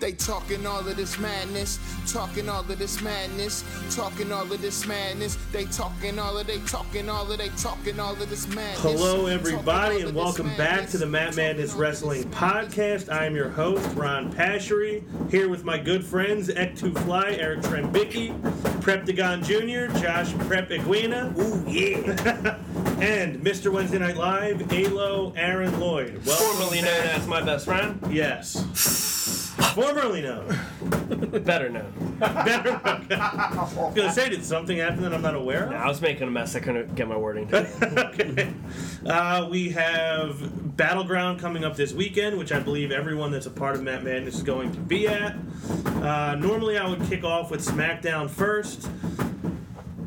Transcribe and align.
They 0.00 0.12
talking 0.12 0.64
all 0.64 0.86
of 0.86 0.96
this 0.96 1.18
madness, 1.18 1.80
talking 2.06 2.48
all 2.48 2.60
of 2.60 2.78
this 2.78 3.02
madness, 3.02 3.64
talking 3.90 4.30
all 4.30 4.42
of 4.42 4.62
this 4.62 4.86
madness. 4.86 5.36
They 5.50 5.64
talking 5.64 6.20
all 6.20 6.38
of 6.38 6.46
they 6.46 6.60
talking 6.60 7.08
all 7.08 7.28
of 7.28 7.36
they 7.36 7.48
talking 7.50 7.98
all 7.98 8.12
of 8.12 8.30
this 8.30 8.46
madness. 8.54 8.80
Hello, 8.80 9.26
everybody, 9.26 10.02
and 10.02 10.14
welcome 10.14 10.54
back 10.56 10.88
to 10.90 10.98
the 10.98 11.06
Matt 11.06 11.30
talking 11.30 11.36
Madness 11.36 11.74
Wrestling 11.74 12.30
Podcast. 12.30 13.12
I 13.12 13.26
am 13.26 13.34
your 13.34 13.48
host, 13.48 13.84
Ron 13.96 14.32
Pashery, 14.32 15.02
here 15.32 15.48
with 15.48 15.64
my 15.64 15.76
good 15.76 16.04
friends, 16.04 16.48
Ek2 16.48 16.96
Fly, 17.04 17.32
Eric 17.32 17.62
Trembicki, 17.62 18.40
Preptagon 18.80 19.42
Jr., 19.42 19.92
Josh 19.98 20.32
Prep 20.46 20.70
Iguina, 20.70 21.36
ooh 21.36 21.68
yeah, 21.68 22.56
and 23.04 23.42
Mr. 23.42 23.72
Wednesday 23.72 23.98
Night 23.98 24.16
Live, 24.16 24.72
Alo 24.72 25.32
Aaron 25.36 25.80
Lloyd. 25.80 26.24
Welcome 26.24 26.56
Formerly 26.56 26.82
known 26.82 27.06
as 27.08 27.26
my 27.26 27.42
best 27.42 27.64
friend. 27.64 28.00
Yes. 28.08 29.07
Formerly 29.78 30.22
known. 30.22 30.48
Better 31.44 31.68
known. 31.68 32.16
Better. 32.18 32.80
I 32.84 33.54
was 33.56 33.94
gonna 33.94 34.12
say, 34.12 34.28
did 34.28 34.44
something 34.44 34.76
happen 34.76 35.02
that 35.02 35.14
I'm 35.14 35.22
not 35.22 35.36
aware 35.36 35.66
of? 35.66 35.70
Nah, 35.70 35.84
I 35.84 35.86
was 35.86 36.00
making 36.00 36.26
a 36.26 36.30
mess. 36.32 36.56
I 36.56 36.60
couldn't 36.60 36.96
get 36.96 37.06
my 37.06 37.16
wording. 37.16 37.48
okay. 37.54 38.52
Uh, 39.06 39.46
we 39.48 39.68
have 39.68 40.76
Battleground 40.76 41.38
coming 41.38 41.64
up 41.64 41.76
this 41.76 41.92
weekend, 41.92 42.36
which 42.36 42.50
I 42.50 42.58
believe 42.58 42.90
everyone 42.90 43.30
that's 43.30 43.46
a 43.46 43.50
part 43.50 43.76
of 43.76 43.84
Matt 43.84 44.02
Madness 44.02 44.34
is 44.34 44.42
going 44.42 44.72
to 44.72 44.80
be 44.80 45.06
at. 45.06 45.36
Uh, 45.86 46.34
normally, 46.34 46.76
I 46.76 46.88
would 46.88 47.02
kick 47.04 47.22
off 47.22 47.52
with 47.52 47.64
SmackDown 47.64 48.28
first. 48.28 48.88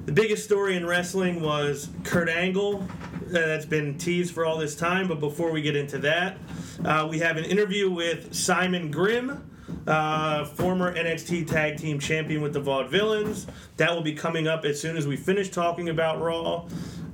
The 0.06 0.12
biggest 0.12 0.44
story 0.44 0.76
in 0.76 0.86
wrestling 0.86 1.42
was 1.42 1.88
Kurt 2.04 2.28
Angle. 2.28 2.84
Uh, 2.84 3.32
that's 3.32 3.66
been 3.66 3.98
teased 3.98 4.34
for 4.34 4.44
all 4.44 4.58
this 4.58 4.76
time, 4.76 5.08
but 5.08 5.22
before 5.22 5.54
we 5.54 5.62
get 5.62 5.78
into 5.78 5.98
that, 6.00 6.38
uh, 6.84 7.08
we 7.10 7.20
have 7.20 7.38
an 7.38 7.46
interview 7.46 7.90
with 7.90 8.34
Simon 8.34 8.92
Grimm, 8.92 9.48
uh, 9.88 10.46
former 10.46 10.96
NXT 10.96 11.48
Tag 11.48 11.78
Team 11.78 12.00
Champion 12.00 12.42
with 12.42 12.54
the 12.54 12.62
Vaudevillains. 12.62 13.48
That 13.78 13.94
will 13.94 14.02
be 14.02 14.14
coming 14.14 14.48
up 14.48 14.66
as 14.66 14.80
soon 14.80 14.98
as 14.98 15.08
we 15.08 15.18
finish 15.18 15.50
talking 15.50 15.90
about 15.90 16.22
Raw. 16.22 16.68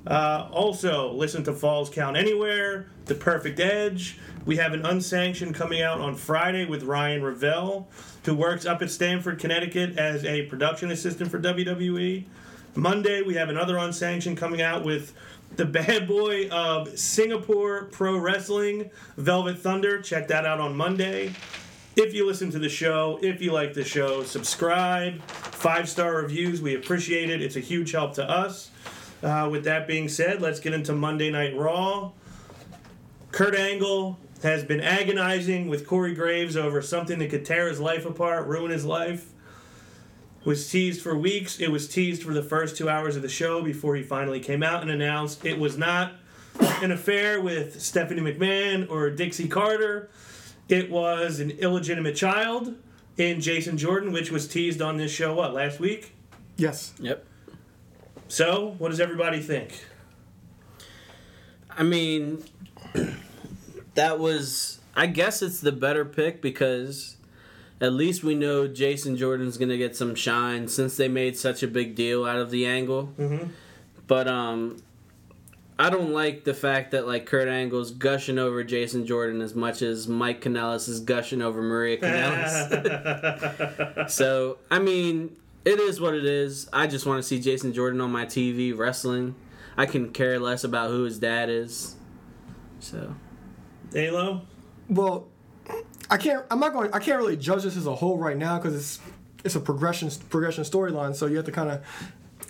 Uh, 0.05 0.47
also, 0.51 1.11
listen 1.11 1.43
to 1.43 1.53
Falls 1.53 1.89
Count 1.89 2.15
Anywhere, 2.15 2.87
The 3.05 3.15
Perfect 3.15 3.59
Edge. 3.59 4.19
We 4.45 4.55
have 4.55 4.73
an 4.73 4.85
unsanctioned 4.85 5.55
coming 5.55 5.81
out 5.81 5.99
on 5.99 6.15
Friday 6.15 6.65
with 6.65 6.83
Ryan 6.83 7.21
Ravel, 7.21 7.89
who 8.23 8.33
works 8.33 8.65
up 8.65 8.81
at 8.81 8.89
Stamford, 8.89 9.39
Connecticut 9.39 9.97
as 9.97 10.23
a 10.23 10.43
production 10.43 10.91
assistant 10.91 11.29
for 11.29 11.39
WWE. 11.39 12.23
Monday, 12.75 13.21
we 13.21 13.33
have 13.33 13.49
another 13.49 13.77
unsanctioned 13.77 14.37
coming 14.37 14.61
out 14.61 14.85
with 14.85 15.13
the 15.57 15.65
bad 15.65 16.07
boy 16.07 16.47
of 16.49 16.97
Singapore 16.97 17.85
Pro 17.85 18.17
Wrestling, 18.17 18.89
Velvet 19.17 19.59
Thunder. 19.59 20.01
Check 20.01 20.29
that 20.29 20.45
out 20.45 20.61
on 20.61 20.77
Monday. 20.77 21.33
If 21.97 22.13
you 22.13 22.27
listen 22.27 22.51
to 22.51 22.59
the 22.59 22.69
show, 22.69 23.17
if 23.23 23.41
you 23.41 23.51
like 23.51 23.73
the 23.73 23.83
show, 23.83 24.21
subscribe, 24.21 25.19
five 25.23 25.89
star 25.89 26.17
reviews. 26.17 26.61
We 26.61 26.75
appreciate 26.75 27.31
it. 27.31 27.41
It's 27.41 27.55
a 27.55 27.59
huge 27.59 27.91
help 27.91 28.13
to 28.15 28.29
us. 28.29 28.69
Uh, 29.23 29.49
with 29.51 29.63
that 29.63 29.87
being 29.87 30.07
said, 30.07 30.39
let's 30.39 30.59
get 30.59 30.75
into 30.75 30.93
Monday 30.93 31.31
Night 31.31 31.57
Raw. 31.57 32.11
Kurt 33.31 33.55
Angle 33.55 34.19
has 34.43 34.63
been 34.63 34.79
agonizing 34.79 35.69
with 35.69 35.87
Corey 35.87 36.13
Graves 36.13 36.55
over 36.55 36.83
something 36.83 37.17
that 37.17 37.31
could 37.31 37.45
tear 37.45 37.67
his 37.67 37.79
life 37.79 38.05
apart, 38.05 38.45
ruin 38.45 38.69
his 38.69 38.85
life. 38.85 39.33
Was 40.45 40.69
teased 40.69 41.01
for 41.01 41.17
weeks. 41.17 41.59
It 41.59 41.71
was 41.71 41.87
teased 41.87 42.21
for 42.21 42.35
the 42.35 42.43
first 42.43 42.77
two 42.77 42.87
hours 42.87 43.15
of 43.15 43.23
the 43.23 43.27
show 43.27 43.63
before 43.63 43.95
he 43.95 44.03
finally 44.03 44.39
came 44.39 44.61
out 44.61 44.83
and 44.83 44.91
announced 44.91 45.43
it 45.43 45.57
was 45.57 45.79
not 45.79 46.13
an 46.59 46.91
affair 46.91 47.41
with 47.41 47.81
Stephanie 47.81 48.21
McMahon 48.21 48.87
or 48.87 49.09
Dixie 49.09 49.47
Carter. 49.47 50.11
It 50.69 50.91
was 50.91 51.39
an 51.39 51.51
illegitimate 51.51 52.15
child 52.15 52.75
in 53.17 53.41
Jason 53.41 53.77
Jordan, 53.77 54.11
which 54.11 54.31
was 54.31 54.47
teased 54.47 54.81
on 54.81 54.97
this 54.97 55.11
show, 55.11 55.33
what, 55.33 55.53
last 55.53 55.79
week? 55.79 56.13
Yes. 56.57 56.93
Yep. 56.99 57.25
So, 58.27 58.75
what 58.77 58.89
does 58.89 58.99
everybody 58.99 59.39
think? 59.39 59.85
I 61.69 61.83
mean, 61.83 62.43
that 63.95 64.19
was. 64.19 64.79
I 64.95 65.05
guess 65.05 65.41
it's 65.41 65.61
the 65.61 65.71
better 65.71 66.03
pick 66.03 66.41
because 66.41 67.17
at 67.79 67.93
least 67.93 68.23
we 68.23 68.33
know 68.33 68.67
Jason 68.67 69.15
Jordan's 69.15 69.57
gonna 69.57 69.77
get 69.77 69.95
some 69.95 70.15
shine 70.15 70.67
since 70.67 70.97
they 70.97 71.07
made 71.07 71.37
such 71.37 71.61
a 71.61 71.67
big 71.67 71.95
deal 71.95 72.25
out 72.25 72.37
of 72.37 72.49
the 72.49 72.65
angle. 72.65 73.13
Mm-hmm. 73.17 73.49
But 74.07 74.27
um, 74.27 74.81
I 75.79 75.89
don't 75.89 76.11
like 76.11 76.43
the 76.43 76.53
fact 76.53 76.91
that 76.91 77.05
like 77.05 77.25
Kurt 77.25 77.47
Angle's 77.47 77.91
gushing 77.91 78.39
over 78.39 78.63
Jason 78.63 79.05
Jordan 79.05 79.41
as 79.41 79.53
much 79.53 79.81
as 79.81 80.07
Mike 80.07 80.41
Kanellis 80.41 80.89
is 80.89 80.99
gushing 80.99 81.41
over 81.41 81.61
Maria 81.61 81.97
Kanellis. 82.01 84.09
so 84.09 84.57
I 84.71 84.79
mean, 84.79 85.35
it 85.65 85.79
is 85.79 86.01
what 86.01 86.15
it 86.15 86.25
is. 86.25 86.67
I 86.73 86.87
just 86.87 87.05
want 87.05 87.21
to 87.21 87.27
see 87.27 87.39
Jason 87.39 87.73
Jordan 87.73 88.01
on 88.01 88.11
my 88.11 88.25
TV 88.25 88.75
wrestling. 88.75 89.35
I 89.75 89.85
can 89.85 90.11
care 90.11 90.39
less 90.39 90.63
about 90.63 90.89
who 90.89 91.03
his 91.03 91.19
dad 91.19 91.49
is. 91.49 91.95
So 92.79 93.13
Halo? 93.93 94.41
Well, 94.89 95.27
I 96.09 96.17
can't. 96.17 96.43
I'm 96.49 96.59
not 96.59 96.73
going. 96.73 96.91
I 96.93 96.99
can't 96.99 97.19
really 97.19 97.37
judge 97.37 97.63
this 97.63 97.77
as 97.77 97.85
a 97.85 97.95
whole 97.95 98.17
right 98.17 98.37
now 98.37 98.57
because 98.57 98.75
it's 98.75 98.99
it's 99.43 99.55
a 99.55 99.59
progression 99.59 100.09
progression 100.29 100.63
storyline. 100.63 101.15
So 101.15 101.27
you 101.27 101.37
have 101.37 101.45
to 101.45 101.51
kind 101.51 101.69
of 101.69 101.83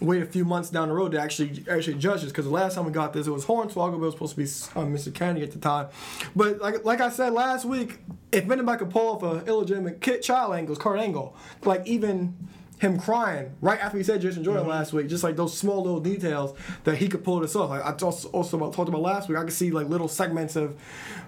wait 0.01 0.21
a 0.21 0.25
few 0.25 0.45
months 0.45 0.69
down 0.69 0.89
the 0.89 0.93
road 0.93 1.11
to 1.11 1.21
actually 1.21 1.63
actually 1.69 1.95
judge 1.95 2.21
this. 2.21 2.31
Because 2.31 2.45
the 2.45 2.51
last 2.51 2.75
time 2.75 2.85
we 2.85 2.91
got 2.91 3.13
this, 3.13 3.27
it 3.27 3.31
was 3.31 3.45
Hornswoggle, 3.45 3.91
but 3.93 3.97
it 3.97 3.99
was 3.99 4.13
supposed 4.13 4.35
to 4.35 4.37
be 4.37 4.79
um, 4.79 4.93
Mr. 4.93 5.13
Kennedy 5.13 5.43
at 5.43 5.51
the 5.51 5.59
time. 5.59 5.87
But 6.35 6.59
like 6.59 6.83
like 6.85 7.01
I 7.01 7.09
said 7.09 7.33
last 7.33 7.65
week, 7.65 7.99
if 8.31 8.49
anybody 8.49 8.79
could 8.79 8.89
pull 8.89 9.15
off 9.15 9.23
an 9.23 9.47
illegitimate 9.47 10.01
kid 10.01 10.21
child 10.21 10.53
angle, 10.53 10.73
it's 10.73 10.81
Kurt 10.81 10.99
Angle. 10.99 11.35
Like 11.63 11.85
even. 11.87 12.35
Him 12.79 12.99
crying 12.99 13.55
right 13.59 13.79
after 13.79 13.97
he 13.97 14.03
said 14.03 14.21
Jason 14.21 14.43
Jordan 14.43 14.67
last 14.67 14.93
week, 14.93 15.07
just 15.07 15.23
like 15.23 15.35
those 15.35 15.57
small 15.57 15.81
little 15.81 15.99
details 15.99 16.55
that 16.83 16.95
he 16.99 17.07
could 17.07 17.23
pull 17.23 17.39
this 17.39 17.55
off. 17.55 17.71
Like 17.71 17.83
I 17.83 17.91
also 18.05 18.29
also 18.29 18.55
about, 18.55 18.73
talked 18.73 18.87
about 18.87 19.01
last 19.01 19.27
week, 19.27 19.35
I 19.35 19.43
could 19.45 19.53
see 19.53 19.71
like 19.71 19.89
little 19.89 20.07
segments 20.07 20.55
of 20.55 20.79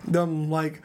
them 0.07 0.51
like 0.51 0.83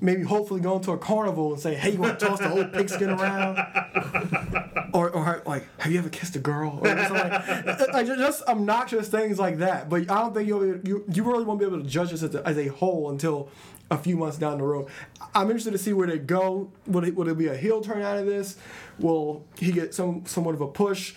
maybe 0.00 0.22
hopefully 0.22 0.60
going 0.60 0.82
to 0.82 0.92
a 0.92 0.98
carnival 0.98 1.52
and 1.52 1.60
say, 1.60 1.74
"Hey, 1.74 1.92
you 1.92 1.98
want 1.98 2.18
to 2.18 2.26
toss 2.26 2.38
the 2.38 2.50
old 2.50 2.72
pigskin 2.72 3.10
around?" 3.10 3.58
or, 4.92 5.10
or 5.10 5.42
like, 5.46 5.66
"Have 5.80 5.92
you 5.92 5.98
ever 5.98 6.08
kissed 6.08 6.36
a 6.36 6.38
girl?" 6.38 6.78
Or 6.82 6.88
something 6.88 7.14
like, 7.14 7.92
like 7.92 8.06
just 8.06 8.42
obnoxious 8.44 9.08
things 9.08 9.38
like 9.38 9.58
that. 9.58 9.88
But 9.88 10.02
I 10.02 10.20
don't 10.22 10.34
think 10.34 10.48
you'll 10.48 10.78
you 10.86 11.04
you 11.12 11.24
really 11.24 11.44
won't 11.44 11.60
be 11.60 11.66
able 11.66 11.82
to 11.82 11.88
judge 11.88 12.10
this 12.10 12.22
as 12.22 12.34
a, 12.34 12.46
as 12.46 12.58
a 12.58 12.68
whole 12.68 13.10
until 13.10 13.48
a 13.90 13.98
few 13.98 14.16
months 14.16 14.36
down 14.36 14.58
the 14.58 14.64
road. 14.64 14.88
I'm 15.34 15.46
interested 15.46 15.72
to 15.72 15.78
see 15.78 15.92
where 15.92 16.06
they 16.06 16.18
go. 16.18 16.70
Will 16.86 17.04
it, 17.04 17.14
will 17.14 17.28
it 17.28 17.38
be 17.38 17.46
a 17.46 17.56
heel 17.56 17.80
turn 17.80 18.02
out 18.02 18.18
of 18.18 18.26
this? 18.26 18.56
Will 18.98 19.44
he 19.58 19.72
get 19.72 19.94
some 19.94 20.26
somewhat 20.26 20.54
of 20.54 20.60
a 20.60 20.68
push? 20.68 21.14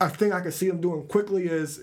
I 0.00 0.08
think 0.08 0.34
I 0.34 0.40
can 0.40 0.52
see 0.52 0.68
him 0.68 0.80
doing 0.80 1.06
quickly 1.06 1.46
is 1.46 1.82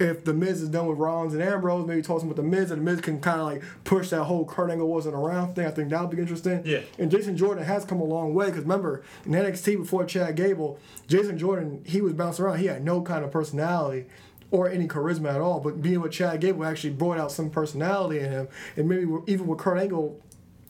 if 0.00 0.24
the 0.24 0.32
Miz 0.32 0.62
is 0.62 0.68
done 0.68 0.86
with 0.86 0.98
Rollins 0.98 1.34
and 1.34 1.42
Ambrose, 1.42 1.86
maybe 1.86 2.02
toss 2.02 2.22
him 2.22 2.28
with 2.28 2.36
the 2.36 2.42
Miz, 2.42 2.70
and 2.70 2.80
the 2.80 2.90
Miz 2.90 3.00
can 3.00 3.20
kind 3.20 3.40
of 3.40 3.46
like 3.46 3.62
push 3.84 4.10
that 4.10 4.24
whole 4.24 4.44
Kurt 4.44 4.70
Angle 4.70 4.88
wasn't 4.88 5.14
around 5.14 5.54
thing. 5.54 5.66
I 5.66 5.70
think 5.70 5.90
that 5.90 6.00
would 6.00 6.10
be 6.10 6.20
interesting. 6.20 6.62
Yeah. 6.64 6.80
And 6.98 7.10
Jason 7.10 7.36
Jordan 7.36 7.64
has 7.64 7.84
come 7.84 8.00
a 8.00 8.04
long 8.04 8.34
way 8.34 8.46
because 8.46 8.62
remember 8.62 9.02
in 9.26 9.32
NXT 9.32 9.78
before 9.78 10.04
Chad 10.04 10.36
Gable, 10.36 10.78
Jason 11.06 11.38
Jordan 11.38 11.82
he 11.86 12.00
was 12.00 12.14
bouncing 12.14 12.44
around. 12.44 12.58
He 12.58 12.66
had 12.66 12.84
no 12.84 13.02
kind 13.02 13.24
of 13.24 13.30
personality 13.30 14.06
or 14.50 14.68
any 14.68 14.88
charisma 14.88 15.34
at 15.34 15.40
all. 15.40 15.60
But 15.60 15.82
being 15.82 16.00
with 16.00 16.12
Chad 16.12 16.40
Gable 16.40 16.64
actually 16.64 16.94
brought 16.94 17.18
out 17.18 17.30
some 17.30 17.50
personality 17.50 18.20
in 18.20 18.30
him, 18.30 18.48
and 18.76 18.88
maybe 18.88 19.06
even 19.26 19.46
with 19.46 19.58
Kurt 19.58 19.78
Angle. 19.78 20.20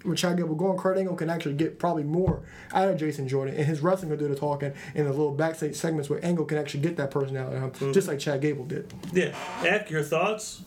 When 0.03 0.17
Chad 0.17 0.39
Gable 0.39 0.55
going, 0.55 0.79
Kurt 0.79 0.97
Angle 0.97 1.15
can 1.15 1.29
actually 1.29 1.55
get 1.55 1.79
probably 1.79 2.05
more 2.05 2.43
out 2.73 2.89
of 2.89 2.97
Jason 2.97 3.29
Jordan, 3.29 3.55
and 3.55 3.67
his 3.67 3.81
wrestling 3.81 4.11
will 4.11 4.17
do 4.17 4.29
the 4.29 4.35
talking 4.35 4.73
in 4.95 5.05
the 5.05 5.11
little 5.11 5.33
backstage 5.33 5.77
segments 5.77 6.09
where 6.09 6.25
Angle 6.25 6.47
can 6.47 6.57
actually 6.57 6.81
get 6.81 6.97
that 6.97 7.11
personality 7.11 7.59
out 7.59 7.75
of 7.75 7.79
him, 7.79 7.93
just 7.93 8.09
like 8.09 8.19
Chad 8.19 8.41
Gable 8.41 8.65
did. 8.65 8.93
Yeah. 9.13 9.35
Ek, 9.63 9.91
your 9.91 10.03
thoughts? 10.03 10.63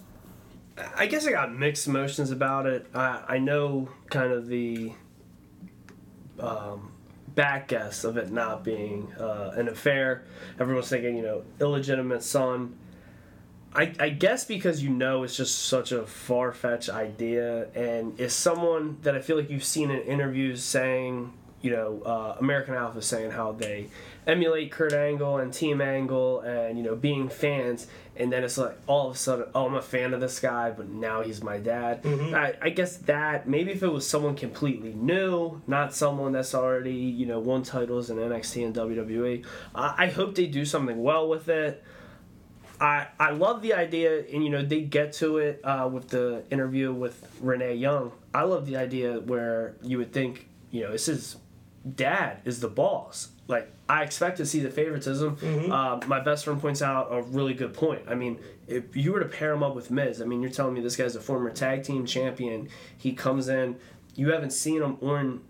I 0.96 1.08
guess 1.08 1.26
I 1.28 1.32
got 1.32 1.54
mixed 1.54 1.88
emotions 1.88 2.32
about 2.32 2.66
it. 2.66 2.86
I, 2.94 3.24
I 3.28 3.38
know 3.40 3.90
kind 4.10 4.32
of 4.32 4.48
the 4.48 4.94
um, 6.40 6.92
back 7.36 7.68
guess 7.70 8.04
of 8.04 8.18
it 8.18 8.32
not 8.32 8.64
being 8.64 9.12
uh, 9.20 9.52
an 9.56 9.68
affair. 9.68 10.26
Everyone's 10.60 10.90
thinking, 10.90 11.18
you 11.18 11.24
know, 11.24 11.44
illegitimate 11.60 12.24
son. 12.24 12.78
I, 13.76 13.94
I 14.00 14.10
guess 14.10 14.46
because 14.46 14.84
you 14.84 14.90
know 14.90 15.24
it's 15.24 15.36
just 15.36 15.66
such 15.66 15.92
a 15.92 16.06
far 16.06 16.52
fetched 16.52 16.90
idea, 16.90 17.68
and 17.74 18.20
is 18.20 18.34
someone 18.34 18.98
that 19.02 19.16
I 19.16 19.22
feel 19.22 19.36
like 19.36 19.50
you've 19.50 19.64
seen 19.64 19.90
in 19.90 20.02
interviews 20.02 20.64
saying, 20.64 21.34
you 21.62 21.72
know, 21.72 22.02
uh, 22.06 22.36
American 22.40 22.76
Alpha 22.76 23.02
saying 23.02 23.32
how 23.32 23.54
they 23.54 23.88
emulate 24.28 24.72
Kurt 24.72 24.94
Angle 24.94 25.38
and 25.38 25.54
Team 25.54 25.82
Angle 25.82 26.42
and, 26.42 26.78
you 26.78 26.84
know, 26.84 26.96
being 26.96 27.30
fans, 27.30 27.88
and 28.16 28.32
then 28.32 28.44
it's 28.44 28.58
like 28.58 28.78
all 28.86 29.10
of 29.10 29.16
a 29.16 29.18
sudden, 29.18 29.46
oh, 29.56 29.66
I'm 29.66 29.74
a 29.74 29.82
fan 29.82 30.14
of 30.14 30.22
this 30.22 30.40
guy, 30.40 30.70
but 30.70 30.88
now 30.90 31.22
he's 31.22 31.42
my 31.42 31.58
dad. 31.58 32.02
I, 32.36 32.54
I 32.62 32.70
guess 32.70 32.98
that 32.98 33.48
maybe 33.48 33.72
if 33.72 33.82
it 33.82 33.92
was 33.92 34.08
someone 34.08 34.36
completely 34.36 34.94
new, 34.94 35.62
not 35.66 35.96
someone 35.96 36.32
that's 36.32 36.54
already, 36.54 36.94
you 36.94 37.26
know, 37.26 37.40
won 37.40 37.64
titles 37.64 38.10
in 38.12 38.18
NXT 38.18 38.66
and 38.66 38.76
WWE, 38.76 39.46
I, 39.74 39.96
I 39.98 40.08
hope 40.08 40.36
they 40.36 40.46
do 40.46 40.64
something 40.64 41.02
well 41.02 41.28
with 41.28 41.50
it. 41.50 41.84
I, 42.82 43.08
I 43.20 43.32
love 43.32 43.62
the 43.62 43.74
idea, 43.74 44.26
and 44.34 44.44
you 44.44 44.50
know 44.50 44.62
they 44.62 44.82
get 44.82 45.14
to 45.14 45.38
it 45.38 45.62
uh, 45.64 45.90
with 45.92 46.10
the 46.10 46.44
interview 46.50 46.92
with 46.92 47.28
Renee 47.42 47.76
Young. 47.76 48.12
I 48.34 48.44
love 48.44 48.66
the 48.66 48.78
idea 48.78 49.20
where 49.20 49.76
you 49.82 49.98
would 50.00 50.12
think, 50.12 50.48
you 50.72 50.82
know, 50.82 50.92
this 50.92 51.08
is 51.08 51.38
dad 51.96 52.40
is 52.46 52.60
the 52.60 52.68
boss. 52.68 53.30
Like 53.48 53.72
I 53.88 54.04
expect 54.04 54.38
to 54.38 54.46
see 54.46 54.60
the 54.60 54.70
favoritism. 54.70 55.38
Uh, 55.72 56.00
my 56.08 56.20
best 56.20 56.46
friend 56.46 56.60
points 56.60 56.82
out 56.82 57.10
a 57.12 57.22
really 57.22 57.54
good 57.54 57.74
point. 57.74 58.04
I 58.08 58.16
mean, 58.16 58.40
if 58.68 58.96
you 58.96 59.12
were 59.14 59.20
to 59.20 59.28
pair 59.28 59.54
him 59.54 59.64
up 59.64 59.76
with 59.76 59.92
Miz, 59.92 60.22
I 60.22 60.26
mean, 60.26 60.42
you're 60.42 60.52
telling 60.52 60.74
me 60.74 60.82
this 60.82 60.96
guy's 60.96 61.16
a 61.16 61.22
former 61.22 61.52
tag 61.52 61.84
team 61.84 62.06
champion. 62.06 62.70
He 62.98 63.14
comes 63.14 63.50
in, 63.50 63.76
you 64.16 64.32
haven't 64.32 64.52
seen 64.52 64.82
him 64.82 64.98
on. 65.02 65.42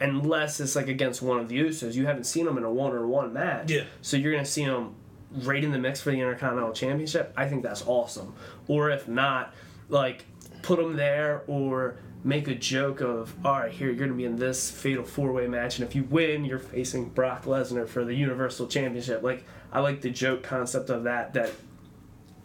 Unless 0.00 0.60
it's 0.60 0.74
like 0.74 0.88
against 0.88 1.20
one 1.20 1.38
of 1.38 1.48
the 1.50 1.58
Usos, 1.58 1.92
you 1.92 2.06
haven't 2.06 2.24
seen 2.24 2.46
him 2.46 2.56
in 2.56 2.64
a 2.64 2.72
one-on-one 2.72 3.34
match. 3.34 3.70
Yeah. 3.70 3.84
So 4.00 4.16
you're 4.16 4.32
gonna 4.32 4.46
see 4.46 4.62
him 4.62 4.94
right 5.30 5.62
in 5.62 5.72
the 5.72 5.78
mix 5.78 6.00
for 6.00 6.10
the 6.10 6.20
Intercontinental 6.20 6.72
Championship. 6.72 7.32
I 7.36 7.48
think 7.48 7.62
that's 7.62 7.84
awesome. 7.86 8.34
Or 8.66 8.90
if 8.90 9.08
not, 9.08 9.54
like 9.88 10.24
put 10.62 10.78
them 10.78 10.96
there 10.96 11.42
or 11.46 11.96
make 12.24 12.48
a 12.48 12.54
joke 12.54 13.00
of, 13.00 13.34
all 13.44 13.60
right, 13.60 13.70
here 13.70 13.88
you're 13.88 13.96
gonna 13.96 14.12
be 14.12 14.24
in 14.24 14.36
this 14.36 14.70
fatal 14.70 15.04
four-way 15.04 15.46
match, 15.46 15.78
and 15.78 15.88
if 15.88 15.94
you 15.94 16.02
win, 16.04 16.44
you're 16.44 16.58
facing 16.58 17.08
Brock 17.10 17.44
Lesnar 17.44 17.88
for 17.88 18.04
the 18.04 18.14
Universal 18.14 18.66
Championship. 18.66 19.22
Like 19.22 19.44
I 19.72 19.80
like 19.80 20.00
the 20.00 20.10
joke 20.10 20.42
concept 20.42 20.90
of 20.90 21.04
that. 21.04 21.34
That 21.34 21.52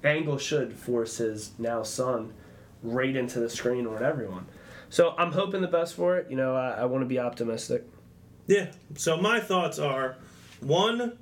Angle 0.04 0.38
should 0.38 0.74
force 0.74 1.18
his 1.18 1.52
now 1.58 1.84
son 1.84 2.34
right 2.84 3.16
into 3.16 3.40
the 3.40 3.50
screen 3.50 3.90
with 3.90 4.02
everyone. 4.02 4.46
So 4.90 5.16
I'm 5.18 5.32
hoping 5.32 5.62
the 5.62 5.68
best 5.68 5.96
for 5.96 6.18
it. 6.18 6.30
You 6.30 6.36
know, 6.36 6.56
I, 6.56 6.72
I 6.72 6.86
want 6.86 7.02
to 7.02 7.08
be 7.08 7.18
optimistic. 7.18 7.88
Yeah. 8.46 8.72
So 8.96 9.18
my 9.18 9.40
thoughts 9.40 9.80
are 9.80 10.18
one, 10.60 11.18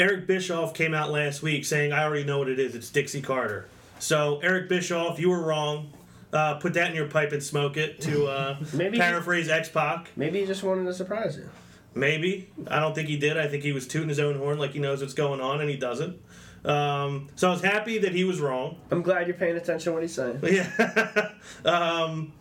Eric 0.00 0.26
Bischoff 0.26 0.72
came 0.72 0.94
out 0.94 1.10
last 1.10 1.42
week 1.42 1.64
saying, 1.66 1.92
I 1.92 2.04
already 2.04 2.24
know 2.24 2.38
what 2.38 2.48
it 2.48 2.58
is. 2.58 2.74
It's 2.74 2.88
Dixie 2.88 3.20
Carter. 3.20 3.68
So, 3.98 4.40
Eric 4.42 4.70
Bischoff, 4.70 5.20
you 5.20 5.28
were 5.28 5.42
wrong. 5.42 5.92
Uh, 6.32 6.54
put 6.54 6.72
that 6.74 6.88
in 6.88 6.96
your 6.96 7.06
pipe 7.06 7.32
and 7.32 7.42
smoke 7.42 7.76
it, 7.76 8.00
to 8.02 8.26
uh, 8.26 8.56
Maybe- 8.72 8.96
paraphrase 8.98 9.50
X 9.50 9.68
Pac. 9.68 10.08
Maybe 10.16 10.40
he 10.40 10.46
just 10.46 10.62
wanted 10.62 10.84
to 10.84 10.94
surprise 10.94 11.36
you. 11.36 11.50
Maybe. 11.94 12.48
I 12.68 12.80
don't 12.80 12.94
think 12.94 13.08
he 13.08 13.18
did. 13.18 13.36
I 13.36 13.46
think 13.46 13.62
he 13.62 13.72
was 13.72 13.86
tooting 13.86 14.08
his 14.08 14.20
own 14.20 14.38
horn 14.38 14.58
like 14.58 14.70
he 14.70 14.78
knows 14.78 15.02
what's 15.02 15.12
going 15.12 15.40
on, 15.40 15.60
and 15.60 15.68
he 15.68 15.76
doesn't. 15.76 16.18
Um, 16.64 17.28
so 17.36 17.48
I 17.48 17.50
was 17.52 17.62
happy 17.62 17.98
that 17.98 18.12
he 18.14 18.24
was 18.24 18.40
wrong. 18.40 18.76
I'm 18.90 19.02
glad 19.02 19.26
you're 19.26 19.36
paying 19.36 19.56
attention 19.56 19.90
to 19.90 19.92
what 19.92 20.02
he's 20.02 20.14
saying. 20.14 20.40
Yeah. 20.44 21.30
um, 21.64 22.32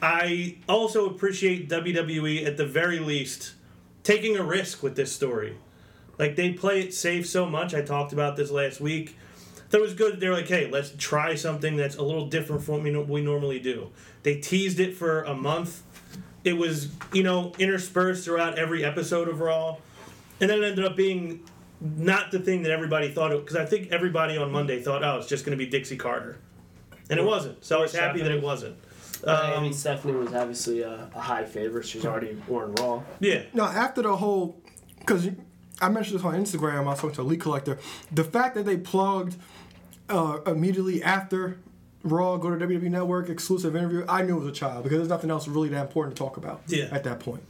I 0.00 0.58
also 0.68 1.06
appreciate 1.08 1.68
WWE 1.68 2.46
at 2.46 2.56
the 2.56 2.66
very 2.66 3.00
least 3.00 3.54
taking 4.04 4.36
a 4.36 4.44
risk 4.44 4.82
with 4.82 4.94
this 4.94 5.10
story. 5.12 5.56
Like 6.18 6.36
they 6.36 6.52
play 6.52 6.80
it 6.80 6.94
safe 6.94 7.26
so 7.28 7.46
much. 7.46 7.74
I 7.74 7.82
talked 7.82 8.12
about 8.12 8.36
this 8.36 8.50
last 8.50 8.80
week. 8.80 9.16
That 9.70 9.80
was 9.80 9.92
good. 9.94 10.18
They're 10.18 10.32
like, 10.32 10.48
hey, 10.48 10.70
let's 10.70 10.92
try 10.96 11.34
something 11.34 11.76
that's 11.76 11.96
a 11.96 12.02
little 12.02 12.26
different 12.26 12.62
from 12.62 12.84
what 12.96 13.06
we, 13.08 13.20
normally 13.20 13.58
do. 13.60 13.90
They 14.22 14.36
teased 14.36 14.80
it 14.80 14.96
for 14.96 15.22
a 15.24 15.34
month. 15.34 15.82
It 16.42 16.54
was, 16.54 16.88
you 17.12 17.22
know, 17.22 17.52
interspersed 17.58 18.24
throughout 18.24 18.58
every 18.58 18.82
episode 18.84 19.28
of 19.28 19.40
Raw, 19.40 19.76
and 20.40 20.48
then 20.48 20.62
it 20.62 20.64
ended 20.68 20.84
up 20.86 20.96
being 20.96 21.42
not 21.80 22.30
the 22.30 22.38
thing 22.38 22.62
that 22.62 22.72
everybody 22.72 23.10
thought 23.10 23.30
it. 23.32 23.40
Because 23.44 23.56
I 23.56 23.66
think 23.66 23.92
everybody 23.92 24.38
on 24.38 24.50
Monday 24.50 24.80
thought, 24.80 25.04
oh, 25.04 25.18
it's 25.18 25.26
just 25.26 25.44
going 25.44 25.56
to 25.56 25.62
be 25.62 25.70
Dixie 25.70 25.98
Carter, 25.98 26.38
and 27.10 27.20
it 27.20 27.24
wasn't. 27.24 27.62
So 27.62 27.78
I 27.78 27.82
was 27.82 27.92
happy 27.94 28.22
that 28.22 28.30
it 28.32 28.42
wasn't. 28.42 28.76
I 29.26 29.54
Um, 29.54 29.64
mean, 29.64 29.72
Stephanie 29.74 30.14
was 30.14 30.32
obviously 30.32 30.80
a, 30.82 31.10
a 31.14 31.20
high 31.20 31.44
favorite. 31.44 31.84
She's 31.84 32.06
already 32.06 32.40
worn 32.46 32.72
Raw. 32.76 33.02
yeah, 33.20 33.42
No, 33.52 33.64
after 33.64 34.00
the 34.00 34.16
whole, 34.16 34.62
because 35.00 35.28
I 35.80 35.88
mentioned 35.88 36.18
this 36.18 36.24
on 36.24 36.34
Instagram, 36.34 36.78
I 36.78 36.80
was 36.82 37.00
talking 37.00 37.14
to 37.16 37.22
a 37.22 37.22
lead 37.22 37.40
collector. 37.40 37.78
The 38.12 38.24
fact 38.24 38.54
that 38.56 38.64
they 38.64 38.76
plugged 38.76 39.36
uh, 40.08 40.38
immediately 40.46 41.02
after 41.02 41.58
Raw, 42.02 42.36
go 42.36 42.50
to 42.56 42.66
WWE 42.66 42.90
Network 42.90 43.28
exclusive 43.28 43.76
interview, 43.76 44.04
I 44.08 44.22
knew 44.22 44.36
it 44.36 44.40
was 44.40 44.48
a 44.48 44.52
child 44.52 44.82
because 44.84 44.98
there's 44.98 45.08
nothing 45.08 45.30
else 45.30 45.46
really 45.48 45.68
that 45.70 45.80
important 45.82 46.16
to 46.16 46.22
talk 46.22 46.36
about. 46.36 46.62
Yeah. 46.66 46.88
At 46.90 47.04
that 47.04 47.20
point. 47.20 47.42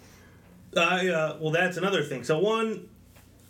I 0.76 1.08
uh, 1.08 1.36
well, 1.40 1.50
that's 1.50 1.76
another 1.78 2.02
thing. 2.02 2.25
So 2.25 2.38
one, 2.38 2.88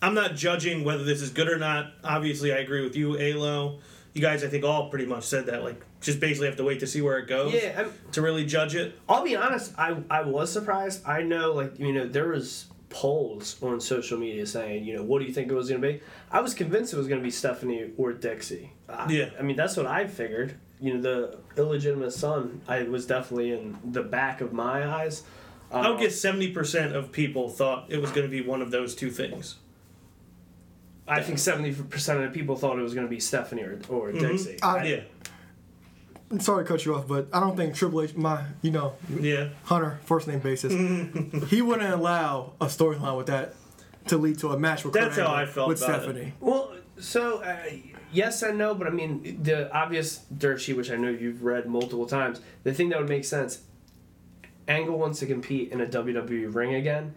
I'm 0.01 0.15
not 0.15 0.37
judging 0.37 0.85
whether 0.85 1.03
this 1.03 1.21
is 1.21 1.31
good 1.31 1.49
or 1.49 1.59
not. 1.59 1.93
Obviously, 2.05 2.53
I 2.53 2.59
agree 2.59 2.83
with 2.85 2.95
you, 2.95 3.19
Alo. 3.19 3.81
You 4.15 4.23
guys, 4.23 4.45
I 4.45 4.49
think, 4.49 4.65
all 4.65 4.89
pretty 4.89 5.07
much 5.07 5.25
said 5.25 5.47
that. 5.47 5.65
Like, 5.65 5.81
just 6.01 6.21
basically 6.21 6.47
have 6.47 6.57
to 6.57 6.65
wait 6.65 6.81
to 6.81 6.87
see 6.87 7.03
where 7.03 7.19
it 7.19 7.27
goes 7.27 7.53
Yeah, 7.53 7.75
I'm- 7.77 7.93
to 8.13 8.23
really 8.23 8.45
judge 8.47 8.75
it. 8.77 8.99
I'll 9.09 9.25
be 9.25 9.35
honest. 9.35 9.73
I 9.77 9.97
I 10.09 10.23
was 10.23 10.51
surprised. 10.53 11.03
I 11.07 11.23
know, 11.23 11.53
like 11.53 11.79
you 11.81 11.93
know, 11.93 12.07
there 12.07 12.29
was 12.29 12.67
polls 12.91 13.57
on 13.63 13.81
social 13.81 14.19
media 14.19 14.47
saying, 14.47 14.85
you 14.85 14.97
know, 14.97 15.03
what 15.03 15.19
do 15.21 15.27
you 15.27 15.33
think 15.33 15.51
it 15.51 15.55
was 15.55 15.69
going 15.69 15.81
to 15.83 15.89
be? 15.89 16.01
I 16.31 16.41
was 16.41 16.55
convinced 16.55 16.93
it 16.93 16.97
was 16.97 17.09
going 17.09 17.21
to 17.21 17.25
be 17.25 17.31
Stephanie 17.31 17.91
or 17.97 18.13
Dixie. 18.13 18.73
I, 18.89 19.11
Yeah. 19.13 19.31
I 19.39 19.43
mean, 19.43 19.57
that's 19.57 19.77
what 19.77 19.87
I 19.87 20.07
figured. 20.07 20.55
You 20.81 20.95
know, 20.95 21.01
the 21.01 21.39
illegitimate 21.61 22.13
son. 22.13 22.61
I 22.69 22.85
was 22.85 23.07
definitely 23.07 23.53
in 23.53 23.77
the 23.85 24.03
back 24.03 24.41
of 24.41 24.53
my 24.53 24.87
eyes. 24.89 25.23
Um, 25.73 25.85
I 25.85 25.91
would 25.91 26.01
guess 26.01 26.19
seventy 26.19 26.53
percent 26.53 26.95
of 26.97 27.11
people 27.13 27.49
thought 27.51 27.87
it 27.91 28.01
was 28.01 28.11
going 28.13 28.27
to 28.27 28.31
be 28.31 28.41
one 28.41 28.63
of 28.63 28.71
those 28.71 28.95
two 28.95 29.11
things. 29.11 29.57
I 31.07 31.21
think 31.23 31.39
seventy 31.39 31.73
percent 31.75 32.23
of 32.23 32.33
the 32.33 32.39
people 32.39 32.55
thought 32.57 32.79
it 32.79 32.83
was 32.83 32.95
going 32.95 33.07
to 33.07 33.11
be 33.11 33.21
Stephanie 33.21 33.63
or, 33.63 33.79
or 33.89 34.13
Dixie. 34.13 34.63
I- 34.63 34.85
Yeah, 34.85 35.01
Sorry 36.41 36.65
to 36.65 36.69
cut 36.69 36.85
you 36.85 36.95
off, 36.95 37.09
but 37.09 37.29
I 37.33 37.41
don't 37.41 37.57
think 37.57 37.75
Triple 37.75 38.03
H, 38.03 38.15
my, 38.15 38.45
you 38.61 38.71
know, 38.71 38.95
yeah. 39.19 39.49
Hunter, 39.65 39.99
first 40.05 40.29
name 40.29 40.41
basis, 40.41 40.73
he 41.51 41.63
wouldn't 41.63 41.91
allow 41.91 42.53
a 42.61 42.67
storyline 42.67 43.17
with 43.17 43.29
that 43.29 43.55
to 44.09 44.19
lead 44.19 44.39
to 44.41 44.51
a 44.51 44.59
match 44.59 44.85
with 44.85 44.93
That's 44.95 45.17
Kurt 45.17 45.27
how 45.27 45.35
Angle 45.35 45.49
I 45.51 45.53
felt 45.53 45.69
with 45.69 45.83
about 45.83 46.01
it. 46.01 46.03
Stephanie. 46.03 46.33
Well, 46.41 46.75
so 46.99 47.43
uh, 47.43 47.57
yes 48.13 48.43
and 48.43 48.59
no, 48.59 48.75
but 48.75 48.87
I 48.87 48.91
mean 48.91 49.43
the 49.43 49.73
obvious 49.75 50.19
dirt 50.37 50.61
sheet, 50.61 50.77
which 50.77 50.91
I 50.91 50.97
know 50.97 51.09
you've 51.09 51.43
read 51.43 51.67
multiple 51.67 52.07
times. 52.07 52.41
The 52.65 52.75
thing 52.75 52.89
that 52.91 52.99
would 52.99 53.09
make 53.09 53.25
sense: 53.25 53.63
Angle 54.67 54.99
wants 54.99 55.21
to 55.21 55.27
compete 55.27 55.73
in 55.73 55.81
a 55.81 55.87
WWE 55.87 56.55
ring 56.55 56.75
again. 56.75 57.15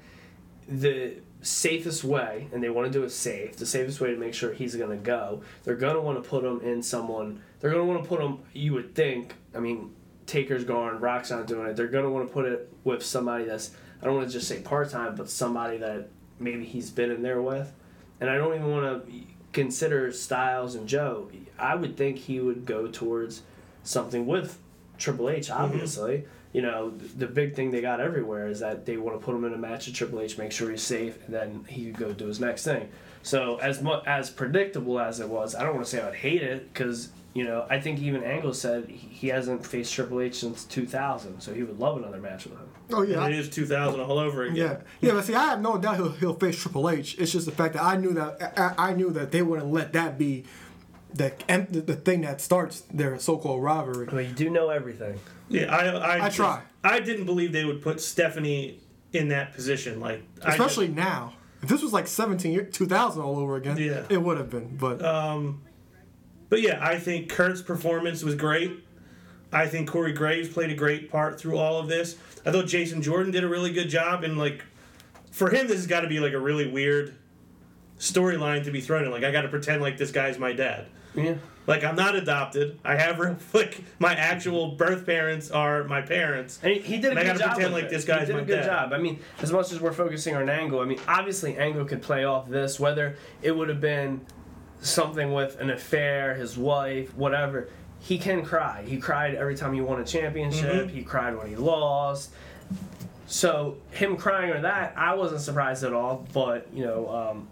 The 0.67 1.15
safest 1.41 2.03
way, 2.03 2.47
and 2.53 2.63
they 2.63 2.69
want 2.69 2.91
to 2.91 2.97
do 2.97 3.03
it 3.03 3.09
safe. 3.09 3.57
The 3.57 3.65
safest 3.65 3.99
way 3.99 4.11
to 4.11 4.17
make 4.17 4.33
sure 4.33 4.53
he's 4.53 4.75
going 4.75 4.91
to 4.91 5.03
go, 5.03 5.41
they're 5.63 5.75
going 5.75 5.95
to 5.95 6.01
want 6.01 6.21
to 6.23 6.29
put 6.29 6.43
him 6.45 6.61
in 6.61 6.81
someone. 6.83 7.41
They're 7.61 7.71
going 7.71 7.85
to 7.85 7.93
want 7.93 8.03
to 8.03 8.09
put 8.09 8.19
him. 8.19 8.39
You 8.53 8.73
would 8.73 8.95
think. 8.95 9.35
I 9.55 9.59
mean, 9.59 9.93
Taker's 10.25 10.63
gone. 10.63 10.99
Rock's 10.99 11.31
not 11.31 11.47
doing 11.47 11.67
it. 11.67 11.75
They're 11.75 11.87
going 11.87 12.03
to 12.03 12.09
want 12.09 12.27
to 12.27 12.33
put 12.33 12.45
it 12.45 12.73
with 12.83 13.03
somebody 13.03 13.45
that's. 13.45 13.71
I 14.01 14.05
don't 14.05 14.15
want 14.15 14.27
to 14.27 14.33
just 14.33 14.47
say 14.47 14.59
part 14.61 14.89
time, 14.89 15.15
but 15.15 15.29
somebody 15.29 15.77
that 15.77 16.09
maybe 16.39 16.65
he's 16.65 16.89
been 16.89 17.11
in 17.11 17.21
there 17.21 17.41
with. 17.41 17.71
And 18.19 18.29
I 18.29 18.37
don't 18.37 18.55
even 18.55 18.71
want 18.71 19.05
to 19.05 19.13
consider 19.53 20.11
Styles 20.11 20.75
and 20.75 20.87
Joe. 20.87 21.29
I 21.59 21.75
would 21.75 21.97
think 21.97 22.17
he 22.17 22.39
would 22.39 22.65
go 22.65 22.87
towards 22.87 23.43
something 23.83 24.25
with 24.25 24.59
Triple 24.97 25.29
H, 25.29 25.47
mm-hmm. 25.47 25.63
obviously. 25.63 26.25
You 26.53 26.61
know, 26.61 26.89
the 26.91 27.27
big 27.27 27.55
thing 27.55 27.71
they 27.71 27.81
got 27.81 28.01
everywhere 28.01 28.47
is 28.47 28.59
that 28.59 28.85
they 28.85 28.97
want 28.97 29.19
to 29.19 29.25
put 29.25 29.35
him 29.35 29.45
in 29.45 29.53
a 29.53 29.57
match 29.57 29.85
with 29.85 29.95
Triple 29.95 30.19
H, 30.19 30.37
make 30.37 30.51
sure 30.51 30.69
he's 30.69 30.81
safe, 30.81 31.18
and 31.25 31.33
then 31.33 31.65
he 31.68 31.85
could 31.85 31.97
go 31.97 32.13
do 32.13 32.27
his 32.27 32.39
next 32.39 32.65
thing. 32.65 32.89
So, 33.23 33.57
as 33.57 33.81
much 33.81 34.06
as 34.06 34.30
predictable 34.30 34.99
as 34.99 35.19
it 35.19 35.30
was, 35.30 35.56
I 35.56 35.63
don't 35.63 35.75
want 35.75 35.85
to 35.85 35.91
say 35.91 36.01
I 36.01 36.06
would 36.06 36.15
hate 36.15 36.41
it 36.41 36.73
because, 36.73 37.09
you 37.33 37.44
know, 37.45 37.66
I 37.69 37.80
think 37.80 38.00
even 38.00 38.23
Angle 38.23 38.54
said 38.54 38.88
he 38.90 38.95
he 38.97 39.28
hasn't 39.30 39.66
faced 39.66 39.94
Triple 39.94 40.19
H 40.21 40.40
since 40.40 40.66
2000, 40.66 41.40
so 41.42 41.54
he 41.54 41.64
would 41.64 41.80
love 41.80 41.97
another 41.97 42.19
match 42.19 42.45
with 42.45 42.54
him. 42.57 42.68
Oh, 42.94 43.04
yeah. 43.04 43.23
And 43.23 43.33
it 43.33 43.40
is 43.40 43.50
2000 43.50 44.00
all 44.02 44.19
over 44.19 44.44
again. 44.44 44.56
Yeah, 44.57 44.78
yeah, 45.00 45.14
but 45.14 45.23
see, 45.23 45.33
I 45.35 45.45
have 45.45 45.61
no 45.61 45.78
doubt 45.78 45.95
he'll, 45.95 46.11
he'll 46.11 46.33
face 46.33 46.61
Triple 46.61 46.90
H. 46.90 47.18
It's 47.18 47.31
just 47.31 47.45
the 47.45 47.52
fact 47.54 47.76
that 47.76 47.83
I 47.83 47.95
knew 47.95 48.14
that 48.14 48.54
I, 48.59 48.90
I 48.90 48.94
knew 48.94 49.11
that 49.11 49.31
they 49.31 49.42
wouldn't 49.42 49.71
let 49.71 49.94
that 49.94 50.18
be 50.18 50.44
the 51.14 51.31
the, 51.47 51.81
the 51.81 51.95
thing 51.95 52.21
that 52.21 52.42
starts 52.42 52.81
their 52.94 53.18
so-called 53.19 53.64
rivalry. 53.64 54.07
Well, 54.11 54.21
you 54.21 54.33
do 54.33 54.50
know 54.50 54.69
everything. 54.69 55.19
Yeah, 55.50 55.73
I, 55.76 55.85
I, 55.88 56.14
I 56.16 56.19
just- 56.26 56.35
try. 56.38 56.61
I 56.83 57.00
didn't 57.00 57.26
believe 57.26 57.52
they 57.54 57.64
would 57.66 57.81
put 57.81 58.02
Stephanie 58.02 58.80
in 59.14 59.28
that 59.30 59.54
position. 59.54 60.00
Like, 60.00 60.23
I 60.42 60.45
just- 60.47 60.59
Especially 60.59 60.88
now. 60.88 61.33
If 61.61 61.69
this 61.69 61.83
was 61.83 61.94
like 61.94 62.07
17, 62.07 62.52
year- 62.52 62.64
2000 62.64 63.21
all 63.21 63.38
over 63.38 63.56
again, 63.56 63.78
Yeah. 63.78 64.04
it 64.09 64.21
would 64.21 64.38
have 64.38 64.50
been. 64.50 64.76
But 64.78 65.04
um, 65.06 65.61
But 66.51 66.61
yeah, 66.61 66.77
I 66.85 66.99
think 66.99 67.29
Kurt's 67.29 67.61
performance 67.61 68.23
was 68.23 68.35
great. 68.35 68.83
I 69.53 69.67
think 69.67 69.89
Corey 69.89 70.11
Graves 70.11 70.49
played 70.49 70.69
a 70.69 70.75
great 70.75 71.09
part 71.09 71.39
through 71.39 71.57
all 71.57 71.79
of 71.79 71.87
this. 71.87 72.17
I 72.45 72.51
thought 72.51 72.67
Jason 72.67 73.01
Jordan 73.01 73.31
did 73.31 73.43
a 73.43 73.47
really 73.47 73.71
good 73.71 73.87
job, 73.89 74.23
and 74.25 74.37
like, 74.37 74.61
for 75.31 75.49
him, 75.49 75.67
this 75.67 75.77
has 75.77 75.87
got 75.87 76.01
to 76.01 76.07
be 76.07 76.19
like 76.19 76.33
a 76.33 76.39
really 76.39 76.69
weird 76.69 77.15
storyline 77.99 78.63
to 78.65 78.71
be 78.71 78.81
thrown 78.81 79.05
in. 79.05 79.11
Like, 79.11 79.23
I 79.23 79.31
got 79.31 79.41
to 79.43 79.47
pretend 79.49 79.81
like 79.81 79.97
this 79.97 80.11
guy's 80.11 80.37
my 80.37 80.51
dad. 80.53 80.87
Yeah. 81.15 81.35
Like, 81.67 81.83
I'm 81.83 81.95
not 81.95 82.15
adopted. 82.15 82.79
I 82.83 82.95
have 82.95 83.19
real 83.19 83.37
like 83.53 83.81
my 83.99 84.13
actual 84.13 84.71
birth 84.75 85.05
parents 85.05 85.51
are 85.51 85.83
my 85.85 86.01
parents. 86.01 86.59
And 86.63 86.73
he, 86.73 86.79
he 86.81 86.97
did 86.97 87.05
a 87.07 87.09
And 87.11 87.19
I 87.19 87.23
good 87.23 87.27
gotta 87.27 87.39
job. 87.39 87.53
pretend 87.53 87.73
like 87.73 87.83
it. 87.85 87.89
this 87.91 88.03
guy's 88.05 88.21
he 88.21 88.25
did 88.27 88.35
my 88.35 88.41
a 88.41 88.45
good 88.45 88.55
dad. 88.57 88.65
job. 88.65 88.93
I 88.93 88.97
mean, 88.97 89.19
as 89.41 89.51
much 89.53 89.71
as 89.71 89.79
we're 89.79 89.93
focusing 89.93 90.35
on 90.35 90.49
Angle, 90.49 90.79
I 90.81 90.85
mean, 90.85 90.99
obviously 91.07 91.55
Angle 91.57 91.85
could 91.85 92.01
play 92.01 92.25
off 92.25 92.49
this, 92.49 92.79
whether 92.79 93.15
it 93.41 93.55
would 93.55 93.69
have 93.69 93.79
been 93.79 94.21
something 94.81 95.33
with 95.33 95.59
an 95.59 95.69
affair, 95.69 96.35
his 96.35 96.57
wife, 96.57 97.16
whatever. 97.16 97.69
He 98.00 98.18
can 98.18 98.44
cry. 98.44 98.83
He 98.85 98.97
cried 98.97 99.35
every 99.35 99.56
time 99.56 99.73
he 99.73 99.81
won 99.81 100.02
a 100.02 100.06
championship. 100.06 100.88
Mm-hmm. 100.88 100.95
He 100.95 101.04
cried 101.04 101.38
when 101.38 101.47
he 101.47 101.56
lost. 101.56 102.31
So 103.28 103.78
him 103.92 104.18
crying 104.18 104.52
or 104.52 104.61
that, 104.61 104.94
I 104.97 105.14
wasn't 105.14 105.42
surprised 105.42 105.83
at 105.83 105.94
all. 105.94 106.28
But 106.33 106.68
you 106.73 106.83
know, 106.83 107.09
um, 107.09 107.47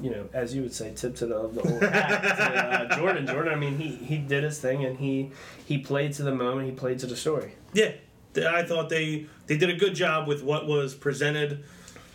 you 0.00 0.10
know, 0.10 0.28
as 0.32 0.54
you 0.54 0.62
would 0.62 0.74
say, 0.74 0.92
tip 0.94 1.16
to 1.16 1.26
the 1.26 1.36
of 1.36 1.54
the 1.54 1.62
old 1.62 1.82
hat. 1.82 2.22
to, 2.88 2.94
uh, 2.94 2.96
Jordan, 2.96 3.26
Jordan. 3.26 3.52
I 3.52 3.56
mean, 3.56 3.78
he 3.78 3.88
he 3.88 4.18
did 4.18 4.44
his 4.44 4.58
thing 4.58 4.84
and 4.84 4.98
he 4.98 5.30
he 5.64 5.78
played 5.78 6.12
to 6.14 6.22
the 6.22 6.34
moment. 6.34 6.68
He 6.68 6.74
played 6.74 6.98
to 7.00 7.06
the 7.06 7.16
story. 7.16 7.54
Yeah, 7.72 7.92
I 8.36 8.64
thought 8.64 8.88
they 8.88 9.26
they 9.46 9.56
did 9.56 9.70
a 9.70 9.76
good 9.76 9.94
job 9.94 10.26
with 10.26 10.42
what 10.42 10.66
was 10.66 10.94
presented. 10.94 11.64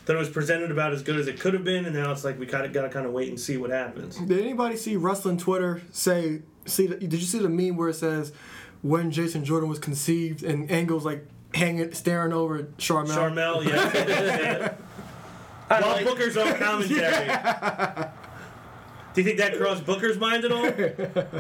That 0.06 0.16
it 0.16 0.20
was 0.20 0.30
presented 0.30 0.70
about 0.70 0.92
as 0.92 1.02
good 1.02 1.18
as 1.18 1.28
it 1.28 1.40
could 1.40 1.54
have 1.54 1.64
been, 1.64 1.86
and 1.86 1.96
now 1.96 2.12
it's 2.12 2.26
like 2.26 2.38
we 2.38 2.46
kind 2.46 2.66
of 2.66 2.74
got 2.74 2.82
to 2.82 2.90
kind 2.90 3.06
of 3.06 3.14
wait 3.14 3.30
and 3.30 3.40
see 3.40 3.56
what 3.56 3.70
happens. 3.70 4.18
Did 4.18 4.40
anybody 4.40 4.76
see 4.76 4.98
wrestling 4.98 5.38
Twitter 5.38 5.82
say? 5.92 6.42
See, 6.66 6.88
the, 6.88 6.96
did 6.96 7.14
you 7.14 7.20
see 7.26 7.40
the 7.40 7.48
meme 7.50 7.78
where 7.78 7.90
it 7.90 7.94
says 7.96 8.34
when 8.82 9.12
Jason 9.12 9.46
Jordan 9.46 9.70
was 9.70 9.80
conceived 9.80 10.44
and 10.44 10.70
Angle's 10.70 11.06
like 11.06 11.26
hanging, 11.54 11.94
staring 11.94 12.34
over 12.34 12.64
Sharmell? 12.78 13.08
Sharmell, 13.34 13.66
yeah. 13.66 14.74
I 15.70 15.80
While 15.82 15.92
like- 15.92 16.06
Booker's 16.06 16.36
on 16.38 16.54
commentary. 16.58 17.26
Do 19.14 19.22
you 19.22 19.26
think 19.26 19.38
that 19.38 19.58
crossed 19.58 19.86
Booker's 19.86 20.18
mind 20.18 20.44
at 20.46 20.52
all? 20.52 20.70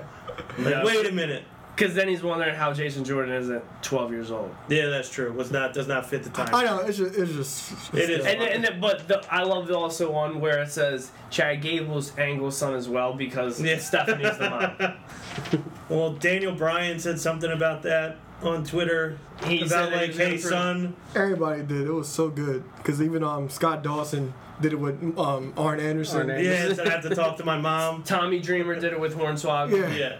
Like, 0.57 0.83
wait 0.83 1.05
a 1.07 1.11
minute. 1.11 1.43
Because 1.75 1.95
then 1.95 2.07
he's 2.07 2.21
wondering 2.21 2.53
how 2.53 2.71
Jason 2.71 3.03
Jordan 3.03 3.33
isn't 3.33 3.63
12 3.81 4.11
years 4.11 4.29
old. 4.29 4.53
Yeah, 4.69 4.87
that's 4.89 5.09
true. 5.09 5.31
Was 5.33 5.49
not 5.49 5.73
does 5.73 5.87
not 5.87 6.05
fit 6.05 6.23
the 6.23 6.29
time. 6.29 6.53
I 6.53 6.63
know 6.65 6.79
it's 6.79 6.97
just 6.99 7.15
it's 7.17 7.31
just 7.33 7.93
It 7.95 8.09
is. 8.11 8.25
And, 8.25 8.39
then- 8.41 8.49
and 8.49 8.63
then, 8.63 8.79
but 8.79 9.07
the, 9.07 9.25
I 9.33 9.41
love 9.43 9.65
the 9.67 9.75
also 9.75 10.11
one 10.11 10.39
where 10.39 10.61
it 10.61 10.69
says 10.71 11.11
Chad 11.31 11.61
Gable's 11.61 12.15
Angle's 12.17 12.55
son 12.57 12.75
as 12.75 12.87
well 12.87 13.13
because 13.15 13.59
Yeah. 13.61 13.79
Stephanie's 13.79 14.37
the 14.37 14.49
mom. 14.49 14.93
Well, 15.89 16.13
Daniel 16.13 16.53
Bryan 16.53 16.99
said 16.99 17.19
something 17.19 17.51
about 17.51 17.83
that 17.83 18.17
on 18.41 18.63
Twitter 18.63 19.17
He 19.45 19.59
about 19.59 19.69
said 19.69 19.93
like, 19.93 20.13
"Hey, 20.15 20.37
son, 20.37 20.95
everybody 21.15 21.63
did. 21.63 21.87
It 21.87 21.91
was 21.91 22.07
so 22.07 22.29
good 22.29 22.63
because 22.77 23.01
even 23.01 23.23
um 23.23 23.49
Scott 23.49 23.83
Dawson 23.83 24.33
did 24.61 24.73
it 24.73 24.79
with 24.79 25.01
um 25.17 25.53
Arn 25.57 25.79
Anderson. 25.79 26.29
Arn 26.29 26.43
yeah, 26.43 26.73
I 26.85 26.89
have 26.89 27.01
to 27.03 27.13
talk 27.15 27.37
to 27.37 27.45
my 27.45 27.57
mom." 27.57 28.03
Tommy 28.03 28.39
Dreamer 28.39 28.75
did 28.79 28.93
it 28.93 28.99
with 28.99 29.15
Hornswoggle. 29.15 29.77
Yeah. 29.77 29.95
Yeah, 29.95 30.17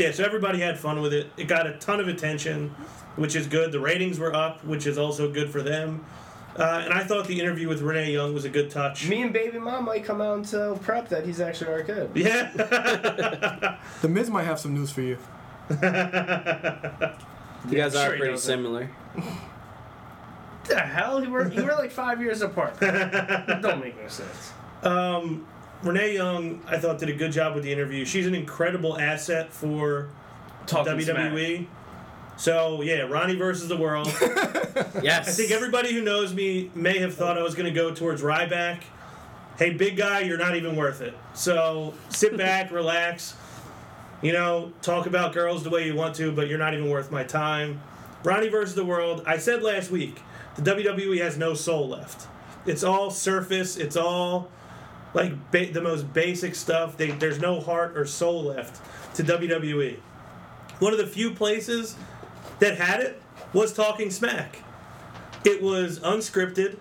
yeah. 0.00 0.12
So 0.12 0.24
everybody 0.24 0.58
had 0.60 0.78
fun 0.78 1.00
with 1.00 1.12
it. 1.12 1.28
It 1.36 1.46
got 1.48 1.66
a 1.66 1.74
ton 1.74 2.00
of 2.00 2.08
attention, 2.08 2.70
which 3.16 3.36
is 3.36 3.46
good. 3.46 3.70
The 3.72 3.80
ratings 3.80 4.18
were 4.18 4.34
up, 4.34 4.64
which 4.64 4.86
is 4.86 4.98
also 4.98 5.30
good 5.30 5.50
for 5.50 5.62
them. 5.62 6.04
Uh, 6.56 6.82
and 6.84 6.92
I 6.92 7.04
thought 7.04 7.26
the 7.28 7.38
interview 7.38 7.68
with 7.68 7.80
Renee 7.80 8.12
Young 8.12 8.34
was 8.34 8.44
a 8.44 8.48
good 8.48 8.70
touch. 8.70 9.08
Me 9.08 9.22
and 9.22 9.32
Baby 9.32 9.58
Mom 9.58 9.84
might 9.84 10.04
come 10.04 10.20
out 10.20 10.36
and 10.36 10.46
tell 10.46 10.76
Prep 10.76 11.08
that 11.08 11.24
he's 11.24 11.40
actually 11.40 11.72
our 11.72 11.82
kid. 11.82 12.10
Yeah. 12.14 13.78
The 14.02 14.08
Miz 14.08 14.30
might 14.30 14.44
have 14.44 14.58
some 14.58 14.74
news 14.74 14.90
for 14.90 15.02
you. 15.02 15.18
You 17.68 17.76
guys 17.76 17.92
sure 17.92 18.02
are 18.02 18.12
he 18.14 18.18
pretty 18.18 18.36
similar. 18.38 18.90
the 20.64 20.80
hell? 20.80 21.22
You 21.22 21.30
were, 21.30 21.52
you 21.52 21.64
were 21.64 21.74
like 21.74 21.90
five 21.90 22.20
years 22.20 22.42
apart. 22.42 22.80
don't 22.80 23.80
make 23.80 24.00
no 24.00 24.08
sense. 24.08 24.52
Um, 24.82 25.46
Renee 25.82 26.14
Young, 26.14 26.62
I 26.66 26.78
thought, 26.78 26.98
did 26.98 27.08
a 27.08 27.14
good 27.14 27.32
job 27.32 27.54
with 27.54 27.64
the 27.64 27.72
interview. 27.72 28.04
She's 28.04 28.26
an 28.26 28.34
incredible 28.34 28.98
asset 28.98 29.52
for 29.52 30.08
Talking 30.66 30.92
WWE. 30.92 31.66
So 32.36 32.80
yeah, 32.82 33.02
Ronnie 33.02 33.36
versus 33.36 33.68
the 33.68 33.76
world. 33.76 34.12
Yes. 35.02 35.28
I 35.28 35.32
think 35.32 35.50
everybody 35.50 35.92
who 35.92 36.02
knows 36.02 36.32
me 36.32 36.70
may 36.74 36.98
have 36.98 37.14
thought 37.14 37.36
I 37.36 37.42
was 37.42 37.54
going 37.54 37.66
to 37.66 37.72
go 37.72 37.92
towards 37.94 38.22
Ryback. 38.22 38.82
Hey, 39.58 39.70
big 39.70 39.96
guy, 39.96 40.20
you're 40.20 40.38
not 40.38 40.56
even 40.56 40.76
worth 40.76 41.00
it. 41.00 41.14
So 41.34 41.94
sit 42.08 42.36
back, 42.36 42.70
relax. 42.72 43.34
You 44.22 44.32
know, 44.32 44.72
talk 44.80 45.06
about 45.06 45.32
girls 45.32 45.64
the 45.64 45.70
way 45.70 45.86
you 45.86 45.94
want 45.94 46.14
to, 46.16 46.32
but 46.32 46.48
you're 46.48 46.58
not 46.58 46.74
even 46.74 46.88
worth 46.88 47.10
my 47.10 47.24
time. 47.24 47.80
Ronnie 48.24 48.48
versus 48.48 48.74
the 48.74 48.84
world. 48.84 49.22
I 49.26 49.38
said 49.38 49.62
last 49.62 49.90
week, 49.90 50.20
the 50.56 50.62
WWE 50.62 51.20
has 51.20 51.36
no 51.36 51.54
soul 51.54 51.88
left. 51.88 52.26
It's 52.66 52.84
all 52.84 53.10
surface. 53.10 53.76
It's 53.76 53.96
all 53.96 54.50
like 55.14 55.50
ba- 55.50 55.72
the 55.72 55.80
most 55.80 56.12
basic 56.12 56.54
stuff. 56.54 56.96
They, 56.96 57.10
there's 57.10 57.40
no 57.40 57.60
heart 57.60 57.96
or 57.96 58.06
soul 58.06 58.44
left 58.44 58.80
to 59.16 59.24
WWE. 59.24 59.98
One 60.78 60.92
of 60.92 60.98
the 60.98 61.06
few 61.06 61.32
places 61.32 61.96
that 62.58 62.78
had 62.78 63.00
it 63.00 63.22
was 63.52 63.72
Talking 63.72 64.10
Smack. 64.10 64.62
It 65.44 65.62
was 65.62 66.00
unscripted. 66.00 66.78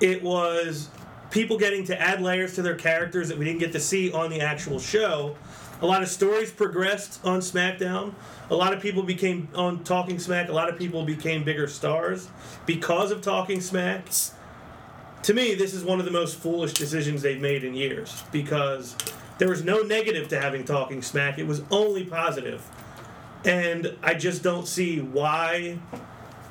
It 0.00 0.22
was 0.22 0.88
people 1.30 1.58
getting 1.58 1.84
to 1.84 2.00
add 2.00 2.20
layers 2.20 2.54
to 2.54 2.62
their 2.62 2.74
characters 2.74 3.28
that 3.28 3.38
we 3.38 3.44
didn't 3.44 3.60
get 3.60 3.72
to 3.72 3.80
see 3.80 4.12
on 4.12 4.30
the 4.30 4.40
actual 4.40 4.78
show. 4.78 5.36
A 5.82 5.86
lot 5.86 6.02
of 6.02 6.08
stories 6.08 6.52
progressed 6.52 7.24
on 7.24 7.40
SmackDown. 7.40 8.12
A 8.50 8.54
lot 8.54 8.74
of 8.74 8.82
people 8.82 9.02
became 9.02 9.48
on 9.54 9.82
Talking 9.82 10.18
Smack. 10.18 10.48
A 10.50 10.52
lot 10.52 10.68
of 10.68 10.76
people 10.76 11.04
became 11.04 11.42
bigger 11.42 11.66
stars 11.68 12.28
because 12.66 13.10
of 13.10 13.22
Talking 13.22 13.60
Smack. 13.62 14.08
To 15.24 15.34
me, 15.34 15.54
this 15.54 15.74
is 15.74 15.84
one 15.84 15.98
of 15.98 16.06
the 16.06 16.10
most 16.10 16.36
foolish 16.38 16.72
decisions 16.72 17.22
they've 17.22 17.40
made 17.40 17.62
in 17.62 17.74
years 17.74 18.22
because 18.32 18.96
there 19.38 19.48
was 19.48 19.62
no 19.62 19.82
negative 19.82 20.28
to 20.28 20.40
having 20.40 20.64
Talking 20.64 21.02
Smack. 21.02 21.38
It 21.38 21.46
was 21.46 21.62
only 21.70 22.04
positive. 22.04 22.66
And 23.44 23.96
I 24.02 24.14
just 24.14 24.42
don't 24.42 24.66
see 24.66 25.00
why. 25.00 25.78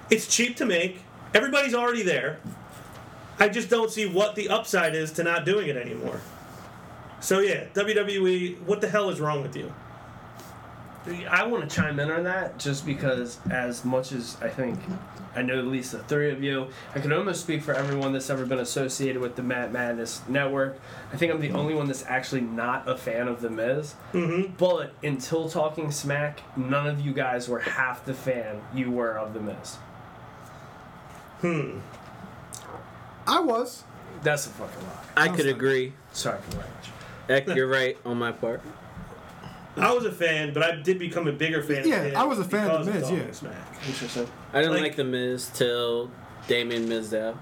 It's 0.10 0.28
cheap 0.28 0.56
to 0.58 0.66
make. 0.66 1.02
Everybody's 1.34 1.74
already 1.74 2.04
there. 2.04 2.40
I 3.40 3.48
just 3.48 3.70
don't 3.70 3.90
see 3.90 4.06
what 4.06 4.36
the 4.36 4.50
upside 4.50 4.96
is 4.96 5.12
to 5.14 5.24
not 5.24 5.46
doing 5.46 5.68
it 5.68 5.78
anymore. 5.78 6.20
So 7.22 7.40
yeah, 7.40 7.66
WWE, 7.74 8.62
what 8.62 8.82
the 8.82 8.90
hell 8.90 9.10
is 9.10 9.20
wrong 9.20 9.42
with 9.42 9.56
you? 9.56 9.74
I 11.08 11.46
want 11.46 11.68
to 11.68 11.76
chime 11.76 12.00
in 12.00 12.12
on 12.12 12.24
that 12.24 12.60
just 12.60 12.86
because, 12.86 13.40
as 13.50 13.86
much 13.86 14.12
as 14.12 14.38
I 14.42 14.50
think 14.50 14.78
I 15.36 15.42
know 15.42 15.58
at 15.58 15.66
least 15.66 15.92
the 15.92 16.00
three 16.00 16.32
of 16.32 16.44
you, 16.44 16.68
I 16.94 17.00
can 17.00 17.14
almost 17.14 17.42
speak 17.42 17.64
for 17.64 17.74
everyone 17.74 18.14
that's 18.14 18.30
ever 18.30 18.46
been 18.46 18.60
associated 18.60 19.22
with 19.22 19.36
the 19.36 19.44
Matt 19.44 19.72
Madness 19.72 20.22
Network. 20.28 20.80
I 21.14 21.18
think 21.18 21.32
I'm 21.32 21.40
the 21.40 21.52
only 21.52 21.74
one 21.74 21.88
that's 21.88 22.04
actually 22.06 22.42
not 22.42 22.88
a 22.88 22.98
fan 22.98 23.28
of 23.28 23.42
The 23.42 23.50
Miz. 23.50 23.96
Mm-hmm. 24.14 24.54
But 24.58 24.94
until 25.02 25.50
Talking 25.50 25.92
Smack, 25.92 26.42
none 26.58 26.88
of 26.88 27.00
you 27.00 27.14
guys 27.14 27.48
were 27.48 27.60
half 27.60 28.06
the 28.06 28.14
fan 28.14 28.62
you 28.74 28.92
were 28.92 29.18
of 29.18 29.34
The 29.34 29.40
Miz. 29.40 29.76
Hmm. 31.42 31.80
I 33.26 33.40
was. 33.40 33.84
That's 34.24 34.48
a 34.48 34.50
fucking 34.50 34.84
lie. 34.84 35.06
I 35.16 35.30
could 35.30 35.48
agree. 35.48 35.94
Sorry 36.12 36.40
for 36.42 36.52
the 36.52 36.58
language. 36.58 36.90
Heck, 37.28 37.56
you're 37.56 37.68
right 37.68 37.98
on 38.06 38.18
my 38.18 38.32
part. 38.32 38.62
I 39.78 39.94
was 39.94 40.06
a 40.06 40.12
fan, 40.12 40.54
but 40.54 40.64
I 40.64 40.76
did 40.76 41.00
become 41.00 41.28
a 41.28 41.32
bigger 41.32 41.62
fan. 41.64 41.88
Yeah, 41.88 42.02
of 42.04 42.16
I 42.16 42.24
was 42.26 42.40
a 42.40 42.44
fan 42.44 42.70
of 42.70 42.86
The 42.86 42.92
Miz, 42.92 43.04
Talking 43.04 43.18
yeah. 43.18 43.32
Smack. 43.32 43.54
Interesting. 43.88 44.28
I 44.54 44.58
didn't 44.62 44.74
Like- 44.74 44.82
like, 44.82 44.96
the 44.96 45.04
Miz 45.04 45.50
till 45.54 46.12
Damien 46.48 46.88
Mizdow. 46.88 47.38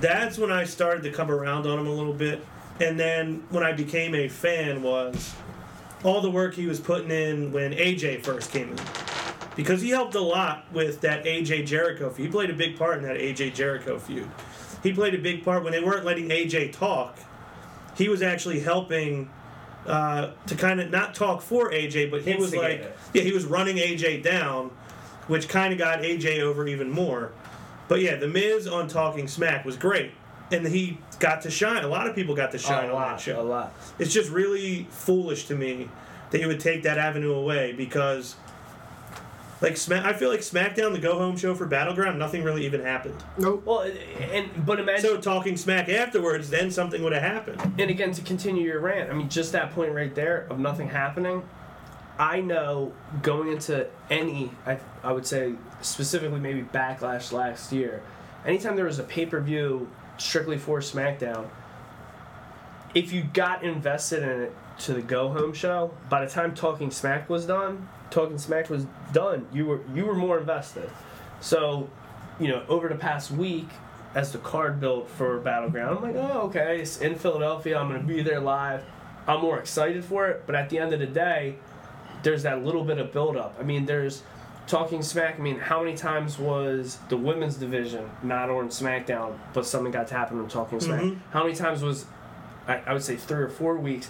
That's 0.00 0.38
when 0.38 0.52
I 0.52 0.64
started 0.64 1.02
to 1.04 1.10
come 1.10 1.30
around 1.30 1.66
on 1.66 1.78
him 1.78 1.86
a 1.86 1.92
little 1.92 2.12
bit, 2.12 2.44
and 2.80 2.98
then 2.98 3.44
when 3.50 3.62
I 3.64 3.72
became 3.72 4.14
a 4.14 4.28
fan 4.28 4.82
was 4.82 5.34
all 6.04 6.20
the 6.20 6.30
work 6.30 6.54
he 6.54 6.66
was 6.66 6.80
putting 6.80 7.10
in 7.10 7.52
when 7.52 7.72
AJ 7.72 8.22
first 8.24 8.50
came 8.52 8.70
in. 8.70 8.78
Because 9.56 9.80
he 9.80 9.88
helped 9.88 10.14
a 10.14 10.20
lot 10.20 10.70
with 10.72 11.00
that 11.00 11.24
AJ 11.24 11.64
Jericho 11.66 12.10
feud. 12.10 12.26
He 12.26 12.30
played 12.32 12.50
a 12.50 12.54
big 12.54 12.78
part 12.78 12.98
in 12.98 13.04
that 13.04 13.16
AJ 13.16 13.54
Jericho 13.54 13.98
feud. 13.98 14.28
He 14.82 14.92
played 14.92 15.14
a 15.14 15.18
big 15.18 15.42
part 15.44 15.64
when 15.64 15.72
they 15.72 15.80
weren't 15.82 16.04
letting 16.04 16.28
AJ 16.28 16.72
talk. 16.72 17.18
He 17.96 18.10
was 18.10 18.20
actually 18.20 18.60
helping 18.60 19.30
uh, 19.86 20.32
to 20.46 20.54
kind 20.54 20.80
of 20.80 20.90
not 20.90 21.14
talk 21.14 21.42
for 21.42 21.70
AJ, 21.70 22.10
but 22.10 22.22
he 22.22 22.34
was 22.34 22.54
like, 22.54 22.80
it. 22.80 22.98
yeah, 23.14 23.22
he 23.22 23.32
was 23.32 23.44
running 23.44 23.76
AJ 23.76 24.22
down, 24.22 24.70
which 25.28 25.48
kind 25.48 25.72
of 25.72 25.78
got 25.78 26.00
AJ 26.00 26.40
over 26.40 26.66
even 26.66 26.90
more. 26.90 27.32
But 27.88 28.00
yeah, 28.00 28.16
The 28.16 28.28
Miz 28.28 28.66
on 28.66 28.88
Talking 28.88 29.28
Smack 29.28 29.64
was 29.64 29.76
great. 29.76 30.10
And 30.52 30.64
he 30.66 30.98
got 31.18 31.42
to 31.42 31.50
shine. 31.50 31.82
A 31.82 31.88
lot 31.88 32.06
of 32.06 32.14
people 32.14 32.36
got 32.36 32.52
to 32.52 32.58
shine 32.58 32.88
a 32.88 32.94
on 32.94 33.02
that 33.02 33.20
show 33.20 33.40
A 33.40 33.42
lot. 33.42 33.74
it's 33.98 34.12
just 34.12 34.30
really 34.30 34.86
foolish 34.90 35.46
to 35.46 35.56
me 35.56 35.88
that 36.30 36.40
you 36.40 36.46
would 36.46 36.60
take 36.60 36.84
that 36.84 36.98
avenue 36.98 37.32
away 37.34 37.72
because 37.72 38.36
like 39.60 39.76
Smack 39.76 40.04
I 40.04 40.12
feel 40.12 40.28
like 40.28 40.40
SmackDown 40.40 40.92
the 40.92 40.98
go 40.98 41.18
home 41.18 41.36
show 41.36 41.54
for 41.54 41.66
Battleground 41.66 42.18
nothing 42.18 42.42
really 42.44 42.66
even 42.66 42.80
happened. 42.82 43.22
Nope. 43.38 43.62
Well, 43.64 43.90
and 44.32 44.66
but 44.66 44.80
imagine. 44.80 45.02
So 45.02 45.20
talking 45.20 45.56
smack 45.56 45.88
afterwards 45.88 46.50
then 46.50 46.70
something 46.70 47.02
would 47.02 47.12
have 47.12 47.22
happened. 47.22 47.60
and 47.78 47.90
again 47.90 48.12
to 48.12 48.22
continue 48.22 48.64
your 48.64 48.80
rant 48.80 49.10
i 49.10 49.14
mean 49.14 49.28
just 49.28 49.52
that 49.52 49.72
point 49.72 49.92
right 49.92 50.14
there 50.14 50.46
of 50.50 50.58
nothing 50.58 50.88
happening 50.88 51.42
i 52.18 52.40
know 52.40 52.92
going 53.22 53.52
into 53.52 53.86
any 54.10 54.50
i, 54.66 54.78
I 55.02 55.12
would 55.12 55.26
say 55.26 55.54
specifically 55.82 56.40
maybe 56.40 56.62
backlash 56.62 57.32
last 57.32 57.72
year 57.72 58.02
anytime 58.44 58.76
there 58.76 58.84
was 58.84 58.98
a 58.98 59.04
pay-per-view 59.04 59.88
strictly 60.18 60.58
for 60.58 60.80
smackdown 60.80 61.48
if 62.96 63.12
you 63.12 63.22
got 63.22 63.62
invested 63.62 64.22
in 64.22 64.40
it 64.40 64.54
to 64.78 64.92
the 64.94 65.02
go 65.02 65.28
home 65.28 65.52
show 65.52 65.92
by 66.08 66.24
the 66.24 66.30
time 66.30 66.54
talking 66.54 66.90
smack 66.90 67.28
was 67.28 67.46
done 67.46 67.86
talking 68.10 68.38
smack 68.38 68.70
was 68.70 68.86
done. 69.12 69.46
You 69.52 69.66
were 69.66 69.80
you 69.94 70.04
were 70.06 70.14
more 70.14 70.38
invested. 70.38 70.88
So 71.40 71.88
you 72.40 72.48
know 72.48 72.62
over 72.68 72.88
the 72.88 72.94
past 72.94 73.30
week 73.30 73.68
as 74.14 74.32
the 74.32 74.38
card 74.38 74.80
built 74.80 75.08
for 75.10 75.38
battleground 75.40 75.98
i'm 75.98 76.02
like 76.02 76.14
oh 76.16 76.42
okay 76.46 76.80
it's 76.80 76.98
in 77.00 77.14
philadelphia 77.14 77.76
i'm 77.78 77.88
going 77.88 78.00
to 78.00 78.06
be 78.06 78.22
there 78.22 78.40
live. 78.40 78.82
I'm 79.28 79.40
more 79.42 79.58
excited 79.58 80.04
for 80.04 80.28
it 80.28 80.44
but 80.46 80.54
at 80.54 80.70
the 80.70 80.78
end 80.78 80.92
of 80.94 81.00
the 81.00 81.06
day 81.06 81.56
there's 82.22 82.44
that 82.44 82.64
little 82.64 82.84
bit 82.84 82.98
of 82.98 83.12
build 83.12 83.36
up 83.36 83.56
i 83.58 83.62
mean 83.62 83.84
there's 83.86 84.22
talking 84.66 85.02
smack 85.02 85.38
i 85.38 85.42
mean 85.42 85.58
how 85.58 85.82
many 85.82 85.96
times 85.96 86.38
was 86.38 86.98
the 87.08 87.16
women's 87.16 87.56
division 87.56 88.08
not 88.22 88.48
on 88.50 88.68
smackdown 88.68 89.36
but 89.52 89.66
something 89.66 89.92
got 89.92 90.06
to 90.08 90.14
happen 90.14 90.38
on 90.38 90.48
talking 90.48 90.78
smack? 90.80 91.02
Mhm. 91.02 91.18
how 91.30 91.42
many 91.42 91.54
times 91.54 91.82
was 91.82 92.06
I, 92.66 92.82
I 92.86 92.92
would 92.92 93.02
say 93.02 93.16
three 93.16 93.42
or 93.42 93.48
four 93.48 93.76
weeks 93.76 94.08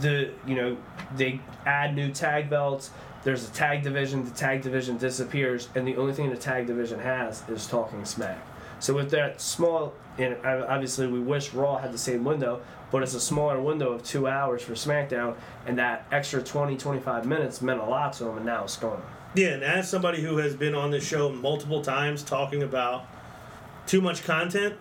the 0.00 0.30
you 0.46 0.54
know 0.56 0.76
they 1.16 1.40
add 1.64 1.94
new 1.94 2.10
tag 2.10 2.50
belts 2.50 2.90
there's 3.26 3.48
a 3.48 3.52
tag 3.52 3.82
division. 3.82 4.24
The 4.24 4.30
tag 4.30 4.62
division 4.62 4.98
disappears, 4.98 5.68
and 5.74 5.84
the 5.84 5.96
only 5.96 6.12
thing 6.12 6.30
the 6.30 6.36
tag 6.36 6.68
division 6.68 7.00
has 7.00 7.42
is 7.48 7.66
talking 7.66 8.04
smack. 8.04 8.38
So 8.78 8.94
with 8.94 9.10
that 9.10 9.40
small, 9.40 9.94
and 10.16 10.36
obviously 10.46 11.08
we 11.08 11.18
wish 11.18 11.52
Raw 11.52 11.76
had 11.78 11.92
the 11.92 11.98
same 11.98 12.22
window, 12.22 12.60
but 12.92 13.02
it's 13.02 13.14
a 13.14 13.20
smaller 13.20 13.60
window 13.60 13.90
of 13.90 14.04
two 14.04 14.28
hours 14.28 14.62
for 14.62 14.74
SmackDown, 14.74 15.34
and 15.66 15.76
that 15.76 16.06
extra 16.12 16.40
20, 16.40 16.76
25 16.76 17.26
minutes 17.26 17.60
meant 17.60 17.80
a 17.80 17.84
lot 17.84 18.12
to 18.12 18.24
them, 18.24 18.36
and 18.36 18.46
now 18.46 18.62
it's 18.62 18.76
gone. 18.76 19.02
Yeah, 19.34 19.54
and 19.54 19.64
as 19.64 19.90
somebody 19.90 20.22
who 20.22 20.36
has 20.36 20.54
been 20.54 20.76
on 20.76 20.92
this 20.92 21.04
show 21.04 21.28
multiple 21.28 21.82
times 21.82 22.22
talking 22.22 22.62
about 22.62 23.06
too 23.88 24.00
much 24.00 24.22
content, 24.22 24.76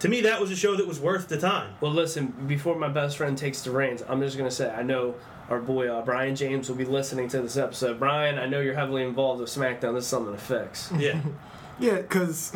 to 0.00 0.08
me 0.08 0.20
that 0.22 0.40
was 0.40 0.50
a 0.50 0.56
show 0.56 0.76
that 0.76 0.86
was 0.86 1.00
worth 1.00 1.28
the 1.28 1.38
time. 1.38 1.74
Well, 1.80 1.92
listen, 1.92 2.34
before 2.46 2.76
my 2.76 2.88
best 2.88 3.16
friend 3.16 3.36
takes 3.36 3.62
the 3.62 3.70
reins, 3.70 4.02
I'm 4.08 4.20
just 4.20 4.36
going 4.36 4.48
to 4.48 4.54
say 4.54 4.70
I 4.70 4.82
know 4.82 5.14
our 5.48 5.60
boy 5.60 5.88
uh, 5.88 6.02
Brian 6.02 6.34
James 6.34 6.68
will 6.68 6.76
be 6.76 6.84
listening 6.84 7.28
to 7.28 7.40
this 7.40 7.56
episode. 7.56 7.98
Brian, 7.98 8.38
I 8.38 8.46
know 8.46 8.60
you're 8.60 8.74
heavily 8.74 9.04
involved 9.04 9.40
with 9.40 9.50
SmackDown. 9.50 9.94
This 9.94 10.04
is 10.04 10.06
something 10.06 10.34
to 10.34 10.40
fix. 10.40 10.92
Yeah. 10.96 11.20
Yeah, 11.78 11.96
because 11.96 12.54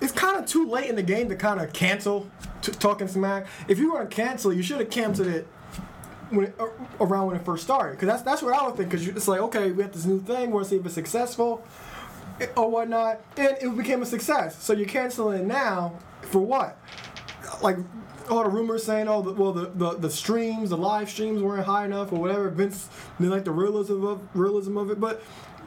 it's 0.00 0.12
kind 0.12 0.36
of 0.36 0.44
too 0.44 0.68
late 0.68 0.90
in 0.90 0.96
the 0.96 1.02
game 1.02 1.28
to 1.30 1.36
kind 1.36 1.58
of 1.58 1.72
cancel 1.72 2.28
t- 2.60 2.72
talking 2.72 3.08
smack. 3.08 3.46
If 3.66 3.78
you 3.78 3.92
want 3.92 4.10
to 4.10 4.14
cancel, 4.14 4.52
you 4.52 4.62
should 4.62 4.80
have 4.80 4.90
canceled 4.90 5.28
it 5.28 5.46
when 6.28 6.46
it, 6.46 6.60
around 7.00 7.28
when 7.28 7.36
it 7.36 7.44
first 7.46 7.64
started. 7.64 7.92
Because 7.92 8.08
that's 8.08 8.22
that's 8.22 8.42
what 8.42 8.54
I 8.54 8.66
would 8.66 8.76
think. 8.76 8.90
Because 8.90 9.08
it's 9.08 9.26
like, 9.26 9.40
okay, 9.40 9.72
we 9.72 9.82
have 9.82 9.92
this 9.92 10.04
new 10.04 10.20
thing. 10.20 10.50
We're 10.50 10.56
want 10.56 10.64
to 10.64 10.70
see 10.70 10.76
if 10.76 10.84
it's 10.84 10.94
successful 10.94 11.64
or 12.56 12.70
whatnot, 12.70 13.20
and 13.36 13.56
it 13.60 13.76
became 13.76 14.02
a 14.02 14.06
success. 14.06 14.62
So 14.62 14.72
you're 14.72 14.88
canceling 14.88 15.46
now 15.46 15.98
for 16.22 16.40
what? 16.40 16.78
Like 17.62 17.76
all 18.30 18.44
the 18.44 18.50
rumors 18.50 18.84
saying, 18.84 19.08
oh, 19.08 19.22
the, 19.22 19.32
well, 19.32 19.52
the, 19.52 19.66
the 19.74 19.98
the 19.98 20.10
streams, 20.10 20.70
the 20.70 20.76
live 20.76 21.10
streams 21.10 21.42
weren't 21.42 21.66
high 21.66 21.84
enough 21.84 22.12
or 22.12 22.20
whatever. 22.20 22.48
Vince 22.50 22.88
didn't 23.18 23.32
like 23.32 23.44
the 23.44 23.50
realism 23.50 24.04
of 24.04 24.20
realism 24.34 24.76
of 24.76 24.90
it, 24.90 25.00
but 25.00 25.22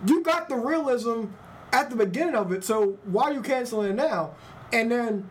you 0.07 0.23
got 0.23 0.49
the 0.49 0.55
realism 0.55 1.25
at 1.71 1.89
the 1.89 1.95
beginning 1.95 2.35
of 2.35 2.51
it. 2.51 2.63
So 2.63 2.97
why 3.05 3.23
are 3.23 3.33
you 3.33 3.41
canceling 3.41 3.91
it 3.91 3.95
now? 3.95 4.31
And 4.71 4.91
then 4.91 5.29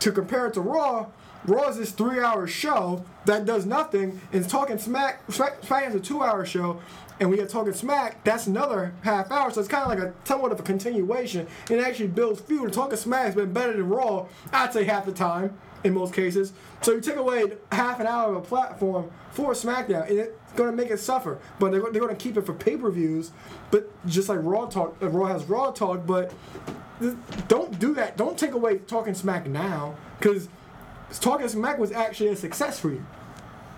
to 0.00 0.12
compare 0.12 0.46
it 0.46 0.54
to 0.54 0.60
Raw, 0.60 1.06
Raw 1.46 1.68
is 1.68 1.78
this 1.78 1.92
three-hour 1.92 2.46
show 2.46 3.04
that 3.24 3.44
does 3.44 3.66
nothing. 3.66 4.20
And 4.32 4.42
it's 4.42 4.50
talking 4.50 4.78
smack. 4.78 5.30
Smack, 5.30 5.62
is 5.86 5.94
a 5.94 6.00
two-hour 6.00 6.44
show, 6.44 6.80
and 7.18 7.30
we 7.30 7.40
are 7.40 7.46
talking 7.46 7.72
smack. 7.72 8.22
That's 8.24 8.46
another 8.46 8.94
half 9.02 9.30
hour. 9.30 9.50
So 9.50 9.60
it's 9.60 9.68
kind 9.68 9.84
of 9.84 9.88
like 9.88 9.98
a 9.98 10.14
somewhat 10.26 10.52
of 10.52 10.60
a 10.60 10.62
continuation. 10.62 11.46
It 11.70 11.80
actually 11.80 12.08
builds. 12.08 12.42
And 12.48 12.72
talking 12.72 12.96
smack 12.96 13.26
has 13.26 13.34
been 13.34 13.52
better 13.52 13.72
than 13.72 13.88
Raw. 13.88 14.26
I'd 14.52 14.72
say 14.72 14.84
half 14.84 15.06
the 15.06 15.12
time 15.12 15.56
in 15.84 15.94
most 15.94 16.12
cases. 16.12 16.52
So 16.80 16.92
you 16.92 17.00
take 17.00 17.16
away 17.16 17.44
half 17.72 18.00
an 18.00 18.06
hour 18.06 18.30
of 18.30 18.36
a 18.36 18.40
platform 18.40 19.10
for 19.30 19.52
SmackDown, 19.52 20.08
and 20.08 20.18
it's 20.18 20.52
going 20.54 20.70
to 20.70 20.76
make 20.76 20.90
it 20.90 20.98
suffer. 20.98 21.38
But 21.58 21.72
they're, 21.72 21.80
they're 21.80 22.00
going 22.00 22.16
to 22.16 22.22
keep 22.22 22.36
it 22.36 22.42
for 22.42 22.54
pay-per-views. 22.54 23.30
But 23.70 23.90
just 24.06 24.28
like 24.28 24.38
Raw 24.42 24.66
talk, 24.66 24.96
uh, 25.02 25.08
Raw 25.08 25.26
has 25.26 25.44
Raw 25.44 25.70
talk, 25.70 26.06
but 26.06 26.32
don't 27.48 27.78
do 27.78 27.94
that. 27.94 28.16
Don't 28.16 28.38
take 28.38 28.52
away 28.52 28.78
talking 28.78 29.14
smack 29.14 29.46
now, 29.46 29.96
because 30.18 30.48
talking 31.20 31.48
smack 31.48 31.78
was 31.78 31.92
actually 31.92 32.30
a 32.30 32.36
success 32.36 32.80
for 32.80 32.90
you. 32.90 33.04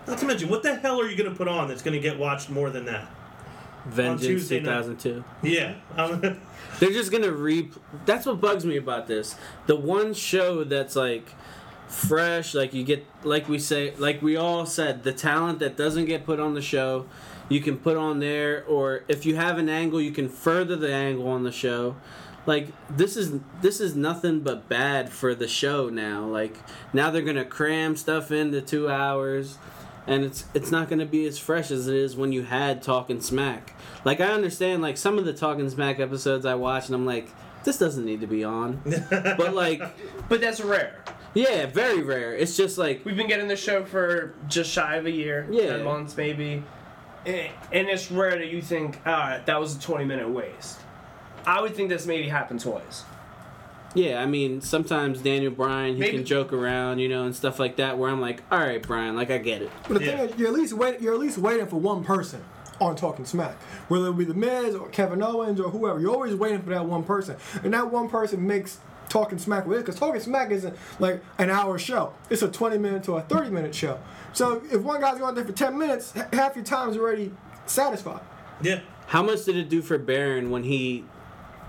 Not 0.06 0.18
to 0.18 0.26
mention, 0.26 0.48
what 0.48 0.62
the 0.62 0.76
hell 0.76 1.00
are 1.00 1.08
you 1.08 1.16
going 1.16 1.30
to 1.30 1.36
put 1.36 1.48
on 1.48 1.68
that's 1.68 1.82
going 1.82 1.94
to 1.94 2.00
get 2.00 2.18
watched 2.18 2.48
more 2.48 2.70
than 2.70 2.86
that? 2.86 3.08
Vengeance 3.86 4.22
Tuesday 4.22 4.60
night. 4.60 4.82
2002. 4.82 5.24
Yeah. 5.42 5.74
They're 6.80 6.90
just 6.90 7.10
gonna 7.10 7.32
re. 7.32 7.70
That's 8.06 8.26
what 8.26 8.40
bugs 8.40 8.64
me 8.64 8.76
about 8.76 9.06
this. 9.06 9.36
The 9.66 9.76
one 9.76 10.14
show 10.14 10.64
that's 10.64 10.94
like 10.94 11.34
fresh, 11.88 12.54
like 12.54 12.72
you 12.74 12.84
get, 12.84 13.04
like 13.24 13.48
we 13.48 13.58
say, 13.58 13.94
like 13.96 14.22
we 14.22 14.36
all 14.36 14.66
said, 14.66 15.02
the 15.02 15.12
talent 15.12 15.58
that 15.58 15.76
doesn't 15.76 16.04
get 16.04 16.24
put 16.24 16.38
on 16.38 16.54
the 16.54 16.62
show, 16.62 17.06
you 17.48 17.60
can 17.60 17.78
put 17.78 17.96
on 17.96 18.20
there, 18.20 18.64
or 18.66 19.04
if 19.08 19.24
you 19.26 19.36
have 19.36 19.58
an 19.58 19.68
angle, 19.68 20.00
you 20.00 20.12
can 20.12 20.28
further 20.28 20.76
the 20.76 20.92
angle 20.92 21.28
on 21.28 21.42
the 21.42 21.52
show. 21.52 21.96
Like 22.46 22.68
this 22.88 23.16
is 23.16 23.40
this 23.60 23.80
is 23.80 23.94
nothing 23.94 24.40
but 24.40 24.68
bad 24.68 25.10
for 25.10 25.34
the 25.34 25.48
show 25.48 25.88
now. 25.88 26.24
Like 26.24 26.56
now 26.92 27.10
they're 27.10 27.22
gonna 27.22 27.44
cram 27.44 27.96
stuff 27.96 28.30
into 28.30 28.60
two 28.62 28.88
hours 28.88 29.58
and 30.08 30.24
it's 30.24 30.44
it's 30.54 30.70
not 30.72 30.88
going 30.88 30.98
to 30.98 31.06
be 31.06 31.24
as 31.26 31.38
fresh 31.38 31.70
as 31.70 31.86
it 31.86 31.94
is 31.94 32.16
when 32.16 32.32
you 32.32 32.42
had 32.42 32.82
talking 32.82 33.20
smack 33.20 33.74
like 34.04 34.20
i 34.20 34.26
understand 34.26 34.82
like 34.82 34.96
some 34.96 35.18
of 35.18 35.24
the 35.24 35.32
talking 35.32 35.68
smack 35.70 36.00
episodes 36.00 36.44
i 36.46 36.54
watch 36.54 36.86
and 36.86 36.94
i'm 36.96 37.06
like 37.06 37.28
this 37.64 37.78
doesn't 37.78 38.04
need 38.04 38.20
to 38.20 38.26
be 38.26 38.42
on 38.42 38.80
but 39.10 39.54
like 39.54 39.80
But 40.28 40.40
that's 40.40 40.60
rare. 40.60 41.04
yeah 41.34 41.66
very 41.66 42.02
rare 42.02 42.34
it's 42.34 42.56
just 42.56 42.78
like 42.78 43.04
We've 43.04 43.16
been 43.16 43.28
getting 43.28 43.48
the 43.48 43.56
show 43.56 43.84
for 43.84 44.34
just 44.48 44.70
shy 44.70 44.96
of 44.96 45.06
a 45.06 45.10
year, 45.10 45.46
Yeah. 45.50 45.76
10 45.76 45.84
months 45.84 46.16
maybe. 46.16 46.62
And 47.26 47.50
and 47.72 47.88
it's 47.88 48.10
rare 48.10 48.38
that 48.38 48.46
you 48.48 48.62
think, 48.62 49.00
all 49.04 49.12
right, 49.12 49.44
that 49.44 49.60
was 49.60 49.76
a 49.76 49.80
20 49.80 50.04
minute 50.04 50.28
waste. 50.30 50.78
I 51.44 51.60
would 51.60 51.74
think 51.74 51.88
this 51.90 52.06
maybe 52.06 52.28
happened 52.28 52.60
twice. 52.60 53.02
Yeah 53.94 54.20
i 54.22 54.26
mean 54.26 54.60
sometimes 54.60 55.20
daniel 55.22 55.50
bryan 55.52 55.94
he 55.94 56.00
Maybe- 56.00 56.16
can 56.18 56.26
joke 56.26 56.52
around 56.52 56.98
you 56.98 57.08
know 57.08 57.24
and 57.24 57.34
stuff 57.34 57.58
like 57.58 57.76
that 57.76 57.96
where 57.98 58.10
i'm 58.10 58.20
like 58.20 58.42
all 58.50 58.58
right 58.58 58.82
bryan 58.82 59.16
like 59.16 59.30
i 59.30 59.38
get 59.38 59.62
it 59.62 59.70
But 59.88 59.98
the 60.00 60.04
Yeah. 60.04 60.16
thing 60.18 60.28
is, 60.30 60.38
you're 60.38 60.48
at 60.48 60.54
least 60.54 60.72
wait, 60.74 61.00
you're 61.00 61.14
at 61.14 61.20
least 61.20 61.38
waiting 61.38 61.66
for 61.66 61.76
one 61.80 62.04
person 62.04 62.44
on 62.80 62.94
Talking 62.94 63.24
Smack, 63.24 63.60
whether 63.88 64.08
it 64.10 64.16
be 64.16 64.24
the 64.24 64.34
Miz 64.34 64.76
or 64.76 64.88
Kevin 64.90 65.20
Owens 65.20 65.58
or 65.58 65.68
whoever. 65.70 65.98
You're 65.98 66.12
always 66.14 66.36
waiting 66.36 66.62
for 66.62 66.70
that 66.70 66.86
one 66.86 67.02
person, 67.02 67.34
and 67.64 67.74
that 67.74 67.90
one 67.90 68.08
person 68.08 68.46
makes 68.46 68.78
Talking 69.08 69.38
Smack 69.38 69.66
with 69.66 69.78
it 69.78 69.80
because 69.84 69.98
Talking 69.98 70.20
Smack 70.20 70.52
isn't 70.52 70.76
like 71.00 71.20
an 71.38 71.50
hour 71.50 71.76
show. 71.76 72.12
It's 72.30 72.42
a 72.42 72.48
20 72.48 72.78
minute 72.78 73.02
to 73.04 73.14
a 73.16 73.22
30 73.22 73.50
minute 73.50 73.74
show. 73.74 73.98
So 74.32 74.62
if 74.70 74.80
one 74.82 75.00
guy's 75.00 75.18
going 75.18 75.34
there 75.34 75.44
for 75.44 75.50
10 75.50 75.76
minutes, 75.76 76.12
h- 76.16 76.26
half 76.32 76.54
your 76.54 76.64
time 76.64 76.90
is 76.90 76.96
already 76.96 77.32
satisfied. 77.66 78.20
yeah. 78.62 78.78
how 79.08 79.24
much 79.24 79.44
did 79.44 79.56
it 79.56 79.68
do 79.68 79.82
for 79.82 79.98
baron 79.98 80.50
when 80.50 80.62
he 80.62 81.04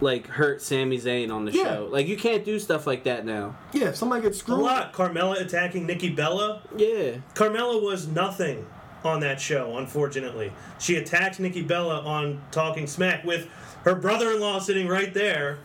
like 0.01 0.27
hurt 0.27 0.61
Sami 0.61 0.97
Zayn 0.97 1.31
on 1.31 1.45
the 1.45 1.51
Yeah. 1.51 1.63
show 1.75 1.89
like 1.91 2.07
you 2.07 2.15
can't 2.17 2.45
do 2.45 2.57
stuff 2.59 2.87
like 2.87 3.03
that 3.03 3.25
now 3.25 3.55
Yeah, 3.73 3.89
if 3.89 3.95
somebody 3.97 4.21
gets 4.21 4.37
screwed. 4.39 4.59
A 4.59 4.63
screwed. 4.63 4.71
lot. 4.71 4.93
Carmella 4.93 5.41
attacking 5.41 5.85
Nikki 5.85 6.09
Bella. 6.09 6.61
yeah 6.77 7.17
Carmella 7.35 7.81
was 7.81 8.07
nothing 8.07 8.65
on 9.03 9.19
that 9.21 9.39
show, 9.39 9.77
unfortunately. 9.77 10.51
She 10.77 10.95
attacked 10.97 11.39
Nikki 11.39 11.61
Bella 11.61 12.01
on 12.01 12.41
Talking 12.51 12.85
Smack 12.87 13.23
with 13.23 13.47
her 13.85 13.95
brother 13.95 14.31
in 14.31 14.41
law 14.41 14.59
sitting 14.59 14.87
right 14.89 15.13
there, 15.13 15.59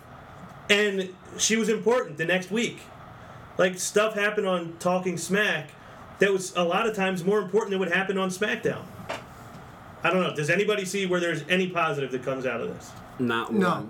and 0.70 1.09
she 1.37 1.57
was 1.57 1.68
important 1.68 2.16
the 2.16 2.25
next 2.25 2.51
week. 2.53 2.79
Like, 3.59 3.79
stuff 3.79 4.14
happened 4.14 4.47
on 4.47 4.75
Talking 4.79 5.16
Smack 5.18 5.70
that 6.20 6.33
was 6.33 6.53
a 6.57 6.62
lot 6.62 6.87
of 6.87 6.94
times 6.94 7.25
more 7.25 7.40
important 7.40 7.70
than 7.73 7.81
what 7.81 7.90
happened 7.92 8.20
on 8.20 8.29
SmackDown. 8.31 8.83
I 10.05 10.11
don't 10.11 10.23
know. 10.23 10.35
Does 10.35 10.49
anybody 10.51 10.85
see 10.85 11.07
where 11.07 11.18
there's 11.18 11.42
any 11.49 11.68
positive 11.68 12.12
that 12.12 12.23
comes 12.23 12.47
out 12.47 12.61
of 12.61 12.68
this? 12.68 12.90
not 13.18 13.51
one 13.53 13.61
No, 13.61 13.88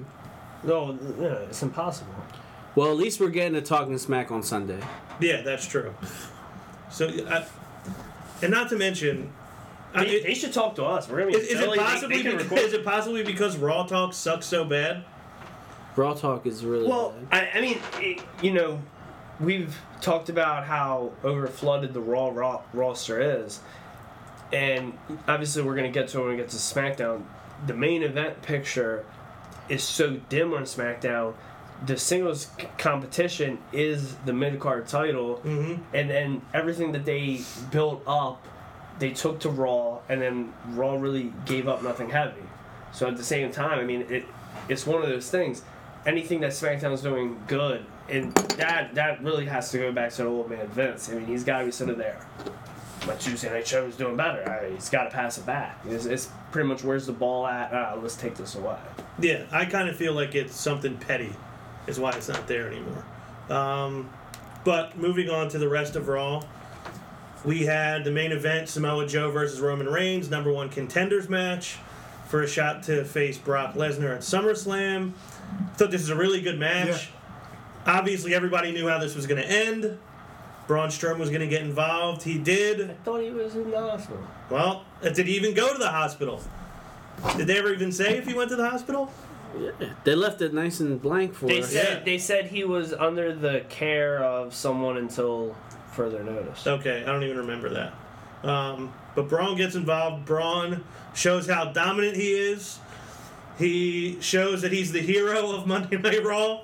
no, 0.66 0.98
it's 1.48 1.62
impossible. 1.62 2.14
well 2.74 2.90
at 2.90 2.96
least 2.96 3.20
we're 3.20 3.28
getting 3.28 3.56
a 3.56 3.60
talking 3.62 3.98
smack 3.98 4.30
on 4.30 4.42
sunday 4.42 4.80
Yeah, 5.20 5.42
that's 5.42 5.66
true. 5.66 5.94
So, 6.90 7.08
I, 7.08 7.44
and 8.42 8.50
not 8.52 8.68
to 8.70 8.76
mention, 8.76 9.32
I, 9.94 10.04
They, 10.04 10.20
they 10.20 10.34
should 10.34 10.52
talk 10.52 10.74
to 10.76 10.84
us. 10.84 11.08
We're 11.08 11.20
gonna 11.20 11.30
be 11.32 11.36
Is, 11.38 11.48
is 11.48 11.58
silly. 11.58 11.64
it 11.64 11.70
They- 11.70 11.76
possibly 11.86 12.16
they 12.16 12.22
can 12.22 12.32
because, 12.32 12.50
record- 12.50 12.64
is 12.66 12.72
it 12.72 12.84
possibly 12.84 13.22
because 13.24 13.56
Raw 13.56 13.84
Talk 13.86 14.12
sucks 14.12 14.46
so 14.46 14.64
bad? 14.64 15.04
Raw 15.96 16.14
talk 16.14 16.46
is 16.46 16.64
really 16.64 16.88
Well, 16.88 17.14
bad. 17.30 17.50
I, 17.54 17.58
I 17.58 17.60
mean, 17.60 17.78
it, 18.00 18.20
you 18.42 18.52
know, 18.52 18.82
we've 19.40 19.76
talked 20.00 20.28
about 20.28 20.64
how 20.66 21.12
overflooded 21.22 21.92
the 21.92 22.00
Raw, 22.00 22.30
Raw 22.30 22.62
roster 22.72 23.20
is, 23.44 23.60
and 24.52 24.96
obviously 25.28 25.62
we're 25.62 25.76
gonna 25.76 25.90
get 25.90 26.08
to 26.08 26.18
it 26.18 26.22
when 26.22 26.30
we 26.32 26.36
get 26.36 26.48
to 26.50 26.56
SmackDown. 26.56 27.22
The 27.68 27.74
main 27.74 28.02
event 28.02 28.42
picture 28.42 29.04
is 29.68 29.82
so 29.82 30.16
dim 30.28 30.52
on 30.54 30.62
SmackDown. 30.64 31.34
The 31.86 31.96
singles 31.98 32.48
competition 32.78 33.58
is 33.72 34.14
the 34.24 34.32
mid 34.32 34.60
card 34.60 34.86
title, 34.86 35.40
Mm-hmm. 35.44 35.82
and 35.94 36.08
then 36.10 36.42
everything 36.54 36.92
that 36.92 37.04
they 37.04 37.40
built 37.70 38.02
up, 38.06 38.46
they 38.98 39.10
took 39.10 39.40
to 39.40 39.48
Raw, 39.48 39.98
and 40.08 40.22
then 40.22 40.52
Raw 40.70 40.94
really 40.94 41.32
gave 41.46 41.66
up 41.68 41.82
nothing 41.82 42.10
heavy. 42.10 42.42
So 42.92 43.08
at 43.08 43.16
the 43.16 43.24
same 43.24 43.50
time, 43.50 43.78
I 43.78 43.84
mean, 43.84 44.02
it 44.08 44.24
it's 44.68 44.86
one 44.86 45.02
of 45.02 45.08
those 45.08 45.28
things. 45.30 45.62
Anything 46.06 46.40
that 46.40 46.52
SmackDown's 46.52 47.02
doing 47.02 47.40
good, 47.48 47.84
and 48.08 48.32
that 48.56 48.94
that 48.94 49.22
really 49.22 49.46
has 49.46 49.70
to 49.72 49.78
go 49.78 49.90
back 49.92 50.12
to 50.12 50.22
the 50.22 50.28
old 50.28 50.48
man 50.48 50.68
Vince. 50.68 51.10
I 51.10 51.14
mean, 51.14 51.26
he's 51.26 51.44
got 51.44 51.58
to 51.60 51.64
be 51.66 51.72
sort 51.72 51.90
of 51.90 51.98
there. 51.98 52.20
My 53.06 53.14
Tuesday 53.16 53.50
night 53.50 53.66
show 53.66 53.84
is 53.84 53.96
doing 53.96 54.16
better. 54.16 54.48
I, 54.48 54.72
he's 54.72 54.88
got 54.88 55.04
to 55.04 55.10
pass 55.10 55.36
it 55.36 55.44
back. 55.44 55.78
It's, 55.86 56.06
it's 56.06 56.30
pretty 56.52 56.68
much 56.68 56.82
where's 56.82 57.06
the 57.06 57.12
ball 57.12 57.46
at? 57.46 57.72
Ah, 57.72 57.98
let's 58.00 58.16
take 58.16 58.34
this 58.34 58.54
away. 58.54 58.78
Yeah, 59.20 59.44
I 59.52 59.66
kind 59.66 59.88
of 59.88 59.96
feel 59.96 60.14
like 60.14 60.34
it's 60.34 60.58
something 60.58 60.96
petty, 60.96 61.32
is 61.86 62.00
why 62.00 62.12
it's 62.12 62.28
not 62.28 62.48
there 62.48 62.68
anymore. 62.68 63.04
Um, 63.50 64.10
but 64.64 64.96
moving 64.96 65.28
on 65.28 65.50
to 65.50 65.58
the 65.58 65.68
rest 65.68 65.96
of 65.96 66.08
Raw, 66.08 66.42
we 67.44 67.64
had 67.66 68.04
the 68.04 68.10
main 68.10 68.32
event: 68.32 68.70
Samoa 68.70 69.06
Joe 69.06 69.30
versus 69.30 69.60
Roman 69.60 69.86
Reigns, 69.88 70.30
number 70.30 70.50
one 70.50 70.70
contenders 70.70 71.28
match 71.28 71.76
for 72.26 72.42
a 72.42 72.48
shot 72.48 72.84
to 72.84 73.04
face 73.04 73.36
Brock 73.36 73.74
Lesnar 73.74 74.14
at 74.14 74.22
SummerSlam. 74.22 75.12
Thought 75.76 75.90
this 75.90 76.00
was 76.00 76.10
a 76.10 76.16
really 76.16 76.40
good 76.40 76.58
match. 76.58 77.10
Obviously, 77.86 78.34
everybody 78.34 78.72
knew 78.72 78.88
how 78.88 78.98
this 78.98 79.14
was 79.14 79.26
going 79.26 79.42
to 79.42 79.46
end. 79.48 79.98
Braun 80.66 80.88
Strowman 80.88 81.18
was 81.18 81.28
going 81.28 81.40
to 81.42 81.46
get 81.46 81.62
involved. 81.62 82.22
He 82.22 82.38
did. 82.38 82.90
I 82.90 82.94
thought 83.04 83.20
he 83.20 83.30
was 83.30 83.54
in 83.54 83.70
the 83.70 83.78
hospital. 83.80 84.22
Well, 84.50 84.84
did 85.02 85.26
he 85.26 85.36
even 85.36 85.54
go 85.54 85.72
to 85.72 85.78
the 85.78 85.90
hospital? 85.90 86.42
Did 87.36 87.46
they 87.46 87.58
ever 87.58 87.72
even 87.72 87.92
say 87.92 88.16
if 88.18 88.26
he 88.26 88.34
went 88.34 88.50
to 88.50 88.56
the 88.56 88.68
hospital? 88.68 89.10
Yeah, 89.58 89.70
they 90.02 90.14
left 90.16 90.42
it 90.42 90.52
nice 90.52 90.80
and 90.80 91.00
blank 91.00 91.34
for 91.34 91.46
They 91.46 91.62
us. 91.62 91.70
said 91.70 91.98
Yeah. 91.98 92.04
they 92.04 92.18
said 92.18 92.46
he 92.46 92.64
was 92.64 92.92
under 92.92 93.32
the 93.32 93.60
care 93.68 94.18
of 94.18 94.52
someone 94.52 94.96
until 94.96 95.54
further 95.92 96.24
notice. 96.24 96.66
Okay, 96.66 97.02
I 97.02 97.06
don't 97.06 97.22
even 97.22 97.36
remember 97.38 97.68
that. 97.70 97.94
Um, 98.48 98.92
but 99.14 99.28
Braun 99.28 99.56
gets 99.56 99.76
involved. 99.76 100.24
Braun 100.24 100.82
shows 101.14 101.48
how 101.48 101.66
dominant 101.66 102.16
he 102.16 102.30
is. 102.32 102.80
He 103.58 104.20
shows 104.20 104.62
that 104.62 104.72
he's 104.72 104.90
the 104.90 105.00
hero 105.00 105.52
of 105.52 105.68
Monday 105.68 105.98
Night 105.98 106.24
Raw. 106.24 106.62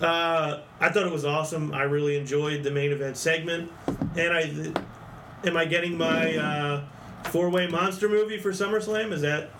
Uh, 0.00 0.60
I 0.80 0.90
thought 0.90 1.06
it 1.06 1.12
was 1.12 1.24
awesome. 1.24 1.72
I 1.72 1.82
really 1.84 2.16
enjoyed 2.16 2.62
the 2.62 2.70
main 2.70 2.92
event 2.92 3.16
segment. 3.16 3.72
And 4.16 4.32
I, 4.32 5.48
am 5.48 5.56
I 5.56 5.64
getting 5.64 5.96
my 5.96 6.36
uh, 6.36 6.84
four-way 7.30 7.66
monster 7.66 8.08
movie 8.08 8.38
for 8.38 8.50
SummerSlam? 8.52 9.12
Is 9.12 9.22
that 9.22 9.50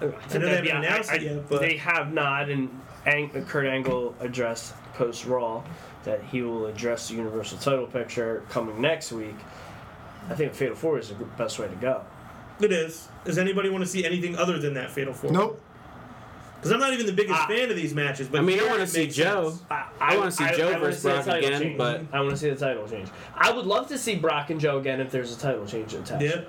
I 0.00 0.04
know 0.06 0.10
they 0.30 0.48
haven't 0.48 0.64
Yeah, 0.66 0.78
announced 0.78 1.12
it 1.12 1.22
yet, 1.22 1.48
but- 1.48 1.60
they 1.60 1.76
have 1.76 2.12
not. 2.12 2.48
And 2.48 2.70
Ang- 3.06 3.30
Kurt 3.46 3.66
Angle 3.66 4.14
addressed 4.20 4.74
post 4.94 5.26
Raw 5.26 5.62
that 6.04 6.22
he 6.24 6.42
will 6.42 6.66
address 6.66 7.08
the 7.08 7.14
Universal 7.16 7.58
title 7.58 7.86
picture 7.86 8.42
coming 8.48 8.80
next 8.80 9.12
week. 9.12 9.34
I 10.30 10.34
think 10.34 10.54
Fatal 10.54 10.74
Four 10.76 10.98
is 10.98 11.08
the 11.08 11.14
best 11.14 11.58
way 11.58 11.68
to 11.68 11.74
go. 11.76 12.04
it 12.60 12.72
is? 12.72 13.08
Does 13.24 13.38
anybody 13.38 13.68
want 13.70 13.82
to 13.84 13.88
see 13.90 14.04
anything 14.04 14.36
other 14.36 14.58
than 14.58 14.74
that 14.74 14.90
Fatal 14.90 15.12
Four? 15.14 15.30
Nope. 15.32 15.60
Because 16.58 16.72
I'm 16.72 16.80
not 16.80 16.92
even 16.92 17.06
the 17.06 17.12
biggest 17.12 17.40
fan 17.46 17.70
of 17.70 17.76
these 17.76 17.94
matches. 17.94 18.26
But 18.28 18.40
I 18.40 18.42
mean, 18.42 18.58
I 18.60 18.66
wanna 18.66 18.86
see 18.86 19.06
Joe. 19.06 19.50
sense. 19.50 19.62
I, 19.70 19.86
I 20.00 20.16
wanna 20.16 20.30
see 20.32 20.44
Joe 20.56 20.66
wanna 20.72 20.78
versus 20.80 21.02
see 21.02 21.08
Brock 21.08 21.26
again, 21.28 21.60
change. 21.62 21.78
but- 21.78 22.02
I 22.12 22.20
want 22.20 22.30
to 22.32 22.36
see 22.36 22.50
the 22.50 22.56
title 22.56 22.88
change. 22.88 23.08
I 23.36 23.50
would 23.52 23.66
love 23.66 23.86
to 23.88 23.98
see 23.98 24.16
Brock 24.16 24.50
and 24.50 24.58
Joe 24.60 24.78
again 24.78 25.00
if 25.00 25.10
there's 25.10 25.34
a 25.34 25.38
title 25.38 25.66
change 25.66 25.94
attached. 25.94 26.22
Yeah. 26.22 26.40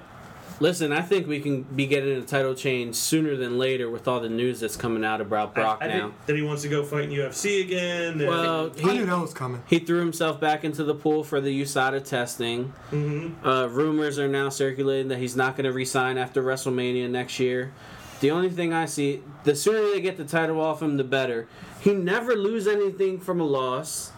Listen, 0.61 0.91
I 0.91 1.01
think 1.01 1.25
we 1.25 1.39
can 1.39 1.61
be 1.63 1.85
getting 1.87 2.17
a 2.17 2.21
title 2.21 2.53
change 2.53 2.95
sooner 2.95 3.37
than 3.37 3.57
later 3.57 3.89
with 3.89 4.09
all 4.09 4.19
the 4.19 4.27
news 4.27 4.59
that's 4.59 4.75
coming 4.75 5.05
out 5.05 5.21
about 5.21 5.55
Brock 5.55 5.77
I 5.81 5.87
now. 5.87 5.93
think- 6.01 6.25
That 6.25 6.35
he 6.35 6.41
wants 6.41 6.63
to 6.63 6.67
go 6.69 6.83
fight 6.83 7.05
in 7.05 7.11
UFC 7.11 7.61
again. 7.61 8.19
and- 8.19 8.27
well, 8.27 8.71
I 8.77 8.81
knew 8.93 8.99
he, 8.99 9.05
that 9.05 9.19
was 9.21 9.33
coming. 9.33 9.61
he 9.67 9.79
threw 9.79 9.99
himself 9.99 10.41
back 10.41 10.65
into 10.65 10.83
the 10.83 10.95
pool 10.95 11.23
for 11.23 11.39
the 11.39 11.61
USADA 11.61 12.03
testing. 12.03 12.73
Mm-hmm. 12.91 13.47
Uh, 13.47 13.67
rumors 13.67 14.19
are 14.19 14.27
now 14.27 14.49
circulating 14.49 15.07
that 15.09 15.19
he's 15.19 15.35
not 15.37 15.55
going 15.55 15.63
to 15.65 15.71
resign 15.71 16.17
after 16.17 16.43
WrestleMania 16.43 17.09
next 17.09 17.39
year. 17.39 17.71
The 18.19 18.31
only 18.31 18.49
thing 18.49 18.73
I 18.73 18.85
see, 18.85 19.23
the 19.43 19.55
sooner 19.55 19.81
they 19.81 20.01
get 20.01 20.17
the 20.17 20.25
title 20.25 20.59
off 20.59 20.81
him, 20.81 20.97
the 20.97 21.03
better. 21.03 21.47
He 21.79 21.93
never 21.93 22.35
lose 22.35 22.67
anything 22.67 23.19
from 23.19 23.39
a 23.39 23.45
loss, 23.45 24.11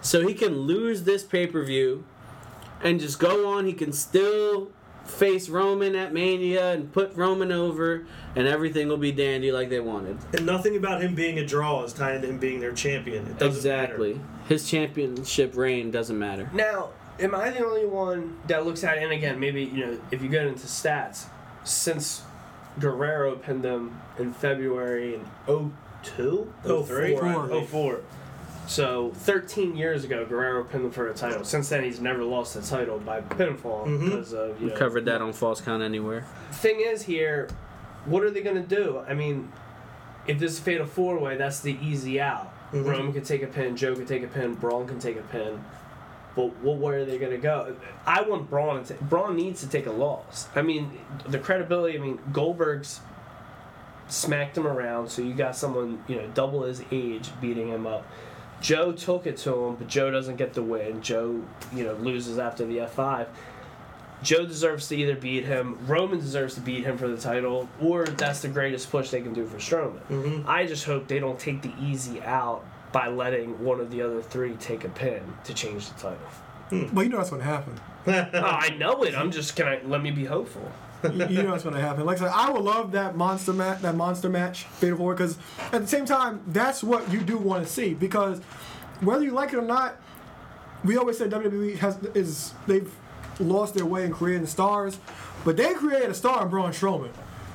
so 0.00 0.26
he 0.26 0.34
can 0.34 0.60
lose 0.60 1.02
this 1.04 1.22
pay 1.22 1.46
per 1.46 1.62
view, 1.62 2.04
and 2.82 2.98
just 2.98 3.18
go 3.18 3.48
on. 3.52 3.66
He 3.66 3.74
can 3.74 3.92
still 3.92 4.70
face 5.04 5.48
Roman 5.48 5.94
at 5.94 6.12
Mania 6.12 6.72
and 6.72 6.92
put 6.92 7.14
Roman 7.14 7.52
over, 7.52 8.06
and 8.34 8.46
everything 8.46 8.88
will 8.88 8.96
be 8.96 9.12
dandy 9.12 9.52
like 9.52 9.68
they 9.68 9.80
wanted. 9.80 10.16
And 10.32 10.46
nothing 10.46 10.76
about 10.76 11.02
him 11.02 11.14
being 11.14 11.38
a 11.38 11.46
draw 11.46 11.82
is 11.84 11.92
tied 11.92 12.16
into 12.16 12.28
him 12.28 12.38
being 12.38 12.60
their 12.60 12.72
champion. 12.72 13.26
It 13.26 13.38
doesn't 13.38 13.56
Exactly. 13.56 14.20
His 14.48 14.68
championship 14.68 15.56
reign 15.56 15.90
doesn't 15.90 16.18
matter. 16.18 16.48
Now, 16.52 16.90
am 17.18 17.34
I 17.34 17.50
the 17.50 17.64
only 17.64 17.86
one 17.86 18.38
that 18.46 18.64
looks 18.64 18.84
at 18.84 18.98
it? 18.98 19.02
And 19.02 19.12
again, 19.12 19.38
maybe 19.38 19.64
you 19.64 19.86
know, 19.86 20.00
if 20.10 20.22
you 20.22 20.28
get 20.28 20.46
into 20.46 20.66
stats, 20.66 21.26
since 21.64 22.22
Guerrero 22.78 23.36
pinned 23.36 23.62
them 23.62 24.00
in 24.18 24.32
February 24.32 25.14
in 25.14 25.24
02? 25.46 26.52
Oh, 26.64 26.82
03? 26.82 27.16
four, 27.16 27.62
04. 27.66 28.00
So 28.66 29.10
13 29.16 29.76
years 29.76 30.04
ago, 30.04 30.24
Guerrero 30.24 30.64
pinned 30.64 30.84
them 30.84 30.90
for 30.92 31.08
a 31.08 31.14
title. 31.14 31.44
Since 31.44 31.68
then, 31.68 31.82
he's 31.84 32.00
never 32.00 32.22
lost 32.24 32.56
a 32.56 32.62
title 32.62 32.98
by 32.98 33.20
pinfall 33.20 33.86
Mhm. 33.86 34.04
because 34.04 34.32
of 34.32 34.60
you 34.60 34.66
We 34.68 34.72
know. 34.72 34.78
covered 34.78 35.04
that 35.06 35.20
on 35.20 35.32
Falls 35.32 35.60
Count 35.60 35.82
Anywhere. 35.82 36.24
Thing 36.52 36.80
is, 36.80 37.02
here, 37.02 37.48
what 38.06 38.22
are 38.22 38.30
they 38.30 38.40
gonna 38.40 38.62
do? 38.62 39.00
I 39.06 39.14
mean, 39.14 39.50
if 40.26 40.38
this 40.38 40.52
is 40.52 40.58
a 40.60 40.62
fatal 40.62 40.86
four 40.86 41.18
way, 41.18 41.36
that's 41.36 41.60
the 41.60 41.76
easy 41.82 42.20
out. 42.20 42.52
Mhm. 42.72 42.86
Roman 42.88 43.12
can 43.12 43.22
take 43.24 43.42
a 43.42 43.46
pin, 43.48 43.76
Joe 43.76 43.94
can 43.94 44.06
take 44.06 44.22
a 44.22 44.28
pin, 44.28 44.54
Braun 44.54 44.86
can 44.86 44.98
take 44.98 45.18
a 45.18 45.22
pin. 45.22 45.62
But 46.34 46.56
what 46.62 46.78
where 46.78 47.00
are 47.00 47.04
they 47.04 47.18
gonna 47.18 47.36
go? 47.38 47.76
I 48.06 48.22
want 48.22 48.48
Braun 48.48 48.84
to 48.84 48.94
Braun 48.94 49.36
needs 49.36 49.60
to 49.60 49.68
take 49.68 49.86
a 49.86 49.92
loss. 49.92 50.48
I 50.54 50.62
mean, 50.62 50.90
the 51.28 51.38
credibility. 51.38 51.98
I 51.98 52.00
mean, 52.00 52.18
Goldberg's 52.32 53.00
smacked 54.08 54.56
him 54.56 54.66
around, 54.66 55.08
so 55.10 55.22
you 55.22 55.34
got 55.34 55.56
someone 55.56 56.02
you 56.08 56.16
know 56.16 56.26
double 56.34 56.62
his 56.64 56.82
age 56.90 57.30
beating 57.40 57.68
him 57.68 57.86
up. 57.86 58.06
Joe 58.60 58.92
took 58.92 59.26
it 59.26 59.36
to 59.38 59.52
him, 59.66 59.74
but 59.76 59.88
Joe 59.88 60.10
doesn't 60.10 60.36
get 60.36 60.54
the 60.54 60.62
win. 60.62 61.02
Joe, 61.02 61.42
you 61.74 61.84
know, 61.84 61.94
loses 61.94 62.38
after 62.38 62.64
the 62.64 62.80
F 62.80 62.92
five. 62.94 63.28
Joe 64.22 64.46
deserves 64.46 64.86
to 64.88 64.96
either 64.96 65.16
beat 65.16 65.44
him, 65.44 65.76
Roman 65.88 66.20
deserves 66.20 66.54
to 66.54 66.60
beat 66.60 66.84
him 66.84 66.96
for 66.96 67.08
the 67.08 67.16
title, 67.16 67.68
or 67.80 68.04
that's 68.06 68.40
the 68.40 68.46
greatest 68.48 68.88
push 68.88 69.10
they 69.10 69.20
can 69.20 69.34
do 69.34 69.44
for 69.46 69.56
Strowman. 69.56 69.98
Mhm. 70.08 70.46
I 70.46 70.64
just 70.64 70.84
hope 70.84 71.08
they 71.08 71.18
don't 71.18 71.40
take 71.40 71.60
the 71.62 71.72
easy 71.80 72.22
out 72.22 72.62
by 72.92 73.08
letting 73.08 73.62
one 73.64 73.80
of 73.80 73.90
the 73.90 74.02
other 74.02 74.20
three 74.22 74.54
take 74.54 74.84
a 74.84 74.88
pin 74.88 75.22
to 75.44 75.54
change 75.54 75.88
the 75.88 75.94
title. 75.94 76.18
Hmm. 76.70 76.94
Well, 76.94 77.04
you 77.04 77.10
know 77.10 77.18
that's 77.18 77.30
going 77.30 77.42
to 77.42 77.48
happen. 77.48 77.80
oh, 78.06 78.12
I 78.34 78.70
know 78.78 79.02
it. 79.04 79.14
I'm 79.14 79.30
just 79.30 79.56
gonna 79.56 79.78
let 79.84 80.02
me 80.02 80.10
be 80.10 80.24
hopeful. 80.24 80.70
you, 81.04 81.26
you 81.28 81.42
know 81.42 81.50
what's 81.50 81.64
going 81.64 81.74
to 81.74 81.80
happen. 81.80 82.04
Like 82.06 82.18
I 82.18 82.20
said, 82.20 82.32
I 82.34 82.50
would 82.50 82.62
love 82.62 82.92
that 82.92 83.16
monster 83.16 83.52
match, 83.52 83.82
that 83.82 83.96
monster 83.96 84.28
match, 84.28 84.64
Fatal 84.64 84.96
Four, 84.96 85.14
because 85.14 85.36
at 85.72 85.80
the 85.82 85.86
same 85.88 86.04
time, 86.04 86.42
that's 86.46 86.82
what 86.84 87.10
you 87.12 87.20
do 87.20 87.38
want 87.38 87.66
to 87.66 87.70
see. 87.72 87.92
Because 87.94 88.40
whether 89.00 89.24
you 89.24 89.32
like 89.32 89.52
it 89.52 89.56
or 89.56 89.62
not, 89.62 89.96
we 90.84 90.96
always 90.96 91.18
say 91.18 91.26
WWE 91.28 91.76
has 91.78 91.96
is 92.14 92.54
they've 92.66 92.92
lost 93.40 93.74
their 93.74 93.86
way 93.86 94.04
in 94.04 94.12
creating 94.12 94.46
stars, 94.46 94.98
but 95.44 95.56
they 95.56 95.74
created 95.74 96.10
a 96.10 96.14
star 96.14 96.42
in 96.44 96.48
Braun 96.50 96.70
Strowman. 96.72 97.10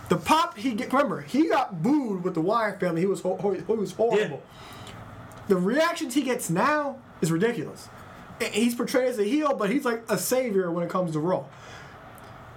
The 0.10 0.18
pop 0.18 0.58
he 0.58 0.74
get, 0.74 0.92
remember 0.92 1.22
he 1.22 1.48
got 1.50 1.82
booed 1.84 2.24
with 2.24 2.34
the 2.34 2.42
Wyatt 2.42 2.80
family. 2.80 3.02
He 3.02 3.08
was 3.08 3.22
ho- 3.22 3.38
ho- 3.38 3.54
he 3.54 3.62
was 3.74 3.92
horrible. 3.94 4.42
The 5.48 5.56
reactions 5.56 6.14
he 6.14 6.24
gets 6.24 6.50
now 6.50 7.00
is 7.22 7.32
ridiculous. 7.32 7.90
He's 8.52 8.76
portrayed 8.76 9.08
as 9.08 9.18
a 9.18 9.24
heel, 9.24 9.56
but 9.56 9.70
he's 9.70 9.86
like 9.86 10.04
a 10.10 10.18
savior 10.18 10.72
when 10.72 10.84
it 10.84 10.90
comes 10.90 11.14
to 11.14 11.20
Raw. 11.20 11.46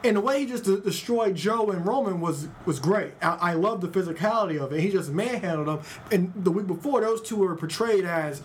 And 0.03 0.17
the 0.17 0.21
way 0.21 0.41
he 0.41 0.47
just 0.47 0.65
de- 0.65 0.81
destroyed 0.81 1.35
Joe 1.37 1.71
and 1.71 1.85
Roman 1.87 2.21
was 2.21 2.49
was 2.65 2.79
great. 2.79 3.13
I, 3.21 3.51
I 3.51 3.53
love 3.53 3.83
the 3.83 3.89
physicality 3.89 4.59
of 4.59 4.73
it. 4.73 4.81
He 4.81 4.91
just 4.91 5.11
manhandled 5.11 5.69
them. 5.69 5.81
And 6.11 6.33
the 6.35 6.51
week 6.51 6.67
before, 6.67 7.03
those 7.03 7.21
two 7.21 7.37
were 7.37 7.55
portrayed 7.55 8.07
as 8.07 8.41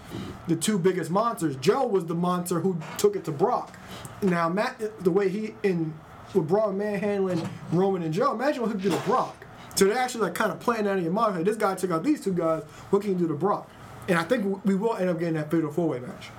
the 0.47 0.57
two 0.57 0.77
biggest 0.77 1.09
monsters. 1.09 1.55
Joe 1.55 1.87
was 1.87 2.07
the 2.07 2.15
monster 2.15 2.59
who 2.59 2.77
took 2.97 3.15
it 3.15 3.23
to 3.25 3.31
Brock. 3.31 3.77
Now, 4.21 4.49
Matt, 4.49 5.03
the 5.03 5.11
way 5.11 5.29
he 5.29 5.55
in 5.63 5.93
with 6.33 6.47
Braun 6.47 6.77
manhandling 6.77 7.49
Roman 7.71 8.03
and 8.03 8.13
Joe, 8.13 8.33
imagine 8.33 8.61
what 8.61 8.67
he 8.67 8.73
could 8.73 8.83
do 8.83 8.89
to 8.89 9.03
Brock. 9.03 9.45
So 9.75 9.85
they're 9.85 9.97
actually 9.97 10.23
like 10.23 10.35
kind 10.35 10.51
of 10.51 10.59
playing 10.59 10.87
out 10.87 10.97
in 10.97 11.03
your 11.03 11.13
mind. 11.13 11.35
Like, 11.35 11.45
this 11.45 11.57
guy 11.57 11.75
took 11.75 11.91
out 11.91 12.03
these 12.03 12.21
two 12.21 12.33
guys. 12.33 12.63
What 12.89 13.01
can 13.01 13.11
you 13.11 13.17
do 13.17 13.27
to 13.29 13.33
Brock? 13.33 13.69
And 14.07 14.19
I 14.19 14.23
think 14.23 14.63
we 14.65 14.75
will 14.75 14.95
end 14.95 15.09
up 15.09 15.19
getting 15.19 15.35
that 15.35 15.49
fatal 15.49 15.71
four 15.71 15.89
way 15.89 15.99
match. 15.99 16.29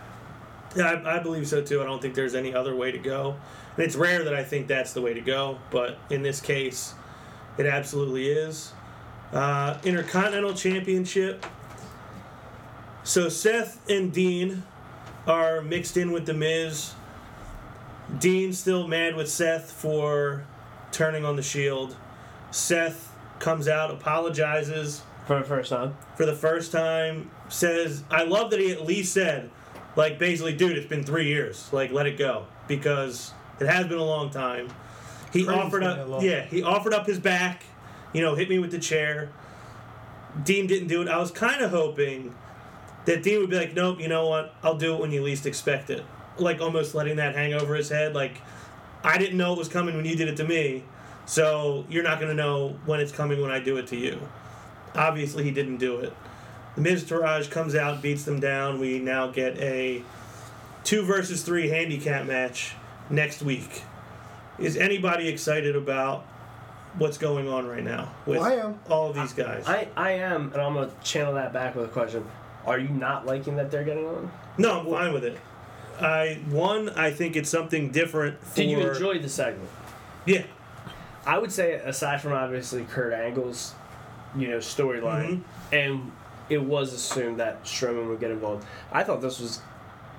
Yeah, 0.77 1.03
I, 1.05 1.17
I 1.17 1.23
believe 1.23 1.49
so 1.49 1.63
too. 1.63 1.81
I 1.81 1.85
don't 1.85 2.01
think 2.01 2.15
there's 2.15 2.35
any 2.35 2.55
other 2.55 2.77
way 2.77 2.93
to 2.93 2.99
go. 2.99 3.37
And 3.77 3.85
it's 3.85 3.97
rare 3.97 4.25
that 4.25 4.35
I 4.35 4.45
think 4.45 4.69
that's 4.69 4.93
the 4.93 5.01
way 5.01 5.15
to 5.15 5.21
go, 5.21 5.59
but 5.71 5.99
in 6.11 6.23
this 6.23 6.41
case, 6.41 6.95
it 7.59 7.67
absolutely 7.67 8.29
is. 8.29 8.73
Uh, 9.33 9.79
Intercontinental 9.85 10.55
Championship. 10.55 11.45
So 13.05 13.29
Seth 13.29 13.89
and 13.89 14.13
Dean 14.13 14.63
are 15.27 15.61
mixed 15.63 15.97
in 15.97 16.13
with 16.13 16.27
The 16.27 16.35
Miz. 16.35 16.95
Dean's 18.19 18.59
still 18.59 18.87
mad 18.87 19.17
with 19.17 19.29
Seth 19.29 19.71
for 19.71 20.45
turning 20.93 21.25
on 21.25 21.37
the 21.37 21.43
Shield. 21.43 21.97
Seth 22.51 23.13
comes 23.39 23.69
out, 23.69 23.91
apologizes 23.91 25.03
For 25.27 25.39
the 25.39 25.45
first 25.45 25.71
time. 25.71 25.97
for 26.17 26.25
the 26.25 26.35
first 26.35 26.73
time. 26.73 27.31
Says, 27.49 28.05
I 28.11 28.25
love 28.25 28.51
that 28.51 28.61
he 28.61 28.71
at 28.71 28.85
least 28.85 29.13
said, 29.13 29.51
like, 29.97 30.19
basically, 30.19 30.55
dude, 30.55 30.77
it's 30.77 30.87
been 30.87 31.05
three 31.05 31.27
years. 31.27 31.73
Like, 31.73 31.93
let 31.93 32.07
it 32.07 32.17
go. 32.17 32.47
Because 32.69 33.33
it 33.61 33.67
has 33.67 33.87
been 33.87 33.99
a 33.99 34.05
long 34.05 34.31
time. 34.31 34.69
He 35.33 35.45
Crazy 35.45 35.61
offered 35.61 35.83
it's 35.83 35.97
been 35.97 36.09
that 36.09 36.17
up, 36.17 36.23
yeah, 36.23 36.45
he 36.45 36.63
offered 36.63 36.95
up 36.95 37.07
his 37.07 37.19
back, 37.19 37.65
you 38.13 38.23
know, 38.23 38.35
hit 38.35 38.49
me 38.49 38.59
with 38.59 38.71
the 38.71 38.79
chair. 38.79 39.31
Dean 40.45 40.67
didn't 40.67 40.89
do 40.89 41.03
it. 41.03 41.09
I 41.09 41.19
was 41.19 41.31
kind 41.31 41.63
of 41.63 41.71
hoping 41.71 42.35
that 43.05 43.23
Dean 43.23 43.41
would 43.41 43.51
be 43.51 43.57
like, 43.57 43.75
nope, 43.75 44.01
you 44.01 44.09
know 44.09 44.29
what? 44.29 44.55
I'll 44.63 44.77
do 44.77 44.95
it 44.95 45.01
when 45.01 45.11
you 45.11 45.23
least 45.23 45.47
expect 45.47 45.91
it. 45.91 46.05
Like, 46.39 46.61
almost 46.61 46.95
letting 46.95 47.17
that 47.17 47.35
hang 47.35 47.55
over 47.55 47.75
his 47.75 47.89
head. 47.89 48.15
Like, 48.15 48.41
I 49.03 49.19
didn't 49.19 49.37
know 49.37 49.53
it 49.53 49.59
was 49.59 49.69
coming 49.69 49.97
when 49.97 50.05
you 50.05 50.17
did 50.17 50.29
it 50.29 50.37
to 50.37 50.45
me, 50.45 50.85
so 51.27 51.85
you're 51.89 52.03
not 52.03 52.19
going 52.19 52.31
to 52.31 52.35
know 52.37 52.79
when 52.87 53.01
it's 53.01 53.13
coming 53.13 53.41
when 53.41 53.51
I 53.51 53.61
do 53.61 53.77
it 53.77 53.87
to 53.89 53.97
you. 53.97 54.21
Obviously, 54.97 55.45
he 55.45 55.51
didn't 55.51 55.77
do 55.77 55.99
it. 55.99 56.13
The 56.77 56.83
Miztourage 56.83 57.51
comes 57.51 57.75
out, 57.75 58.03
beats 58.03 58.25
them 58.25 58.41
down. 58.41 58.79
We 58.79 58.99
now 58.99 59.29
get 59.29 59.59
a 59.59 60.03
two 60.85 61.03
versus 61.03 61.43
three 61.43 61.69
handicap 61.69 62.27
match 62.27 62.75
next 63.11 63.43
week. 63.43 63.83
Is 64.59 64.77
anybody 64.77 65.29
excited 65.29 65.77
about 65.77 66.25
what's 66.99 67.19
going 67.19 67.49
on 67.49 67.67
right 67.67 67.85
now 67.85 68.13
with 68.25 68.41
I 68.41 68.55
am. 68.55 68.79
all 68.89 69.11
of 69.11 69.17
these 69.17 69.33
guys? 69.33 69.65
I, 69.67 69.89
I 69.97 70.13
am, 70.13 70.53
and 70.53 70.63
I'm 70.63 70.75
gonna 70.75 70.91
channel 71.03 71.35
that 71.35 71.53
back 71.53 71.75
with 71.75 71.85
a 71.87 71.89
question. 71.89 72.25
Are 72.65 72.79
you 72.79 72.89
not 72.89 73.27
liking 73.27 73.57
that 73.57 73.71
they're 73.71 73.85
getting 73.85 74.07
on? 74.07 74.31
no, 74.59 74.81
I'm 74.81 74.87
fine 74.87 75.13
with 75.13 75.25
it. 75.25 75.39
I 76.01 76.41
one, 76.51 76.91
I 76.91 77.11
think 77.11 77.37
it's 77.37 77.49
something 77.49 77.91
different. 77.91 78.43
For, 78.43 78.57
Did 78.57 78.71
you 78.71 78.81
enjoy 78.81 79.19
the 79.19 79.29
segment? 79.29 79.71
Yeah, 80.27 80.45
I 81.25 81.39
would 81.39 81.53
say, 81.53 81.75
aside 81.75 82.21
from 82.21 82.33
obviously 82.33 82.85
Kurt 82.85 83.13
Angle's, 83.13 83.75
you 84.37 84.49
know, 84.49 84.59
storyline, 84.59 85.41
mm-hmm. 85.41 85.75
and 85.75 86.13
it 86.49 86.63
was 86.63 86.93
assumed 86.93 87.41
that 87.41 87.65
Strowman 87.65 88.09
would 88.09 88.21
get 88.21 88.31
involved. 88.31 88.65
I 88.93 89.03
thought 89.03 89.21
this 89.21 89.41
was 89.41 89.61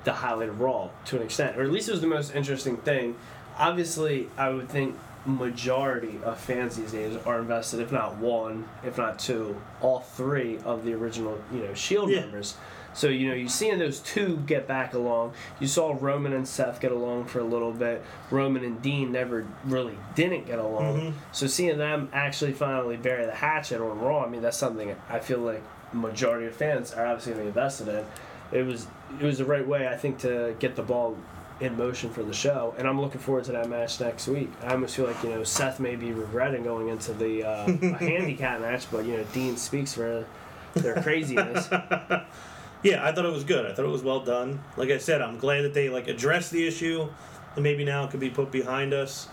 the 0.03 0.13
highlight 0.13 0.49
of 0.49 0.60
Raw 0.60 0.89
to 1.06 1.17
an 1.17 1.23
extent, 1.23 1.58
or 1.58 1.63
at 1.63 1.71
least 1.71 1.88
it 1.88 1.91
was 1.91 2.01
the 2.01 2.08
most 2.08 2.36
interesting 2.36 2.77
thing. 2.77 3.15
Obviously, 3.58 4.30
I 4.38 4.49
would 4.49 4.69
think 4.69 4.95
majority 5.25 6.19
of 6.23 6.39
fans 6.39 6.77
these 6.77 6.91
days 6.91 7.17
are 7.25 7.39
invested, 7.39 7.82
if 7.82 7.91
not 7.91 8.17
one, 8.17 8.67
if 8.84 8.97
not 8.97 9.19
two, 9.19 9.60
all 9.82 9.99
three 9.99 10.60
of 10.63 10.86
the 10.86 10.93
original, 10.93 11.39
you 11.53 11.60
know, 11.60 11.73
Shield 11.73 12.10
Yeah. 12.10 12.21
members. 12.21 12.56
So 12.98 13.10
you 13.10 13.30
know, 13.30 13.36
you're 13.36 13.48
seeing 13.48 13.78
those 13.78 14.00
two 14.00 14.38
get 14.48 14.68
back 14.68 14.96
along. 14.96 15.34
You 15.60 15.68
saw 15.68 15.96
Roman 16.00 16.34
and 16.34 16.48
Seth 16.48 16.82
get 16.82 16.92
along 16.92 17.26
for 17.26 17.40
a 17.40 17.44
little 17.44 17.72
bit. 17.72 18.04
Roman 18.32 18.64
and 18.64 18.82
Dean 18.82 19.12
never 19.12 19.46
really 19.66 19.96
didn't 20.16 20.48
get 20.48 20.58
along. 20.58 21.14
So 21.32 21.46
seeing 21.46 21.78
them 21.78 22.10
actually 22.12 22.54
finally 22.54 22.98
bury 22.98 23.28
the 23.28 23.36
hatchet 23.36 23.80
on 23.80 24.00
Raw, 24.00 24.26
I 24.26 24.30
mean, 24.30 24.42
that's 24.42 24.58
something 24.58 24.96
I 25.10 25.20
feel 25.20 25.38
like 25.38 25.62
majority 25.94 26.48
of 26.48 26.56
fans 26.56 26.92
are 26.92 27.06
obviously 27.06 27.34
going 27.34 27.46
to 27.46 27.52
be 27.52 27.60
invested 27.60 27.88
in. 27.88 28.06
It 28.52 28.64
was 28.64 28.88
it 29.22 29.24
was 29.26 29.38
the 29.38 29.46
right 29.46 29.66
way, 29.66 29.88
I 29.88 29.96
think, 29.96 30.18
to 30.20 30.56
get 30.58 30.76
the 30.76 30.82
ball 30.82 31.16
in 31.60 31.78
motion 31.78 32.10
for 32.10 32.24
the 32.24 32.34
show, 32.34 32.74
and 32.80 32.88
I'm 32.88 33.00
looking 33.00 33.22
forward 33.22 33.44
to 33.46 33.52
that 33.52 33.70
match 33.70 34.00
next 34.00 34.28
week. 34.28 34.50
I 34.64 34.74
almost 34.74 34.96
feel 34.96 35.06
like 35.06 35.22
you 35.24 35.30
know 35.30 35.44
Seth 35.44 35.80
may 35.80 35.96
be 35.96 36.14
regretting 36.14 36.64
going 36.64 36.88
into 36.88 37.14
the 37.14 37.44
uh, 37.44 37.68
a 37.68 37.98
handicap 37.98 38.62
match, 38.62 38.90
but 38.92 39.06
you 39.06 39.18
know 39.18 39.24
Dean 39.34 39.56
speaks 39.56 39.94
for 39.94 40.26
their 40.74 40.96
craziness. 41.04 41.70
yeah, 42.84 43.06
I 43.06 43.12
thought 43.12 43.26
it 43.26 43.32
was 43.32 43.44
good. 43.44 43.66
I 43.66 43.74
thought 43.74 43.86
it 43.86 43.92
was 43.92 44.04
well 44.04 44.20
done. 44.20 44.62
Like 44.76 44.90
I 44.90 44.98
said, 44.98 45.22
I'm 45.22 45.38
glad 45.38 45.62
that 45.62 45.74
they 45.74 45.90
like 45.90 46.08
addressed 46.08 46.52
the 46.52 46.68
issue, 46.68 47.08
and 47.56 47.63
maybe 47.63 47.84
now 47.84 48.06
it 48.06 48.12
could 48.12 48.20
be 48.20 48.30
put 48.30 48.52
behind 48.52 48.94
us. 48.94 49.28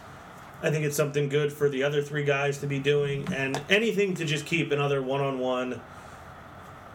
I 0.62 0.70
think 0.70 0.85
it's 0.85 0.96
something 0.96 1.28
good 1.28 1.52
for 1.52 1.68
the 1.68 1.83
other 1.83 2.02
three 2.02 2.24
guys 2.24 2.59
to 2.59 2.66
be 2.66 2.78
doing, 2.78 3.28
and 3.33 3.61
anything 3.68 4.14
to 4.14 4.24
just 4.24 4.46
keep 4.46 4.72
another 4.72 5.02
one-on-one 5.02 5.80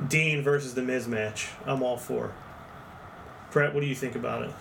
Dean 0.08 0.42
versus 0.42 0.74
the 0.74 0.82
Miz 0.82 1.08
match. 1.08 1.50
I'm 1.66 1.84
all 1.84 1.98
for. 1.98 2.32
Brett, 3.52 3.74
what 3.74 3.82
do 3.82 3.88
you 3.88 3.96
think 3.96 4.16
about 4.16 4.44
it? 4.44 4.52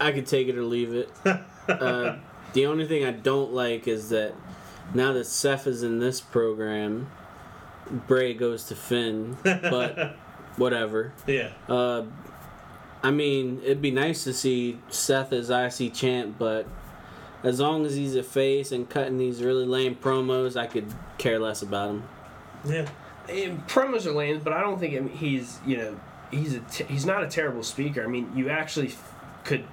I 0.00 0.12
could 0.12 0.26
take 0.26 0.48
it 0.48 0.56
or 0.56 0.64
leave 0.64 0.94
it. 0.94 1.10
uh, 1.68 2.16
the 2.52 2.66
only 2.66 2.86
thing 2.86 3.04
I 3.04 3.12
don't 3.12 3.52
like 3.52 3.86
is 3.86 4.08
that 4.08 4.34
now 4.92 5.12
that 5.12 5.26
Seth 5.26 5.66
is 5.66 5.82
in 5.82 5.98
this 5.98 6.20
program, 6.20 7.08
Bray 7.90 8.34
goes 8.34 8.64
to 8.64 8.74
Finn, 8.74 9.36
but 9.42 10.16
whatever. 10.56 11.12
Yeah, 11.26 11.50
Uh, 11.68 12.02
I 13.02 13.10
mean, 13.10 13.60
it'd 13.62 13.82
be 13.82 13.90
nice 13.90 14.24
to 14.24 14.32
see 14.32 14.78
Seth 14.88 15.32
as 15.32 15.50
IC 15.50 15.92
champ, 15.92 16.36
but 16.38 16.66
as 17.42 17.60
long 17.60 17.84
as 17.84 17.94
he's 17.94 18.16
a 18.16 18.22
face 18.22 18.72
and 18.72 18.88
cutting 18.88 19.18
these 19.18 19.42
really 19.42 19.66
lame 19.66 19.94
promos, 19.96 20.56
I 20.56 20.66
could 20.66 20.86
care 21.18 21.38
less 21.38 21.60
about 21.62 21.90
him. 21.90 22.04
yeah. 22.64 22.88
And 23.28 23.66
promos 23.66 24.04
are 24.04 24.12
lame, 24.12 24.40
but 24.44 24.52
I 24.52 24.60
don't 24.60 24.78
think 24.78 24.94
I 24.94 25.00
mean, 25.00 25.16
he's 25.16 25.58
you 25.66 25.78
know 25.78 25.98
he's 26.30 26.54
a 26.56 26.60
t- 26.60 26.84
he's 26.84 27.06
not 27.06 27.24
a 27.24 27.26
terrible 27.26 27.62
speaker. 27.62 28.04
I 28.04 28.06
mean, 28.06 28.30
you 28.36 28.50
actually 28.50 28.88
f- 28.88 29.14
could 29.44 29.64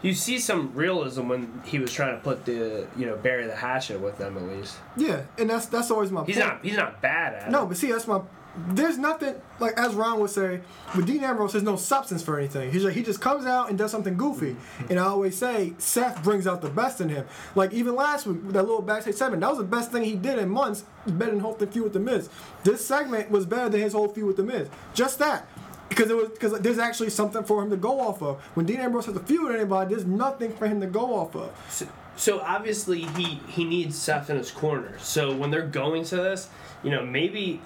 you 0.00 0.14
see 0.14 0.38
some 0.38 0.72
realism 0.74 1.28
when 1.28 1.60
he 1.66 1.78
was 1.78 1.92
trying 1.92 2.16
to 2.16 2.22
put 2.22 2.46
the 2.46 2.86
you 2.96 3.04
know 3.04 3.14
bury 3.16 3.46
the 3.46 3.54
hatchet 3.54 4.00
with 4.00 4.16
them 4.16 4.38
at 4.38 4.44
least. 4.44 4.78
Yeah, 4.96 5.24
and 5.36 5.50
that's 5.50 5.66
that's 5.66 5.90
always 5.90 6.10
my 6.10 6.24
He's 6.24 6.36
point. 6.36 6.48
not 6.48 6.64
he's 6.64 6.76
not 6.78 7.02
bad 7.02 7.34
at 7.34 7.50
No, 7.50 7.64
it. 7.64 7.66
but 7.68 7.76
see, 7.76 7.92
that's 7.92 8.06
my. 8.06 8.22
There's 8.68 8.96
nothing 8.96 9.34
like 9.60 9.74
as 9.78 9.94
Ron 9.94 10.18
would 10.20 10.30
say 10.30 10.60
with 10.94 11.06
Dean 11.06 11.22
Ambrose. 11.22 11.52
There's 11.52 11.64
no 11.64 11.76
substance 11.76 12.22
for 12.22 12.38
anything. 12.38 12.72
He's 12.72 12.84
like 12.84 12.94
he 12.94 13.02
just 13.02 13.20
comes 13.20 13.44
out 13.44 13.68
and 13.68 13.78
does 13.78 13.90
something 13.90 14.16
goofy. 14.16 14.52
Mm-hmm. 14.52 14.90
And 14.90 14.98
I 14.98 15.04
always 15.04 15.36
say 15.36 15.74
Seth 15.78 16.22
brings 16.22 16.46
out 16.46 16.62
the 16.62 16.70
best 16.70 17.00
in 17.00 17.10
him. 17.10 17.26
Like 17.54 17.72
even 17.72 17.94
last 17.94 18.26
week 18.26 18.42
that 18.52 18.62
little 18.62 18.82
backstage 18.82 19.16
segment, 19.16 19.42
that 19.42 19.50
was 19.50 19.58
the 19.58 19.64
best 19.64 19.92
thing 19.92 20.04
he 20.04 20.14
did 20.14 20.38
in 20.38 20.48
months. 20.48 20.84
Better 21.06 21.32
than 21.32 21.40
whole 21.40 21.54
feud 21.54 21.84
with 21.84 21.92
the 21.92 22.00
Miz. 22.00 22.28
This 22.64 22.84
segment 22.84 23.30
was 23.30 23.46
better 23.46 23.68
than 23.68 23.80
his 23.80 23.92
whole 23.92 24.08
feud 24.08 24.26
with 24.26 24.36
the 24.36 24.42
Miz. 24.42 24.68
Just 24.94 25.18
that. 25.18 25.46
Because 25.88 26.10
it 26.10 26.16
was 26.16 26.30
because 26.30 26.58
there's 26.60 26.78
actually 26.78 27.10
something 27.10 27.44
for 27.44 27.62
him 27.62 27.70
to 27.70 27.76
go 27.76 28.00
off 28.00 28.22
of. 28.22 28.40
When 28.54 28.66
Dean 28.66 28.80
Ambrose 28.80 29.06
has 29.06 29.16
a 29.16 29.20
feud 29.20 29.48
with 29.48 29.56
anybody, 29.56 29.94
there's 29.94 30.06
nothing 30.06 30.52
for 30.56 30.66
him 30.66 30.80
to 30.80 30.86
go 30.86 31.14
off 31.14 31.36
of. 31.36 31.52
So, 31.68 31.86
so 32.16 32.40
obviously 32.40 33.02
he 33.02 33.40
he 33.48 33.64
needs 33.64 33.96
Seth 33.96 34.30
in 34.30 34.36
his 34.36 34.50
corner. 34.50 34.98
So 34.98 35.36
when 35.36 35.50
they're 35.50 35.66
going 35.66 36.04
to 36.04 36.16
this, 36.16 36.48
you 36.82 36.90
know 36.90 37.04
maybe. 37.04 37.60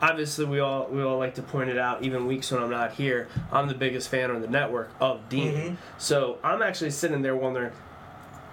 Obviously, 0.00 0.44
we 0.44 0.60
all 0.60 0.86
we 0.88 1.02
all 1.02 1.18
like 1.18 1.34
to 1.34 1.42
point 1.42 1.70
it 1.70 1.78
out. 1.78 2.02
Even 2.02 2.26
weeks 2.26 2.50
when 2.52 2.62
I'm 2.62 2.70
not 2.70 2.92
here, 2.92 3.28
I'm 3.50 3.66
the 3.68 3.74
biggest 3.74 4.08
fan 4.08 4.30
on 4.30 4.40
the 4.40 4.48
network 4.48 4.90
of 5.00 5.28
Dean. 5.28 5.54
Mm-hmm. 5.54 5.74
So 5.98 6.38
I'm 6.44 6.62
actually 6.62 6.90
sitting 6.90 7.22
there 7.22 7.34
wondering, 7.34 7.72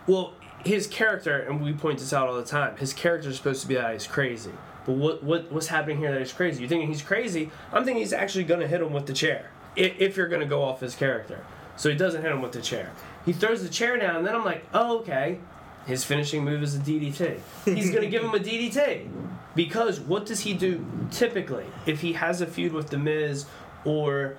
well, 0.08 0.34
his 0.66 0.88
character, 0.88 1.38
and 1.40 1.62
we 1.62 1.74
point 1.74 2.00
this 2.00 2.14
out 2.14 2.28
all 2.28 2.36
the 2.36 2.44
time. 2.44 2.76
His 2.78 2.94
character 2.94 3.30
is 3.30 3.38
supposed 3.38 3.62
to 3.62 3.68
be 3.68 3.76
that 3.76 3.94
he's 3.94 4.08
crazy. 4.08 4.52
But 4.86 4.94
what, 4.94 5.24
what 5.24 5.52
what's 5.52 5.68
happening 5.68 5.98
here 5.98 6.12
that 6.12 6.20
he's 6.20 6.34
crazy? 6.34 6.62
You're 6.62 6.70
thinking 6.70 6.88
he's 6.88 7.02
crazy? 7.02 7.52
I'm 7.72 7.86
thinking 7.86 8.02
he's 8.02 8.14
actually 8.14 8.46
going 8.46 8.62
to 8.62 8.68
hit 8.68 8.82
him 8.82 8.94
with 8.94 9.06
the 9.06 9.14
chair. 9.14 9.52
If, 9.76 10.00
if 10.00 10.18
you're 10.18 10.28
going 10.28 10.42
to 10.42 10.48
go 10.48 10.64
off 10.64 10.80
his 10.80 10.96
character, 10.96 11.44
so 11.76 11.90
he 11.90 11.96
doesn't 11.96 12.22
hit 12.22 12.32
him 12.32 12.42
with 12.42 12.54
the 12.54 12.62
chair. 12.62 12.92
He 13.26 13.34
throws 13.34 13.62
the 13.62 13.70
chair 13.70 13.98
down, 13.98 14.18
and 14.18 14.26
then 14.26 14.36
I'm 14.36 14.46
like, 14.46 14.66
oh 14.74 15.00
okay. 15.00 15.40
His 15.86 16.04
finishing 16.04 16.44
move 16.44 16.64
is 16.64 16.76
a 16.76 16.80
DDT. 16.80 17.40
He's 17.66 17.92
going 17.92 18.02
to 18.02 18.10
give 18.10 18.24
him 18.24 18.34
a 18.34 18.40
DDT 18.40 19.08
because 19.56 20.00
what 20.00 20.26
does 20.26 20.42
he 20.42 20.54
do 20.54 20.86
typically 21.12 21.66
if 21.86 22.02
he 22.02 22.14
has 22.14 22.42
a 22.42 22.48
feud 22.48 22.74
with 22.74 22.90
the 22.90 22.98
Miz 22.98 23.46
or 23.84 24.38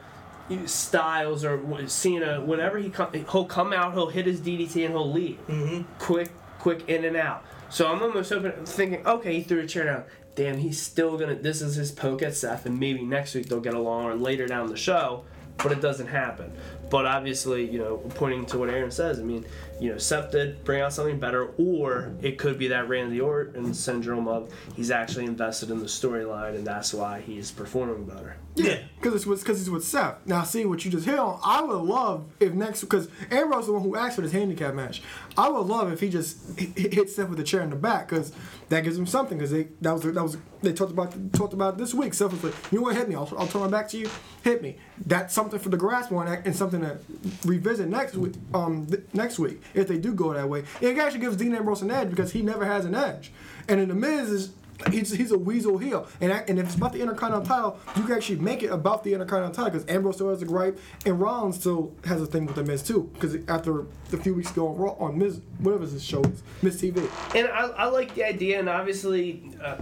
Styles 0.67 1.45
or 1.45 1.61
Cena? 1.89 2.41
Whenever 2.41 2.79
he 2.79 2.91
come, 2.91 3.13
he'll 3.13 3.45
come 3.45 3.73
out, 3.73 3.95
he'll 3.95 4.11
hit 4.11 4.27
his 4.27 4.41
DDT, 4.41 4.85
and 4.85 4.95
he'll 4.95 5.11
leave 5.11 5.39
mm-hmm. 5.47 5.83
quick, 5.99 6.31
quick 6.59 6.89
in 6.89 7.05
and 7.05 7.17
out. 7.17 7.45
So 7.69 7.91
I'm 7.91 8.03
almost 8.03 8.33
open, 8.33 8.65
thinking, 8.65 9.07
okay, 9.07 9.37
he 9.37 9.43
threw 9.43 9.61
a 9.61 9.67
chair 9.67 9.85
down. 9.85 10.05
Damn, 10.35 10.59
he's 10.59 10.81
still 10.81 11.17
gonna. 11.17 11.35
This 11.35 11.63
is 11.63 11.77
his 11.77 11.91
poke 11.91 12.23
at 12.23 12.35
Seth, 12.35 12.67
and 12.67 12.79
maybe 12.79 13.03
next 13.03 13.35
week 13.35 13.49
they'll 13.49 13.61
get 13.61 13.75
along, 13.75 14.05
or 14.05 14.15
later 14.15 14.47
down 14.47 14.69
the 14.69 14.77
show. 14.77 15.25
But 15.57 15.73
it 15.73 15.81
doesn't 15.81 16.09
happen. 16.09 16.53
But 16.91 17.07
obviously, 17.07 17.69
you 17.69 17.79
know, 17.79 17.97
pointing 17.97 18.45
to 18.47 18.59
what 18.59 18.69
Aaron 18.69 18.91
says, 18.91 19.19
I 19.19 19.23
mean, 19.23 19.47
you 19.79 19.93
know, 19.93 19.99
Seth 19.99 20.33
did 20.33 20.65
bring 20.65 20.81
out 20.81 20.93
something 20.93 21.19
better, 21.19 21.51
or 21.59 22.13
it 22.23 22.39
could 22.39 22.59
be 22.59 22.69
that 22.69 22.89
Randy 22.89 23.21
Orton 23.21 23.75
syndrome 23.75 24.27
of 24.27 24.53
he's 24.75 24.91
actually 24.91 25.27
invested 25.27 25.71
in 25.71 25.81
the 25.81 25.87
storyline, 25.87 26.55
and 26.55 26.67
that's 26.67 26.95
why 26.95 27.21
he's 27.21 27.51
performing 27.51 28.05
better. 28.05 28.37
Yeah. 28.55 28.79
Because 28.97 29.15
it's 29.15 29.27
with 29.27 29.41
because 29.41 29.61
it's 29.61 29.69
with 29.69 29.85
Seth. 29.85 30.27
Now, 30.27 30.43
see 30.45 30.65
what 30.65 30.85
you 30.85 30.91
just 30.91 31.05
hit 31.05 31.19
on. 31.19 31.39
I 31.45 31.61
would 31.63 31.77
love 31.77 32.25
if 32.41 32.55
next 32.55 32.81
because 32.81 33.09
Ambrose 33.31 33.63
is 33.63 33.67
the 33.67 33.73
one 33.75 33.83
who 33.83 33.97
asked 33.97 34.17
for 34.17 34.23
this 34.23 34.33
handicap 34.33 34.75
match. 34.75 35.03
I 35.37 35.49
would 35.49 35.67
love 35.67 35.93
if 35.93 36.01
he 36.01 36.09
just 36.09 36.59
hit, 36.59 36.95
hit 36.95 37.11
Seth 37.11 37.29
with 37.29 37.39
a 37.39 37.45
chair 37.45 37.61
in 37.61 37.69
the 37.69 37.77
back 37.77 38.09
because 38.09 38.33
that 38.71 38.83
gives 38.83 38.97
him 38.97 39.07
something. 39.07 39.37
Because 39.37 39.51
they 39.51 39.69
that 39.83 39.93
was 39.93 40.03
that 40.05 40.23
was 40.23 40.39
they 40.63 40.73
talked 40.73 40.93
about 40.93 41.33
talked 41.35 41.53
about 41.53 41.75
it 41.75 41.79
this 41.79 41.93
week. 41.93 42.15
Seth 42.15 42.33
was 42.33 42.43
like, 42.43 42.55
"You 42.73 42.81
want 42.81 42.95
to 42.95 43.01
hit 43.01 43.09
me? 43.11 43.15
I'll, 43.15 43.31
I'll 43.39 43.47
turn 43.47 43.61
my 43.61 43.69
back 43.69 43.89
to 43.91 43.99
you. 43.99 44.09
Hit 44.43 44.63
me." 44.63 44.79
That's 45.05 45.35
something 45.35 45.61
for 45.61 45.69
the 45.69 45.77
grasp 45.77 46.11
on 46.13 46.27
and 46.27 46.57
something 46.57 46.81
to 46.81 46.99
revisit 47.45 47.89
next 47.89 48.15
week. 48.15 48.33
Um, 48.55 48.87
th- 48.87 49.03
next 49.13 49.39
week 49.39 49.61
if 49.75 49.89
they 49.89 49.99
do 49.99 50.13
go 50.15 50.33
that 50.33 50.49
way, 50.49 50.65
And 50.81 50.91
it 50.91 50.99
actually 50.99 51.21
gives 51.21 51.37
Dean 51.37 51.55
Ambrose 51.55 51.83
an 51.83 51.91
edge 51.91 52.11
because 52.11 52.33
he 52.33 52.43
never 52.43 52.65
has 52.65 52.85
an 52.85 52.95
edge. 52.95 53.33
And 53.69 53.81
in 53.81 53.89
the 53.89 53.95
Miz 53.95 54.31
is 54.31 54.53
He's, 54.91 55.11
he's 55.11 55.33
a 55.33 55.39
weasel 55.39 55.79
heel, 55.79 56.07
and 56.21 56.33
I, 56.33 56.45
and 56.49 56.59
if 56.59 56.67
it's 56.67 56.75
about 56.75 56.93
the 56.93 57.01
Intercontinental 57.01 57.47
title, 57.47 57.79
you 57.97 58.03
can 58.03 58.13
actually 58.13 58.41
make 58.41 58.63
it 58.63 58.67
about 58.67 59.05
the 59.05 59.15
Intercontinental 59.15 59.55
title 59.55 59.71
because 59.71 59.89
Ambrose 59.89 60.17
still 60.17 60.29
has 60.29 60.43
a 60.43 60.45
gripe, 60.45 60.79
and 61.07 61.19
Rollins 61.19 61.59
still 61.59 61.95
has 62.05 62.21
a 62.21 62.27
thing 62.27 62.45
with 62.45 62.57
the 62.57 62.63
Miz 62.63 62.83
too. 62.83 63.11
Because 63.15 63.37
after 63.49 63.87
a 64.13 64.17
few 64.19 64.35
weeks 64.35 64.51
ago 64.51 64.69
on 64.69 64.77
Raw, 64.77 64.93
on 64.99 65.19
Miz, 65.19 65.41
whatever 65.61 65.85
his 65.85 66.05
show 66.05 66.21
is, 66.25 66.43
Miz 66.61 66.81
TV. 66.81 66.99
And 67.35 67.49
I, 67.49 67.69
I 67.69 67.87
like 67.87 68.15
the 68.15 68.25
idea, 68.25 68.59
and 68.59 68.69
obviously, 68.69 69.51
uh, 69.63 69.79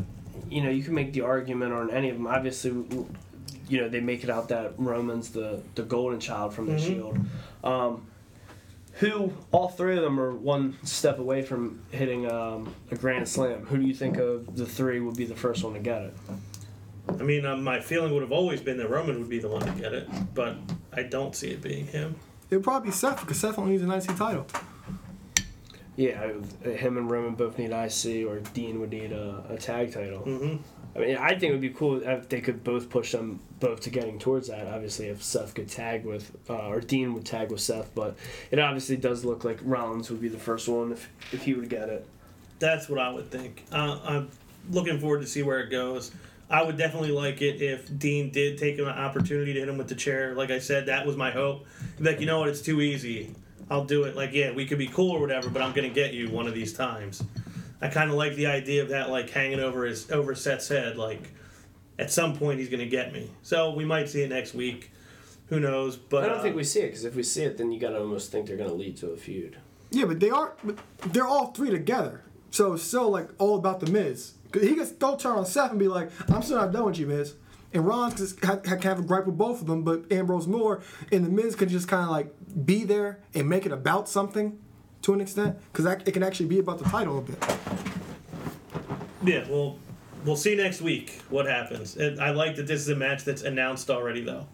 you 0.49 0.63
know, 0.63 0.71
you 0.71 0.85
can 0.85 0.95
make 0.95 1.13
the 1.13 1.23
argument 1.23 1.73
on 1.73 1.91
any 1.91 2.11
of 2.11 2.17
them. 2.17 2.29
Obviously, 2.29 2.71
you 3.69 3.81
know, 3.81 3.89
they 3.89 4.01
make 4.01 4.23
it 4.23 4.31
out 4.31 4.49
that 4.51 4.75
Roman's 4.79 5.31
the, 5.31 5.61
the 5.75 5.83
golden 5.83 6.21
child 6.21 6.55
from 6.55 6.67
the 6.67 6.79
Shield. 6.79 7.19
Um, 7.65 8.07
who, 8.95 9.33
all 9.51 9.69
three 9.69 9.97
of 9.97 10.03
them 10.03 10.21
are 10.21 10.33
one 10.33 10.79
step 10.85 11.19
away 11.19 11.43
from 11.43 11.81
hitting 11.91 12.31
um, 12.31 12.73
a 12.91 12.97
Grand 12.97 13.29
Slam. 13.29 13.67
Who 13.67 13.79
do 13.79 13.85
you 13.85 13.95
think 13.95 14.19
of 14.19 14.57
the 14.57 14.67
three 14.67 15.01
would 15.01 15.17
be 15.17 15.25
the 15.25 15.35
first 15.35 15.65
one 15.65 15.75
to 15.75 15.81
get 15.81 16.03
it? 16.03 16.15
I 17.09 17.23
mean, 17.23 17.45
um, 17.45 17.63
my 17.63 17.81
feeling 17.81 18.13
would 18.15 18.23
have 18.23 18.33
always 18.33 18.61
been 18.61 18.79
that 18.79 18.89
Roman 18.89 19.19
would 19.19 19.29
be 19.29 19.39
the 19.39 19.49
one 19.49 19.63
to 19.63 19.71
get 19.73 19.93
it, 19.93 20.09
but 20.35 20.57
I 20.93 21.03
don't 21.03 21.35
see 21.35 21.51
it 21.51 21.61
being 21.61 21.87
him. 21.87 22.17
It'd 22.51 22.63
probably 22.65 22.91
be 22.91 22.93
Seth 22.93 23.21
because 23.21 23.39
Seth 23.39 23.59
only 23.59 23.73
needs 23.73 23.83
an 23.83 23.91
IC 23.91 24.17
title. 24.17 24.47
Yeah, 25.97 26.33
him 26.63 26.97
and 26.97 27.11
Roman 27.11 27.35
both 27.35 27.59
need 27.59 27.71
IC, 27.71 28.27
or 28.27 28.41
Dean 28.53 28.81
would 28.81 28.91
need 28.91 29.13
a, 29.13 29.45
a 29.51 29.57
tag 29.57 29.93
title. 29.93 30.21
hmm 30.21 30.57
I 30.97 30.99
mean, 31.01 31.17
I 31.17 31.31
think 31.31 31.45
it 31.45 31.53
would 31.53 31.61
be 31.61 31.71
cool 31.71 32.03
if 32.03 32.29
they 32.29 32.41
could 32.41 32.63
both 32.63 32.89
push 32.89 33.13
them 33.13 33.41
both 33.59 33.81
to 33.83 33.91
getting 33.91 34.19
towards 34.19 34.49
that. 34.49 34.69
Obviously, 34.69 35.07
if 35.07 35.23
Seth 35.23 35.55
could 35.55 35.69
tag 35.69 36.05
with, 36.05 36.31
uh, 36.49 36.69
or 36.69 36.81
Dean 36.81 37.15
would 37.15 37.25
tag 37.25 37.51
with 37.51 37.61
Seth, 37.61 37.93
but 37.95 38.17
it 38.51 38.59
obviously 38.61 38.97
does 38.97 39.25
look 39.25 39.43
like 39.45 39.59
Rollins 39.63 40.11
would 40.11 40.21
be 40.21 40.29
the 40.29 40.39
first 40.39 40.69
one 40.69 40.93
if, 40.93 41.09
if 41.33 41.43
he 41.43 41.55
would 41.55 41.69
get 41.69 41.89
it. 41.89 42.07
That's 42.61 42.89
what 42.89 43.01
I 43.01 43.11
would 43.11 43.31
think. 43.31 43.65
Uh, 43.73 43.99
I'm 44.05 44.31
looking 44.71 45.01
forward 45.01 45.23
to 45.23 45.27
see 45.27 45.43
where 45.43 45.61
it 45.61 45.71
goes. 45.71 46.13
I 46.49 46.63
would 46.63 46.77
definitely 46.77 47.11
like 47.11 47.43
it 47.43 47.61
if 47.61 47.99
Dean 47.99 48.31
did 48.31 48.59
take 48.59 48.79
an 48.79 48.87
opportunity 48.87 49.55
to 49.55 49.61
hit 49.61 49.69
him 49.69 49.79
with 49.79 49.89
the 49.89 49.95
chair. 49.95 50.35
Like 50.35 50.51
I 50.51 50.61
said, 50.61 50.87
that 50.87 51.07
was 51.07 51.17
my 51.17 51.31
hope. 51.31 51.67
Like, 51.99 52.21
you 52.21 52.27
know 52.27 52.39
what? 52.39 52.49
It's 52.49 52.61
too 52.61 52.81
easy. 52.81 53.35
I'll 53.71 53.85
do 53.85 54.05
it. 54.05 54.15
Like, 54.15 54.33
yeah, 54.33 54.53
we 54.53 54.67
could 54.67 54.79
be 54.79 54.87
cool 54.87 55.11
or 55.11 55.21
whatever, 55.21 55.49
but 55.49 55.63
I'm 55.63 55.73
gonna 55.73 55.89
get 55.89 56.13
you 56.13 56.31
one 56.31 56.47
of 56.47 56.55
these 56.55 56.73
times. 56.73 57.25
I 57.81 57.89
kind 57.89 58.11
of 58.11 58.17
like 58.17 58.35
the 58.37 58.47
idea 58.47 58.83
of 58.83 58.89
that, 58.91 59.11
like 59.11 59.31
hanging 59.31 59.61
over 59.61 59.85
his 59.85 60.11
over 60.11 60.35
Seth's 60.35 60.69
head. 60.69 60.97
Like, 60.97 61.33
at 61.99 62.11
some 62.11 62.37
point 62.37 62.59
he's 62.59 62.69
gonna 62.69 62.87
get 62.87 63.13
me. 63.13 63.31
So 63.43 63.73
we 63.75 63.85
might 63.85 64.09
see 64.09 64.23
it 64.23 64.31
next 64.31 64.55
week. 64.55 64.91
Who 65.49 65.61
knows? 65.61 65.97
But 65.97 66.25
I 66.25 66.29
don't 66.29 66.39
uh, 66.39 66.43
think 66.43 66.57
we 66.57 66.65
see 66.65 66.81
it 66.81 66.87
because 66.89 67.05
if 67.05 67.15
we 67.15 67.23
see 67.23 67.43
it, 67.43 67.59
then 67.59 67.71
you 67.71 67.79
gotta 67.79 67.99
almost 68.01 68.33
think 68.33 68.47
they're 68.47 68.57
gonna 68.57 68.73
lead 68.73 68.97
to 68.99 69.11
a 69.11 69.17
feud. 69.17 69.59
Yeah, 69.91 70.07
but 70.07 70.19
they 70.21 70.31
are. 70.31 70.55
But 70.65 70.79
they're 71.13 71.27
all 71.27 71.53
three 71.53 71.71
together, 71.71 72.23
so 72.51 72.73
it's 72.75 72.83
still 72.83 73.11
like 73.11 73.29
all 73.39 73.57
about 73.57 73.81
the 73.81 73.91
Miz. 73.91 74.33
'Cause 74.51 74.63
He 74.63 74.75
can 74.75 74.87
still 74.87 75.17
turn 75.17 75.33
on 75.37 75.45
Seth 75.47 75.71
and 75.71 75.79
be 75.79 75.89
like, 75.89 76.11
"I'm 76.31 76.43
still 76.43 76.57
not 76.59 76.73
done 76.73 76.85
with 76.87 76.99
you, 76.99 77.07
Miz." 77.07 77.35
And 77.73 77.85
Ron 77.85 78.15
just 78.17 78.43
ha- 78.45 78.61
ha- 78.65 78.77
can 78.77 78.83
have 78.83 78.99
a 79.01 79.03
gripe 79.03 79.27
with 79.27 79.37
both 79.37 79.61
of 79.61 79.67
them, 79.67 79.83
but 79.83 80.05
Ambrose 80.13 80.47
Moore 80.47 80.81
and 81.11 81.25
the 81.27 81.29
Miz 81.29 81.57
can 81.57 81.69
just 81.69 81.89
kind 81.89 82.05
of 82.05 82.11
like 82.11 82.33
be 82.65 82.85
there 82.85 83.19
and 83.35 83.49
make 83.49 83.67
it 83.67 83.73
about 83.73 84.09
something 84.09 84.59
to 85.05 85.13
an 85.13 85.21
extent, 85.21 85.57
because 85.73 85.85
it 86.07 86.13
can 86.13 86.23
actually 86.23 86.47
be 86.47 86.59
about 86.59 86.79
the 86.79 86.85
title 86.85 87.19
a 87.19 87.21
bit. 87.23 87.37
Yeah, 89.23 89.45
well, 89.49 89.79
we'll 90.25 90.37
see 90.37 90.55
next 90.55 90.81
week 90.81 91.21
what 91.29 91.47
happens. 91.47 91.97
And 91.97 92.21
I 92.21 92.31
like 92.31 92.57
that 92.57 92.67
this 92.67 92.81
is 92.81 92.89
a 92.89 92.97
match 92.97 93.25
that's 93.25 93.43
announced 93.43 93.91
already, 93.91 94.23
though, 94.25 94.47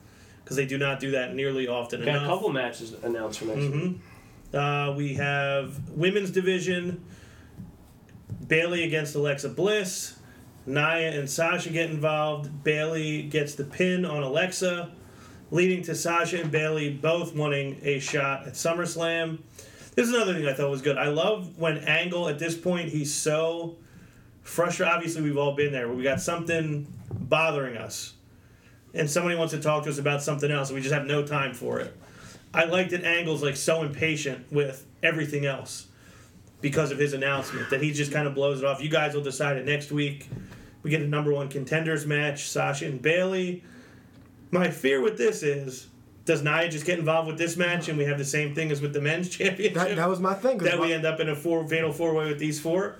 because 0.42 0.56
they 0.56 0.66
do 0.66 0.76
not 0.76 0.98
do 0.98 1.12
that 1.12 1.34
nearly 1.34 1.68
often 1.68 2.00
Got 2.00 2.08
a 2.08 2.10
enough. 2.18 2.26
couple 2.28 2.48
matches 2.50 2.94
announced 3.04 3.38
for 3.38 3.44
next 3.46 3.72
week. 3.72 3.98
Uh, 4.52 4.92
we 4.96 5.14
have 5.14 5.88
women's 5.90 6.30
division. 6.32 7.04
Bayley 8.48 8.82
against 8.84 9.14
Alexa 9.14 9.50
Bliss. 9.50 10.16
Nia 10.66 11.18
and 11.18 11.30
Sasha 11.30 11.70
get 11.70 11.90
involved. 11.90 12.64
Bayley 12.64 13.22
gets 13.22 13.54
the 13.54 13.64
pin 13.64 14.04
on 14.04 14.24
Alexa, 14.24 14.90
leading 15.52 15.82
to 15.84 15.94
Sasha 15.94 16.40
and 16.40 16.50
Bayley 16.50 16.90
both 16.92 17.34
wanting 17.36 17.78
a 17.82 18.00
shot 18.00 18.46
at 18.48 18.54
SummerSlam. 18.54 19.38
This 20.00 20.08
is 20.08 20.14
another 20.14 20.32
thing 20.32 20.46
I 20.46 20.54
thought 20.54 20.70
was 20.70 20.80
good. 20.80 20.96
I 20.96 21.08
love 21.08 21.58
when 21.58 21.76
Angle 21.76 22.30
at 22.30 22.38
this 22.38 22.56
point 22.56 22.88
he's 22.88 23.12
so 23.12 23.76
frustrated. 24.40 24.94
Obviously, 24.94 25.20
we've 25.20 25.36
all 25.36 25.54
been 25.54 25.72
there 25.72 25.92
we 25.92 26.02
got 26.02 26.22
something 26.22 26.86
bothering 27.10 27.76
us, 27.76 28.14
and 28.94 29.10
somebody 29.10 29.36
wants 29.36 29.52
to 29.52 29.60
talk 29.60 29.84
to 29.84 29.90
us 29.90 29.98
about 29.98 30.22
something 30.22 30.50
else, 30.50 30.70
and 30.70 30.76
we 30.76 30.80
just 30.80 30.94
have 30.94 31.04
no 31.04 31.22
time 31.22 31.52
for 31.52 31.80
it. 31.80 31.94
I 32.54 32.64
like 32.64 32.88
that 32.92 33.04
Angle's 33.04 33.42
like 33.42 33.58
so 33.58 33.82
impatient 33.82 34.50
with 34.50 34.86
everything 35.02 35.44
else 35.44 35.88
because 36.62 36.92
of 36.92 36.98
his 36.98 37.12
announcement 37.12 37.68
that 37.68 37.82
he 37.82 37.92
just 37.92 38.10
kind 38.10 38.26
of 38.26 38.34
blows 38.34 38.62
it 38.62 38.64
off. 38.64 38.82
You 38.82 38.88
guys 38.88 39.12
will 39.12 39.22
decide 39.22 39.58
it 39.58 39.66
next 39.66 39.92
week. 39.92 40.30
We 40.82 40.88
get 40.88 41.02
a 41.02 41.06
number 41.06 41.30
one 41.34 41.50
contenders 41.50 42.06
match, 42.06 42.48
Sasha 42.48 42.86
and 42.86 43.02
Bayley. 43.02 43.64
My 44.50 44.70
fear 44.70 45.02
with 45.02 45.18
this 45.18 45.42
is, 45.42 45.88
does 46.31 46.45
Nia 46.45 46.69
just 46.69 46.87
get 46.87 47.01
involved 47.01 47.27
with 47.27 47.38
this 47.38 47.57
match 47.57 47.88
and 47.88 47.99
we 47.99 48.05
have 48.05 48.16
the 48.16 48.25
same 48.25 48.55
thing 48.55 48.71
as 48.71 48.81
with 48.81 48.93
the 48.93 49.01
men's 49.01 49.29
championship? 49.37 49.75
That, 49.75 49.97
that 49.97 50.09
was 50.09 50.21
my 50.21 50.35
thing. 50.35 50.59
that 50.59 50.79
we 50.79 50.93
end 50.93 51.05
up 51.05 51.19
in 51.19 51.29
a 51.29 51.35
four 51.35 51.66
fatal 51.66 51.93
four 51.93 52.14
way 52.14 52.29
with 52.29 52.38
these 52.38 52.61
four. 52.61 52.97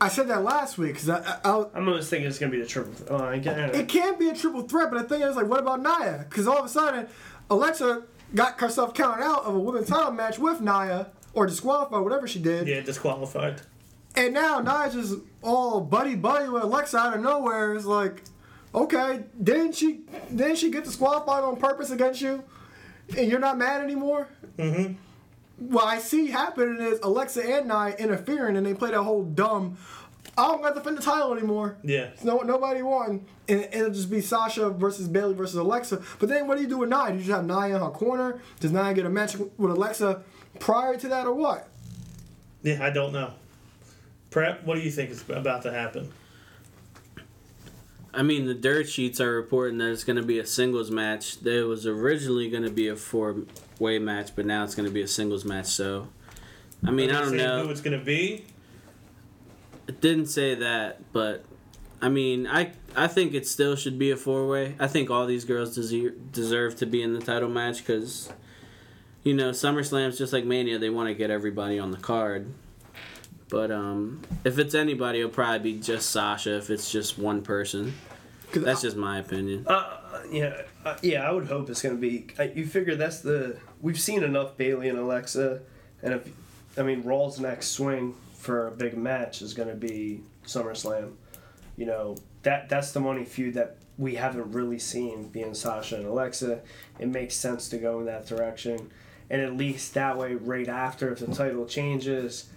I 0.00 0.08
said 0.08 0.28
that 0.28 0.42
last 0.42 0.78
week 0.78 0.94
because 0.94 1.10
I, 1.10 1.18
I, 1.18 1.38
I, 1.44 1.64
I'm 1.74 1.86
almost 1.88 2.08
thinking 2.08 2.26
it's 2.26 2.38
gonna 2.38 2.50
be 2.50 2.60
the 2.60 2.66
triple. 2.66 2.94
Th- 2.94 3.10
oh, 3.10 3.22
I 3.22 3.38
get 3.38 3.58
it. 3.58 3.74
it 3.74 3.88
can't 3.88 4.18
be 4.18 4.30
a 4.30 4.34
triple 4.34 4.62
threat, 4.62 4.90
but 4.90 5.06
the 5.06 5.14
thing 5.14 5.26
is, 5.28 5.36
like, 5.36 5.46
what 5.46 5.60
about 5.60 5.82
Nia? 5.82 6.24
Because 6.28 6.48
all 6.48 6.58
of 6.58 6.64
a 6.64 6.68
sudden, 6.68 7.06
Alexa 7.50 8.04
got 8.34 8.58
herself 8.58 8.94
counted 8.94 9.22
out 9.22 9.44
of 9.44 9.54
a 9.54 9.58
women's 9.58 9.88
title 9.88 10.12
match 10.12 10.38
with 10.38 10.60
Nia, 10.62 11.08
or 11.34 11.46
disqualified, 11.46 12.02
whatever 12.02 12.26
she 12.26 12.38
did. 12.38 12.66
Yeah, 12.66 12.80
disqualified. 12.80 13.60
And 14.16 14.32
now 14.32 14.60
Nia's 14.60 14.94
just 14.94 15.14
all 15.42 15.80
buddy 15.80 16.14
buddy 16.14 16.48
with 16.48 16.62
Alexa 16.62 16.96
out 16.96 17.14
of 17.14 17.20
nowhere. 17.20 17.74
Is 17.74 17.86
like, 17.86 18.22
okay, 18.74 19.24
didn't 19.42 19.74
she 19.74 20.00
didn't 20.34 20.56
she 20.56 20.70
get 20.70 20.84
disqualified 20.84 21.44
on 21.44 21.56
purpose 21.56 21.90
against 21.90 22.20
you? 22.20 22.44
And 23.16 23.30
you're 23.30 23.40
not 23.40 23.58
mad 23.58 23.82
anymore? 23.82 24.28
Mm-hmm. 24.58 24.94
What 25.68 25.84
I 25.84 25.98
see 25.98 26.28
happening 26.28 26.80
is 26.80 26.98
Alexa 27.02 27.42
and 27.44 27.68
Nia 27.68 27.94
interfering 27.96 28.56
and 28.56 28.66
they 28.66 28.74
play 28.74 28.90
that 28.90 29.02
whole 29.02 29.24
dumb 29.24 29.76
I 30.36 30.46
don't 30.46 30.62
got 30.62 30.70
to 30.70 30.74
defend 30.76 30.96
the 30.96 31.02
title 31.02 31.34
anymore. 31.34 31.76
Yeah. 31.82 32.10
No, 32.24 32.38
nobody 32.38 32.80
won, 32.80 33.26
and 33.48 33.68
it'll 33.70 33.90
just 33.90 34.10
be 34.10 34.22
Sasha 34.22 34.70
versus 34.70 35.06
Bayley 35.06 35.34
versus 35.34 35.56
Alexa. 35.56 36.00
But 36.18 36.30
then, 36.30 36.46
what 36.46 36.56
do 36.56 36.62
you 36.62 36.68
do 36.68 36.78
with 36.78 36.88
Nia? 36.88 37.08
Do 37.08 37.14
you 37.14 37.18
just 37.18 37.30
have 37.30 37.44
Nia 37.44 37.76
in 37.76 37.82
her 37.82 37.90
corner? 37.90 38.40
Does 38.58 38.72
Nia 38.72 38.94
get 38.94 39.04
a 39.04 39.10
match 39.10 39.36
with 39.36 39.70
Alexa 39.70 40.22
prior 40.58 40.96
to 40.96 41.08
that, 41.08 41.26
or 41.26 41.34
what? 41.34 41.68
Yeah, 42.62 42.78
I 42.82 42.90
don't 42.90 43.12
know. 43.12 43.34
Prep, 44.30 44.64
what 44.64 44.76
do 44.76 44.80
you 44.80 44.90
think 44.90 45.10
is 45.10 45.22
about 45.28 45.62
to 45.62 45.72
happen? 45.72 46.10
I 48.14 48.22
mean, 48.22 48.44
the 48.46 48.54
dirt 48.54 48.88
sheets 48.88 49.20
are 49.20 49.32
reporting 49.34 49.78
that 49.78 49.90
it's 49.90 50.04
going 50.04 50.16
to 50.16 50.22
be 50.22 50.38
a 50.38 50.46
singles 50.46 50.90
match. 50.90 51.40
There 51.40 51.66
was 51.66 51.86
originally 51.86 52.50
going 52.50 52.64
to 52.64 52.70
be 52.70 52.88
a 52.88 52.96
four-way 52.96 53.98
match, 53.98 54.36
but 54.36 54.44
now 54.44 54.64
it's 54.64 54.74
going 54.74 54.86
to 54.86 54.92
be 54.92 55.02
a 55.02 55.08
singles 55.08 55.44
match. 55.46 55.66
So, 55.66 56.08
I 56.84 56.90
mean, 56.90 57.10
I 57.10 57.20
don't 57.20 57.36
know. 57.36 57.64
who 57.64 57.70
it's 57.70 57.80
gonna 57.80 57.98
be. 57.98 58.44
It 59.86 60.00
didn't 60.00 60.26
say 60.26 60.54
that, 60.56 61.12
but 61.12 61.44
I 62.00 62.08
mean, 62.08 62.46
I 62.46 62.72
I 62.96 63.06
think 63.06 63.34
it 63.34 63.46
still 63.46 63.76
should 63.76 63.98
be 63.98 64.10
a 64.10 64.16
four-way. 64.16 64.74
I 64.78 64.88
think 64.88 65.08
all 65.10 65.26
these 65.26 65.44
girls 65.44 65.74
deserve 65.74 66.32
deserve 66.32 66.76
to 66.76 66.86
be 66.86 67.02
in 67.02 67.14
the 67.14 67.20
title 67.20 67.48
match 67.48 67.78
because, 67.78 68.30
you 69.22 69.32
know, 69.32 69.50
SummerSlam's 69.50 70.18
just 70.18 70.32
like 70.32 70.44
Mania. 70.44 70.78
They 70.78 70.90
want 70.90 71.08
to 71.08 71.14
get 71.14 71.30
everybody 71.30 71.78
on 71.78 71.92
the 71.92 71.98
card. 71.98 72.52
But 73.52 73.70
um, 73.70 74.22
if 74.44 74.58
it's 74.58 74.74
anybody, 74.74 75.18
it'll 75.18 75.30
probably 75.30 75.74
be 75.74 75.78
just 75.78 76.10
Sasha. 76.10 76.56
If 76.56 76.70
it's 76.70 76.90
just 76.90 77.18
one 77.18 77.42
person, 77.42 77.92
that's 78.50 78.80
just 78.80 78.96
my 78.96 79.18
opinion. 79.18 79.66
Uh, 79.68 79.98
yeah, 80.30 80.62
uh, 80.86 80.96
yeah. 81.02 81.28
I 81.28 81.32
would 81.32 81.48
hope 81.48 81.68
it's 81.68 81.82
gonna 81.82 81.96
be. 81.96 82.28
I, 82.38 82.44
you 82.44 82.64
figure 82.64 82.96
that's 82.96 83.20
the 83.20 83.58
we've 83.82 84.00
seen 84.00 84.24
enough 84.24 84.56
Bayley 84.56 84.88
and 84.88 84.98
Alexa, 84.98 85.60
and 86.02 86.14
if 86.14 86.26
I 86.78 86.82
mean 86.82 87.02
Raw's 87.02 87.40
next 87.40 87.68
swing 87.68 88.14
for 88.38 88.68
a 88.68 88.70
big 88.70 88.96
match 88.96 89.42
is 89.42 89.52
gonna 89.52 89.74
be 89.74 90.22
SummerSlam. 90.46 91.12
You 91.76 91.84
know 91.84 92.16
that 92.44 92.70
that's 92.70 92.92
the 92.92 93.00
money 93.00 93.26
feud 93.26 93.52
that 93.52 93.76
we 93.98 94.14
haven't 94.14 94.50
really 94.52 94.78
seen 94.78 95.28
being 95.28 95.52
Sasha 95.52 95.96
and 95.96 96.06
Alexa. 96.06 96.62
It 96.98 97.08
makes 97.08 97.34
sense 97.34 97.68
to 97.68 97.76
go 97.76 98.00
in 98.00 98.06
that 98.06 98.26
direction, 98.26 98.90
and 99.28 99.42
at 99.42 99.58
least 99.58 99.92
that 99.92 100.16
way, 100.16 100.36
right 100.36 100.68
after, 100.68 101.12
if 101.12 101.18
the 101.18 101.26
title 101.34 101.66
changes, 101.66 102.48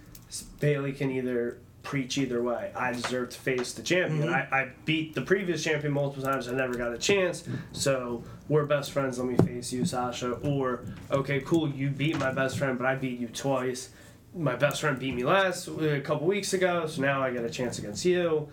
Bayley 0.60 0.92
can 0.92 1.10
either 1.10 1.58
preach 1.86 2.18
either 2.18 2.42
way. 2.42 2.72
I 2.74 2.92
deserve 2.92 3.30
to 3.30 3.38
face 3.38 3.72
the 3.72 3.82
champion. 3.82 4.28
Mm-hmm. 4.28 4.54
I, 4.54 4.58
I 4.58 4.68
beat 4.84 5.14
the 5.14 5.22
previous 5.22 5.62
champion 5.62 5.92
multiple 5.92 6.24
times. 6.24 6.48
I 6.48 6.52
never 6.52 6.74
got 6.74 6.92
a 6.92 6.98
chance. 6.98 7.44
So 7.72 8.24
we're 8.48 8.66
best 8.66 8.90
friends. 8.90 9.18
Let 9.18 9.28
me 9.28 9.36
face 9.36 9.72
you, 9.72 9.84
Sasha. 9.84 10.32
Or 10.32 10.84
okay, 11.12 11.40
cool. 11.40 11.70
You 11.70 11.90
beat 11.90 12.18
my 12.18 12.32
best 12.32 12.58
friend, 12.58 12.76
but 12.76 12.86
I 12.86 12.96
beat 12.96 13.20
you 13.20 13.28
twice. 13.28 13.90
My 14.34 14.56
best 14.56 14.80
friend 14.80 14.98
beat 14.98 15.14
me 15.14 15.22
last 15.22 15.68
uh, 15.68 15.80
a 15.80 16.00
couple 16.00 16.26
weeks 16.26 16.52
ago, 16.52 16.86
so 16.86 17.00
now 17.00 17.22
I 17.22 17.30
get 17.30 17.44
a 17.44 17.50
chance 17.50 17.78
against 17.78 18.04
you. 18.04 18.48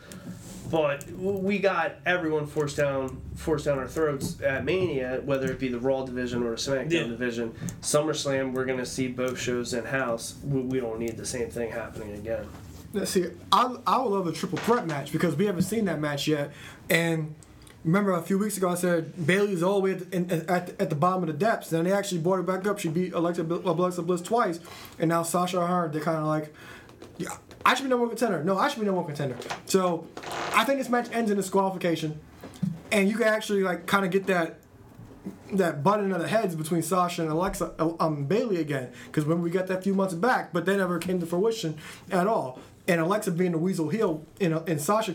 But 0.74 1.06
we 1.12 1.60
got 1.60 1.98
everyone 2.04 2.48
forced 2.48 2.78
down, 2.78 3.22
forced 3.36 3.66
down 3.66 3.78
our 3.78 3.88
throats 3.88 4.42
at 4.42 4.66
Mania, 4.66 5.22
whether 5.24 5.52
it 5.52 5.60
be 5.60 5.68
the 5.68 5.78
Raw 5.78 6.04
division 6.04 6.42
or 6.42 6.50
the 6.50 6.56
SmackDown 6.56 6.92
Yeah. 6.92 7.04
division. 7.04 7.54
SummerSlam, 7.82 8.54
we're 8.54 8.66
gonna 8.66 8.84
see 8.84 9.08
both 9.08 9.38
shows 9.40 9.76
in 9.76 9.86
house. 9.86 10.34
We, 10.44 10.62
we 10.62 10.80
don't 10.80 10.98
need 10.98 11.16
the 11.16 11.28
same 11.28 11.52
thing 11.52 11.70
happening 11.70 12.14
again. 12.16 12.48
Let's 12.92 13.12
see. 13.12 13.28
I, 13.52 13.76
I 13.86 14.00
would 14.02 14.10
love 14.10 14.26
a 14.26 14.32
triple 14.32 14.58
threat 14.58 14.88
match 14.88 15.12
because 15.12 15.36
we 15.36 15.46
haven't 15.46 15.62
seen 15.62 15.86
that 15.86 16.00
match 16.00 16.28
yet. 16.28 16.52
And 16.90 17.36
remember 17.86 18.14
a 18.14 18.24
few 18.24 18.40
weeks 18.40 18.58
ago 18.58 18.70
I 18.70 18.76
said 18.76 19.14
Bayley's 19.16 19.62
all 19.62 19.76
the 19.76 19.82
way 19.82 19.92
at, 19.92 20.12
in, 20.12 20.32
at, 20.50 20.82
at 20.82 20.90
the 20.90 20.96
bottom 20.96 21.22
of 21.22 21.28
the 21.28 21.34
depths. 21.34 21.70
Then 21.70 21.84
they 21.84 21.92
actually 21.92 22.22
brought 22.22 22.38
her 22.38 22.42
back 22.44 22.66
up. 22.66 22.80
She 22.80 22.90
beat 22.90 23.14
Alexa, 23.14 23.44
Alexa 23.44 24.02
Bliss 24.02 24.22
twice. 24.22 24.60
And 24.98 25.10
now 25.10 25.22
Sasha 25.22 25.60
and 25.60 25.70
her, 25.70 25.88
they're 25.90 26.02
kind 26.02 26.18
of 26.18 26.26
like, 26.26 26.52
yeah, 27.18 27.38
I 27.66 27.76
should 27.76 27.84
be 27.84 27.90
number 27.90 28.06
one 28.06 28.16
contender. 28.16 28.44
No, 28.44 28.58
I 28.58 28.68
should 28.70 28.80
be 28.80 28.86
number 28.86 29.02
one 29.02 29.08
contender. 29.08 29.38
So 29.66 30.08
I 30.54 30.64
think 30.64 30.80
this 30.80 30.90
match 30.90 31.10
ends 31.12 31.32
in 31.32 31.38
disqualification. 31.38 32.20
And 32.92 33.10
you 33.10 33.18
can 33.18 33.28
actually 33.28 33.64
like 33.64 33.86
kind 33.88 34.06
of 34.06 34.12
get 34.12 34.28
that 34.28 34.60
that 35.54 35.84
button 35.84 36.12
of 36.12 36.20
the 36.22 36.28
heads 36.28 36.56
between 36.56 36.82
Sasha 36.82 37.22
and 37.22 37.32
Alexa, 37.32 37.74
uh, 37.80 37.94
um, 38.00 38.26
Bayley 38.26 38.58
again. 38.58 38.92
Because 39.06 39.26
when 39.26 39.42
we 39.42 39.50
got 39.50 39.68
that 39.68 39.84
few 39.84 39.94
months 39.94 40.14
back, 40.14 40.52
but 40.52 40.66
they 40.66 40.76
never 40.76 41.00
came 41.00 41.20
to 41.20 41.26
fruition 41.26 41.78
at 42.12 42.28
all. 42.28 42.60
And 42.88 43.00
Alexa 43.00 43.32
being 43.32 43.52
the 43.52 43.58
weasel 43.58 43.90
heel, 43.90 44.26
you 44.40 44.50
know, 44.50 44.64
and 44.68 44.82
Sasha 44.82 45.14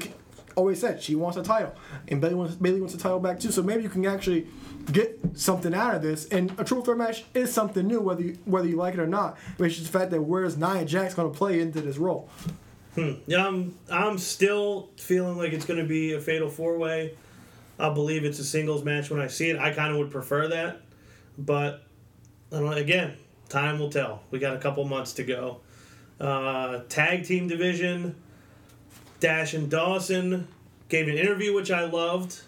always 0.58 0.80
said 0.80 1.00
she 1.00 1.14
wants 1.14 1.36
a 1.36 1.42
title, 1.42 1.74
and 2.08 2.20
Bayley 2.20 2.34
wants 2.34 2.56
Bayley 2.56 2.80
wants 2.80 2.94
a 2.94 2.98
title 2.98 3.20
back 3.20 3.38
too. 3.40 3.52
So 3.52 3.62
maybe 3.62 3.82
you 3.82 3.88
can 3.88 4.04
actually 4.04 4.48
get 4.92 5.18
something 5.34 5.72
out 5.72 5.94
of 5.94 6.02
this. 6.02 6.26
And 6.26 6.50
a 6.58 6.64
triple 6.64 6.84
threat 6.84 6.98
match 6.98 7.24
is 7.32 7.52
something 7.52 7.86
new, 7.86 8.00
whether 8.00 8.22
you, 8.22 8.38
whether 8.44 8.68
you 8.68 8.76
like 8.76 8.94
it 8.94 9.00
or 9.00 9.06
not. 9.06 9.38
Which 9.56 9.78
is 9.78 9.90
the 9.90 9.98
fact 9.98 10.10
that 10.10 10.20
where's 10.20 10.56
Nia 10.56 10.84
Jax 10.84 11.14
going 11.14 11.30
to 11.30 11.36
play 11.36 11.60
into 11.60 11.80
this 11.80 11.96
role? 11.96 12.28
Yeah, 13.26 13.46
I'm 13.46 13.78
I'm 13.90 14.18
still 14.18 14.90
feeling 14.96 15.38
like 15.38 15.52
it's 15.52 15.64
going 15.64 15.80
to 15.80 15.86
be 15.86 16.14
a 16.14 16.20
fatal 16.20 16.48
four 16.48 16.76
way. 16.78 17.14
I'll 17.78 17.94
believe 17.94 18.24
it's 18.24 18.40
a 18.40 18.44
singles 18.44 18.82
match 18.82 19.08
when 19.08 19.20
I 19.20 19.28
see 19.28 19.50
it. 19.50 19.58
I 19.58 19.70
kind 19.70 19.92
of 19.92 19.98
would 19.98 20.10
prefer 20.10 20.48
that, 20.48 20.82
but 21.38 21.84
I 22.50 22.58
don't 22.58 22.76
again, 22.76 23.16
time 23.48 23.78
will 23.78 23.90
tell. 23.90 24.22
We 24.32 24.40
got 24.40 24.56
a 24.56 24.58
couple 24.58 24.84
months 24.84 25.12
to 25.14 25.22
go. 25.22 25.60
Uh, 26.18 26.80
tag 26.88 27.24
team 27.24 27.46
division, 27.46 28.16
Dash 29.20 29.54
and 29.54 29.70
Dawson 29.70 30.48
gave 30.88 31.08
an 31.08 31.16
interview 31.16 31.54
which 31.54 31.70
I 31.70 31.84
loved. 31.84 32.40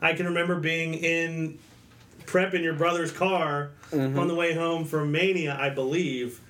I 0.00 0.14
can 0.14 0.26
remember 0.26 0.56
being 0.56 0.94
in 0.94 1.58
prep 2.26 2.54
in 2.54 2.62
your 2.62 2.74
brother's 2.74 3.12
car 3.12 3.70
mm-hmm. 3.90 4.18
on 4.18 4.28
the 4.28 4.34
way 4.34 4.54
home 4.54 4.84
from 4.84 5.12
Mania, 5.12 5.56
I 5.58 5.70
believe, 5.70 6.40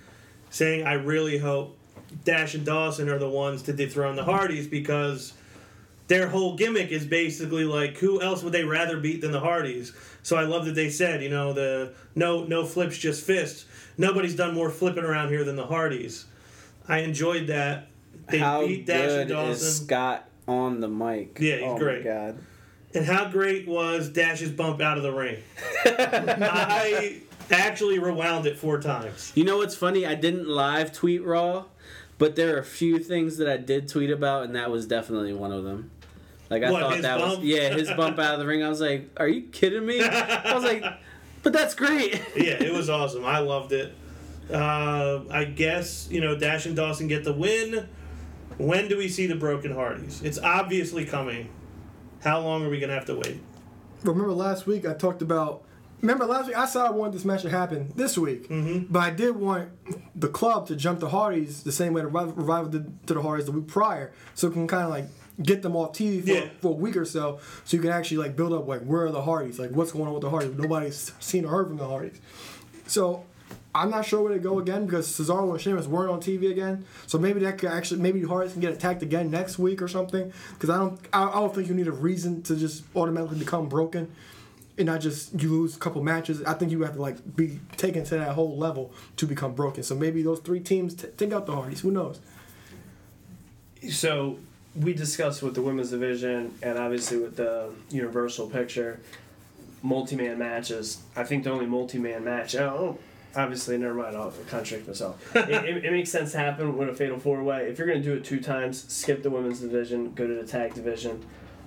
saying, 0.50 0.86
I 0.86 0.94
really 0.94 1.38
hope 1.38 1.76
Dash 2.24 2.54
and 2.54 2.64
Dawson 2.64 3.08
are 3.08 3.18
the 3.18 3.28
ones 3.28 3.62
to 3.62 3.72
dethrone 3.72 4.16
the 4.16 4.24
Hardys 4.24 4.66
because 4.66 5.32
their 6.08 6.28
whole 6.28 6.56
gimmick 6.56 6.90
is 6.90 7.06
basically 7.06 7.64
like 7.64 7.96
who 7.96 8.20
else 8.20 8.42
would 8.42 8.52
they 8.52 8.64
rather 8.64 8.98
beat 8.98 9.20
than 9.20 9.32
the 9.32 9.40
Hardys? 9.40 9.92
So 10.22 10.36
I 10.36 10.42
love 10.42 10.66
that 10.66 10.74
they 10.74 10.90
said, 10.90 11.22
you 11.22 11.30
know, 11.30 11.52
the 11.52 11.94
no 12.14 12.44
no 12.44 12.64
flips 12.64 12.98
just 12.98 13.24
fists. 13.24 13.64
Nobody's 13.96 14.36
done 14.36 14.54
more 14.54 14.70
flipping 14.70 15.04
around 15.04 15.28
here 15.28 15.44
than 15.44 15.56
the 15.56 15.66
Hardys. 15.66 16.26
I 16.88 16.98
enjoyed 16.98 17.46
that. 17.46 17.88
They 18.28 18.38
How 18.38 18.66
beat 18.66 18.86
Dash 18.86 19.10
and 19.10 19.28
good 19.28 19.48
is 19.50 19.76
Scott 19.82 20.28
on 20.48 20.80
the 20.80 20.88
mic? 20.88 21.38
Yeah, 21.40 21.56
he's 21.56 21.64
oh 21.64 21.78
great. 21.78 22.04
My 22.04 22.10
God. 22.10 22.38
And 22.94 23.06
how 23.06 23.28
great 23.30 23.66
was 23.66 24.08
Dash's 24.10 24.50
bump 24.50 24.80
out 24.82 24.96
of 24.98 25.02
the 25.02 25.12
ring? 25.12 25.42
I 25.84 27.22
actually 27.50 27.98
rewound 27.98 28.46
it 28.46 28.58
four 28.58 28.80
times. 28.80 29.32
You 29.34 29.44
know 29.44 29.58
what's 29.58 29.74
funny? 29.74 30.06
I 30.06 30.14
didn't 30.14 30.46
live 30.48 30.92
tweet 30.92 31.24
Raw, 31.24 31.64
but 32.18 32.36
there 32.36 32.54
are 32.54 32.58
a 32.58 32.64
few 32.64 32.98
things 32.98 33.38
that 33.38 33.48
I 33.48 33.56
did 33.56 33.88
tweet 33.88 34.10
about, 34.10 34.44
and 34.44 34.54
that 34.56 34.70
was 34.70 34.86
definitely 34.86 35.32
one 35.32 35.52
of 35.52 35.64
them. 35.64 35.90
Like 36.50 36.62
I 36.64 36.70
What, 36.70 36.82
thought 36.82 36.92
his 36.94 37.02
that 37.02 37.18
bump? 37.18 37.38
was 37.38 37.46
yeah, 37.48 37.70
his 37.70 37.88
bump 37.92 38.18
out 38.18 38.34
of 38.34 38.40
the 38.40 38.46
ring. 38.46 38.62
I 38.62 38.68
was 38.68 38.80
like, 38.80 39.08
"Are 39.16 39.28
you 39.28 39.42
kidding 39.42 39.86
me?" 39.86 40.02
I 40.02 40.52
was 40.54 40.62
like, 40.64 40.84
"But 41.42 41.54
that's 41.54 41.74
great." 41.74 42.20
Yeah, 42.36 42.62
it 42.62 42.72
was 42.74 42.90
awesome. 42.90 43.24
I 43.24 43.38
loved 43.38 43.72
it. 43.72 43.94
Uh, 44.52 45.20
I 45.30 45.44
guess, 45.44 46.08
you 46.10 46.20
know, 46.20 46.36
Dash 46.36 46.66
and 46.66 46.76
Dawson 46.76 47.08
get 47.08 47.24
the 47.24 47.32
win. 47.32 47.88
When 48.58 48.88
do 48.88 48.96
we 48.98 49.08
see 49.08 49.26
the 49.26 49.34
Broken 49.36 49.72
Hardys? 49.74 50.22
It's 50.22 50.38
obviously 50.38 51.04
coming. 51.04 51.48
How 52.22 52.40
long 52.40 52.64
are 52.64 52.68
we 52.68 52.78
going 52.78 52.88
to 52.88 52.94
have 52.94 53.06
to 53.06 53.16
wait? 53.16 53.40
Remember 54.02 54.32
last 54.32 54.66
week 54.66 54.86
I 54.86 54.94
talked 54.94 55.22
about. 55.22 55.64
Remember 56.00 56.24
last 56.24 56.48
week 56.48 56.56
I 56.56 56.66
said 56.66 56.82
I 56.82 56.90
wanted 56.90 57.14
this 57.14 57.24
match 57.24 57.42
to 57.42 57.50
happen 57.50 57.92
this 57.94 58.18
week, 58.18 58.48
mm-hmm. 58.48 58.92
but 58.92 58.98
I 59.00 59.10
did 59.10 59.36
want 59.36 59.68
the 60.16 60.26
club 60.26 60.66
to 60.66 60.74
jump 60.76 60.98
the 60.98 61.08
Hardys 61.08 61.62
the 61.62 61.70
same 61.70 61.92
way 61.92 62.00
the 62.00 62.08
Rev- 62.08 62.36
Revival 62.36 62.70
did 62.70 63.06
to 63.06 63.14
the 63.14 63.22
Hardys 63.22 63.46
the 63.46 63.52
week 63.52 63.68
prior, 63.68 64.12
so 64.34 64.48
it 64.48 64.52
can 64.52 64.66
kind 64.66 64.82
of 64.82 64.90
like 64.90 65.04
get 65.40 65.62
them 65.62 65.76
off 65.76 65.92
TV 65.92 66.20
for, 66.22 66.30
Yeah. 66.30 66.48
for 66.60 66.68
a 66.72 66.74
week 66.74 66.96
or 66.96 67.04
so, 67.04 67.38
so 67.64 67.76
you 67.76 67.80
can 67.80 67.92
actually 67.92 68.16
like 68.16 68.34
build 68.34 68.52
up 68.52 68.66
like 68.66 68.80
where 68.82 69.06
are 69.06 69.12
the 69.12 69.22
Hardys, 69.22 69.60
like 69.60 69.70
what's 69.70 69.92
going 69.92 70.08
on 70.08 70.12
with 70.14 70.22
the 70.22 70.30
Hardys. 70.30 70.56
Nobody's 70.58 71.12
seen 71.20 71.44
or 71.44 71.50
heard 71.50 71.68
from 71.68 71.76
the 71.76 71.86
Hardys, 71.86 72.20
so 72.88 73.24
I'm 73.74 73.90
not 73.90 74.04
sure 74.04 74.22
where 74.22 74.32
they 74.32 74.38
go 74.38 74.58
again 74.58 74.84
because 74.84 75.08
Cesaro 75.08 75.50
and 75.50 75.60
Sheamus 75.60 75.86
weren't 75.86 76.10
on 76.10 76.20
TV 76.20 76.50
again. 76.50 76.84
So 77.06 77.18
maybe 77.18 77.40
that 77.40 77.58
could 77.58 77.70
actually 77.70 78.00
maybe 78.00 78.22
Hardys 78.22 78.52
can 78.52 78.60
get 78.60 78.72
attacked 78.72 79.02
again 79.02 79.30
next 79.30 79.58
week 79.58 79.80
or 79.80 79.88
something. 79.88 80.32
Because 80.52 80.70
I 80.70 80.76
don't 80.76 81.00
I, 81.12 81.28
I 81.28 81.34
don't 81.34 81.54
think 81.54 81.68
you 81.68 81.74
need 81.74 81.88
a 81.88 81.92
reason 81.92 82.42
to 82.42 82.56
just 82.56 82.84
automatically 82.94 83.38
become 83.38 83.68
broken, 83.68 84.10
and 84.76 84.86
not 84.86 85.00
just 85.00 85.40
you 85.40 85.50
lose 85.50 85.76
a 85.76 85.78
couple 85.78 86.02
matches. 86.02 86.42
I 86.42 86.54
think 86.54 86.70
you 86.70 86.82
have 86.82 86.94
to 86.94 87.00
like 87.00 87.36
be 87.36 87.60
taken 87.76 88.04
to 88.04 88.16
that 88.18 88.32
whole 88.32 88.56
level 88.58 88.92
to 89.16 89.26
become 89.26 89.54
broken. 89.54 89.82
So 89.82 89.94
maybe 89.94 90.22
those 90.22 90.40
three 90.40 90.60
teams 90.60 90.94
t- 90.94 91.08
take 91.16 91.32
out 91.32 91.46
the 91.46 91.54
Hardys. 91.54 91.80
Who 91.80 91.90
knows? 91.90 92.20
so 93.90 94.38
we 94.76 94.94
discussed 94.94 95.42
with 95.42 95.54
the 95.54 95.62
women's 95.62 95.90
division 95.90 96.54
and 96.62 96.78
obviously 96.78 97.18
with 97.18 97.36
the 97.36 97.70
universal 97.90 98.48
picture 98.48 99.00
multi-man 99.82 100.38
matches 100.38 101.02
i 101.16 101.24
think 101.24 101.44
the 101.44 101.50
only 101.50 101.66
multi-man 101.66 102.24
match 102.24 102.54
oh 102.54 102.96
obviously 103.34 103.78
never 103.78 103.94
mind 103.94 104.16
i'll 104.16 104.30
contradict 104.48 104.86
myself. 104.86 105.34
It, 105.36 105.48
it, 105.64 105.84
it 105.84 105.92
makes 105.92 106.10
sense 106.10 106.32
to 106.32 106.38
happen 106.38 106.76
with 106.76 106.88
a 106.88 106.94
fatal 106.94 107.18
four-way 107.18 107.68
if 107.68 107.78
you're 107.78 107.86
going 107.86 108.02
to 108.02 108.04
do 108.04 108.14
it 108.14 108.24
two 108.24 108.40
times 108.40 108.84
skip 108.92 109.22
the 109.22 109.30
women's 109.30 109.60
division 109.60 110.12
go 110.14 110.26
to 110.26 110.34
the 110.34 110.46
tag 110.46 110.74
division. 110.74 111.24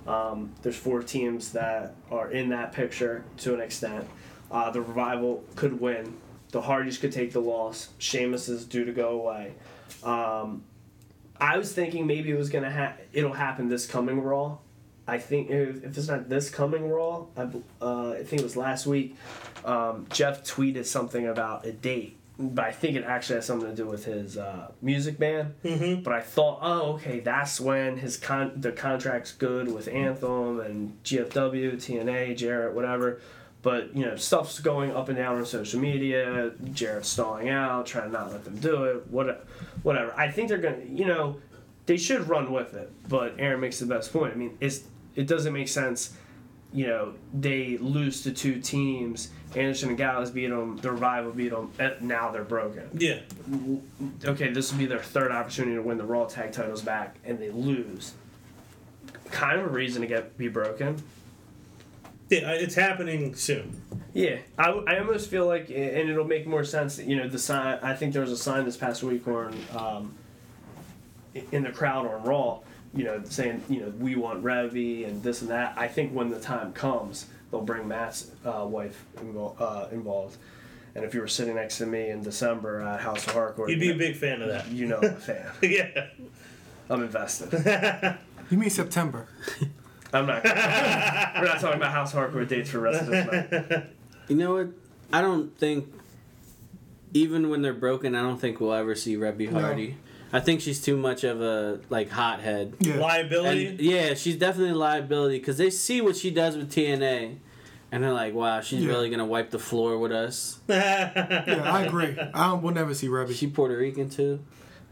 Um, 0.07 0.51
there's 0.61 0.75
four 0.75 1.01
teams 1.01 1.51
that 1.53 1.95
are 2.11 2.29
in 2.29 2.49
that 2.49 2.73
picture 2.73 3.23
to 3.37 3.55
an 3.55 3.59
extent. 3.59 4.07
Uh, 4.51 4.69
the 4.69 4.81
revival 4.81 5.43
could 5.55 5.79
win. 5.79 6.15
The 6.51 6.61
hardys 6.61 6.97
could 6.99 7.11
take 7.11 7.33
the 7.33 7.41
loss. 7.41 7.89
Sheamus 7.97 8.47
is 8.47 8.65
due 8.65 8.85
to 8.85 8.91
go 8.91 9.09
away. 9.19 9.55
Um, 10.03 10.63
I 11.39 11.57
was 11.57 11.73
thinking 11.73 12.05
maybe 12.05 12.29
it 12.29 12.37
was 12.37 12.49
gonna 12.49 12.71
ha- 12.71 12.93
it'll 13.11 13.33
happen 13.33 13.67
this 13.67 13.87
coming 13.87 14.21
Raw. 14.21 14.57
I 15.07 15.17
think 15.17 15.49
if, 15.49 15.83
it's 15.83 16.07
not 16.07 16.29
this 16.29 16.49
coming 16.49 16.89
Raw, 16.89 17.25
I, 17.37 17.47
uh, 17.81 18.11
I 18.11 18.23
think 18.23 18.41
it 18.41 18.43
was 18.43 18.57
last 18.57 18.87
week. 18.87 19.15
Um, 19.63 20.07
Jeff 20.11 20.43
tweeted 20.43 20.85
something 20.85 21.27
about 21.27 21.65
a 21.65 21.71
date, 21.71 22.17
but 22.39 22.65
I 22.65 22.71
think 22.71 22.95
it 22.95 23.03
actually 23.03 23.35
has 23.35 23.45
something 23.45 23.69
to 23.69 23.75
do 23.75 23.87
with 23.87 24.05
his 24.05 24.37
uh, 24.37 24.71
music 24.81 25.19
band. 25.19 25.53
Mm-hmm. 25.63 26.01
But 26.01 26.13
I 26.13 26.21
thought, 26.21 26.59
oh, 26.61 26.93
okay, 26.93 27.19
that's 27.19 27.59
when 27.59 27.97
his 27.97 28.17
con- 28.17 28.53
the 28.55 28.71
contract's 28.71 29.31
good 29.31 29.71
with 29.71 29.87
Anthem 29.87 30.59
and 30.59 31.01
GFW, 31.03 31.75
TNA, 31.75 32.37
Jarrett, 32.37 32.73
whatever. 32.73 33.21
But 33.61 33.95
you 33.95 34.05
know, 34.05 34.15
stuff's 34.15 34.59
going 34.59 34.95
up 34.95 35.09
and 35.09 35.17
down 35.17 35.37
on 35.37 35.45
social 35.45 35.79
media. 35.79 36.51
Jarrett's 36.71 37.09
stalling 37.09 37.49
out, 37.49 37.87
trying 37.87 38.07
to 38.07 38.11
not 38.11 38.31
let 38.31 38.43
them 38.43 38.57
do 38.57 38.83
it. 38.85 39.07
What, 39.07 39.45
whatever. 39.81 40.13
I 40.15 40.29
think 40.29 40.49
they're 40.49 40.59
gonna, 40.59 40.83
you 40.87 41.05
know, 41.05 41.37
they 41.87 41.97
should 41.97 42.27
run 42.27 42.51
with 42.51 42.73
it. 42.75 42.91
But 43.07 43.35
Aaron 43.39 43.59
makes 43.59 43.79
the 43.79 43.85
best 43.87 44.13
point. 44.13 44.33
I 44.33 44.35
mean, 44.35 44.57
it's 44.59 44.83
it 45.15 45.27
doesn't 45.27 45.53
make 45.53 45.67
sense. 45.67 46.15
You 46.73 46.87
know, 46.87 47.13
they 47.33 47.77
lose 47.77 48.23
to 48.23 48.31
two 48.31 48.59
teams. 48.59 49.29
Anderson 49.55 49.89
and 49.89 49.97
Gallows 49.97 50.31
beat 50.31 50.49
them. 50.49 50.75
The 50.77 50.91
rival 50.91 51.31
beat 51.31 51.51
them. 51.51 51.71
And 51.79 52.01
now 52.01 52.31
they're 52.31 52.43
broken. 52.43 52.89
Yeah. 52.93 53.19
Okay, 54.25 54.51
this 54.51 54.71
will 54.71 54.79
be 54.79 54.85
their 54.85 54.99
third 54.99 55.31
opportunity 55.31 55.75
to 55.75 55.81
win 55.81 55.97
the 55.97 56.03
Raw 56.03 56.25
Tag 56.25 56.51
Titles 56.51 56.81
back, 56.81 57.15
and 57.23 57.39
they 57.39 57.49
lose. 57.49 58.13
Kind 59.31 59.59
of 59.59 59.67
a 59.67 59.69
reason 59.69 60.01
to 60.01 60.07
get 60.07 60.37
be 60.37 60.49
broken. 60.49 61.01
Yeah, 62.29 62.51
it's 62.51 62.75
happening 62.75 63.35
soon. 63.35 63.81
Yeah, 64.13 64.37
I, 64.57 64.69
I 64.69 64.99
almost 64.99 65.29
feel 65.29 65.45
like, 65.45 65.69
and 65.69 66.09
it'll 66.09 66.25
make 66.25 66.47
more 66.47 66.63
sense. 66.63 66.99
You 66.99 67.15
know, 67.15 67.27
the 67.27 67.39
sign. 67.39 67.79
I 67.81 67.93
think 67.93 68.13
there 68.13 68.21
was 68.21 68.31
a 68.31 68.37
sign 68.37 68.65
this 68.65 68.77
past 68.77 69.03
week 69.03 69.27
on, 69.27 69.55
um, 69.75 70.13
in 71.51 71.63
the 71.63 71.71
crowd 71.71 72.07
on 72.07 72.23
Raw. 72.23 72.59
You 72.95 73.03
know, 73.03 73.21
saying 73.25 73.61
you 73.69 73.81
know 73.81 73.89
we 73.99 74.15
want 74.15 74.43
Revy 74.43 75.05
and 75.07 75.21
this 75.21 75.41
and 75.41 75.51
that. 75.51 75.73
I 75.77 75.87
think 75.87 76.13
when 76.13 76.29
the 76.29 76.39
time 76.39 76.71
comes, 76.73 77.25
they'll 77.51 77.61
bring 77.61 77.87
Matt's 77.87 78.31
uh, 78.45 78.65
wife 78.65 79.05
invol- 79.17 79.59
uh, 79.59 79.87
involved. 79.91 80.37
And 80.95 81.03
if 81.03 81.13
you 81.13 81.19
were 81.19 81.27
sitting 81.27 81.55
next 81.55 81.77
to 81.79 81.85
me 81.85 82.09
in 82.09 82.23
December 82.23 82.79
at 82.81 83.01
House 83.01 83.27
of 83.27 83.33
Hardcore, 83.33 83.69
You'd 83.69 83.81
be 83.81 83.91
a 83.91 83.95
big 83.95 84.15
fan 84.15 84.41
of 84.41 84.47
that. 84.47 84.69
You 84.71 84.85
know, 84.87 84.99
I'm 84.99 85.03
a 85.03 85.11
fan. 85.11 85.51
yeah. 85.61 86.07
I'm 86.89 87.03
invested. 87.03 88.17
You 88.51 88.59
mean 88.59 88.69
September? 88.69 89.27
I'm 90.13 90.27
not. 90.27 90.43
we're 90.43 90.51
not 90.51 91.59
talking 91.59 91.77
about 91.77 91.91
House 91.91 92.13
of 92.13 92.19
Hardcore 92.19 92.47
dates 92.47 92.69
for 92.69 92.77
the 92.77 92.83
rest 92.83 93.01
of 93.01 93.07
this 93.07 93.51
night. 93.71 93.85
You 94.27 94.35
know 94.35 94.53
what? 94.53 94.67
I 95.11 95.21
don't 95.21 95.57
think 95.57 95.91
even 97.13 97.49
when 97.49 97.63
they're 97.63 97.73
broken, 97.73 98.13
I 98.13 98.21
don't 98.21 98.37
think 98.39 98.59
we'll 98.59 98.73
ever 98.73 98.93
see 98.93 99.15
Reby 99.17 99.51
No. 99.51 99.61
Hardy. 99.61 99.97
I 100.35 100.39
think 100.41 100.59
she's 100.61 100.81
too 100.81 100.97
much 100.97 101.23
of 101.23 101.41
a 101.41 101.79
like 101.89 102.09
hothead. 102.09 102.73
Yeah. 102.79 102.95
Liability. 102.97 103.67
And 103.67 103.79
yeah, 103.79 104.13
she's 104.15 104.35
definitely 104.35 104.71
a 104.71 104.75
liability 104.75 105.39
because 105.39 105.57
they 105.57 105.69
see 105.69 106.01
what 106.01 106.15
she 106.15 106.29
does 106.31 106.57
with 106.57 106.71
TNA, 106.71 107.37
and 107.91 108.03
they're 108.03 108.11
like, 108.13 108.33
"Wow, 108.33 108.59
she's 108.61 108.83
Yeah. 108.83 108.89
really 108.89 109.09
gonna 109.09 109.25
wipe 109.25 109.49
the 109.51 109.59
floor 109.59 109.97
with 109.97 110.11
us." 110.11 110.59
Yeah, 110.67 111.61
I 111.65 111.83
agree. 111.85 112.17
I 112.33 112.47
don't, 112.47 112.61
we'll 112.61 112.73
never 112.73 112.93
see 112.93 113.07
Is 113.07 113.11
Reby. 113.13 113.33
she 113.35 113.47
Puerto 113.47 113.77
Rican 113.77 114.09
too? 114.09 114.39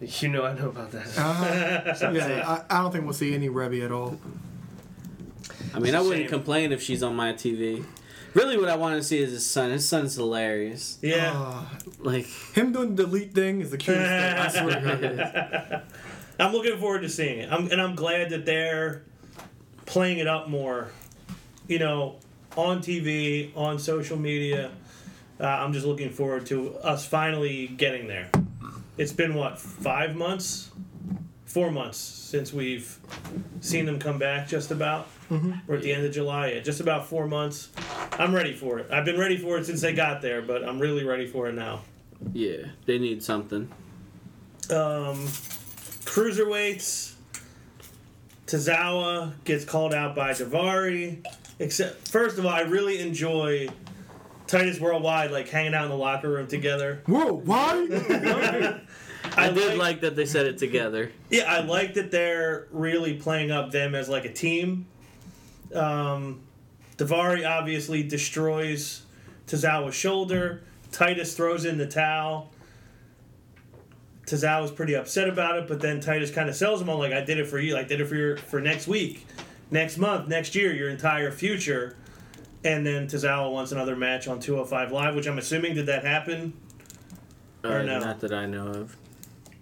You 0.01 0.29
know, 0.29 0.43
I 0.45 0.53
know 0.53 0.69
about 0.69 0.91
that. 0.91 1.07
Uh-huh. 1.17 2.11
Yeah, 2.13 2.63
I, 2.69 2.77
I 2.77 2.81
don't 2.81 2.91
think 2.91 3.03
we'll 3.05 3.13
see 3.13 3.33
any 3.33 3.49
Reby 3.49 3.83
at 3.85 3.91
all. 3.91 4.19
I 5.73 5.79
mean, 5.79 5.87
It's 5.87 5.95
I 5.95 5.99
a 5.99 6.03
wouldn't 6.03 6.21
shame. 6.23 6.29
complain 6.29 6.71
if 6.71 6.81
she's 6.81 7.01
on 7.03 7.15
my 7.15 7.33
TV. 7.33 7.83
Really, 8.33 8.57
what 8.57 8.69
I 8.69 8.75
want 8.75 8.95
to 8.97 9.03
see 9.03 9.19
is 9.19 9.31
his 9.31 9.45
son. 9.45 9.69
His 9.71 9.87
son's 9.87 10.15
hilarious. 10.15 10.97
yeah. 11.01 11.31
Uh, 11.35 11.65
Like, 11.99 12.25
him 12.25 12.71
doing 12.71 12.95
the 12.95 13.03
delete 13.05 13.33
thing 13.33 13.61
is 13.61 13.69
the 13.71 13.77
cutest 13.77 14.05
thing. 14.07 14.33
I 14.39 14.47
swear 14.49 14.79
to 14.79 14.81
God. 14.81 15.03
it 15.03 15.11
is. 15.13 15.81
I'm 16.39 16.51
looking 16.51 16.77
forward 16.79 17.01
to 17.03 17.09
seeing 17.09 17.39
it. 17.39 17.51
I'm, 17.51 17.71
and 17.71 17.79
I'm 17.81 17.95
glad 17.95 18.31
that 18.31 18.45
they're 18.45 19.03
playing 19.85 20.17
it 20.17 20.27
up 20.27 20.49
more, 20.49 20.89
you 21.67 21.77
know, 21.77 22.15
on 22.57 22.79
TV, 22.79 23.55
on 23.55 23.77
social 23.77 24.17
media. 24.17 24.71
Uh, 25.39 25.45
I'm 25.45 25.73
just 25.73 25.85
looking 25.85 26.09
forward 26.09 26.45
to 26.47 26.75
us 26.77 27.05
finally 27.05 27.67
getting 27.67 28.07
there. 28.07 28.29
It's 28.97 29.11
been, 29.11 29.35
what, 29.35 29.59
five 29.59 30.15
months? 30.15 30.71
Four 31.45 31.71
months 31.71 31.97
since 31.97 32.51
we've 32.51 32.97
seen 33.61 33.85
them 33.85 33.99
come 33.99 34.17
back, 34.17 34.47
just 34.47 34.71
about. 34.71 35.07
We're 35.67 35.75
at 35.77 35.81
the 35.81 35.93
end 35.93 36.05
of 36.05 36.11
July, 36.13 36.51
yeah, 36.51 36.59
just 36.59 36.79
about 36.79 37.07
four 37.07 37.27
months. 37.27 37.69
I'm 38.13 38.33
ready 38.33 38.53
for 38.53 38.79
it. 38.79 38.91
I've 38.91 39.05
been 39.05 39.19
ready 39.19 39.37
for 39.37 39.57
it 39.57 39.65
since 39.65 39.81
they 39.81 39.93
got 39.93 40.21
there, 40.21 40.41
but 40.41 40.63
I'm 40.67 40.79
really 40.79 41.03
ready 41.03 41.25
for 41.27 41.47
it 41.47 41.53
now. 41.53 41.81
yeah, 42.33 42.57
they 42.85 42.97
need 42.99 43.23
something. 43.23 43.69
um, 44.69 45.27
cruiserweights. 46.05 47.13
Tozawa 48.47 49.33
gets 49.45 49.65
called 49.65 49.93
out 49.93 50.15
by 50.15 50.31
Daivari. 50.31 51.25
Except, 51.59 52.07
first 52.07 52.37
of 52.37 52.45
all, 52.45 52.51
I 52.51 52.61
really 52.61 52.99
enjoy 52.99 53.69
Titus 54.47 54.79
Worldwide 54.79 55.31
like 55.31 55.47
hanging 55.49 55.73
out 55.73 55.85
in 55.85 55.89
the 55.91 55.97
locker 55.97 56.29
room 56.29 56.47
together. 56.47 57.01
Whoa, 57.05 57.33
why? 57.45 57.87
I, 57.89 58.81
I 59.37 59.49
did 59.51 59.69
like- 59.69 59.77
like 59.77 60.01
that 60.01 60.15
they 60.15 60.25
said 60.25 60.45
it 60.45 60.57
together. 60.57 61.11
Yeah, 61.29 61.43
I 61.51 61.61
like 61.61 61.93
that 61.95 62.11
they're 62.11 62.67
really 62.71 63.15
playing 63.15 63.51
up 63.51 63.71
them 63.71 63.95
as 63.95 64.09
like 64.09 64.25
a 64.25 64.33
team. 64.33 64.87
Um, 65.75 66.41
Daivari 66.97 67.47
obviously 67.49 68.03
destroys 68.03 69.03
Tozawa's 69.47 69.95
shoulder. 69.95 70.61
Titus 70.91 71.35
throws 71.35 71.65
in 71.65 71.77
the 71.77 71.87
towel. 71.87 72.51
Tozawa's 74.25 74.71
pretty 74.71 74.95
upset 74.95 75.27
about 75.27 75.57
it, 75.57 75.67
but 75.67 75.81
then 75.81 75.99
Titus 75.99 76.31
kind 76.31 76.47
of 76.49 76.55
sells 76.55 76.81
him 76.81 76.89
on 76.89 76.97
like, 76.99 77.11
"I 77.11 77.21
did 77.21 77.39
it 77.39 77.47
for 77.47 77.59
you. 77.59 77.75
I 77.75 77.83
did 77.83 77.99
it 77.99 78.05
for 78.05 78.15
your 78.15 78.37
for 78.37 78.61
next 78.61 78.87
week, 78.87 79.25
next 79.69 79.97
month, 79.97 80.27
next 80.29 80.55
year, 80.55 80.73
your 80.73 80.89
entire 80.89 81.31
future." 81.31 81.95
And 82.63 82.85
then 82.85 83.07
Tozawa 83.07 83.51
wants 83.51 83.73
another 83.73 83.95
match 83.97 84.27
on 84.29 84.39
205 84.39 84.93
Live, 84.93 85.15
which 85.15 85.27
I'm 85.27 85.37
assuming 85.37 85.75
did 85.75 85.87
that 85.87 86.05
happen? 86.05 86.53
Or 87.63 87.79
Uh, 87.79 87.83
no? 87.83 87.99
Not 87.99 88.21
that 88.21 88.31
I 88.33 88.45
know 88.45 88.67
of. 88.67 88.95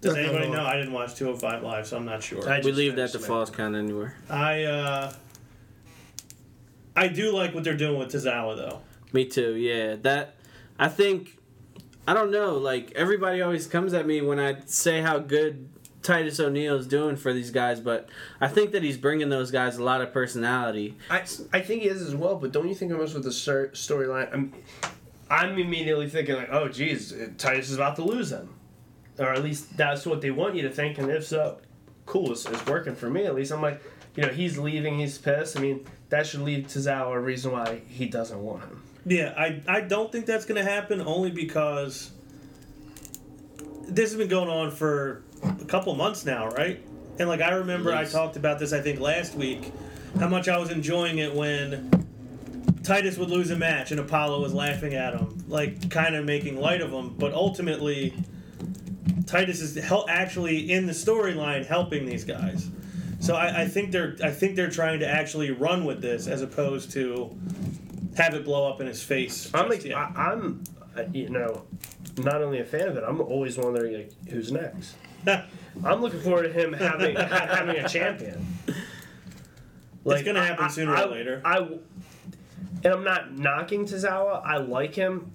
Does 0.00 0.16
anybody 0.16 0.48
know? 0.48 0.64
I 0.64 0.76
didn't 0.76 0.92
watch 0.92 1.16
205 1.16 1.62
Live, 1.64 1.86
so 1.88 1.96
I'm 1.96 2.04
not 2.04 2.22
sure. 2.22 2.48
I 2.48 2.60
We 2.60 2.70
leave 2.70 2.94
that 2.96 3.10
to 3.12 3.18
Smackdown. 3.18 3.26
Falls 3.26 3.50
Count 3.50 3.74
Anywhere. 3.74 4.14
I 4.30 4.62
uh 4.64 5.12
I 6.96 7.08
do 7.08 7.34
like 7.34 7.54
what 7.54 7.64
they're 7.64 7.76
doing 7.76 7.98
with 7.98 8.12
Tozawa 8.12 8.56
though. 8.56 8.80
Me 9.12 9.24
too. 9.24 9.54
Yeah, 9.56 9.96
that 10.02 10.36
I 10.78 10.88
think 10.88 11.38
I 12.06 12.14
don't 12.14 12.30
know. 12.30 12.56
Like 12.56 12.92
everybody 12.92 13.42
always 13.42 13.66
comes 13.66 13.94
at 13.94 14.06
me 14.06 14.20
when 14.20 14.38
I 14.38 14.56
say 14.66 15.00
how 15.00 15.18
good 15.18 15.68
Titus 16.02 16.40
O'Neil 16.40 16.76
is 16.76 16.86
doing 16.86 17.16
for 17.16 17.32
these 17.32 17.50
guys, 17.50 17.80
but 17.80 18.08
I 18.40 18.48
think 18.48 18.72
that 18.72 18.82
he's 18.82 18.96
bringing 18.96 19.28
those 19.28 19.50
guys 19.50 19.76
a 19.76 19.84
lot 19.84 20.00
of 20.00 20.12
personality. 20.12 20.96
I, 21.08 21.18
I 21.52 21.60
think 21.60 21.82
he 21.82 21.88
is 21.88 22.02
as 22.02 22.14
well, 22.14 22.36
but 22.36 22.52
don't 22.52 22.68
you 22.68 22.74
think 22.74 22.92
almost 22.92 23.14
with 23.14 23.24
the 23.24 23.32
stor- 23.32 23.68
storyline? 23.68 24.32
I'm, 24.32 24.52
I'm 25.30 25.58
immediately 25.58 26.08
thinking 26.08 26.34
like, 26.34 26.48
oh, 26.50 26.68
geez, 26.68 27.14
Titus 27.38 27.70
is 27.70 27.76
about 27.76 27.96
to 27.96 28.02
lose 28.02 28.30
them, 28.30 28.54
or 29.18 29.32
at 29.32 29.42
least 29.42 29.76
that's 29.76 30.04
what 30.04 30.20
they 30.20 30.30
want 30.30 30.56
you 30.56 30.62
to 30.62 30.70
think. 30.70 30.98
And 30.98 31.10
if 31.10 31.24
so, 31.26 31.58
cool, 32.04 32.32
it's, 32.32 32.46
it's 32.46 32.66
working 32.66 32.96
for 32.96 33.08
me. 33.08 33.24
At 33.24 33.34
least 33.34 33.52
I'm 33.52 33.62
like, 33.62 33.80
you 34.16 34.24
know, 34.24 34.28
he's 34.28 34.58
leaving, 34.58 34.98
he's 34.98 35.18
pissed. 35.18 35.56
I 35.56 35.60
mean, 35.60 35.86
that 36.12 36.26
should 36.26 36.42
leave 36.42 36.66
Tozawa 36.66 37.14
a 37.14 37.20
reason 37.20 37.52
why 37.52 37.80
he 37.88 38.04
doesn't 38.04 38.38
want 38.38 38.62
him. 38.64 38.82
Yeah, 39.06 39.32
I 39.34 39.62
I 39.66 39.80
don't 39.80 40.12
think 40.12 40.26
that's 40.26 40.44
gonna 40.44 40.62
happen 40.62 41.00
only 41.00 41.30
because 41.30 42.10
this 43.88 44.10
has 44.10 44.18
been 44.18 44.28
going 44.28 44.50
on 44.50 44.70
for 44.70 45.22
a 45.42 45.64
couple 45.64 45.94
months 45.94 46.26
now, 46.26 46.48
right? 46.48 46.84
And 47.18 47.30
like 47.30 47.40
I 47.40 47.52
remember 47.54 47.94
I 47.94 48.04
talked 48.04 48.36
about 48.36 48.58
this 48.58 48.74
I 48.74 48.80
think 48.82 49.00
last 49.00 49.34
week, 49.34 49.72
how 50.20 50.28
much 50.28 50.48
I 50.48 50.58
was 50.58 50.70
enjoying 50.70 51.16
it 51.16 51.34
when 51.34 51.90
Titus 52.82 53.16
would 53.16 53.30
lose 53.30 53.50
a 53.50 53.56
match 53.56 53.90
and 53.90 53.98
Apollo 53.98 54.42
was 54.42 54.52
laughing 54.52 54.92
at 54.92 55.14
him, 55.14 55.42
like 55.48 55.88
kind 55.90 56.14
of 56.14 56.26
making 56.26 56.60
light 56.60 56.82
of 56.82 56.90
him, 56.90 57.14
but 57.18 57.32
ultimately 57.32 58.12
Titus 59.24 59.62
is 59.62 59.82
hel- 59.82 60.04
actually 60.10 60.70
in 60.70 60.84
the 60.84 60.92
storyline 60.92 61.64
helping 61.64 62.04
these 62.04 62.24
guys. 62.24 62.68
So 63.22 63.36
I, 63.36 63.62
I 63.62 63.68
think 63.68 63.92
they're 63.92 64.16
I 64.20 64.30
think 64.30 64.56
they're 64.56 64.68
trying 64.68 64.98
to 64.98 65.08
actually 65.08 65.52
run 65.52 65.84
with 65.84 66.02
this 66.02 66.26
as 66.26 66.42
opposed 66.42 66.90
to 66.92 67.34
have 68.16 68.34
it 68.34 68.44
blow 68.44 68.68
up 68.68 68.80
in 68.80 68.88
his 68.88 69.00
face. 69.00 69.48
I'm 69.54 69.68
like, 69.68 69.84
yet. 69.84 69.96
I, 69.96 70.32
I'm, 70.32 70.64
uh, 70.96 71.04
you 71.12 71.28
know, 71.30 71.62
not 72.18 72.42
only 72.42 72.58
a 72.58 72.64
fan 72.64 72.88
of 72.88 72.96
it, 72.96 73.04
I'm 73.06 73.20
always 73.20 73.56
wondering 73.56 73.94
like, 73.94 74.12
who's 74.28 74.50
next. 74.50 74.96
I'm 75.26 76.00
looking 76.00 76.20
forward 76.20 76.42
to 76.42 76.52
him 76.52 76.72
having 76.72 77.14
having 77.14 77.76
a 77.76 77.88
champion. 77.88 78.46
It's 80.04 80.24
gonna 80.24 80.44
happen 80.44 80.68
sooner 80.68 80.96
or 80.96 81.06
later. 81.06 81.40
I, 81.44 81.58
and 81.58 82.86
I'm 82.86 83.04
not 83.04 83.38
knocking 83.38 83.86
Tozawa. 83.86 84.44
I 84.44 84.56
like 84.56 84.96
him. 84.96 85.30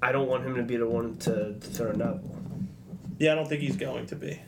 I 0.00 0.10
don't 0.10 0.26
want 0.26 0.46
him 0.46 0.54
to 0.54 0.62
be 0.62 0.78
the 0.78 0.88
one 0.88 1.18
to, 1.18 1.52
to 1.52 1.60
throw 1.60 1.92
Neville. 1.92 2.34
Yeah, 3.18 3.32
I 3.32 3.34
don't 3.34 3.46
think 3.46 3.60
he's 3.60 3.76
going 3.76 4.06
to 4.06 4.16
be. 4.16 4.40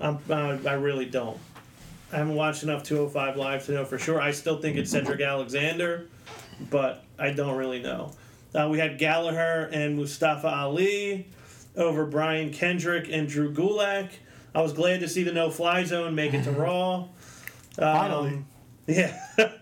I'm, 0.00 0.18
I, 0.30 0.58
I 0.68 0.74
really 0.74 1.06
don't. 1.06 1.38
I 2.12 2.16
haven't 2.16 2.34
watched 2.34 2.62
enough 2.62 2.84
205 2.84 3.36
Live 3.36 3.66
to 3.66 3.72
know 3.72 3.84
for 3.84 3.98
sure. 3.98 4.20
I 4.20 4.30
still 4.30 4.60
think 4.60 4.76
it's 4.76 4.90
Cedric 4.90 5.20
Alexander, 5.20 6.06
but 6.70 7.04
I 7.18 7.30
don't 7.30 7.56
really 7.56 7.82
know. 7.82 8.12
Uh, 8.54 8.68
we 8.70 8.78
had 8.78 8.98
Gallagher 8.98 9.68
and 9.72 9.96
Mustafa 9.96 10.48
Ali 10.48 11.26
over 11.76 12.06
Brian 12.06 12.50
Kendrick 12.50 13.08
and 13.10 13.28
Drew 13.28 13.52
Gulak. 13.52 14.10
I 14.54 14.62
was 14.62 14.72
glad 14.72 15.00
to 15.00 15.08
see 15.08 15.22
the 15.22 15.32
no 15.32 15.50
fly 15.50 15.84
zone 15.84 16.14
make 16.14 16.32
it 16.32 16.44
to 16.44 16.50
Raw. 16.52 16.94
Um, 16.96 17.08
Finally. 17.76 18.44
Yeah. 18.86 19.20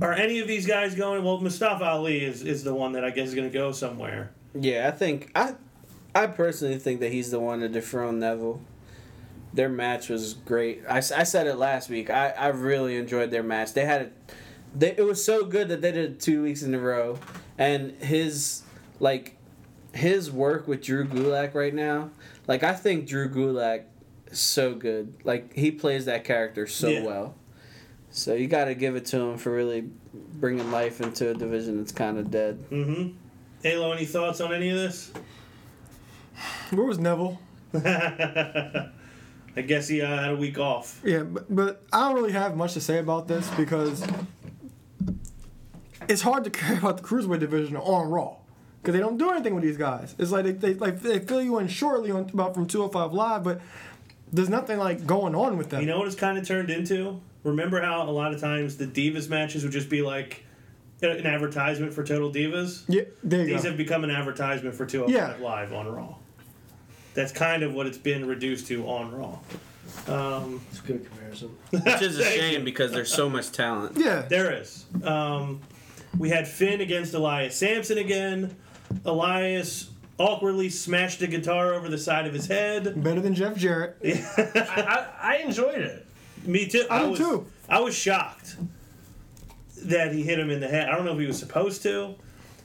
Are 0.00 0.12
any 0.12 0.40
of 0.40 0.48
these 0.48 0.66
guys 0.66 0.94
going? 0.94 1.24
Well, 1.24 1.40
Mustafa 1.40 1.84
Ali 1.84 2.24
is, 2.24 2.42
is 2.42 2.64
the 2.64 2.74
one 2.74 2.92
that 2.92 3.04
I 3.04 3.10
guess 3.10 3.28
is 3.28 3.34
going 3.34 3.48
to 3.50 3.52
go 3.52 3.72
somewhere. 3.72 4.30
Yeah, 4.54 4.88
I 4.88 4.90
think 4.90 5.30
I 5.34 5.54
I 6.14 6.26
personally 6.26 6.78
think 6.78 7.00
that 7.00 7.12
he's 7.12 7.30
the 7.30 7.40
one 7.40 7.60
to 7.60 7.68
dethrone 7.68 8.18
Neville. 8.18 8.60
Their 9.56 9.68
match 9.70 10.08
was 10.10 10.34
great. 10.34 10.82
I, 10.88 10.98
I 10.98 11.00
said 11.00 11.46
it 11.46 11.56
last 11.56 11.88
week. 11.88 12.10
I, 12.10 12.28
I 12.30 12.48
really 12.48 12.96
enjoyed 12.96 13.30
their 13.30 13.42
match. 13.42 13.72
They 13.72 13.84
had 13.86 14.02
it. 14.02 14.12
They, 14.74 14.90
it 14.96 15.02
was 15.04 15.24
so 15.24 15.44
good 15.46 15.68
that 15.68 15.80
they 15.80 15.90
did 15.92 16.10
it 16.12 16.20
two 16.20 16.42
weeks 16.42 16.62
in 16.62 16.74
a 16.74 16.78
row, 16.78 17.18
and 17.56 17.92
his 18.02 18.62
like 19.00 19.36
his 19.94 20.30
work 20.30 20.68
with 20.68 20.82
Drew 20.82 21.06
Gulak 21.06 21.54
right 21.54 21.72
now. 21.74 22.10
Like 22.46 22.62
I 22.62 22.74
think 22.74 23.08
Drew 23.08 23.28
Gulak 23.30 23.84
is 24.30 24.38
so 24.38 24.74
good. 24.74 25.14
Like 25.24 25.54
he 25.54 25.70
plays 25.70 26.04
that 26.04 26.24
character 26.24 26.66
so 26.66 26.88
Yeah. 26.88 27.04
well. 27.04 27.34
So 28.10 28.34
you 28.34 28.46
got 28.48 28.66
to 28.66 28.74
give 28.74 28.94
it 28.96 29.04
to 29.06 29.18
him 29.18 29.36
for 29.38 29.52
really 29.52 29.88
bringing 30.14 30.70
life 30.70 31.00
into 31.00 31.30
a 31.30 31.34
division 31.34 31.78
that's 31.78 31.92
kind 31.92 32.18
of 32.18 32.30
dead. 32.30 32.62
Mm-hmm. 32.70 33.16
Halo, 33.62 33.92
any 33.92 34.04
thoughts 34.06 34.40
on 34.40 34.52
any 34.54 34.68
of 34.70 34.76
this? 34.76 35.12
Where 36.70 36.86
was 36.86 36.98
Neville? 36.98 37.40
I 39.56 39.62
guess 39.62 39.88
he 39.88 40.02
uh, 40.02 40.06
had 40.16 40.32
a 40.32 40.36
week 40.36 40.58
off. 40.58 41.00
Yeah, 41.04 41.22
but, 41.22 41.46
but 41.54 41.82
I 41.92 42.08
don't 42.08 42.16
really 42.16 42.32
have 42.32 42.56
much 42.56 42.74
to 42.74 42.80
say 42.80 42.98
about 42.98 43.26
this 43.26 43.48
because 43.50 44.06
it's 46.08 46.22
hard 46.22 46.44
to 46.44 46.50
care 46.60 46.78
about 46.78 46.98
the 46.98 47.02
cruiserweight 47.02 47.40
division 47.40 47.76
on 47.76 48.08
Raw 48.10 48.36
because 48.82 48.94
they 48.94 49.00
don't 49.00 49.16
do 49.18 49.30
anything 49.30 49.54
with 49.54 49.64
these 49.64 49.76
guys. 49.76 50.14
It's 50.18 50.30
like 50.30 50.44
they, 50.44 50.52
they 50.52 50.74
like 50.74 51.00
they 51.00 51.18
fill 51.18 51.42
you 51.42 51.58
in 51.58 51.68
shortly 51.68 52.10
on 52.10 52.28
about 52.32 52.54
from 52.54 52.66
205 52.66 53.12
Live, 53.12 53.44
but 53.44 53.60
there's 54.32 54.48
nothing 54.48 54.78
like 54.78 55.06
going 55.06 55.34
on 55.34 55.56
with 55.56 55.70
them. 55.70 55.80
You 55.80 55.86
know 55.86 55.98
what 55.98 56.06
it's 56.06 56.16
kind 56.16 56.36
of 56.38 56.46
turned 56.46 56.70
into? 56.70 57.20
Remember 57.44 57.80
how 57.80 58.02
a 58.02 58.10
lot 58.10 58.34
of 58.34 58.40
times 58.40 58.76
the 58.76 58.86
Divas 58.86 59.28
matches 59.28 59.62
would 59.62 59.72
just 59.72 59.88
be 59.88 60.02
like 60.02 60.44
an 61.00 61.26
advertisement 61.26 61.94
for 61.94 62.02
Total 62.02 62.30
Divas? 62.30 62.84
yeah, 62.88 63.02
there 63.22 63.40
you 63.40 63.46
These 63.54 63.62
go. 63.62 63.68
have 63.68 63.78
become 63.78 64.02
an 64.04 64.10
advertisement 64.10 64.74
for 64.74 64.84
205 64.84 65.14
Yeah. 65.40 65.44
Live 65.44 65.72
on 65.72 65.86
Raw. 65.86 66.16
That's 67.16 67.32
kind 67.32 67.62
of 67.64 67.74
what 67.74 67.86
it's 67.86 67.98
been 67.98 68.26
reduced 68.28 68.66
to 68.68 68.86
on 68.86 69.10
Raw. 69.12 69.38
Um, 70.06 70.60
It's 70.70 70.80
a 70.80 70.82
good 70.82 71.04
comparison. 71.10 71.48
Which 71.70 72.02
is 72.02 72.18
a 72.18 72.22
Thank 72.22 72.40
shame 72.40 72.58
you. 72.60 72.64
because 72.64 72.92
there's 72.92 73.12
so 73.12 73.28
much 73.28 73.50
talent. 73.50 73.96
yeah, 73.96 74.22
There 74.22 74.52
is. 74.52 74.84
Um, 75.02 75.60
we 76.18 76.28
had 76.28 76.46
Finn 76.46 76.80
against 76.80 77.14
Elias 77.14 77.56
Samson 77.56 77.98
again. 77.98 78.54
Elias 79.04 79.90
awkwardly 80.18 80.68
smashed 80.70 81.20
a 81.22 81.26
guitar 81.26 81.74
over 81.74 81.88
the 81.88 81.98
side 81.98 82.26
of 82.26 82.32
his 82.34 82.46
head. 82.46 83.02
better 83.02 83.20
than 83.20 83.34
Jeff 83.34 83.56
Jarrett. 83.56 83.96
I, 84.04 85.08
I, 85.20 85.34
I 85.34 85.36
enjoyed 85.38 85.80
it. 85.80 86.06
Me 86.44 86.66
too. 86.66 86.86
I 86.90 87.02
do 87.02 87.10
was, 87.10 87.18
too. 87.18 87.46
I 87.68 87.80
was 87.80 87.94
shocked 87.96 88.56
that 89.84 90.12
he 90.12 90.22
hit 90.22 90.38
him 90.38 90.50
in 90.50 90.60
the 90.60 90.68
head. 90.68 90.88
I 90.88 90.94
don't 90.96 91.04
know 91.04 91.12
if 91.14 91.18
he 91.20 91.26
was 91.26 91.38
supposed 91.38 91.82
to. 91.82 92.14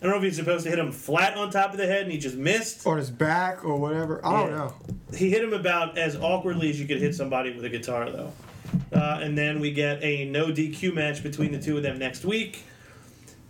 I 0.01 0.05
don't 0.05 0.13
know 0.13 0.17
if 0.17 0.23
he's 0.23 0.35
supposed 0.37 0.63
to 0.63 0.69
hit 0.71 0.79
him 0.79 0.91
flat 0.91 1.37
on 1.37 1.51
top 1.51 1.71
of 1.73 1.77
the 1.77 1.85
head 1.85 2.01
and 2.03 2.11
he 2.11 2.17
just 2.17 2.35
missed. 2.35 2.87
Or 2.87 2.97
his 2.97 3.11
back 3.11 3.63
or 3.63 3.77
whatever. 3.77 4.19
I 4.25 4.31
don't 4.31 4.49
Yeah. 4.49 4.55
know. 4.57 4.73
He 5.15 5.29
hit 5.29 5.43
him 5.43 5.53
about 5.53 5.95
as 5.97 6.15
awkwardly 6.15 6.71
as 6.71 6.79
you 6.79 6.87
could 6.87 6.97
hit 6.99 7.13
somebody 7.13 7.53
with 7.53 7.63
a 7.65 7.69
guitar, 7.69 8.09
though. 8.09 8.31
Uh, 8.91 9.19
and 9.21 9.37
then 9.37 9.59
we 9.59 9.71
get 9.71 10.01
a 10.01 10.25
no 10.25 10.47
DQ 10.51 10.91
match 10.93 11.21
between 11.21 11.51
the 11.51 11.59
two 11.59 11.77
of 11.77 11.83
them 11.83 11.99
next 11.99 12.25
week. 12.25 12.63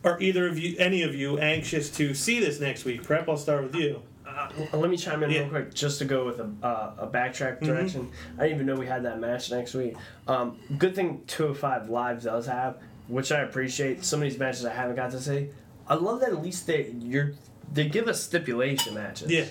Are 0.03 0.19
either 0.19 0.47
of 0.47 0.57
you, 0.59 0.75
any 0.77 1.03
of 1.03 1.15
you, 1.15 1.37
anxious 1.37 1.89
to 1.91 2.13
see 2.13 2.39
this 2.41 2.59
next 2.59 2.83
week? 2.83 3.03
Prep, 3.03 3.29
I'll 3.29 3.37
start 3.37 3.63
with 3.63 3.75
you. 3.75 4.01
Uh, 4.27 4.49
let 4.73 4.89
me 4.89 4.97
chime 4.97 5.23
in 5.23 5.29
Yeah. 5.29 5.39
real 5.41 5.49
quick 5.49 5.73
just 5.73 5.99
to 5.99 6.05
go 6.05 6.25
with 6.25 6.39
a, 6.39 6.49
uh, 6.63 6.91
a 6.99 7.07
backtrack 7.07 7.61
direction. 7.61 8.09
I 8.37 8.43
didn't 8.43 8.55
even 8.55 8.65
know 8.65 8.75
we 8.75 8.87
had 8.87 9.03
that 9.03 9.19
match 9.19 9.51
next 9.51 9.73
week. 9.73 9.95
Um, 10.27 10.57
good 10.77 10.95
thing 10.95 11.21
205 11.27 11.89
Live 11.89 12.23
does 12.23 12.47
have, 12.47 12.75
which 13.07 13.31
I 13.31 13.41
appreciate. 13.41 14.03
Some 14.03 14.21
of 14.21 14.29
these 14.29 14.39
matches 14.39 14.65
I 14.65 14.73
haven't 14.73 14.95
got 14.95 15.11
to 15.11 15.19
see. 15.21 15.49
I 15.91 15.95
love 15.95 16.21
that 16.21 16.29
at 16.29 16.41
least 16.41 16.67
they 16.67 16.95
you're 16.99 17.33
they 17.73 17.87
give 17.89 18.07
us 18.07 18.23
stipulation 18.23 18.93
matches. 18.93 19.29
Yeah. 19.29 19.45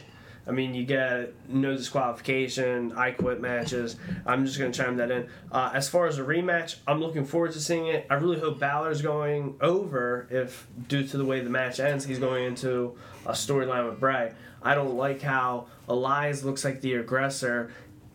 I 0.46 0.52
mean, 0.52 0.74
you 0.74 0.84
get 0.86 1.34
no 1.48 1.76
disqualification, 1.76 2.92
I 2.92 3.10
quit 3.10 3.42
matches. 3.42 3.96
I'm 4.24 4.46
just 4.46 4.58
going 4.58 4.72
to 4.72 4.82
chime 4.82 4.96
that 4.96 5.10
in. 5.10 5.28
Uh, 5.52 5.70
as 5.74 5.88
far 5.88 6.06
as 6.06 6.18
a 6.18 6.22
rematch, 6.22 6.76
I'm 6.88 6.98
looking 6.98 7.26
forward 7.26 7.52
to 7.52 7.60
seeing 7.60 7.86
it. 7.88 8.06
I 8.08 8.14
really 8.14 8.40
hope 8.40 8.58
Balor's 8.58 9.02
going 9.02 9.56
over 9.60 10.26
if, 10.30 10.66
due 10.88 11.06
to 11.06 11.16
the 11.18 11.26
way 11.26 11.40
the 11.40 11.50
match 11.50 11.78
ends, 11.78 12.06
he's 12.06 12.18
going 12.18 12.44
into 12.44 12.96
a 13.26 13.32
storyline 13.32 13.88
with 13.88 14.00
Bray. 14.00 14.32
I 14.62 14.74
don't 14.74 14.96
like 14.96 15.20
how 15.20 15.66
Elias 15.88 16.42
looks 16.42 16.64
like 16.64 16.80
the 16.80 16.94
aggressor. 16.94 17.70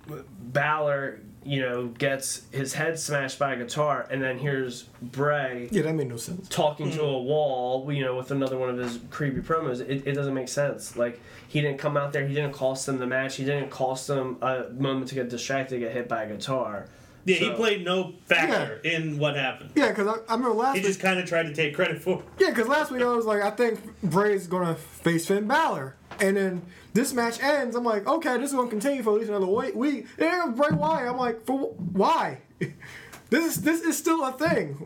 Balor, 0.07 1.19
you 1.45 1.61
know, 1.61 1.87
gets 1.87 2.41
his 2.51 2.73
head 2.73 2.97
smashed 2.97 3.37
by 3.37 3.53
a 3.53 3.57
guitar, 3.57 4.07
and 4.09 4.21
then 4.21 4.39
here's 4.39 4.83
Bray 4.99 5.69
Yeah, 5.71 5.83
that 5.83 5.93
made 5.93 6.09
no 6.09 6.17
sense. 6.17 6.49
talking 6.49 6.89
to 6.91 6.97
hmm. 6.97 7.05
a 7.05 7.19
wall, 7.19 7.91
you 7.91 8.03
know, 8.03 8.15
with 8.15 8.31
another 8.31 8.57
one 8.57 8.69
of 8.69 8.77
his 8.77 8.99
creepy 9.11 9.41
promos. 9.41 9.79
It, 9.79 10.07
it 10.07 10.13
doesn't 10.13 10.33
make 10.33 10.49
sense. 10.49 10.97
Like 10.97 11.21
he 11.47 11.61
didn't 11.61 11.77
come 11.77 11.97
out 11.97 12.13
there, 12.13 12.27
he 12.27 12.33
didn't 12.33 12.53
cost 12.53 12.87
them 12.87 12.97
the 12.97 13.05
match, 13.05 13.35
he 13.35 13.45
didn't 13.45 13.69
cost 13.69 14.07
them 14.07 14.37
a 14.41 14.69
moment 14.71 15.09
to 15.09 15.15
get 15.15 15.29
distracted, 15.29 15.79
get 15.79 15.93
hit 15.93 16.09
by 16.09 16.23
a 16.23 16.27
guitar. 16.27 16.87
Yeah, 17.25 17.37
he 17.37 17.49
played 17.51 17.83
no 17.83 18.13
factor 18.27 18.75
in 18.83 19.17
what 19.17 19.35
happened. 19.35 19.71
Yeah, 19.75 19.89
because 19.89 20.07
I, 20.07 20.11
I 20.31 20.35
remember 20.35 20.51
last 20.55 20.75
He 20.75 20.81
week. 20.81 20.87
just 20.87 20.99
kind 20.99 21.19
of 21.19 21.25
tried 21.27 21.43
to 21.43 21.53
take 21.55 21.73
credit 21.73 22.01
for. 22.01 22.19
it. 22.19 22.25
Yeah, 22.39 22.49
because 22.51 22.67
last 22.67 22.91
week 22.91 23.01
I 23.01 23.07
was 23.07 23.25
like, 23.25 23.41
I 23.41 23.49
think 23.49 23.79
Bray's 24.03 24.45
gonna 24.47 24.75
face 24.75 25.25
Finn 25.27 25.47
Balor, 25.47 25.95
and 26.19 26.37
then 26.37 26.61
this 26.93 27.13
match 27.13 27.41
ends. 27.41 27.75
I'm 27.75 27.83
like, 27.83 28.05
okay, 28.07 28.37
this 28.37 28.51
is 28.51 28.55
gonna 28.55 28.69
continue 28.69 29.01
for 29.01 29.09
at 29.15 29.19
least 29.19 29.29
another 29.29 29.47
week. 29.47 29.73
week. 29.75 30.05
And 30.19 30.27
then 30.27 30.55
Bray 30.55 30.69
Wyatt, 30.71 31.09
I'm 31.09 31.17
like, 31.17 31.45
for 31.45 31.69
why? 31.71 32.39
this 33.29 33.55
is 33.57 33.61
this 33.63 33.81
is 33.81 33.97
still 33.97 34.23
a 34.23 34.31
thing. 34.33 34.85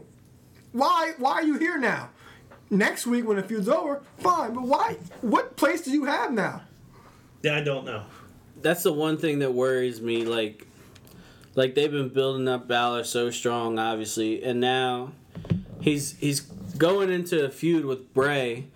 Why 0.71 1.13
why 1.17 1.33
are 1.33 1.43
you 1.43 1.57
here 1.57 1.77
now? 1.77 2.09
Next 2.69 3.05
week 3.07 3.25
when 3.27 3.35
the 3.37 3.43
feud's 3.43 3.67
over, 3.67 4.01
fine, 4.19 4.53
but 4.53 4.63
why? 4.63 4.97
What 5.21 5.57
place 5.57 5.81
do 5.81 5.91
you 5.91 6.05
have 6.05 6.31
now? 6.31 6.61
Yeah, 7.41 7.57
I 7.57 7.61
don't 7.61 7.83
know. 7.83 8.03
That's 8.61 8.83
the 8.83 8.93
one 8.93 9.17
thing 9.17 9.39
that 9.39 9.53
worries 9.53 10.01
me. 10.01 10.23
Like, 10.25 10.67
like 11.59 11.75
they've 11.75 11.91
been 11.91 12.07
building 12.07 12.47
up 12.47 12.69
Balor 12.69 13.03
so 13.03 13.29
strong, 13.31 13.77
obviously, 13.77 14.41
and 14.41 14.61
now 14.61 15.11
he's 15.81 16.17
he's 16.19 16.39
going 16.39 17.09
into 17.09 17.43
a 17.43 17.49
feud 17.49 17.83
with 17.83 18.13
Bray, 18.13 18.67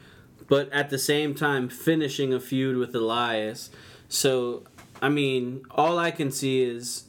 but 0.50 0.70
at 0.74 0.90
the 0.90 0.98
same 0.98 1.34
time 1.34 1.70
finishing 1.70 2.34
a 2.34 2.42
feud 2.42 2.76
with 2.76 2.94
Elias. 2.94 3.70
So, 4.10 4.64
I 5.02 5.08
mean, 5.08 5.64
all 5.72 5.98
I 5.98 6.12
can 6.12 6.30
see 6.30 6.62
is 6.62 7.06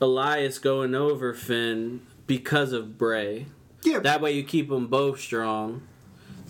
Elias 0.00 0.58
going 0.58 0.96
over 0.96 1.32
Finn 1.32 2.00
because 2.26 2.72
of 2.72 2.98
Bray. 2.98 3.46
Yeah, 3.84 4.00
That 4.00 4.20
way, 4.20 4.32
you 4.32 4.42
keep 4.42 4.68
them 4.68 4.88
both 4.88 5.20
strong, 5.20 5.82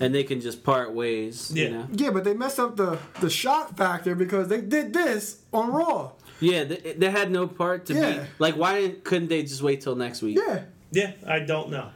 and 0.01 0.15
they 0.15 0.25
can 0.25 0.41
just 0.41 0.65
part 0.65 0.95
ways. 0.95 1.53
Yeah. 1.55 1.65
You 1.65 1.71
know? 1.71 1.89
yeah, 1.93 2.11
but 2.13 2.25
they 2.25 2.33
messed 2.33 2.59
up 2.59 2.77
the 2.77 2.99
the 3.21 3.29
shock 3.29 3.77
factor 3.77 4.15
because 4.15 4.49
they 4.49 4.63
did 4.63 4.95
this 4.95 5.43
on 5.53 5.71
Raw. 5.71 6.13
Yeah, 6.41 6.65
they, 6.65 6.95
they 6.97 7.11
had 7.11 7.31
no 7.31 7.47
part 7.47 7.87
to 7.87 7.95
Yeah. 7.95 8.13
be. 8.23 8.27
Like, 8.39 8.57
why 8.57 8.95
couldn't 9.05 9.29
they 9.29 9.43
just 9.43 9.63
wait 9.63 9.81
till 9.81 9.95
next 9.97 10.23
week? 10.23 10.37
Yeah, 10.39 10.63
Yeah, 10.93 11.13
I 11.27 11.41
don't 11.41 11.71
know. 11.71 11.89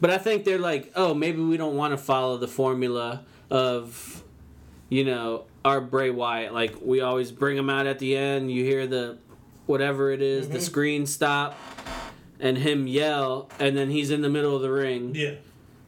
But 0.00 0.10
I 0.10 0.18
think 0.18 0.44
they're 0.44 0.58
like, 0.58 0.90
oh, 0.96 1.14
maybe 1.14 1.40
we 1.42 1.56
don't 1.56 1.76
want 1.76 1.92
to 1.92 1.98
follow 1.98 2.36
the 2.38 2.48
formula 2.48 3.24
of, 3.50 4.24
you 4.88 5.04
know, 5.04 5.44
our 5.64 5.80
Bray 5.80 6.10
Wyatt. 6.10 6.52
Like, 6.52 6.74
we 6.82 7.00
always 7.00 7.30
bring 7.30 7.56
him 7.56 7.70
out 7.70 7.86
at 7.86 7.98
the 8.00 8.16
end. 8.16 8.50
You 8.50 8.64
hear 8.64 8.86
the, 8.86 9.18
whatever 9.66 10.10
it 10.10 10.20
is, 10.22 10.46
Mm-hmm. 10.46 10.54
the 10.54 10.60
screen 10.60 11.06
stop, 11.06 11.56
and 12.40 12.58
him 12.58 12.88
yell, 12.88 13.48
and 13.60 13.76
then 13.76 13.90
he's 13.90 14.10
in 14.10 14.22
the 14.22 14.28
middle 14.28 14.56
of 14.56 14.62
the 14.62 14.70
ring 14.72 15.14
Yeah. 15.14 15.34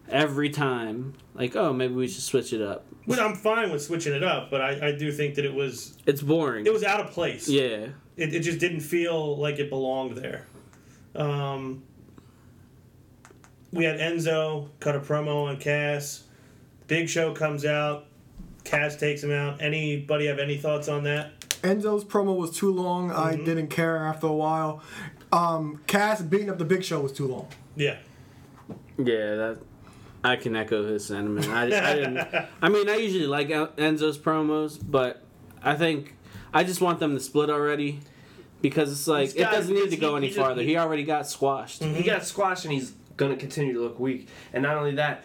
every 0.08 0.50
time. 0.50 1.14
Like, 1.34 1.56
oh, 1.56 1.72
maybe 1.72 1.94
we 1.94 2.06
should 2.08 2.22
switch 2.22 2.52
it 2.52 2.62
up. 2.62 2.86
Which 3.06 3.18
I'm 3.18 3.34
fine 3.34 3.70
with 3.72 3.82
switching 3.82 4.12
it 4.14 4.22
up, 4.22 4.50
but 4.50 4.60
I, 4.60 4.88
I 4.88 4.92
do 4.92 5.10
think 5.12 5.34
that 5.34 5.44
it 5.44 5.52
was 5.52 5.96
It's 6.06 6.22
boring. 6.22 6.64
it 6.66 6.72
was 6.72 6.84
out 6.84 7.00
of 7.00 7.10
place. 7.10 7.48
yeah. 7.48 7.88
It, 8.16 8.32
it 8.32 8.40
just 8.40 8.60
didn't 8.60 8.80
feel 8.80 9.36
like 9.36 9.58
it 9.58 9.68
belonged 9.68 10.16
there. 10.16 10.46
Um, 11.16 11.82
we 13.72 13.84
had 13.84 13.98
Enzo 13.98 14.68
cut 14.78 14.94
a 14.94 15.00
promo 15.00 15.48
on 15.48 15.56
Cass. 15.58 16.22
Big 16.86 17.08
Show 17.08 17.32
comes 17.34 17.64
out. 17.64 18.06
Cass 18.62 18.96
takes 18.96 19.22
him 19.24 19.32
out. 19.32 19.60
Anybody 19.60 20.26
have 20.26 20.38
any 20.38 20.56
thoughts 20.56 20.88
on 20.88 21.02
that? 21.04 21.40
Enzo's 21.62 22.04
promo 22.04 22.36
was 22.36 22.56
too 22.56 22.70
long. 22.72 23.10
I 23.10 23.34
didn't 23.36 23.68
care 23.68 23.96
after 23.96 24.28
a 24.28 24.32
while. 24.32 24.82
Um, 25.32 25.80
Cass 25.88 26.22
beating 26.22 26.48
up 26.50 26.58
the 26.58 26.64
Big 26.64 26.84
Show 26.84 27.00
was 27.00 27.10
too 27.12 27.26
long. 27.26 27.48
Yeah. 27.74 27.96
Yeah, 28.96 29.34
that 29.34 29.58
I 30.24 30.36
can 30.36 30.56
echo 30.56 30.86
his 30.86 31.04
sentiment. 31.04 31.48
I, 31.48 31.64
I 31.64 31.94
didn't. 31.94 32.18
I 32.62 32.68
mean, 32.70 32.88
I 32.88 32.96
usually 32.96 33.26
like 33.26 33.48
Enzo's 33.48 34.16
promos, 34.18 34.78
but 34.82 35.22
I 35.62 35.74
think 35.74 36.16
I 36.52 36.64
just 36.64 36.80
want 36.80 36.98
them 36.98 37.14
to 37.14 37.20
split 37.20 37.50
already 37.50 38.00
because 38.62 38.90
it's 38.90 39.06
like 39.06 39.36
it 39.36 39.40
doesn't 39.42 39.74
need 39.74 39.84
to 39.84 39.90
he- 39.90 39.96
go 39.96 40.12
he 40.12 40.16
any 40.16 40.26
just- 40.28 40.38
farther. 40.38 40.62
He 40.62 40.76
already 40.76 41.04
got 41.04 41.28
squashed. 41.28 41.82
He 41.84 42.02
got 42.02 42.24
squashed, 42.24 42.64
and 42.64 42.72
he's 42.72 42.92
gonna 43.16 43.36
continue 43.36 43.74
to 43.74 43.80
look 43.80 44.00
weak. 44.00 44.28
And 44.52 44.62
not 44.62 44.76
only 44.76 44.94
that, 44.96 45.24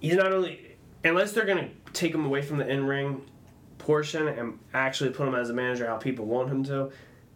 he's 0.00 0.14
not 0.14 0.30
only 0.32 0.76
unless 1.02 1.32
they're 1.32 1.46
gonna 1.46 1.70
take 1.94 2.14
him 2.14 2.24
away 2.26 2.42
from 2.42 2.58
the 2.58 2.68
in 2.68 2.86
ring 2.86 3.22
portion 3.78 4.28
and 4.28 4.58
actually 4.74 5.10
put 5.10 5.26
him 5.26 5.34
as 5.34 5.48
a 5.48 5.54
manager 5.54 5.86
how 5.86 5.96
people 5.96 6.26
want 6.26 6.50
him 6.50 6.62
to. 6.64 6.90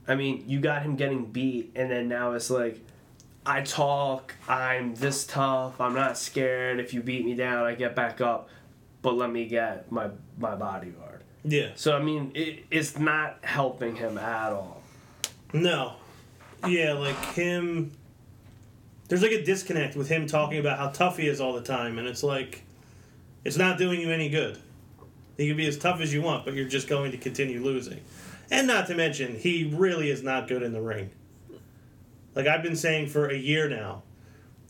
I 0.07 0.15
mean, 0.17 0.45
you 0.47 0.61
got 0.61 0.83
him 0.83 0.97
getting 0.97 1.25
beat, 1.25 1.73
and 1.75 1.91
then 1.91 2.09
now 2.09 2.33
it's 2.33 2.51
like, 2.51 2.85
I 3.45 3.63
talk, 3.63 4.35
I'm 4.49 4.95
this 4.95 5.27
tough, 5.27 5.81
I'm 5.81 5.95
not 5.95 6.17
scared. 6.17 6.79
If 6.79 6.95
you 6.95 7.03
beat 7.03 7.25
me 7.25 7.35
down, 7.35 7.65
I 7.65 7.75
get 7.75 7.97
back 7.97 8.21
up, 8.21 8.49
but 9.03 9.17
let 9.17 9.31
me 9.31 9.47
get 9.47 9.91
my 9.91 10.11
my 10.39 10.55
bodyguard. 10.55 11.23
Yeah. 11.45 11.71
So 11.75 11.97
I 11.97 12.03
mean, 12.03 12.31
it, 12.35 12.65
it's 12.71 12.99
not 12.99 13.39
helping 13.43 13.97
him 13.97 14.17
at 14.17 14.53
all. 14.53 14.83
No. 15.53 15.95
Yeah, 16.67 16.93
like 16.93 17.17
him. 17.35 17.93
There's 19.09 19.23
like 19.23 19.33
a 19.33 19.45
disconnect 19.45 19.97
with 19.97 20.09
him 20.09 20.27
talking 20.27 20.59
about 20.59 20.79
how 20.79 20.89
tough 20.89 21.19
he 21.19 21.27
is 21.27 21.41
all 21.41 21.53
the 21.53 21.63
time, 21.63 21.99
and 21.99 22.07
it's 22.07 22.23
like, 22.23 22.63
it's 23.45 23.57
not 23.59 23.77
doing 23.77 24.01
you 24.01 24.11
any 24.11 24.29
good. 24.29 24.59
You 25.37 25.49
can 25.49 25.57
be 25.57 25.67
as 25.67 25.77
tough 25.77 26.01
as 26.01 26.15
you 26.15 26.23
want, 26.23 26.45
but 26.45 26.55
you're 26.55 26.69
just 26.69 26.89
going 26.89 27.11
to 27.11 27.19
continue 27.19 27.63
losing. 27.63 28.01
And 28.51 28.67
not 28.67 28.87
to 28.87 28.95
mention, 28.95 29.37
he 29.37 29.73
really 29.75 30.11
is 30.11 30.23
not 30.23 30.47
good 30.47 30.63
in 30.63 30.73
the 30.73 30.81
ring. 30.81 31.11
Like 32.35 32.47
I've 32.47 32.63
been 32.63 32.77
saying 32.77 33.09
for 33.09 33.29
a 33.29 33.37
year 33.37 33.69
now, 33.69 34.03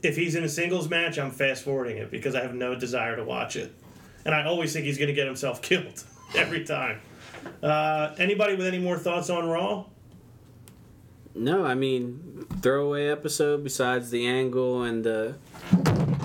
if 0.03 0.17
he's 0.17 0.35
in 0.35 0.43
a 0.45 0.49
singles 0.49 0.89
match, 0.89 1.19
I'm 1.19 1.31
fast 1.31 1.63
forwarding 1.65 1.99
it 1.99 2.11
because 2.11 2.35
I 2.35 2.43
have 2.43 2.55
no 2.55 2.75
desire 2.75 3.17
to 3.17 3.25
watch 3.25 3.57
it. 3.57 3.73
And 4.25 4.35
I 4.35 4.45
always 4.45 4.73
think 4.73 4.85
he's 4.87 4.99
going 4.99 5.09
to 5.09 5.15
get 5.15 5.27
himself 5.27 5.63
killed 5.69 6.03
every 6.35 6.65
time. 6.65 7.01
Uh, 7.63 8.15
anybody 8.19 8.57
with 8.57 8.67
any 8.67 8.79
more 8.79 8.97
thoughts 8.99 9.31
on 9.31 9.49
Raw? 9.49 9.85
No, 11.35 11.65
I 11.65 11.75
mean 11.75 12.47
throwaway 12.61 13.09
episode 13.09 13.65
besides 13.65 14.11
the 14.11 14.27
angle 14.27 14.83
and 14.83 15.03
the 15.03 15.35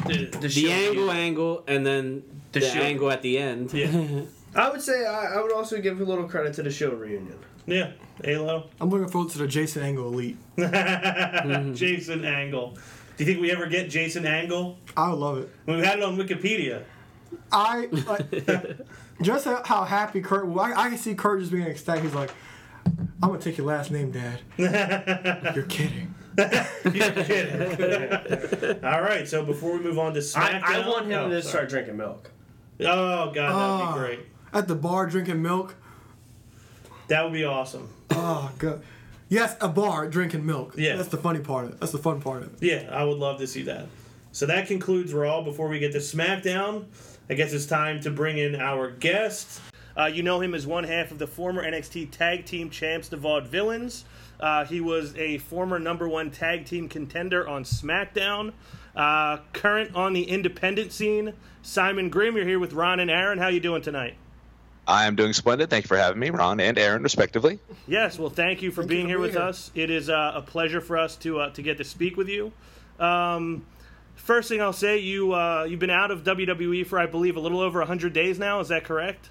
The, 0.07 0.25
the, 0.41 0.47
the 0.47 0.71
angle 0.71 1.07
feud. 1.07 1.15
angle 1.15 1.63
and 1.67 1.85
then 1.85 2.23
the, 2.51 2.59
The 2.59 2.67
angle 2.73 3.09
at 3.11 3.21
the 3.21 3.37
end. 3.37 3.73
Yeah. 3.73 4.21
I 4.55 4.69
would 4.69 4.81
say 4.81 5.05
I, 5.05 5.35
I 5.35 5.41
would 5.41 5.53
also 5.53 5.79
give 5.79 6.01
a 6.01 6.03
little 6.03 6.27
credit 6.27 6.53
to 6.55 6.63
the 6.63 6.71
show 6.71 6.91
reunion. 6.91 7.37
Yeah, 7.67 7.91
Halo. 8.23 8.69
I'm 8.79 8.89
looking 8.89 9.09
forward 9.09 9.31
to 9.33 9.37
the 9.39 9.47
Jason 9.47 9.83
Angle 9.83 10.07
Elite. 10.07 10.37
Jason 11.75 12.23
Angle. 12.25 12.77
Do 13.17 13.23
you 13.23 13.25
think 13.25 13.41
we 13.41 13.51
ever 13.51 13.67
get 13.67 13.89
Jason 13.89 14.25
Angle? 14.25 14.77
I 14.95 15.09
would 15.09 15.19
love 15.19 15.37
it. 15.39 15.49
We 15.65 15.73
had 15.83 15.99
it 15.99 16.03
on 16.05 16.15
Wikipedia. 16.17 16.83
I 17.51 17.87
like, 18.07 18.77
just 19.21 19.43
how- 19.45 19.63
how 19.65 19.83
happy 19.83 20.21
Kurt. 20.21 20.47
I, 20.57 20.85
I 20.85 20.89
can 20.89 20.97
see 20.97 21.13
Kurt 21.13 21.41
just 21.41 21.51
being 21.51 21.67
ecstatic. 21.67 22.03
He's 22.05 22.13
like, 22.15 22.31
"I'm 23.21 23.29
gonna 23.29 23.39
take 23.39 23.57
your 23.57 23.67
last 23.67 23.91
name, 23.91 24.11
Dad." 24.11 24.39
You're 25.55 25.65
kidding. 25.65 26.15
You're 26.37 27.11
kidding. 27.11 28.83
All 28.85 29.01
right, 29.01 29.27
so 29.27 29.43
before 29.43 29.73
we 29.73 29.79
move 29.79 29.99
on 29.99 30.13
to 30.13 30.19
I, 30.19 30.23
SmackDown, 30.23 30.63
I 30.63 30.87
want 30.87 31.05
him 31.07 31.19
oh, 31.19 31.29
to 31.29 31.41
sorry. 31.41 31.51
start 31.51 31.69
drinking 31.69 31.97
milk. 31.97 32.31
Oh 32.79 33.31
god, 33.31 33.35
that'd 33.35 33.51
Ah. 33.51 33.93
be 33.93 33.99
great. 33.99 34.19
At 34.53 34.67
the 34.69 34.75
bar 34.75 35.05
drinking 35.07 35.41
milk. 35.41 35.75
That 37.07 37.23
would 37.23 37.33
be 37.33 37.45
awesome. 37.45 37.89
Oh 38.11 38.51
god. 38.57 38.81
Yes, 39.29 39.55
a 39.59 39.67
bar 39.67 40.07
drinking 40.07 40.45
milk. 40.45 40.75
Yeah. 40.77 40.95
That's 40.95 41.09
the 41.09 41.17
funny 41.17 41.39
part 41.39 41.65
of 41.65 41.71
it. 41.71 41.79
That's 41.79 41.91
the 41.91 41.97
fun 41.97 42.21
part 42.21 42.43
of 42.43 42.53
it. 42.53 42.63
Yeah, 42.63 42.89
I 42.91 43.03
would 43.03 43.17
love 43.17 43.39
to 43.39 43.47
see 43.47 43.63
that. 43.63 43.87
So 44.31 44.45
that 44.45 44.67
concludes 44.67 45.13
Raw. 45.13 45.41
Before 45.41 45.67
we 45.67 45.79
get 45.79 45.91
to 45.93 45.97
SmackDown, 45.97 46.85
I 47.29 47.33
guess 47.33 47.51
it's 47.53 47.65
time 47.65 47.99
to 48.01 48.09
bring 48.09 48.37
in 48.37 48.55
our 48.55 48.89
guest. 48.91 49.61
Uh, 49.97 50.05
you 50.05 50.21
know 50.23 50.39
him 50.39 50.53
as 50.53 50.67
one 50.67 50.83
half 50.83 51.11
of 51.11 51.17
the 51.17 51.27
former 51.27 51.63
NXT 51.63 52.11
Tag 52.11 52.45
Team 52.45 52.69
Champs, 52.69 53.09
the 53.09 53.17
Vaudevillains. 53.17 54.03
Uh, 54.39 54.63
he 54.65 54.79
was 54.79 55.15
a 55.15 55.39
former 55.39 55.79
number 55.79 56.07
one 56.07 56.29
tag 56.29 56.65
team 56.65 56.87
contender 56.87 57.47
on 57.47 57.63
SmackDown. 57.63 58.53
Uh, 58.95 59.37
current 59.53 59.95
on 59.95 60.13
the 60.13 60.23
independent 60.23 60.91
scene, 60.91 61.33
Simon 61.63 62.09
Grimm. 62.09 62.35
You're 62.35 62.45
here 62.47 62.59
with 62.59 62.73
Ron 62.73 62.99
and 62.99 63.09
Aaron. 63.09 63.39
How 63.39 63.47
you 63.47 63.59
doing 63.59 63.81
tonight? 63.81 64.15
I 64.87 65.05
am 65.05 65.15
doing 65.15 65.33
splendid. 65.33 65.69
Thank 65.69 65.83
you 65.83 65.87
for 65.89 65.97
having 65.97 66.19
me, 66.19 66.29
Ron 66.29 66.59
and 66.59 66.77
Aaron, 66.79 67.03
respectively. 67.03 67.59
Yes, 67.87 68.17
well, 68.17 68.29
thank 68.29 68.61
you 68.61 68.71
for 68.71 68.81
Thank 68.81 68.89
being 68.89 69.01
you 69.01 69.05
for 69.05 69.09
here 69.09 69.17
being 69.17 69.21
with 69.21 69.33
here. 69.33 69.41
us. 69.41 69.71
It 69.75 69.89
is 69.89 70.09
uh, 70.09 70.31
a 70.35 70.41
pleasure 70.41 70.79
for 70.79 70.97
us 70.97 71.17
to 71.17 71.39
uh, 71.41 71.49
to 71.51 71.61
get 71.61 71.77
to 71.79 71.83
speak 71.83 72.15
with 72.15 72.29
you. 72.29 72.53
Um, 72.99 73.65
first 74.15 74.47
thing 74.49 74.61
I'll 74.61 74.71
say, 74.73 74.99
you 74.99 75.33
uh, 75.33 75.65
you've 75.69 75.79
been 75.79 75.89
out 75.89 76.11
of 76.11 76.23
WWE 76.23 76.85
for 76.85 76.99
I 76.99 77.05
believe 77.05 77.35
a 77.35 77.39
little 77.41 77.59
over 77.59 77.83
hundred 77.83 78.13
days 78.13 78.39
now. 78.39 78.61
Is 78.61 78.69
that 78.69 78.85
correct? 78.85 79.29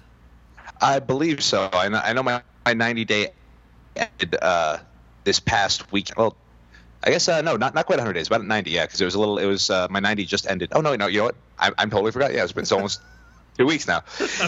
I 0.79 0.99
believe 0.99 1.43
so. 1.43 1.69
I 1.73 1.89
know, 1.89 2.01
I 2.03 2.13
know 2.13 2.23
my, 2.23 2.43
my 2.65 2.73
90 2.73 3.05
day 3.05 3.29
ended 3.95 4.35
uh, 4.39 4.77
this 5.23 5.39
past 5.39 5.91
week. 5.91 6.11
Well, 6.15 6.35
I 7.03 7.09
guess 7.09 7.27
uh, 7.27 7.41
no, 7.41 7.55
not 7.57 7.73
not 7.73 7.85
quite 7.85 7.97
100 7.97 8.13
days, 8.13 8.27
about 8.27 8.45
90. 8.45 8.69
Yeah, 8.71 8.85
because 8.85 9.01
it 9.01 9.05
was 9.05 9.15
a 9.15 9.19
little. 9.19 9.37
It 9.37 9.45
was 9.45 9.69
uh, 9.69 9.87
my 9.89 9.99
90 9.99 10.25
just 10.25 10.47
ended. 10.47 10.69
Oh 10.73 10.81
no, 10.81 10.95
no, 10.95 11.07
you 11.07 11.19
know 11.19 11.25
what? 11.25 11.35
I, 11.57 11.71
I'm 11.77 11.89
totally 11.89 12.11
forgot. 12.11 12.33
Yeah, 12.33 12.43
it's 12.43 12.51
been 12.51 12.63
it's 12.63 12.71
almost 12.71 13.01
two 13.57 13.65
weeks 13.65 13.87
now. 13.87 14.03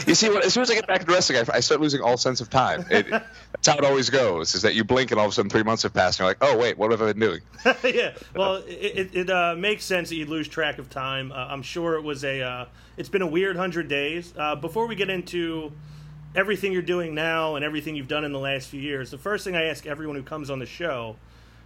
You 0.05 0.16
see, 0.16 0.28
as 0.28 0.53
soon 0.53 0.64
as 0.64 0.72
I 0.72 0.76
get 0.76 0.88
back 0.88 1.05
to 1.05 1.12
wrestling, 1.12 1.43
I, 1.51 1.60
start 1.60 1.82
losing 1.82 2.01
all 2.01 2.18
sense 2.18 2.41
of 2.41 2.49
time. 2.49 2.86
It, 2.89 3.10
that's 3.10 3.68
how 3.68 3.78
it 3.78 3.84
always 3.84 4.10
goes. 4.10 4.55
Is 4.55 4.62
that 4.62 4.76
you 4.76 4.84
blink 4.84 5.12
and 5.12 5.20
all 5.20 5.26
of 5.26 5.32
a 5.32 5.36
sudden 5.36 5.49
three 5.49 5.64
months 5.64 5.84
have 5.84 5.93
passed, 5.93 6.20
and 6.20 6.26
you're 6.26 6.30
like, 6.30 6.38
oh 6.41 6.57
wait, 6.57 6.78
what 6.78 6.91
have 6.91 7.01
I 7.01 7.14
been 7.14 7.20
doing? 7.20 7.41
yeah, 7.84 8.14
well, 8.36 8.57
it, 8.57 8.72
it, 8.72 9.16
it 9.16 9.30
uh, 9.30 9.55
makes 9.57 9.84
sense 9.84 10.10
that 10.10 10.16
you 10.16 10.26
lose 10.26 10.47
track 10.47 10.78
of 10.78 10.89
time. 10.89 11.32
Uh, 11.32 11.36
I'm 11.36 11.64
sure 11.64 11.95
it 11.95 12.03
was 12.03 12.24
a. 12.24 12.41
Uh, 12.41 12.66
it's 12.97 13.10
been 13.10 13.22
a 13.22 13.28
weird 13.28 13.55
hundred 13.55 13.88
days. 13.88 14.34
Uh, 14.38 14.55
before 14.55 14.88
we 14.88 14.95
get 14.95 15.10
into 15.10 15.72
everything 16.36 16.72
you're 16.72 16.82
doing 16.82 17.16
now 17.16 17.55
and 17.55 17.66
everything 17.66 17.95
you've 17.95 18.07
done 18.07 18.24
in 18.24 18.32
the 18.32 18.39
last 18.39 18.70
few 18.70 18.82
years, 18.82 19.12
the 19.12 19.18
first 19.18 19.43
thing 19.43 19.55
I 19.55 19.66
ask 19.66 19.86
everyone 19.86 20.16
who 20.16 20.24
comes 20.24 20.49
on 20.49 20.60
the 20.60 20.66
show, 20.66 21.16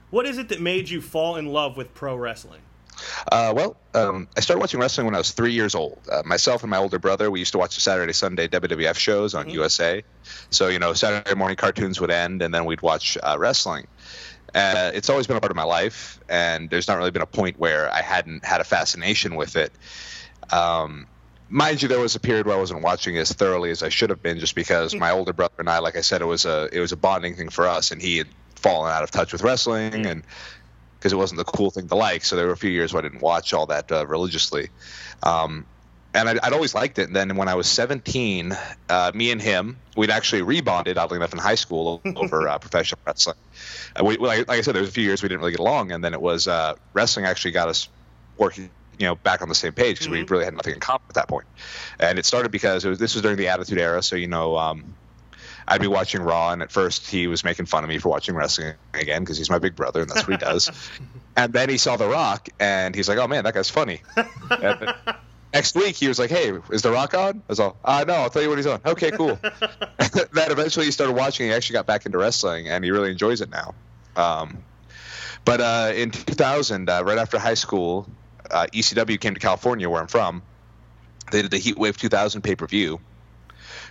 what 0.10 0.26
is 0.26 0.38
it 0.38 0.50
that 0.50 0.62
made 0.62 0.90
you 0.90 1.02
fall 1.02 1.36
in 1.36 1.48
love 1.48 1.76
with 1.76 1.94
pro 1.94 2.16
wrestling? 2.16 2.62
Uh, 3.32 3.54
well, 3.56 3.76
um, 3.94 4.28
I 4.38 4.42
started 4.42 4.60
watching 4.60 4.80
wrestling 4.80 5.06
when 5.06 5.16
I 5.16 5.20
was 5.20 5.32
three 5.32 5.54
years 5.54 5.76
old. 5.76 6.00
Uh, 6.12 6.24
myself 6.26 6.64
and 6.64 6.70
my 6.70 6.78
older 6.78 7.00
brother, 7.00 7.30
we 7.30 7.40
used 7.40 7.52
to 7.54 7.58
watch 7.58 7.76
the 7.76 7.82
Saturday, 7.82 8.14
Sunday 8.14 8.48
WWF 8.48 8.96
shows 8.96 9.34
on 9.34 9.50
USA. 9.50 10.04
So, 10.50 10.68
you 10.68 10.80
know, 10.80 10.94
Saturday 10.94 11.36
morning 11.36 11.58
cartoons 11.58 12.00
would 12.02 12.12
end, 12.12 12.42
and 12.42 12.54
then 12.54 12.66
we'd 12.66 12.82
watch 12.82 13.18
uh, 13.22 13.38
wrestling. 13.40 13.88
Uh, 14.56 14.92
it's 14.94 15.10
always 15.10 15.26
been 15.26 15.38
a 15.38 15.40
part 15.40 15.52
of 15.52 15.56
my 15.56 15.64
life, 15.64 16.20
and 16.30 16.70
there's 16.70 16.88
not 16.88 16.98
really 16.98 17.12
been 17.12 17.24
a 17.24 17.28
point 17.28 17.58
where 17.58 17.92
I 17.92 18.02
hadn't 18.02 18.46
had 18.46 18.62
a 18.62 18.64
fascination 18.64 19.36
with 19.36 19.56
it. 19.56 19.72
Um, 20.52 21.08
mind 21.50 21.82
you, 21.82 21.88
there 21.88 22.00
was 22.00 22.16
a 22.16 22.20
period 22.20 22.46
where 22.46 22.56
I 22.56 22.60
wasn't 22.60 22.82
watching 22.82 23.18
as 23.18 23.32
thoroughly 23.32 23.72
as 23.72 23.82
I 23.82 23.90
should 23.90 24.12
have 24.12 24.22
been, 24.22 24.40
just 24.40 24.54
because 24.54 24.94
my 24.96 25.12
older 25.12 25.34
brother 25.34 25.56
and 25.58 25.70
I, 25.70 25.80
like 25.80 25.98
I 25.98 26.02
said, 26.02 26.22
it 26.22 26.26
was 26.26 26.46
a 26.46 26.70
it 26.72 26.80
was 26.80 26.92
a 26.92 26.98
bonding 26.98 27.36
thing 27.36 27.50
for 27.50 27.68
us, 27.68 27.92
and 27.92 28.02
he 28.02 28.18
had 28.18 28.28
fallen 28.56 28.92
out 28.92 29.04
of 29.04 29.12
touch 29.12 29.34
with 29.34 29.42
wrestling, 29.42 30.06
and 30.06 30.24
because 31.04 31.12
it 31.12 31.18
wasn't 31.18 31.38
the 31.38 31.44
cool 31.44 31.70
thing 31.70 31.90
to 31.90 31.96
like. 31.96 32.24
So 32.24 32.38
there 32.38 32.48
were 32.48 32.54
a 32.54 32.58
few 32.58 32.72
years 32.72 32.94
where 32.94 33.04
I 33.04 33.10
didn't 33.10 33.22
watch 33.22 33.54
all 33.54 33.66
that 33.66 33.92
uh, 33.92 34.08
religiously. 34.08 34.70
Um, 35.22 35.66
and 36.14 36.30
I'd, 36.30 36.40
I'd, 36.40 36.54
always 36.54 36.74
liked 36.74 36.98
it. 36.98 37.08
And 37.08 37.16
then 37.16 37.36
when 37.36 37.50
I 37.50 37.56
was 37.56 37.68
17, 37.68 38.56
uh, 38.88 39.12
me 39.14 39.30
and 39.32 39.42
him, 39.42 39.78
we'd 39.98 40.12
actually 40.12 40.44
rebonded, 40.44 40.96
oddly 40.96 41.18
enough, 41.18 41.34
in 41.34 41.40
high 41.40 41.56
school 41.56 42.02
over 42.16 42.48
uh, 42.48 42.58
professional 42.58 43.02
wrestling. 43.06 43.36
Uh, 44.00 44.06
we, 44.06 44.16
like, 44.16 44.48
like, 44.48 44.60
I 44.60 44.62
said, 44.62 44.76
there 44.76 44.82
was 44.82 44.92
a 44.92 44.94
few 44.94 45.04
years 45.04 45.22
we 45.22 45.28
didn't 45.28 45.42
really 45.42 45.52
get 45.52 45.60
along, 45.60 45.92
and 45.92 46.02
then 46.02 46.14
it 46.14 46.22
was 46.22 46.48
uh, 46.48 46.76
wrestling 46.94 47.26
actually 47.26 47.52
got 47.52 47.68
us 47.68 47.90
working, 48.38 48.70
you 48.98 49.06
know, 49.06 49.16
back 49.16 49.42
on 49.42 49.50
the 49.50 49.56
same 49.56 49.74
page 49.74 49.96
because 49.96 50.06
mm-hmm. 50.06 50.14
we 50.14 50.24
really 50.24 50.46
had 50.46 50.54
nothing 50.54 50.76
in 50.76 50.80
common 50.80 51.04
at 51.10 51.16
that 51.16 51.28
point. 51.28 51.48
And 52.00 52.18
it 52.18 52.26
started 52.26 52.50
because 52.50 52.86
it 52.86 52.90
was, 52.90 53.00
this 53.00 53.14
was 53.14 53.24
during 53.24 53.38
the 53.38 53.50
Attitude 53.50 53.78
Era, 53.78 54.02
so 54.02 54.16
you 54.16 54.28
know. 54.28 54.56
Um, 54.56 54.96
I'd 55.68 55.82
be 55.82 55.88
watching 55.88 56.22
Raw, 56.22 56.52
and 56.52 56.62
at 56.62 56.72
first 56.72 57.08
he 57.10 57.28
was 57.28 57.44
making 57.44 57.66
fun 57.66 57.84
of 57.84 57.90
me 57.90 57.98
for 57.98 58.10
watching 58.10 58.36
wrestling 58.36 58.74
again 58.94 59.22
because 59.22 59.38
he's 59.38 59.50
my 59.50 59.60
big 59.60 59.76
brother, 59.76 60.02
and 60.02 60.10
that's 60.10 60.28
what 60.28 60.40
he 60.40 60.46
does. 60.46 60.70
and 61.36 61.54
then 61.54 61.70
he 61.70 61.78
saw 61.78 61.96
The 61.96 62.08
Rock, 62.08 62.50
and 62.60 62.94
he's 62.96 63.08
like, 63.08 63.18
"Oh 63.18 63.28
man, 63.28 63.44
that 63.44 63.54
guy's 63.54 63.70
funny." 63.70 64.02
next 65.54 65.76
week 65.76 65.96
he 65.96 66.08
was 66.08 66.20
like, 66.20 66.30
"Hey, 66.30 66.54
is 66.72 66.82
The 66.82 66.92
Rock 66.92 67.14
on?" 67.14 67.38
I 67.38 67.42
was 67.48 67.60
all, 67.60 67.78
"Uh, 67.84 68.04
no, 68.08 68.14
I'll 68.14 68.30
tell 68.30 68.42
you 68.42 68.50
what 68.50 68.58
he's 68.58 68.68
on." 68.68 68.82
Okay, 68.86 69.12
cool. 69.12 69.40
then 70.32 70.52
eventually 70.52 70.86
he 70.86 70.92
started 70.92 71.14
watching. 71.14 71.48
He 71.48 71.54
actually 71.54 71.76
got 71.76 71.86
back 71.86 72.06
into 72.06 72.18
wrestling, 72.18 72.68
and 72.68 72.84
he 72.84 72.92
really 72.92 73.12
enjoys 73.12 73.42
it 73.42 73.50
now. 73.50 73.74
Um, 74.16 74.64
but 75.46 75.62
uh, 75.62 75.92
in 75.96 76.12
2000, 76.12 76.90
uh, 76.90 77.04
right 77.04 77.18
after 77.18 77.38
high 77.38 77.54
school, 77.56 78.08
uh, 78.50 78.68
ECW 78.74 79.20
came 79.20 79.34
to 79.34 79.40
California, 79.40 79.90
where 79.90 80.02
I'm 80.02 80.08
from. 80.08 80.42
They 81.32 81.42
did 81.42 81.52
the 81.52 81.58
Heat 81.58 81.78
Wave 81.78 81.98
2000 81.98 82.42
pay 82.42 82.56
per 82.56 82.68
view 82.68 83.00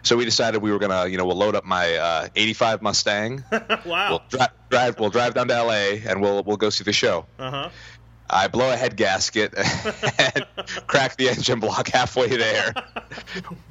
so 0.02 0.16
we 0.16 0.24
decided 0.24 0.62
we 0.62 0.72
were 0.72 0.78
gonna, 0.78 1.06
you 1.06 1.16
know, 1.16 1.26
we'll 1.26 1.36
load 1.36 1.54
up 1.54 1.64
my 1.64 1.94
uh, 1.94 2.28
'85 2.34 2.82
Mustang. 2.82 3.44
wow. 3.84 4.10
We'll 4.10 4.22
dri- 4.28 4.46
drive. 4.70 4.98
We'll 4.98 5.10
drive 5.10 5.34
down 5.34 5.48
to 5.48 5.62
LA 5.62 5.98
and 6.06 6.20
we'll 6.20 6.42
we'll 6.42 6.56
go 6.56 6.70
see 6.70 6.84
the 6.84 6.92
show. 6.92 7.26
Uh 7.38 7.50
huh. 7.50 7.68
I 8.28 8.48
blow 8.48 8.72
a 8.72 8.76
head 8.76 8.96
gasket 8.96 9.52
and 10.18 10.46
crack 10.86 11.16
the 11.16 11.28
engine 11.28 11.60
block 11.60 11.88
halfway 11.88 12.28
there. 12.28 12.72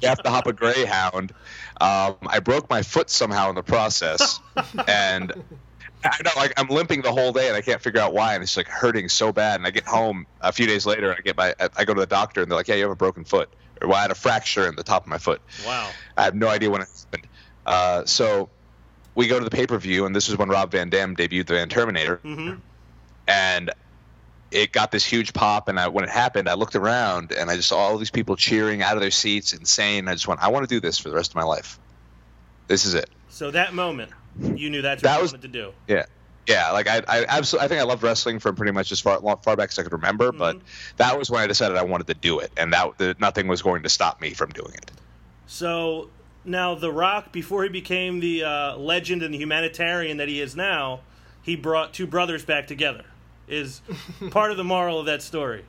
you 0.00 0.08
have 0.08 0.22
to 0.22 0.30
hop 0.30 0.46
a 0.46 0.52
Greyhound. 0.52 1.32
Um, 1.80 2.16
I 2.26 2.38
broke 2.38 2.70
my 2.70 2.82
foot 2.82 3.10
somehow 3.10 3.48
in 3.48 3.56
the 3.56 3.62
process, 3.64 4.38
and 4.86 5.32
I 6.04 6.16
know 6.24 6.30
like 6.36 6.52
I'm 6.56 6.68
limping 6.68 7.02
the 7.02 7.10
whole 7.10 7.32
day, 7.32 7.48
and 7.48 7.56
I 7.56 7.60
can't 7.60 7.80
figure 7.80 8.00
out 8.00 8.14
why, 8.14 8.34
and 8.34 8.42
it's 8.42 8.56
like 8.56 8.68
hurting 8.68 9.08
so 9.08 9.32
bad. 9.32 9.56
And 9.56 9.66
I 9.66 9.70
get 9.70 9.84
home 9.84 10.26
a 10.40 10.52
few 10.52 10.66
days 10.66 10.86
later, 10.86 11.10
and 11.10 11.18
I 11.18 11.22
get 11.22 11.36
my 11.36 11.54
I 11.76 11.84
go 11.84 11.92
to 11.94 12.00
the 12.00 12.06
doctor, 12.06 12.42
and 12.42 12.50
they're 12.50 12.56
like, 12.56 12.68
"Yeah, 12.68 12.76
you 12.76 12.82
have 12.82 12.92
a 12.92 12.96
broken 12.96 13.24
foot." 13.24 13.52
Well, 13.86 13.96
I 13.96 14.02
had 14.02 14.10
a 14.10 14.16
fracture 14.16 14.68
in 14.68 14.76
the 14.76 14.82
top 14.82 15.02
of 15.02 15.08
my 15.08 15.18
foot. 15.18 15.40
Wow. 15.66 15.90
I 16.16 16.22
have 16.24 16.34
no 16.34 16.48
idea 16.48 16.70
when 16.70 16.82
it 16.82 16.88
happened. 16.88 17.28
Uh, 17.64 18.04
so 18.04 18.48
we 19.14 19.28
go 19.28 19.38
to 19.38 19.44
the 19.44 19.50
pay 19.50 19.66
per 19.66 19.78
view, 19.78 20.06
and 20.06 20.14
this 20.14 20.28
is 20.28 20.36
when 20.36 20.48
Rob 20.48 20.70
Van 20.70 20.90
Dam 20.90 21.16
debuted 21.16 21.46
the 21.46 21.54
Van 21.54 21.68
Terminator. 21.68 22.20
Mm-hmm. 22.24 22.60
And 23.28 23.70
it 24.50 24.72
got 24.72 24.90
this 24.90 25.04
huge 25.04 25.32
pop, 25.32 25.68
and 25.68 25.78
I, 25.78 25.88
when 25.88 26.04
it 26.04 26.10
happened, 26.10 26.48
I 26.48 26.54
looked 26.54 26.76
around 26.76 27.32
and 27.32 27.50
I 27.50 27.56
just 27.56 27.68
saw 27.68 27.78
all 27.78 27.98
these 27.98 28.10
people 28.10 28.36
cheering 28.36 28.82
out 28.82 28.96
of 28.96 29.00
their 29.00 29.10
seats, 29.10 29.52
insane. 29.52 30.08
I 30.08 30.12
just 30.12 30.28
went, 30.28 30.42
I 30.42 30.48
want 30.48 30.68
to 30.68 30.74
do 30.74 30.80
this 30.80 30.98
for 30.98 31.08
the 31.08 31.14
rest 31.14 31.30
of 31.30 31.36
my 31.36 31.44
life. 31.44 31.78
This 32.66 32.84
is 32.84 32.94
it. 32.94 33.08
So 33.28 33.50
that 33.50 33.74
moment, 33.74 34.12
you 34.38 34.70
knew 34.70 34.82
that's 34.82 35.02
what 35.02 35.08
that 35.08 35.16
you 35.16 35.22
was, 35.22 35.32
wanted 35.32 35.52
to 35.52 35.58
do. 35.60 35.72
Yeah, 35.88 36.06
yeah, 36.46 36.72
like 36.72 36.88
I, 36.88 37.02
I 37.06 37.24
absolutely, 37.28 37.64
I 37.64 37.68
think 37.68 37.80
I 37.80 37.84
loved 37.84 38.02
wrestling 38.02 38.38
from 38.38 38.56
pretty 38.56 38.72
much 38.72 38.90
as 38.92 39.00
far 39.00 39.20
far 39.20 39.56
back 39.56 39.70
as 39.70 39.78
I 39.78 39.82
could 39.82 39.92
remember. 39.92 40.28
Mm-hmm. 40.28 40.38
But 40.38 40.58
that 40.96 41.18
was 41.18 41.30
when 41.30 41.40
I 41.40 41.46
decided 41.46 41.76
I 41.76 41.84
wanted 41.84 42.08
to 42.08 42.14
do 42.14 42.40
it, 42.40 42.52
and 42.56 42.72
that 42.72 42.98
the, 42.98 43.16
nothing 43.20 43.48
was 43.48 43.62
going 43.62 43.84
to 43.84 43.88
stop 43.88 44.20
me 44.20 44.34
from 44.34 44.50
doing 44.50 44.74
it. 44.74 44.90
So 45.46 46.08
now, 46.44 46.74
The 46.74 46.90
Rock, 46.90 47.32
before 47.32 47.62
he 47.62 47.68
became 47.68 48.20
the 48.20 48.44
uh, 48.44 48.76
legend 48.76 49.22
and 49.22 49.32
the 49.32 49.38
humanitarian 49.38 50.16
that 50.16 50.28
he 50.28 50.40
is 50.40 50.56
now, 50.56 51.00
he 51.42 51.56
brought 51.56 51.92
two 51.92 52.06
brothers 52.06 52.44
back 52.44 52.66
together. 52.66 53.04
Is 53.46 53.82
part 54.30 54.50
of 54.50 54.56
the 54.56 54.64
moral 54.64 54.98
of 54.98 55.06
that 55.06 55.22
story. 55.22 55.64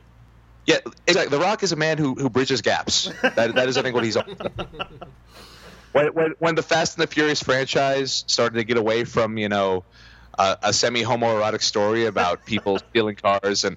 Yeah, 0.66 0.78
exactly. 1.06 1.36
The 1.36 1.42
Rock 1.42 1.62
is 1.62 1.72
a 1.72 1.76
man 1.76 1.98
who 1.98 2.14
who 2.14 2.30
bridges 2.30 2.62
gaps. 2.62 3.12
That 3.22 3.54
that 3.54 3.68
is, 3.68 3.76
I 3.76 3.82
think, 3.82 3.94
what 3.94 4.04
he's. 4.04 4.16
when, 5.92 6.06
when 6.14 6.34
when 6.38 6.54
the 6.54 6.62
Fast 6.62 6.98
and 6.98 7.02
the 7.02 7.12
Furious 7.12 7.42
franchise 7.42 8.24
started 8.26 8.56
to 8.56 8.64
get 8.64 8.78
away 8.78 9.04
from 9.04 9.36
you 9.36 9.48
know 9.48 9.84
a, 10.38 10.58
a 10.64 10.72
semi 10.72 11.02
homoerotic 11.02 11.62
story 11.62 12.06
about 12.06 12.44
people 12.44 12.78
stealing 12.90 13.16
cars, 13.16 13.64
and 13.64 13.76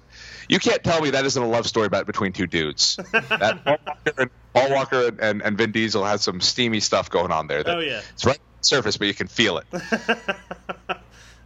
you 0.49 0.59
can't 0.59 0.83
tell 0.83 1.01
me 1.01 1.11
that 1.11 1.25
isn't 1.25 1.41
a 1.41 1.47
love 1.47 1.67
story 1.67 1.87
about 1.87 2.05
between 2.05 2.33
two 2.33 2.47
dudes. 2.47 2.97
that 3.11 3.61
Paul 3.65 3.77
Walker, 3.85 4.13
and, 4.17 4.29
Paul 4.53 4.71
Walker 4.71 5.07
and, 5.07 5.19
and, 5.19 5.41
and, 5.41 5.57
Vin 5.57 5.71
Diesel 5.71 6.03
has 6.03 6.21
some 6.21 6.41
steamy 6.41 6.79
stuff 6.79 7.09
going 7.09 7.31
on 7.31 7.47
there. 7.47 7.63
Oh 7.65 7.79
yeah, 7.79 8.01
it's 8.13 8.25
right 8.25 8.37
on 8.37 8.59
the 8.59 8.65
surface, 8.65 8.97
but 8.97 9.07
you 9.07 9.13
can 9.13 9.27
feel 9.27 9.57
it. 9.59 9.65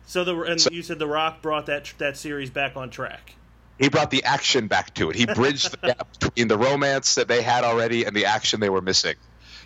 so 0.05 0.23
the 0.23 0.39
and 0.41 0.61
so, 0.61 0.69
you 0.71 0.83
said 0.83 0.99
the 0.99 1.07
Rock 1.07 1.41
brought 1.41 1.65
that 1.67 1.93
that 1.97 2.17
series 2.17 2.49
back 2.49 2.75
on 2.75 2.89
track. 2.89 3.35
He 3.79 3.89
brought 3.89 4.11
the 4.11 4.23
action 4.25 4.67
back 4.67 4.93
to 4.95 5.09
it. 5.09 5.15
He 5.15 5.25
bridged 5.25 5.71
the 5.71 5.87
gap 5.87 6.07
between 6.19 6.47
the 6.47 6.57
romance 6.57 7.15
that 7.15 7.27
they 7.27 7.41
had 7.41 7.63
already 7.63 8.05
and 8.05 8.15
the 8.15 8.25
action 8.25 8.59
they 8.59 8.69
were 8.69 8.81
missing. 8.81 9.15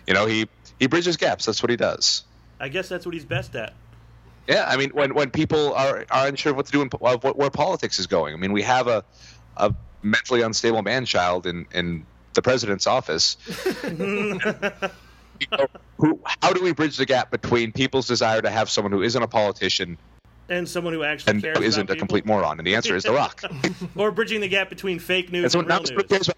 You 0.06 0.14
know, 0.14 0.26
he 0.26 0.48
he 0.78 0.86
bridges 0.86 1.16
gaps. 1.16 1.46
That's 1.46 1.62
what 1.62 1.70
he 1.70 1.76
does. 1.76 2.24
I 2.58 2.68
guess 2.68 2.88
that's 2.88 3.04
what 3.04 3.14
he's 3.14 3.24
best 3.24 3.54
at. 3.54 3.74
Yeah, 4.48 4.64
I 4.68 4.76
mean, 4.76 4.90
when 4.90 5.14
when 5.14 5.30
people 5.30 5.74
are, 5.74 6.04
are 6.10 6.26
unsure 6.28 6.50
of 6.50 6.56
what 6.56 6.66
to 6.66 6.72
do 6.72 6.82
and 6.82 6.92
what, 6.94 7.36
where 7.36 7.50
politics 7.50 7.98
is 7.98 8.06
going, 8.06 8.34
I 8.34 8.36
mean, 8.36 8.52
we 8.52 8.62
have 8.62 8.86
a 8.86 9.04
a 9.56 9.74
mentally 10.02 10.42
unstable 10.42 10.82
man 10.82 11.04
child 11.04 11.46
in 11.46 11.66
in 11.72 12.06
the 12.34 12.42
president's 12.42 12.86
office. 12.86 13.36
you 13.88 14.38
know, 15.50 15.66
who, 15.98 16.20
how 16.24 16.52
do 16.52 16.62
we 16.62 16.72
bridge 16.72 16.96
the 16.96 17.06
gap 17.06 17.30
between 17.30 17.72
people's 17.72 18.06
desire 18.06 18.40
to 18.40 18.50
have 18.50 18.70
someone 18.70 18.92
who 18.92 19.02
isn't 19.02 19.22
a 19.22 19.28
politician 19.28 19.98
and 20.48 20.68
someone 20.68 20.92
who 20.92 21.02
actually 21.02 21.32
and 21.32 21.42
cares 21.42 21.58
isn't 21.58 21.90
a 21.90 21.96
complete 21.96 22.24
moron? 22.24 22.58
And 22.58 22.66
the 22.66 22.76
answer 22.76 22.94
is 22.94 23.02
The 23.02 23.12
Rock. 23.12 23.42
or 23.96 24.12
bridging 24.12 24.40
the 24.40 24.48
gap 24.48 24.68
between 24.68 24.98
fake 24.98 25.32
news 25.32 25.54
and, 25.54 25.70
and 25.70 25.90
real 25.90 26.04
news. 26.08 26.30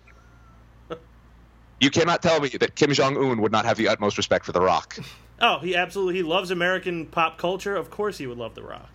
You 1.81 1.91
cannot 1.91 2.23
tell 2.23 2.41
me 2.41 2.49
that 2.49 2.75
Kim 2.75 2.93
Jong 2.93 3.17
Un 3.17 3.41
would 3.41 3.53
not 3.53 3.65
have 3.65 3.77
the 3.77 3.87
utmost 3.89 4.17
respect 4.17 4.45
for 4.47 4.53
The 4.53 4.61
Rock. 4.61 4.99
Oh, 5.41 5.59
he 5.59 5.77
absolutely 5.77 6.17
he 6.17 6.23
loves 6.23 6.51
American 6.51 7.07
pop 7.07 7.39
culture. 7.39 7.77
Of 7.77 7.91
course, 7.91 8.19
he 8.19 8.27
would 8.27 8.39
love 8.39 8.55
The 8.55 8.63
Rock. 8.63 8.91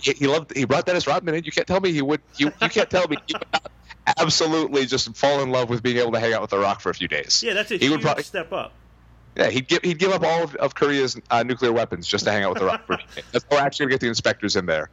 He, 0.00 0.12
he 0.12 0.26
loved. 0.26 0.56
He 0.56 0.64
brought 0.64 0.86
Dennis 0.86 1.06
Rodman 1.06 1.34
in. 1.34 1.44
You 1.44 1.52
can't 1.52 1.66
tell 1.66 1.80
me 1.80 1.92
he 1.92 2.02
would. 2.02 2.20
You, 2.36 2.52
you 2.60 2.68
can't 2.68 2.90
tell 2.90 3.06
me 3.08 3.16
he 3.26 3.34
would 3.34 3.46
not 3.52 3.70
absolutely 4.18 4.86
just 4.86 5.16
fall 5.16 5.42
in 5.42 5.50
love 5.50 5.68
with 5.68 5.82
being 5.82 5.98
able 5.98 6.12
to 6.12 6.20
hang 6.20 6.32
out 6.32 6.40
with 6.40 6.50
The 6.50 6.58
Rock 6.58 6.80
for 6.80 6.90
a 6.90 6.94
few 6.94 7.08
days. 7.08 7.42
Yeah, 7.42 7.54
that's 7.54 7.70
a 7.70 7.74
he 7.74 7.86
huge 7.86 7.92
would 7.92 8.00
probably, 8.02 8.22
step 8.24 8.52
up. 8.52 8.72
Yeah, 9.36 9.48
he'd 9.48 9.68
give 9.68 9.82
he'd 9.82 9.98
give 9.98 10.12
up 10.12 10.22
all 10.22 10.44
of, 10.44 10.54
of 10.56 10.74
Korea's 10.74 11.20
uh, 11.30 11.42
nuclear 11.42 11.72
weapons 11.72 12.06
just 12.06 12.24
to 12.24 12.32
hang 12.32 12.42
out 12.42 12.50
with 12.50 12.58
The 12.58 12.66
Rock. 12.66 12.86
For 12.86 12.94
a 12.94 12.98
few 12.98 13.22
days. 13.32 13.44
We're 13.50 13.58
actually 13.58 13.86
gonna 13.86 13.94
get 13.94 14.00
the 14.00 14.08
inspectors 14.08 14.56
in 14.56 14.66
there. 14.66 14.90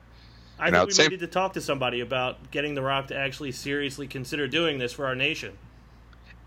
I 0.60 0.68
you 0.68 0.72
think 0.72 0.74
know, 0.74 0.86
we 0.86 0.94
same, 0.94 1.10
need 1.10 1.20
to 1.20 1.28
talk 1.28 1.54
to 1.54 1.62
somebody 1.62 2.02
about 2.02 2.52
getting 2.52 2.76
The 2.76 2.82
Rock 2.82 3.08
to 3.08 3.16
actually 3.16 3.52
seriously 3.52 4.08
consider 4.08 4.48
doing 4.48 4.80
this 4.80 4.94
for 4.94 5.06
our 5.06 5.16
nation. 5.16 5.58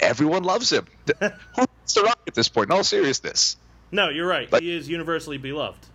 Everyone 0.01 0.43
loves 0.43 0.71
him. 0.71 0.87
Who 1.21 1.29
Who's 1.57 1.95
The 1.95 2.03
Rock 2.03 2.21
at 2.27 2.35
this 2.35 2.49
point? 2.49 2.71
In 2.71 2.77
all 2.77 2.85
seriousness. 2.85 3.57
No, 3.93 4.09
you're 4.09 4.27
right. 4.27 4.49
But, 4.51 4.63
he 4.63 4.75
is 4.75 4.89
universally 4.89 5.39
beloved. 5.39 5.87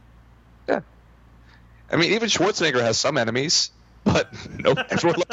Yeah. 0.68 0.82
I 1.92 1.96
mean, 1.98 2.14
even 2.14 2.30
Schwarzenegger 2.30 2.82
has 2.82 2.98
some 2.98 3.18
enemies, 3.18 3.72
but 4.04 4.34
no, 4.60 4.74
everyone 4.90 5.24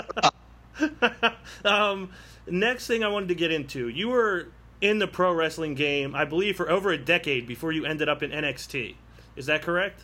um, 1.65 2.11
next 2.47 2.87
thing 2.87 3.05
I 3.05 3.09
wanted 3.09 3.29
to 3.29 3.35
get 3.35 3.51
into, 3.51 3.89
you 3.89 4.09
were 4.09 4.49
in 4.81 4.99
the 4.99 5.07
pro 5.07 5.33
wrestling 5.33 5.75
game, 5.75 6.15
I 6.15 6.25
believe, 6.25 6.57
for 6.57 6.71
over 6.71 6.91
a 6.91 6.99
decade 6.99 7.47
before 7.47 7.73
you 7.73 7.85
ended 7.85 8.09
up 8.09 8.23
in 8.23 8.31
NXT. 8.31 8.97
Is 9.37 9.47
that 9.47 9.63
correct? 9.63 10.03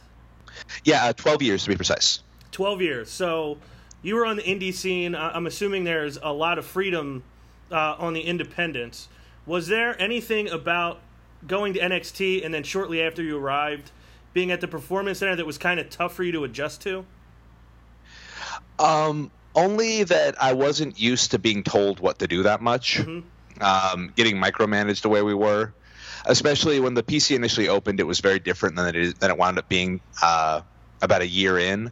Yeah, 0.84 1.04
uh, 1.06 1.12
12 1.12 1.42
years 1.42 1.64
to 1.64 1.70
be 1.70 1.76
precise. 1.76 2.22
12 2.52 2.80
years. 2.80 3.10
So 3.10 3.58
you 4.02 4.14
were 4.14 4.24
on 4.24 4.36
the 4.36 4.42
indie 4.42 4.72
scene. 4.72 5.14
I'm 5.14 5.46
assuming 5.46 5.84
there's 5.84 6.16
a 6.16 6.32
lot 6.32 6.58
of 6.58 6.64
freedom 6.64 7.24
uh, 7.70 7.96
on 7.98 8.14
the 8.14 8.22
independents. 8.22 9.08
Was 9.46 9.66
there 9.66 10.00
anything 10.00 10.48
about 10.48 11.00
going 11.46 11.74
to 11.74 11.80
NXT 11.80 12.44
and 12.44 12.52
then 12.52 12.62
shortly 12.62 13.02
after 13.02 13.22
you 13.22 13.38
arrived, 13.38 13.90
being 14.32 14.50
at 14.50 14.60
the 14.60 14.68
Performance 14.68 15.18
Center 15.18 15.36
that 15.36 15.46
was 15.46 15.58
kind 15.58 15.80
of 15.80 15.90
tough 15.90 16.14
for 16.14 16.22
you 16.24 16.32
to 16.32 16.44
adjust 16.44 16.82
to? 16.82 17.04
Um, 18.78 19.30
only 19.54 20.04
that 20.04 20.40
I 20.42 20.52
wasn't 20.52 20.98
used 20.98 21.32
to 21.32 21.38
being 21.38 21.62
told 21.62 22.00
what 22.00 22.20
to 22.20 22.28
do 22.28 22.44
that 22.44 22.60
much. 22.60 22.98
Um, 23.60 24.12
getting 24.14 24.36
micromanaged 24.36 25.02
the 25.02 25.08
way 25.08 25.22
we 25.22 25.34
were, 25.34 25.72
especially 26.26 26.78
when 26.78 26.94
the 26.94 27.02
PC 27.02 27.34
initially 27.34 27.68
opened, 27.68 27.98
it 27.98 28.04
was 28.04 28.20
very 28.20 28.38
different 28.38 28.76
than 28.76 28.86
it 28.86 28.94
is 28.94 29.14
than 29.14 29.32
it 29.32 29.36
wound 29.36 29.58
up 29.58 29.68
being 29.68 30.00
uh, 30.22 30.60
about 31.02 31.22
a 31.22 31.26
year 31.26 31.58
in 31.58 31.90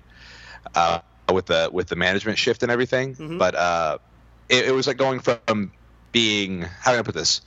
uh, 0.76 1.00
with 1.32 1.46
the 1.46 1.68
with 1.72 1.88
the 1.88 1.96
management 1.96 2.38
shift 2.38 2.62
and 2.62 2.70
everything. 2.70 3.16
But 3.38 3.56
uh, 3.56 3.98
it, 4.48 4.66
it 4.66 4.72
was 4.72 4.86
like 4.86 4.96
going 4.96 5.18
from 5.18 5.72
being 6.12 6.62
how 6.62 6.92
can 6.92 7.00
I 7.00 7.02
put 7.02 7.14
this? 7.14 7.40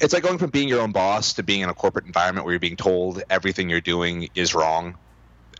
It's 0.00 0.14
like 0.14 0.22
going 0.22 0.38
from 0.38 0.50
being 0.50 0.68
your 0.68 0.80
own 0.80 0.92
boss 0.92 1.34
to 1.34 1.42
being 1.42 1.60
in 1.60 1.68
a 1.68 1.74
corporate 1.74 2.06
environment 2.06 2.44
where 2.44 2.52
you're 2.52 2.60
being 2.60 2.76
told 2.76 3.22
everything 3.28 3.68
you're 3.68 3.80
doing 3.80 4.28
is 4.34 4.54
wrong 4.54 4.96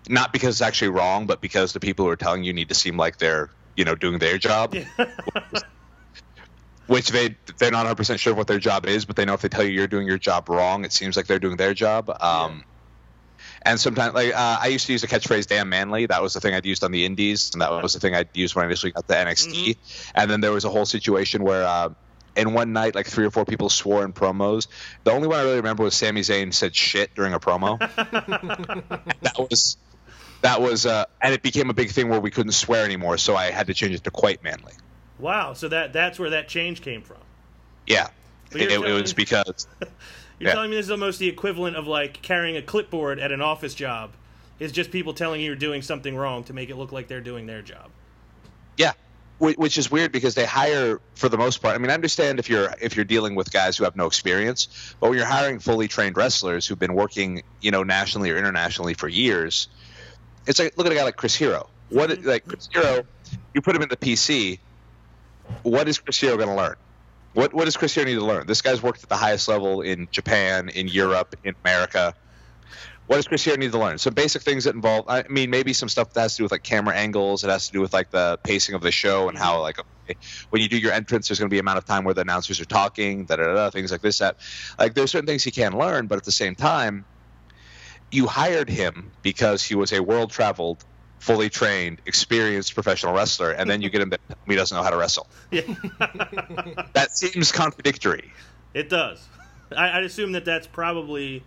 not 0.09 0.33
because 0.33 0.57
it's 0.57 0.63
actually 0.63 0.89
wrong, 0.89 1.27
but 1.27 1.41
because 1.41 1.73
the 1.73 1.81
people 1.81 2.05
who 2.05 2.11
are 2.11 2.17
telling 2.17 2.45
you 2.45 2.53
need 2.53 2.69
to 2.69 2.75
seem 2.75 2.97
like 2.97 3.19
they're 3.19 3.51
you 3.77 3.85
know 3.85 3.95
doing 3.95 4.19
their 4.19 4.39
job, 4.39 4.75
which 6.87 7.11
they 7.11 7.37
they're 7.59 7.71
not 7.71 7.81
100 7.81 7.97
percent 7.97 8.21
sure 8.21 8.35
what 8.35 8.47
their 8.47 8.59
job 8.59 8.87
is, 8.87 9.05
but 9.05 9.17
they 9.17 9.25
know 9.25 9.35
if 9.35 9.43
they 9.43 9.49
tell 9.49 9.65
you 9.65 9.71
you're 9.71 9.87
doing 9.87 10.07
your 10.07 10.19
job 10.19 10.49
wrong, 10.49 10.85
it 10.85 10.93
seems 10.93 11.17
like 11.17 11.27
they're 11.27 11.39
doing 11.39 11.57
their 11.57 11.75
job. 11.75 12.11
Um, 12.21 12.65
And 13.63 13.79
sometimes, 13.79 14.15
like 14.15 14.35
uh, 14.35 14.59
I 14.61 14.69
used 14.69 14.87
to 14.87 14.93
use 14.93 15.03
the 15.03 15.09
catchphrase 15.09 15.47
"damn 15.47 15.69
manly." 15.69 16.07
That 16.07 16.23
was 16.23 16.33
the 16.33 16.41
thing 16.41 16.55
I'd 16.55 16.65
used 16.65 16.85
on 16.85 16.93
the 16.93 17.05
Indies, 17.05 17.51
and 17.53 17.61
that 17.61 17.71
was 17.71 17.93
the 17.93 18.01
thing 18.01 18.15
I'd 18.15 18.29
used 18.35 18.55
when 18.55 18.65
I 18.65 18.67
initially 18.67 18.93
got 18.93 19.07
to 19.09 19.15
NXT. 19.15 19.77
And 20.15 20.31
then 20.31 20.41
there 20.41 20.53
was 20.53 20.65
a 20.65 20.71
whole 20.71 20.87
situation 20.87 21.43
where. 21.43 21.65
Uh, 21.65 21.91
in 22.39 22.55
one 22.55 22.73
night, 22.73 22.95
like 22.95 23.07
three 23.07 23.27
or 23.27 23.31
four 23.31 23.45
people 23.45 23.69
swore 23.69 24.05
in 24.05 24.13
promos. 24.13 24.69
The 25.05 25.11
only 25.13 25.29
one 25.29 25.39
I 25.39 25.43
really 25.43 25.57
remember 25.57 25.83
was 25.83 25.95
Sami 25.95 26.23
Zayn 26.23 26.55
said 26.55 26.75
shit 26.75 27.15
during 27.15 27.35
a 27.35 27.41
promo. 27.41 27.79
that 29.23 29.39
was 29.39 29.77
that 30.43 30.61
was 30.63 30.87
uh, 30.87 31.05
and 31.21 31.35
it 31.35 31.43
became 31.43 31.69
a 31.71 31.75
big 31.75 31.91
thing 31.91 32.09
where 32.09 32.21
we 32.21 32.31
couldn't 32.31 32.53
swear 32.53 32.85
anymore 32.85 33.19
so 33.19 33.35
i 33.35 33.51
had 33.51 33.67
to 33.67 33.75
change 33.75 33.95
it 33.95 34.05
to 34.05 34.11
quite 34.11 34.43
manly 34.43 34.73
Wow, 35.19 35.53
so 35.55 35.67
that 35.69 35.93
that's 35.93 36.17
where 36.21 36.31
that 36.31 36.47
change 36.49 36.81
came 36.81 37.03
from. 37.03 37.17
yeah 37.87 38.09
it, 38.53 38.71
it 38.71 38.79
was 38.81 39.13
because 39.13 39.67
You're 40.39 40.51
Yeah. 40.51 40.55
telling 40.55 40.71
me 40.71 40.77
this 40.77 40.87
is 40.87 40.93
almost 40.93 41.19
the 41.19 41.27
equivalent 41.29 41.75
of 41.77 41.89
like 41.89 42.23
carrying 42.23 42.57
a 42.57 42.63
clipboard 42.63 43.19
at 43.19 43.33
an 43.33 43.41
office 43.41 43.75
job. 43.75 44.13
Is 44.61 44.71
just 44.71 44.93
people 44.93 45.13
telling 45.13 45.41
you 45.41 45.47
you're 45.49 45.57
doing 45.57 45.83
something 45.83 46.15
wrong 46.17 46.45
to 46.45 46.53
make 46.53 46.71
it 46.71 46.77
look 46.77 46.93
like 46.93 47.09
they're 47.09 47.21
doing 47.21 47.47
their 47.47 47.63
job. 47.63 47.91
yeah 48.77 48.93
which 49.39 49.79
is 49.79 49.91
weird 49.91 50.11
because 50.13 50.35
they 50.35 50.45
hire 50.45 51.01
for 51.15 51.29
the 51.29 51.39
most 51.39 51.63
part 51.63 51.75
i 51.75 51.79
mean 51.79 51.91
i 51.91 51.95
understand 51.95 52.39
if 52.39 52.49
you're 52.51 52.75
if 52.81 52.97
you're 52.97 53.05
dealing 53.05 53.35
with 53.35 53.53
guys 53.53 53.77
who 53.77 53.85
have 53.85 53.95
no 53.95 54.07
experience 54.07 54.95
but 55.01 55.09
when 55.11 55.19
you're 55.19 55.27
hiring 55.27 55.59
fully 55.61 55.87
trained 55.87 56.17
wrestlers 56.17 56.67
who've 56.67 56.79
been 56.79 56.95
working 56.95 57.43
you 57.61 57.71
know 57.71 57.83
nationally 57.83 58.31
or 58.31 58.37
internationally 58.37 58.95
for 58.95 59.09
years 59.09 59.69
it's 60.47 60.59
like 60.59 60.77
look 60.77 60.87
at 60.87 60.93
a 60.93 60.97
guy 60.97 61.05
like 61.05 61.17
chris 61.17 61.35
hero. 61.35 61.69
What 61.91 62.11
Mm-hmm. 62.11 62.29
like 62.29 62.47
chris 62.47 62.69
hero 62.73 63.03
you 63.55 63.63
put 63.63 63.77
him 63.77 63.83
in 63.83 63.89
the 63.89 63.97
pc 63.97 64.59
what 65.63 65.89
is 65.89 65.99
chris 65.99 66.19
hero 66.21 66.37
going 66.37 66.49
to 66.49 66.55
learn? 66.55 66.77
What 67.35 67.55
what 67.55 67.67
does 67.67 67.77
chris 67.77 67.95
hero 67.95 68.07
need 68.07 68.15
to 68.15 68.25
learn? 68.25 68.47
This 68.47 68.63
guy's 68.63 68.83
worked 68.83 69.03
at 69.03 69.09
the 69.09 69.17
highest 69.17 69.47
level 69.49 69.83
in 69.83 70.09
japan 70.11 70.69
in 70.69 70.89
europe 70.89 71.35
in 71.45 71.55
america 71.65 72.15
what 73.09 73.17
does 73.17 73.27
Chris 73.27 73.43
Hero 73.43 73.57
need 73.57 73.73
to 73.73 73.79
learn? 73.79 73.97
Some 73.97 74.13
basic 74.13 74.43
things 74.43 74.65
that 74.65 74.75
involve. 74.75 75.07
I 75.09 75.25
mean, 75.31 75.49
maybe 75.49 75.73
some 75.73 75.89
stuff 75.89 76.13
that 76.13 76.21
has 76.21 76.35
to 76.35 76.41
do 76.41 76.43
with 76.43 76.53
like 76.53 76.63
camera 76.63 76.95
angles. 76.95 77.43
It 77.43 77.49
has 77.49 77.69
to 77.69 77.73
do 77.73 77.81
with 77.81 77.95
like 77.95 78.11
the 78.11 78.39
pacing 78.43 78.75
of 78.75 78.83
the 78.83 78.93
show 78.93 79.31
and 79.31 79.39
how 79.39 79.55
mm-hmm. 79.55 79.63
like 79.63 80.19
when 80.51 80.61
you 80.61 80.69
do 80.69 80.77
your 80.77 80.93
entrance, 80.93 81.29
there's 81.29 81.39
going 81.39 81.49
to 81.49 81.51
be 81.53 81.57
an 81.57 81.65
amount 81.65 81.79
of 81.79 81.87
time 81.87 82.05
where 82.05 82.13
the 82.13 82.21
announcers 82.21 82.61
are 82.61 82.67
talking, 82.67 83.25
da 83.25 83.37
da 83.37 83.55
da, 83.55 83.71
things 83.71 83.91
like 83.91 84.03
this. 84.03 84.19
That 84.19 84.37
like 84.79 84.93
there's 84.93 85.11
certain 85.11 85.27
things 85.27 85.43
he 85.43 85.51
can 85.51 85.79
learn, 85.79 86.07
but 86.07 86.19
at 86.19 86.25
the 86.25 86.33
same 86.33 86.55
time, 86.55 87.07
you 88.11 88.27
hired 88.27 88.69
him 88.69 89.11
because 89.23 89.65
he 89.65 89.75
was 89.75 89.91
a 89.95 90.03
world 90.03 90.31
traveled, 90.31 90.85
fully 91.19 91.49
trained, 91.49 92.03
experienced 92.05 92.75
professional 92.75 93.15
wrestler, 93.15 93.53
and 93.53 93.71
then 93.71 93.81
you 93.81 93.89
get 93.89 94.03
him 94.03 94.11
that 94.11 94.21
he 94.47 94.55
doesn't 94.55 94.77
know 94.77 94.83
how 94.83 94.91
to 94.91 94.99
wrestle. 94.99 95.27
Yeah, 95.51 95.63
That 96.93 97.17
seems 97.17 97.53
contradictory. 97.53 98.31
it 98.75 98.91
does. 98.91 99.27
I, 99.75 99.97
I'd 99.97 100.05
assume 100.05 100.33
that 100.33 100.45
that's 100.45 100.67
probably 100.67 101.43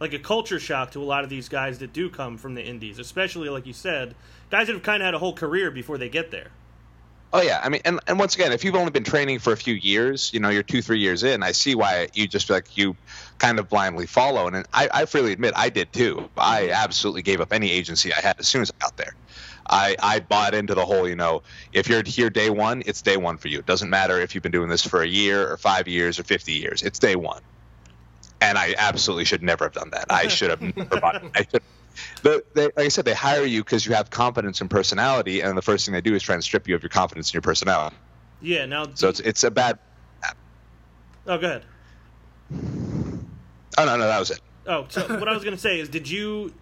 like 0.00 0.12
a 0.12 0.18
culture 0.18 0.60
shock 0.60 0.90
to 0.92 1.02
a 1.02 1.04
lot 1.04 1.24
of 1.24 1.30
these 1.30 1.48
guys 1.48 1.78
that 1.78 1.92
do 1.92 2.08
come 2.10 2.36
from 2.36 2.54
the 2.54 2.64
indies, 2.64 2.98
especially 2.98 3.48
like 3.48 3.66
you 3.66 3.72
said, 3.72 4.14
guys 4.50 4.66
that 4.66 4.74
have 4.74 4.82
kind 4.82 5.02
of 5.02 5.06
had 5.06 5.14
a 5.14 5.18
whole 5.18 5.32
career 5.32 5.70
before 5.70 5.98
they 5.98 6.08
get 6.08 6.30
there. 6.30 6.50
Oh 7.32 7.42
yeah, 7.42 7.60
I 7.62 7.68
mean, 7.68 7.82
and, 7.84 8.00
and 8.06 8.18
once 8.18 8.34
again, 8.36 8.52
if 8.52 8.64
you've 8.64 8.76
only 8.76 8.92
been 8.92 9.04
training 9.04 9.40
for 9.40 9.52
a 9.52 9.56
few 9.56 9.74
years, 9.74 10.32
you 10.32 10.38
know, 10.38 10.48
you're 10.48 10.62
two, 10.62 10.80
three 10.80 11.00
years 11.00 11.24
in, 11.24 11.42
I 11.42 11.52
see 11.52 11.74
why 11.74 12.08
you 12.14 12.28
just 12.28 12.48
like 12.48 12.76
you 12.76 12.96
kind 13.38 13.58
of 13.58 13.68
blindly 13.68 14.06
follow. 14.06 14.46
And 14.46 14.56
and 14.56 14.66
I, 14.72 14.88
I 14.92 15.04
freely 15.06 15.32
admit 15.32 15.52
I 15.56 15.68
did 15.68 15.92
too. 15.92 16.30
I 16.38 16.70
absolutely 16.70 17.22
gave 17.22 17.40
up 17.40 17.52
any 17.52 17.70
agency 17.70 18.14
I 18.14 18.20
had 18.20 18.38
as 18.38 18.46
soon 18.48 18.62
as 18.62 18.70
I 18.70 18.84
got 18.84 18.96
there. 18.96 19.14
I, 19.68 19.96
I 20.00 20.20
bought 20.20 20.54
into 20.54 20.74
the 20.74 20.84
whole, 20.84 21.08
you 21.08 21.16
know, 21.16 21.42
if 21.72 21.88
you're 21.88 22.04
here 22.04 22.30
day 22.30 22.50
one, 22.50 22.84
it's 22.86 23.02
day 23.02 23.16
one 23.16 23.36
for 23.36 23.48
you. 23.48 23.58
It 23.58 23.66
doesn't 23.66 23.90
matter 23.90 24.20
if 24.20 24.34
you've 24.34 24.42
been 24.42 24.52
doing 24.52 24.68
this 24.68 24.86
for 24.86 25.02
a 25.02 25.08
year 25.08 25.50
or 25.50 25.56
five 25.56 25.88
years 25.88 26.20
or 26.20 26.22
50 26.22 26.52
years. 26.52 26.82
It's 26.82 27.00
day 27.00 27.16
one. 27.16 27.42
And 28.40 28.58
I 28.58 28.74
absolutely 28.76 29.24
should 29.24 29.42
never 29.42 29.64
have 29.64 29.72
done 29.72 29.90
that. 29.90 30.06
I 30.10 30.28
should 30.28 30.50
have 30.50 30.60
never 30.60 31.00
bought 31.00 31.16
it. 31.16 31.30
I 31.34 31.46
should, 31.50 31.62
the, 32.22 32.44
they, 32.54 32.64
like 32.64 32.78
I 32.78 32.88
said, 32.88 33.04
they 33.06 33.14
hire 33.14 33.44
you 33.44 33.64
because 33.64 33.86
you 33.86 33.94
have 33.94 34.10
confidence 34.10 34.60
and 34.60 34.68
personality, 34.70 35.40
and 35.40 35.56
the 35.56 35.62
first 35.62 35.86
thing 35.86 35.94
they 35.94 36.00
do 36.02 36.14
is 36.14 36.22
try 36.22 36.34
and 36.34 36.44
strip 36.44 36.68
you 36.68 36.74
of 36.74 36.82
your 36.82 36.90
confidence 36.90 37.28
and 37.28 37.34
your 37.34 37.42
personality. 37.42 37.96
Yeah. 38.42 38.66
Now, 38.66 38.86
So 38.94 39.08
it's 39.08 39.20
it's 39.20 39.44
a 39.44 39.50
bad. 39.50 39.78
oh, 41.26 41.38
go 41.38 41.46
ahead. 41.46 41.64
Oh 43.78 43.84
no, 43.84 43.96
no, 43.96 44.06
that 44.06 44.18
was 44.18 44.30
it. 44.30 44.40
Oh, 44.66 44.86
so 44.88 45.06
what 45.18 45.28
I 45.28 45.32
was 45.32 45.44
gonna 45.44 45.56
say 45.58 45.80
is, 45.80 45.88
did 45.88 46.08
you 46.08 46.52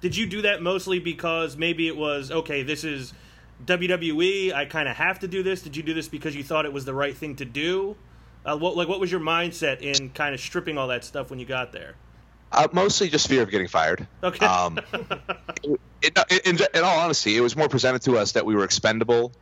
did 0.00 0.16
you 0.16 0.26
do 0.26 0.42
that 0.42 0.62
mostly 0.62 0.98
because 0.98 1.56
maybe 1.56 1.88
it 1.88 1.96
was 1.96 2.30
okay? 2.30 2.62
This 2.62 2.84
is 2.84 3.12
WWE. 3.64 4.52
I 4.52 4.66
kind 4.66 4.88
of 4.88 4.96
have 4.96 5.18
to 5.20 5.28
do 5.28 5.42
this. 5.42 5.62
Did 5.62 5.76
you 5.76 5.82
do 5.82 5.94
this 5.94 6.08
because 6.08 6.36
you 6.36 6.44
thought 6.44 6.64
it 6.64 6.72
was 6.72 6.84
the 6.84 6.94
right 6.94 7.16
thing 7.16 7.36
to 7.36 7.44
do? 7.44 7.96
Uh, 8.46 8.56
what 8.56 8.76
like 8.76 8.88
what 8.88 9.00
was 9.00 9.10
your 9.10 9.20
mindset 9.20 9.80
in 9.80 10.10
kind 10.10 10.34
of 10.34 10.40
stripping 10.40 10.78
all 10.78 10.88
that 10.88 11.04
stuff 11.04 11.30
when 11.30 11.38
you 11.38 11.46
got 11.46 11.72
there? 11.72 11.96
Uh, 12.52 12.68
mostly 12.72 13.08
just 13.08 13.26
fear 13.26 13.42
of 13.42 13.50
getting 13.50 13.66
fired. 13.66 14.06
Okay. 14.22 14.46
Um, 14.46 14.78
it, 16.00 16.16
it, 16.30 16.46
in, 16.46 16.58
in 16.74 16.84
all 16.84 17.00
honesty, 17.00 17.36
it 17.36 17.40
was 17.40 17.56
more 17.56 17.68
presented 17.68 18.02
to 18.02 18.16
us 18.16 18.32
that 18.32 18.46
we 18.46 18.54
were 18.54 18.62
expendable, 18.62 19.32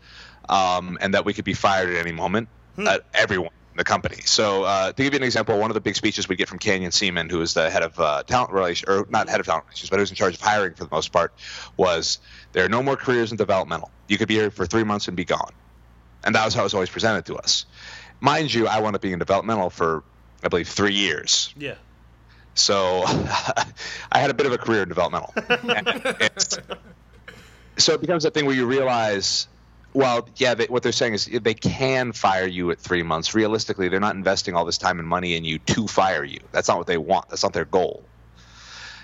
um, 0.49 0.97
and 1.03 1.13
that 1.13 1.27
we 1.27 1.35
could 1.35 1.45
be 1.45 1.53
fired 1.53 1.91
at 1.91 1.97
any 1.97 2.13
moment. 2.13 2.49
Uh, 2.79 2.99
everyone 3.13 3.51
in 3.75 3.79
the 3.79 3.85
company. 3.85 4.21
So 4.25 4.63
uh, 4.63 4.93
to 4.93 5.03
give 5.03 5.13
you 5.13 5.19
an 5.19 5.25
example, 5.25 5.59
one 5.59 5.71
of 5.71 5.75
the 5.75 5.81
big 5.81 5.97
speeches 5.97 6.29
we 6.29 6.37
get 6.37 6.49
from 6.49 6.59
Canyon 6.59 6.93
Ceman, 6.93 7.29
who 7.29 7.41
is 7.41 7.55
the 7.55 7.69
head 7.71 7.83
of 7.83 7.99
uh, 7.99 8.23
talent 8.23 8.53
relations, 8.53 8.89
or 8.89 9.07
not 9.11 9.29
head 9.29 9.41
of 9.41 9.47
talent 9.47 9.67
relations, 9.67 9.91
but 9.91 9.99
who's 9.99 10.11
in 10.11 10.17
charge 10.17 10.35
of 10.35 10.41
hiring 10.41 10.75
for 10.75 10.85
the 10.85 10.91
most 10.91 11.13
part, 11.13 11.35
was 11.77 12.21
there 12.53 12.65
are 12.65 12.69
no 12.69 12.83
more 12.83 12.97
careers 12.97 13.33
in 13.33 13.37
developmental. 13.37 13.91
You 14.09 14.17
could 14.17 14.29
be 14.29 14.35
here 14.35 14.51
for 14.51 14.65
three 14.65 14.85
months 14.85 15.09
and 15.09 15.17
be 15.17 15.25
gone, 15.25 15.53
and 16.25 16.35
that 16.37 16.45
was 16.45 16.55
how 16.55 16.61
it 16.61 16.65
was 16.65 16.75
always 16.75 16.91
presented 16.91 17.27
to 17.27 17.37
us. 17.37 17.67
Mind 18.21 18.53
you, 18.53 18.67
I 18.67 18.81
wound 18.81 18.95
up 18.97 19.03
being 19.03 19.13
in 19.15 19.19
developmental 19.19 19.71
for 19.71 20.03
I 20.43 20.49
believe 20.49 20.69
three 20.69 20.95
years. 20.95 21.53
yeah. 21.57 21.75
So 22.57 23.03
I 23.07 24.19
had 24.21 24.31
a 24.31 24.35
bit 24.35 24.47
of 24.47 24.53
a 24.53 24.59
career 24.59 24.83
in 24.83 24.89
developmental. 24.89 25.35
So 27.77 27.93
it 27.95 28.01
becomes 28.01 28.23
that 28.23 28.35
thing 28.35 28.47
where 28.47 28.55
you 28.55 28.67
realize, 28.67 29.49
well, 29.95 30.29
yeah, 30.37 30.55
they, 30.55 30.67
what 30.67 30.85
they're 30.85 30.93
saying 30.93 31.15
is 31.15 31.25
they 31.27 31.55
can 31.55 32.13
fire 32.13 32.47
you 32.47 32.71
at 32.71 32.79
three 32.79 33.03
months. 33.03 33.35
Realistically, 33.35 33.89
they're 33.89 33.99
not 33.99 34.15
investing 34.15 34.55
all 34.55 34.65
this 34.65 34.79
time 34.79 35.01
and 35.01 35.09
money 35.09 35.35
in 35.35 35.45
you 35.45 35.59
to 35.59 35.89
fire 35.89 36.23
you. 36.23 36.39
That's 36.53 36.69
not 36.69 36.79
what 36.79 36.87
they 36.87 36.99
want. 36.99 37.31
That's 37.31 37.43
not 37.43 37.53
their 37.53 37.65
goal. 37.65 38.05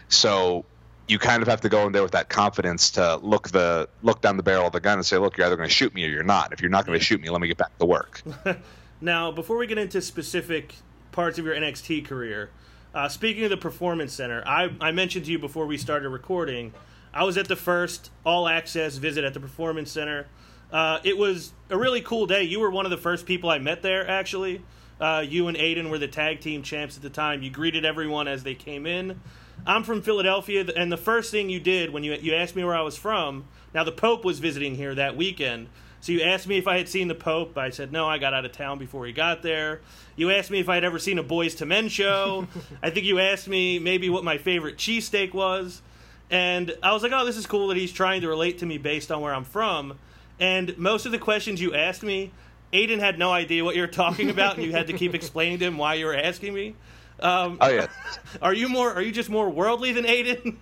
So 0.08 0.64
you 1.08 1.18
kind 1.18 1.42
of 1.42 1.48
have 1.48 1.62
to 1.62 1.68
go 1.68 1.84
in 1.86 1.92
there 1.92 2.02
with 2.02 2.12
that 2.12 2.28
confidence 2.28 2.92
to 2.92 3.16
look 3.16 3.48
the 3.50 3.88
look 4.02 4.20
down 4.20 4.36
the 4.36 4.44
barrel 4.44 4.66
of 4.66 4.72
the 4.72 4.80
gun 4.80 4.98
and 4.98 5.06
say, 5.06 5.18
look, 5.18 5.36
you're 5.36 5.46
either 5.48 5.56
going 5.56 5.68
to 5.68 5.74
shoot 5.74 5.92
me 5.92 6.04
or 6.04 6.08
you're 6.08 6.22
not. 6.22 6.52
If 6.52 6.61
you're 6.61 6.70
not 6.70 6.86
going 6.86 6.96
to 6.96 7.04
shoot 7.04 7.20
me, 7.20 7.28
let 7.28 7.40
me 7.40 7.48
get 7.48 7.56
back 7.56 7.76
to 7.78 7.86
work. 7.86 8.22
Now, 9.01 9.30
before 9.32 9.57
we 9.57 9.66
get 9.66 9.78
into 9.78 10.03
specific 10.03 10.74
parts 11.11 11.38
of 11.38 11.46
your 11.46 11.55
NXT 11.55 12.05
career, 12.05 12.51
uh, 12.94 13.09
speaking 13.09 13.44
of 13.44 13.51
the 13.51 13.57
Performance 13.57 14.12
Center, 14.12 14.42
I, 14.46 14.70
I 14.78 14.92
mentioned 14.92 15.24
to 15.24 15.32
you 15.32 15.38
before 15.38 15.64
we 15.64 15.78
started 15.78 16.11
recording, 16.11 16.74
I 17.14 17.24
was 17.24 17.38
at 17.38 17.48
the 17.48 17.57
first 17.57 18.11
all 18.26 18.46
access 18.46 18.96
visit 18.96 19.24
at 19.24 19.32
the 19.32 19.40
Performance 19.40 19.90
Center. 19.90 20.26
Uh, 20.70 20.98
it 21.03 21.16
was 21.16 21.53
a 21.70 21.78
really 21.78 22.03
cool 22.03 22.26
day. 22.26 22.42
You 22.42 22.61
were 22.61 22.70
one 22.70 22.84
of 22.84 22.90
the 22.90 22.98
first 22.98 23.24
people 23.24 23.48
I 23.48 23.59
met 23.59 23.80
there, 23.80 24.07
actually. 24.07 24.62
Uh, 25.01 25.24
you 25.26 25.48
and 25.48 25.57
Aiden 25.57 25.88
were 25.88 25.98
the 25.98 26.07
tag 26.07 26.40
team 26.40 26.62
champs 26.62 26.96
at 26.96 27.03
the 27.03 27.11
time. 27.11 27.42
You 27.42 27.51
greeted 27.51 27.86
everyone 27.86 28.28
as 28.28 28.42
they 28.42 28.55
came 28.55 28.86
in. 28.86 29.18
I'm 29.66 29.82
from 29.82 30.03
Philadelphia, 30.03 30.66
and 30.76 30.92
the 30.92 30.98
first 30.98 31.30
thing 31.30 31.48
you 31.48 31.61
did 31.61 31.90
when 31.90 32.05
you 32.05 32.14
you 32.14 32.34
asked 32.34 32.55
me 32.55 32.64
where 32.64 32.74
I 32.74 32.82
was 32.82 32.96
from. 32.96 33.46
Now 33.74 33.84
the 33.84 33.92
Pope 33.92 34.24
was 34.24 34.40
visiting 34.40 34.74
here 34.74 34.94
that 34.94 35.16
weekend, 35.16 35.68
so 36.01 36.12
you 36.12 36.22
asked 36.22 36.46
me 36.46 36.59
if 36.59 36.66
I 36.66 36.78
had 36.78 36.88
seen 36.88 37.09
the 37.09 37.14
Pope. 37.14 37.57
I 37.59 37.70
said 37.70 37.92
no, 37.92 38.09
I 38.09 38.18
got 38.18 38.34
out 38.34 38.44
of 38.44 38.53
town 38.53 38.78
before 38.78 39.07
he 39.07 39.12
got 39.12 39.42
there. 39.42 39.80
You 40.16 40.30
asked 40.30 40.51
me 40.51 40.61
if 40.61 40.68
I 40.68 40.74
had 40.74 40.84
ever 40.84 40.98
seen 40.98 41.18
a 41.18 41.24
Boyz 41.24 41.61
II 41.61 41.68
Men 41.68 41.88
show. 41.88 42.46
I 42.82 42.90
think 42.90 43.07
you 43.07 43.18
asked 43.18 43.48
me 43.48 43.78
maybe 43.78 44.09
what 44.09 44.24
my 44.24 44.38
favorite 44.38 44.76
cheesesteak 44.76 45.32
was, 45.32 45.82
and 46.30 46.74
I 46.82 46.92
was 46.92 47.03
like, 47.03 47.12
oh, 47.14 47.24
this 47.24 47.36
is 47.36 47.46
cool 47.46 47.68
that 47.68 47.76
he's 47.76 47.92
trying 47.92 48.22
to 48.22 48.28
relate 48.28 48.59
to 48.59 48.66
me 48.66 48.78
based 48.78 49.11
on 49.12 49.20
where 49.20 49.34
I'm 49.34 49.44
from. 49.44 49.98
And 50.38 50.76
most 50.78 51.05
of 51.05 51.12
the 51.12 51.18
questions 51.18 51.61
you 51.61 51.74
asked 51.74 52.03
me 52.03 52.30
Aiden 52.72 53.01
had 53.01 53.18
no 53.18 53.32
idea 53.32 53.64
what 53.64 53.74
you 53.74 53.82
were 53.82 53.88
talking 53.88 54.30
about, 54.36 54.57
and 54.57 54.64
you 54.64 54.72
had 54.72 54.86
to 54.88 54.92
keep 54.92 55.14
explaining 55.14 55.59
to 55.59 55.66
him 55.66 55.78
why 55.78 55.94
you 55.94 56.07
were 56.07 56.16
asking 56.16 56.55
me. 56.55 56.74
Um, 57.20 57.59
Oh 57.61 57.68
yeah. 57.68 57.88
Are 58.42 58.55
you 58.55 58.68
more? 58.68 58.92
Are 58.92 59.03
you 59.03 59.12
just 59.12 59.28
more 59.28 59.51
worldly 59.51 59.92
than 59.92 60.05
Aiden? 60.05 60.57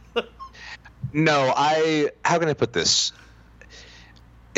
No, 1.12 1.52
I. 1.56 2.10
How 2.24 2.38
can 2.38 2.48
I 2.48 2.54
put 2.54 2.72
this? 2.72 3.12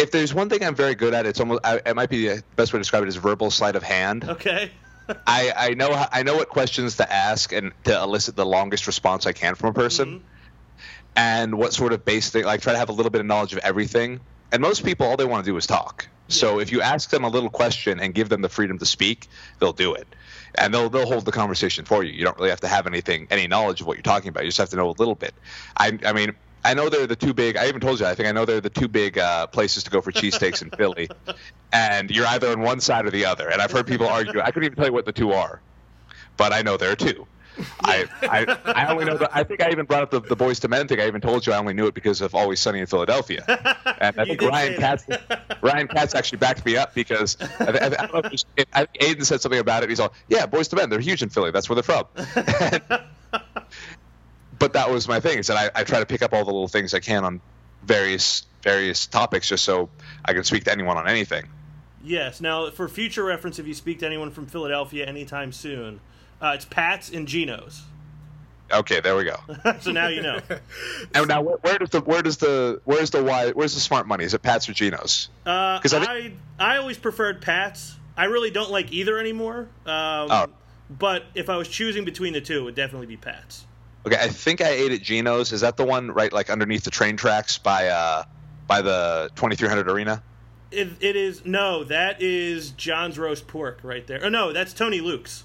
If 0.00 0.10
there's 0.10 0.32
one 0.32 0.48
thing 0.48 0.64
I'm 0.64 0.74
very 0.74 0.94
good 0.94 1.12
at, 1.12 1.26
it's 1.26 1.40
almost. 1.40 1.60
I, 1.64 1.80
it 1.84 1.94
might 1.94 2.08
be 2.08 2.28
the 2.28 2.42
best 2.56 2.72
way 2.72 2.78
to 2.78 2.80
describe 2.80 3.02
it 3.02 3.08
is 3.08 3.16
verbal 3.16 3.50
sleight 3.50 3.76
of 3.76 3.82
hand. 3.82 4.24
okay. 4.24 4.70
I, 5.26 5.52
I 5.56 5.74
know 5.74 6.06
I 6.12 6.22
know 6.22 6.36
what 6.36 6.48
questions 6.48 6.96
to 6.98 7.12
ask 7.12 7.52
and 7.52 7.72
to 7.84 8.00
elicit 8.00 8.36
the 8.36 8.46
longest 8.46 8.86
response 8.86 9.26
I 9.26 9.32
can 9.32 9.56
from 9.56 9.70
a 9.70 9.72
person, 9.72 10.08
mm-hmm. 10.08 10.24
and 11.16 11.58
what 11.58 11.72
sort 11.72 11.92
of 11.92 12.04
base 12.04 12.30
thing. 12.30 12.44
Like 12.44 12.62
try 12.62 12.72
to 12.72 12.78
have 12.78 12.88
a 12.88 12.92
little 12.92 13.10
bit 13.10 13.20
of 13.20 13.26
knowledge 13.26 13.52
of 13.52 13.58
everything. 13.58 14.20
And 14.52 14.62
most 14.62 14.84
people, 14.84 15.06
all 15.06 15.16
they 15.16 15.24
want 15.24 15.44
to 15.44 15.50
do 15.50 15.56
is 15.56 15.66
talk. 15.66 16.08
So 16.26 16.60
if 16.60 16.72
you 16.72 16.80
ask 16.80 17.10
them 17.10 17.24
a 17.24 17.28
little 17.28 17.50
question 17.50 18.00
and 18.00 18.14
give 18.14 18.28
them 18.28 18.40
the 18.40 18.48
freedom 18.48 18.78
to 18.78 18.86
speak, 18.86 19.28
they'll 19.58 19.72
do 19.72 19.94
it, 19.94 20.06
and 20.54 20.72
they'll 20.72 20.88
they'll 20.88 21.06
hold 21.06 21.24
the 21.24 21.32
conversation 21.32 21.84
for 21.84 22.04
you. 22.04 22.12
You 22.12 22.24
don't 22.24 22.36
really 22.36 22.50
have 22.50 22.60
to 22.60 22.68
have 22.68 22.86
anything 22.86 23.26
any 23.30 23.48
knowledge 23.48 23.80
of 23.80 23.86
what 23.86 23.96
you're 23.96 24.02
talking 24.02 24.28
about. 24.28 24.44
You 24.44 24.48
just 24.48 24.58
have 24.58 24.70
to 24.70 24.76
know 24.76 24.90
a 24.90 24.96
little 24.98 25.16
bit. 25.16 25.34
I 25.76 25.98
I 26.04 26.12
mean. 26.12 26.34
I 26.64 26.74
know 26.74 26.88
they're 26.88 27.06
the 27.06 27.16
two 27.16 27.32
big. 27.32 27.56
I 27.56 27.68
even 27.68 27.80
told 27.80 28.00
you. 28.00 28.06
I 28.06 28.14
think 28.14 28.28
I 28.28 28.32
know 28.32 28.44
they're 28.44 28.60
the 28.60 28.70
two 28.70 28.88
big 28.88 29.18
uh, 29.18 29.46
places 29.46 29.84
to 29.84 29.90
go 29.90 30.00
for 30.00 30.12
cheesesteaks 30.12 30.62
in 30.62 30.70
Philly, 30.76 31.08
and 31.72 32.10
you're 32.10 32.26
either 32.26 32.50
on 32.50 32.60
one 32.60 32.80
side 32.80 33.06
or 33.06 33.10
the 33.10 33.24
other. 33.24 33.48
And 33.48 33.62
I've 33.62 33.72
heard 33.72 33.86
people 33.86 34.08
argue. 34.08 34.40
I 34.40 34.50
couldn't 34.50 34.64
even 34.64 34.76
tell 34.76 34.86
you 34.86 34.92
what 34.92 35.06
the 35.06 35.12
two 35.12 35.32
are, 35.32 35.60
but 36.36 36.52
I 36.52 36.62
know 36.62 36.76
there 36.76 36.92
are 36.92 36.96
two. 36.96 37.26
I, 37.82 38.06
I 38.22 38.72
I 38.72 38.86
only 38.92 39.04
know. 39.04 39.16
The, 39.16 39.28
I 39.36 39.44
think 39.44 39.62
I 39.62 39.70
even 39.70 39.84
brought 39.86 40.02
up 40.02 40.10
the, 40.10 40.20
the 40.20 40.36
Boyz 40.36 40.62
II 40.64 40.68
Men 40.68 40.88
thing. 40.88 41.00
I 41.00 41.06
even 41.06 41.20
told 41.20 41.46
you 41.46 41.52
I 41.52 41.58
only 41.58 41.74
knew 41.74 41.86
it 41.86 41.94
because 41.94 42.20
of 42.20 42.34
Always 42.34 42.60
Sunny 42.60 42.80
in 42.80 42.86
Philadelphia. 42.86 43.44
And 44.00 44.18
I 44.18 44.24
think 44.26 44.40
Ryan 44.40 44.78
Katz. 44.78 45.04
Ryan 45.60 45.88
Katz 45.88 46.14
actually 46.14 46.38
backed 46.38 46.64
me 46.64 46.76
up 46.76 46.94
because 46.94 47.36
I, 47.58 47.64
I, 47.64 47.68
I, 47.68 47.88
don't 47.88 48.12
know 48.12 48.30
if 48.30 48.44
I 48.72 48.84
think 48.84 49.18
Aiden 49.18 49.24
said 49.24 49.40
something 49.40 49.60
about 49.60 49.82
it. 49.82 49.88
He's 49.88 50.00
all, 50.00 50.12
"Yeah, 50.28 50.46
Boyz 50.46 50.72
II 50.72 50.78
Men. 50.78 50.90
They're 50.90 51.00
huge 51.00 51.22
in 51.22 51.28
Philly. 51.28 51.50
That's 51.50 51.68
where 51.68 51.80
they're 51.80 51.82
from." 51.82 52.06
but 54.60 54.74
that 54.74 54.88
was 54.88 55.08
my 55.08 55.18
thing 55.18 55.38
is 55.38 55.48
that 55.48 55.56
I, 55.74 55.80
I 55.80 55.82
try 55.84 55.98
to 55.98 56.06
pick 56.06 56.22
up 56.22 56.32
all 56.32 56.44
the 56.44 56.52
little 56.52 56.68
things 56.68 56.94
I 56.94 57.00
can 57.00 57.24
on 57.24 57.40
various 57.82 58.46
various 58.62 59.06
topics 59.06 59.48
just 59.48 59.64
so 59.64 59.88
I 60.24 60.34
can 60.34 60.44
speak 60.44 60.64
to 60.64 60.72
anyone 60.72 60.96
on 60.96 61.08
anything. 61.08 61.48
Yes. 62.04 62.40
Now, 62.40 62.70
for 62.70 62.88
future 62.88 63.24
reference, 63.24 63.58
if 63.58 63.66
you 63.66 63.74
speak 63.74 63.98
to 64.00 64.06
anyone 64.06 64.30
from 64.30 64.46
Philadelphia 64.46 65.04
anytime 65.06 65.50
soon, 65.52 66.00
uh, 66.40 66.52
it's 66.54 66.64
Pat's 66.64 67.10
and 67.10 67.26
Geno's. 67.26 67.82
Okay, 68.72 69.00
there 69.00 69.16
we 69.16 69.24
go. 69.24 69.36
so 69.80 69.90
now 69.90 70.08
you 70.08 70.22
know. 70.22 70.38
And 71.14 71.26
now, 71.26 71.42
where, 71.42 71.56
where 71.56 71.78
does 71.78 71.90
the 71.90 72.00
where 72.02 72.22
does 72.22 72.36
the 72.36 72.80
where's 72.84 73.10
the 73.10 73.24
why 73.24 73.50
where's 73.50 73.74
the 73.74 73.80
smart 73.80 74.06
money? 74.06 74.24
Is 74.24 74.32
it 74.34 74.42
Pats 74.42 74.68
or 74.68 74.72
Geno's? 74.74 75.28
Because 75.42 75.92
I 75.92 76.02
I, 76.02 76.20
think- 76.20 76.34
I 76.58 76.76
always 76.76 76.98
preferred 76.98 77.40
Pat's. 77.42 77.96
I 78.16 78.24
really 78.26 78.50
don't 78.50 78.70
like 78.70 78.92
either 78.92 79.18
anymore. 79.18 79.68
Um, 79.86 80.28
Oh. 80.30 80.46
But 80.90 81.24
if 81.34 81.48
I 81.48 81.56
was 81.56 81.68
choosing 81.68 82.04
between 82.04 82.32
the 82.32 82.40
two, 82.40 82.58
it 82.58 82.62
would 82.62 82.74
definitely 82.74 83.06
be 83.06 83.16
Pat's. 83.16 83.64
Okay, 84.06 84.16
I 84.16 84.28
think 84.28 84.60
I 84.60 84.70
ate 84.70 84.92
at 84.92 85.02
Geno's. 85.02 85.52
Is 85.52 85.60
that 85.60 85.76
the 85.76 85.84
one 85.84 86.10
right 86.10 86.32
like 86.32 86.48
underneath 86.50 86.84
the 86.84 86.90
train 86.90 87.16
tracks 87.16 87.58
by 87.58 87.88
uh 87.88 88.24
by 88.66 88.82
the 88.82 89.30
2300 89.36 89.88
arena? 89.90 90.22
It, 90.70 90.88
it 91.00 91.16
is 91.16 91.44
no, 91.44 91.84
that 91.84 92.22
is 92.22 92.70
John's 92.70 93.18
roast 93.18 93.46
pork 93.48 93.80
right 93.82 94.06
there. 94.06 94.20
Oh 94.24 94.28
no, 94.28 94.52
that's 94.52 94.72
Tony 94.72 95.00
Luke's. 95.00 95.44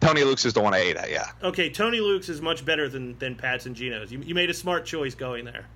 Tony 0.00 0.22
Luke's 0.22 0.44
is 0.46 0.52
the 0.54 0.60
one 0.60 0.74
I 0.74 0.78
ate 0.78 0.96
at. 0.96 1.10
Yeah. 1.10 1.28
Okay, 1.42 1.70
Tony 1.70 1.98
Luke's 2.00 2.28
is 2.28 2.40
much 2.40 2.64
better 2.64 2.88
than 2.88 3.18
than 3.18 3.34
Pat's 3.34 3.66
and 3.66 3.74
Geno's. 3.74 4.12
You, 4.12 4.20
you 4.20 4.34
made 4.34 4.48
a 4.48 4.54
smart 4.54 4.86
choice 4.86 5.14
going 5.14 5.44
there. 5.44 5.66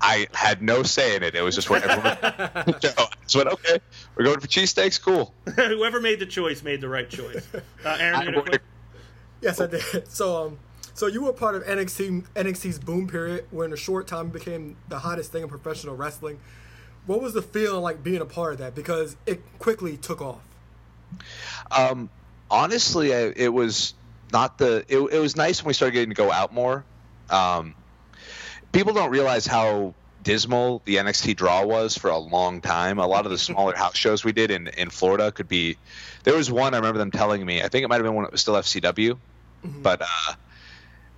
I 0.00 0.26
had 0.34 0.62
no 0.62 0.82
say 0.82 1.16
in 1.16 1.22
it. 1.22 1.34
It 1.34 1.40
was 1.42 1.54
just 1.54 1.68
where 1.70 1.82
everyone. 1.82 2.16
so 2.80 2.92
I 2.98 3.08
just 3.22 3.34
went, 3.36 3.48
okay, 3.48 3.78
we're 4.14 4.24
going 4.24 4.40
for 4.40 4.46
cheesesteaks. 4.46 5.00
Cool. 5.02 5.32
Whoever 5.56 6.00
made 6.00 6.20
the 6.20 6.26
choice 6.26 6.62
made 6.62 6.80
the 6.82 6.88
right 6.88 7.08
choice. 7.08 7.46
Uh, 7.84 7.96
Aaron, 7.98 8.14
I'm 8.14 8.26
you 8.26 8.32
had 8.32 8.34
a 8.38 8.42
quick- 8.42 8.62
Yes, 9.40 9.60
I 9.60 9.66
did. 9.66 9.82
So, 10.08 10.46
um, 10.46 10.58
so 10.96 11.06
you 11.06 11.22
were 11.22 11.32
part 11.34 11.54
of 11.54 11.62
NXT 11.64 12.24
NXT's 12.34 12.78
boom 12.78 13.06
period, 13.06 13.44
where 13.50 13.66
in 13.66 13.72
a 13.72 13.76
short 13.76 14.06
time 14.06 14.28
it 14.28 14.32
became 14.32 14.76
the 14.88 14.98
hottest 14.98 15.30
thing 15.30 15.42
in 15.42 15.48
professional 15.48 15.94
wrestling. 15.94 16.40
What 17.04 17.20
was 17.20 17.34
the 17.34 17.42
feeling 17.42 17.82
like 17.82 18.02
being 18.02 18.22
a 18.22 18.26
part 18.26 18.54
of 18.54 18.58
that? 18.58 18.74
Because 18.74 19.14
it 19.26 19.42
quickly 19.58 19.98
took 19.98 20.22
off. 20.22 20.40
Um, 21.70 22.08
honestly, 22.50 23.14
I, 23.14 23.32
it 23.36 23.52
was 23.52 23.92
not 24.32 24.56
the. 24.56 24.86
It, 24.88 24.98
it 24.98 25.18
was 25.20 25.36
nice 25.36 25.62
when 25.62 25.68
we 25.68 25.74
started 25.74 25.92
getting 25.92 26.08
to 26.08 26.14
go 26.14 26.32
out 26.32 26.54
more. 26.54 26.82
Um, 27.28 27.74
people 28.72 28.94
don't 28.94 29.10
realize 29.10 29.46
how 29.46 29.92
dismal 30.22 30.80
the 30.86 30.96
NXT 30.96 31.36
draw 31.36 31.66
was 31.66 31.96
for 31.96 32.08
a 32.08 32.18
long 32.18 32.62
time. 32.62 32.98
A 32.98 33.06
lot 33.06 33.26
of 33.26 33.30
the 33.30 33.38
smaller 33.38 33.76
house 33.76 33.98
shows 33.98 34.24
we 34.24 34.32
did 34.32 34.50
in 34.50 34.68
in 34.68 34.88
Florida 34.88 35.30
could 35.30 35.46
be. 35.46 35.76
There 36.24 36.34
was 36.34 36.50
one 36.50 36.72
I 36.72 36.78
remember 36.78 36.98
them 36.98 37.10
telling 37.10 37.44
me. 37.44 37.60
I 37.60 37.68
think 37.68 37.84
it 37.84 37.88
might 37.88 37.96
have 37.96 38.04
been 38.04 38.14
when 38.14 38.24
it 38.24 38.32
was 38.32 38.40
still 38.40 38.54
FCW, 38.54 39.18
but 39.62 40.00
uh, 40.00 40.34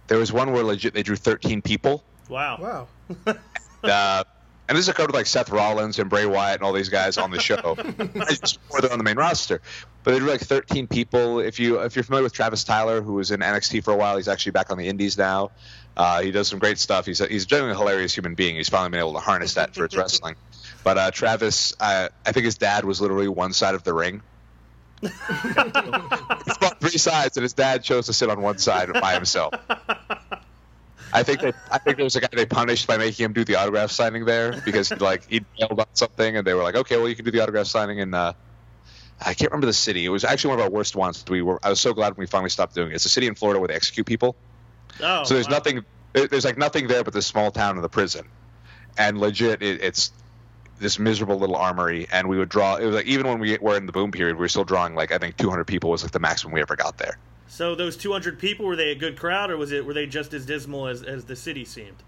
there 0.08 0.18
was 0.18 0.32
one 0.32 0.52
where 0.52 0.64
legit 0.64 0.94
they 0.94 1.02
drew 1.02 1.16
13 1.16 1.62
people. 1.62 2.02
wow. 2.28 2.58
Wow. 2.60 3.34
Uh, 3.82 4.24
and 4.68 4.76
this 4.76 4.84
is 4.84 4.88
a 4.88 4.92
code 4.92 5.06
with 5.06 5.14
like 5.14 5.26
Seth 5.26 5.50
Rollins 5.50 5.98
and 5.98 6.10
Bray 6.10 6.26
Wyatt 6.26 6.56
and 6.56 6.64
all 6.64 6.74
these 6.74 6.90
guys 6.90 7.16
on 7.16 7.30
the 7.30 7.40
show. 7.40 7.74
just 8.28 8.60
before 8.60 8.82
they're 8.82 8.92
on 8.92 8.98
the 8.98 9.04
main 9.04 9.16
roster. 9.16 9.62
But 10.04 10.12
they 10.12 10.18
drew 10.18 10.28
like 10.28 10.42
13 10.42 10.86
people. 10.86 11.40
If 11.40 11.58
you 11.58 11.80
if 11.80 11.96
you're 11.96 12.02
familiar 12.02 12.24
with 12.24 12.34
Travis 12.34 12.64
Tyler, 12.64 13.00
who 13.00 13.14
was 13.14 13.30
in 13.30 13.40
NXT 13.40 13.84
for 13.84 13.92
a 13.92 13.96
while, 13.96 14.16
he's 14.16 14.28
actually 14.28 14.52
back 14.52 14.70
on 14.70 14.76
the 14.76 14.88
Indies 14.88 15.16
now. 15.16 15.52
Uh, 15.96 16.22
he 16.22 16.30
does 16.30 16.48
some 16.48 16.58
great 16.58 16.78
stuff. 16.78 17.06
He's 17.06 17.20
a, 17.20 17.26
he's 17.26 17.46
generally 17.46 17.72
a 17.72 17.76
hilarious 17.76 18.14
human 18.14 18.34
being. 18.34 18.56
He's 18.56 18.68
finally 18.68 18.90
been 18.90 19.00
able 19.00 19.14
to 19.14 19.20
harness 19.20 19.54
that 19.54 19.74
for 19.74 19.84
his 19.84 19.96
wrestling. 19.96 20.36
But 20.84 20.98
uh, 20.98 21.10
Travis, 21.10 21.74
uh, 21.80 22.08
I 22.26 22.32
think 22.32 22.44
his 22.44 22.58
dad 22.58 22.84
was 22.84 23.00
literally 23.00 23.28
one 23.28 23.52
side 23.52 23.74
of 23.74 23.84
the 23.84 23.94
ring. 23.94 24.22
It's 25.02 26.56
about 26.56 26.80
three 26.80 26.98
sides, 26.98 27.36
and 27.36 27.42
his 27.42 27.52
dad 27.54 27.82
chose 27.84 28.06
to 28.06 28.12
sit 28.12 28.30
on 28.30 28.40
one 28.40 28.58
side 28.58 28.92
by 28.92 29.14
himself. 29.14 29.54
I 31.12 31.22
think 31.22 31.40
they, 31.40 31.52
I 31.70 31.78
think 31.78 31.96
there 31.96 32.04
was 32.04 32.16
a 32.16 32.20
guy 32.20 32.28
they 32.32 32.46
punished 32.46 32.86
by 32.86 32.98
making 32.98 33.24
him 33.24 33.32
do 33.32 33.44
the 33.44 33.56
autograph 33.56 33.90
signing 33.90 34.24
there 34.26 34.60
because 34.64 34.88
he 34.90 34.96
like 34.96 35.26
he 35.28 35.40
bailed 35.58 35.78
on 35.80 35.86
something, 35.94 36.36
and 36.36 36.46
they 36.46 36.54
were 36.54 36.62
like, 36.62 36.74
okay, 36.76 36.96
well 36.96 37.08
you 37.08 37.16
can 37.16 37.24
do 37.24 37.30
the 37.30 37.40
autograph 37.40 37.66
signing 37.66 38.00
and. 38.00 38.14
Uh, 38.14 38.32
I 39.20 39.34
can't 39.34 39.50
remember 39.50 39.66
the 39.66 39.72
city. 39.72 40.04
It 40.04 40.10
was 40.10 40.22
actually 40.22 40.50
one 40.50 40.60
of 40.60 40.64
our 40.66 40.70
worst 40.70 40.94
ones. 40.94 41.24
We 41.28 41.42
were. 41.42 41.58
I 41.64 41.70
was 41.70 41.80
so 41.80 41.92
glad 41.92 42.10
when 42.16 42.22
we 42.22 42.26
finally 42.28 42.50
stopped 42.50 42.76
doing 42.76 42.92
it. 42.92 42.94
It's 42.94 43.04
a 43.04 43.08
city 43.08 43.26
in 43.26 43.34
Florida 43.34 43.58
where 43.58 43.66
they 43.66 43.74
execute 43.74 44.06
people. 44.06 44.36
Oh, 45.02 45.24
So 45.24 45.34
there's 45.34 45.48
wow. 45.48 45.54
nothing. 45.54 45.84
there- 46.12 46.28
There's 46.28 46.44
like 46.44 46.56
nothing 46.56 46.86
there 46.86 47.02
but 47.02 47.12
this 47.14 47.26
small 47.26 47.50
town 47.50 47.74
and 47.74 47.82
the 47.82 47.88
prison, 47.88 48.28
and 48.96 49.18
legit, 49.18 49.60
it, 49.60 49.82
it's 49.82 50.12
this 50.78 50.98
miserable 50.98 51.38
little 51.38 51.56
armory. 51.56 52.06
And 52.12 52.28
we 52.28 52.38
would 52.38 52.48
draw. 52.48 52.76
It 52.76 52.86
was 52.86 52.94
like 52.94 53.06
even 53.06 53.26
when 53.26 53.38
we 53.38 53.58
were 53.58 53.76
in 53.76 53.86
the 53.86 53.92
boom 53.92 54.10
period, 54.10 54.36
we 54.36 54.40
were 54.40 54.48
still 54.48 54.64
drawing 54.64 54.94
like 54.94 55.12
I 55.12 55.18
think 55.18 55.36
200 55.36 55.64
people 55.64 55.90
was 55.90 56.02
like 56.02 56.12
the 56.12 56.20
maximum 56.20 56.54
we 56.54 56.60
ever 56.60 56.76
got 56.76 56.98
there. 56.98 57.18
So 57.48 57.74
those 57.74 57.96
200 57.96 58.38
people 58.38 58.66
were 58.66 58.76
they 58.76 58.90
a 58.90 58.94
good 58.94 59.18
crowd, 59.18 59.50
or 59.50 59.56
was 59.56 59.72
it 59.72 59.84
were 59.84 59.94
they 59.94 60.06
just 60.06 60.34
as 60.34 60.46
dismal 60.46 60.86
as, 60.86 61.02
as 61.02 61.24
the 61.24 61.36
city 61.36 61.64
seemed? 61.64 62.02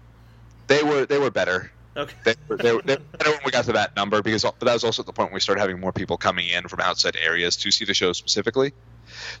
They 0.67 0.83
were 0.83 1.05
they 1.05 1.17
were 1.17 1.31
better. 1.31 1.71
Okay. 1.97 2.15
They 2.23 2.35
were, 2.47 2.57
they 2.57 2.73
were, 2.73 2.81
they 2.83 2.95
were 2.95 3.17
better 3.17 3.31
when 3.31 3.39
we 3.43 3.51
got 3.51 3.65
to 3.65 3.73
that 3.73 3.95
number 3.95 4.21
because 4.21 4.43
but 4.43 4.59
that 4.61 4.73
was 4.73 4.83
also 4.83 5.01
at 5.01 5.07
the 5.07 5.13
point 5.13 5.29
when 5.29 5.33
we 5.33 5.39
started 5.41 5.59
having 5.59 5.79
more 5.79 5.91
people 5.91 6.17
coming 6.17 6.47
in 6.47 6.67
from 6.67 6.79
outside 6.79 7.17
areas 7.17 7.57
to 7.57 7.71
see 7.71 7.85
the 7.85 7.93
show 7.93 8.13
specifically. 8.13 8.71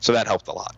So 0.01 0.13
that 0.13 0.27
helped 0.27 0.47
a 0.47 0.53
lot. 0.53 0.75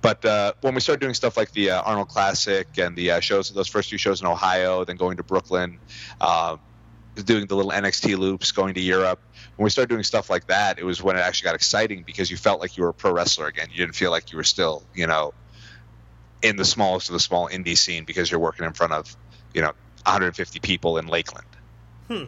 But 0.00 0.22
uh, 0.24 0.52
when 0.60 0.74
we 0.74 0.80
started 0.80 1.00
doing 1.00 1.14
stuff 1.14 1.38
like 1.38 1.52
the 1.52 1.70
uh, 1.70 1.80
Arnold 1.80 2.08
Classic 2.08 2.66
and 2.76 2.94
the 2.94 3.12
uh, 3.12 3.20
shows, 3.20 3.48
those 3.50 3.68
first 3.68 3.88
few 3.88 3.96
shows 3.96 4.20
in 4.20 4.26
Ohio, 4.26 4.84
then 4.84 4.96
going 4.96 5.16
to 5.16 5.22
Brooklyn, 5.22 5.78
uh, 6.20 6.58
doing 7.14 7.46
the 7.46 7.54
little 7.54 7.70
NXT 7.70 8.18
loops, 8.18 8.52
going 8.52 8.74
to 8.74 8.80
Europe. 8.80 9.20
When 9.56 9.64
we 9.64 9.70
started 9.70 9.90
doing 9.90 10.02
stuff 10.02 10.30
like 10.30 10.48
that, 10.48 10.78
it 10.78 10.84
was 10.84 11.02
when 11.02 11.16
it 11.16 11.20
actually 11.20 11.46
got 11.46 11.54
exciting 11.54 12.02
because 12.04 12.30
you 12.30 12.36
felt 12.36 12.60
like 12.60 12.76
you 12.76 12.82
were 12.82 12.90
a 12.90 12.94
pro 12.94 13.12
wrestler 13.12 13.46
again. 13.46 13.68
You 13.70 13.78
didn't 13.78 13.94
feel 13.94 14.10
like 14.10 14.32
you 14.32 14.36
were 14.36 14.44
still, 14.44 14.82
you 14.94 15.06
know, 15.06 15.32
in 16.42 16.56
the 16.56 16.64
smallest 16.64 17.08
of 17.08 17.12
the 17.12 17.20
small 17.20 17.48
indie 17.48 17.76
scene 17.76 18.04
because 18.04 18.30
you're 18.30 18.40
working 18.40 18.66
in 18.66 18.72
front 18.72 18.92
of, 18.92 19.16
you 19.54 19.62
know, 19.62 19.72
150 20.04 20.60
people 20.60 20.98
in 20.98 21.06
Lakeland. 21.06 21.46
Hmm. 22.08 22.24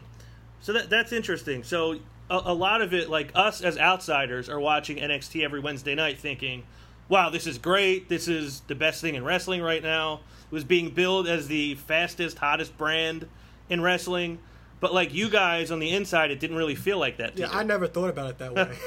So 0.61 0.72
that 0.72 0.89
that's 0.91 1.12
interesting. 1.12 1.62
So 1.62 1.99
a, 2.30 2.41
a 2.47 2.55
lot 2.55 2.82
of 2.82 2.95
it, 2.95 3.09
like 3.09 3.30
us 3.34 3.61
as 3.61 3.78
outsiders, 3.78 4.49
are 4.49 4.61
watching 4.61 4.97
NXT 4.97 5.45
every 5.45 5.61
Wednesday 5.61 5.95
night, 5.95 6.18
thinking, 6.18 6.64
"Wow, 7.09 7.30
this 7.30 7.47
is 7.47 7.59
great. 7.59 8.09
This 8.09 8.28
is 8.28 8.61
the 8.61 8.74
best 8.74 9.01
thing 9.01 9.14
in 9.14 9.24
wrestling 9.24 9.62
right 9.62 9.82
now." 9.82 10.20
It 10.51 10.55
was 10.55 10.64
being 10.64 10.91
billed 10.91 11.28
as 11.28 11.49
the 11.49 11.74
fastest, 11.74 12.39
hottest 12.39 12.76
brand 12.78 13.28
in 13.68 13.80
wrestling, 13.80 14.39
but 14.81 14.93
like 14.93 15.14
you 15.14 15.29
guys 15.29 15.70
on 15.70 15.79
the 15.79 15.91
inside, 15.91 16.31
it 16.31 16.41
didn't 16.41 16.57
really 16.57 16.74
feel 16.74 16.99
like 16.99 17.18
that. 17.18 17.37
To 17.37 17.43
Yeah, 17.43 17.53
you. 17.53 17.59
I 17.59 17.62
never 17.62 17.87
thought 17.87 18.11
about 18.11 18.31
it 18.31 18.39
that 18.39 18.55
way. 18.55 18.77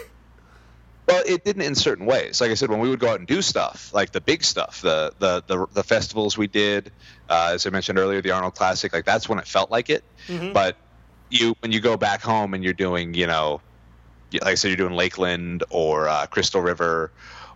Well, 1.08 1.24
it 1.26 1.44
didn't 1.44 1.64
in 1.64 1.74
certain 1.74 2.06
ways. 2.06 2.40
Like 2.40 2.52
I 2.52 2.54
said, 2.54 2.70
when 2.70 2.80
we 2.80 2.88
would 2.88 3.00
go 3.00 3.10
out 3.10 3.18
and 3.18 3.28
do 3.28 3.42
stuff, 3.42 3.92
like 3.96 4.12
the 4.12 4.22
big 4.22 4.44
stuff, 4.44 4.82
the 4.82 5.12
the 5.18 5.44
the, 5.48 5.66
the 5.74 5.84
festivals 5.84 6.38
we 6.38 6.46
did, 6.46 6.92
uh, 7.28 7.54
as 7.56 7.66
I 7.66 7.72
mentioned 7.72 7.98
earlier, 7.98 8.22
the 8.22 8.30
Arnold 8.30 8.54
Classic, 8.54 8.94
like 8.94 9.06
that's 9.06 9.28
when 9.28 9.40
it 9.40 9.48
felt 9.48 9.72
like 9.72 9.90
it. 9.90 10.04
But 10.54 10.78
you, 11.32 11.56
when 11.62 11.72
you 11.72 11.80
go 11.80 11.98
back 11.98 12.22
home 12.22 12.54
and 12.54 12.64
you're 12.64 12.74
doing, 12.74 13.16
you 13.16 13.26
know, 13.26 13.60
like 14.34 14.44
I 14.44 14.54
said, 14.54 14.68
you're 14.68 14.78
doing 14.78 14.94
Lakeland 14.94 15.64
or 15.72 16.08
uh, 16.08 16.28
Crystal 16.28 16.62
River 16.62 17.12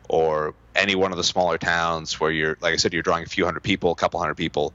or 0.10 0.56
any 0.76 0.96
one 0.96 1.12
of 1.12 1.18
the 1.18 1.24
smaller 1.24 1.60
towns 1.60 2.20
where 2.20 2.32
you're, 2.32 2.58
like 2.62 2.74
I 2.74 2.78
said, 2.78 2.92
you're 2.94 3.04
drawing 3.04 3.24
a 3.24 3.28
few 3.28 3.46
hundred 3.46 3.62
people, 3.62 3.92
a 3.92 3.96
couple 3.96 4.20
hundred 4.20 4.36
people. 4.36 4.74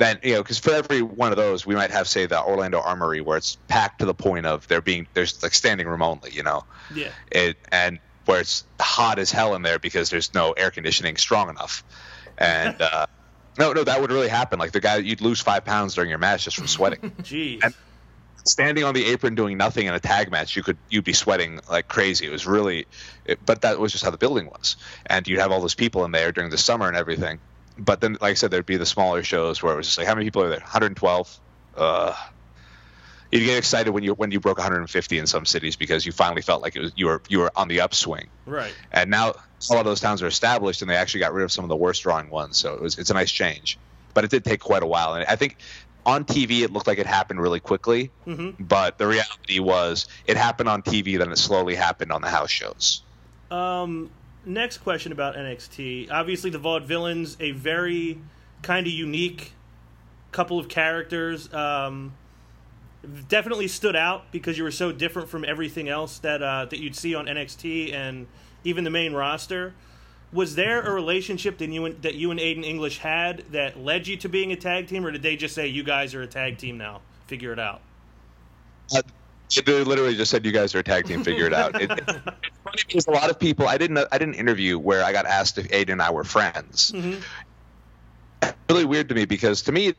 Then 0.00 0.18
you 0.22 0.32
know 0.32 0.42
because 0.42 0.58
for 0.58 0.72
every 0.72 1.02
one 1.02 1.30
of 1.30 1.36
those 1.36 1.66
we 1.66 1.74
might 1.74 1.90
have 1.90 2.08
say 2.08 2.24
the 2.24 2.42
Orlando 2.42 2.80
Armory 2.80 3.20
where 3.20 3.36
it's 3.36 3.56
packed 3.68 3.98
to 3.98 4.06
the 4.06 4.14
point 4.14 4.46
of 4.46 4.66
there 4.66 4.80
being 4.80 5.06
there's 5.12 5.42
like 5.42 5.52
standing 5.52 5.86
room 5.86 6.02
only, 6.02 6.30
you 6.30 6.42
know. 6.42 6.64
Yeah. 6.94 7.10
It 7.30 7.58
and 7.70 7.98
where 8.24 8.40
it's 8.40 8.64
hot 8.80 9.18
as 9.18 9.30
hell 9.30 9.54
in 9.54 9.62
there 9.62 9.78
because 9.78 10.08
there's 10.08 10.32
no 10.32 10.52
air 10.52 10.70
conditioning 10.70 11.16
strong 11.16 11.48
enough, 11.50 11.84
and. 12.38 12.80
uh 12.92 13.06
no, 13.58 13.72
no, 13.74 13.82
that 13.84 14.00
would 14.00 14.10
really 14.12 14.28
happen. 14.28 14.58
Like 14.58 14.70
the 14.70 14.80
guy, 14.80 14.98
you'd 14.98 15.20
lose 15.20 15.40
five 15.40 15.64
pounds 15.64 15.94
during 15.94 16.08
your 16.08 16.20
match 16.20 16.44
just 16.44 16.56
from 16.56 16.68
sweating. 16.68 17.00
Jeez. 17.22 17.58
And- 17.62 17.74
standing 18.44 18.84
on 18.84 18.94
the 18.94 19.04
apron 19.06 19.34
doing 19.34 19.58
nothing 19.58 19.86
in 19.86 19.92
a 19.92 20.00
tag 20.00 20.30
match, 20.30 20.56
you 20.56 20.62
could 20.62 20.78
you'd 20.88 21.04
be 21.04 21.12
sweating 21.12 21.60
like 21.68 21.88
crazy. 21.88 22.26
It 22.26 22.30
was 22.30 22.46
really, 22.46 22.86
it, 23.24 23.44
but 23.44 23.62
that 23.62 23.78
was 23.78 23.92
just 23.92 24.04
how 24.04 24.10
the 24.10 24.18
building 24.18 24.46
was, 24.46 24.76
and 25.06 25.26
you'd 25.26 25.40
have 25.40 25.52
all 25.52 25.60
those 25.60 25.74
people 25.74 26.04
in 26.04 26.12
there 26.12 26.32
during 26.32 26.50
the 26.50 26.56
summer 26.56 26.88
and 26.88 26.96
everything. 26.96 27.38
But 27.82 28.00
then, 28.00 28.12
like 28.20 28.32
I 28.32 28.34
said, 28.34 28.50
there'd 28.50 28.66
be 28.66 28.76
the 28.76 28.86
smaller 28.86 29.22
shows 29.22 29.62
where 29.62 29.72
it 29.72 29.76
was 29.76 29.86
just 29.86 29.98
like, 29.98 30.06
how 30.06 30.14
many 30.14 30.26
people 30.26 30.42
are 30.42 30.48
there? 30.48 30.60
112. 30.60 31.40
Uh, 31.76 32.14
you'd 33.32 33.44
get 33.44 33.58
excited 33.58 33.90
when 33.90 34.02
you 34.04 34.12
when 34.14 34.30
you 34.32 34.40
broke 34.40 34.58
150 34.58 35.18
in 35.18 35.26
some 35.26 35.46
cities 35.46 35.76
because 35.76 36.04
you 36.04 36.12
finally 36.12 36.42
felt 36.42 36.62
like 36.62 36.76
it 36.76 36.80
was 36.80 36.92
you 36.96 37.06
were 37.06 37.22
you 37.28 37.38
were 37.38 37.50
on 37.56 37.68
the 37.68 37.80
upswing. 37.80 38.28
right. 38.44 38.74
And 38.92 39.10
now 39.10 39.30
a 39.30 39.72
lot 39.72 39.80
of 39.80 39.84
those 39.86 40.00
towns 40.00 40.22
are 40.22 40.26
established, 40.26 40.82
and 40.82 40.90
they 40.90 40.96
actually 40.96 41.20
got 41.20 41.32
rid 41.32 41.44
of 41.44 41.52
some 41.52 41.64
of 41.64 41.68
the 41.68 41.76
worst 41.76 42.02
drawing 42.02 42.28
ones. 42.30 42.58
So 42.58 42.74
it 42.74 42.80
was 42.82 42.98
it's 42.98 43.10
a 43.10 43.14
nice 43.14 43.30
change, 43.30 43.78
but 44.14 44.24
it 44.24 44.30
did 44.30 44.44
take 44.44 44.60
quite 44.60 44.82
a 44.82 44.86
while. 44.86 45.14
And 45.14 45.24
I 45.26 45.36
think 45.36 45.56
on 46.04 46.24
TV 46.24 46.62
it 46.62 46.72
looked 46.72 46.86
like 46.86 46.98
it 46.98 47.06
happened 47.06 47.40
really 47.40 47.60
quickly, 47.60 48.10
Mm-hmm. 48.26 48.62
but 48.64 48.98
the 48.98 49.06
reality 49.06 49.58
was 49.60 50.06
it 50.26 50.36
happened 50.36 50.68
on 50.68 50.82
TV, 50.82 51.18
then 51.18 51.30
it 51.30 51.38
slowly 51.38 51.74
happened 51.76 52.10
on 52.12 52.20
the 52.22 52.28
house 52.28 52.50
shows. 52.50 53.02
Um, 53.50 54.10
next 54.44 54.78
question 54.78 55.12
about 55.12 55.36
NXT. 55.36 56.10
Obviously, 56.10 56.50
the 56.50 56.58
Vaudevillains, 56.58 57.36
a 57.40 57.52
very 57.52 58.20
kind 58.62 58.86
of 58.86 58.92
unique 58.92 59.52
couple 60.32 60.58
of 60.58 60.68
characters. 60.68 61.52
Um, 61.52 62.14
definitely 63.28 63.68
stood 63.68 63.96
out 63.96 64.30
because 64.32 64.58
you 64.58 64.64
were 64.64 64.70
so 64.70 64.92
different 64.92 65.28
from 65.28 65.44
everything 65.44 65.88
else 65.88 66.18
that 66.18 66.42
uh, 66.42 66.66
that 66.66 66.78
you'd 66.78 66.96
see 66.96 67.14
on 67.14 67.26
NXT 67.26 67.94
and 67.94 68.26
even 68.64 68.84
the 68.84 68.90
main 68.90 69.12
roster. 69.12 69.74
Was 70.32 70.54
there 70.54 70.80
a 70.82 70.92
relationship 70.92 71.58
that 71.58 71.68
you 71.70 71.86
and, 71.86 72.02
that 72.02 72.14
you 72.14 72.30
and 72.30 72.38
Aiden 72.38 72.64
English 72.64 72.98
had 72.98 73.44
that 73.50 73.80
led 73.80 74.06
you 74.06 74.16
to 74.18 74.28
being 74.28 74.52
a 74.52 74.56
tag 74.56 74.86
team, 74.86 75.04
or 75.04 75.10
did 75.10 75.22
they 75.22 75.36
just 75.36 75.54
say 75.54 75.66
you 75.66 75.82
guys 75.82 76.14
are 76.14 76.22
a 76.22 76.26
tag 76.26 76.58
team 76.58 76.78
now? 76.78 77.00
Figure 77.26 77.52
it 77.52 77.58
out. 77.58 77.80
Uh, 78.94 79.02
They 79.54 79.84
literally 79.84 80.14
just 80.16 80.30
said 80.30 80.44
you 80.46 80.52
guys 80.52 80.74
are 80.74 80.78
a 80.78 80.82
tag 80.82 81.06
team. 81.06 81.24
Figure 81.24 81.46
it 81.46 81.54
out. 81.54 81.80
It, 81.80 81.90
it's 81.90 82.12
funny 82.64 82.82
because 82.86 83.06
a 83.06 83.10
lot 83.10 83.30
of 83.30 83.38
people 83.38 83.66
I 83.66 83.78
didn't 83.78 83.98
I 83.98 84.18
didn't 84.18 84.34
interview 84.34 84.78
where 84.78 85.02
I 85.02 85.12
got 85.12 85.26
asked 85.26 85.58
if 85.58 85.68
Aiden 85.68 85.92
and 85.92 86.02
I 86.02 86.10
were 86.10 86.24
friends. 86.24 86.92
It's 88.42 88.54
really 88.68 88.84
weird 88.84 89.08
to 89.08 89.14
me 89.14 89.24
because 89.24 89.62
to 89.62 89.72
me 89.72 89.94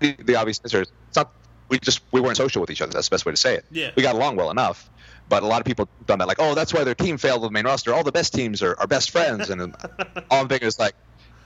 the, 0.00 0.16
the 0.24 0.36
obvious 0.36 0.60
answer 0.60 0.82
is 0.82 0.92
it's 1.08 1.16
not. 1.16 1.32
We 1.68 1.78
just 1.78 2.00
we 2.12 2.20
weren't 2.20 2.36
social 2.36 2.60
with 2.60 2.70
each 2.70 2.82
other. 2.82 2.92
That's 2.92 3.08
the 3.08 3.14
best 3.14 3.26
way 3.26 3.32
to 3.32 3.36
say 3.36 3.54
it. 3.54 3.64
Yeah. 3.70 3.90
We 3.96 4.02
got 4.02 4.14
along 4.14 4.36
well 4.36 4.50
enough. 4.50 4.88
But 5.28 5.42
a 5.42 5.46
lot 5.46 5.60
of 5.60 5.66
people 5.66 5.88
done 6.06 6.20
that 6.20 6.28
like, 6.28 6.38
oh, 6.40 6.54
that's 6.54 6.72
why 6.72 6.84
their 6.84 6.94
team 6.94 7.18
failed 7.18 7.42
with 7.42 7.50
the 7.50 7.52
main 7.52 7.64
roster. 7.64 7.92
All 7.92 8.04
the 8.04 8.12
best 8.12 8.32
teams 8.32 8.62
are, 8.62 8.78
are 8.78 8.86
best 8.86 9.10
friends, 9.10 9.50
and 9.50 9.60
all 10.30 10.40
I'm 10.40 10.48
thinking 10.48 10.68
is 10.68 10.78
like, 10.78 10.94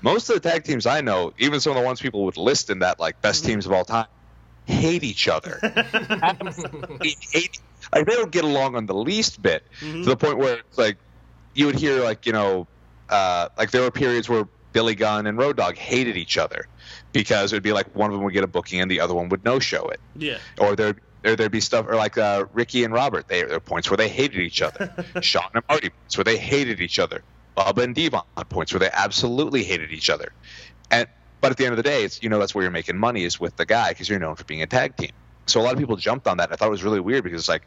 most 0.03 0.29
of 0.29 0.41
the 0.41 0.49
tag 0.49 0.65
teams 0.65 0.85
I 0.85 1.01
know, 1.01 1.33
even 1.39 1.61
some 1.61 1.73
of 1.73 1.79
the 1.79 1.85
ones 1.85 2.01
people 2.01 2.25
would 2.25 2.37
list 2.37 2.69
in 2.69 2.81
that 2.81 3.01
like 3.01 3.23
best 3.23 3.43
mm-hmm. 3.43 3.53
teams 3.53 3.67
of 3.67 3.73
all 3.73 3.85
time, 3.85 4.07
hate 4.71 5.05
each 5.05 5.29
other. 5.29 5.59
Hate, 7.33 7.61
like 7.95 8.07
they 8.07 8.15
don't 8.15 8.31
get 8.31 8.45
along 8.45 8.77
on 8.77 8.87
the 8.87 8.95
least 8.95 9.43
bit 9.43 9.65
to 9.81 10.05
the 10.05 10.17
point 10.17 10.39
where 10.39 10.59
it's 10.59 10.79
like 10.79 10.97
you 11.55 11.67
would 11.67 11.77
hear 11.79 12.03
like 12.03 12.27
you 12.27 12.33
know 12.33 12.67
uh, 13.09 13.49
like 13.59 13.71
there 13.71 13.83
were 13.83 13.91
periods 13.91 14.29
where 14.29 14.47
Billy 14.73 14.95
Gunn 14.95 15.27
and 15.27 15.37
Road 15.39 15.57
Dogg 15.57 15.77
hated 15.77 16.17
each 16.17 16.39
other 16.39 16.67
because 17.13 17.53
it 17.53 17.57
would 17.57 17.63
be 17.63 17.73
like 17.73 17.95
one 17.95 18.11
of 18.11 18.15
them 18.15 18.23
would 18.25 18.33
get 18.35 18.45
a 18.45 18.47
booking 18.47 18.81
and 18.81 18.91
the 18.91 19.01
other 19.01 19.15
one 19.15 19.29
would 19.31 19.45
no 19.45 19.59
show 19.59 19.89
it 19.89 20.01
Yeah. 20.17 20.39
or 20.59 20.77
there 20.77 20.97
or 21.25 21.37
there'd 21.37 21.53
be 21.53 21.61
stuff 21.61 21.87
or 21.89 21.97
like 21.97 22.17
uh, 22.17 22.47
Ricky 22.53 22.85
and 22.85 22.95
Robert. 22.95 23.29
They 23.29 23.43
there 23.43 23.57
are 23.57 23.61
points 23.61 23.91
where 23.91 23.97
they 23.97 24.09
hated 24.09 24.41
each 24.41 24.63
other. 24.63 24.93
Sean 25.21 25.51
and 25.55 25.65
Marty 25.69 25.91
points 25.91 26.17
where 26.17 26.25
they 26.25 26.37
hated 26.39 26.81
each 26.81 26.99
other. 26.99 27.23
Bubba 27.57 27.83
and 27.83 27.95
Devon 27.95 28.23
points 28.49 28.73
where 28.73 28.81
they 28.81 28.91
absolutely 28.93 29.65
hated 29.65 29.91
each 29.91 30.09
other. 30.09 30.33
And 30.91 31.09
but 31.41 31.51
at 31.51 31.57
the 31.57 31.65
end 31.65 31.73
of 31.73 31.77
the 31.77 31.83
day, 31.83 32.05
it's 32.05 32.23
you 32.23 32.29
know 32.29 32.39
that's 32.39 32.55
where 32.55 32.63
you're 32.63 32.71
making 32.71 32.99
money 32.99 33.25
is 33.25 33.41
with 33.41 33.57
the 33.57 33.67
guy 33.67 33.91
because 33.91 34.09
you're 34.09 34.19
known 34.19 34.37
for 34.37 34.45
being 34.45 34.63
a 34.63 34.67
tag 34.67 34.97
team. 34.97 35.13
So 35.47 35.61
a 35.61 35.63
lot 35.63 35.73
of 35.73 35.79
people 35.79 35.97
jumped 35.97 36.27
on 36.29 36.37
that. 36.37 36.45
And 36.45 36.53
I 36.53 36.57
thought 36.57 36.69
it 36.69 36.71
was 36.71 36.85
really 36.85 37.01
weird 37.01 37.25
because 37.25 37.41
it's 37.41 37.49
like 37.49 37.67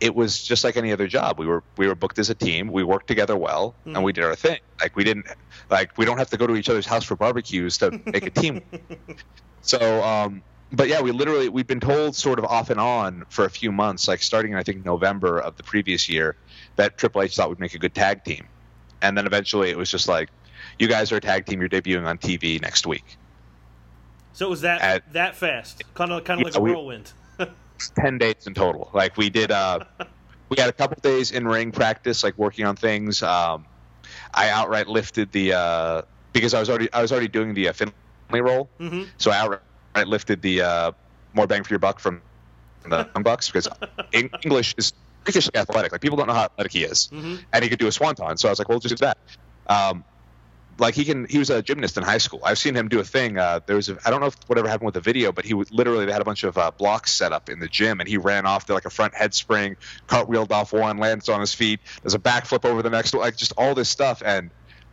it 0.00 0.16
was 0.16 0.42
just 0.42 0.64
like 0.64 0.76
any 0.76 0.92
other 0.92 1.06
job. 1.06 1.38
We 1.38 1.46
were 1.46 1.62
we 1.76 1.86
were 1.86 1.94
booked 1.94 2.18
as 2.18 2.28
a 2.28 2.34
team. 2.34 2.72
We 2.72 2.82
worked 2.82 3.06
together 3.06 3.36
well, 3.36 3.74
and 3.94 4.02
we 4.02 4.12
did 4.12 4.24
our 4.24 4.34
thing. 4.34 4.58
Like 4.80 4.96
we 4.96 5.04
didn't 5.04 5.26
like 5.70 5.96
we 5.96 6.04
don't 6.04 6.18
have 6.18 6.30
to 6.30 6.36
go 6.36 6.46
to 6.46 6.56
each 6.56 6.68
other's 6.68 6.86
house 6.86 7.04
for 7.04 7.16
barbecues 7.16 7.78
to 7.78 8.00
make 8.06 8.26
a 8.26 8.30
team. 8.30 8.62
so, 9.62 10.02
um, 10.02 10.42
but 10.72 10.88
yeah, 10.88 11.00
we 11.00 11.12
literally 11.12 11.48
we've 11.48 11.68
been 11.68 11.78
told 11.78 12.16
sort 12.16 12.40
of 12.40 12.44
off 12.46 12.70
and 12.70 12.80
on 12.80 13.24
for 13.28 13.44
a 13.44 13.50
few 13.50 13.70
months, 13.70 14.08
like 14.08 14.22
starting 14.22 14.52
in 14.52 14.58
I 14.58 14.64
think 14.64 14.84
November 14.84 15.38
of 15.38 15.56
the 15.56 15.62
previous 15.62 16.08
year, 16.08 16.34
that 16.74 16.98
Triple 16.98 17.22
H 17.22 17.36
thought 17.36 17.48
would 17.48 17.60
make 17.60 17.74
a 17.74 17.78
good 17.78 17.94
tag 17.94 18.24
team, 18.24 18.48
and 19.02 19.16
then 19.16 19.26
eventually 19.26 19.70
it 19.70 19.76
was 19.76 19.88
just 19.88 20.08
like, 20.08 20.30
you 20.82 20.88
guys 20.88 21.12
are 21.12 21.16
a 21.16 21.20
tag 21.20 21.46
team. 21.46 21.60
You're 21.60 21.68
debuting 21.70 22.04
on 22.06 22.18
TV 22.18 22.60
next 22.60 22.86
week. 22.86 23.16
So 24.34 24.46
it 24.46 24.50
was 24.50 24.62
that 24.62 24.80
At- 24.82 25.12
that 25.12 25.36
fast, 25.36 25.82
kind 25.94 26.10
of 26.12 26.24
kind 26.24 26.40
of 26.40 26.46
like 26.46 26.56
a 26.56 26.60
we- 26.60 26.72
whirlwind. 26.72 27.12
10 27.96 28.18
days 28.18 28.46
in 28.46 28.54
total. 28.54 28.90
Like 28.92 29.16
we 29.16 29.30
did, 29.30 29.50
uh, 29.50 29.80
we 30.48 30.56
had 30.58 30.68
a 30.68 30.72
couple 30.72 30.96
days 31.00 31.30
in 31.30 31.46
ring 31.46 31.70
practice, 31.72 32.22
like 32.24 32.36
working 32.38 32.64
on 32.66 32.76
things. 32.76 33.22
Um, 33.22 33.64
I 34.34 34.48
outright 34.50 34.88
lifted 34.88 35.30
the, 35.32 35.52
uh, 35.54 36.02
because 36.32 36.54
I 36.54 36.60
was 36.60 36.68
already, 36.68 36.92
I 36.92 37.00
was 37.02 37.12
already 37.12 37.28
doing 37.28 37.54
the 37.54 37.68
uh, 37.68 37.72
Finley 37.72 37.92
roll. 38.30 38.68
Mhm. 38.80 39.06
So 39.18 39.30
I 39.30 39.36
outright 39.38 40.08
lifted 40.08 40.42
the, 40.42 40.62
uh, 40.62 40.92
more 41.34 41.46
bang 41.46 41.62
for 41.62 41.70
your 41.72 41.78
buck 41.78 41.98
from 42.00 42.20
the 42.88 43.08
Young 43.14 43.22
Bucks 43.22 43.48
because 43.48 43.68
Eng- 44.12 44.30
English 44.42 44.74
is 44.78 44.92
freakishly 45.24 45.54
athletic. 45.56 45.92
Like 45.92 46.00
people 46.00 46.16
don't 46.16 46.26
know 46.26 46.34
how 46.34 46.44
athletic 46.44 46.72
he 46.72 46.84
is 46.84 47.10
and 47.12 47.62
he 47.62 47.68
could 47.68 47.78
do 47.78 47.86
a 47.86 47.92
swanton. 47.92 48.36
So 48.38 48.48
I 48.48 48.52
was 48.52 48.58
like, 48.58 48.68
well, 48.68 48.78
just 48.80 48.96
do 48.96 49.04
that. 49.04 49.18
Um, 49.66 50.04
like 50.78 50.94
he 50.94 51.04
can 51.04 51.26
he 51.28 51.38
was 51.38 51.50
a 51.50 51.62
gymnast 51.62 51.96
in 51.96 52.02
high 52.02 52.18
school. 52.18 52.40
I've 52.44 52.58
seen 52.58 52.74
him 52.74 52.88
do 52.88 53.00
a 53.00 53.04
thing 53.04 53.38
uh, 53.38 53.60
there 53.66 53.76
was 53.76 53.88
a, 53.88 53.98
i 54.04 54.10
don't 54.10 54.20
know 54.20 54.26
if 54.26 54.36
whatever 54.46 54.68
happened 54.68 54.86
with 54.86 54.94
the 54.94 55.00
video 55.00 55.32
but 55.32 55.44
he 55.44 55.54
literally 55.54 56.06
they 56.06 56.12
had 56.12 56.22
a 56.22 56.24
bunch 56.24 56.44
of 56.44 56.56
uh, 56.56 56.70
blocks 56.70 57.12
set 57.12 57.32
up 57.32 57.48
in 57.48 57.58
the 57.58 57.68
gym 57.68 58.00
and 58.00 58.08
he 58.08 58.16
ran 58.16 58.46
off 58.46 58.66
to 58.66 58.74
like 58.74 58.84
a 58.84 58.90
front 58.90 59.14
head 59.14 59.34
spring 59.34 59.76
cartwheeled 60.06 60.50
off 60.50 60.72
one 60.72 60.98
lands 60.98 61.28
on 61.28 61.40
his 61.40 61.54
feet 61.54 61.80
there's 62.02 62.14
a 62.14 62.18
backflip 62.18 62.64
over 62.64 62.82
the 62.82 62.90
next 62.90 63.14
like 63.14 63.36
just 63.36 63.52
all 63.56 63.74
this 63.74 63.88
stuff 63.88 64.22
and 64.24 64.50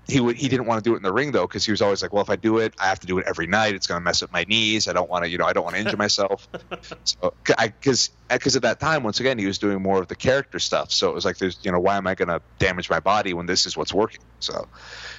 he 0.08 0.20
would 0.20 0.36
he 0.38 0.48
didn't 0.48 0.66
want 0.66 0.84
to 0.84 0.90
do 0.90 0.94
it 0.94 0.98
in 0.98 1.04
the 1.04 1.14
ring 1.14 1.32
though 1.32 1.46
because 1.48 1.64
he 1.66 1.72
was 1.72 1.82
always 1.82 2.02
like 2.02 2.12
well 2.14 2.24
if 2.24 2.30
i 2.30 2.36
do 2.36 2.58
it 2.58 2.74
i 2.80 2.86
have 2.88 3.00
to 3.00 3.08
do 3.08 3.20
it 3.20 3.26
every 3.28 3.46
night. 3.48 3.76
It's 3.76 3.86
going 3.86 4.00
to 4.00 4.04
mess 4.04 4.24
up 4.24 4.32
my 4.32 4.44
knees. 4.48 4.88
I 4.88 4.94
don't 4.94 5.10
want 5.10 5.24
to 5.26 5.30
you 5.30 5.38
know 5.38 5.46
i 5.46 5.54
don't 5.54 5.64
want 5.64 5.76
to 5.76 5.82
injure 5.82 5.98
myself. 5.98 6.48
So 7.04 7.34
because 7.46 8.10
because 8.30 8.56
at 8.56 8.62
that 8.62 8.80
time 8.80 9.04
once 9.04 9.20
again 9.20 9.38
he 9.38 9.46
was 9.46 9.58
doing 9.60 9.82
more 9.82 10.00
of 10.02 10.08
the 10.08 10.16
character 10.16 10.60
stuff. 10.60 10.92
So 10.92 11.10
it 11.10 11.14
was 11.16 11.26
like 11.26 11.38
there's 11.38 11.60
you 11.64 11.72
know 11.72 11.80
why 11.80 11.98
am 11.98 12.08
i 12.08 12.16
going 12.16 12.28
to 12.30 12.42
damage 12.60 12.90
my 12.90 13.00
body 13.00 13.34
when 13.34 13.46
this 13.46 13.66
is 13.66 13.76
what's 13.76 13.94
working? 13.94 14.22
So 14.40 14.66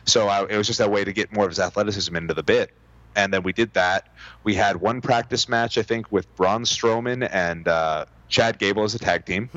so 0.07 0.29
I, 0.29 0.47
it 0.49 0.57
was 0.57 0.67
just 0.67 0.79
that 0.79 0.91
way 0.91 1.05
to 1.05 1.13
get 1.13 1.33
more 1.33 1.45
of 1.45 1.51
his 1.51 1.59
athleticism 1.61 2.15
into 2.17 2.35
the 2.35 2.43
bit. 2.43 2.71
And 3.17 3.33
then 3.35 3.43
we 3.43 3.53
did 3.53 3.73
that. 3.75 4.05
We 4.45 4.55
had 4.55 4.77
one 4.77 5.01
practice 5.01 5.49
match 5.49 5.79
i 5.79 5.83
think 5.83 6.11
with 6.11 6.27
braun 6.37 6.65
strowman 6.65 7.29
and 7.31 7.67
uh, 7.69 8.05
chad 8.29 8.59
gable 8.59 8.85
as 8.85 8.95
a 8.95 8.99
tag 8.99 9.27
team. 9.27 9.51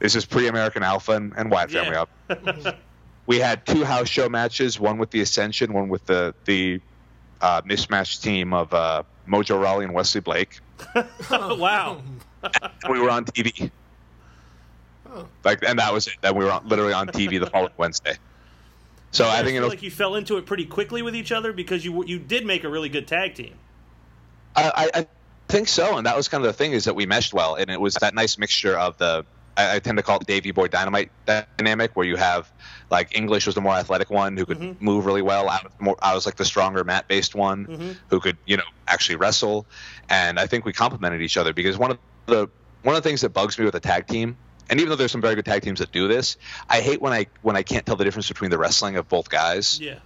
This 0.00 0.14
is 0.14 0.24
pre-american 0.26 0.82
alpha 0.82 1.12
and, 1.12 1.32
and 1.36 1.50
wyatt 1.50 1.70
Yeah. 1.70 1.82
family 1.82 1.96
up 1.96 2.10
we 3.26 3.38
had 3.38 3.66
two 3.66 3.84
house 3.84 4.08
show 4.08 4.28
matches, 4.28 4.78
one 4.78 4.98
with 4.98 5.10
the 5.10 5.20
Ascension, 5.20 5.72
one 5.72 5.88
with 5.88 6.06
the 6.06 6.34
the 6.44 6.80
uh, 7.40 7.62
mismatched 7.64 8.22
team 8.22 8.52
of 8.52 8.72
uh, 8.72 9.02
Mojo 9.28 9.60
Rawley 9.60 9.84
and 9.84 9.94
Wesley 9.94 10.20
Blake. 10.20 10.60
wow. 11.30 12.00
We 12.88 13.00
were 13.00 13.10
on 13.10 13.24
TV. 13.24 13.70
Like, 15.44 15.64
and 15.66 15.78
that 15.78 15.92
was 15.92 16.06
it. 16.06 16.14
Then 16.20 16.36
we 16.36 16.44
were 16.44 16.52
on, 16.52 16.68
literally 16.68 16.92
on 16.92 17.08
TV 17.08 17.40
the 17.40 17.46
following 17.46 17.72
Wednesday. 17.76 18.16
So 19.10 19.26
I 19.26 19.42
think 19.42 19.58
feel 19.58 19.68
like 19.68 19.82
you 19.82 19.90
fell 19.90 20.14
into 20.14 20.36
it 20.36 20.46
pretty 20.46 20.66
quickly 20.66 21.00
with 21.00 21.16
each 21.16 21.32
other 21.32 21.52
because 21.52 21.84
you 21.84 22.04
you 22.04 22.18
did 22.18 22.44
make 22.44 22.64
a 22.64 22.68
really 22.68 22.88
good 22.88 23.06
tag 23.06 23.34
team. 23.34 23.54
I, 24.54 24.90
I 24.94 25.06
think 25.48 25.68
so, 25.68 25.96
and 25.96 26.06
that 26.06 26.16
was 26.16 26.28
kind 26.28 26.44
of 26.44 26.48
the 26.48 26.52
thing 26.52 26.72
is 26.72 26.84
that 26.84 26.94
we 26.94 27.06
meshed 27.06 27.34
well, 27.34 27.54
and 27.56 27.70
it 27.70 27.80
was 27.80 27.94
that 27.96 28.14
nice 28.14 28.38
mixture 28.38 28.76
of 28.78 28.98
the. 28.98 29.24
I, 29.56 29.76
I 29.76 29.78
tend 29.78 29.96
to 29.98 30.02
call 30.02 30.18
it 30.18 30.26
Davy 30.26 30.50
Boy 30.50 30.68
Dynamite 30.68 31.10
dynamic, 31.58 31.96
where 31.96 32.06
you 32.06 32.16
have 32.16 32.50
like 32.90 33.16
English 33.16 33.46
was 33.46 33.54
the 33.54 33.60
more 33.60 33.74
athletic 33.74 34.10
one 34.10 34.36
who 34.36 34.44
could 34.44 34.80
move 34.80 35.06
really 35.06 35.22
well. 35.22 35.48
I 35.48 35.60
was, 35.62 35.72
more, 35.80 35.96
I 36.02 36.14
was 36.14 36.26
like 36.26 36.36
the 36.36 36.44
stronger 36.44 36.84
mat 36.84 37.06
based 37.08 37.34
one 37.34 37.94
who 38.10 38.20
could 38.20 38.38
you 38.46 38.56
know 38.56 38.64
actually 38.86 39.16
wrestle, 39.16 39.66
and 40.08 40.38
I 40.38 40.46
think 40.46 40.64
we 40.64 40.72
complemented 40.72 41.22
each 41.22 41.36
other 41.36 41.52
because 41.52 41.76
one 41.78 41.92
of 41.92 41.98
the 42.26 42.48
one 42.82 42.94
of 42.96 43.02
the 43.02 43.08
things 43.08 43.22
that 43.22 43.30
bugs 43.30 43.58
me 43.58 43.64
with 43.64 43.74
a 43.74 43.80
tag 43.80 44.06
team. 44.06 44.36
And 44.68 44.80
even 44.80 44.90
though 44.90 44.96
there's 44.96 45.12
some 45.12 45.20
very 45.20 45.36
good 45.36 45.44
tag 45.44 45.62
teams 45.62 45.78
that 45.78 45.92
do 45.92 46.08
this, 46.08 46.36
I 46.68 46.80
hate 46.80 47.00
when 47.00 47.12
I 47.12 47.26
when 47.42 47.54
I 47.56 47.62
can't 47.62 47.86
tell 47.86 47.94
the 47.94 48.02
difference 48.04 48.26
between 48.26 48.50
the 48.50 48.58
wrestling 48.58 48.96
of 48.96 49.08
both 49.08 49.28
guys 49.30 49.78
Yeah. 49.80 50.00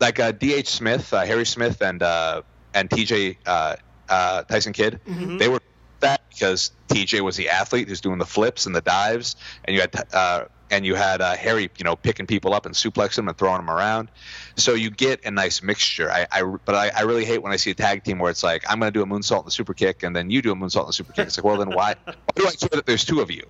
like 0.00 0.18
uh, 0.18 0.32
D.H. 0.32 0.68
Smith, 0.68 1.12
uh, 1.14 1.24
Harry 1.24 1.46
Smith, 1.46 1.80
and 1.80 2.02
uh, 2.02 2.42
and 2.74 2.90
T.J. 2.90 3.38
Uh, 3.46 3.76
uh, 4.08 4.42
Tyson 4.42 4.72
Kidd, 4.72 5.00
they 5.38 5.48
were 5.48 5.60
that 6.00 6.22
because 6.30 6.72
T.J. 6.88 7.20
was 7.20 7.36
the 7.36 7.48
athlete 7.48 7.88
who's 7.88 8.00
doing 8.00 8.18
the 8.18 8.26
flips 8.26 8.66
and 8.66 8.74
the 8.74 8.80
dives, 8.80 9.36
and 9.64 9.74
you 9.74 9.80
had 9.80 10.04
uh, 10.12 10.44
and 10.70 10.86
you 10.86 10.94
had 10.94 11.20
uh, 11.20 11.36
Harry, 11.36 11.70
you 11.78 11.84
know, 11.84 11.96
picking 11.96 12.26
people 12.26 12.54
up 12.54 12.66
and 12.66 12.74
suplexing 12.74 13.16
them 13.16 13.28
and 13.28 13.36
throwing 13.36 13.58
them 13.58 13.70
around. 13.70 14.08
So 14.56 14.74
you 14.74 14.90
get 14.90 15.24
a 15.24 15.30
nice 15.30 15.62
mixture. 15.62 16.10
I, 16.10 16.26
I 16.30 16.42
but 16.42 16.74
I, 16.74 16.90
I 16.96 17.02
really 17.02 17.24
hate 17.24 17.42
when 17.42 17.52
I 17.52 17.56
see 17.56 17.70
a 17.70 17.74
tag 17.74 18.04
team 18.04 18.18
where 18.18 18.30
it's 18.30 18.42
like 18.42 18.64
I'm 18.68 18.78
going 18.78 18.92
to 18.92 18.98
do 18.98 19.02
a 19.02 19.06
moonsault 19.06 19.40
and 19.40 19.48
a 19.48 19.50
super 19.50 19.74
kick, 19.74 20.02
and 20.02 20.14
then 20.14 20.30
you 20.30 20.42
do 20.42 20.52
a 20.52 20.56
moonsault 20.56 20.82
and 20.82 20.90
a 20.90 20.92
super 20.92 21.12
kick. 21.12 21.26
It's 21.26 21.38
like, 21.38 21.44
well, 21.44 21.56
then 21.56 21.70
why? 21.70 21.94
Why 22.04 22.14
do 22.34 22.46
I 22.46 22.52
care 22.52 22.68
that 22.72 22.86
there's 22.86 23.04
two 23.04 23.20
of 23.20 23.30
you? 23.30 23.44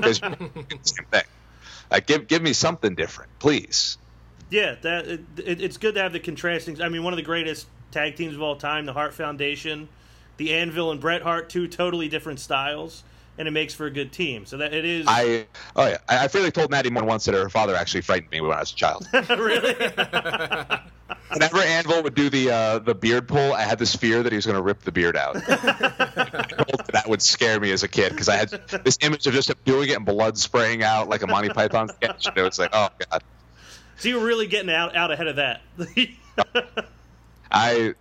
There's 0.00 0.18
same 0.82 1.06
thing. 1.10 1.24
Like, 1.90 2.06
give 2.06 2.26
give 2.28 2.42
me 2.42 2.52
something 2.52 2.94
different, 2.94 3.30
please. 3.38 3.98
Yeah, 4.50 4.76
that 4.82 5.06
it, 5.06 5.20
it, 5.38 5.60
it's 5.62 5.76
good 5.78 5.94
to 5.94 6.02
have 6.02 6.12
the 6.12 6.20
contrasting. 6.20 6.80
I 6.82 6.88
mean, 6.88 7.02
one 7.02 7.12
of 7.12 7.16
the 7.16 7.22
greatest 7.22 7.66
tag 7.90 8.16
teams 8.16 8.34
of 8.34 8.42
all 8.42 8.56
time, 8.56 8.86
the 8.86 8.92
Hart 8.92 9.14
Foundation, 9.14 9.88
the 10.42 10.54
Anvil 10.54 10.90
and 10.90 11.00
Bret 11.00 11.22
Hart, 11.22 11.48
two 11.48 11.68
totally 11.68 12.08
different 12.08 12.40
styles, 12.40 13.04
and 13.38 13.46
it 13.46 13.52
makes 13.52 13.74
for 13.74 13.86
a 13.86 13.90
good 13.92 14.10
team. 14.10 14.44
So 14.44 14.56
that 14.56 14.74
it 14.74 14.84
is 14.84 15.06
I 15.08 15.46
oh 15.76 15.86
yeah, 15.86 15.98
I, 16.08 16.24
I 16.24 16.28
fairly 16.28 16.50
told 16.50 16.72
Nattie 16.72 16.90
more 16.90 17.02
than 17.02 17.08
once 17.08 17.26
that 17.26 17.34
her 17.34 17.48
father 17.48 17.76
actually 17.76 18.00
frightened 18.00 18.32
me 18.32 18.40
when 18.40 18.50
I 18.50 18.58
was 18.58 18.72
a 18.72 18.74
child. 18.74 19.06
really. 19.12 19.74
Whenever 21.30 21.58
Anvil 21.58 22.02
would 22.02 22.16
do 22.16 22.28
the 22.28 22.50
uh, 22.50 22.78
the 22.80 22.94
beard 22.94 23.28
pull, 23.28 23.52
I 23.52 23.62
had 23.62 23.78
this 23.78 23.94
fear 23.94 24.24
that 24.24 24.32
he 24.32 24.36
was 24.36 24.44
going 24.44 24.56
to 24.56 24.62
rip 24.62 24.80
the 24.82 24.90
beard 24.90 25.16
out. 25.16 25.34
that 25.46 27.04
would 27.06 27.22
scare 27.22 27.60
me 27.60 27.70
as 27.70 27.84
a 27.84 27.88
kid 27.88 28.10
because 28.10 28.28
I 28.28 28.36
had 28.36 28.50
this 28.84 28.98
image 29.00 29.26
of 29.28 29.34
just 29.34 29.48
him 29.48 29.56
doing 29.64 29.90
it 29.90 29.96
and 29.96 30.04
blood 30.04 30.36
spraying 30.36 30.82
out 30.82 31.08
like 31.08 31.22
a 31.22 31.28
Monty 31.28 31.50
Python 31.50 31.88
sketch. 31.88 32.26
And 32.26 32.36
it 32.36 32.42
was 32.42 32.58
like, 32.58 32.70
oh 32.72 32.88
god. 33.10 33.22
so 33.96 34.08
you 34.08 34.18
were 34.18 34.26
really 34.26 34.48
getting 34.48 34.70
out 34.70 34.96
out 34.96 35.12
ahead 35.12 35.28
of 35.28 35.36
that. 35.36 35.62
I 37.52 37.94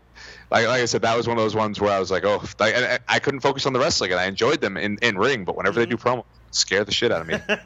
like 0.52 0.68
like 0.68 0.82
I 0.82 0.86
said, 0.86 1.02
that 1.02 1.18
was 1.18 1.28
one 1.28 1.38
of 1.38 1.44
those 1.44 1.56
ones 1.56 1.80
where 1.80 1.92
I 1.92 2.00
was 2.00 2.12
like, 2.12 2.26
oh, 2.26 2.44
like, 2.60 2.76
I, 2.76 3.00
I 3.08 3.20
couldn't 3.20 3.40
focus 3.40 3.66
on 3.66 3.74
the 3.74 3.80
wrestling, 3.80 4.12
and 4.12 4.20
I 4.20 4.26
enjoyed 4.26 4.62
them 4.62 4.78
in, 4.78 4.98
in 5.02 5.18
ring, 5.18 5.46
but 5.46 5.56
whenever 5.56 5.80
they 5.80 5.86
mm-hmm. 5.86 5.96
do 5.96 6.22
promo, 6.22 6.26
scare 6.52 6.84
the 6.84 6.92
shit 6.92 7.12
out 7.12 7.22
of 7.22 7.28
me. 7.28 7.40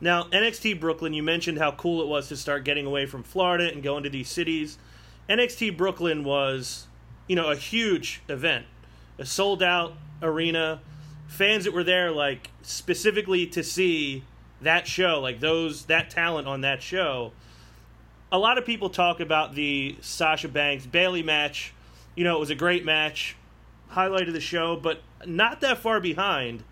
Now, 0.00 0.24
NXT 0.24 0.80
Brooklyn, 0.80 1.14
you 1.14 1.22
mentioned 1.22 1.58
how 1.58 1.72
cool 1.72 2.02
it 2.02 2.08
was 2.08 2.28
to 2.28 2.36
start 2.36 2.64
getting 2.64 2.84
away 2.84 3.06
from 3.06 3.22
Florida 3.22 3.72
and 3.72 3.82
going 3.82 4.02
to 4.02 4.10
these 4.10 4.28
cities. 4.28 4.76
NXT 5.28 5.76
Brooklyn 5.76 6.24
was, 6.24 6.86
you 7.26 7.36
know, 7.36 7.50
a 7.50 7.56
huge 7.56 8.20
event, 8.28 8.66
a 9.18 9.24
sold 9.24 9.62
out 9.62 9.94
arena, 10.20 10.80
fans 11.26 11.64
that 11.64 11.72
were 11.72 11.84
there 11.84 12.10
like 12.10 12.50
specifically 12.62 13.46
to 13.46 13.62
see 13.62 14.24
that 14.60 14.86
show, 14.86 15.20
like 15.20 15.40
those 15.40 15.86
that 15.86 16.10
talent 16.10 16.46
on 16.46 16.60
that 16.62 16.82
show. 16.82 17.32
A 18.32 18.38
lot 18.38 18.58
of 18.58 18.66
people 18.66 18.90
talk 18.90 19.20
about 19.20 19.54
the 19.54 19.96
Sasha 20.00 20.48
Banks 20.48 20.86
Bayley 20.86 21.22
match. 21.22 21.72
You 22.14 22.24
know, 22.24 22.36
it 22.36 22.40
was 22.40 22.50
a 22.50 22.54
great 22.54 22.84
match, 22.84 23.36
highlight 23.88 24.28
of 24.28 24.34
the 24.34 24.40
show, 24.40 24.76
but 24.76 25.02
not 25.26 25.60
that 25.62 25.78
far 25.78 26.00
behind. 26.00 26.62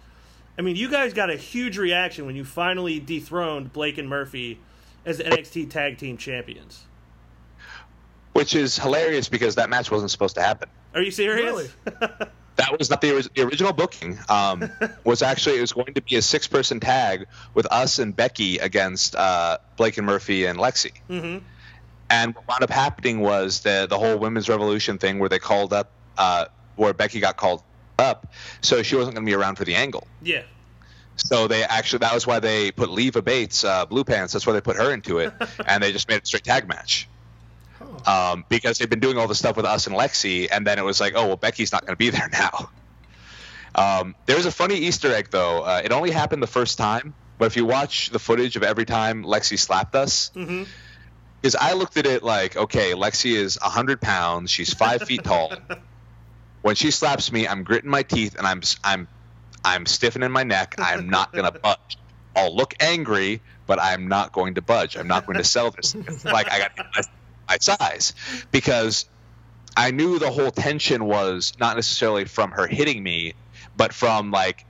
I 0.58 0.62
mean, 0.62 0.76
you 0.76 0.90
guys 0.90 1.14
got 1.14 1.30
a 1.30 1.36
huge 1.36 1.78
reaction 1.78 2.26
when 2.26 2.36
you 2.36 2.44
finally 2.44 3.00
dethroned 3.00 3.72
Blake 3.72 3.98
and 3.98 4.08
Murphy 4.08 4.58
as 5.04 5.18
the 5.18 5.24
NXT 5.24 5.70
Tag 5.70 5.98
Team 5.98 6.16
Champions. 6.16 6.84
Which 8.34 8.54
is 8.54 8.78
hilarious 8.78 9.28
because 9.28 9.56
that 9.56 9.68
match 9.68 9.90
wasn't 9.90 10.10
supposed 10.10 10.36
to 10.36 10.42
happen. 10.42 10.68
Are 10.94 11.02
you 11.02 11.10
serious? 11.10 11.74
Really? 11.84 12.08
That 12.56 12.78
was 12.78 12.90
not 12.90 13.00
the, 13.00 13.28
the 13.34 13.42
original 13.42 13.72
booking. 13.72 14.18
Um, 14.28 14.70
was 15.04 15.22
actually 15.22 15.56
it 15.56 15.62
was 15.62 15.72
going 15.72 15.94
to 15.94 16.02
be 16.02 16.16
a 16.16 16.22
six 16.22 16.46
person 16.46 16.80
tag 16.80 17.26
with 17.54 17.66
us 17.70 17.98
and 17.98 18.14
Becky 18.14 18.58
against 18.58 19.16
uh, 19.16 19.58
Blake 19.76 19.96
and 19.96 20.06
Murphy 20.06 20.44
and 20.44 20.58
Lexi. 20.58 20.92
Mhm. 21.08 21.42
And 22.12 22.34
what 22.34 22.46
wound 22.46 22.62
up 22.62 22.70
happening 22.70 23.20
was 23.20 23.60
the 23.60 23.86
the 23.88 23.98
whole 23.98 24.18
women's 24.18 24.48
revolution 24.48 24.98
thing 24.98 25.18
where 25.18 25.28
they 25.30 25.38
called 25.38 25.72
up 25.72 25.90
uh, 26.18 26.44
where 26.76 26.92
Becky 26.92 27.20
got 27.20 27.36
called 27.36 27.62
up, 27.98 28.26
so 28.60 28.82
she 28.82 28.96
wasn't 28.96 29.14
going 29.14 29.24
to 29.26 29.30
be 29.30 29.34
around 29.34 29.56
for 29.56 29.64
the 29.64 29.74
angle. 29.74 30.06
Yeah. 30.22 30.42
So 31.16 31.46
they 31.48 31.62
actually 31.62 32.00
that 32.00 32.12
was 32.14 32.26
why 32.26 32.38
they 32.40 32.70
put 32.70 32.90
Leva 32.90 33.22
Bates, 33.22 33.64
uh, 33.64 33.86
Blue 33.86 34.04
Pants. 34.04 34.32
That's 34.32 34.46
why 34.46 34.52
they 34.52 34.60
put 34.60 34.76
her 34.76 34.92
into 34.92 35.18
it, 35.18 35.32
and 35.66 35.82
they 35.82 35.90
just 35.92 36.06
made 36.08 36.16
it 36.16 36.22
a 36.24 36.26
straight 36.26 36.44
tag 36.44 36.68
match. 36.68 37.08
Um, 38.06 38.44
because 38.48 38.78
they've 38.78 38.90
been 38.90 39.00
doing 39.00 39.16
all 39.18 39.26
this 39.28 39.38
stuff 39.38 39.56
with 39.56 39.66
us 39.66 39.86
and 39.86 39.96
Lexi, 39.96 40.48
and 40.50 40.66
then 40.66 40.78
it 40.78 40.84
was 40.84 41.00
like, 41.00 41.14
oh 41.16 41.26
well, 41.28 41.36
Becky's 41.36 41.72
not 41.72 41.84
going 41.86 41.94
to 41.94 41.98
be 41.98 42.10
there 42.10 42.28
now. 42.32 42.70
Um, 43.74 44.14
there's 44.26 44.46
a 44.46 44.50
funny 44.52 44.74
Easter 44.76 45.12
egg 45.14 45.28
though. 45.30 45.62
Uh, 45.62 45.80
it 45.84 45.92
only 45.92 46.10
happened 46.10 46.42
the 46.42 46.46
first 46.46 46.78
time, 46.78 47.14
but 47.38 47.46
if 47.46 47.56
you 47.56 47.64
watch 47.64 48.10
the 48.10 48.18
footage 48.18 48.56
of 48.56 48.62
every 48.62 48.84
time 48.84 49.24
Lexi 49.24 49.58
slapped 49.58 49.94
us, 49.94 50.30
Mhm. 50.34 50.66
Because 51.42 51.56
I 51.56 51.72
looked 51.72 51.96
at 51.96 52.06
it 52.06 52.22
like, 52.22 52.56
okay, 52.56 52.92
Lexi 52.92 53.32
is 53.34 53.58
hundred 53.60 54.00
pounds, 54.00 54.50
she's 54.50 54.72
five 54.72 55.02
feet 55.02 55.24
tall. 55.24 55.52
When 56.62 56.76
she 56.76 56.92
slaps 56.92 57.32
me, 57.32 57.48
I'm 57.48 57.64
gritting 57.64 57.90
my 57.90 58.04
teeth 58.04 58.36
and 58.38 58.46
I'm 58.46 58.62
I'm 58.84 59.08
I'm 59.64 59.86
stiffening 59.86 60.30
my 60.30 60.44
neck. 60.44 60.76
I'm 60.78 61.08
not 61.08 61.32
gonna 61.32 61.50
budge. 61.62 61.98
I'll 62.36 62.54
look 62.54 62.74
angry, 62.80 63.42
but 63.66 63.80
I'm 63.80 64.08
not 64.08 64.32
going 64.32 64.54
to 64.54 64.62
budge. 64.62 64.96
I'm 64.96 65.08
not 65.08 65.26
going 65.26 65.36
to 65.36 65.44
sell 65.44 65.70
this. 65.70 65.94
Like 66.24 66.50
I 66.50 66.58
got 66.58 66.70
my, 66.78 67.02
my 67.50 67.58
size 67.60 68.14
because 68.50 69.04
I 69.76 69.90
knew 69.90 70.18
the 70.18 70.30
whole 70.30 70.50
tension 70.50 71.04
was 71.04 71.52
not 71.60 71.76
necessarily 71.76 72.24
from 72.24 72.52
her 72.52 72.66
hitting 72.66 73.02
me, 73.02 73.34
but 73.76 73.92
from 73.92 74.30
like 74.30 74.64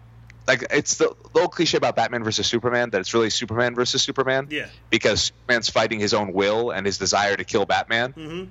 like 0.46 0.64
it's 0.70 0.96
the, 0.96 1.14
the 1.34 1.40
old 1.40 1.52
cliche 1.52 1.76
about 1.76 1.96
Batman 1.96 2.24
versus 2.24 2.46
Superman 2.46 2.90
that 2.90 3.00
it's 3.00 3.14
really 3.14 3.30
Superman 3.30 3.74
versus 3.74 4.02
Superman 4.02 4.48
Yeah. 4.50 4.66
because 4.90 5.22
Superman's 5.22 5.68
fighting 5.70 6.00
his 6.00 6.14
own 6.14 6.32
will 6.32 6.70
and 6.70 6.84
his 6.86 6.98
desire 6.98 7.36
to 7.36 7.44
kill 7.44 7.64
Batman. 7.64 8.12
Mm-hmm. 8.12 8.44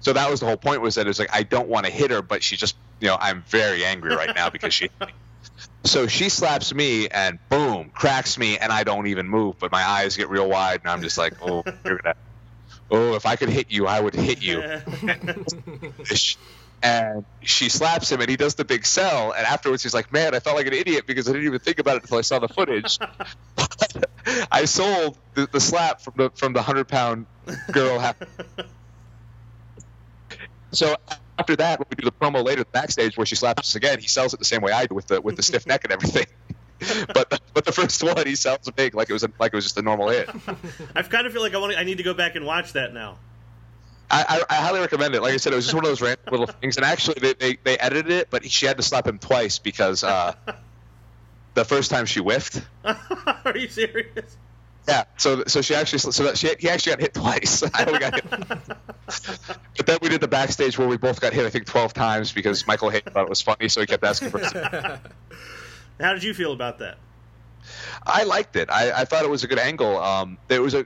So 0.00 0.12
that 0.12 0.28
was 0.30 0.40
the 0.40 0.46
whole 0.46 0.56
point 0.56 0.82
was 0.82 0.96
that 0.96 1.06
it 1.06 1.08
was 1.08 1.18
like 1.18 1.30
I 1.32 1.44
don't 1.44 1.68
want 1.68 1.86
to 1.86 1.92
hit 1.92 2.10
her, 2.10 2.22
but 2.22 2.42
she 2.42 2.56
just 2.56 2.76
you 3.00 3.08
know 3.08 3.16
I'm 3.20 3.42
very 3.42 3.84
angry 3.84 4.14
right 4.16 4.34
now 4.34 4.50
because 4.50 4.74
she. 4.74 4.88
So 5.84 6.06
she 6.06 6.28
slaps 6.28 6.72
me 6.72 7.08
and 7.08 7.38
boom 7.48 7.90
cracks 7.90 8.38
me 8.38 8.56
and 8.58 8.72
I 8.72 8.84
don't 8.84 9.08
even 9.08 9.28
move, 9.28 9.58
but 9.58 9.72
my 9.72 9.82
eyes 9.82 10.16
get 10.16 10.28
real 10.28 10.48
wide 10.48 10.80
and 10.82 10.90
I'm 10.90 11.02
just 11.02 11.18
like 11.18 11.34
oh 11.42 11.62
you're 11.84 11.98
gonna. 11.98 12.14
Oh, 12.90 13.14
if 13.14 13.24
I 13.26 13.36
could 13.36 13.48
hit 13.48 13.70
you, 13.70 13.86
I 13.86 13.98
would 14.00 14.14
hit 14.14 14.42
you. 14.42 14.60
and 16.82 17.24
she 17.42 17.68
slaps 17.68 18.10
him, 18.10 18.20
and 18.20 18.28
he 18.28 18.36
does 18.36 18.56
the 18.56 18.64
big 18.64 18.84
sell. 18.84 19.32
And 19.32 19.46
afterwards, 19.46 19.82
he's 19.82 19.94
like, 19.94 20.12
"Man, 20.12 20.34
I 20.34 20.40
felt 20.40 20.56
like 20.56 20.66
an 20.66 20.72
idiot 20.72 21.06
because 21.06 21.28
I 21.28 21.32
didn't 21.32 21.46
even 21.46 21.60
think 21.60 21.78
about 21.78 21.96
it 21.96 22.02
until 22.02 22.18
I 22.18 22.22
saw 22.22 22.38
the 22.38 22.48
footage." 22.48 22.98
I 24.52 24.64
sold 24.64 25.18
the, 25.34 25.46
the 25.46 25.60
slap 25.60 26.00
from 26.00 26.14
the 26.16 26.30
from 26.30 26.52
the 26.52 26.62
hundred 26.62 26.88
pound 26.88 27.26
girl. 27.70 28.00
so 30.72 30.96
after 31.38 31.56
that, 31.56 31.78
when 31.78 31.86
we 31.90 31.96
do 31.96 32.04
the 32.04 32.12
promo 32.12 32.44
later 32.44 32.64
backstage 32.64 33.16
where 33.16 33.26
she 33.26 33.36
slaps 33.36 33.70
us 33.70 33.74
again, 33.74 33.98
he 34.00 34.08
sells 34.08 34.34
it 34.34 34.38
the 34.38 34.44
same 34.44 34.62
way 34.62 34.72
I 34.72 34.86
do 34.86 34.94
with 34.94 35.06
the 35.06 35.20
with 35.20 35.36
the 35.36 35.42
stiff 35.42 35.66
neck 35.66 35.84
and 35.84 35.92
everything. 35.92 36.26
but 37.14 37.30
the, 37.30 37.38
but 37.54 37.64
the 37.64 37.70
first 37.70 38.02
one, 38.02 38.26
he 38.26 38.34
sells 38.34 38.66
it 38.66 38.74
big 38.74 38.94
like 38.94 39.08
it 39.08 39.12
was 39.12 39.22
a, 39.22 39.30
like 39.38 39.52
it 39.52 39.56
was 39.56 39.64
just 39.64 39.78
a 39.78 39.82
normal 39.82 40.08
hit. 40.08 40.28
I 40.96 41.02
kind 41.02 41.26
of 41.26 41.32
feel 41.32 41.42
like 41.42 41.54
I 41.54 41.58
want. 41.58 41.76
I 41.76 41.84
need 41.84 41.98
to 41.98 42.04
go 42.04 42.14
back 42.14 42.34
and 42.34 42.44
watch 42.44 42.72
that 42.72 42.92
now. 42.92 43.18
I, 44.12 44.24
I, 44.28 44.42
I 44.50 44.54
highly 44.56 44.80
recommend 44.80 45.14
it. 45.14 45.22
Like 45.22 45.32
I 45.32 45.38
said, 45.38 45.54
it 45.54 45.56
was 45.56 45.64
just 45.64 45.74
one 45.74 45.84
of 45.84 45.90
those 45.90 46.02
random 46.02 46.26
little 46.30 46.46
things. 46.46 46.76
And 46.76 46.84
actually, 46.84 47.18
they, 47.18 47.32
they, 47.32 47.58
they 47.64 47.78
edited 47.78 48.12
it, 48.12 48.28
but 48.30 48.44
she 48.48 48.66
had 48.66 48.76
to 48.76 48.82
slap 48.82 49.06
him 49.06 49.18
twice 49.18 49.58
because 49.58 50.04
uh, 50.04 50.34
the 51.54 51.64
first 51.64 51.90
time 51.90 52.04
she 52.04 52.20
whiffed. 52.20 52.62
Are 52.84 53.56
you 53.56 53.68
serious? 53.68 54.36
Yeah. 54.86 55.04
So 55.16 55.44
so 55.46 55.62
she 55.62 55.74
actually 55.76 56.00
so 56.00 56.24
that 56.24 56.36
she 56.36 56.50
he 56.58 56.68
actually 56.68 56.92
got 56.92 57.00
hit 57.00 57.14
twice. 57.14 57.62
I 57.74 57.84
only 57.84 58.00
got 58.00 58.14
hit. 58.14 58.30
but 59.76 59.86
then 59.86 59.98
we 60.02 60.08
did 60.08 60.20
the 60.20 60.28
backstage 60.28 60.76
where 60.76 60.88
we 60.88 60.96
both 60.96 61.20
got 61.20 61.32
hit. 61.32 61.46
I 61.46 61.50
think 61.50 61.66
twelve 61.66 61.94
times 61.94 62.32
because 62.32 62.66
Michael 62.66 62.90
Hayden 62.90 63.12
thought 63.12 63.22
it 63.22 63.30
was 63.30 63.40
funny, 63.40 63.68
so 63.68 63.80
he 63.80 63.86
kept 63.86 64.04
asking 64.04 64.30
for. 64.30 64.40
It. 64.40 65.00
How 66.00 66.12
did 66.12 66.24
you 66.24 66.34
feel 66.34 66.52
about 66.52 66.80
that? 66.80 66.98
I 68.04 68.24
liked 68.24 68.56
it. 68.56 68.70
I, 68.70 68.90
I 68.90 69.04
thought 69.04 69.24
it 69.24 69.30
was 69.30 69.44
a 69.44 69.46
good 69.46 69.60
angle. 69.60 69.98
Um, 69.98 70.36
there 70.48 70.60
was 70.60 70.74
a. 70.74 70.84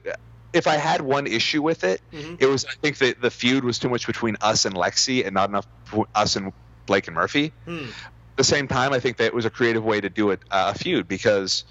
If 0.53 0.65
I 0.67 0.75
had 0.75 1.01
one 1.01 1.27
issue 1.27 1.61
with 1.61 1.83
it, 1.83 2.01
Mhm. 2.13 2.37
it 2.41 2.45
was 2.47 2.65
I 2.65 2.73
think 2.81 2.97
that 2.99 3.21
the 3.21 3.29
feud 3.29 3.63
was 3.63 3.79
too 3.79 3.89
much 3.89 4.07
between 4.07 4.37
us 4.41 4.65
and 4.65 4.75
Lexi 4.75 5.25
and 5.25 5.33
not 5.33 5.49
enough 5.49 5.67
us 6.15 6.35
and 6.35 6.53
Blake 6.85 7.07
and 7.07 7.15
Murphy. 7.15 7.51
Hmm. 7.65 7.77
At 7.79 8.37
the 8.37 8.43
same 8.43 8.67
time, 8.67 8.93
I 8.93 8.99
think 8.99 9.17
that 9.17 9.25
it 9.25 9.33
was 9.33 9.45
a 9.45 9.49
creative 9.49 9.83
way 9.83 9.99
to 9.99 10.09
do 10.09 10.29
it 10.31 10.39
uh, 10.51 10.71
a 10.73 10.77
feud 10.77 11.07
because 11.07 11.65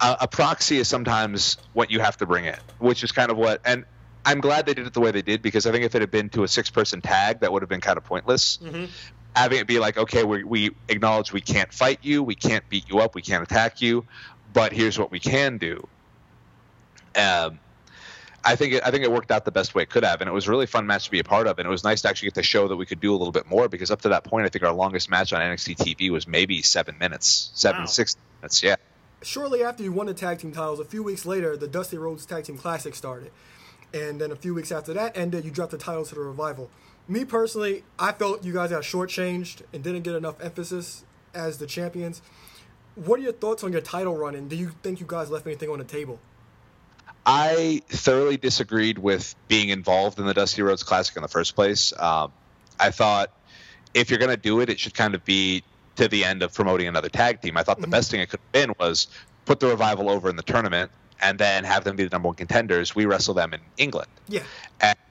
a, 0.00 0.16
a 0.22 0.28
proxy 0.28 0.78
is 0.78 0.88
sometimes 0.88 1.56
what 1.72 1.90
you 1.90 2.00
have 2.00 2.16
to 2.18 2.26
bring 2.26 2.44
in, 2.44 2.56
which 2.78 3.02
is 3.02 3.12
kind 3.12 3.30
of 3.30 3.36
what. 3.36 3.60
And 3.64 3.84
I'm 4.24 4.40
glad 4.40 4.66
they 4.66 4.74
did 4.74 4.86
it 4.86 4.92
the 4.94 5.00
way 5.00 5.10
they 5.10 5.22
did 5.22 5.42
because 5.42 5.66
I 5.66 5.72
think 5.72 5.84
if 5.84 5.94
it 5.94 6.00
had 6.00 6.10
been 6.10 6.28
to 6.30 6.44
a 6.44 6.48
six 6.48 6.70
person 6.70 7.00
tag, 7.00 7.40
that 7.40 7.52
would 7.52 7.62
have 7.62 7.68
been 7.68 7.80
kind 7.80 7.96
of 7.96 8.04
pointless. 8.04 8.58
Mhm. 8.62 8.88
Having 9.36 9.58
it 9.58 9.66
be 9.66 9.78
like, 9.80 9.98
okay, 9.98 10.22
we, 10.22 10.44
we 10.44 10.70
acknowledge 10.88 11.32
we 11.32 11.40
can't 11.40 11.72
fight 11.72 11.98
you, 12.02 12.22
we 12.22 12.34
can't 12.36 12.66
beat 12.68 12.88
you 12.88 13.00
up, 13.00 13.14
we 13.16 13.22
can't 13.22 13.42
attack 13.42 13.80
you, 13.82 14.04
but 14.52 14.72
here's 14.72 14.96
what 14.98 15.10
we 15.10 15.18
can 15.18 15.58
do. 15.58 15.88
Um, 17.16 17.58
I 18.46 18.56
think 18.56 18.74
it, 18.74 18.82
I 18.84 18.90
think 18.90 19.04
it 19.04 19.10
worked 19.10 19.30
out 19.30 19.46
the 19.46 19.50
best 19.52 19.74
way 19.74 19.84
it 19.84 19.90
could 19.90 20.04
have, 20.04 20.20
and 20.20 20.28
it 20.28 20.32
was 20.32 20.46
a 20.46 20.50
really 20.50 20.66
fun 20.66 20.86
match 20.86 21.06
to 21.06 21.10
be 21.10 21.18
a 21.18 21.24
part 21.24 21.46
of, 21.46 21.58
and 21.58 21.66
it 21.66 21.70
was 21.70 21.82
nice 21.82 22.02
to 22.02 22.08
actually 22.10 22.26
get 22.26 22.34
to 22.34 22.42
show 22.42 22.68
that 22.68 22.76
we 22.76 22.84
could 22.84 23.00
do 23.00 23.12
a 23.12 23.16
little 23.16 23.32
bit 23.32 23.46
more 23.46 23.68
because 23.70 23.90
up 23.90 24.02
to 24.02 24.10
that 24.10 24.24
point, 24.24 24.44
I 24.44 24.50
think 24.50 24.64
our 24.64 24.72
longest 24.72 25.08
match 25.08 25.32
on 25.32 25.40
NXT 25.40 25.76
TV 25.76 26.10
was 26.10 26.28
maybe 26.28 26.60
seven 26.60 26.98
minutes, 26.98 27.50
seven 27.54 27.82
Wow. 27.82 27.86
six 27.86 28.16
minutes, 28.42 28.62
yeah. 28.62 28.76
Shortly 29.22 29.62
after 29.62 29.82
you 29.82 29.92
won 29.92 30.06
the 30.06 30.12
tag 30.14 30.40
team 30.40 30.52
titles, 30.52 30.78
a 30.78 30.84
few 30.84 31.02
weeks 31.02 31.24
later, 31.24 31.56
the 31.56 31.66
Dusty 31.66 31.96
Rhodes 31.96 32.26
Tag 32.26 32.44
Team 32.44 32.58
Classic 32.58 32.94
started. 32.94 33.30
And 33.94 34.20
then 34.20 34.30
a 34.30 34.36
few 34.36 34.52
weeks 34.52 34.70
after 34.70 34.92
that 34.92 35.16
ended, 35.16 35.46
you 35.46 35.50
dropped 35.50 35.70
the 35.72 35.78
titles 35.78 36.10
to 36.10 36.16
the 36.16 36.20
Revival. 36.20 36.68
Me 37.08 37.24
personally, 37.24 37.84
I 37.98 38.12
felt 38.12 38.44
you 38.44 38.52
guys 38.52 38.68
got 38.70 38.82
shortchanged 38.82 39.62
and 39.72 39.82
didn't 39.82 40.02
get 40.02 40.14
enough 40.14 40.38
emphasis 40.42 41.04
as 41.32 41.56
the 41.58 41.66
champions. 41.66 42.20
what 42.96 43.18
are 43.18 43.22
your 43.22 43.32
thoughts 43.32 43.64
on 43.64 43.72
your 43.72 43.80
title 43.80 44.14
run, 44.16 44.34
and 44.34 44.50
do 44.50 44.56
you 44.56 44.72
think 44.82 45.00
you 45.00 45.06
guys 45.08 45.30
left 45.30 45.46
anything 45.46 45.70
on 45.70 45.78
the 45.78 45.84
table? 45.84 46.18
I 47.26 47.82
thoroughly 47.88 48.36
disagreed 48.36 48.98
with 48.98 49.34
being 49.48 49.70
involved 49.70 50.18
in 50.18 50.26
the 50.26 50.34
Dusty 50.34 50.62
Rhodes 50.62 50.82
Classic 50.82 51.16
in 51.16 51.22
the 51.22 51.28
first 51.28 51.54
place. 51.54 51.92
Um, 51.98 52.32
I 52.78 52.90
thought 52.90 53.32
if 53.94 54.10
you're 54.10 54.18
going 54.18 54.30
to 54.30 54.36
do 54.36 54.60
it, 54.60 54.68
it 54.68 54.78
should 54.78 54.94
kind 54.94 55.14
of 55.14 55.24
be 55.24 55.62
to 55.96 56.08
the 56.08 56.24
end 56.24 56.42
of 56.42 56.52
promoting 56.52 56.88
another 56.88 57.08
tag 57.08 57.40
team. 57.40 57.56
I 57.56 57.62
thought 57.62 57.80
the 57.80 57.86
best 57.86 58.10
thing 58.10 58.20
it 58.20 58.28
could 58.28 58.40
have 58.40 58.52
been 58.52 58.74
was 58.78 59.06
put 59.44 59.60
the 59.60 59.68
revival 59.68 60.10
over 60.10 60.28
in 60.28 60.36
the 60.36 60.42
tournament 60.42 60.90
and 61.22 61.38
then 61.38 61.64
have 61.64 61.84
them 61.84 61.96
be 61.96 62.04
the 62.04 62.10
number 62.10 62.28
one 62.28 62.34
contenders. 62.34 62.94
We 62.94 63.06
wrestle 63.06 63.34
them 63.34 63.54
in 63.54 63.60
England. 63.76 64.10
Yeah. 64.28 64.42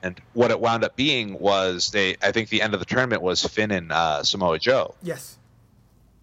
And 0.02 0.20
what 0.34 0.52
it 0.52 0.60
wound 0.60 0.84
up 0.84 0.96
being 0.96 1.40
was 1.40 1.92
they. 1.92 2.18
I 2.22 2.32
think 2.32 2.50
the 2.50 2.62
end 2.62 2.74
of 2.74 2.80
the 2.80 2.86
tournament 2.86 3.22
was 3.22 3.44
Finn 3.46 3.72
and 3.72 3.92
uh, 3.92 4.24
Samoa 4.24 4.60
Joe. 4.60 4.96
Yes. 5.02 5.38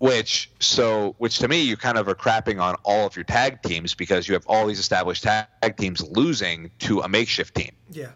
Which 0.01 0.51
so 0.61 1.15
which 1.19 1.39
to 1.41 1.49
me 1.49 1.61
you 1.61 1.77
kind 1.77 1.99
of 1.99 2.09
are 2.09 2.15
crapping 2.15 2.59
on 2.61 2.75
all 2.85 3.07
of 3.07 3.15
your 3.17 3.25
tag 3.25 3.61
teams 3.63 3.95
because 3.95 4.27
you 4.27 4.33
have 4.35 4.47
all 4.47 4.67
these 4.67 4.79
established 4.79 5.23
tag 5.23 5.77
teams 5.77 6.01
losing 6.01 6.71
to 6.81 7.01
a 7.01 7.09
makeshift 7.09 7.55
team. 7.55 7.73
Yeah. 7.91 8.13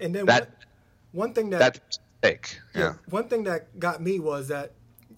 And 0.00 0.12
then 0.12 0.26
That- 0.26 0.48
one, 1.12 1.28
one 1.28 1.32
thing 1.32 1.50
that 1.50 1.58
That's 1.60 1.80
mistake. 2.22 2.58
yeah, 2.74 2.80
Yeah. 2.80 2.94
one 3.08 3.28
thing 3.28 3.44
that 3.44 3.78
got 3.78 4.02
me 4.02 4.18
was 4.18 4.48
that 4.48 4.72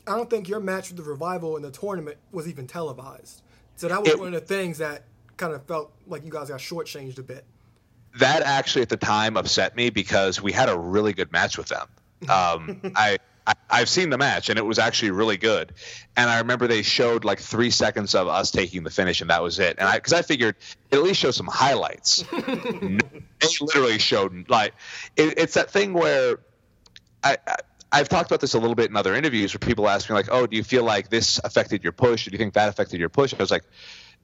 I 0.06 0.14
don't 0.14 0.28
think 0.28 0.46
your 0.46 0.60
match 0.60 0.88
with 0.90 0.98
the 0.98 1.02
revival 1.10 1.56
in 1.56 1.62
the 1.62 1.70
tournament 1.70 2.18
was 2.32 2.46
even 2.48 2.66
televised. 2.66 3.40
So 3.76 3.88
that 3.88 4.00
was 4.02 4.10
It- 4.10 4.18
one 4.18 4.28
of 4.28 4.34
the 4.34 4.40
things 4.46 4.76
that 4.78 5.04
kind 5.38 5.54
of 5.54 5.64
felt 5.66 5.90
like 6.06 6.22
you 6.22 6.30
guys 6.30 6.48
got 6.50 6.60
shortchanged 6.60 7.18
a 7.18 7.22
bit. 7.22 7.46
That 8.18 8.42
actually 8.42 8.82
at 8.82 8.90
the 8.90 8.98
time 8.98 9.38
upset 9.38 9.74
me 9.74 9.88
because 9.88 10.38
we 10.42 10.52
had 10.52 10.68
a 10.68 10.78
really 10.78 11.14
good 11.14 11.32
match 11.32 11.56
with 11.56 11.68
them. 11.68 11.88
Um, 12.28 12.80
I, 12.94 13.18
I 13.46 13.54
I've 13.70 13.88
seen 13.88 14.10
the 14.10 14.18
match 14.18 14.48
and 14.48 14.58
it 14.58 14.64
was 14.64 14.78
actually 14.78 15.10
really 15.10 15.36
good. 15.36 15.72
And 16.16 16.30
I 16.30 16.38
remember 16.38 16.66
they 16.66 16.82
showed 16.82 17.24
like 17.24 17.40
three 17.40 17.70
seconds 17.70 18.14
of 18.14 18.28
us 18.28 18.50
taking 18.50 18.84
the 18.84 18.90
finish 18.90 19.20
and 19.20 19.30
that 19.30 19.42
was 19.42 19.58
it. 19.58 19.76
And 19.78 19.88
I 19.88 19.96
because 19.96 20.12
I 20.12 20.22
figured 20.22 20.56
it 20.90 20.96
at 20.96 21.02
least 21.02 21.20
show 21.20 21.30
some 21.30 21.48
highlights. 21.50 22.24
No, 22.32 22.40
they 23.40 23.48
literally 23.60 23.98
showed 23.98 24.48
like 24.48 24.74
it, 25.16 25.34
it's 25.38 25.54
that 25.54 25.70
thing 25.70 25.92
where 25.92 26.38
I, 27.22 27.38
I 27.46 27.56
I've 27.92 28.08
talked 28.08 28.28
about 28.28 28.40
this 28.40 28.54
a 28.54 28.58
little 28.58 28.74
bit 28.74 28.90
in 28.90 28.96
other 28.96 29.14
interviews 29.14 29.54
where 29.54 29.60
people 29.60 29.88
ask 29.88 30.10
me 30.10 30.16
like, 30.16 30.28
"Oh, 30.28 30.48
do 30.48 30.56
you 30.56 30.64
feel 30.64 30.82
like 30.82 31.10
this 31.10 31.40
affected 31.44 31.84
your 31.84 31.92
push? 31.92 32.26
Or 32.26 32.30
do 32.30 32.34
you 32.34 32.38
think 32.38 32.54
that 32.54 32.68
affected 32.68 32.98
your 32.98 33.08
push?" 33.08 33.32
I 33.32 33.36
was 33.36 33.52
like, 33.52 33.62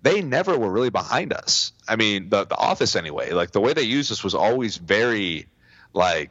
they 0.02 0.22
never 0.22 0.58
were 0.58 0.70
really 0.70 0.90
behind 0.90 1.32
us. 1.32 1.72
I 1.86 1.96
mean, 1.96 2.30
the 2.30 2.44
the 2.44 2.56
office 2.56 2.96
anyway. 2.96 3.30
Like 3.30 3.52
the 3.52 3.60
way 3.60 3.72
they 3.72 3.82
used 3.82 4.10
us 4.10 4.24
was 4.24 4.34
always 4.34 4.76
very 4.76 5.46
like 5.92 6.30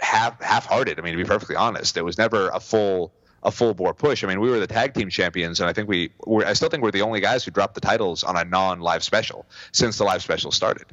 half 0.00 0.40
half 0.42 0.66
hearted. 0.66 0.98
I 0.98 1.02
mean, 1.02 1.12
to 1.16 1.22
be 1.22 1.28
perfectly 1.28 1.56
honest, 1.56 1.96
it 1.96 2.02
was 2.04 2.18
never 2.18 2.48
a 2.50 2.60
full 2.60 3.12
a 3.42 3.50
full 3.50 3.72
bore 3.74 3.94
push. 3.94 4.24
I 4.24 4.26
mean, 4.26 4.40
we 4.40 4.50
were 4.50 4.58
the 4.58 4.66
tag 4.66 4.94
team 4.94 5.08
champions, 5.10 5.60
and 5.60 5.68
I 5.68 5.72
think 5.72 5.88
we 5.88 6.10
were. 6.26 6.44
I 6.44 6.52
still 6.54 6.68
think 6.68 6.82
we're 6.82 6.90
the 6.90 7.02
only 7.02 7.20
guys 7.20 7.44
who 7.44 7.50
dropped 7.50 7.74
the 7.74 7.80
titles 7.80 8.24
on 8.24 8.36
a 8.36 8.44
non 8.44 8.80
live 8.80 9.02
special 9.04 9.46
since 9.72 9.98
the 9.98 10.04
live 10.04 10.22
special 10.22 10.50
started. 10.50 10.86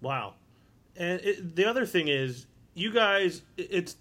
Wow. 0.00 0.34
And 0.96 1.20
it, 1.22 1.56
the 1.56 1.64
other 1.64 1.86
thing 1.86 2.08
is, 2.08 2.46
you 2.74 2.92
guys, 2.92 3.42
it- 3.56 3.68
it's. 3.70 3.96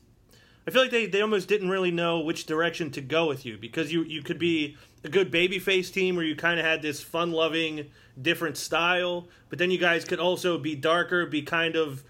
I 0.67 0.71
feel 0.71 0.83
like 0.83 0.91
they, 0.91 1.07
they 1.07 1.21
almost 1.21 1.47
didn't 1.47 1.69
really 1.69 1.89
know 1.89 2.19
which 2.19 2.45
direction 2.45 2.91
to 2.91 3.01
go 3.01 3.25
with 3.27 3.43
you 3.43 3.57
because 3.57 3.91
you, 3.91 4.03
you 4.03 4.21
could 4.21 4.37
be 4.37 4.77
a 5.03 5.09
good 5.09 5.31
babyface 5.31 5.91
team 5.91 6.15
where 6.15 6.23
you 6.25 6.35
kind 6.35 6.59
of 6.59 6.65
had 6.65 6.83
this 6.83 7.01
fun 7.01 7.31
loving, 7.31 7.89
different 8.21 8.55
style, 8.55 9.27
but 9.49 9.57
then 9.57 9.71
you 9.71 9.79
guys 9.79 10.05
could 10.05 10.19
also 10.19 10.59
be 10.59 10.75
darker, 10.75 11.25
be 11.25 11.41
kind 11.41 11.75
of 11.75 12.03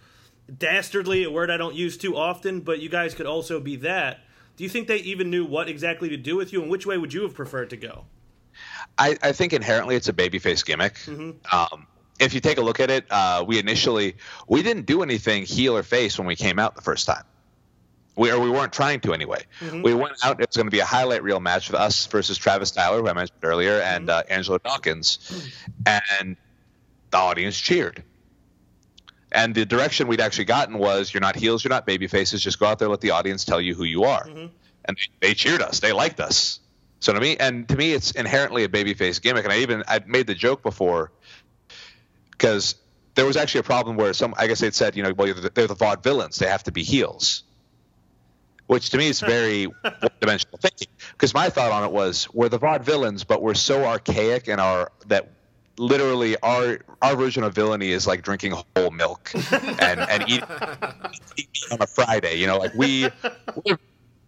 dastardly, 0.57 1.23
a 1.23 1.31
word 1.31 1.51
I 1.51 1.57
don't 1.57 1.76
use 1.76 1.97
too 1.97 2.15
often, 2.15 2.61
but 2.61 2.80
you 2.80 2.89
guys 2.89 3.13
could 3.13 3.26
also 3.26 3.59
be 3.59 3.76
that. 3.77 4.19
Do 4.57 4.63
you 4.63 4.69
think 4.69 4.88
they 4.88 4.97
even 4.97 5.30
knew 5.30 5.45
what 5.45 5.69
exactly 5.69 6.09
to 6.09 6.17
do 6.17 6.35
with 6.35 6.51
you, 6.51 6.61
and 6.61 6.69
which 6.69 6.85
way 6.85 6.97
would 6.97 7.13
you 7.13 7.23
have 7.23 7.34
preferred 7.34 7.69
to 7.69 7.77
go? 7.77 8.05
I, 8.97 9.17
I 9.21 9.31
think 9.31 9.53
inherently 9.53 9.95
it's 9.95 10.09
a 10.09 10.13
babyface 10.13 10.65
gimmick. 10.65 10.97
Um, 11.51 11.88
if 12.19 12.34
you 12.34 12.41
take 12.41 12.57
a 12.57 12.61
look 12.61 12.81
at 12.81 12.89
it, 12.89 13.05
uh, 13.09 13.45
we 13.47 13.57
initially 13.59 14.17
we 14.47 14.61
didn't 14.61 14.85
do 14.85 15.01
anything 15.01 15.43
heel 15.43 15.77
or 15.77 15.84
face 15.84 16.17
when 16.17 16.27
we 16.27 16.35
came 16.35 16.59
out 16.59 16.76
the 16.76 16.81
first 16.81 17.05
time. 17.05 17.23
We 18.17 18.31
or 18.31 18.39
we 18.41 18.49
weren't 18.49 18.73
trying 18.73 18.99
to 19.01 19.13
anyway. 19.13 19.43
We 19.81 19.93
went 19.93 20.17
out. 20.23 20.41
It 20.41 20.49
was 20.49 20.57
going 20.57 20.67
to 20.67 20.71
be 20.71 20.80
a 20.80 20.85
highlight 20.85 21.23
reel 21.23 21.39
match 21.39 21.69
with 21.71 21.80
us 21.80 22.05
versus 22.07 22.38
Travis 22.38 22.71
Tyler, 22.71 22.99
who 22.99 23.07
I 23.07 23.13
mentioned 23.13 23.39
earlier, 23.43 23.80
and 23.80 24.09
uh, 24.09 24.23
Angelo 24.30 24.57
Dawkins, 24.57 25.57
and 25.85 26.35
the 27.11 27.17
audience 27.17 27.57
cheered. 27.57 28.03
And 29.31 29.53
the 29.53 29.65
direction 29.65 30.07
we'd 30.07 30.22
actually 30.22 30.45
gotten 30.45 30.77
was: 30.77 31.14
you're 31.14 31.22
not 31.22 31.35
heels, 31.35 31.64
you're 31.64 31.69
not 31.69 31.85
baby 31.85 32.07
faces. 32.07 32.41
Just 32.41 32.60
go 32.60 32.65
out 32.65 32.80
there, 32.80 32.89
let 32.89 33.01
the 33.01 33.11
audience 33.11 33.45
tell 33.45 33.61
you 33.61 33.76
who 33.76 33.84
you 33.84 34.03
are. 34.03 34.26
Mm-hmm. 34.26 34.47
And 34.85 34.97
they, 34.97 35.27
they 35.27 35.34
cheered 35.34 35.61
us. 35.61 35.80
They 35.80 35.91
liked 35.91 36.19
us. 36.19 36.60
So 36.99 37.14
to 37.14 37.19
me, 37.19 37.38
and 37.38 37.68
to 37.69 37.77
me, 37.77 37.93
it's 37.93 38.11
inherently 38.11 38.64
a 38.64 38.68
babyface 38.68 39.22
gimmick. 39.22 39.45
And 39.45 39.53
I 39.53 39.60
even 39.60 39.84
I 39.88 40.01
made 40.06 40.27
the 40.27 40.35
joke 40.35 40.64
before 40.64 41.11
because 42.31 42.76
there 43.15 43.26
was 43.26 43.38
actually 43.38 43.61
a 43.61 43.64
problem 43.64 43.97
where 43.97 44.14
some 44.14 44.34
I 44.38 44.47
guess 44.47 44.60
they'd 44.60 44.73
said, 44.73 44.95
you 44.95 45.03
know, 45.03 45.14
well, 45.14 45.34
they're 45.34 45.43
the, 45.43 45.49
they're 45.49 45.68
the 45.68 45.76
vaudevillains. 45.76 46.38
They 46.38 46.47
have 46.47 46.64
to 46.64 46.72
be 46.72 46.84
heels. 46.84 47.43
Which 48.68 48.89
to 48.91 48.97
me 48.97 49.07
is 49.07 49.19
very 49.38 49.65
one-dimensional 49.65 50.57
thinking. 50.60 50.89
Because 51.11 51.34
my 51.34 51.49
thought 51.49 51.72
on 51.72 51.84
it 51.84 51.91
was, 51.91 52.27
we're 52.34 52.49
the 52.49 52.60
vaudevillains, 52.60 53.26
but 53.26 53.41
we're 53.41 53.56
so 53.56 53.85
archaic 53.85 54.47
and 54.47 54.60
our 54.60 54.91
that 55.07 55.31
literally 55.80 56.35
our 56.43 56.80
our 57.01 57.15
version 57.15 57.43
of 57.43 57.56
villainy 57.56 57.89
is 57.91 58.06
like 58.06 58.22
drinking 58.22 58.51
whole 58.76 58.91
milk 58.91 59.31
and 59.34 59.99
and 59.99 60.23
eating, 60.30 60.43
on 61.72 61.81
a 61.81 61.88
Friday. 61.88 62.35
You 62.35 62.47
know, 62.47 62.57
like 62.57 62.73
we. 62.76 63.10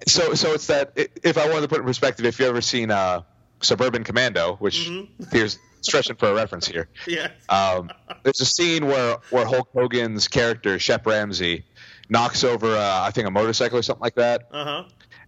So 0.07 0.33
so 0.33 0.53
it's 0.53 0.67
that 0.67 0.93
if 0.95 1.37
I 1.37 1.47
wanted 1.47 1.61
to 1.61 1.67
put 1.67 1.75
it 1.77 1.81
in 1.81 1.85
perspective, 1.85 2.25
if 2.25 2.39
you've 2.39 2.49
ever 2.49 2.61
seen 2.61 2.89
uh, 2.89 3.21
Suburban 3.61 4.03
Commando, 4.03 4.55
which 4.55 4.89
here's 5.31 5.59
stretching 5.81 6.15
for 6.15 6.29
a 6.29 6.33
reference 6.33 6.67
here. 6.67 6.89
Yeah. 7.07 7.29
Um, 7.49 7.91
there's 8.23 8.41
a 8.41 8.45
scene 8.45 8.87
where 8.87 9.17
where 9.29 9.45
Hulk 9.45 9.69
Hogan's 9.73 10.27
character 10.27 10.79
Shep 10.79 11.05
Ramsey 11.05 11.65
knocks 12.09 12.43
over 12.43 12.75
uh, 12.75 13.01
I 13.01 13.11
think 13.11 13.27
a 13.27 13.31
motorcycle 13.31 13.77
or 13.77 13.81
something 13.83 14.01
like 14.01 14.15
that, 14.15 14.47
Uh 14.51 14.63
huh. 14.63 14.83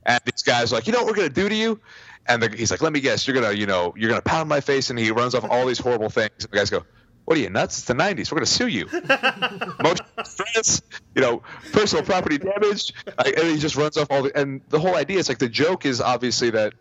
and 0.05 0.19
these 0.25 0.41
guys 0.43 0.71
are 0.71 0.75
like, 0.77 0.87
you 0.87 0.93
know 0.93 0.99
what 0.99 1.07
we're 1.07 1.15
gonna 1.15 1.29
do 1.29 1.49
to 1.49 1.55
you? 1.55 1.79
And 2.27 2.41
the, 2.41 2.49
he's 2.55 2.71
like, 2.71 2.81
let 2.81 2.93
me 2.93 2.99
guess, 3.01 3.27
you're 3.27 3.35
gonna 3.35 3.51
you 3.53 3.65
know 3.65 3.93
you're 3.97 4.09
gonna 4.09 4.21
pound 4.21 4.47
my 4.49 4.61
face, 4.61 4.89
and 4.89 4.97
he 4.99 5.11
runs 5.11 5.35
off 5.35 5.43
all 5.49 5.65
these 5.65 5.79
horrible 5.79 6.09
things. 6.09 6.31
And 6.39 6.49
the 6.51 6.57
guys 6.57 6.69
go. 6.69 6.83
What 7.25 7.37
are 7.37 7.39
you 7.39 7.49
nuts? 7.49 7.77
It's 7.77 7.87
the 7.87 7.93
'90s. 7.93 8.29
We're 8.33 8.39
going 8.39 8.45
to 8.45 8.51
sue 8.51 8.67
you. 8.67 8.85
Motion 9.81 10.05
stress, 10.25 10.81
you 11.15 11.21
know, 11.21 11.41
personal 11.71 12.03
property 12.03 12.37
damage, 12.37 12.93
I- 13.17 13.33
and 13.37 13.47
he 13.47 13.57
just 13.59 13.77
runs 13.77 13.95
off 13.95 14.07
all 14.11 14.23
the. 14.23 14.37
And 14.37 14.59
the 14.67 14.77
whole 14.77 14.93
idea 14.93 15.19
is 15.19 15.29
like 15.29 15.37
the 15.37 15.47
joke 15.47 15.85
is 15.85 16.01
obviously 16.01 16.49
that 16.49 16.73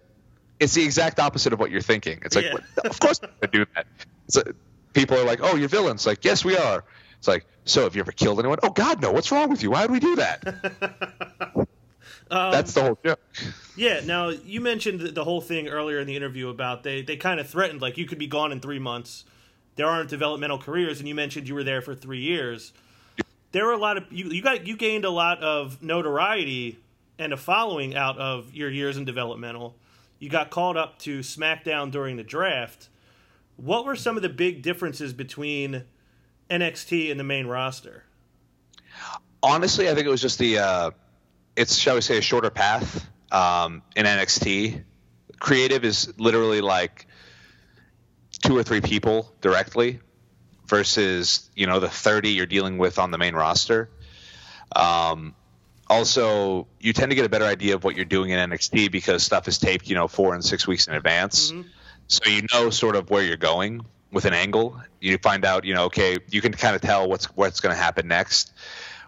it's 0.59 0.75
the 0.75 0.83
exact 0.83 1.21
opposite 1.21 1.53
of 1.53 1.61
what 1.61 1.71
you're 1.71 1.81
thinking. 1.81 2.19
It's 2.25 2.35
like, 2.35 2.47
Yeah. 2.47 2.55
what- 2.55 2.87
of 2.87 2.99
course 2.99 3.21
to 3.21 3.31
do 3.53 3.67
that. 3.77 3.87
Like, 4.35 4.57
people 4.95 5.17
are 5.17 5.25
like, 5.25 5.39
oh, 5.45 5.55
you're 5.55 5.69
villains. 5.69 6.07
Like, 6.09 6.25
yes, 6.25 6.45
we 6.45 6.57
are. 6.57 6.83
It's 7.19 7.29
like, 7.29 7.47
so 7.65 7.85
have 7.85 7.95
you 7.95 8.01
ever 8.01 8.11
killed 8.11 8.41
anyone? 8.41 8.59
Oh 8.65 8.71
God, 8.71 9.01
no. 9.01 9.13
What's 9.13 9.31
wrong 9.31 9.49
with 9.49 9.63
you? 9.63 9.71
Why 9.71 9.83
would 9.83 9.93
we 9.93 10.01
do 10.01 10.17
that? 10.17 10.43
That's 12.29 12.73
the 12.73 12.83
whole 12.83 12.99
joke. 13.05 13.21
Yeah. 13.77 14.01
Now 14.05 14.29
you 14.29 14.61
mentioned 14.61 15.01
the- 15.01 15.25
whole 15.25 15.41
thing 15.41 15.69
earlier 15.69 15.99
in 15.99 16.07
the 16.07 16.17
interview 16.17 16.49
about 16.49 16.83
they 16.83 17.03
they 17.03 17.17
kind 17.17 17.41
of 17.41 17.49
threatened 17.49 17.81
like 17.81 17.97
you 17.97 18.07
could 18.07 18.19
be 18.19 18.27
gone 18.27 18.53
in 18.53 18.61
three 18.61 18.79
months. 18.79 19.25
There 19.77 19.87
aren't 19.87 20.11
developmental 20.11 20.59
careers, 20.59 20.99
and 20.99 21.09
you 21.09 21.15
mentioned 21.15 21.49
you 21.49 21.55
were 21.55 21.65
there 21.65 21.81
for 21.81 21.95
three 21.95 22.21
years. 22.21 22.73
There 23.53 23.65
were 23.67 23.73
a 23.73 23.79
lot 23.79 23.97
of 23.97 24.05
you. 24.11 24.27
You 24.27 24.43
got 24.43 24.67
you 24.67 24.77
gained 24.77 25.05
a 25.05 25.11
lot 25.11 25.43
of 25.43 25.83
notoriety 25.83 26.79
and 27.19 27.33
a 27.33 27.37
following 27.37 27.95
out 27.95 28.19
of 28.19 28.55
your 28.55 28.71
years 28.71 28.97
in 28.97 29.05
developmental. 29.05 29.77
You 30.19 30.29
got 30.29 30.51
called 30.51 30.77
up 30.77 30.99
to 31.01 31.21
SmackDown 31.21 31.91
during 31.91 32.17
the 32.17 32.23
draft. 32.23 32.89
What 33.57 33.85
were 33.85 33.97
some 33.97 34.17
of 34.17 34.23
the 34.23 34.29
big 34.29 34.63
differences 34.63 35.13
between 35.13 35.85
NXT 36.51 37.11
and 37.11 37.19
the 37.19 37.25
main 37.25 37.47
roster? 37.47 38.05
honestly, 39.43 39.89
I 39.91 39.95
think 39.95 40.07
it 40.07 40.11
was 40.11 40.21
just 40.21 40.39
the 40.39 40.59
uh, 40.59 40.91
it's 41.57 41.77
shall 41.77 41.97
we 41.97 42.01
say 42.01 42.19
a 42.19 42.23
shorter 42.23 42.51
path 42.51 43.07
um, 43.33 43.83
in 43.97 44.07
NXT. 44.07 44.85
Creative 45.41 45.85
is 45.85 46.13
literally 46.19 46.61
like 46.61 47.07
two 48.43 48.57
or 48.57 48.63
three 48.63 48.81
people 48.81 49.33
directly 49.41 50.01
versus 50.67 51.51
you 51.57 51.67
know 51.67 51.81
the 51.81 51.89
30 51.89 52.31
you're 52.31 52.47
dealing 52.47 52.79
with 52.79 52.99
on 52.99 53.11
the 53.11 53.19
main 53.19 53.35
roster. 53.35 53.91
Um, 54.75 55.35
also, 55.89 56.69
you 56.81 56.93
tend 56.93 57.11
to 57.11 57.17
get 57.17 57.27
a 57.27 57.29
better 57.29 57.45
idea 57.45 57.75
of 57.75 57.85
what 57.85 57.97
you're 57.97 58.05
doing 58.07 58.31
in 58.31 58.51
NXT 58.51 58.91
because 58.91 59.23
stuff 59.23 59.47
is 59.49 59.59
taped, 59.59 59.89
you 59.89 59.95
know, 59.95 60.09
four 60.09 60.35
and 60.35 60.43
six 60.43 60.67
weeks 60.67 60.87
in 60.87 60.95
advance. 60.95 61.53
So 62.07 62.31
you 62.31 62.47
know 62.53 62.71
sort 62.71 62.97
of 62.97 63.11
where 63.11 63.23
you're 63.23 63.37
going 63.37 63.85
with 64.11 64.25
an 64.25 64.33
angle. 64.33 64.81
You 65.01 65.19
find 65.19 65.45
out, 65.45 65.65
you 65.65 65.75
know, 65.75 65.85
okay, 65.87 66.17
you 66.31 66.41
can 66.41 66.53
kind 66.53 66.75
of 66.75 66.81
tell 66.81 67.09
what's 67.09 67.27
what's 67.37 67.61
going 67.61 67.75
to 67.75 67.81
happen 67.81 68.09
next. 68.09 68.53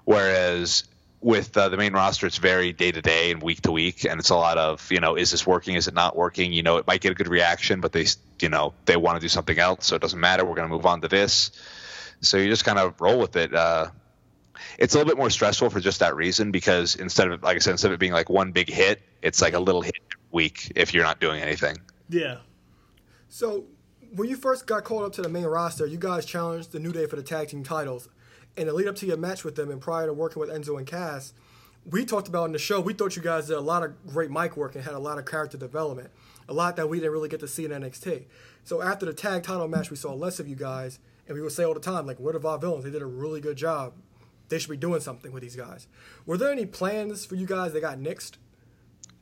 Whereas 0.04 0.84
with 1.24 1.56
uh, 1.56 1.70
the 1.70 1.78
main 1.78 1.94
roster, 1.94 2.26
it's 2.26 2.36
very 2.36 2.72
day 2.72 2.92
to 2.92 3.00
day 3.00 3.30
and 3.30 3.42
week 3.42 3.62
to 3.62 3.72
week, 3.72 4.04
and 4.04 4.20
it's 4.20 4.28
a 4.28 4.36
lot 4.36 4.58
of 4.58 4.86
you 4.92 5.00
know, 5.00 5.16
is 5.16 5.30
this 5.30 5.46
working? 5.46 5.74
Is 5.74 5.88
it 5.88 5.94
not 5.94 6.14
working? 6.14 6.52
You 6.52 6.62
know, 6.62 6.76
it 6.76 6.86
might 6.86 7.00
get 7.00 7.12
a 7.12 7.14
good 7.14 7.28
reaction, 7.28 7.80
but 7.80 7.92
they 7.92 8.06
you 8.40 8.50
know 8.50 8.74
they 8.84 8.96
want 8.96 9.16
to 9.16 9.20
do 9.20 9.28
something 9.28 9.58
else, 9.58 9.86
so 9.86 9.96
it 9.96 10.02
doesn't 10.02 10.20
matter. 10.20 10.44
We're 10.44 10.54
going 10.54 10.68
to 10.68 10.74
move 10.74 10.86
on 10.86 11.00
to 11.00 11.08
this. 11.08 11.50
So 12.20 12.36
you 12.36 12.48
just 12.48 12.64
kind 12.64 12.78
of 12.78 13.00
roll 13.00 13.18
with 13.18 13.36
it. 13.36 13.54
Uh, 13.54 13.88
it's 14.78 14.94
a 14.94 14.98
little 14.98 15.10
bit 15.10 15.16
more 15.16 15.30
stressful 15.30 15.70
for 15.70 15.80
just 15.80 16.00
that 16.00 16.14
reason 16.14 16.50
because 16.50 16.94
instead 16.94 17.28
of 17.28 17.42
like 17.42 17.56
I 17.56 17.58
said, 17.58 17.72
instead 17.72 17.88
of 17.88 17.94
it 17.94 18.00
being 18.00 18.12
like 18.12 18.28
one 18.28 18.52
big 18.52 18.68
hit, 18.68 19.00
it's 19.22 19.40
like 19.40 19.54
a 19.54 19.60
little 19.60 19.80
hit 19.80 19.96
week 20.30 20.72
if 20.76 20.92
you're 20.92 21.04
not 21.04 21.20
doing 21.20 21.40
anything. 21.40 21.78
Yeah. 22.10 22.38
So, 23.30 23.64
when 24.14 24.28
you 24.28 24.36
first 24.36 24.66
got 24.66 24.84
called 24.84 25.04
up 25.04 25.12
to 25.14 25.22
the 25.22 25.28
main 25.28 25.46
roster, 25.46 25.86
you 25.86 25.96
guys 25.96 26.26
challenged 26.26 26.72
the 26.72 26.78
New 26.78 26.92
Day 26.92 27.06
for 27.06 27.16
the 27.16 27.22
tag 27.22 27.48
team 27.48 27.64
titles. 27.64 28.08
And 28.56 28.68
the 28.68 28.72
lead 28.72 28.86
up 28.86 28.96
to 28.96 29.06
your 29.06 29.16
match 29.16 29.44
with 29.44 29.56
them 29.56 29.70
and 29.70 29.80
prior 29.80 30.06
to 30.06 30.12
working 30.12 30.40
with 30.40 30.48
Enzo 30.48 30.78
and 30.78 30.86
Cass, 30.86 31.32
we 31.84 32.04
talked 32.04 32.28
about 32.28 32.44
in 32.46 32.52
the 32.52 32.58
show, 32.58 32.80
we 32.80 32.94
thought 32.94 33.16
you 33.16 33.22
guys 33.22 33.48
did 33.48 33.56
a 33.56 33.60
lot 33.60 33.82
of 33.82 34.06
great 34.06 34.30
mic 34.30 34.56
work 34.56 34.74
and 34.74 34.84
had 34.84 34.94
a 34.94 34.98
lot 34.98 35.18
of 35.18 35.26
character 35.26 35.58
development. 35.58 36.10
A 36.48 36.52
lot 36.52 36.76
that 36.76 36.88
we 36.88 36.98
didn't 36.98 37.12
really 37.12 37.28
get 37.28 37.40
to 37.40 37.48
see 37.48 37.64
in 37.64 37.70
NXT. 37.70 38.24
So 38.64 38.80
after 38.82 39.06
the 39.06 39.12
tag 39.12 39.42
title 39.42 39.66
match, 39.68 39.90
we 39.90 39.96
saw 39.96 40.12
less 40.14 40.38
of 40.38 40.48
you 40.48 40.56
guys, 40.56 40.98
and 41.26 41.34
we 41.34 41.42
would 41.42 41.52
say 41.52 41.64
all 41.64 41.74
the 41.74 41.80
time, 41.80 42.06
like, 42.06 42.20
what 42.20 42.34
about 42.34 42.60
villains? 42.60 42.84
They 42.84 42.90
did 42.90 43.02
a 43.02 43.06
really 43.06 43.40
good 43.40 43.56
job. 43.56 43.94
They 44.48 44.58
should 44.58 44.70
be 44.70 44.76
doing 44.76 45.00
something 45.00 45.32
with 45.32 45.42
these 45.42 45.56
guys. 45.56 45.86
Were 46.26 46.36
there 46.36 46.52
any 46.52 46.66
plans 46.66 47.24
for 47.24 47.34
you 47.34 47.46
guys 47.46 47.72
that 47.72 47.80
got 47.80 47.98
nixed? 47.98 48.32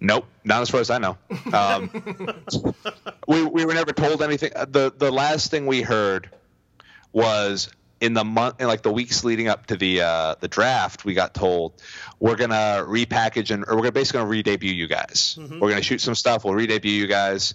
Nope, 0.00 0.26
not 0.42 0.62
as 0.62 0.70
far 0.70 0.80
as 0.80 0.90
I 0.90 0.98
know. 0.98 1.16
Um, 1.52 1.88
we 3.28 3.44
we 3.44 3.64
were 3.64 3.72
never 3.72 3.92
told 3.92 4.20
anything. 4.20 4.50
the 4.68 4.92
The 4.96 5.12
last 5.12 5.52
thing 5.52 5.66
we 5.66 5.82
heard 5.82 6.28
was 7.12 7.70
in 8.02 8.14
the 8.14 8.24
month, 8.24 8.60
in 8.60 8.66
like 8.66 8.82
the 8.82 8.92
weeks 8.92 9.22
leading 9.22 9.46
up 9.46 9.66
to 9.66 9.76
the 9.76 10.02
uh, 10.02 10.34
the 10.40 10.48
draft. 10.48 11.04
We 11.04 11.14
got 11.14 11.34
told 11.34 11.80
we're 12.18 12.34
gonna 12.34 12.84
repackage 12.86 13.52
and 13.52 13.64
or 13.68 13.80
we're 13.80 13.92
basically 13.92 14.18
gonna 14.18 14.28
re-debut 14.28 14.72
you 14.72 14.88
guys. 14.88 15.38
We're 15.38 15.70
gonna 15.70 15.82
shoot 15.82 16.00
some 16.00 16.16
stuff. 16.16 16.44
We'll 16.44 16.54
re-debut 16.54 16.90
you 16.90 17.06
guys. 17.06 17.54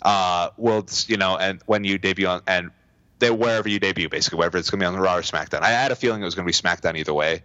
Uh, 0.00 0.50
we'll 0.56 0.86
you 1.08 1.16
know, 1.16 1.36
and 1.36 1.60
when 1.66 1.82
you 1.82 1.98
debut 1.98 2.28
on 2.28 2.42
and 2.46 2.70
they 3.18 3.32
wherever 3.32 3.68
you 3.68 3.80
debut, 3.80 4.08
basically 4.08 4.38
wherever 4.38 4.56
it's 4.56 4.70
gonna 4.70 4.80
be 4.80 4.86
on 4.86 4.94
the 4.94 5.00
Raw 5.00 5.16
or 5.16 5.22
SmackDown. 5.22 5.62
I 5.62 5.70
had 5.70 5.90
a 5.90 5.96
feeling 5.96 6.22
it 6.22 6.24
was 6.24 6.36
gonna 6.36 6.46
be 6.46 6.52
SmackDown 6.52 6.96
either 6.96 7.12
way. 7.12 7.42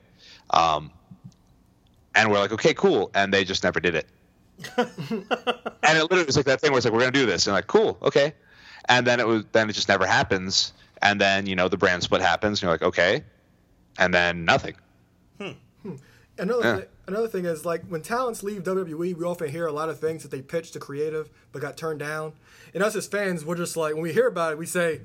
Um, 0.52 0.92
and 2.14 2.30
we're 2.30 2.38
like, 2.38 2.52
okay, 2.52 2.76
cool, 2.76 3.10
and 3.16 3.34
they 3.34 3.44
just 3.44 3.64
never 3.64 3.80
did 3.80 3.96
it. 3.96 4.08
and 4.78 4.88
it 5.98 6.04
literally 6.04 6.26
was 6.26 6.38
like 6.38 6.46
that 6.46 6.62
thing 6.62 6.72
where 6.72 6.78
it's 6.78 6.86
like 6.86 6.94
we're 6.94 7.00
gonna 7.00 7.12
do 7.12 7.26
this 7.26 7.48
and 7.48 7.56
like 7.56 7.66
cool 7.66 7.98
okay 8.04 8.34
and 8.86 9.06
then 9.08 9.20
it 9.20 9.26
was 9.26 9.44
then 9.52 9.68
it 9.68 9.74
just 9.74 9.90
never 9.90 10.06
happens 10.06 10.74
and 11.04 11.22
then 11.22 11.46
you 11.46 11.56
know 11.56 11.68
the 11.68 11.78
brand 11.78 12.02
split 12.02 12.22
happens 12.22 12.58
and 12.58 12.64
you're 12.64 12.72
like 12.72 12.82
okay 12.82 13.24
and 14.00 14.12
then 14.14 14.46
nothing 14.46 14.76
hmm. 15.38 15.52
Hmm. 15.84 15.96
Another 16.40 16.80
Yeah. 16.80 16.86
another 17.08 17.28
thing 17.28 17.46
is 17.46 17.64
like 17.64 17.86
when 17.88 18.02
talents 18.02 18.42
leave 18.42 18.64
WWE, 18.64 19.16
we 19.16 19.24
often 19.24 19.50
hear 19.50 19.68
a 19.68 19.72
lot 19.72 19.90
of 19.90 20.00
things 20.00 20.24
that 20.24 20.32
they 20.32 20.42
pitched 20.42 20.74
to 20.74 20.80
creative 20.80 21.30
but 21.52 21.62
got 21.62 21.78
turned 21.78 22.00
down. 22.00 22.34
And 22.74 22.82
us 22.82 22.96
as 22.96 23.06
fans, 23.06 23.46
we're 23.46 23.56
just 23.56 23.78
like 23.78 23.94
when 23.94 24.02
we 24.02 24.14
hear 24.14 24.28
about 24.28 24.54
it, 24.54 24.58
we 24.58 24.66
say, 24.66 25.02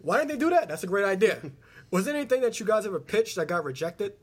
"Why 0.00 0.18
didn't 0.18 0.30
they 0.32 0.36
do 0.38 0.50
that? 0.50 0.68
That's 0.68 0.82
a 0.82 0.88
great 0.88 1.04
idea." 1.04 1.38
Was 1.92 2.06
there 2.06 2.16
anything 2.16 2.40
that 2.40 2.58
you 2.58 2.66
guys 2.66 2.84
ever 2.84 2.98
pitched 2.98 3.36
that 3.36 3.46
got 3.46 3.62
rejected? 3.64 4.14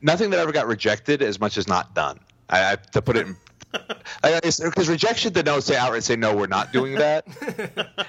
nothing 0.00 0.30
that 0.30 0.38
ever 0.38 0.52
got 0.52 0.66
rejected 0.66 1.20
as 1.22 1.38
much 1.40 1.58
as 1.58 1.68
not 1.68 1.94
done 1.94 2.18
i, 2.48 2.72
I 2.72 2.76
to 2.92 3.02
put 3.02 3.16
it 3.18 3.26
in 3.26 3.36
because 4.22 4.88
rejection 4.88 5.32
denotes 5.32 5.66
say 5.66 5.76
outright 5.76 6.02
say 6.04 6.16
no 6.16 6.34
we're 6.34 6.46
not 6.46 6.72
doing 6.72 6.94
that 6.94 7.26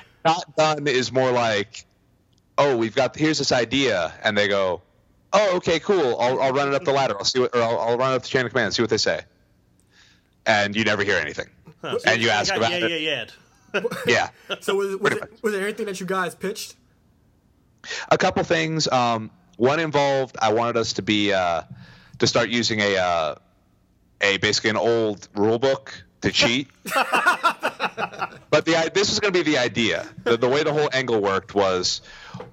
not 0.26 0.56
done 0.56 0.88
is 0.88 1.12
more 1.12 1.32
like 1.32 1.86
oh 2.60 2.78
we've 2.78 2.94
got 2.94 3.16
here's 3.16 3.40
this 3.40 3.52
idea 3.52 4.14
and 4.24 4.38
they 4.38 4.48
go 4.48 4.82
oh 5.34 5.56
okay 5.58 5.80
cool 5.80 6.20
i'll, 6.20 6.40
I'll 6.40 6.54
run 6.54 6.68
it 6.68 6.76
up 6.76 6.84
the 6.84 6.92
ladder 6.92 7.16
i'll 7.18 7.26
see 7.26 7.40
what 7.40 7.56
or 7.56 7.62
I'll, 7.64 7.80
I'll 7.80 7.98
run 7.98 8.12
it 8.12 8.16
up 8.18 8.22
the 8.22 8.28
chain 8.28 8.46
of 8.46 8.52
command 8.52 8.66
and 8.66 8.74
see 8.76 8.84
what 8.84 8.92
they 8.92 8.98
say 8.98 9.22
and 10.46 10.76
you 10.76 10.84
never 10.84 11.04
hear 11.04 11.18
anything 11.18 11.48
Huh, 11.82 11.98
so 11.98 12.12
And 12.12 12.22
you 12.22 12.30
ask 12.30 12.50
got 12.50 12.58
about 12.58 12.72
yeah, 12.72 12.86
it. 12.86 13.02
yeah, 13.02 13.26
yeah. 13.74 13.82
yeah 14.06 14.30
yeah. 14.50 14.56
So 14.60 14.76
was, 14.76 14.98
was, 14.98 15.14
it, 15.14 15.44
was 15.44 15.54
there 15.54 15.64
anything 15.64 15.86
that 15.86 16.00
you 16.00 16.06
guys 16.06 16.36
pitched? 16.36 16.76
a 18.12 18.18
couple 18.18 18.44
things. 18.44 18.88
Um, 18.90 19.32
one 19.56 19.80
involved 19.80 20.36
I 20.42 20.52
wanted 20.52 20.76
us 20.76 20.94
to 20.94 21.02
be 21.02 21.32
uh, 21.32 21.62
to 22.20 22.28
start 22.28 22.50
using 22.50 22.82
a 22.82 22.98
uh, 22.98 23.36
a 24.20 24.38
basically 24.38 24.72
an 24.72 24.78
old 24.78 25.28
rule 25.36 25.60
book 25.60 26.04
to 26.22 26.32
cheat. 26.32 26.68
but 26.84 28.66
the 28.66 28.92
this 28.94 29.10
was 29.10 29.20
going 29.22 29.34
to 29.34 29.40
be 29.44 29.50
the 29.50 29.58
idea. 29.58 30.06
The, 30.26 30.36
the 30.36 30.50
way 30.50 30.64
the 30.64 30.74
whole 30.74 30.90
angle 30.92 31.22
worked 31.22 31.56
was 31.56 32.02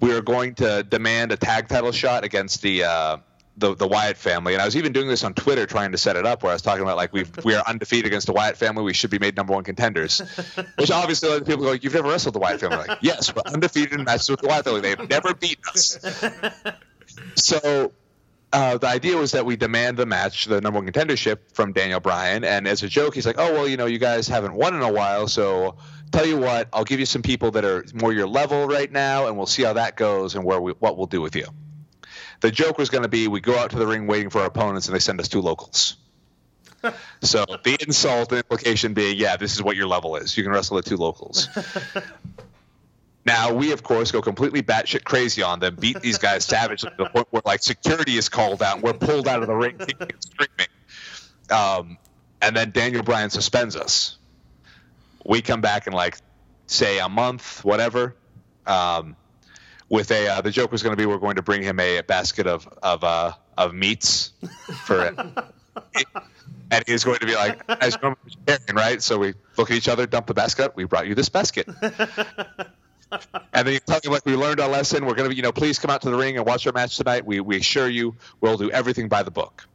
we 0.00 0.12
were 0.12 0.22
going 0.22 0.54
to 0.56 0.82
demand 0.82 1.32
a 1.32 1.36
tag 1.36 1.68
title 1.68 1.92
shot 1.92 2.24
against 2.24 2.62
the. 2.62 2.84
Uh, 2.84 3.16
the, 3.58 3.74
the 3.74 3.88
Wyatt 3.88 4.18
family, 4.18 4.52
and 4.52 4.60
I 4.60 4.66
was 4.66 4.76
even 4.76 4.92
doing 4.92 5.08
this 5.08 5.24
on 5.24 5.32
Twitter 5.32 5.64
trying 5.64 5.92
to 5.92 5.96
set 5.96 6.16
it 6.16 6.26
up, 6.26 6.42
where 6.42 6.50
I 6.50 6.54
was 6.54 6.60
talking 6.60 6.82
about 6.82 6.98
like 6.98 7.14
we 7.14 7.24
we 7.42 7.54
are 7.54 7.64
undefeated 7.66 8.04
against 8.04 8.26
the 8.26 8.34
Wyatt 8.34 8.58
family, 8.58 8.84
we 8.84 8.92
should 8.92 9.08
be 9.08 9.18
made 9.18 9.34
number 9.34 9.54
one 9.54 9.64
contenders, 9.64 10.18
which 10.78 10.90
obviously 10.90 11.30
other 11.30 11.42
people 11.42 11.64
go, 11.64 11.72
you've 11.72 11.94
never 11.94 12.10
wrestled 12.10 12.34
the 12.34 12.38
Wyatt 12.38 12.60
family, 12.60 12.76
like 12.86 12.98
yes, 13.00 13.34
we're 13.34 13.40
undefeated 13.46 13.94
in 13.94 14.04
matches 14.04 14.28
with 14.28 14.40
the 14.40 14.48
Wyatt 14.48 14.66
family, 14.66 14.82
they've 14.82 15.08
never 15.08 15.32
beaten 15.32 15.64
us, 15.72 15.98
so 17.36 17.92
uh, 18.52 18.78
the 18.78 18.86
idea 18.86 19.16
was 19.16 19.32
that 19.32 19.44
we 19.44 19.56
demand 19.56 19.96
the 19.96 20.06
match, 20.06 20.46
the 20.46 20.60
number 20.60 20.78
one 20.78 20.88
contendership 20.88 21.38
from 21.52 21.72
Daniel 21.72 22.00
Bryan. 22.00 22.44
And 22.44 22.66
as 22.66 22.82
a 22.82 22.88
joke, 22.88 23.14
he's 23.14 23.26
like, 23.26 23.36
oh, 23.38 23.52
well, 23.52 23.68
you 23.68 23.76
know, 23.76 23.86
you 23.86 23.98
guys 23.98 24.28
haven't 24.28 24.54
won 24.54 24.74
in 24.74 24.82
a 24.82 24.92
while. 24.92 25.26
So 25.26 25.76
tell 26.16 26.26
you 26.26 26.38
what, 26.38 26.68
I'll 26.72 26.84
give 26.84 26.98
you 26.98 27.06
some 27.06 27.22
people 27.22 27.50
that 27.52 27.64
are 27.64 27.84
more 27.94 28.12
your 28.12 28.26
level 28.26 28.66
right 28.66 28.90
now, 28.90 29.26
and 29.26 29.36
we'll 29.36 29.46
see 29.46 29.62
how 29.62 29.74
that 29.74 29.96
goes 29.96 30.34
and 30.34 30.44
where 30.44 30.60
we, 30.60 30.72
what 30.72 30.96
we'll 30.96 31.06
do 31.06 31.20
with 31.20 31.36
you. 31.36 31.46
The 32.40 32.50
joke 32.50 32.78
was 32.78 32.90
going 32.90 33.02
to 33.02 33.08
be 33.08 33.28
we 33.28 33.40
go 33.40 33.56
out 33.56 33.70
to 33.70 33.78
the 33.78 33.86
ring 33.86 34.06
waiting 34.06 34.30
for 34.30 34.40
our 34.40 34.46
opponents, 34.46 34.86
and 34.86 34.94
they 34.94 35.00
send 35.00 35.20
us 35.20 35.28
two 35.28 35.40
locals. 35.40 35.96
so 37.22 37.44
the 37.64 37.76
insult 37.80 38.30
and 38.30 38.38
implication 38.38 38.94
being, 38.94 39.18
yeah, 39.18 39.36
this 39.36 39.54
is 39.54 39.62
what 39.62 39.76
your 39.76 39.86
level 39.86 40.16
is. 40.16 40.36
You 40.36 40.42
can 40.42 40.52
wrestle 40.52 40.76
the 40.76 40.82
two 40.82 40.96
locals. 40.96 41.48
Now 43.26 43.52
we, 43.52 43.72
of 43.72 43.82
course, 43.82 44.12
go 44.12 44.22
completely 44.22 44.62
batshit 44.62 45.02
crazy 45.02 45.42
on 45.42 45.58
them, 45.58 45.74
beat 45.74 46.00
these 46.00 46.16
guys 46.16 46.44
savagely 46.44 46.90
to 46.90 46.96
the 46.96 47.10
point 47.10 47.26
where 47.30 47.42
like 47.44 47.60
security 47.60 48.16
is 48.16 48.28
called 48.28 48.62
out, 48.62 48.76
and 48.76 48.84
we're 48.84 48.92
pulled 48.92 49.26
out 49.26 49.42
of 49.42 49.48
the 49.48 49.54
ring, 49.54 49.76
kicking 49.78 50.12
and 50.12 50.22
screaming. 50.22 50.68
Um, 51.50 51.98
and 52.40 52.54
then 52.54 52.70
Daniel 52.70 53.02
Bryan 53.02 53.30
suspends 53.30 53.74
us. 53.74 54.15
We 55.28 55.42
come 55.42 55.60
back 55.60 55.86
in 55.86 55.92
like, 55.92 56.18
say, 56.66 56.98
a 56.98 57.08
month, 57.08 57.64
whatever. 57.64 58.14
Um, 58.66 59.16
with 59.88 60.10
a 60.10 60.28
uh, 60.28 60.40
the 60.40 60.50
joke 60.50 60.72
was 60.72 60.82
going 60.82 60.96
to 60.96 60.96
be 60.96 61.06
we're 61.06 61.18
going 61.18 61.36
to 61.36 61.42
bring 61.42 61.62
him 61.62 61.78
a, 61.78 62.00
basket 62.00 62.46
of 62.48 62.66
of 62.82 63.04
uh, 63.04 63.32
of 63.56 63.74
meats 63.74 64.32
for 64.84 65.04
it. 65.06 65.14
And 66.68 66.82
he's 66.84 67.04
going 67.04 67.20
to 67.20 67.26
be 67.26 67.36
like, 67.36 67.62
as 67.68 67.96
vegetarian, 67.96 68.74
right? 68.74 69.00
So 69.00 69.18
we 69.18 69.34
look 69.56 69.70
at 69.70 69.76
each 69.76 69.88
other, 69.88 70.04
dump 70.04 70.26
the 70.26 70.34
basket. 70.34 70.72
We 70.74 70.82
brought 70.82 71.06
you 71.06 71.14
this 71.14 71.28
basket. 71.28 71.68
And 73.52 73.66
then 73.66 73.74
you 73.74 73.80
tell 73.80 74.00
me 74.04 74.10
like 74.10 74.26
we 74.26 74.36
learned 74.36 74.60
our 74.60 74.68
lesson. 74.68 75.06
We're 75.06 75.14
gonna 75.14 75.28
be, 75.28 75.36
you 75.36 75.42
know, 75.42 75.52
please 75.52 75.78
come 75.78 75.90
out 75.90 76.02
to 76.02 76.10
the 76.10 76.16
ring 76.16 76.36
and 76.36 76.46
watch 76.46 76.66
our 76.66 76.72
match 76.72 76.96
tonight. 76.96 77.24
We 77.24 77.40
we 77.40 77.56
assure 77.56 77.88
you 77.88 78.16
we'll 78.40 78.56
do 78.56 78.70
everything 78.70 79.08
by 79.08 79.22
the 79.22 79.30
book. 79.30 79.66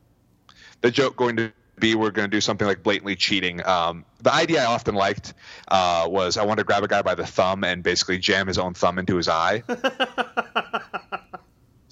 The 0.81 0.91
joke 0.91 1.15
going 1.15 1.37
to 1.37 1.53
be 1.79 1.95
we're 1.95 2.11
going 2.11 2.29
to 2.29 2.35
do 2.35 2.41
something 2.41 2.67
like 2.67 2.83
blatantly 2.83 3.15
cheating. 3.15 3.65
Um, 3.65 4.05
the 4.21 4.33
idea 4.33 4.61
I 4.61 4.65
often 4.65 4.95
liked 4.95 5.33
uh, 5.67 6.05
was 6.09 6.37
I 6.37 6.45
wanted 6.45 6.61
to 6.61 6.65
grab 6.65 6.83
a 6.83 6.87
guy 6.87 7.01
by 7.01 7.15
the 7.15 7.25
thumb 7.25 7.63
and 7.63 7.81
basically 7.83 8.19
jam 8.19 8.47
his 8.47 8.57
own 8.57 8.73
thumb 8.73 8.99
into 8.99 9.15
his 9.15 9.27
eye. 9.27 9.63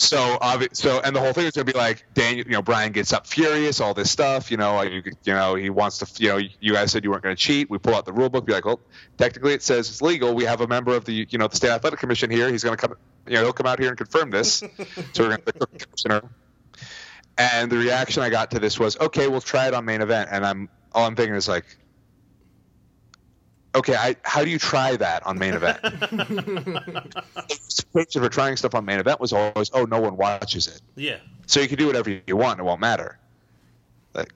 So, 0.01 0.37
obvi- 0.41 0.73
so, 0.73 1.01
and 1.01 1.13
the 1.13 1.19
whole 1.19 1.33
thing 1.33 1.45
is 1.45 1.51
gonna 1.51 1.65
be 1.65 1.73
like 1.73 2.05
Daniel, 2.13 2.45
you 2.45 2.53
know, 2.53 2.61
Bryan 2.61 2.93
gets 2.93 3.11
up 3.11 3.27
furious, 3.27 3.81
all 3.81 3.93
this 3.93 4.09
stuff, 4.09 4.49
you 4.49 4.55
know, 4.55 4.81
you, 4.81 5.03
you 5.25 5.33
know, 5.33 5.55
he 5.55 5.69
wants 5.69 5.97
to, 5.97 6.23
you 6.23 6.29
know, 6.29 6.39
you 6.61 6.73
guys 6.73 6.93
said 6.93 7.03
you 7.03 7.11
weren't 7.11 7.21
gonna 7.21 7.35
cheat. 7.35 7.69
We 7.69 7.79
pull 7.79 7.93
out 7.93 8.05
the 8.05 8.13
rule 8.13 8.29
book, 8.29 8.45
be 8.45 8.53
like, 8.53 8.63
well, 8.63 8.79
technically 9.17 9.51
it 9.53 9.61
says 9.61 9.89
it's 9.89 10.01
legal. 10.01 10.33
We 10.33 10.45
have 10.45 10.61
a 10.61 10.67
member 10.67 10.95
of 10.95 11.03
the, 11.03 11.27
you 11.29 11.37
know, 11.37 11.47
the 11.47 11.57
state 11.57 11.71
athletic 11.71 11.99
commission 11.99 12.31
here. 12.31 12.49
He's 12.49 12.63
gonna 12.63 12.77
come, 12.77 12.95
you 13.27 13.33
know, 13.33 13.43
he'll 13.43 13.51
come 13.53 13.67
out 13.67 13.77
here 13.77 13.89
and 13.89 13.97
confirm 13.97 14.29
this. 14.29 14.59
so 15.13 15.23
we're 15.23 15.31
gonna 15.31 15.41
the 15.45 15.67
commissioner. 15.67 16.29
And 17.39 17.71
the 17.71 17.77
reaction 17.77 18.21
I 18.21 18.29
got 18.29 18.51
to 18.51 18.59
this 18.59 18.77
was, 18.77 18.99
okay, 18.99 19.29
we'll 19.29 19.41
try 19.41 19.67
it 19.67 19.73
on 19.73 19.85
main 19.85 20.01
event. 20.01 20.29
And 20.31 20.45
I'm 20.45 20.69
all 20.91 21.07
I'm 21.07 21.15
thinking 21.15 21.35
is 21.35 21.47
like, 21.47 21.65
okay, 23.75 23.95
I, 23.95 24.15
how 24.23 24.43
do 24.43 24.49
you 24.49 24.59
try 24.59 24.97
that 24.97 25.25
on 25.25 25.39
main 25.39 25.53
event? 25.53 25.81
the 27.93 28.05
for 28.11 28.29
trying 28.29 28.57
stuff 28.57 28.75
on 28.75 28.83
main 28.85 28.99
event 28.99 29.19
was 29.21 29.31
always, 29.31 29.71
oh, 29.73 29.85
no 29.85 30.01
one 30.01 30.17
watches 30.17 30.67
it, 30.67 30.81
Yeah. 30.95 31.17
so 31.45 31.61
you 31.61 31.67
can 31.67 31.77
do 31.77 31.87
whatever 31.87 32.19
you 32.27 32.35
want, 32.35 32.59
it 32.59 32.63
won't 32.63 32.81
matter. 32.81 33.17
Like, 34.13 34.33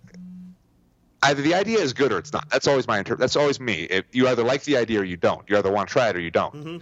either 1.24 1.42
the 1.42 1.56
idea 1.56 1.80
is 1.80 1.94
good 1.94 2.14
or 2.14 2.20
it's 2.20 2.32
not. 2.32 2.50
That's 2.50 2.68
always 2.68 2.88
my 2.88 3.00
inter- 3.00 3.16
That's 3.16 3.36
always 3.36 3.60
me. 3.60 3.84
If 3.84 4.06
you 4.14 4.28
either 4.28 4.44
like 4.44 4.64
the 4.64 4.78
idea 4.78 5.02
or 5.02 5.04
you 5.04 5.18
don't. 5.18 5.50
You 5.50 5.58
either 5.58 5.72
want 5.72 5.90
to 5.90 5.94
try 5.94 6.10
it 6.10 6.16
or 6.16 6.22
you 6.22 6.32
don't. 6.32 6.54
Mhm. 6.54 6.82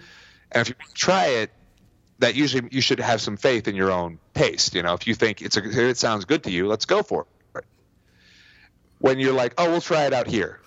And 0.52 0.60
if 0.60 0.68
you 0.68 0.74
try 0.94 1.26
it, 1.26 1.50
that 2.22 2.34
usually 2.36 2.68
you 2.70 2.80
should 2.80 3.00
have 3.00 3.20
some 3.20 3.36
faith 3.36 3.68
in 3.68 3.74
your 3.74 3.90
own 3.90 4.18
taste. 4.34 4.74
You 4.74 4.82
know, 4.82 4.94
if 4.94 5.06
you 5.06 5.14
think 5.14 5.42
it's 5.42 5.56
a, 5.56 5.88
it 5.90 5.98
sounds 5.98 6.24
good 6.24 6.44
to 6.44 6.50
you, 6.50 6.66
let's 6.68 6.84
go 6.86 7.02
for 7.02 7.26
it. 7.56 7.64
When 8.98 9.18
you're 9.18 9.32
like, 9.32 9.54
oh, 9.58 9.70
we'll 9.70 9.80
try 9.80 10.06
it 10.06 10.12
out 10.12 10.28
here. 10.28 10.60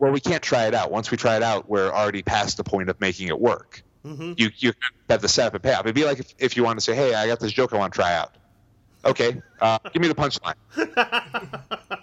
Well, 0.00 0.10
we 0.10 0.18
can't 0.18 0.42
try 0.42 0.66
it 0.66 0.74
out. 0.74 0.90
Once 0.90 1.12
we 1.12 1.16
try 1.16 1.36
it 1.36 1.44
out, 1.44 1.68
we're 1.68 1.90
already 1.90 2.22
past 2.22 2.56
the 2.56 2.64
point 2.64 2.88
of 2.90 3.00
making 3.00 3.28
it 3.28 3.38
work. 3.38 3.82
Mhm. 4.04 4.38
You 4.38 4.50
you 4.56 4.72
have 5.08 5.22
the 5.22 5.28
setup 5.28 5.54
and 5.54 5.62
payoff. 5.62 5.82
It'd 5.82 5.94
be 5.94 6.04
like 6.04 6.18
if, 6.18 6.34
if 6.38 6.56
you 6.56 6.64
want 6.64 6.78
to 6.78 6.84
say, 6.84 6.94
hey, 6.96 7.14
I 7.14 7.28
got 7.28 7.38
this 7.38 7.52
joke 7.52 7.72
I 7.72 7.78
want 7.78 7.92
to 7.92 7.98
try 8.00 8.12
out. 8.14 8.34
Okay, 9.04 9.40
uh, 9.60 9.78
give 9.92 10.02
me 10.02 10.08
the 10.08 10.14
punchline. 10.14 10.54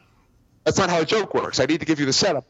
That's 0.64 0.78
not 0.78 0.90
how 0.90 1.02
a 1.02 1.06
joke 1.06 1.34
works. 1.34 1.60
I 1.60 1.66
need 1.66 1.82
to 1.82 1.86
give 1.86 2.00
you 2.00 2.06
the 2.06 2.14
setup. 2.14 2.46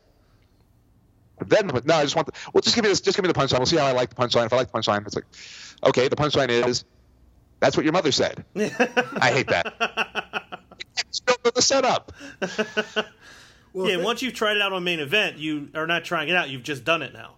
Then 1.46 1.68
no, 1.86 1.96
I 1.96 2.04
just 2.04 2.16
want 2.16 2.28
the. 2.28 2.34
Well, 2.54 2.62
just 2.62 2.76
give 2.76 2.84
me 2.84 2.90
this. 2.90 3.02
Just 3.02 3.16
give 3.18 3.24
me 3.24 3.32
the 3.32 3.40
punchline. 3.40 3.58
We'll 3.60 3.66
see 3.66 3.78
how 3.78 3.86
I 3.86 3.94
like 3.94 4.10
the 4.10 4.16
punchline. 4.16 4.46
If 4.46 4.54
I 4.54 4.58
like 4.58 4.72
the 4.72 4.78
punchline, 4.78 5.06
it's 5.06 5.16
like, 5.16 5.26
okay, 5.84 6.08
the 6.08 6.16
punchline 6.16 6.50
is, 6.50 6.86
that's 7.60 7.76
what 7.76 7.84
your 7.84 7.94
mother 7.94 8.12
said. 8.12 8.46
I 8.56 9.32
hate 9.32 9.48
that. 9.48 10.62
Just 11.12 11.26
the 11.26 11.62
setup. 11.62 12.12
Well, 13.72 13.88
yeah, 13.88 13.98
if- 13.98 14.04
once 14.04 14.22
you've 14.24 14.34
tried 14.34 14.58
it 14.58 14.62
out 14.62 14.74
on 14.74 14.84
main 14.84 15.00
event, 15.00 15.38
you 15.38 15.70
are 15.76 15.86
not 15.86 16.04
trying 16.04 16.28
it 16.30 16.36
out. 16.36 16.50
You've 16.50 16.64
just 16.64 16.84
done 16.84 17.04
it 17.04 17.14
now. 17.14 17.36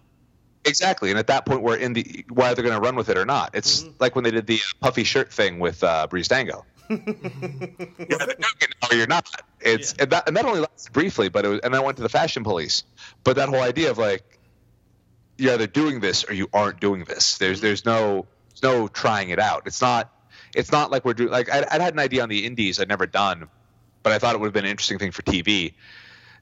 Exactly, 0.64 1.10
and 1.10 1.18
at 1.18 1.26
that 1.26 1.44
point, 1.44 1.60
we're 1.62 1.76
in 1.76 1.92
the 1.92 2.24
whether 2.30 2.54
they're 2.54 2.64
going 2.64 2.74
to 2.74 2.80
run 2.80 2.94
with 2.94 3.08
it 3.08 3.18
or 3.18 3.26
not. 3.26 3.50
It's 3.52 3.84
like 3.98 4.14
when 4.14 4.22
they 4.22 4.30
did 4.30 4.46
the 4.46 4.60
puffy 4.80 5.02
shirt 5.02 5.32
thing 5.32 5.58
with 5.58 5.82
uh, 5.82 6.06
Breezango. 6.08 6.62
you're 6.88 6.98
either 6.98 8.34
doing 8.34 8.72
or 8.90 8.96
you're 8.96 9.06
not. 9.08 9.28
It's 9.60 9.92
and, 9.94 10.10
that, 10.10 10.28
and 10.28 10.36
that 10.36 10.44
only 10.44 10.60
lasted 10.60 10.92
briefly, 10.92 11.28
but 11.28 11.44
it 11.44 11.48
was, 11.48 11.60
and 11.60 11.74
then 11.74 11.80
I 11.80 11.84
went 11.84 11.96
to 11.96 12.02
the 12.02 12.08
fashion 12.08 12.44
police. 12.44 12.84
But 13.24 13.36
that 13.36 13.48
whole 13.48 13.60
idea 13.60 13.90
of 13.90 13.98
like 13.98 14.38
you're 15.42 15.54
either 15.54 15.66
doing 15.66 16.00
this 16.00 16.24
or 16.24 16.32
you 16.32 16.48
aren't 16.52 16.80
doing 16.80 17.04
this. 17.04 17.38
There's 17.38 17.60
there's 17.60 17.84
no 17.84 18.26
there's 18.50 18.62
no 18.62 18.88
trying 18.88 19.30
it 19.30 19.38
out. 19.38 19.62
It's 19.66 19.80
not 19.80 20.10
it's 20.54 20.70
not 20.70 20.90
like 20.90 21.04
we're 21.04 21.14
doing 21.14 21.30
like 21.30 21.50
I'd, 21.50 21.64
I'd 21.64 21.80
had 21.80 21.94
an 21.94 21.98
idea 21.98 22.22
on 22.22 22.28
the 22.28 22.46
indies 22.46 22.80
I'd 22.80 22.88
never 22.88 23.06
done, 23.06 23.48
but 24.02 24.12
I 24.12 24.18
thought 24.18 24.34
it 24.34 24.40
would 24.40 24.46
have 24.46 24.54
been 24.54 24.64
an 24.64 24.70
interesting 24.70 24.98
thing 24.98 25.10
for 25.10 25.22
TV 25.22 25.74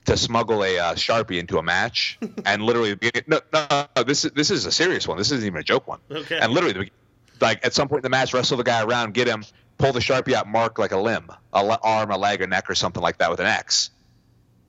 to 0.06 0.16
smuggle 0.16 0.64
a 0.64 0.78
uh, 0.78 0.94
sharpie 0.94 1.38
into 1.38 1.58
a 1.58 1.62
match 1.62 2.18
and 2.46 2.62
literally 2.62 2.98
no, 3.26 3.40
no 3.52 3.86
no 3.94 4.02
this 4.02 4.24
is 4.24 4.32
this 4.32 4.50
is 4.50 4.66
a 4.66 4.72
serious 4.72 5.08
one. 5.08 5.16
This 5.16 5.30
isn't 5.32 5.46
even 5.46 5.60
a 5.60 5.64
joke 5.64 5.88
one. 5.88 6.00
Okay. 6.10 6.38
And 6.38 6.52
literally 6.52 6.92
like 7.40 7.64
at 7.64 7.72
some 7.72 7.88
point 7.88 8.00
in 8.00 8.02
the 8.04 8.10
match, 8.10 8.34
wrestle 8.34 8.58
the 8.58 8.64
guy 8.64 8.82
around, 8.82 9.14
get 9.14 9.26
him, 9.26 9.44
pull 9.78 9.92
the 9.92 10.00
sharpie 10.00 10.34
out, 10.34 10.46
mark 10.46 10.78
like 10.78 10.92
a 10.92 10.98
limb, 10.98 11.30
a 11.52 11.64
le- 11.64 11.80
arm, 11.82 12.10
a 12.10 12.18
leg, 12.18 12.42
a 12.42 12.46
neck, 12.46 12.68
or 12.68 12.74
something 12.74 13.02
like 13.02 13.18
that 13.18 13.30
with 13.30 13.40
an 13.40 13.46
X. 13.46 13.90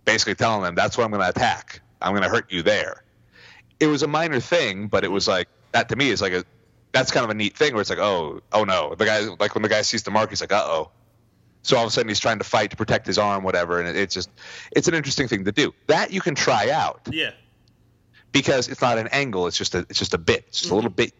Basically 0.06 0.36
telling 0.36 0.64
them 0.64 0.76
that's 0.76 0.98
what 0.98 1.04
I'm 1.04 1.12
going 1.12 1.22
to 1.22 1.30
attack. 1.30 1.82
I'm 2.02 2.14
going 2.14 2.24
to 2.24 2.30
hurt 2.30 2.52
you 2.52 2.64
there. 2.64 3.04
It 3.82 3.88
was 3.88 4.04
a 4.04 4.08
minor 4.08 4.40
thing, 4.40 4.88
but 4.88 5.04
it 5.04 5.12
was 5.12 5.28
like 5.28 5.48
that 5.74 5.90
to 5.90 5.96
me 5.96 6.10
is 6.10 6.22
like 6.22 6.34
a 6.34 6.46
that's 6.94 7.12
kind 7.12 7.24
of 7.24 7.30
a 7.30 7.34
neat 7.34 7.58
thing 7.58 7.74
where 7.74 7.82
it's 7.82 7.90
like 7.90 8.00
oh 8.00 8.42
oh 8.52 8.64
no 8.66 8.96
the 8.96 9.06
guy 9.06 9.22
like 9.40 9.56
when 9.56 9.62
the 9.62 9.70
guy 9.70 9.82
sees 9.82 10.04
the 10.04 10.12
mark 10.12 10.30
he's 10.30 10.42
like 10.42 10.52
uh 10.54 10.64
oh. 10.66 10.92
So 11.64 11.78
all 11.78 11.84
of 11.84 11.90
a 11.90 11.92
sudden 11.92 12.10
he's 12.10 12.20
trying 12.20 12.40
to 12.40 12.44
fight 12.44 12.72
to 12.72 12.76
protect 12.78 13.06
his 13.06 13.18
arm, 13.20 13.44
whatever, 13.44 13.80
and 13.80 13.88
it, 13.88 13.96
it's 13.96 14.14
just 14.14 14.30
it's 14.72 14.88
an 14.88 14.94
interesting 14.94 15.28
thing 15.28 15.46
to 15.46 15.52
do. 15.52 15.74
That 15.88 16.12
you 16.12 16.22
can 16.22 16.36
try 16.36 16.70
out 16.72 17.02
Yeah. 17.12 17.32
because 18.32 18.68
it's 18.68 18.82
not 18.82 18.98
an 18.98 19.08
angle. 19.08 19.48
It's 19.48 19.58
just 19.58 19.76
a 19.76 19.80
it's 19.90 20.00
just 20.00 20.14
a 20.14 20.18
bit. 20.18 20.46
It's 20.48 20.60
just 20.62 20.72
a 20.72 20.76
little 20.76 20.90
bit. 20.90 21.14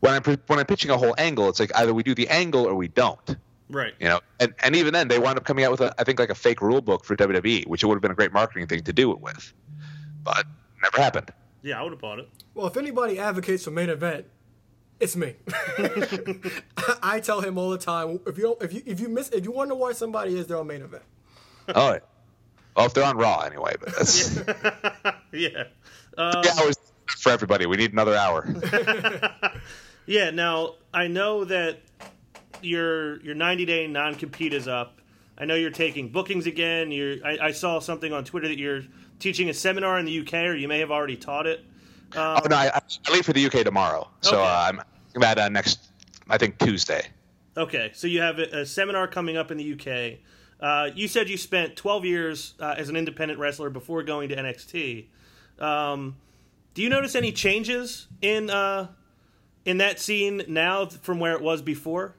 When 0.00 0.12
I'm 0.12 0.22
when 0.46 0.58
I'm 0.58 0.66
pitching 0.66 0.90
a 0.90 0.96
whole 0.96 1.14
angle, 1.18 1.48
it's 1.48 1.60
like 1.60 1.70
either 1.76 1.92
we 1.94 2.02
do 2.02 2.14
the 2.14 2.28
angle 2.28 2.66
or 2.66 2.74
we 2.74 2.88
don't. 2.88 3.36
Right. 3.68 3.94
You 4.00 4.08
know, 4.08 4.20
and, 4.40 4.52
and 4.62 4.74
even 4.74 4.92
then 4.92 5.06
they 5.06 5.20
wound 5.20 5.38
up 5.38 5.44
coming 5.44 5.64
out 5.64 5.70
with 5.70 5.80
a 5.80 5.94
I 5.98 6.04
think 6.04 6.18
like 6.18 6.30
a 6.30 6.34
fake 6.34 6.60
rule 6.60 6.80
book 6.80 7.04
for 7.04 7.14
WWE, 7.16 7.66
which 7.68 7.82
it 7.82 7.86
would 7.86 7.94
have 7.94 8.02
been 8.02 8.10
a 8.10 8.16
great 8.16 8.32
marketing 8.32 8.66
thing 8.66 8.82
to 8.82 8.92
do 8.92 9.12
it 9.12 9.20
with, 9.20 9.52
but 10.24 10.44
never 10.82 11.00
happened. 11.00 11.30
Yeah, 11.62 11.78
I 11.78 11.82
would 11.82 11.92
have 11.92 12.00
bought 12.00 12.18
it. 12.18 12.28
Well, 12.54 12.66
if 12.66 12.76
anybody 12.76 13.18
advocates 13.18 13.64
for 13.64 13.70
main 13.70 13.90
event, 13.90 14.26
it's 14.98 15.16
me. 15.16 15.34
I 17.02 17.20
tell 17.20 17.40
him 17.40 17.58
all 17.58 17.70
the 17.70 17.78
time 17.78 18.20
if 18.26 18.36
you 18.36 18.44
don't, 18.44 18.62
if 18.62 18.72
you 18.72 18.82
if 18.86 19.00
you 19.00 19.08
miss 19.08 19.28
if 19.30 19.44
you 19.44 19.50
wonder 19.52 19.74
why 19.74 19.92
somebody 19.92 20.36
is 20.38 20.46
there 20.46 20.58
on 20.58 20.66
main 20.66 20.82
event. 20.82 21.02
oh, 21.74 21.92
yeah. 21.92 21.98
well, 22.76 22.86
if 22.86 22.94
they're 22.94 23.04
on 23.04 23.16
Raw 23.16 23.40
anyway, 23.40 23.74
but 23.80 23.94
that's 23.96 24.36
Yeah. 25.32 25.48
yeah, 25.54 25.64
um, 26.18 26.44
hours 26.58 26.76
for 27.06 27.30
everybody. 27.30 27.66
We 27.66 27.76
need 27.76 27.92
another 27.92 28.14
hour. 28.14 28.46
Yeah. 30.06 30.30
Now 30.30 30.74
I 30.92 31.06
know 31.06 31.44
that 31.44 31.80
your 32.62 33.20
your 33.20 33.34
90 33.34 33.64
day 33.64 33.86
non 33.86 34.16
compete 34.16 34.52
is 34.52 34.66
up. 34.66 35.00
I 35.38 35.44
know 35.44 35.54
you're 35.54 35.70
taking 35.70 36.10
bookings 36.10 36.46
again. 36.46 36.90
You're. 36.90 37.24
I, 37.24 37.38
I 37.40 37.50
saw 37.52 37.78
something 37.78 38.12
on 38.12 38.24
Twitter 38.24 38.48
that 38.48 38.58
you're 38.58 38.82
teaching 39.20 39.48
a 39.50 39.54
seminar 39.54 39.98
in 39.98 40.04
the 40.06 40.20
UK, 40.20 40.34
or 40.34 40.54
you 40.56 40.66
may 40.66 40.80
have 40.80 40.90
already 40.90 41.16
taught 41.16 41.46
it. 41.46 41.64
oh 42.16 42.40
no, 42.50 42.56
I, 42.56 42.70
I 42.74 43.12
leave 43.12 43.24
for 43.24 43.32
the 43.32 43.46
UK 43.46 43.64
tomorrow, 43.64 44.08
so 44.20 44.40
Okay. 44.40 44.42
uh, 44.48 44.68
I'm 44.68 44.80
I'm 45.16 45.38
uh, 45.38 45.48
next 45.48 45.78
I 46.28 46.38
think 46.38 46.58
Tuesday. 46.58 47.06
Okay, 47.56 47.90
so 47.94 48.06
you 48.06 48.20
have 48.20 48.38
a, 48.38 48.60
a 48.60 48.66
seminar 48.66 49.06
coming 49.06 49.36
up 49.36 49.50
in 49.50 49.58
the 49.58 49.72
UK. 49.74 50.18
Uh, 50.60 50.90
you 50.94 51.08
said 51.08 51.28
you 51.28 51.36
spent 51.36 51.74
12 51.76 52.04
years 52.04 52.54
uh, 52.60 52.74
as 52.76 52.88
an 52.88 52.96
independent 52.96 53.40
wrestler 53.40 53.70
before 53.70 54.02
going 54.02 54.28
to 54.28 54.36
NXT. 54.36 55.06
Um, 55.58 56.16
do 56.74 56.82
you 56.82 56.88
notice 56.88 57.14
any 57.14 57.32
changes 57.32 58.06
in 58.22 58.50
uh, 58.50 58.88
in 59.64 59.78
that 59.78 59.98
scene 60.00 60.42
now 60.48 60.86
from 60.86 61.18
where 61.20 61.34
it 61.34 61.42
was 61.42 61.60
before? 61.62 62.14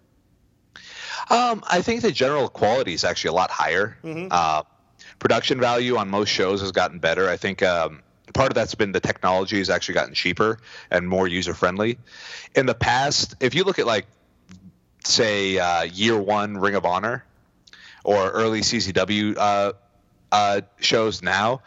Um, 1.30 1.64
I 1.70 1.82
think 1.82 2.02
the 2.02 2.12
general 2.12 2.50
quality 2.50 2.94
is 2.94 3.04
actually 3.04 3.30
a 3.30 3.34
lot 3.34 3.52
higher. 3.52 3.98
Uh, 4.04 4.64
production 5.22 5.60
value 5.60 5.98
on 5.98 6.10
most 6.10 6.30
shows 6.30 6.62
has 6.62 6.72
gotten 6.72 6.98
better. 7.00 7.30
I 7.30 7.38
think 7.38 7.62
um, 7.62 8.02
part 8.34 8.50
of 8.50 8.56
that's 8.56 8.74
been 8.76 8.92
the 8.92 9.00
technology 9.00 9.60
has 9.60 9.70
actually 9.70 9.94
gotten 9.94 10.16
cheaper 10.16 10.58
and 10.90 11.08
more 11.08 11.28
user 11.28 11.54
friendly. 11.54 12.00
In 12.56 12.66
the 12.66 12.74
past, 12.74 13.36
if 13.40 13.54
you 13.54 13.64
look 13.64 13.78
at 13.78 13.86
like, 13.86 14.08
say, 15.06 15.60
uh, 15.60 15.84
year 15.84 16.20
one 16.20 16.58
Ring 16.58 16.74
of 16.74 16.86
Honor 16.86 17.24
or 18.04 18.32
early 18.32 18.62
CCW 18.62 19.38
uh, 19.38 19.74
uh, 20.32 20.62
shows 20.80 21.22
now, 21.22 21.62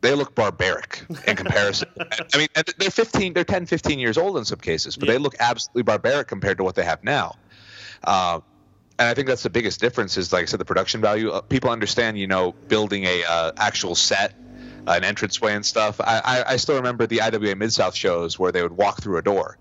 they 0.00 0.14
look 0.14 0.34
barbaric 0.34 1.04
in 1.28 1.36
comparison. 1.36 1.90
I 2.34 2.38
mean, 2.38 2.48
they're 2.78 2.90
15, 2.90 3.34
they're 3.34 3.44
10, 3.44 3.66
15 3.66 4.00
years 4.00 4.18
old 4.18 4.36
in 4.36 4.44
some 4.44 4.58
cases, 4.58 4.96
but 4.96 5.06
Yeah. 5.06 5.14
they 5.14 5.18
look 5.18 5.36
absolutely 5.38 5.84
barbaric 5.84 6.26
compared 6.26 6.58
to 6.58 6.64
what 6.64 6.74
they 6.74 6.84
have 6.84 7.04
now. 7.04 7.36
Uh, 8.02 8.40
and 9.00 9.08
I 9.08 9.14
think 9.14 9.28
that's 9.28 9.42
the 9.42 9.50
biggest 9.50 9.80
difference 9.80 10.18
is, 10.18 10.30
like 10.30 10.42
I 10.42 10.44
said, 10.44 10.60
the 10.60 10.66
production 10.66 11.00
value. 11.00 11.30
Uh, 11.30 11.40
people 11.40 11.70
understand, 11.70 12.18
you 12.18 12.26
know, 12.26 12.52
building 12.52 13.04
a 13.04 13.24
uh, 13.24 13.52
actual 13.56 13.94
set, 13.94 14.34
an 14.86 15.04
entranceway 15.04 15.54
and 15.54 15.64
stuff. 15.64 16.02
I, 16.02 16.20
I, 16.22 16.52
I 16.52 16.56
still 16.56 16.76
remember 16.76 17.06
the 17.06 17.22
IWA 17.22 17.56
Mid 17.56 17.72
South 17.72 17.94
shows 17.94 18.38
where 18.38 18.52
they 18.52 18.62
would 18.62 18.76
walk 18.76 19.02
through 19.02 19.16
a 19.16 19.22
door. 19.22 19.56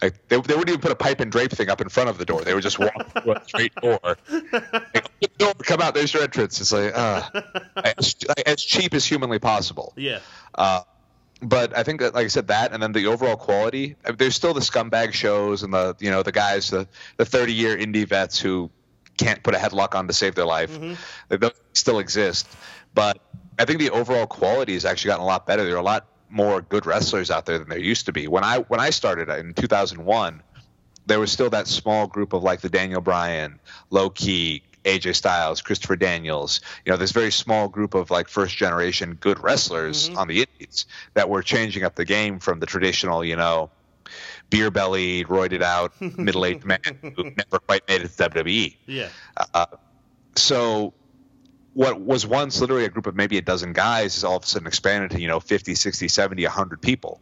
Like 0.00 0.28
they, 0.28 0.36
they 0.36 0.54
wouldn't 0.54 0.68
even 0.68 0.80
put 0.80 0.92
a 0.92 0.96
pipe 0.96 1.18
and 1.18 1.32
drape 1.32 1.50
thing 1.50 1.70
up 1.70 1.80
in 1.80 1.88
front 1.88 2.08
of 2.08 2.18
the 2.18 2.24
door. 2.24 2.42
They 2.42 2.54
would 2.54 2.62
just 2.62 2.78
walk 2.78 2.94
through 3.22 3.32
a 3.32 3.44
straight 3.44 3.74
door. 3.74 3.98
Like, 4.30 5.36
door, 5.36 5.52
come 5.54 5.80
out. 5.80 5.94
There's 5.94 6.14
your 6.14 6.22
entrance. 6.22 6.60
It's 6.60 6.72
like, 6.72 6.92
uh, 6.96 7.28
as, 7.98 8.14
as 8.46 8.62
cheap 8.62 8.94
as 8.94 9.04
humanly 9.04 9.40
possible. 9.40 9.92
Yeah. 9.96 10.20
Uh, 10.54 10.82
but 11.42 11.76
I 11.76 11.82
think 11.82 12.00
that, 12.00 12.14
like 12.14 12.24
I 12.24 12.28
said, 12.28 12.48
that 12.48 12.72
and 12.72 12.82
then 12.82 12.92
the 12.92 13.06
overall 13.06 13.36
quality. 13.36 13.96
I 14.04 14.10
mean, 14.10 14.16
there's 14.18 14.36
still 14.36 14.54
the 14.54 14.60
scumbag 14.60 15.12
shows 15.12 15.62
and 15.62 15.72
the 15.72 15.96
you 15.98 16.10
know 16.10 16.22
the 16.22 16.32
guys 16.32 16.70
the 16.70 16.86
the 17.16 17.24
30 17.24 17.52
year 17.52 17.76
indie 17.76 18.06
vets 18.06 18.38
who 18.38 18.70
can't 19.16 19.42
put 19.42 19.54
a 19.54 19.58
headlock 19.58 19.94
on 19.94 20.06
to 20.08 20.12
save 20.12 20.34
their 20.34 20.46
life. 20.46 20.70
Mm-hmm. 20.70 20.94
They 21.28 21.36
those 21.36 21.52
still 21.72 21.98
exist, 21.98 22.48
but 22.94 23.20
I 23.58 23.64
think 23.64 23.78
the 23.78 23.90
overall 23.90 24.26
quality 24.26 24.74
has 24.74 24.84
actually 24.84 25.08
gotten 25.08 25.22
a 25.22 25.26
lot 25.26 25.46
better. 25.46 25.64
There 25.64 25.74
are 25.74 25.78
a 25.78 25.82
lot 25.82 26.06
more 26.30 26.62
good 26.62 26.86
wrestlers 26.86 27.30
out 27.30 27.46
there 27.46 27.58
than 27.58 27.68
there 27.68 27.78
used 27.78 28.06
to 28.06 28.12
be. 28.12 28.28
When 28.28 28.44
I 28.44 28.58
when 28.58 28.80
I 28.80 28.90
started 28.90 29.28
in 29.28 29.54
2001, 29.54 30.42
there 31.06 31.20
was 31.20 31.32
still 31.32 31.50
that 31.50 31.66
small 31.66 32.06
group 32.06 32.32
of 32.32 32.42
like 32.42 32.60
the 32.60 32.70
Daniel 32.70 33.00
Bryan, 33.00 33.58
Low 33.90 34.10
Ki, 34.10 34.62
AJ 34.84 35.16
Styles, 35.16 35.62
Christopher 35.62 35.96
Daniels. 35.96 36.60
You 36.84 36.92
know, 36.92 36.96
this 36.96 37.12
very 37.12 37.30
small 37.30 37.68
group 37.68 37.94
of 37.94 38.10
like 38.10 38.28
first 38.28 38.56
generation 38.56 39.14
good 39.14 39.42
wrestlers 39.42 40.08
mm-hmm. 40.08 40.18
on 40.18 40.28
the 40.28 40.46
indies 40.46 40.86
that 41.14 41.28
were 41.28 41.42
changing 41.42 41.84
up 41.84 41.94
the 41.94 42.04
game 42.04 42.38
from 42.38 42.60
the 42.60 42.66
traditional, 42.66 43.24
you 43.24 43.36
know, 43.36 43.70
beer 44.48 44.70
bellied, 44.70 45.28
roided 45.28 45.62
out, 45.62 45.92
middle 46.18 46.44
aged 46.44 46.64
man 46.64 46.80
who 47.16 47.24
never 47.24 47.58
quite 47.58 47.86
made 47.88 48.02
it 48.02 48.10
to 48.10 48.30
WWE 48.30 48.76
Yeah. 48.86 49.08
Uh, 49.54 49.66
so 50.36 50.94
what 51.74 52.00
was 52.00 52.26
once 52.26 52.60
literally 52.60 52.84
a 52.84 52.88
group 52.88 53.06
of 53.06 53.14
maybe 53.14 53.38
a 53.38 53.42
dozen 53.42 53.72
guys 53.72 54.16
is 54.16 54.24
all 54.24 54.36
of 54.36 54.44
a 54.44 54.46
sudden 54.46 54.66
expanded 54.66 55.12
to 55.12 55.20
you 55.20 55.28
know 55.28 55.40
50 55.40 55.74
60 55.74 56.08
70 56.08 56.44
100 56.44 56.82
people 56.82 57.20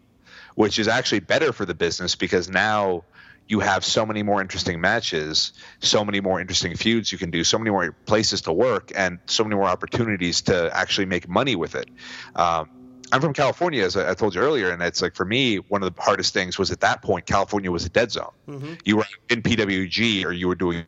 which 0.55 0.79
is 0.79 0.89
actually 0.89 1.21
better 1.21 1.53
for 1.53 1.65
the 1.65 1.75
business 1.75 2.15
because 2.15 2.49
now 2.49 3.05
you 3.49 3.61
have 3.61 3.85
so 3.85 4.07
many 4.07 4.23
more 4.23 4.41
interesting 4.41 4.81
matches 4.81 5.53
so 5.81 6.05
many 6.05 6.21
more 6.21 6.41
interesting 6.41 6.77
feuds 6.77 7.11
you 7.11 7.19
can 7.19 7.31
do 7.31 7.43
so 7.43 7.59
many 7.59 7.71
more 7.71 7.93
places 8.07 8.43
to 8.43 8.53
work 8.53 8.93
and 8.95 9.19
so 9.27 9.43
many 9.43 9.57
more 9.57 9.67
opportunities 9.67 10.43
to 10.43 10.71
actually 10.77 11.07
make 11.07 11.29
money 11.29 11.57
with 11.57 11.75
it. 11.75 11.89
Um, 12.35 12.71
i'm 13.11 13.21
from 13.23 13.33
california 13.33 13.85
as 13.85 13.97
I, 13.97 14.13
told 14.15 14.35
you 14.35 14.43
earlier 14.43 14.71
and 14.71 14.83
it's 14.83 15.01
like 15.01 15.15
for 15.15 15.25
me 15.25 15.57
one 15.57 15.83
of 15.83 15.95
the 15.95 16.03
hardest 16.03 16.35
things 16.35 16.59
was 16.59 16.71
at 16.71 16.81
that 16.81 17.01
point 17.03 17.25
california 17.25 17.71
was 17.71 17.87
a 17.87 17.89
dead 17.89 18.13
zone. 18.13 18.33
You 18.85 18.99
were 18.99 19.07
in 19.31 19.43
pwg 19.43 20.25
or 20.27 20.33
you 20.33 20.47
were 20.47 20.55
doing 20.55 20.85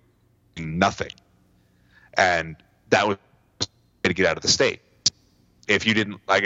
nothing. 0.67 1.13
And 2.15 2.57
that 2.91 3.07
was 3.07 3.19
to 4.03 4.15
get 4.15 4.27
out 4.27 4.37
of 4.37 4.43
the 4.43 4.49
state. 4.49 4.81
If 5.69 5.87
you 5.87 5.95
didn't 5.95 6.21
like, 6.27 6.45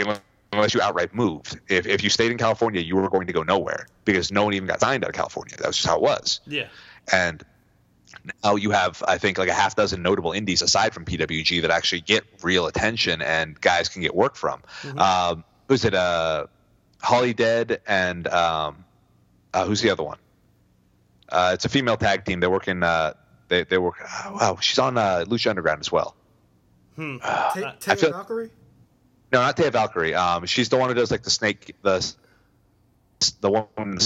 unless 0.53 0.73
you 0.73 0.81
outright 0.81 1.13
moved, 1.13 1.59
if 1.67 1.85
if 1.87 2.03
you 2.03 2.09
stayed 2.09 2.31
in 2.31 2.37
California, 2.37 2.81
you 2.81 2.95
were 2.95 3.09
going 3.09 3.27
to 3.27 3.33
go 3.33 3.43
nowhere 3.43 3.87
because 4.05 4.31
no 4.31 4.43
one 4.45 4.53
even 4.53 4.67
got 4.67 4.79
signed 4.79 5.03
out 5.03 5.09
of 5.09 5.15
California. 5.15 5.55
That 5.57 5.67
was 5.67 5.75
just 5.77 5.87
how 5.87 5.95
it 5.97 6.01
was. 6.01 6.39
Yeah. 6.47 6.67
And 7.11 7.43
now 8.43 8.55
you 8.55 8.71
have, 8.71 9.03
I 9.07 9.17
think, 9.17 9.37
like 9.37 9.49
a 9.49 9.53
half 9.53 9.75
dozen 9.75 10.01
notable 10.01 10.31
indies 10.31 10.61
aside 10.61 10.93
from 10.93 11.05
PWG 11.05 11.61
that 11.61 11.69
actually 11.71 12.01
get 12.01 12.23
real 12.41 12.65
attention 12.67 13.21
and 13.21 13.59
guys 13.59 13.89
can 13.89 14.01
get 14.01 14.15
work 14.15 14.35
from. 14.35 14.61
Um, 14.97 15.43
who's 15.67 15.85
it? 15.85 15.93
Uh, 15.93 16.47
Holidead 17.03 17.79
and 17.85 18.27
um, 18.29 18.83
uh, 19.53 19.65
who's 19.65 19.81
the 19.81 19.91
other 19.91 20.01
one? 20.03 20.17
Uh, 21.29 21.51
it's 21.53 21.65
a 21.65 21.69
female 21.69 21.97
tag 21.97 22.25
team. 22.25 22.39
They're 22.39 22.49
working. 22.49 22.81
Uh, 22.81 23.13
they 23.47 23.63
they 23.63 23.77
work. 23.77 23.95
Oh, 24.25 24.31
wow, 24.39 24.57
she's 24.59 24.79
on 24.79 24.97
uh, 24.97 25.25
Lucha 25.27 25.49
Underground 25.49 25.81
as 25.81 25.91
well. 25.91 26.15
Ta- 26.97 27.19
I 27.23 27.73
Taylor 27.79 27.97
feel- 27.97 28.11
Valkyrie. 28.11 28.49
No, 29.35 29.41
not 29.41 29.57
Taya 29.57 29.69
Valkyrie. 29.69 30.15
Um, 30.15 30.45
she's 30.45 30.69
the 30.69 30.77
one 30.77 30.87
who 30.87 30.95
does 30.95 31.11
like 31.11 31.23
the 31.23 31.29
snake, 31.29 31.75
the 31.81 32.15
the 33.41 33.51
one. 33.51 33.97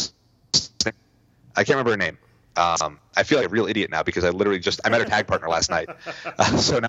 I 1.56 1.64
can't 1.64 1.70
remember 1.70 1.92
her 1.92 1.98
name. 1.98 2.18
Um, 2.58 3.00
I 3.16 3.22
feel 3.22 3.38
like 3.38 3.46
a 3.46 3.52
real 3.52 3.68
idiot 3.68 3.92
now 3.92 4.02
because 4.02 4.24
I 4.24 4.32
literally 4.32 4.58
just 4.58 4.82
I 4.84 4.90
met 4.90 5.02
her 5.02 5.06
tag 5.06 5.28
partner 5.28 5.48
last 5.48 5.70
night, 5.70 5.88
uh, 6.26 6.58
so 6.58 6.80
now 6.80 6.88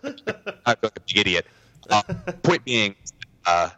I 0.64 0.74
feel 0.74 0.84
like 0.84 0.96
a 0.96 1.00
big 1.06 1.18
idiot. 1.18 1.46
Uh, 1.90 2.02
point 2.42 2.64
being, 2.64 2.94
uh, 3.44 3.68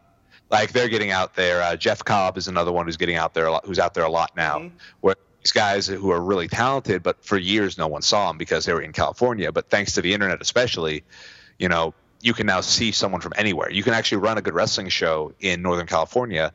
Like 0.49 0.71
they're 0.71 0.89
getting 0.91 1.11
out 1.11 1.35
there. 1.35 1.63
Uh, 1.63 1.75
Jeff 1.75 2.05
Cobb 2.05 2.37
is 2.37 2.47
another 2.47 2.71
one 2.71 2.87
who's 2.87 2.99
getting 2.99 3.17
out 3.17 3.35
there 3.35 3.47
a 3.47 3.51
lot, 3.53 3.67
who's 3.67 3.81
out 3.81 3.95
there 3.95 4.05
a 4.05 4.11
lot 4.11 4.37
now. 4.37 4.59
Mm-hmm. 4.59 4.77
Where 5.01 5.17
these 5.43 5.51
guys 5.51 5.89
who 5.89 6.13
are 6.13 6.21
really 6.21 6.47
talented, 6.47 7.03
but 7.03 7.25
for 7.25 7.37
years 7.37 7.79
no 7.79 7.89
one 7.89 8.03
saw 8.03 8.29
them 8.29 8.39
because 8.39 8.67
they 8.67 8.75
were 8.75 8.83
in 8.83 8.93
California. 8.93 9.51
But 9.51 9.71
thanks 9.71 9.95
to 9.95 10.03
the 10.03 10.13
internet, 10.13 10.41
especially, 10.41 11.03
you 11.59 11.69
know, 11.69 11.95
you 12.23 12.33
can 12.33 12.47
now 12.47 12.61
see 12.61 12.93
someone 12.93 13.21
from 13.21 13.33
anywhere. 13.37 13.71
You 13.71 13.83
can 13.83 13.93
actually 13.93 14.19
run 14.19 14.39
a 14.39 14.43
good 14.43 14.55
wrestling 14.55 14.89
show 14.89 15.35
in 15.41 15.61
Northern 15.61 15.87
California, 15.87 16.53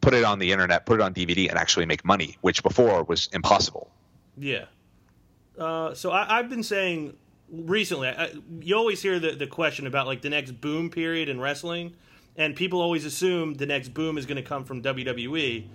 put 0.00 0.14
it 0.14 0.24
on 0.24 0.38
the 0.38 0.52
internet, 0.52 0.86
put 0.86 1.00
it 1.00 1.02
on 1.02 1.12
DVD, 1.12 1.50
and 1.50 1.58
actually 1.58 1.84
make 1.84 2.04
money, 2.04 2.38
which 2.40 2.62
before 2.62 3.02
was 3.02 3.28
impossible. 3.32 3.90
Yeah. 4.38 4.66
Uh, 5.58 5.92
so 5.92 6.12
I, 6.12 6.38
I've 6.38 6.48
been 6.48 6.62
saying 6.62 7.16
recently, 7.50 8.08
I, 8.08 8.32
you 8.60 8.76
always 8.76 9.02
hear 9.02 9.18
the, 9.18 9.32
the 9.32 9.48
question 9.48 9.86
about 9.86 10.06
like 10.06 10.22
the 10.22 10.30
next 10.30 10.52
boom 10.60 10.88
period 10.88 11.28
in 11.28 11.40
wrestling, 11.40 11.94
and 12.36 12.54
people 12.54 12.80
always 12.80 13.04
assume 13.04 13.54
the 13.54 13.66
next 13.66 13.88
boom 13.88 14.16
is 14.16 14.24
going 14.24 14.36
to 14.36 14.48
come 14.48 14.64
from 14.64 14.82
WWE. 14.82 15.66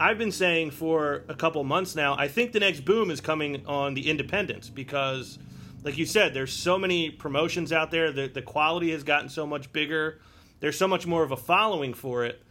I've 0.00 0.16
been 0.16 0.32
saying 0.32 0.70
for 0.70 1.24
a 1.28 1.34
couple 1.34 1.62
months 1.64 1.94
now, 1.94 2.16
I 2.16 2.28
think 2.28 2.52
the 2.52 2.60
next 2.60 2.86
boom 2.86 3.10
is 3.10 3.20
coming 3.20 3.66
on 3.66 3.94
the 3.94 4.08
independents 4.08 4.70
because, 4.70 5.38
like 5.82 5.98
you 5.98 6.06
said, 6.06 6.34
there's 6.34 6.52
so 6.52 6.78
many 6.78 7.10
promotions 7.10 7.72
out 7.72 7.90
there. 7.90 8.12
The, 8.12 8.28
the 8.28 8.42
quality 8.42 8.90
has 8.92 9.02
gotten 9.02 9.28
so 9.28 9.46
much 9.46 9.72
bigger. 9.72 10.20
There's 10.60 10.76
so 10.76 10.88
much 10.88 11.06
more 11.06 11.22
of 11.22 11.30
a 11.30 11.36
following 11.36 11.94
for 11.94 12.24
it. 12.24 12.42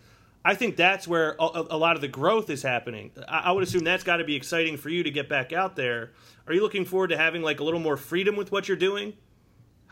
I 0.46 0.56
think 0.56 0.78
that's 0.78 1.08
where 1.08 1.36
a, 1.40 1.66
a 1.72 1.78
lot 1.78 1.96
of 1.96 2.02
the 2.02 2.08
growth 2.08 2.50
is 2.50 2.64
happening. 2.64 3.12
I, 3.28 3.40
I 3.46 3.52
would 3.52 3.64
assume 3.64 3.84
that's 3.84 4.04
got 4.04 4.18
to 4.18 4.24
be 4.24 4.36
exciting 4.36 4.78
for 4.78 4.90
you 4.90 5.04
to 5.04 5.12
get 5.12 5.28
back 5.28 5.52
out 5.52 5.76
there. 5.76 6.12
Are 6.48 6.54
you 6.54 6.62
looking 6.62 6.86
forward 6.86 7.10
to 7.10 7.18
having 7.18 7.42
like 7.42 7.60
a 7.60 7.64
little 7.64 7.82
more 7.82 7.98
freedom 7.98 8.38
with 8.38 8.52
what 8.52 8.68
you're 8.68 8.78
doing? 8.78 9.14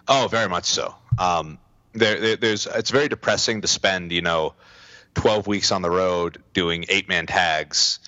Oh, 0.07 0.27
very 0.29 0.47
much 0.47 0.65
so. 0.65 0.95
Um, 1.17 1.57
there, 1.93 2.19
there, 2.19 2.35
there's 2.37 2.67
it's 2.67 2.91
very 2.91 3.09
depressing 3.09 3.61
to 3.61 3.67
spend 3.67 4.11
you 4.11 4.21
know 4.21 4.53
12 5.15 5.47
weeks 5.47 5.71
on 5.71 5.81
the 5.81 5.89
road 5.89 6.41
doing 6.53 6.85
eight 6.89 7.09
man 7.09 7.25
tags 7.25 7.99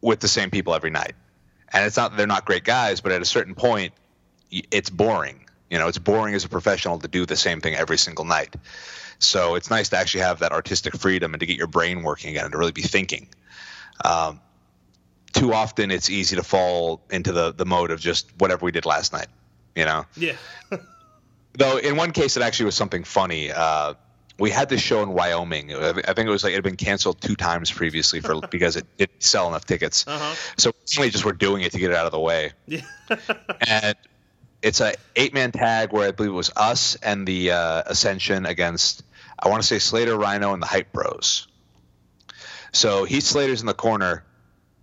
with 0.00 0.20
the 0.20 0.28
same 0.28 0.50
people 0.50 0.74
every 0.74 0.90
night. 0.90 1.14
And 1.72 1.86
it's 1.86 1.96
not 1.96 2.16
they're 2.16 2.26
not 2.26 2.44
great 2.44 2.64
guys, 2.64 3.00
but 3.00 3.12
at 3.12 3.22
a 3.22 3.26
certain 3.26 3.54
point, 3.54 3.94
it's 4.70 4.90
boring. 4.90 5.40
You 5.70 5.78
know, 5.78 5.88
it's 5.88 5.98
boring 5.98 6.34
as 6.34 6.44
a 6.44 6.48
professional 6.48 6.98
to 6.98 7.08
do 7.08 7.26
the 7.26 7.36
same 7.36 7.60
thing 7.60 7.74
every 7.74 7.98
single 7.98 8.24
night. 8.24 8.54
So 9.18 9.54
it's 9.54 9.70
nice 9.70 9.88
to 9.90 9.96
actually 9.96 10.22
have 10.22 10.40
that 10.40 10.52
artistic 10.52 10.96
freedom 10.96 11.34
and 11.34 11.40
to 11.40 11.46
get 11.46 11.56
your 11.56 11.66
brain 11.66 12.02
working 12.02 12.30
again 12.30 12.44
and 12.44 12.52
to 12.52 12.58
really 12.58 12.72
be 12.72 12.82
thinking. 12.82 13.28
Um, 14.04 14.40
too 15.32 15.52
often, 15.52 15.90
it's 15.90 16.10
easy 16.10 16.36
to 16.36 16.42
fall 16.42 17.00
into 17.10 17.32
the 17.32 17.52
the 17.52 17.64
mode 17.64 17.90
of 17.90 18.00
just 18.00 18.30
whatever 18.38 18.64
we 18.64 18.72
did 18.72 18.86
last 18.86 19.12
night. 19.12 19.26
You 19.74 19.84
know, 19.84 20.04
Yeah. 20.16 20.36
though 21.54 21.78
in 21.78 21.96
one 21.96 22.12
case 22.12 22.36
it 22.36 22.42
actually 22.42 22.66
was 22.66 22.76
something 22.76 23.02
funny. 23.02 23.50
Uh, 23.50 23.94
we 24.38 24.50
had 24.50 24.68
this 24.68 24.80
show 24.80 25.02
in 25.02 25.10
Wyoming. 25.10 25.72
I 25.72 25.92
think 25.92 26.26
it 26.26 26.28
was 26.28 26.42
like 26.42 26.52
it 26.52 26.56
had 26.56 26.64
been 26.64 26.76
canceled 26.76 27.20
two 27.20 27.36
times 27.36 27.70
previously 27.70 28.20
for 28.20 28.40
because 28.50 28.76
it 28.76 28.84
didn't 28.96 29.22
sell 29.22 29.48
enough 29.48 29.64
tickets. 29.64 30.06
Uh-huh. 30.06 30.34
So 30.56 30.72
we 30.98 31.10
just 31.10 31.24
were 31.24 31.32
doing 31.32 31.62
it 31.62 31.72
to 31.72 31.78
get 31.78 31.90
it 31.90 31.96
out 31.96 32.06
of 32.06 32.12
the 32.12 32.20
way. 32.20 32.52
Yeah. 32.66 32.80
and 33.66 33.96
it's 34.64 34.80
a 34.80 34.94
eight 35.14 35.34
man 35.34 35.52
tag 35.52 35.92
where 35.92 36.08
I 36.08 36.10
believe 36.10 36.32
it 36.32 36.34
was 36.34 36.50
us 36.56 36.96
and 36.96 37.28
the 37.28 37.52
uh, 37.52 37.82
Ascension 37.86 38.46
against 38.46 39.04
I 39.38 39.48
want 39.48 39.62
to 39.62 39.66
say 39.66 39.78
Slater, 39.78 40.16
Rhino, 40.16 40.54
and 40.54 40.62
the 40.62 40.66
Hype 40.66 40.90
Bros. 40.90 41.46
So 42.72 43.04
Heath 43.04 43.24
Slater's 43.24 43.60
in 43.60 43.66
the 43.66 43.74
corner, 43.74 44.24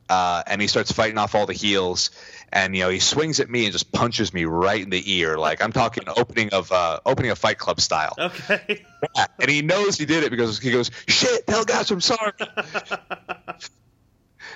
uh, 0.07 0.43
and 0.45 0.61
he 0.61 0.67
starts 0.67 0.91
fighting 0.91 1.17
off 1.17 1.33
all 1.33 1.47
the 1.47 1.53
heels, 1.53 2.11
and 2.53 2.75
you 2.75 2.83
know 2.83 2.89
he 2.89 2.99
swings 2.99 3.39
at 3.39 3.49
me 3.49 3.63
and 3.65 3.73
just 3.73 3.91
punches 3.91 4.33
me 4.33 4.45
right 4.45 4.81
in 4.81 4.91
the 4.91 5.13
ear, 5.13 5.37
like 5.37 5.63
I'm 5.63 5.71
talking 5.71 6.03
opening 6.15 6.49
of 6.49 6.71
uh, 6.71 6.99
opening 7.05 7.31
a 7.31 7.35
Fight 7.35 7.57
Club 7.57 7.81
style. 7.81 8.15
Okay. 8.19 8.85
Yeah, 9.15 9.25
and 9.39 9.49
he 9.49 9.63
knows 9.63 9.97
he 9.97 10.05
did 10.05 10.23
it 10.23 10.29
because 10.29 10.59
he 10.59 10.71
goes, 10.71 10.91
"Shit, 11.07 11.47
tell 11.47 11.65
guys 11.65 11.89
I'm 11.89 12.01
sorry." 12.01 12.33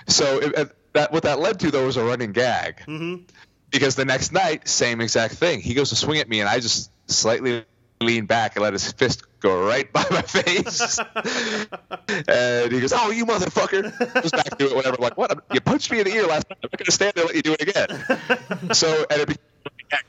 so 0.08 0.40
it, 0.40 0.72
that 0.94 1.12
what 1.12 1.24
that 1.24 1.40
led 1.40 1.60
to 1.62 1.72
though 1.72 1.88
was 1.88 1.98
a 1.98 2.04
running 2.04 2.32
gag 2.32 2.84
Mm 2.88 2.98
hmm 2.98 3.24
because 3.76 3.96
the 3.96 4.06
next 4.06 4.32
night, 4.32 4.68
same 4.68 5.02
exact 5.02 5.36
thing. 5.36 5.60
He 5.62 5.74
goes 5.74 5.90
to 5.90 5.96
swing 5.96 6.20
at 6.20 6.30
me, 6.30 6.40
and 6.40 6.50
I 6.50 6.60
just 6.60 6.92
slightly 7.12 7.66
lean 8.02 8.26
back 8.26 8.56
and 8.56 8.64
let 8.64 8.74
his 8.74 8.92
fist 8.92 9.24
go 9.40 9.66
right 9.66 9.92
by 9.94 10.06
my 10.12 10.22
face. 10.22 11.00
and 12.28 12.72
he 12.72 12.80
goes, 12.80 12.94
"Oh, 12.94 13.12
you 13.12 13.26
motherfucker!" 13.26 14.14
Goes 14.22 14.32
back 14.32 14.58
to 14.58 14.66
it, 14.68 14.76
whatever. 14.76 14.96
I'm 14.98 15.04
like, 15.04 15.18
what? 15.18 15.44
You 15.54 15.62
punched 15.62 15.92
me 15.92 16.00
in 16.00 16.06
the 16.06 16.14
ear 16.14 16.26
last 16.28 16.50
night. 16.50 16.60
I'm 16.64 16.70
not 16.72 16.80
gonna 16.80 16.92
stand 16.92 17.14
there 17.16 17.26
and 17.26 17.34
let 17.34 17.36
you 17.36 17.42
do 17.42 17.54
it 17.54 17.62
again. 17.62 18.74
so, 18.74 19.06
and 19.10 19.22
it 19.22 19.28
became 19.28 19.44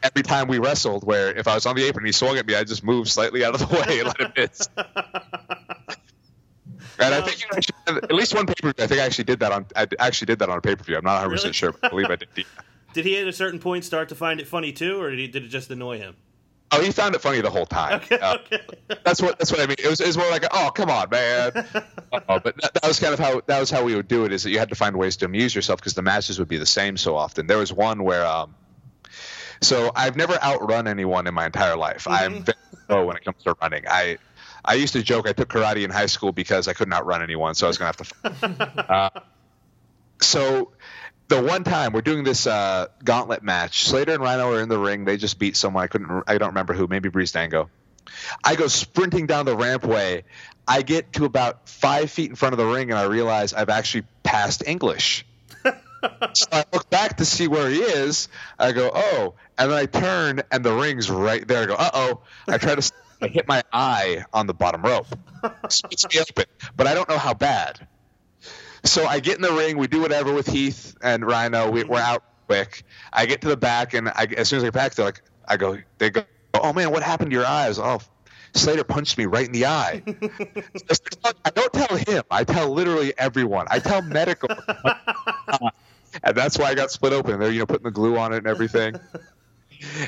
every 0.02 0.22
time 0.22 0.48
we 0.48 0.58
wrestled, 0.58 1.04
where 1.04 1.32
if 1.36 1.46
I 1.48 1.54
was 1.54 1.66
on 1.66 1.76
the 1.76 1.84
apron 1.84 2.02
and 2.02 2.06
he 2.08 2.12
swung 2.12 2.38
at 2.38 2.46
me, 2.46 2.54
I 2.54 2.64
just 2.64 2.82
moved 2.84 3.08
slightly 3.08 3.44
out 3.44 3.54
of 3.54 3.60
the 3.60 3.66
way 3.88 3.98
and 4.00 4.06
let 4.08 4.20
him 4.20 4.32
miss. 4.36 4.68
And 6.98 7.14
I 7.14 7.20
think 7.20 7.40
you 7.42 7.46
actually, 7.54 7.76
at 8.04 8.12
least 8.12 8.34
one 8.34 8.46
pay 8.46 8.54
per 8.54 8.72
view. 8.72 8.84
I 8.84 8.86
think 8.86 9.00
I 9.00 9.04
actually 9.04 9.24
did 9.24 9.40
that 9.40 9.52
on. 9.52 9.66
I 9.76 9.86
actually 9.98 10.26
did 10.26 10.38
that 10.38 10.48
on 10.48 10.58
a 10.58 10.60
pay 10.62 10.76
per 10.76 10.82
view. 10.84 10.96
I'm 10.96 11.04
not 11.04 11.22
100 11.22 11.28
Really? 11.28 11.36
percent 11.36 11.54
sure, 11.54 11.72
but 11.72 11.84
I 11.84 11.88
believe 11.90 12.10
I 12.10 12.16
did. 12.16 12.28
Did 12.96 13.04
he 13.04 13.18
at 13.18 13.28
a 13.28 13.32
certain 13.32 13.58
point 13.58 13.84
start 13.84 14.08
to 14.08 14.14
find 14.14 14.40
it 14.40 14.48
funny 14.48 14.72
too, 14.72 15.02
or 15.02 15.10
did, 15.10 15.18
he, 15.18 15.28
did 15.28 15.44
it 15.44 15.48
just 15.48 15.70
annoy 15.70 15.98
him? 15.98 16.16
Oh, 16.72 16.80
he 16.80 16.90
found 16.92 17.14
it 17.14 17.20
funny 17.20 17.42
the 17.42 17.50
whole 17.50 17.66
time. 17.66 17.96
Okay. 17.96 18.18
Uh, 18.18 18.38
okay. 18.38 18.62
that's 19.04 19.20
what 19.20 19.38
that's 19.38 19.52
what 19.52 19.60
I 19.60 19.66
mean. 19.66 19.76
It 19.78 19.86
was, 19.86 20.00
it 20.00 20.06
was 20.06 20.16
more 20.16 20.30
like, 20.30 20.46
oh, 20.50 20.70
come 20.74 20.88
on, 20.88 21.10
man. 21.10 21.52
Uh-oh. 22.10 22.40
But 22.40 22.56
that, 22.56 22.72
that 22.72 22.88
was 22.88 22.98
kind 22.98 23.12
of 23.12 23.20
how 23.20 23.42
that 23.48 23.60
was 23.60 23.70
how 23.70 23.84
we 23.84 23.94
would 23.94 24.08
do 24.08 24.24
it. 24.24 24.32
Is 24.32 24.44
that 24.44 24.50
you 24.50 24.58
had 24.58 24.70
to 24.70 24.76
find 24.76 24.96
ways 24.96 25.18
to 25.18 25.26
amuse 25.26 25.54
yourself 25.54 25.78
because 25.78 25.92
the 25.92 26.00
matches 26.00 26.38
would 26.38 26.48
be 26.48 26.56
the 26.56 26.64
same 26.64 26.96
so 26.96 27.16
often. 27.16 27.46
There 27.46 27.58
was 27.58 27.70
one 27.70 28.02
where, 28.02 28.24
um, 28.24 28.54
so 29.60 29.92
I've 29.94 30.16
never 30.16 30.42
outrun 30.42 30.88
anyone 30.88 31.26
in 31.26 31.34
my 31.34 31.44
entire 31.44 31.76
life. 31.76 32.06
I'm 32.08 32.44
very 32.44 32.56
slow 32.86 33.04
when 33.04 33.18
it 33.18 33.26
comes 33.26 33.42
to 33.42 33.54
running. 33.60 33.84
I 33.86 34.16
I 34.64 34.74
used 34.74 34.94
to 34.94 35.02
joke 35.02 35.28
I 35.28 35.34
took 35.34 35.50
karate 35.50 35.84
in 35.84 35.90
high 35.90 36.06
school 36.06 36.32
because 36.32 36.66
I 36.66 36.72
couldn't 36.72 36.94
outrun 36.94 37.22
anyone, 37.22 37.54
so 37.56 37.66
I 37.66 37.68
was 37.68 37.76
gonna 37.76 37.92
have 37.94 38.62
to. 38.64 38.90
uh, 38.90 39.20
so 40.22 40.72
the 41.28 41.42
one 41.42 41.64
time 41.64 41.92
we're 41.92 42.02
doing 42.02 42.24
this 42.24 42.46
uh, 42.46 42.86
gauntlet 43.04 43.42
match, 43.42 43.84
Slater 43.84 44.12
and 44.12 44.22
Rhino 44.22 44.52
are 44.52 44.60
in 44.60 44.68
the 44.68 44.78
ring. 44.78 45.04
They 45.04 45.16
just 45.16 45.38
beat 45.38 45.56
someone. 45.56 45.84
I 45.84 45.86
couldn't. 45.86 46.24
I 46.26 46.38
don't 46.38 46.50
remember 46.50 46.74
who. 46.74 46.86
Maybe 46.86 47.08
Breezango. 47.08 47.68
I 48.44 48.54
go 48.54 48.68
sprinting 48.68 49.26
down 49.26 49.46
the 49.46 49.56
rampway. 49.56 50.22
I 50.68 50.82
get 50.82 51.12
to 51.14 51.24
about 51.24 51.68
five 51.68 52.10
feet 52.10 52.30
in 52.30 52.36
front 52.36 52.52
of 52.52 52.58
the 52.58 52.66
ring, 52.66 52.90
and 52.90 52.98
I 52.98 53.04
realize 53.04 53.52
I've 53.52 53.68
actually 53.68 54.04
passed 54.22 54.62
English. 54.66 55.26
so 55.64 56.46
I 56.52 56.64
look 56.72 56.88
back 56.90 57.18
to 57.18 57.24
see 57.24 57.48
where 57.48 57.68
he 57.68 57.78
is. 57.78 58.28
I 58.58 58.72
go, 58.72 58.90
oh, 58.94 59.34
and 59.58 59.70
then 59.70 59.78
I 59.78 59.86
turn, 59.86 60.42
and 60.50 60.64
the 60.64 60.72
ring's 60.72 61.10
right 61.10 61.46
there. 61.46 61.62
I 61.62 61.66
go, 61.66 61.74
uh 61.74 61.90
oh. 61.92 62.20
I 62.48 62.58
try 62.58 62.74
to. 62.74 62.92
I 63.22 63.28
hit 63.28 63.48
my 63.48 63.62
eye 63.72 64.24
on 64.32 64.46
the 64.46 64.52
bottom 64.52 64.82
rope. 64.82 65.06
Me 65.42 66.20
open, 66.20 66.44
but 66.76 66.86
I 66.86 66.92
don't 66.92 67.08
know 67.08 67.16
how 67.16 67.32
bad. 67.32 67.86
So 68.86 69.04
I 69.04 69.20
get 69.20 69.36
in 69.36 69.42
the 69.42 69.52
ring. 69.52 69.78
We 69.78 69.88
do 69.88 70.00
whatever 70.00 70.32
with 70.32 70.46
Heath 70.46 70.96
and 71.02 71.26
Rhino. 71.26 71.70
We, 71.70 71.84
we're 71.84 71.98
out 71.98 72.22
quick. 72.46 72.84
I 73.12 73.26
get 73.26 73.40
to 73.42 73.48
the 73.48 73.56
back, 73.56 73.94
and 73.94 74.08
I, 74.08 74.28
as 74.36 74.48
soon 74.48 74.58
as 74.58 74.62
I 74.62 74.66
get 74.68 74.74
back, 74.74 74.94
they're 74.94 75.04
like, 75.04 75.22
I 75.46 75.56
go, 75.56 75.78
they 75.98 76.10
go, 76.10 76.24
oh 76.54 76.72
man, 76.72 76.90
what 76.90 77.02
happened 77.02 77.30
to 77.30 77.36
your 77.36 77.46
eyes? 77.46 77.78
Oh, 77.78 78.00
Slater 78.54 78.84
punched 78.84 79.18
me 79.18 79.26
right 79.26 79.46
in 79.46 79.52
the 79.52 79.66
eye. 79.66 80.02
I 81.44 81.50
don't 81.50 81.72
tell 81.72 81.96
him. 81.96 82.22
I 82.30 82.44
tell 82.44 82.70
literally 82.72 83.12
everyone. 83.18 83.66
I 83.70 83.80
tell 83.80 84.02
medical. 84.02 84.48
and 86.22 86.36
that's 86.36 86.58
why 86.58 86.66
I 86.66 86.74
got 86.74 86.90
split 86.90 87.12
open. 87.12 87.38
They're 87.40 87.50
you 87.50 87.60
know 87.60 87.66
putting 87.66 87.84
the 87.84 87.90
glue 87.90 88.16
on 88.16 88.32
it 88.32 88.38
and 88.38 88.46
everything. 88.46 88.94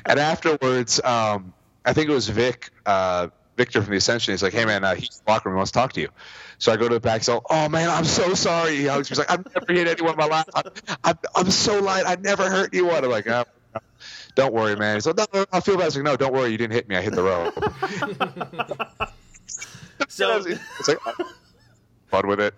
And 0.07 0.19
afterwards, 0.19 1.03
um, 1.05 1.53
I 1.85 1.93
think 1.93 2.09
it 2.09 2.13
was 2.13 2.29
Vic, 2.29 2.71
uh, 2.87 3.29
Victor 3.57 3.83
from 3.83 3.91
the 3.91 3.99
Ascension. 3.99 4.33
He's 4.33 4.43
like, 4.43 4.55
"Hey 4.55 4.65
man, 4.65 4.83
uh, 4.83 4.95
he's 4.95 5.19
in 5.19 5.25
the 5.27 5.33
locker 5.33 5.49
room. 5.49 5.57
He 5.57 5.59
wants 5.59 5.73
to 5.73 5.79
talk 5.79 5.93
to 5.95 6.01
you." 6.01 6.09
So 6.59 6.73
I 6.73 6.77
go 6.77 6.89
to 6.89 6.95
the 6.95 7.01
back. 7.01 7.23
So, 7.23 7.43
oh 7.49 7.69
man, 7.69 7.89
I'm 7.89 8.05
so 8.05 8.35
sorry. 8.35 8.77
He 8.77 8.87
hugs 8.87 9.09
me. 9.11 9.15
He's 9.15 9.19
like, 9.19 9.31
"I've 9.31 9.45
never 9.55 9.73
hit 9.73 9.89
anyone 9.89 10.13
in 10.13 10.19
my 10.19 10.27
life. 10.27 10.45
I'm, 10.55 10.65
I'm, 11.05 11.19
I'm 11.37 11.51
so 11.51 11.81
light. 11.81 12.05
I 12.07 12.17
never 12.17 12.49
hurt 12.51 12.75
anyone." 12.75 13.05
I'm 13.05 13.11
like, 13.11 13.29
oh, 13.29 13.45
"Don't 14.35 14.53
worry, 14.53 14.75
man." 14.77 14.97
He's 14.97 15.07
like, 15.07 15.17
"No, 15.17 15.27
no, 15.33 15.47
I 15.53 15.61
feel 15.61 15.77
bad." 15.77 15.83
I 15.83 15.87
was 15.87 15.97
like, 15.97 16.05
"No, 16.05 16.17
don't 16.17 16.33
worry. 16.33 16.51
You 16.51 16.59
didn't 16.59 16.75
hit 16.75 16.89
me. 16.89 16.97
I 16.97 17.01
hit 17.01 17.15
the 17.15 17.23
rope." 17.23 17.55
So, 20.09 20.37
it's 20.47 20.89
like 20.89 20.99
fun 22.07 22.29
with 22.29 22.41
it. 22.41 22.55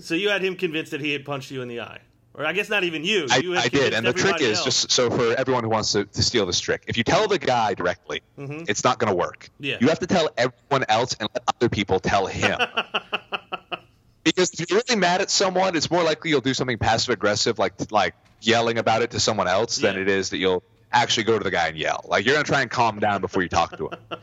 so 0.00 0.14
you 0.14 0.30
had 0.30 0.42
him 0.42 0.56
convinced 0.56 0.90
that 0.90 1.00
he 1.00 1.12
had 1.12 1.24
punched 1.24 1.50
you 1.50 1.62
in 1.62 1.68
the 1.68 1.80
eye, 1.80 2.00
or 2.34 2.46
I 2.46 2.52
guess 2.52 2.68
not 2.68 2.84
even 2.84 3.04
you. 3.04 3.26
I, 3.30 3.36
you 3.38 3.56
I 3.56 3.68
did, 3.68 3.92
and 3.94 4.06
the 4.06 4.12
trick 4.12 4.40
is 4.40 4.58
else. 4.58 4.64
just 4.64 4.90
so 4.90 5.10
for 5.10 5.34
everyone 5.34 5.64
who 5.64 5.70
wants 5.70 5.92
to, 5.92 6.04
to 6.04 6.22
steal 6.22 6.46
this 6.46 6.60
trick. 6.60 6.84
If 6.86 6.96
you 6.96 7.04
tell 7.04 7.28
the 7.28 7.38
guy 7.38 7.74
directly, 7.74 8.22
Mhm. 8.38 8.68
it's 8.68 8.84
not 8.84 8.98
going 8.98 9.10
to 9.10 9.16
work. 9.16 9.48
Yeah. 9.60 9.76
You 9.80 9.88
have 9.88 9.98
to 10.00 10.06
tell 10.06 10.30
everyone 10.36 10.84
else 10.88 11.14
and 11.20 11.28
let 11.34 11.42
other 11.48 11.68
people 11.68 12.00
tell 12.00 12.26
him. 12.26 12.58
because 14.24 14.52
if 14.60 14.70
you're 14.70 14.80
really 14.88 15.00
mad 15.00 15.20
at 15.20 15.30
someone, 15.30 15.76
it's 15.76 15.90
more 15.90 16.02
likely 16.02 16.30
you'll 16.30 16.40
do 16.40 16.54
something 16.54 16.78
passive 16.78 17.12
aggressive, 17.12 17.58
like 17.58 17.74
like 17.90 18.14
yelling 18.40 18.78
about 18.78 19.02
it 19.02 19.10
to 19.12 19.20
someone 19.20 19.48
else, 19.48 19.76
than 19.76 19.98
it 19.98 20.08
is 20.08 20.30
that 20.30 20.38
you'll 20.38 20.62
actually 20.92 21.24
go 21.24 21.38
to 21.38 21.44
the 21.44 21.50
guy 21.50 21.68
and 21.68 21.76
yell. 21.78 22.04
Like 22.08 22.24
you're 22.24 22.34
going 22.34 22.44
to 22.44 22.50
try 22.50 22.60
and 22.62 22.70
calm 22.70 22.98
down 22.98 23.20
before 23.20 23.42
you 23.42 23.48
talk 23.48 23.76
to 23.78 23.88
him. 23.88 23.98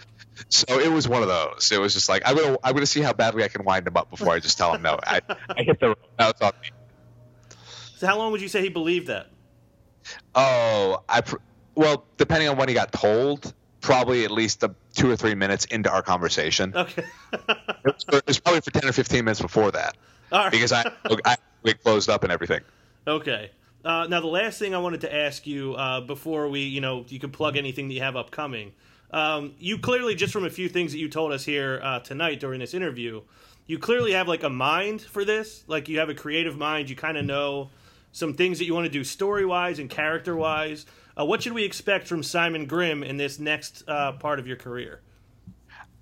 So 0.48 0.80
it 0.80 0.90
was 0.90 1.06
one 1.06 1.22
of 1.22 1.28
those. 1.28 1.70
It 1.74 1.82
was 1.82 1.94
just 1.94 2.08
like 2.08 2.22
I'm 2.26 2.34
gonna 2.38 2.58
I'm 2.64 2.74
gonna 2.74 2.86
see 2.86 3.02
how 3.02 3.12
badly 3.12 3.44
I 3.44 3.50
can 3.50 3.66
wind 3.66 3.86
him 3.86 3.98
up 3.98 4.10
before 4.10 4.30
I 4.34 4.40
just 4.40 4.58
tell 4.58 4.74
him 4.74 4.82
no. 4.82 4.98
I, 5.04 5.20
I 5.50 5.64
hit 5.64 5.82
the 5.82 5.98
that 6.18 6.34
was 6.34 6.42
on 6.42 6.54
me. 6.62 6.70
So 8.00 8.08
how 8.08 8.18
long 8.18 8.32
would 8.32 8.40
you 8.40 8.48
say 8.48 8.62
he 8.62 8.70
believed 8.70 9.08
that? 9.08 9.28
Oh, 10.34 11.04
I 11.10 11.20
pr- 11.20 11.36
well, 11.76 12.06
depending 12.16 12.48
on 12.48 12.56
when 12.56 12.70
he 12.70 12.74
got 12.74 12.94
told, 12.94 13.54
probably 13.82 14.24
at 14.24 14.32
least 14.32 14.64
uh 14.64 14.70
two 14.96 15.12
or 15.12 15.18
three 15.18 15.36
minutes 15.36 15.66
into 15.66 15.92
our 15.92 16.02
conversation. 16.02 16.74
Okay. 16.76 17.04
It 17.86 17.96
was, 17.96 18.06
it 18.12 18.28
was 18.28 18.40
probably 18.40 18.62
for 18.62 18.72
ten 18.72 18.88
or 18.88 18.94
fifteen 18.94 19.26
minutes 19.26 19.42
before 19.42 19.72
that 19.72 19.98
All 20.32 20.40
right. 20.40 20.52
because 20.52 20.72
I 20.72 20.90
I 21.26 21.36
we 21.64 21.74
closed 21.74 22.10
up 22.10 22.24
and 22.24 22.32
everything. 22.32 22.62
Okay. 23.06 23.52
Uh, 23.84 24.08
now, 24.08 24.22
the 24.22 24.28
last 24.28 24.60
thing 24.60 24.74
I 24.74 24.78
wanted 24.78 25.02
to 25.02 25.14
ask 25.14 25.46
you 25.46 25.74
uh, 25.76 26.00
before 26.02 26.48
we, 26.48 26.62
you 26.62 26.80
know, 26.80 27.06
you 27.10 27.20
can 27.20 27.32
plug 27.32 27.58
anything 27.58 27.90
that 27.90 27.94
you 27.94 28.02
have 28.02 28.16
upcoming. 28.16 28.72
Um, 29.12 29.56
you 29.60 29.78
clearly, 29.78 30.16
just 30.16 30.32
from 30.32 30.46
a 30.46 30.50
few 30.50 30.70
things 30.70 30.94
that 30.94 31.00
you 31.00 31.10
told 31.10 31.32
us 31.34 31.44
here 31.44 31.82
uh, 31.84 32.00
tonight 32.00 32.40
during 32.40 32.60
this 32.60 32.74
interview, 32.74 33.24
you 33.68 33.78
clearly 33.78 34.14
have 34.14 34.28
like 34.28 34.44
a 34.44 34.50
mind 34.50 35.02
for 35.02 35.26
this. 35.26 35.64
Like 35.68 35.90
you 35.90 36.00
have 36.00 36.10
a 36.10 36.16
creative 36.16 36.58
mind. 36.58 36.90
You 36.90 36.96
kind 36.96 37.18
of 37.18 37.26
know 37.26 37.70
some 38.12 38.34
things 38.34 38.60
that 38.60 38.66
you 38.66 38.74
want 38.74 38.86
to 38.86 38.92
do 38.92 39.04
story 39.04 39.46
wise 39.46 39.80
and 39.80 39.90
character 39.90 40.36
wise. 40.36 40.86
Uh, 41.18 41.26
what 41.26 41.44
should 41.44 41.54
we 41.54 41.64
expect 41.64 42.08
from 42.08 42.24
Simon 42.24 42.66
Grimm 42.66 43.04
in 43.04 43.18
this 43.18 43.40
next 43.40 43.84
uh, 43.88 44.14
part 44.14 44.40
of 44.40 44.48
your 44.48 44.58
career? 44.58 45.02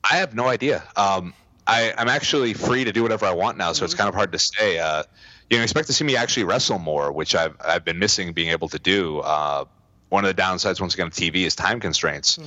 I 0.04 0.18
have 0.18 0.36
no 0.36 0.48
idea. 0.48 0.84
Um, 0.96 1.34
I, 1.66 1.94
I'm 1.98 2.08
actually 2.08 2.54
free 2.54 2.86
to 2.86 2.94
do 2.94 3.04
whatever 3.04 3.26
I 3.26 3.34
want 3.34 3.58
now, 3.58 3.74
so 3.74 3.84
it's 3.84 3.94
kind 3.94 4.08
of 4.08 4.16
hard 4.16 4.32
to 4.32 4.40
say. 4.40 4.80
Uh, 4.80 5.04
you 5.50 5.58
can 5.58 5.64
expect 5.64 5.88
to 5.88 5.94
see 5.94 6.04
me 6.04 6.16
actually 6.16 6.46
wrestle 6.46 6.80
more, 6.80 7.12
which 7.12 7.36
I've 7.36 7.56
I've 7.64 7.84
been 7.84 8.00
missing 8.00 8.34
being 8.34 8.50
able 8.50 8.70
to 8.70 8.80
do. 8.80 9.20
Uh, 9.20 9.66
one 10.10 10.24
of 10.24 10.34
the 10.34 10.42
downsides, 10.42 10.80
once 10.80 10.94
again, 10.94 11.08
of 11.08 11.14
TV 11.14 11.46
is 11.46 11.56
time 11.56 11.80
constraints. 11.82 12.40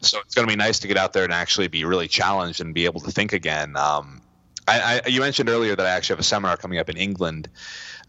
So 0.00 0.20
it's 0.20 0.34
going 0.34 0.46
to 0.46 0.52
be 0.52 0.56
nice 0.56 0.78
to 0.80 0.88
get 0.88 0.96
out 0.96 1.12
there 1.12 1.24
and 1.24 1.32
actually 1.32 1.66
be 1.66 1.84
really 1.84 2.06
challenged 2.06 2.60
and 2.60 2.72
be 2.72 2.84
able 2.84 3.00
to 3.00 3.10
think 3.10 3.32
again. 3.32 3.76
Um, 3.76 4.22
I, 4.68 5.00
I, 5.04 5.08
you 5.08 5.20
mentioned 5.20 5.48
earlier 5.48 5.74
that 5.74 5.84
I 5.84 5.90
actually 5.90 6.14
have 6.14 6.20
a 6.20 6.24
seminar 6.24 6.56
coming 6.56 6.78
up 6.78 6.88
in 6.90 6.96
England, 6.96 7.48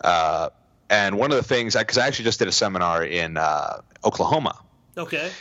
uh, 0.01 0.49
and 0.89 1.17
one 1.17 1.31
of 1.31 1.37
the 1.37 1.43
things, 1.43 1.75
because 1.75 1.97
I 1.97 2.07
actually 2.07 2.25
just 2.25 2.39
did 2.39 2.47
a 2.47 2.51
seminar 2.51 3.03
in 3.03 3.37
uh, 3.37 3.81
Oklahoma, 4.03 4.59
Okay. 4.99 5.31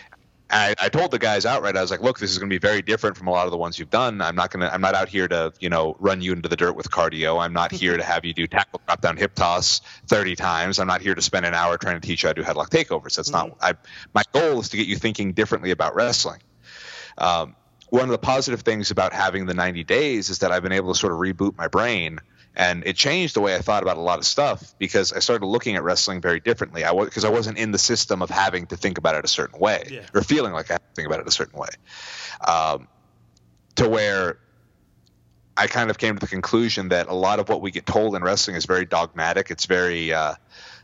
I, 0.51 0.75
I 0.79 0.89
told 0.89 1.11
the 1.11 1.19
guys 1.19 1.45
outright, 1.45 1.77
I 1.77 1.83
was 1.83 1.91
like, 1.91 2.01
look, 2.01 2.19
this 2.19 2.31
is 2.31 2.39
going 2.39 2.49
to 2.49 2.55
be 2.55 2.59
very 2.59 2.81
different 2.81 3.19
from 3.19 3.27
a 3.27 3.31
lot 3.31 3.45
of 3.45 3.51
the 3.51 3.59
ones 3.59 3.79
you've 3.79 3.91
done. 3.91 4.23
I'm 4.23 4.35
not 4.35 4.51
going 4.51 4.63
to, 4.63 4.73
I'm 4.73 4.81
not 4.81 4.95
out 4.95 5.11
here 5.11 5.29
to, 5.29 5.53
you 5.61 5.69
know, 5.69 5.95
run 5.99 6.23
you 6.23 6.33
into 6.33 6.49
the 6.49 6.57
dirt 6.57 6.75
with 6.75 6.91
cardio. 6.91 7.39
I'm 7.39 7.53
not 7.53 7.71
here 7.71 7.95
to 7.95 8.03
have 8.03 8.25
you 8.25 8.33
do 8.33 8.47
tackle 8.47 8.81
drop 8.87 9.03
down 9.03 9.19
hip 9.19 9.35
toss 9.35 9.81
30 10.07 10.37
times. 10.37 10.79
I'm 10.79 10.87
not 10.87 11.03
here 11.03 11.15
to 11.15 11.21
spend 11.21 11.45
an 11.45 11.53
hour 11.53 11.77
trying 11.77 12.01
to 12.01 12.07
teach 12.07 12.23
you 12.23 12.31
how 12.31 12.33
to 12.33 12.43
do 12.43 12.49
headlock 12.49 12.71
takeovers. 12.71 13.17
That's 13.17 13.31
not, 13.31 13.59
I, 13.61 13.75
my 14.15 14.23
goal 14.33 14.61
is 14.61 14.71
to 14.71 14.79
get 14.79 14.87
you 14.87 14.97
thinking 14.97 15.35
differently 15.35 15.71
about 15.71 15.95
wrestling. 15.95 16.41
Um, 17.19 17.55
one 17.91 18.05
of 18.05 18.11
the 18.11 18.19
positive 18.19 18.63
things 18.63 18.91
about 18.91 19.13
having 19.13 19.45
the 19.45 19.55
90 19.55 19.85
days 19.85 20.31
is 20.31 20.39
that 20.39 20.51
I've 20.51 20.63
been 20.63 20.73
able 20.73 20.95
to 20.95 20.99
sort 20.99 21.13
of 21.13 21.19
reboot 21.19 21.59
my 21.59 21.69
brain 21.69 22.21
and 22.59 22.83
it 22.85 22.97
changed 22.97 23.35
the 23.37 23.41
way 23.41 23.55
I 23.55 23.61
thought 23.61 23.85
about 23.85 23.97
a 23.97 24.01
lot 24.01 24.19
of 24.19 24.27
stuff 24.27 24.75
because 24.79 25.13
I 25.13 25.21
started 25.21 25.47
looking 25.47 25.77
at 25.77 25.85
wrestling 25.85 26.21
very 26.21 26.41
differently. 26.41 26.83
I 26.85 26.91
was 26.91 27.09
because 27.09 27.25
I 27.25 27.31
wasn't 27.31 27.57
in 27.57 27.71
the 27.71 27.79
system 27.79 28.21
of 28.21 28.31
having 28.31 28.67
to 28.67 28.77
think 28.77 28.99
about 28.99 29.15
it 29.15 29.25
a 29.25 29.29
certain 29.29 29.61
way 29.61 29.85
Yeah. 29.89 30.01
or 30.13 30.23
feeling 30.23 30.53
like 30.53 30.69
I 30.71 30.75
had 30.75 30.79
to 30.81 30.95
think 30.97 31.07
about 31.07 31.21
it 31.21 31.29
a 31.29 31.31
certain 31.31 31.59
way, 31.59 31.69
um, 32.47 32.89
to 33.77 33.89
where 33.89 34.39
I 35.57 35.69
kind 35.69 35.89
of 35.91 35.99
came 35.99 36.15
to 36.17 36.21
the 36.21 36.27
conclusion 36.27 36.89
that 36.89 37.09
a 37.09 37.15
lot 37.15 37.39
of 37.39 37.49
what 37.49 37.63
we 37.63 37.71
get 37.71 37.87
told 37.87 38.15
in 38.17 38.23
wrestling 38.23 38.57
is 38.57 38.67
very 38.67 38.85
dogmatic. 38.85 39.51
It's 39.51 39.67
very 39.67 40.13
uh, 40.13 40.35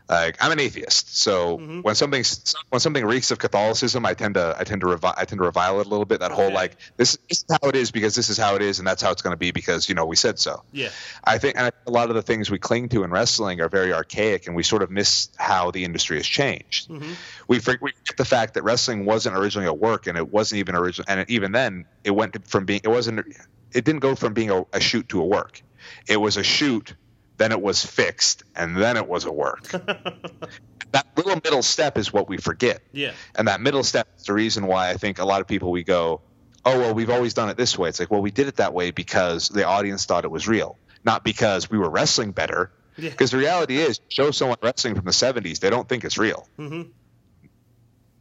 like 0.08 0.36
I'm 0.40 0.52
an 0.52 0.60
atheist, 0.60 1.16
so 1.16 1.58
mm-hmm. 1.58 1.80
when 1.80 1.94
something 1.94 2.22
when 2.68 2.80
something 2.80 3.04
reeks 3.04 3.30
of 3.30 3.38
Catholicism, 3.38 4.04
I 4.04 4.12
tend 4.12 4.34
to 4.34 4.54
I 4.58 4.64
tend 4.64 4.82
to 4.82 4.86
revi- 4.86 5.14
I 5.16 5.24
tend 5.24 5.40
to 5.40 5.46
revile 5.46 5.80
it 5.80 5.86
a 5.86 5.88
little 5.88 6.04
bit. 6.04 6.20
That 6.20 6.30
whole 6.30 6.46
Okay. 6.46 6.54
like 6.54 6.76
this, 6.98 7.16
this 7.28 7.38
is 7.38 7.44
how 7.50 7.68
it 7.70 7.76
is 7.76 7.90
because 7.90 8.14
this 8.14 8.28
is 8.28 8.36
how 8.36 8.54
it 8.54 8.62
is, 8.62 8.78
and 8.78 8.86
that's 8.86 9.02
how 9.02 9.12
it's 9.12 9.22
going 9.22 9.32
to 9.32 9.38
be 9.38 9.50
because 9.50 9.88
you 9.88 9.94
know 9.94 10.04
we 10.04 10.16
said 10.16 10.38
so. 10.38 10.62
Yeah. 10.72 10.90
I 11.24 11.38
think 11.38 11.56
and 11.56 11.64
I 11.66 11.70
think 11.70 11.86
a 11.86 11.90
lot 11.90 12.10
of 12.10 12.16
the 12.16 12.22
things 12.22 12.50
we 12.50 12.58
cling 12.58 12.90
to 12.90 13.02
in 13.02 13.10
wrestling 13.10 13.62
are 13.62 13.68
very 13.70 13.94
archaic, 13.94 14.46
and 14.46 14.54
we 14.54 14.62
sort 14.62 14.82
of 14.82 14.90
miss 14.90 15.30
how 15.36 15.70
the 15.70 15.84
industry 15.84 16.18
has 16.18 16.26
changed. 16.26 16.90
Mm-hmm. 16.90 17.12
We, 17.48 17.58
for, 17.60 17.78
we 17.80 17.92
forget 17.92 18.16
the 18.18 18.24
fact 18.24 18.54
that 18.54 18.62
wrestling 18.62 19.06
wasn't 19.06 19.36
originally 19.36 19.68
a 19.68 19.72
work, 19.72 20.06
and 20.06 20.18
it 20.18 20.30
wasn't 20.30 20.58
even 20.58 20.74
original, 20.74 21.06
and 21.08 21.28
even 21.30 21.52
then, 21.52 21.86
it 22.02 22.10
went 22.10 22.46
from 22.46 22.66
being 22.66 22.80
it 22.84 22.88
wasn't 22.88 23.24
it 23.72 23.84
didn't 23.84 24.00
go 24.00 24.14
from 24.14 24.34
being 24.34 24.50
a, 24.50 24.66
a 24.72 24.80
shoot 24.80 25.08
to 25.08 25.20
a 25.22 25.24
work. 25.24 25.62
It 26.06 26.18
was 26.18 26.36
a 26.36 26.42
shoot, 26.42 26.94
then 27.36 27.52
it 27.52 27.60
was 27.60 27.84
fixed, 27.84 28.44
and 28.54 28.76
then 28.76 28.96
it 28.96 29.08
was 29.08 29.24
a 29.24 29.32
work. 29.32 29.68
that 30.92 31.06
little 31.16 31.34
middle 31.36 31.62
step 31.62 31.98
is 31.98 32.12
what 32.12 32.28
we 32.28 32.36
forget. 32.36 32.80
Yeah. 32.92 33.12
And 33.34 33.48
that 33.48 33.60
middle 33.60 33.82
step 33.82 34.08
is 34.16 34.24
the 34.24 34.32
reason 34.32 34.66
why 34.66 34.90
I 34.90 34.94
think 34.94 35.18
a 35.18 35.24
lot 35.24 35.40
of 35.40 35.46
people 35.46 35.70
we 35.70 35.82
go, 35.82 36.20
oh 36.64 36.78
well, 36.78 36.94
we've 36.94 37.10
always 37.10 37.34
done 37.34 37.48
it 37.48 37.56
this 37.56 37.76
way. 37.76 37.88
It's 37.88 37.98
like, 37.98 38.10
well, 38.10 38.22
we 38.22 38.30
did 38.30 38.46
it 38.46 38.56
that 38.56 38.72
way 38.72 38.90
because 38.90 39.48
the 39.48 39.66
audience 39.66 40.04
thought 40.04 40.24
it 40.24 40.30
was 40.30 40.46
real, 40.46 40.78
not 41.04 41.24
because 41.24 41.68
we 41.68 41.78
were 41.78 41.90
wrestling 41.90 42.32
better. 42.32 42.70
Yeah. 42.96 43.10
Because 43.10 43.32
the 43.32 43.38
reality 43.38 43.78
is, 43.78 44.00
show 44.08 44.30
someone 44.30 44.58
wrestling 44.62 44.94
from 44.94 45.04
the 45.04 45.10
'70s, 45.10 45.58
they 45.58 45.70
don't 45.70 45.88
think 45.88 46.04
it's 46.04 46.16
real. 46.16 46.48
Mm-hmm. 46.58 46.90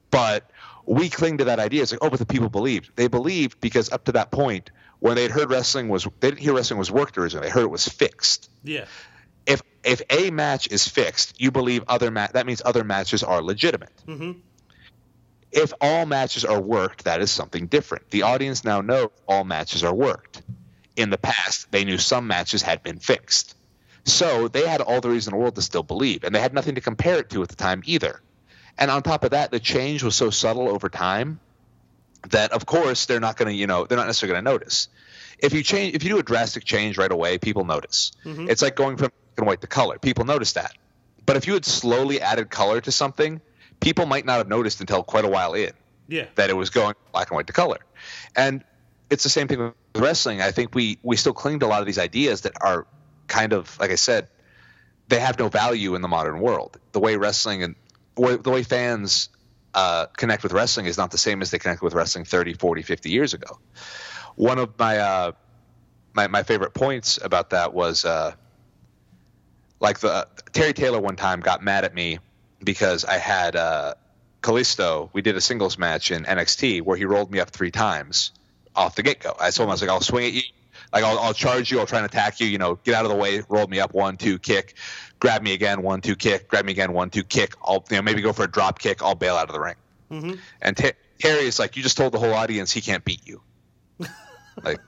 But 0.09 0.49
we 0.85 1.09
cling 1.09 1.37
to 1.39 1.45
that 1.45 1.59
idea. 1.59 1.83
It's 1.83 1.91
like, 1.91 2.03
oh, 2.03 2.09
but 2.09 2.19
the 2.19 2.25
people 2.25 2.49
believed. 2.49 2.91
They 2.95 3.07
believed 3.07 3.59
because 3.61 3.91
up 3.91 4.05
to 4.05 4.13
that 4.13 4.31
point, 4.31 4.71
when 5.03 5.15
they'd 5.17 5.31
heard 5.31 5.49
wrestling 5.51 5.89
was, 5.89 6.05
they 6.21 6.29
didn't 6.29 6.39
hear 6.39 6.53
wrestling 6.53 6.77
was 6.77 6.89
worked 6.89 7.17
originally. 7.17 7.47
They 7.47 7.51
heard 7.51 7.63
it 7.63 7.69
was 7.69 7.85
fixed 7.87 8.49
Yeah. 8.63 8.85
if 9.45 9.61
if 9.83 10.01
a 10.09 10.31
match 10.31 10.67
is 10.71 10.87
fixed, 10.87 11.41
you 11.41 11.51
believe 11.51 11.83
other 11.89 12.09
ma- 12.09 12.27
that 12.31 12.45
means 12.45 12.61
other 12.63 12.85
matches 12.85 13.21
are 13.21 13.41
legitimate. 13.41 13.91
Mhm. 14.07 14.39
If 15.51 15.73
all 15.81 16.05
matches 16.05 16.45
are 16.45 16.61
worked, 16.61 17.03
that 17.03 17.19
is 17.21 17.31
something 17.31 17.67
different. 17.67 18.09
The 18.11 18.21
audience 18.21 18.63
now 18.63 18.79
knows 18.79 19.09
all 19.27 19.43
matches 19.43 19.83
are 19.83 19.93
worked. 19.93 20.41
In 20.95 21.09
the 21.09 21.17
past, 21.17 21.69
they 21.71 21.83
knew 21.83 21.97
some 21.97 22.25
matches 22.27 22.61
had 22.61 22.81
been 22.81 22.99
fixed. 22.99 23.55
So 24.05 24.47
they 24.47 24.65
had 24.65 24.79
all 24.79 25.01
the 25.01 25.09
reason 25.09 25.33
in 25.33 25.37
the 25.37 25.41
world 25.41 25.55
to 25.55 25.61
still 25.61 25.83
believe, 25.83 26.23
and 26.23 26.33
they 26.33 26.39
had 26.39 26.53
nothing 26.53 26.75
to 26.75 26.81
compare 26.81 27.17
it 27.19 27.29
to 27.31 27.43
at 27.43 27.49
the 27.49 27.55
time 27.57 27.81
either. 27.85 28.21
And 28.77 28.89
on 28.89 29.03
top 29.03 29.25
of 29.25 29.31
that, 29.31 29.51
the 29.51 29.59
change 29.59 30.01
was 30.01 30.15
so 30.15 30.29
subtle 30.29 30.69
over 30.69 30.87
time 30.87 31.39
that, 32.29 32.53
of 32.53 32.65
course, 32.65 33.05
they're 33.05 33.19
not 33.19 33.35
going 33.35 33.49
to, 33.49 33.53
you 33.53 33.67
know, 33.67 33.85
they're 33.85 33.97
not 33.97 34.07
necessarily 34.07 34.33
going 34.35 34.45
to 34.45 34.51
notice. 34.51 34.87
If 35.43 35.53
you 35.53 35.61
change, 35.61 35.93
if 35.93 36.03
you 36.03 36.09
do 36.09 36.17
a 36.19 36.23
drastic 36.23 36.63
change 36.63 36.97
right 36.97 37.11
away, 37.11 37.37
people 37.37 37.65
notice. 37.65 38.11
It's 38.49 38.61
like 38.61 38.75
going 38.75 38.97
from 38.97 39.09
black 39.09 39.37
and 39.37 39.47
white 39.47 39.61
to 39.61 39.67
color. 39.67 39.99
People 39.99 40.25
notice 40.25 40.53
that. 40.53 40.73
But 41.25 41.35
if 41.35 41.47
you 41.47 41.53
had 41.53 41.65
slowly 41.65 42.21
added 42.21 42.49
color 42.49 42.81
to 42.81 42.91
something, 42.91 43.41
people 43.79 44.05
might 44.05 44.25
not 44.25 44.37
have 44.37 44.47
noticed 44.47 44.79
until 44.81 45.03
quite 45.03 45.25
a 45.25 45.29
while 45.29 45.53
in 45.53 45.71
Yeah. 46.07 46.25
that 46.35 46.49
it 46.49 46.53
was 46.53 46.69
going 46.69 46.93
from 46.93 47.11
black 47.11 47.29
and 47.29 47.35
white 47.35 47.47
to 47.47 47.53
color. 47.53 47.79
And 48.35 48.63
it's 49.09 49.23
the 49.23 49.29
same 49.29 49.47
thing 49.47 49.59
with 49.59 49.73
wrestling. 49.95 50.41
I 50.41 50.51
think 50.51 50.73
we 50.73 50.97
we 51.03 51.17
still 51.17 51.33
cling 51.33 51.59
to 51.59 51.65
a 51.65 51.67
lot 51.67 51.81
of 51.81 51.85
these 51.85 51.99
ideas 51.99 52.41
that 52.41 52.53
are 52.61 52.87
kind 53.27 53.53
of 53.53 53.77
like 53.79 53.91
I 53.91 53.95
said, 53.95 54.29
they 55.09 55.19
have 55.19 55.37
no 55.37 55.49
value 55.49 55.95
in 55.95 56.01
the 56.01 56.07
modern 56.07 56.39
world. 56.39 56.79
The 56.93 56.99
way 56.99 57.17
wrestling 57.17 57.63
and 57.63 57.75
the 58.15 58.49
way 58.49 58.63
fans 58.63 59.29
uh, 59.73 60.05
connect 60.17 60.43
with 60.43 60.53
wrestling 60.53 60.85
is 60.85 60.97
not 60.97 61.11
the 61.11 61.17
same 61.17 61.41
as 61.41 61.51
they 61.51 61.59
connected 61.59 61.83
with 61.83 61.93
wrestling 61.93 62.25
30, 62.25 62.53
40, 62.53 62.83
50 62.83 63.09
years 63.09 63.33
ago. 63.33 63.59
One 64.35 64.59
of 64.59 64.77
my 64.77 64.97
uh, 64.97 65.31
my, 66.13 66.27
my 66.27 66.43
favorite 66.43 66.73
points 66.73 67.19
about 67.21 67.51
that 67.51 67.73
was 67.73 68.05
uh, 68.05 68.33
like 69.79 69.99
the 69.99 70.27
Terry 70.51 70.73
Taylor 70.73 70.99
one 70.99 71.15
time 71.15 71.39
got 71.39 71.63
mad 71.63 71.85
at 71.85 71.93
me 71.93 72.19
because 72.63 73.05
I 73.05 73.17
had 73.17 73.55
uh, 73.55 73.95
Kalisto. 74.41 75.09
We 75.13 75.21
did 75.21 75.35
a 75.35 75.41
singles 75.41 75.77
match 75.77 76.11
in 76.11 76.23
NXT 76.23 76.81
where 76.81 76.97
he 76.97 77.05
rolled 77.05 77.31
me 77.31 77.39
up 77.39 77.49
three 77.49 77.71
times 77.71 78.31
off 78.75 78.95
the 78.95 79.03
get 79.03 79.19
go. 79.19 79.35
I 79.39 79.51
told 79.51 79.67
him 79.67 79.71
I 79.71 79.73
was 79.73 79.81
like, 79.81 79.91
I'll 79.91 80.01
swing 80.01 80.25
at 80.25 80.33
you, 80.33 80.41
like 80.91 81.03
I'll, 81.03 81.19
I'll 81.19 81.33
charge 81.33 81.71
you, 81.71 81.79
I'll 81.79 81.85
try 81.85 81.99
and 81.99 82.05
attack 82.05 82.39
you. 82.39 82.47
You 82.47 82.57
know, 82.57 82.75
get 82.83 82.95
out 82.95 83.05
of 83.05 83.11
the 83.11 83.17
way, 83.17 83.41
roll 83.49 83.67
me 83.67 83.79
up, 83.79 83.93
one, 83.93 84.17
two, 84.17 84.39
kick, 84.39 84.75
grab 85.19 85.41
me 85.41 85.53
again, 85.53 85.81
one, 85.81 86.01
two, 86.01 86.15
kick, 86.15 86.47
grab 86.47 86.65
me 86.65 86.71
again, 86.71 86.93
one, 86.93 87.09
two, 87.09 87.23
kick. 87.23 87.53
I'll 87.63 87.83
you 87.89 87.97
know 87.97 88.01
maybe 88.01 88.21
go 88.21 88.33
for 88.33 88.43
a 88.43 88.51
drop 88.51 88.79
kick. 88.79 89.01
I'll 89.01 89.15
bail 89.15 89.35
out 89.35 89.49
of 89.49 89.53
the 89.53 89.61
ring. 89.61 89.75
Mm-hmm. 90.11 90.33
And 90.61 90.77
Ter- 90.77 90.93
Terry 91.19 91.45
is 91.45 91.59
like, 91.59 91.75
you 91.75 91.83
just 91.83 91.97
told 91.97 92.13
the 92.13 92.19
whole 92.19 92.33
audience 92.33 92.71
he 92.71 92.81
can't 92.81 93.03
beat 93.03 93.25
you, 93.25 93.41
like 94.61 94.79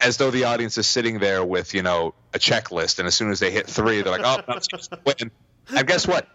as 0.00 0.16
though 0.18 0.30
the 0.30 0.44
audience 0.44 0.76
is 0.78 0.86
sitting 0.86 1.18
there 1.18 1.44
with 1.44 1.74
you 1.74 1.82
know 1.82 2.14
a 2.32 2.38
checklist, 2.38 2.98
and 2.98 3.08
as 3.08 3.14
soon 3.14 3.30
as 3.30 3.40
they 3.40 3.50
hit 3.50 3.66
three, 3.66 4.02
they're 4.02 4.16
like, 4.16 4.24
oh, 4.24 4.40
no. 4.48 5.30
And 5.76 5.86
guess 5.86 6.06
what? 6.06 6.28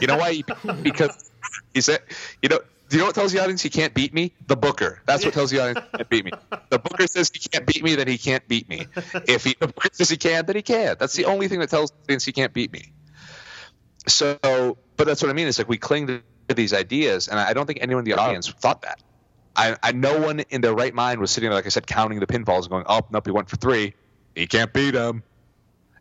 You 0.00 0.06
know 0.06 0.16
why? 0.16 0.42
Because 0.82 1.30
he 1.72 1.80
said, 1.80 2.00
you 2.42 2.48
know. 2.48 2.60
Do 2.86 2.98
you 2.98 3.00
know 3.00 3.06
what 3.06 3.14
tells 3.14 3.32
the 3.32 3.42
audience 3.42 3.62
he 3.62 3.70
can't 3.70 3.94
beat 3.94 4.12
me? 4.12 4.34
The 4.46 4.56
booker. 4.56 5.00
That's 5.06 5.24
what 5.24 5.32
tells 5.32 5.50
the 5.50 5.58
audience 5.58 5.80
he 5.90 5.96
can't 5.96 6.08
beat 6.10 6.24
me. 6.26 6.32
The 6.68 6.78
booker 6.78 7.06
says 7.06 7.30
he 7.32 7.40
can't 7.40 7.66
beat 7.66 7.82
me, 7.82 7.94
then 7.94 8.06
he 8.06 8.18
can't 8.18 8.46
beat 8.46 8.68
me. 8.68 8.86
If 9.26 9.42
he 9.44 9.56
the 9.58 9.68
booker 9.68 9.88
says 9.90 10.10
he 10.10 10.18
can, 10.18 10.44
then 10.44 10.54
he 10.54 10.62
can. 10.62 10.96
That's 11.00 11.14
the 11.14 11.24
only 11.24 11.48
thing 11.48 11.60
that 11.60 11.70
tells 11.70 11.90
the 11.90 11.96
audience 12.04 12.26
he 12.26 12.32
can't 12.32 12.52
beat 12.52 12.70
me. 12.72 12.92
So, 14.06 14.38
but 14.96 15.06
that's 15.06 15.22
what 15.22 15.30
I 15.30 15.32
mean. 15.32 15.48
It's 15.48 15.58
like 15.58 15.68
we 15.68 15.78
cling 15.78 16.22
to 16.48 16.54
these 16.54 16.74
ideas, 16.74 17.28
and 17.28 17.40
I 17.40 17.54
don't 17.54 17.66
think 17.66 17.78
anyone 17.80 18.02
in 18.02 18.04
the 18.04 18.20
audience 18.20 18.50
thought 18.50 18.82
that. 18.82 19.00
I, 19.56 19.76
I 19.82 19.92
no 19.92 20.18
one 20.20 20.40
in 20.40 20.60
their 20.60 20.74
right 20.74 20.92
mind 20.94 21.20
was 21.20 21.30
sitting 21.30 21.50
there, 21.50 21.56
like 21.56 21.66
I 21.66 21.70
said, 21.70 21.86
counting 21.86 22.20
the 22.20 22.26
pinfalls 22.26 22.62
and 22.62 22.70
going, 22.70 22.84
"Oh, 22.88 23.02
nope, 23.10 23.26
he 23.26 23.30
went 23.30 23.48
for 23.48 23.56
three. 23.56 23.94
He 24.34 24.46
can't 24.46 24.72
beat 24.72 24.94
him." 24.94 25.22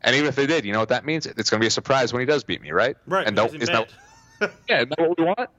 And 0.01 0.15
even 0.15 0.27
if 0.27 0.35
they 0.35 0.47
did, 0.47 0.65
you 0.65 0.73
know 0.73 0.79
what 0.79 0.89
that 0.89 1.05
means? 1.05 1.25
It's 1.25 1.49
going 1.49 1.59
to 1.59 1.63
be 1.63 1.67
a 1.67 1.71
surprise 1.71 2.11
when 2.11 2.19
he 2.19 2.25
does 2.25 2.43
beat 2.43 2.61
me, 2.61 2.71
right? 2.71 2.97
Right. 3.07 3.25
And 3.25 3.35
don't 3.35 3.55
isn't 3.55 3.71
that, 3.71 3.89
yeah, 4.67 4.77
isn't 4.77 4.89
that 4.89 4.99
what 4.99 5.17
we 5.17 5.23
want? 5.23 5.49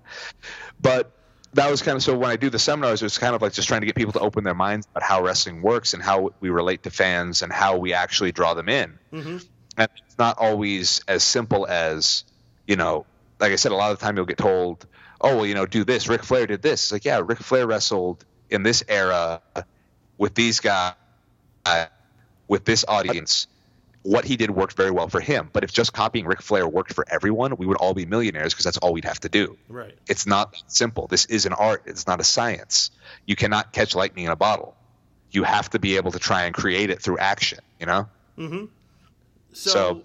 But 0.81 1.13
that 1.55 1.71
was 1.71 1.83
kind 1.83 1.97
of 1.97 2.03
so 2.03 2.19
when 2.19 2.31
I 2.31 2.37
do 2.37 2.51
the 2.51 2.59
seminars, 2.59 3.03
it's 3.03 3.17
kind 3.17 3.35
of 3.35 3.41
like 3.41 3.53
just 3.53 3.69
trying 3.69 3.81
to 3.81 3.87
get 3.87 3.95
people 3.95 4.13
to 4.15 4.21
open 4.21 4.45
their 4.45 4.55
minds 4.55 4.87
about 4.91 5.03
how 5.03 5.23
wrestling 5.23 5.63
works 5.63 5.95
and 5.95 6.03
how 6.03 6.31
we 6.41 6.51
relate 6.51 6.83
to 6.83 6.91
fans 6.91 7.43
and 7.43 7.53
how 7.53 7.79
we 7.79 7.95
actually 7.95 8.33
draw 8.33 8.55
them 8.55 8.69
in. 8.69 8.99
Mhm. 9.13 9.47
And 9.77 9.89
it's 10.07 10.19
not 10.19 10.39
always 10.39 11.03
as 11.09 11.23
simple 11.25 11.67
as, 11.67 12.25
you 12.67 12.77
know, 12.77 13.07
like 13.41 13.53
I 13.53 13.57
said, 13.57 13.73
a 13.73 13.77
lot 13.77 13.93
of 13.93 13.99
the 13.99 14.05
time 14.05 14.17
you'll 14.17 14.27
get 14.27 14.39
told, 14.39 14.87
oh 15.25 15.37
well, 15.37 15.47
you 15.47 15.55
know, 15.55 15.67
do 15.67 15.85
this. 15.85 16.09
Ric 16.09 16.23
Flair 16.23 16.47
did 16.47 16.63
this. 16.63 16.85
It's 16.85 16.93
like, 16.93 17.05
yeah, 17.05 17.21
Ric 17.25 17.39
Flair 17.39 17.67
wrestled 17.67 18.25
in 18.51 18.63
this 18.63 18.85
era 18.87 19.41
with 20.19 20.35
these 20.35 20.61
guys, 20.61 20.95
with 22.47 22.65
this 22.65 22.85
audience. 22.87 23.47
What 24.03 24.27
he 24.27 24.37
did 24.37 24.51
worked 24.51 24.77
very 24.77 24.91
well 24.91 25.09
for 25.09 25.21
him. 25.21 25.49
But 25.51 25.65
if 25.65 25.73
just 25.73 25.95
copying 25.95 26.27
Ric 26.27 26.43
Flair 26.43 26.69
worked 26.69 26.93
for 26.93 27.07
everyone, 27.11 27.57
we 27.57 27.65
would 27.65 27.79
all 27.79 27.95
be 27.95 28.05
millionaires 28.05 28.53
because 28.53 28.67
that's 28.67 28.77
all 28.77 28.93
we'd 28.93 29.07
have 29.07 29.21
to 29.21 29.31
do. 29.31 29.57
Right. 29.67 29.97
It's 30.07 30.27
not 30.27 30.63
simple. 30.67 31.07
This 31.07 31.25
is 31.25 31.47
an 31.47 31.55
art. 31.55 31.85
It's 31.87 32.07
not 32.07 32.21
a 32.21 32.25
science. 32.25 32.91
You 33.25 33.35
cannot 33.35 33.73
catch 33.73 33.95
lightning 33.95 34.27
in 34.27 34.31
a 34.31 34.37
bottle. 34.37 34.77
You 35.31 35.43
have 35.45 35.71
to 35.71 35.79
be 35.79 35.97
able 35.97 36.13
to 36.13 36.19
try 36.19 36.45
and 36.45 36.55
create 36.55 36.91
it 36.91 37.01
through 37.01 37.17
action. 37.17 37.61
You 37.81 37.87
know. 37.87 38.09
Mm-hmm. 38.37 38.65
So, 39.53 39.71
So- 39.71 40.03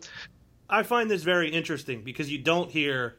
I 0.70 0.84
find 0.84 1.12
this 1.12 1.24
very 1.24 1.50
interesting 1.50 2.04
because 2.04 2.32
you 2.32 2.38
don't 2.38 2.72
hear 2.72 3.18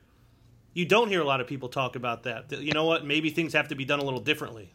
you 0.72 0.84
don't 0.84 1.08
hear 1.08 1.20
a 1.20 1.24
lot 1.24 1.40
of 1.40 1.46
people 1.46 1.68
talk 1.68 1.96
about 1.96 2.24
that. 2.24 2.52
You 2.52 2.72
know 2.72 2.84
what? 2.84 3.04
Maybe 3.04 3.30
things 3.30 3.52
have 3.52 3.68
to 3.68 3.74
be 3.74 3.84
done 3.84 4.00
a 4.00 4.04
little 4.04 4.20
differently. 4.20 4.72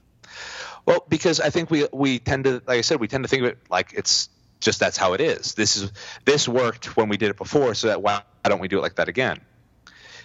Well, 0.86 1.06
because 1.10 1.40
I 1.40 1.50
think 1.50 1.72
we 1.72 1.88
we 1.92 2.20
tend 2.20 2.44
to, 2.44 2.62
like 2.68 2.78
I 2.78 2.82
said, 2.82 3.00
we 3.00 3.08
tend 3.08 3.24
to 3.24 3.28
think 3.28 3.44
of 3.44 3.50
it 3.50 3.58
like 3.70 3.94
it's 3.94 4.30
just 4.60 4.80
that's 4.80 4.98
how 4.98 5.14
it 5.14 5.22
is. 5.22 5.54
This 5.56 5.78
is 5.78 5.92
this 6.26 6.48
worked 6.48 6.98
when 6.98 7.10
we 7.10 7.18
did 7.18 7.30
it 7.30 7.38
before, 7.38 7.74
so 7.74 7.88
that 7.88 8.02
why 8.02 8.22
don't 8.44 8.60
we 8.60 8.68
do 8.68 8.78
it 8.78 8.82
like 8.82 8.96
that 8.96 9.10
again? 9.10 9.40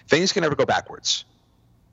Things 0.07 0.31
can 0.33 0.43
never 0.43 0.55
go 0.55 0.65
backwards. 0.65 1.25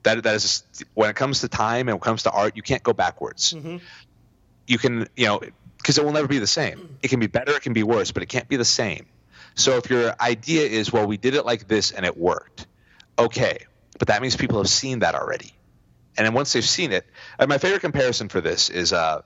That 0.03 0.23
that 0.23 0.35
is 0.35 0.63
when 0.93 1.09
it 1.09 1.15
comes 1.15 1.41
to 1.41 1.47
time 1.47 1.87
and 1.87 1.89
when 1.89 1.97
it 1.97 2.01
comes 2.01 2.23
to 2.23 2.31
art, 2.31 2.55
you 2.55 2.61
can't 2.61 2.83
go 2.83 2.93
backwards. 2.93 3.53
Mm-hmm. 3.53 3.77
You 4.67 4.77
can, 4.77 5.07
you 5.15 5.25
know, 5.25 5.41
because 5.77 5.97
it 5.97 6.05
will 6.05 6.11
never 6.11 6.27
be 6.27 6.39
the 6.39 6.47
same. 6.47 6.77
Mm-hmm. 6.77 6.93
It 7.01 7.07
can 7.09 7.19
be 7.19 7.27
better, 7.27 7.55
it 7.55 7.61
can 7.61 7.73
be 7.73 7.83
worse, 7.83 8.11
but 8.11 8.23
it 8.23 8.27
can't 8.27 8.47
be 8.47 8.55
the 8.55 8.65
same. 8.65 9.07
So 9.55 9.77
if 9.77 9.89
your 9.89 10.15
idea 10.21 10.61
is, 10.61 10.93
well, 10.93 11.07
we 11.07 11.17
did 11.17 11.33
it 11.33 11.45
like 11.45 11.67
this 11.67 11.91
and 11.91 12.05
it 12.05 12.15
worked, 12.15 12.67
okay, 13.19 13.65
but 13.97 14.07
that 14.07 14.21
means 14.21 14.35
people 14.35 14.57
have 14.57 14.69
seen 14.69 14.99
that 14.99 15.15
already. 15.15 15.53
And 16.17 16.25
then 16.25 16.33
once 16.33 16.53
they've 16.53 16.63
seen 16.63 16.91
it, 16.91 17.05
and 17.37 17.49
my 17.49 17.57
favorite 17.57 17.81
comparison 17.81 18.29
for 18.29 18.41
this 18.41 18.69
is 18.69 18.91
uh, 18.91 19.21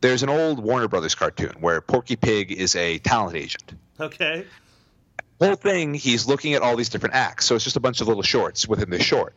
there's 0.00 0.22
an 0.22 0.28
old 0.28 0.60
Warner 0.60 0.88
Brothers 0.88 1.14
cartoon 1.14 1.54
where 1.60 1.80
Porky 1.80 2.16
Pig 2.16 2.52
is 2.52 2.76
a 2.76 2.98
talent 2.98 3.36
agent. 3.36 3.74
Okay. 3.98 4.44
Whole 5.40 5.54
thing, 5.54 5.94
he's 5.94 6.26
looking 6.26 6.54
at 6.54 6.62
all 6.62 6.76
these 6.76 6.88
different 6.88 7.14
acts. 7.14 7.46
So 7.46 7.54
it's 7.54 7.64
just 7.64 7.76
a 7.76 7.80
bunch 7.80 8.00
of 8.00 8.08
little 8.08 8.22
shorts 8.22 8.66
within 8.66 8.90
this 8.90 9.02
short. 9.02 9.34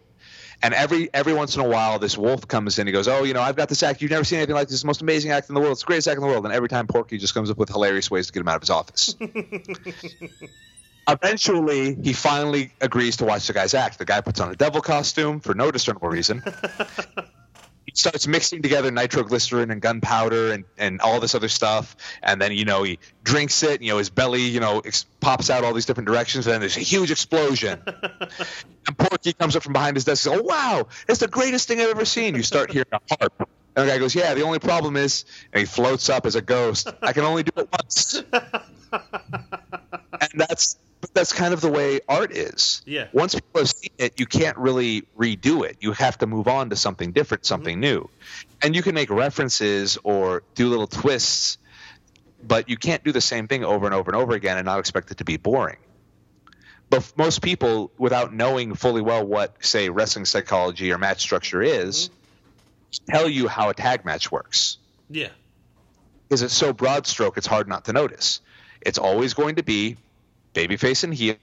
And 0.61 0.73
every 0.73 1.09
every 1.13 1.33
once 1.33 1.55
in 1.55 1.61
a 1.61 1.67
while, 1.67 1.99
this 1.99 2.17
wolf 2.17 2.45
comes 2.47 2.79
in. 2.79 2.87
He 2.87 2.91
goes, 2.91 3.07
"Oh, 3.07 3.23
you 3.23 3.33
know, 3.33 3.41
I've 3.41 3.55
got 3.55 3.69
this 3.69 3.81
act. 3.81 4.01
You've 4.01 4.11
never 4.11 4.25
seen 4.25 4.39
anything 4.39 4.55
like 4.55 4.67
this. 4.67 4.75
It's 4.75 4.81
the 4.81 4.87
most 4.87 5.01
amazing 5.01 5.31
act 5.31 5.47
in 5.47 5.55
the 5.55 5.61
world. 5.61 5.71
It's 5.73 5.81
the 5.81 5.87
greatest 5.87 6.09
act 6.09 6.17
in 6.17 6.21
the 6.21 6.27
world." 6.27 6.43
And 6.43 6.53
every 6.53 6.67
time, 6.67 6.85
Porky 6.87 7.17
just 7.17 7.33
comes 7.33 7.49
up 7.49 7.57
with 7.57 7.69
hilarious 7.69 8.11
ways 8.11 8.27
to 8.27 8.33
get 8.33 8.41
him 8.41 8.49
out 8.49 8.57
of 8.57 8.63
his 8.63 8.69
office. 8.69 9.15
Eventually, 11.11 11.95
he 11.95 12.13
finally 12.13 12.71
agrees 12.81 13.17
to 13.17 13.25
watch 13.25 13.47
the 13.47 13.53
guy's 13.53 13.73
act. 13.73 13.97
The 13.99 14.05
guy 14.05 14.21
puts 14.21 14.39
on 14.39 14.51
a 14.51 14.55
devil 14.55 14.81
costume 14.81 15.39
for 15.39 15.53
no 15.53 15.71
discernible 15.71 16.09
reason. 16.09 16.43
he 17.89 17.95
starts 17.95 18.27
mixing 18.27 18.61
together 18.61 18.91
nitroglycerin 18.91 19.71
and 19.71 19.81
gunpowder 19.81 20.51
and, 20.51 20.65
and 20.77 21.01
all 21.01 21.19
this 21.19 21.33
other 21.33 21.47
stuff. 21.47 21.95
And 22.21 22.39
then, 22.39 22.51
you 22.51 22.65
know, 22.65 22.83
he 22.83 22.99
drinks 23.23 23.63
it. 23.63 23.81
You 23.81 23.93
know, 23.93 23.97
his 23.97 24.09
belly, 24.09 24.43
you 24.43 24.59
know, 24.59 24.79
ex- 24.79 25.05
pops 25.19 25.49
out 25.49 25.63
all 25.63 25.73
these 25.73 25.87
different 25.87 26.07
directions. 26.07 26.45
And 26.45 26.53
then 26.53 26.59
there's 26.61 26.77
a 26.77 26.81
huge 26.81 27.09
explosion. 27.09 27.81
and 28.87 28.97
Porky 28.97 29.33
comes 29.33 29.55
up 29.55 29.63
from 29.63 29.73
behind 29.73 29.95
his 29.95 30.05
desk 30.05 30.27
and 30.27 30.33
says, 30.33 30.41
Oh, 30.41 30.43
wow, 30.43 30.87
it's 31.07 31.19
the 31.19 31.27
greatest 31.27 31.67
thing 31.67 31.81
I've 31.81 31.89
ever 31.89 32.05
seen. 32.05 32.35
You 32.35 32.43
start 32.43 32.71
hearing 32.71 32.87
a 32.91 32.99
harp. 33.09 33.49
And 33.75 33.87
the 33.87 33.91
guy 33.91 33.97
goes, 33.97 34.13
Yeah, 34.13 34.35
the 34.35 34.43
only 34.43 34.59
problem 34.59 34.95
is, 34.95 35.25
and 35.51 35.59
he 35.59 35.65
floats 35.65 36.09
up 36.09 36.25
as 36.25 36.35
a 36.35 36.41
ghost. 36.41 36.91
I 37.01 37.13
can 37.13 37.23
only 37.23 37.43
do 37.43 37.51
it 37.57 37.69
once. 37.71 38.23
and 38.91 40.29
that's 40.35 40.77
that's 41.13 41.33
kind 41.33 41.53
of 41.53 41.61
the 41.61 41.69
way 41.69 42.01
art 42.07 42.31
is. 42.35 42.81
Yeah. 42.85 43.07
Once 43.13 43.35
people 43.35 43.61
have 43.61 43.69
seen 43.69 43.91
it, 43.97 44.19
you 44.19 44.25
can't 44.25 44.57
really 44.57 45.03
redo 45.17 45.65
it. 45.65 45.77
You 45.79 45.93
have 45.93 46.17
to 46.19 46.27
move 46.27 46.47
on 46.47 46.69
to 46.71 46.75
something 46.75 47.11
different, 47.11 47.43
mm-hmm. 47.43 47.47
something 47.47 47.79
new. 47.79 48.09
And 48.61 48.75
you 48.75 48.81
can 48.81 48.95
make 48.95 49.09
references 49.09 49.97
or 50.03 50.43
do 50.55 50.67
little 50.67 50.87
twists, 50.87 51.57
but 52.45 52.69
you 52.69 52.77
can't 52.77 53.03
do 53.03 53.11
the 53.11 53.21
same 53.21 53.47
thing 53.47 53.63
over 53.63 53.85
and 53.85 53.95
over 53.95 54.11
and 54.11 54.19
over 54.19 54.33
again 54.33 54.57
and 54.57 54.65
not 54.65 54.79
expect 54.79 55.11
it 55.11 55.17
to 55.17 55.25
be 55.25 55.37
boring. 55.37 55.77
But 56.89 57.13
most 57.15 57.41
people, 57.41 57.91
without 57.97 58.33
knowing 58.33 58.73
fully 58.73 59.01
well 59.01 59.25
what, 59.25 59.63
say, 59.63 59.89
wrestling 59.89 60.25
psychology 60.25 60.91
or 60.91 60.97
match 60.97 61.21
structure 61.21 61.61
is, 61.61 62.09
mm-hmm. 62.09 63.11
tell 63.11 63.29
you 63.29 63.47
how 63.47 63.69
a 63.69 63.73
tag 63.73 64.03
match 64.05 64.31
works 64.31 64.77
Yeah. 65.09 65.29
because 66.27 66.41
it's 66.41 66.53
so 66.53 66.73
broad 66.73 67.07
stroke, 67.07 67.37
it's 67.37 67.47
hard 67.47 67.67
not 67.67 67.85
to 67.85 67.93
notice. 67.93 68.41
It's 68.81 68.97
always 68.97 69.33
going 69.33 69.55
to 69.55 69.63
be 69.63 69.97
babyface 70.67 71.03
and 71.03 71.13
heel. 71.13 71.37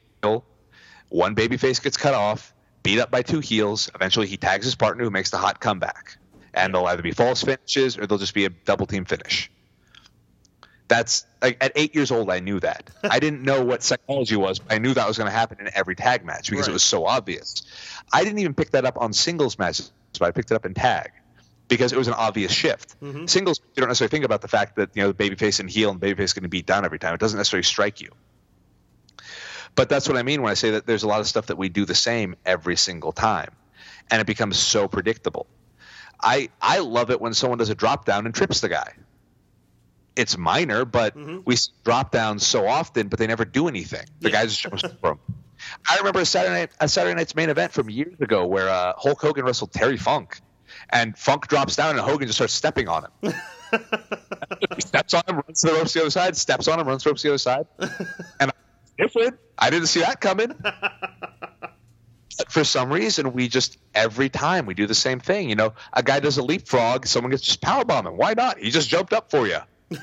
One 1.09 1.35
babyface 1.35 1.83
gets 1.83 1.97
cut 1.97 2.15
off, 2.15 2.53
beat 2.83 2.99
up 2.99 3.11
by 3.11 3.23
two 3.23 3.41
heels. 3.41 3.91
Eventually, 3.95 4.27
he 4.27 4.37
tags 4.37 4.65
his 4.65 4.75
partner 4.75 5.05
who 5.05 5.11
makes 5.11 5.31
the 5.31 5.39
hot 5.39 5.61
comeback. 5.61 6.19
And 6.53 6.75
they'll 6.75 6.87
either 6.87 7.03
be 7.03 7.13
false 7.13 7.43
finishes 7.43 7.99
or 7.99 8.07
they'll 8.07 8.19
just 8.19 8.35
be 8.35 8.45
a 8.47 8.49
double 8.49 8.87
team 8.87 9.05
finish. 9.05 9.51
That's 10.89 11.27
like 11.43 11.59
at 11.61 11.73
eight 11.75 11.95
years 11.95 12.11
old, 12.11 12.31
I 12.31 12.41
knew 12.41 12.61
that. 12.61 12.91
I 13.05 13.19
didn't 13.19 13.43
know 13.43 13.65
what 13.65 13.83
psychology 13.83 14.37
was, 14.37 14.59
but 14.61 14.73
I 14.73 14.79
knew 14.79 14.95
that 14.95 15.07
was 15.07 15.19
going 15.19 15.31
to 15.31 15.37
happen 15.37 15.59
in 15.61 15.69
every 15.75 15.97
tag 15.97 16.25
match 16.25 16.49
because 16.49 16.67
Right. 16.67 16.71
it 16.71 16.75
was 16.75 16.85
so 16.85 17.05
obvious. 17.07 17.63
I 18.13 18.23
didn't 18.25 18.39
even 18.39 18.55
pick 18.55 18.71
that 18.71 18.85
up 18.85 18.97
on 19.01 19.13
singles 19.13 19.59
matches, 19.59 19.93
but 20.19 20.27
I 20.27 20.31
picked 20.31 20.51
it 20.53 20.55
up 20.55 20.65
in 20.65 20.75
tag 20.75 21.11
because 21.69 21.93
it 21.93 21.99
was 21.99 22.07
an 22.09 22.15
obvious 22.15 22.53
shift. 22.53 22.99
Mm-hmm. 23.01 23.27
Singles, 23.27 23.61
you 23.75 23.81
don't 23.81 23.89
necessarily 23.89 24.11
think 24.11 24.25
about 24.25 24.43
the 24.43 24.49
fact 24.49 24.77
that 24.77 24.91
you 24.95 25.03
know 25.03 25.11
the 25.13 25.31
babyface 25.31 25.59
and 25.61 25.69
heel 25.69 25.91
and 25.91 26.01
babyface 26.01 26.21
is 26.21 26.33
going 26.35 26.45
to 26.45 26.49
beat 26.49 26.67
down 26.67 26.85
every 26.85 27.01
time. 27.01 27.15
It 27.15 27.21
doesn't 27.21 27.37
necessarily 27.37 27.65
strike 27.65 28.01
you. 28.01 28.13
But 29.77 29.89
that's 29.89 30.09
what 30.09 30.16
I 30.16 30.23
mean 30.23 30.43
when 30.43 30.51
I 30.51 30.55
say 30.55 30.70
that 30.70 30.86
there's 30.86 31.05
a 31.05 31.09
lot 31.09 31.20
of 31.20 31.28
stuff 31.28 31.47
that 31.47 31.57
we 31.57 31.69
do 31.69 31.85
the 31.85 31.94
same 31.94 32.35
every 32.44 32.77
single 32.77 33.12
time, 33.12 33.53
and 34.11 34.20
it 34.20 34.27
becomes 34.27 34.59
so 34.59 34.89
predictable. 34.89 35.47
I 36.20 36.48
I 36.61 36.81
love 36.81 37.11
it 37.11 37.20
when 37.20 37.35
someone 37.35 37.59
does 37.59 37.69
a 37.69 37.74
drop 37.74 38.07
down 38.07 38.27
and 38.27 38.35
trips 38.35 38.61
the 38.61 38.70
guy. 38.70 38.94
It's 40.16 40.36
minor, 40.39 40.86
but 40.86 41.15
we 41.15 41.57
drop 41.85 42.11
down 42.11 42.39
so 42.39 42.66
often, 42.66 43.09
but 43.09 43.19
they 43.19 43.27
never 43.27 43.44
do 43.44 43.69
anything. 43.69 44.07
The 44.20 44.31
guy 44.31 44.47
just 44.47 44.62
jumps 44.62 44.82
'em. 44.82 45.19
I 45.89 45.98
remember 45.98 46.20
a 46.20 46.27
Saturday 46.27 46.61
night, 46.61 46.70
a 46.81 46.89
Saturday 46.89 47.15
night's 47.15 47.35
main 47.35 47.51
event 47.51 47.73
from 47.73 47.90
years 47.90 48.19
ago 48.20 48.47
where 48.47 48.69
uh, 48.69 48.94
Hulk 48.97 49.20
Hogan 49.20 49.44
wrestled 49.44 49.73
Terry 49.73 49.98
Funk, 49.98 50.40
and 50.90 51.16
Funk 51.19 51.48
drops 51.48 51.77
down 51.77 51.90
and 51.90 52.01
Hogan 52.01 52.27
just 52.27 52.39
starts 52.39 52.55
stepping 52.55 52.89
on 52.89 53.05
him. 53.05 53.35
he 54.74 54.81
steps 54.81 55.12
on 55.15 55.23
him, 55.28 55.36
runs 55.36 55.61
to 55.61 55.66
the 55.69 55.74
ropes 55.74 55.93
the 55.93 56.01
other 56.01 56.11
side, 56.11 56.36
steps 56.36 56.69
on 56.69 56.81
him, 56.81 56.86
runs 56.86 57.03
to 57.03 57.09
the 57.09 57.12
ropes 57.12 57.23
the 57.23 57.28
other 57.28 57.39
side, 57.39 57.66
and 58.40 58.53
different. 58.98 59.39
I 59.59 59.70
didn't 59.70 59.89
see 59.89 60.01
that 60.01 60.20
coming. 60.20 60.55
For 62.51 62.64
some 62.64 62.93
reason, 62.93 63.32
we 63.32 63.48
just 63.48 63.78
every 63.94 64.28
time 64.28 64.66
we 64.66 64.74
do 64.74 64.86
the 64.86 64.94
same 64.94 65.20
thing. 65.20 65.48
You 65.48 65.56
know, 65.56 65.73
a 65.93 66.02
guy 66.02 66.20
does 66.20 66.36
a 66.36 66.43
leapfrog, 66.43 67.06
someone 67.06 67.31
gets 67.31 67.43
just 67.43 67.62
power 67.62 67.85
bombing. 67.85 68.16
Why 68.16 68.35
not? 68.35 68.59
He 68.59 68.70
just 68.70 68.90
jumped 68.90 69.14
up 69.14 69.31
for 69.31 69.47
you. 69.47 69.59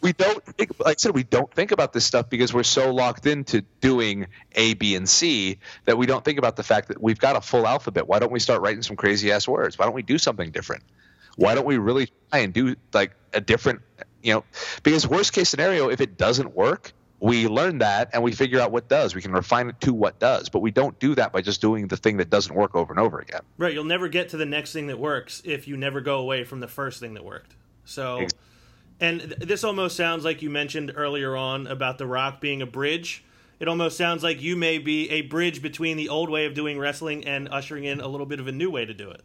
we 0.00 0.12
don't 0.12 0.44
think, 0.44 0.78
like 0.78 0.86
I 0.86 0.94
said, 0.98 1.14
we 1.14 1.24
don't 1.24 1.52
think 1.52 1.72
about 1.72 1.92
this 1.92 2.04
stuff 2.04 2.28
because 2.30 2.52
we're 2.54 2.62
so 2.62 2.92
locked 2.94 3.26
into 3.26 3.62
doing 3.80 4.26
A, 4.52 4.74
B, 4.74 4.94
and 4.94 5.08
C 5.08 5.58
that 5.86 5.98
we 5.98 6.06
don't 6.06 6.24
think 6.24 6.38
about 6.38 6.56
the 6.56 6.62
fact 6.62 6.88
that 6.88 7.02
we've 7.02 7.18
got 7.18 7.36
a 7.36 7.40
full 7.40 7.66
alphabet. 7.66 8.06
Why 8.06 8.18
don't 8.18 8.32
we 8.32 8.40
start 8.40 8.60
writing 8.62 8.82
some 8.82 8.96
crazy 8.96 9.32
ass 9.32 9.48
words? 9.48 9.78
Why 9.78 9.86
don't 9.86 9.94
we 9.94 10.02
do 10.02 10.18
something 10.18 10.50
different? 10.50 10.84
Why 11.36 11.54
don't 11.54 11.66
we 11.66 11.78
really 11.78 12.10
try 12.30 12.40
and 12.40 12.52
do 12.52 12.76
like 12.92 13.12
a 13.32 13.40
different, 13.40 13.80
you 14.22 14.34
know, 14.34 14.44
because 14.82 15.06
worst 15.06 15.32
case 15.32 15.48
scenario, 15.48 15.88
if 15.88 16.00
it 16.00 16.16
doesn't 16.16 16.54
work, 16.54 16.92
we 17.20 17.46
learn 17.48 17.78
that 17.78 18.10
and 18.12 18.22
we 18.22 18.32
figure 18.32 18.60
out 18.60 18.72
what 18.72 18.88
does. 18.88 19.14
We 19.14 19.20
can 19.20 19.32
refine 19.32 19.68
it 19.68 19.80
to 19.82 19.92
what 19.92 20.18
does, 20.18 20.48
but 20.48 20.60
we 20.60 20.70
don't 20.70 20.98
do 20.98 21.14
that 21.14 21.32
by 21.32 21.42
just 21.42 21.60
doing 21.60 21.86
the 21.86 21.96
thing 21.96 22.16
that 22.16 22.30
doesn't 22.30 22.54
work 22.54 22.74
over 22.74 22.92
and 22.92 23.00
over 23.00 23.18
again. 23.18 23.42
Right. 23.58 23.74
You'll 23.74 23.84
never 23.84 24.08
get 24.08 24.30
to 24.30 24.38
the 24.38 24.46
next 24.46 24.72
thing 24.72 24.86
that 24.86 24.98
works 24.98 25.42
if 25.44 25.68
you 25.68 25.76
never 25.76 26.00
go 26.00 26.18
away 26.18 26.44
from 26.44 26.60
the 26.60 26.68
first 26.68 26.98
thing 26.98 27.14
that 27.14 27.24
worked. 27.24 27.54
So, 27.84 28.26
and 29.00 29.20
th- 29.20 29.36
this 29.40 29.64
almost 29.64 29.96
sounds 29.96 30.24
like 30.24 30.40
you 30.40 30.48
mentioned 30.48 30.92
earlier 30.96 31.36
on 31.36 31.66
about 31.66 31.98
The 31.98 32.06
Rock 32.06 32.40
being 32.40 32.62
a 32.62 32.66
bridge. 32.66 33.22
It 33.58 33.68
almost 33.68 33.98
sounds 33.98 34.22
like 34.22 34.40
you 34.40 34.56
may 34.56 34.78
be 34.78 35.10
a 35.10 35.20
bridge 35.22 35.60
between 35.60 35.98
the 35.98 36.08
old 36.08 36.30
way 36.30 36.46
of 36.46 36.54
doing 36.54 36.78
wrestling 36.78 37.26
and 37.26 37.48
ushering 37.50 37.84
in 37.84 38.00
a 38.00 38.08
little 38.08 38.26
bit 38.26 38.40
of 38.40 38.46
a 38.46 38.52
new 38.52 38.70
way 38.70 38.86
to 38.86 38.94
do 38.94 39.10
it. 39.10 39.22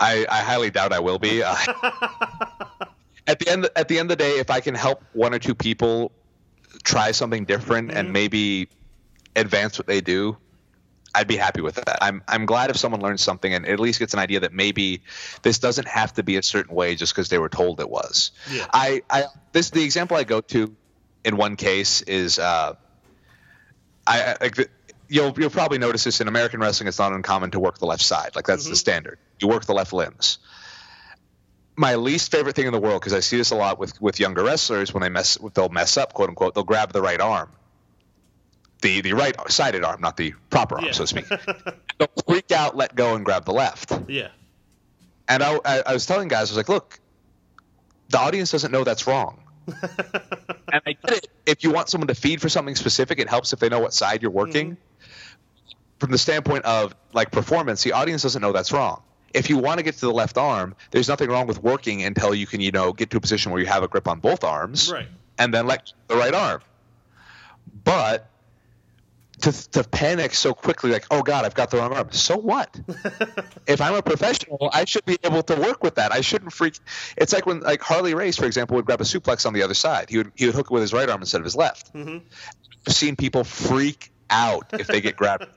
I, 0.00 0.26
I 0.28 0.40
highly 0.40 0.70
doubt 0.70 0.92
I 0.92 0.98
will 0.98 1.20
be. 1.20 1.44
At 3.30 3.38
the 3.38 3.48
end, 3.48 3.68
at 3.76 3.86
the 3.86 4.00
end 4.00 4.10
of 4.10 4.18
the 4.18 4.24
day, 4.24 4.38
if 4.40 4.50
I 4.50 4.58
can 4.58 4.74
help 4.74 5.04
one 5.12 5.32
or 5.32 5.38
two 5.38 5.54
people 5.54 6.10
try 6.82 7.12
something 7.12 7.44
different 7.44 7.92
and 7.92 8.12
maybe 8.12 8.68
advance 9.36 9.78
what 9.78 9.86
they 9.86 10.00
do, 10.00 10.36
I'd 11.14 11.28
be 11.28 11.36
happy 11.36 11.60
with 11.60 11.76
that. 11.76 11.98
I'm 12.02 12.24
I'm 12.26 12.44
glad 12.44 12.70
if 12.70 12.76
someone 12.76 13.00
learns 13.00 13.22
something 13.22 13.54
and 13.54 13.68
at 13.68 13.78
least 13.78 14.00
gets 14.00 14.14
an 14.14 14.18
idea 14.18 14.40
that 14.40 14.52
maybe 14.52 15.02
this 15.42 15.60
doesn't 15.60 15.86
have 15.86 16.12
to 16.14 16.24
be 16.24 16.38
a 16.38 16.42
certain 16.42 16.74
way 16.74 16.96
just 16.96 17.12
because 17.14 17.28
they 17.28 17.38
were 17.38 17.48
told 17.48 17.78
it 17.78 17.88
was. 17.88 18.32
Yeah. 18.50 18.66
I, 18.72 19.02
I 19.08 19.24
this 19.52 19.70
the 19.70 19.84
example 19.84 20.16
I 20.16 20.24
go 20.24 20.40
to 20.40 20.74
in 21.24 21.36
one 21.36 21.54
case 21.54 22.02
is 22.02 22.40
uh, 22.40 22.74
I, 24.08 24.36
like 24.40 24.56
you'll 25.08 25.38
you'll 25.38 25.50
probably 25.50 25.78
notice 25.78 26.02
this 26.02 26.20
in 26.20 26.26
American 26.26 26.58
wrestling. 26.58 26.88
It's 26.88 26.98
not 26.98 27.12
uncommon 27.12 27.52
to 27.52 27.60
work 27.60 27.78
the 27.78 27.86
left 27.86 28.02
side. 28.02 28.34
Like 28.34 28.46
that's 28.46 28.68
the 28.68 28.76
standard. 28.76 29.20
You 29.40 29.46
work 29.46 29.66
the 29.66 29.74
left 29.74 29.92
limbs. 29.92 30.38
My 31.80 31.94
least 31.94 32.30
favorite 32.30 32.54
thing 32.56 32.66
in 32.66 32.72
the 32.72 32.78
world 32.78 33.00
because 33.00 33.14
I 33.14 33.20
see 33.20 33.38
this 33.38 33.52
a 33.52 33.54
lot 33.56 33.78
with 33.78 33.98
with 34.02 34.20
younger 34.20 34.44
wrestlers 34.44 34.92
when 34.92 35.02
they 35.02 35.08
mess 35.08 35.38
they'll 35.54 35.70
mess 35.70 35.96
up 35.96 36.12
quote 36.12 36.28
unquote 36.28 36.54
they'll 36.54 36.62
grab 36.72 36.92
the 36.92 37.00
right 37.00 37.20
arm. 37.20 37.48
the 38.82 39.00
the 39.00 39.14
right 39.14 39.34
sided 39.50 39.82
arm, 39.84 40.00
not 40.02 40.16
the 40.18 40.34
proper 40.50 40.74
arm, 40.76 40.84
Yeah. 40.84 40.92
so 40.92 41.04
to 41.04 41.06
speak. 41.06 41.26
They'll 41.98 42.08
freak 42.26 42.50
out, 42.50 42.76
let 42.76 42.94
go, 42.94 43.14
and 43.14 43.24
grab 43.24 43.44
the 43.44 43.52
left. 43.52 43.92
Yeah. 44.08 44.28
And 45.28 45.42
I, 45.42 45.58
I, 45.64 45.82
I 45.86 45.92
was 45.92 46.06
telling 46.06 46.28
guys, 46.28 46.50
I 46.50 46.52
was 46.52 46.56
like, 46.56 46.68
look, 46.70 46.98
the 48.08 48.18
audience 48.18 48.50
doesn't 48.52 48.72
know 48.72 48.84
that's 48.84 49.06
wrong. 49.06 49.42
and 49.68 50.82
I 50.86 50.92
get 50.92 51.12
it. 51.18 51.28
If 51.46 51.62
you 51.64 51.70
want 51.72 51.88
someone 51.90 52.08
to 52.08 52.14
feed 52.14 52.40
for 52.40 52.48
something 52.48 52.74
specific, 52.74 53.18
it 53.18 53.28
helps 53.28 53.52
if 53.52 53.58
they 53.58 53.68
know 53.68 53.80
what 53.80 53.92
side 53.94 54.22
you're 54.22 54.30
working. 54.30 54.72
Mm-hmm. 54.72 55.78
From 55.98 56.10
the 56.10 56.18
standpoint 56.18 56.64
of 56.64 56.94
like 57.12 57.30
performance, 57.30 57.82
the 57.84 57.92
audience 57.92 58.22
doesn't 58.22 58.40
know 58.42 58.52
that's 58.52 58.72
wrong. 58.72 59.02
If 59.32 59.48
you 59.48 59.58
want 59.58 59.78
to 59.78 59.84
get 59.84 59.94
to 59.94 60.00
the 60.00 60.12
left 60.12 60.36
arm, 60.38 60.74
there's 60.90 61.08
nothing 61.08 61.30
wrong 61.30 61.46
with 61.46 61.62
working 61.62 62.02
until 62.02 62.34
you 62.34 62.46
can, 62.46 62.60
you 62.60 62.70
know, 62.72 62.92
get 62.92 63.10
to 63.10 63.16
a 63.16 63.20
position 63.20 63.52
where 63.52 63.60
you 63.60 63.66
have 63.66 63.82
a 63.82 63.88
grip 63.88 64.08
on 64.08 64.20
both 64.20 64.42
arms, 64.44 64.90
Right. 64.92 65.08
and 65.38 65.54
then 65.54 65.66
let 65.66 65.92
the 66.08 66.16
right 66.16 66.34
arm. 66.34 66.60
But 67.84 68.26
to, 69.42 69.70
to 69.70 69.84
panic 69.84 70.34
so 70.34 70.52
quickly, 70.52 70.90
like, 70.90 71.06
oh 71.10 71.22
God, 71.22 71.44
I've 71.44 71.54
got 71.54 71.70
the 71.70 71.78
wrong 71.78 71.92
arm. 71.92 72.08
So 72.12 72.36
what? 72.36 72.78
if 73.66 73.80
I'm 73.80 73.94
a 73.94 74.02
professional, 74.02 74.68
I 74.72 74.84
should 74.84 75.04
be 75.06 75.16
able 75.22 75.42
to 75.44 75.54
work 75.54 75.82
with 75.82 75.94
that. 75.94 76.12
I 76.12 76.20
shouldn't 76.20 76.52
freak. 76.52 76.78
It's 77.16 77.32
like 77.32 77.46
when, 77.46 77.60
like 77.60 77.80
Harley 77.80 78.14
Race, 78.14 78.36
for 78.36 78.44
example, 78.44 78.76
would 78.76 78.84
grab 78.84 79.00
a 79.00 79.04
suplex 79.04 79.46
on 79.46 79.54
the 79.54 79.62
other 79.62 79.74
side. 79.74 80.10
He 80.10 80.18
would 80.18 80.32
he 80.34 80.46
would 80.46 80.54
hook 80.54 80.66
it 80.66 80.72
with 80.72 80.82
his 80.82 80.92
right 80.92 81.08
arm 81.08 81.22
instead 81.22 81.40
of 81.40 81.44
his 81.44 81.56
left. 81.56 81.94
Mm-hmm. 81.94 82.18
I've 82.86 82.92
seen 82.94 83.16
people 83.16 83.44
freak 83.44 84.10
out 84.28 84.66
if 84.72 84.86
they 84.88 85.00
get 85.00 85.16
grabbed. 85.16 85.46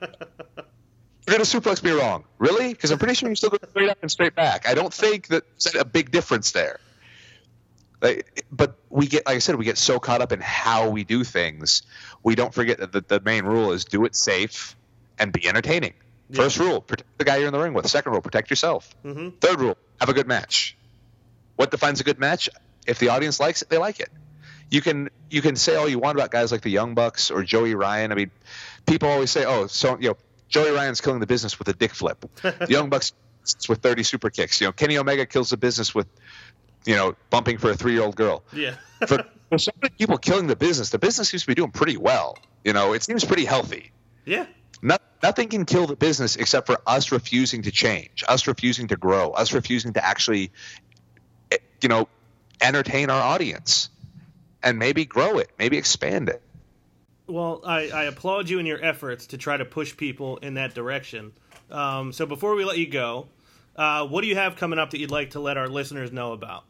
You're 1.26 1.36
gonna 1.36 1.44
suplex 1.44 1.82
me 1.82 1.92
wrong, 1.92 2.24
really? 2.38 2.68
Because 2.68 2.90
I'm 2.90 2.98
pretty 2.98 3.14
sure 3.14 3.28
you 3.28 3.36
still 3.36 3.50
go 3.50 3.58
straight 3.70 3.88
up 3.88 3.98
and 4.02 4.10
straight 4.10 4.34
back. 4.34 4.68
I 4.68 4.74
don't 4.74 4.92
think 4.92 5.28
that 5.28 5.44
a 5.78 5.84
big 5.84 6.10
difference 6.10 6.52
there. 6.52 6.80
Like, 8.02 8.44
but 8.52 8.76
we 8.90 9.06
get, 9.06 9.24
like 9.24 9.36
I 9.36 9.38
said, 9.38 9.54
we 9.56 9.64
get 9.64 9.78
so 9.78 9.98
caught 9.98 10.20
up 10.20 10.32
in 10.32 10.40
how 10.40 10.90
we 10.90 11.04
do 11.04 11.24
things, 11.24 11.82
we 12.22 12.34
don't 12.34 12.52
forget 12.52 12.78
that 12.78 12.92
the, 12.92 13.00
the 13.00 13.20
main 13.20 13.44
rule 13.44 13.72
is 13.72 13.86
do 13.86 14.04
it 14.04 14.14
safe 14.14 14.76
and 15.18 15.32
be 15.32 15.48
entertaining. 15.48 15.94
First 16.32 16.58
rule, 16.58 16.80
protect 16.80 17.18
the 17.18 17.24
guy 17.24 17.36
you're 17.36 17.46
in 17.46 17.52
the 17.52 17.60
ring 17.60 17.74
with. 17.74 17.86
Second 17.86 18.12
rule, 18.12 18.20
protect 18.20 18.50
yourself. 18.50 18.94
Mm-hmm. 19.04 19.36
Third 19.40 19.60
rule, 19.60 19.76
have 20.00 20.08
a 20.08 20.12
good 20.12 20.26
match. 20.26 20.76
What 21.56 21.70
defines 21.70 22.00
a 22.00 22.04
good 22.04 22.18
match? 22.18 22.48
If 22.86 22.98
the 22.98 23.10
audience 23.10 23.40
likes 23.40 23.62
it, 23.62 23.68
they 23.68 23.78
like 23.78 24.00
it. 24.00 24.10
You 24.70 24.80
can 24.80 25.10
you 25.30 25.42
can 25.42 25.56
say 25.56 25.76
all 25.76 25.88
you 25.88 25.98
want 25.98 26.18
about 26.18 26.30
guys 26.30 26.50
like 26.50 26.62
the 26.62 26.70
Young 26.70 26.94
Bucks 26.94 27.30
or 27.30 27.44
Joey 27.44 27.74
Ryan. 27.74 28.10
I 28.10 28.14
mean, 28.14 28.30
people 28.86 29.08
always 29.08 29.30
say, 29.30 29.44
"Oh, 29.44 29.66
so 29.66 29.96
you 29.98 30.08
know, 30.08 30.16
Joey 30.48 30.70
Ryan's 30.70 31.00
killing 31.00 31.20
the 31.20 31.26
business 31.26 31.58
with 31.58 31.68
a 31.68 31.72
dick 31.72 31.92
flip." 31.94 32.24
the 32.42 32.66
Young 32.68 32.90
Bucks 32.90 33.12
with 33.68 33.80
30 33.80 34.02
super 34.02 34.30
kicks. 34.30 34.60
You 34.60 34.68
know, 34.68 34.72
Kenny 34.72 34.98
Omega 34.98 35.26
kills 35.26 35.50
the 35.50 35.56
business 35.56 35.94
with, 35.94 36.06
you 36.86 36.94
know, 36.96 37.14
bumping 37.30 37.58
for 37.58 37.70
a 37.70 37.74
three 37.74 37.92
year 37.92 38.02
old 38.02 38.16
girl. 38.16 38.42
Yeah. 38.52 38.76
For, 39.06 39.24
for 39.50 39.58
so 39.58 39.72
many 39.82 39.94
people 39.98 40.16
killing 40.18 40.46
the 40.46 40.56
business, 40.56 40.90
the 40.90 40.98
business 40.98 41.28
seems 41.28 41.42
to 41.42 41.48
be 41.48 41.54
doing 41.54 41.70
pretty 41.70 41.96
well. 41.96 42.38
You 42.64 42.72
know, 42.72 42.94
it 42.94 43.02
seems 43.02 43.24
pretty 43.24 43.44
healthy. 43.44 43.92
yeah. 44.24 44.46
No, 44.82 44.98
nothing 45.22 45.48
can 45.48 45.64
kill 45.64 45.86
the 45.86 45.96
business 45.96 46.36
except 46.36 46.66
for 46.66 46.76
us 46.86 47.10
refusing 47.10 47.62
to 47.62 47.70
change, 47.70 48.22
us 48.28 48.46
refusing 48.46 48.88
to 48.88 48.96
grow, 48.96 49.30
us 49.30 49.54
refusing 49.54 49.94
to 49.94 50.04
actually, 50.04 50.50
eh, 51.50 51.56
you 51.80 51.88
know, 51.88 52.06
entertain 52.60 53.08
our 53.08 53.22
audience 53.22 53.88
and 54.62 54.78
maybe 54.78 55.06
grow 55.06 55.38
it, 55.38 55.50
maybe 55.58 55.78
expand 55.78 56.28
it. 56.28 56.42
Well, 57.26 57.62
I, 57.64 57.88
I 57.88 58.04
applaud 58.04 58.48
you 58.50 58.58
in 58.58 58.66
your 58.66 58.82
efforts 58.84 59.28
to 59.28 59.38
try 59.38 59.56
to 59.56 59.64
push 59.64 59.96
people 59.96 60.36
in 60.38 60.54
that 60.54 60.74
direction. 60.74 61.32
Um, 61.70 62.12
so 62.12 62.26
before 62.26 62.54
we 62.54 62.64
let 62.64 62.78
you 62.78 62.86
go, 62.86 63.28
uh, 63.76 64.06
what 64.06 64.20
do 64.20 64.26
you 64.28 64.36
have 64.36 64.56
coming 64.56 64.78
up 64.78 64.90
that 64.90 64.98
you'd 65.00 65.10
like 65.10 65.30
to 65.30 65.40
let 65.40 65.56
our 65.56 65.68
listeners 65.68 66.12
know 66.12 66.32
about? 66.32 66.64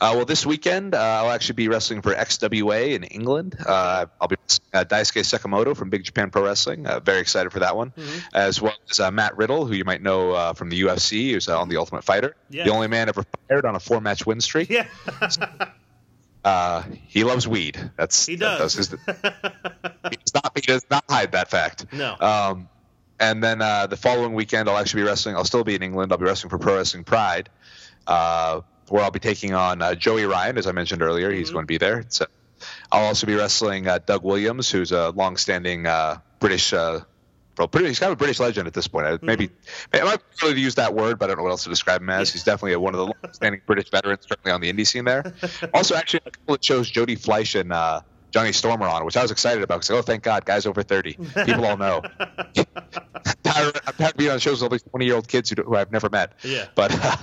Uh, 0.00 0.12
well, 0.16 0.24
this 0.24 0.44
weekend 0.44 0.94
uh, 0.94 0.98
I'll 0.98 1.30
actually 1.30 1.54
be 1.54 1.68
wrestling 1.68 2.02
for 2.02 2.12
XWA 2.12 2.94
in 2.96 3.04
England. 3.04 3.56
Uh, 3.64 4.06
I'll 4.20 4.26
be 4.28 4.36
uh, 4.74 4.84
Daisuke 4.84 5.22
Sekimoto 5.22 5.76
from 5.76 5.90
Big 5.90 6.02
Japan 6.02 6.30
Pro 6.30 6.42
Wrestling. 6.44 6.84
Uh, 6.86 6.98
very 6.98 7.20
excited 7.20 7.50
for 7.52 7.60
that 7.60 7.76
one, 7.76 7.92
as 8.34 8.60
well 8.60 8.74
as 8.90 8.98
uh, 8.98 9.10
Matt 9.12 9.36
Riddle, 9.36 9.66
who 9.66 9.74
you 9.74 9.84
might 9.84 10.02
know 10.02 10.32
uh, 10.32 10.52
from 10.54 10.68
the 10.70 10.80
UFC, 10.82 11.30
who's 11.32 11.48
uh, 11.48 11.60
on 11.60 11.68
the 11.68 11.76
Ultimate 11.76 12.02
Fighter, 12.02 12.34
Yeah. 12.50 12.64
the 12.64 12.70
only 12.70 12.88
man 12.88 13.08
ever 13.08 13.24
fired 13.48 13.64
on 13.64 13.76
a 13.76 13.80
four-match 13.80 14.26
win 14.26 14.40
streak. 14.40 14.68
Yeah. 14.70 14.88
Uh, 16.44 16.82
he 17.06 17.24
loves 17.24 17.46
weed. 17.48 17.90
That's 17.96 18.26
He 18.26 18.36
does. 18.36 18.74
his, 18.74 18.90
he 20.10 20.16
does 20.16 20.34
not 20.34 20.52
he 20.54 20.60
does 20.62 20.86
not 20.90 21.04
hide 21.08 21.32
that 21.32 21.50
fact. 21.50 21.86
No. 21.92 22.16
Um, 22.18 22.68
and 23.20 23.42
then 23.42 23.60
uh, 23.60 23.86
the 23.86 23.96
following 23.96 24.34
weekend, 24.34 24.68
I'll 24.68 24.76
actually 24.78 25.02
be 25.02 25.08
wrestling. 25.08 25.34
I'll 25.34 25.44
still 25.44 25.64
be 25.64 25.74
in 25.74 25.82
England. 25.82 26.12
I'll 26.12 26.18
be 26.18 26.24
wrestling 26.24 26.50
for 26.50 26.58
Pro 26.58 26.76
Wrestling 26.76 27.04
Pride, 27.04 27.48
uh, 28.06 28.60
where 28.88 29.02
I'll 29.02 29.10
be 29.10 29.18
taking 29.18 29.54
on 29.54 29.82
uh, 29.82 29.94
Joey 29.94 30.24
Ryan, 30.24 30.56
as 30.56 30.66
I 30.66 30.72
mentioned 30.72 31.02
earlier. 31.02 31.30
He's 31.32 31.50
going 31.50 31.64
to 31.64 31.66
be 31.66 31.78
there. 31.78 32.04
So 32.08 32.26
I'll 32.92 33.06
also 33.06 33.26
be 33.26 33.34
wrestling 33.34 33.88
uh, 33.88 33.98
Doug 33.98 34.22
Williams, 34.22 34.70
who's 34.70 34.92
a 34.92 35.10
long-standing 35.10 35.86
uh, 35.86 36.18
British. 36.38 36.72
Pretty, 37.66 37.88
he's 37.88 37.98
kind 37.98 38.12
of 38.12 38.16
a 38.16 38.18
British 38.18 38.38
legend 38.38 38.68
at 38.68 38.74
this 38.74 38.86
point. 38.86 39.06
I, 39.06 39.18
maybe 39.22 39.50
I 39.92 40.04
might 40.04 40.20
really 40.42 40.60
use 40.60 40.76
that 40.76 40.94
word, 40.94 41.18
but 41.18 41.26
I 41.26 41.28
don't 41.28 41.38
know 41.38 41.44
what 41.44 41.50
else 41.50 41.64
to 41.64 41.70
describe 41.70 42.02
him 42.02 42.10
as. 42.10 42.32
He's 42.32 42.44
definitely 42.44 42.76
one 42.76 42.94
of 42.94 42.98
the 42.98 43.06
long-standing 43.06 43.62
British 43.66 43.90
veterans, 43.90 44.26
certainly 44.28 44.52
on 44.52 44.60
the 44.60 44.72
indie 44.72 44.86
scene 44.86 45.04
there. 45.04 45.34
Also, 45.74 45.94
actually, 45.94 46.20
a 46.26 46.30
couple 46.30 46.54
that 46.54 46.64
shows 46.64 46.88
Jody 46.88 47.16
Fleisch 47.16 47.58
and 47.58 47.72
uh, 47.72 48.00
Johnny 48.30 48.52
Stormer 48.52 48.86
on, 48.86 49.04
which 49.04 49.16
I 49.16 49.22
was 49.22 49.30
excited 49.30 49.62
about 49.62 49.76
because 49.76 49.90
oh, 49.90 50.02
thank 50.02 50.22
God, 50.22 50.44
guys 50.44 50.66
over 50.66 50.82
thirty, 50.82 51.14
people 51.44 51.64
all 51.64 51.76
know. 51.76 52.02
I'm 52.18 52.64
tired, 53.42 53.80
I'm 53.86 54.06
of 54.06 54.16
being 54.16 54.30
on 54.30 54.38
shows 54.38 54.60
with 54.60 54.62
all 54.64 54.68
these 54.68 54.82
twenty-year-old 54.82 55.28
kids 55.28 55.50
who, 55.50 55.62
who 55.62 55.76
I've 55.76 55.92
never 55.92 56.08
met. 56.08 56.32
Yeah. 56.42 56.66
But 56.74 56.92
uh, 56.92 57.16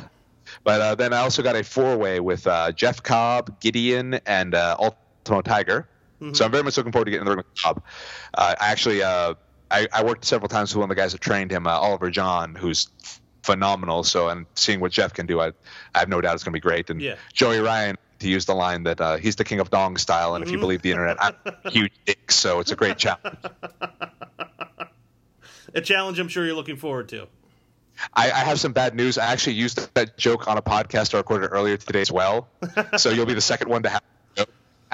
but 0.64 0.82
uh, 0.82 0.96
then 0.96 1.14
I 1.14 1.18
also 1.18 1.44
got 1.44 1.56
a 1.56 1.64
four-way 1.64 2.20
with 2.20 2.46
uh, 2.48 2.72
Jeff 2.72 3.04
Cobb, 3.04 3.60
Gideon, 3.60 4.20
and 4.26 4.56
uh, 4.56 4.78
Ultimo 4.80 5.42
Tiger. 5.42 5.88
So 6.34 6.46
I'm 6.46 6.52
very 6.52 6.64
much 6.64 6.78
looking 6.78 6.92
forward 6.92 7.06
to 7.06 7.12
getting 7.12 7.22
in 7.22 7.26
the 7.26 7.36
ring 7.36 7.46
with 7.46 7.62
Cobb. 7.62 7.84
Uh, 8.34 8.56
I 8.60 8.72
actually 8.72 9.04
uh, 9.04 9.36
I, 9.70 9.88
I 9.92 10.04
worked 10.04 10.26
several 10.26 10.50
times 10.50 10.74
with 10.74 10.82
one 10.82 10.92
of 10.92 10.96
the 10.96 11.02
guys 11.02 11.12
that 11.14 11.22
trained 11.22 11.52
him, 11.52 11.68
uh, 11.68 11.72
Oliver 11.72 12.10
John, 12.12 12.56
who's 12.56 12.90
phenomenal. 13.44 14.04
So 14.04 14.30
and 14.30 14.46
seeing 14.56 14.80
what 14.80 14.92
Jeff 14.92 15.14
can 15.14 15.26
do, 15.26 15.40
I, 15.40 15.52
I 15.94 16.00
have 16.00 16.10
no 16.10 16.22
doubt 16.22 16.36
it's 16.36 16.44
going 16.44 16.52
to 16.54 16.56
be 16.56 16.62
great. 16.62 16.90
And 16.90 17.02
Yeah. 17.02 17.16
Joey 17.34 17.60
Ryan 17.60 17.98
to 18.20 18.30
use 18.30 18.46
the 18.46 18.56
line 18.56 18.84
that 18.84 19.02
uh, 19.02 19.18
he's 19.18 19.36
the 19.36 19.44
king 19.44 19.60
of 19.60 19.70
dong 19.70 19.98
style, 19.98 20.36
and 20.36 20.44
if 20.44 20.50
you 20.50 20.58
believe 20.58 20.82
the 20.82 20.92
internet, 20.92 21.18
I'm 21.20 21.36
huge 21.72 21.92
dick. 22.06 22.32
So 22.32 22.60
it's 22.60 22.72
a 22.72 22.76
great 22.76 22.98
challenge. 22.98 23.38
A 25.74 25.82
challenge 25.82 26.20
I'm 26.20 26.30
sure 26.30 26.46
you're 26.46 26.56
looking 26.56 26.78
forward 26.78 27.10
to. 27.10 27.28
I, 28.14 28.26
I 28.32 28.40
have 28.40 28.60
some 28.60 28.74
bad 28.74 28.96
news. 28.96 29.18
I 29.18 29.26
actually 29.26 29.54
used 29.54 29.94
that 29.94 30.18
joke 30.18 30.48
on 30.48 30.58
a 30.58 30.62
podcast 30.62 31.14
I 31.14 31.18
recorded 31.18 31.48
earlier 31.48 31.78
today 31.78 32.02
as 32.02 32.12
well. 32.12 32.48
so 32.98 33.10
you'll 33.10 33.26
be 33.26 33.34
the 33.34 33.42
second 33.42 33.70
one 33.70 33.84
to 33.84 33.90
have. 33.90 34.02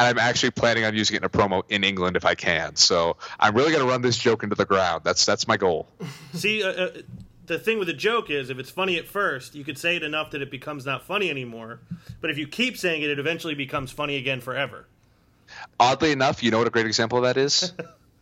And 0.01 0.07
I'm 0.07 0.17
actually 0.17 0.49
planning 0.49 0.83
on 0.83 0.95
using 0.95 1.15
it 1.15 1.19
in 1.19 1.25
a 1.25 1.29
promo 1.29 1.61
in 1.69 1.83
England 1.83 2.17
if 2.17 2.25
I 2.25 2.33
can. 2.33 2.75
So 2.75 3.17
I'm 3.39 3.55
really 3.55 3.71
going 3.71 3.83
to 3.83 3.87
run 3.87 4.01
this 4.01 4.17
joke 4.17 4.41
into 4.41 4.55
the 4.55 4.65
ground. 4.65 5.01
That's 5.03 5.27
that's 5.27 5.47
my 5.47 5.57
goal. 5.57 5.87
See, 6.33 6.63
uh, 6.63 6.69
uh, 6.69 6.89
the 7.45 7.59
thing 7.59 7.77
with 7.77 7.87
a 7.87 7.93
joke 7.93 8.31
is 8.31 8.49
if 8.49 8.57
it's 8.57 8.71
funny 8.71 8.97
at 8.97 9.07
first, 9.07 9.53
you 9.53 9.63
could 9.63 9.77
say 9.77 9.97
it 9.97 10.01
enough 10.01 10.31
that 10.31 10.41
it 10.41 10.49
becomes 10.49 10.87
not 10.87 11.05
funny 11.05 11.29
anymore. 11.29 11.81
But 12.19 12.31
if 12.31 12.39
you 12.39 12.47
keep 12.47 12.77
saying 12.77 13.03
it, 13.03 13.11
it 13.11 13.19
eventually 13.19 13.53
becomes 13.53 13.91
funny 13.91 14.15
again 14.17 14.41
forever. 14.41 14.87
Oddly 15.79 16.11
enough, 16.11 16.41
you 16.41 16.49
know 16.49 16.57
what 16.57 16.67
a 16.67 16.71
great 16.71 16.87
example 16.87 17.19
of 17.19 17.25
that 17.25 17.37
is? 17.37 17.71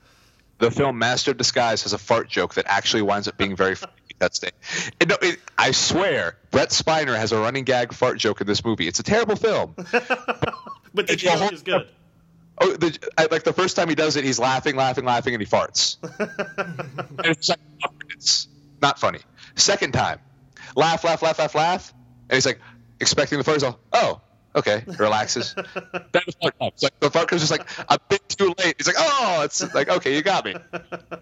the 0.57 0.69
film 0.69 0.99
Master 0.99 1.31
of 1.31 1.37
Disguise 1.37 1.83
has 1.83 1.93
a 1.93 1.97
fart 1.97 2.27
joke 2.27 2.55
that 2.55 2.65
actually 2.67 3.03
winds 3.03 3.29
up 3.29 3.37
being 3.37 3.55
very 3.55 3.75
funny. 3.75 3.93
That's 4.19 4.43
it, 4.43 4.53
no, 5.07 5.15
it. 5.21 5.39
I 5.57 5.71
swear, 5.71 6.35
Brent 6.51 6.71
Spiner 6.71 7.15
has 7.15 7.31
a 7.31 7.39
running 7.39 7.63
gag 7.63 7.93
fart 7.93 8.17
joke 8.17 8.41
in 8.41 8.47
this 8.47 8.65
movie. 8.65 8.85
It's 8.85 8.99
a 8.99 9.03
terrible 9.03 9.37
film. 9.37 9.75
But 10.93 11.07
the 11.07 11.13
It's 11.13 11.21
joke 11.23 11.33
whole- 11.39 11.49
is 11.49 11.61
good. 11.61 11.87
Oh, 12.61 12.73
the, 12.73 12.97
I, 13.17 13.27
like 13.31 13.43
the 13.43 13.53
first 13.53 13.77
time 13.77 13.87
he 13.87 13.95
does 13.95 14.17
it, 14.17 14.25
he's 14.25 14.37
laughing, 14.37 14.75
laughing, 14.75 15.05
laughing, 15.05 15.33
and 15.33 15.41
he 15.41 15.47
farts. 15.47 15.95
and 16.19 17.25
it's 17.25 17.47
like, 17.47 17.59
oh, 17.85 17.91
it's 18.09 18.49
not 18.81 18.99
funny. 18.99 19.19
Second 19.55 19.93
time, 19.93 20.19
laugh, 20.75 21.05
laugh, 21.05 21.21
laugh, 21.21 21.39
laugh, 21.39 21.55
laugh, 21.55 21.93
and 22.29 22.35
he's 22.35 22.45
like 22.45 22.59
expecting 22.99 23.37
the 23.37 23.45
fart. 23.45 23.55
He's 23.55 23.63
all, 23.63 23.79
oh, 23.93 24.19
okay, 24.57 24.83
relaxes. 24.97 25.53
then 25.55 25.63
the 26.11 26.33
fart 26.41 26.59
comes. 26.59 26.83
Like 26.83 26.99
the 26.99 27.09
fart 27.09 27.29
comes 27.29 27.41
just 27.41 27.51
like 27.51 27.65
a 27.87 27.97
bit 28.09 28.27
too 28.27 28.53
late. 28.57 28.75
He's 28.77 28.87
like, 28.87 28.97
oh, 28.99 29.41
it's 29.45 29.73
like 29.73 29.87
okay, 29.87 30.13
you 30.15 30.21
got 30.21 30.43
me. 30.43 30.55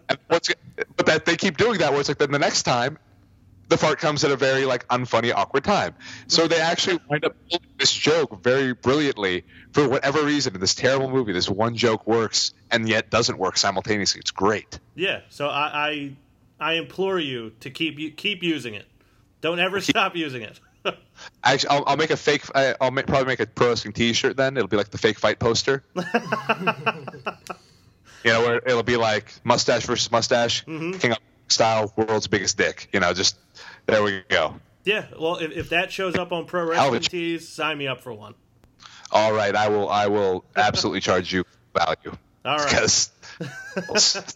And 0.10 0.18
what's, 0.30 0.50
but 0.96 1.06
that 1.06 1.26
they 1.26 1.36
keep 1.36 1.58
doing 1.58 1.80
that 1.80 1.92
where 1.92 2.00
it's 2.00 2.10
like 2.10 2.18
then 2.18 2.32
the 2.32 2.40
next 2.40 2.64
time. 2.64 2.98
The 3.70 3.78
fart 3.78 4.00
comes 4.00 4.24
at 4.24 4.32
a 4.32 4.36
very 4.36 4.66
like 4.66 4.88
unfunny, 4.88 5.34
awkward 5.34 5.64
time. 5.64 5.96
So 6.28 6.48
they 6.48 6.60
actually 6.60 7.00
wind 7.10 7.26
up 7.26 7.36
this 7.78 7.92
joke 7.92 8.42
very 8.42 8.74
brilliantly 8.74 9.44
for 9.74 9.88
whatever 9.88 10.24
reason 10.24 10.56
in 10.56 10.62
this 10.62 10.76
terrible 10.76 11.10
movie. 11.10 11.34
This 11.34 11.50
one 11.50 11.76
joke 11.76 12.08
works 12.08 12.54
and 12.72 12.88
yet 12.88 13.10
doesn't 13.10 13.38
work 13.38 13.58
simultaneously. 13.58 14.20
It's 14.20 14.32
great. 14.32 14.80
Yeah. 14.96 15.22
So 15.30 15.48
I, 15.48 16.16
I, 16.60 16.72
I 16.72 16.74
implore 16.74 17.20
you 17.20 17.52
to 17.62 17.70
keep 17.70 18.00
you 18.00 18.12
keep 18.12 18.42
using 18.42 18.74
it. 18.74 18.86
Don't 19.42 19.60
ever 19.60 19.82
stop 19.82 20.16
using 20.16 20.44
it. 20.44 20.60
Actually, 21.44 21.70
I'll, 21.70 21.84
I'll 21.88 21.98
make 21.98 22.12
a 22.12 22.18
fake. 22.18 22.44
I'll 22.56 22.92
make, 22.92 23.08
probably 23.08 23.28
make 23.28 23.40
a 23.40 23.46
pro 23.46 23.70
wrestling 23.70 23.94
T-shirt. 23.94 24.38
Then 24.38 24.58
it'll 24.58 24.70
be 24.70 24.78
like 24.78 24.90
the 24.90 24.98
fake 24.98 25.20
fight 25.20 25.40
poster. 25.40 25.84
you 25.96 26.04
know, 28.26 28.42
where 28.42 28.58
it'll 28.58 28.84
be 28.84 28.98
like 28.98 29.34
mustache 29.44 29.86
versus 29.86 30.12
mustache, 30.12 30.66
mm-hmm. 30.66 30.98
King 31.00 31.12
of 31.12 31.18
style, 31.48 31.94
world's 31.96 32.28
biggest 32.28 32.58
dick. 32.58 32.90
You 32.94 33.00
know, 33.00 33.14
just 33.14 33.38
there 33.86 34.04
we 34.04 34.24
go. 34.30 34.56
yeah. 34.84 35.06
Well, 35.20 35.38
if, 35.38 35.52
if 35.52 35.70
that 35.70 35.92
shows 35.92 36.16
up 36.16 36.32
on 36.32 36.46
Pro 36.46 36.66
Wrestling 36.66 37.02
Tees, 37.02 37.48
sign 37.48 37.78
me 37.78 37.88
up 37.88 38.02
for 38.02 38.14
one. 38.14 38.36
All 39.12 39.34
right, 39.34 39.56
I 39.56 39.70
will. 39.70 39.90
I 39.90 40.08
will 40.08 40.44
absolutely 40.56 41.02
charge 41.02 41.32
you 41.34 41.44
value. 41.74 42.18
All 42.46 42.58
right. 42.58 42.66
Because 42.70 43.12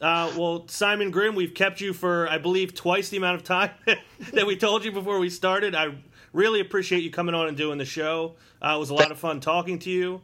Uh, 0.00 0.32
well, 0.36 0.68
Simon 0.68 1.10
Grimm, 1.10 1.34
we've 1.34 1.54
kept 1.54 1.80
you 1.80 1.92
for, 1.92 2.28
I 2.28 2.38
believe, 2.38 2.72
twice 2.74 3.08
the 3.08 3.16
amount 3.16 3.36
of 3.36 3.44
time 3.44 3.70
that 4.32 4.46
we 4.46 4.56
told 4.56 4.84
you 4.84 4.92
before 4.92 5.18
we 5.18 5.28
started. 5.28 5.74
I 5.74 5.94
really 6.32 6.60
appreciate 6.60 7.02
you 7.02 7.10
coming 7.10 7.34
on 7.34 7.48
and 7.48 7.56
doing 7.56 7.78
the 7.78 7.84
show. 7.84 8.36
Uh, 8.62 8.74
it 8.76 8.78
was 8.78 8.90
a 8.90 8.94
lot 8.94 9.10
of 9.10 9.18
fun 9.18 9.40
talking 9.40 9.80
to 9.80 9.90
you. 9.90 10.20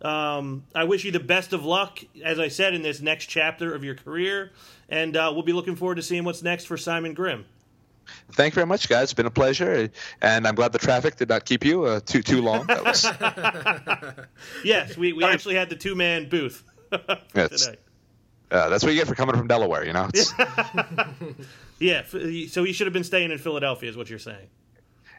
Um, 0.00 0.64
I 0.74 0.84
wish 0.84 1.04
you 1.04 1.12
the 1.12 1.20
best 1.20 1.52
of 1.52 1.64
luck, 1.64 1.98
as 2.24 2.38
I 2.38 2.48
said, 2.48 2.72
in 2.72 2.80
this 2.82 3.00
next 3.00 3.26
chapter 3.26 3.74
of 3.74 3.84
your 3.84 3.96
career. 3.96 4.52
And 4.88 5.16
uh, 5.16 5.30
we'll 5.34 5.42
be 5.42 5.52
looking 5.52 5.76
forward 5.76 5.96
to 5.96 6.02
seeing 6.02 6.24
what's 6.24 6.42
next 6.42 6.64
for 6.64 6.76
Simon 6.76 7.12
Grimm. 7.14 7.44
thank 8.32 8.52
you 8.52 8.56
very 8.56 8.66
much, 8.66 8.88
guys. 8.88 9.04
It's 9.04 9.14
been 9.14 9.26
a 9.26 9.30
pleasure, 9.30 9.90
and 10.22 10.46
I'm 10.46 10.54
glad 10.54 10.72
the 10.72 10.78
traffic 10.78 11.16
did 11.16 11.28
not 11.28 11.44
keep 11.44 11.62
you 11.64 11.84
uh, 11.84 12.00
too 12.00 12.22
too 12.22 12.40
long. 12.40 12.64
That 12.66 12.84
was 12.84 13.04
Yes, 14.64 14.96
we, 14.96 15.12
we 15.12 15.24
actually 15.24 15.56
had 15.56 15.68
the 15.68 15.76
two 15.76 15.94
man 15.94 16.28
booth 16.28 16.64
today. 17.34 17.76
uh, 18.50 18.68
that's 18.70 18.82
what 18.82 18.92
you 18.92 18.98
get 18.98 19.06
for 19.06 19.14
coming 19.14 19.36
from 19.36 19.46
Delaware. 19.46 19.84
You 19.86 19.92
know, 19.92 20.08
Yeah, 21.78 22.02
so 22.06 22.18
he 22.64 22.72
should 22.72 22.86
have 22.86 22.94
been 22.94 23.04
staying 23.04 23.30
in 23.30 23.38
Philadelphia, 23.38 23.88
is 23.90 23.96
what 23.96 24.08
you're 24.10 24.18
saying. 24.18 24.48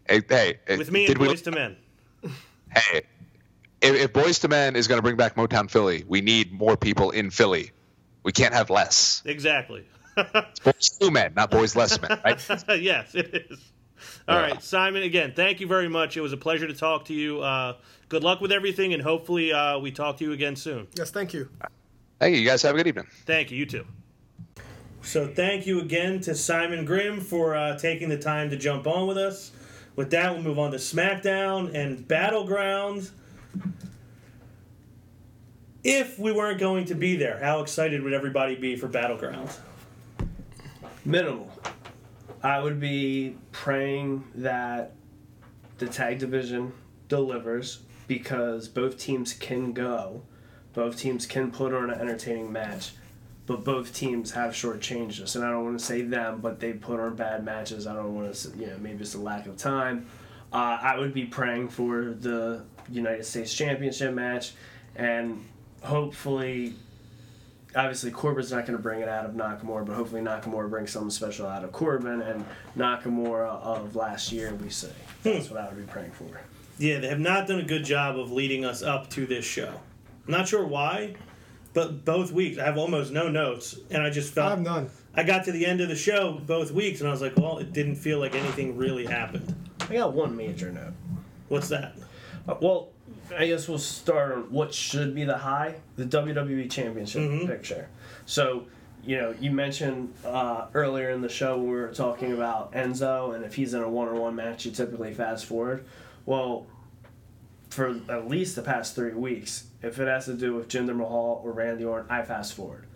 hey, 0.10 0.22
hey, 0.28 0.58
With 0.78 0.91
me 0.91 1.06
and 1.08 1.18
we- 1.20 1.28
Boyz 1.28 1.46
II 1.48 1.54
Men. 1.54 1.78
hey, 2.76 3.02
if, 3.82 3.96
if 3.96 4.14
Boyz 4.14 4.44
II 4.44 4.50
Men 4.50 4.76
is 4.76 4.88
going 4.88 4.98
to 4.98 5.04
bring 5.04 5.16
back 5.16 5.36
Motown 5.36 5.70
Philly, 5.70 6.04
we 6.08 6.22
need 6.22 6.52
more 6.52 6.76
people 6.76 7.12
in 7.12 7.30
Philly. 7.30 7.72
We 8.24 8.32
can't 8.32 8.54
have 8.54 8.70
less. 8.70 9.22
Exactly. 9.26 9.86
It's 10.18 10.60
Boyz 10.60 11.02
II 11.02 11.12
Men, 11.12 11.34
not 11.36 11.50
Boys 11.52 11.76
Less 11.76 12.00
Men, 12.02 12.20
right? 12.26 12.40
yes, 12.82 13.16
it 13.16 13.48
is. 13.50 13.72
All 14.28 14.36
Yeah. 14.36 14.41
right, 14.52 14.64
Simon. 14.64 15.04
Again, 15.04 15.34
thank 15.36 15.60
you 15.62 15.68
very 15.68 15.88
much. 15.88 16.18
It 16.18 16.22
was 16.22 16.34
a 16.34 16.38
pleasure 16.38 16.68
to 16.68 16.74
talk 16.74 17.06
to 17.06 17.14
you. 17.14 17.41
Uh, 17.41 17.78
good 18.10 18.24
luck 18.24 18.41
with 18.41 18.52
everything, 18.52 18.94
and 18.94 19.02
hopefully, 19.02 19.54
uh, 19.54 19.80
we 19.80 19.91
talk 19.91 20.18
to 20.18 20.26
you 20.26 20.34
again 20.34 20.56
soon. 20.58 20.88
Yes, 20.98 21.12
thank 21.12 21.34
you. 21.34 21.48
Thank 22.20 22.36
you. 22.36 22.41
You 22.41 22.48
guys 22.48 22.62
have 22.64 22.76
a 22.76 22.78
good 22.78 22.88
evening. 22.88 23.08
Thank 23.26 23.52
you. 23.52 23.58
You 23.58 23.66
too. 23.66 23.86
So, 25.02 25.26
thank 25.28 25.66
you 25.66 25.80
again 25.80 26.20
to 26.22 26.36
Simon 26.36 26.84
Grimm 26.84 27.22
for 27.22 27.56
uh, 27.56 27.78
taking 27.78 28.10
the 28.10 28.18
time 28.18 28.50
to 28.50 28.58
jump 28.58 28.86
on 28.88 29.08
with 29.08 29.18
us. 29.18 29.52
With 29.96 30.12
that, 30.12 30.34
we'll 30.34 30.44
move 30.44 30.60
on 30.60 30.72
to 30.72 30.78
SmackDown 30.78 31.74
and 31.74 32.06
Battleground. 32.06 33.10
If 35.84 36.19
we 36.19 36.34
weren't 36.34 36.60
going 36.60 36.85
to 36.85 36.95
be 36.95 37.15
there, 37.15 37.39
how 37.39 37.61
excited 37.61 38.03
would 38.03 38.11
everybody 38.11 38.56
be 38.56 38.76
for 38.76 38.88
Battleground? 38.88 39.49
Minimal. 41.06 41.49
I 42.43 42.60
would 42.60 42.81
be 42.81 43.38
praying 43.53 44.26
that 44.35 44.93
the 45.77 45.88
tag 45.88 46.19
division 46.19 46.73
delivers 47.07 47.80
because 48.07 48.68
both 48.68 48.97
teams 48.97 49.31
can 49.31 49.72
go, 49.72 50.23
both 50.73 50.97
teams 50.97 51.26
can 51.26 51.49
put 51.49 51.73
on 51.73 51.89
an 51.89 51.99
entertaining 51.99 52.51
match, 52.51 52.91
but 53.45 53.64
both 53.64 53.93
teams 53.95 54.31
have 54.31 54.51
shortchanged 54.51 55.22
us. 55.22 55.35
And 55.35 55.45
I 55.45 55.51
don't 55.51 55.64
want 55.64 55.80
to 55.80 55.85
say 55.85 56.01
them, 56.01 56.41
but 56.41 56.60
they 56.60 56.73
put 56.73 56.99
on 56.99 57.15
bad 57.15 57.45
matches. 57.45 57.88
I 57.88 57.95
don't 57.95 58.15
want 58.15 58.34
to, 58.34 58.49
you 58.57 58.68
know, 58.68 58.77
maybe 58.80 59.01
it's 59.01 59.15
a 59.15 59.19
lack 59.19 59.47
of 59.47 59.56
time. 59.56 60.07
Uh, 60.51 60.77
I 60.81 60.97
would 60.97 61.14
be 61.14 61.26
praying 61.26 61.69
for 61.69 62.15
the 62.19 62.64
United 62.89 63.26
States 63.26 63.53
Championship 63.53 64.14
match, 64.14 64.53
and 64.95 65.45
hopefully 65.81 66.73
obviously 67.76 68.11
Corbin's 68.11 68.51
not 68.51 68.65
going 68.65 68.77
to 68.77 68.81
bring 68.81 69.01
it 69.01 69.10
out 69.10 69.26
of 69.26 69.31
Nakamura, 69.31 69.85
but 69.85 69.95
hopefully 69.95 70.22
Nakamura 70.22 70.69
brings 70.69 70.91
something 70.91 71.11
special 71.11 71.47
out 71.47 71.64
of 71.64 71.72
Corbin 71.72 72.22
and 72.22 72.45
Nakamura 72.77 73.61
of 73.61 73.95
last 73.95 74.31
year. 74.31 74.53
We 74.56 74.69
say 74.69 74.91
that's 75.23 75.49
what 75.49 75.60
I 75.60 75.68
would 75.68 75.77
be 75.77 75.91
praying 75.91 76.11
for. 76.11 76.41
Yeah, 76.77 76.99
they 76.99 77.10
have 77.10 77.19
not 77.19 77.47
done 77.47 77.60
a 77.60 77.65
good 77.65 77.84
job 77.84 78.18
of 78.18 78.31
leading 78.31 78.65
us 78.65 78.81
up 78.81 79.10
to 79.11 79.26
this 79.26 79.45
show. 79.45 79.73
I'm 80.26 80.31
not 80.31 80.47
sure 80.47 80.65
why, 80.65 81.15
but 81.73 82.06
both 82.06 82.31
weeks 82.31 82.57
I 82.57 82.65
have 82.65 82.77
almost 82.77 83.11
no 83.11 83.30
notes, 83.30 83.77
and 83.91 84.01
I 84.01 84.10
just 84.10 84.34
felt 84.34 84.47
I 84.47 84.56
felt 84.56 84.65
have 84.65 84.76
none. 84.84 84.89
I 85.15 85.23
got 85.23 85.45
to 85.45 85.51
the 85.51 85.65
end 85.65 85.81
of 85.81 85.89
the 85.89 85.95
show 85.95 86.39
both 86.45 86.72
weeks, 86.72 87.01
and 87.01 87.10
I 87.10 87.11
was 87.11 87.22
like, 87.22 87.35
well, 87.35 87.57
it 87.57 87.73
didn't 87.73 87.95
feel 87.95 88.19
like 88.19 88.35
anything 88.35 88.77
really 88.77 89.06
happened. 89.06 89.53
I 89.89 89.93
got 89.95 90.14
one 90.14 90.35
major 90.35 90.72
note. 90.72 90.93
What's 91.49 91.68
that? 91.69 91.95
Uh, 92.47 92.56
well, 92.61 92.89
I 93.38 93.47
guess 93.47 93.68
we'll 93.68 93.77
start 93.77 94.31
on 94.31 94.51
what 94.51 94.73
should 94.73 95.14
be 95.14 95.23
the 95.23 95.38
high, 95.38 95.76
the 95.95 96.06
WWE 96.06 96.69
Championship 96.69 97.47
picture. 97.47 97.89
So, 98.26 98.65
you 99.03 99.18
know, 99.18 99.35
you 99.39 99.51
mentioned 99.51 100.14
uh, 100.26 100.68
earlier 100.73 101.11
in 101.11 101.22
the 101.22 101.30
show 101.30 101.57
when 101.57 101.68
we 101.68 101.76
were 101.76 101.93
talking 101.93 102.34
about 102.34 102.73
Enzo, 102.73 103.35
and 103.35 103.45
if 103.45 103.56
he's 103.56 103.73
in 103.73 103.81
a 103.81 103.89
one-on-one 103.89 104.35
match, 104.35 104.65
you 104.65 104.72
typically 104.72 105.14
fast 105.14 105.45
forward. 105.45 105.85
Well, 106.26 106.68
for 107.69 107.99
at 108.10 108.27
least 108.27 108.56
the 108.56 108.61
past 108.64 108.95
three 108.95 109.14
weeks, 109.14 109.65
if 109.81 109.99
it 109.99 110.07
has 110.07 110.26
to 110.26 110.34
do 110.34 110.56
with 110.56 110.68
Jinder 110.68 110.95
Mahal 110.95 111.41
or 111.43 111.51
Randy 111.51 111.85
Orton, 111.85 112.10
I 112.10 112.23
fast 112.23 112.53
forward. 112.56 112.88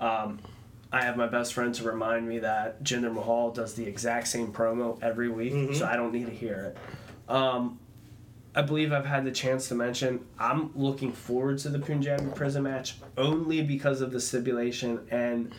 Um, 0.00 0.40
I 0.90 1.02
have 1.02 1.16
my 1.16 1.26
best 1.26 1.54
friend 1.54 1.74
to 1.74 1.84
remind 1.84 2.26
me 2.28 2.38
that 2.40 2.82
Jinder 2.82 3.12
Mahal 3.12 3.50
does 3.50 3.74
the 3.74 3.84
exact 3.86 4.28
same 4.28 4.52
promo 4.52 5.00
every 5.02 5.28
week, 5.28 5.74
so 5.74 5.86
I 5.86 5.96
don't 5.96 6.12
need 6.12 6.26
to 6.26 6.32
hear 6.32 6.74
it. 7.28 7.32
Um, 7.32 7.78
I 8.54 8.62
believe 8.62 8.92
I've 8.92 9.06
had 9.06 9.24
the 9.24 9.32
chance 9.32 9.68
to 9.68 9.74
mention 9.74 10.20
I'm 10.38 10.70
looking 10.76 11.12
forward 11.12 11.58
to 11.58 11.68
the 11.68 11.78
Punjabi 11.78 12.26
prison 12.34 12.62
match 12.62 12.96
only 13.18 13.62
because 13.62 14.00
of 14.00 14.12
the 14.12 14.20
stipulation 14.20 15.00
and 15.10 15.52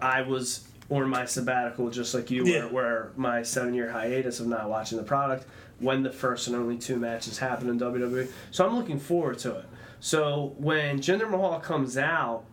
I 0.00 0.22
was 0.22 0.66
on 0.88 1.08
my 1.10 1.24
sabbatical 1.24 1.90
just 1.90 2.14
like 2.14 2.30
you 2.30 2.44
Yeah. 2.46 2.64
were 2.66 2.72
where 2.72 3.12
my 3.16 3.42
seven 3.42 3.74
year 3.74 3.90
hiatus 3.90 4.40
of 4.40 4.46
not 4.46 4.68
watching 4.70 4.96
the 4.98 5.04
product 5.04 5.46
when 5.78 6.02
the 6.02 6.10
first 6.12 6.46
and 6.46 6.56
only 6.56 6.78
two 6.78 6.96
matches 6.96 7.38
happen 7.38 7.68
in 7.68 7.78
WWE. 7.78 8.28
So 8.50 8.66
I'm 8.66 8.74
looking 8.76 8.98
forward 8.98 9.38
to 9.40 9.56
it. 9.56 9.64
So 10.00 10.54
when 10.58 11.00
Jinder 11.00 11.28
Mahal 11.30 11.60
comes 11.60 11.98
out, 11.98 12.44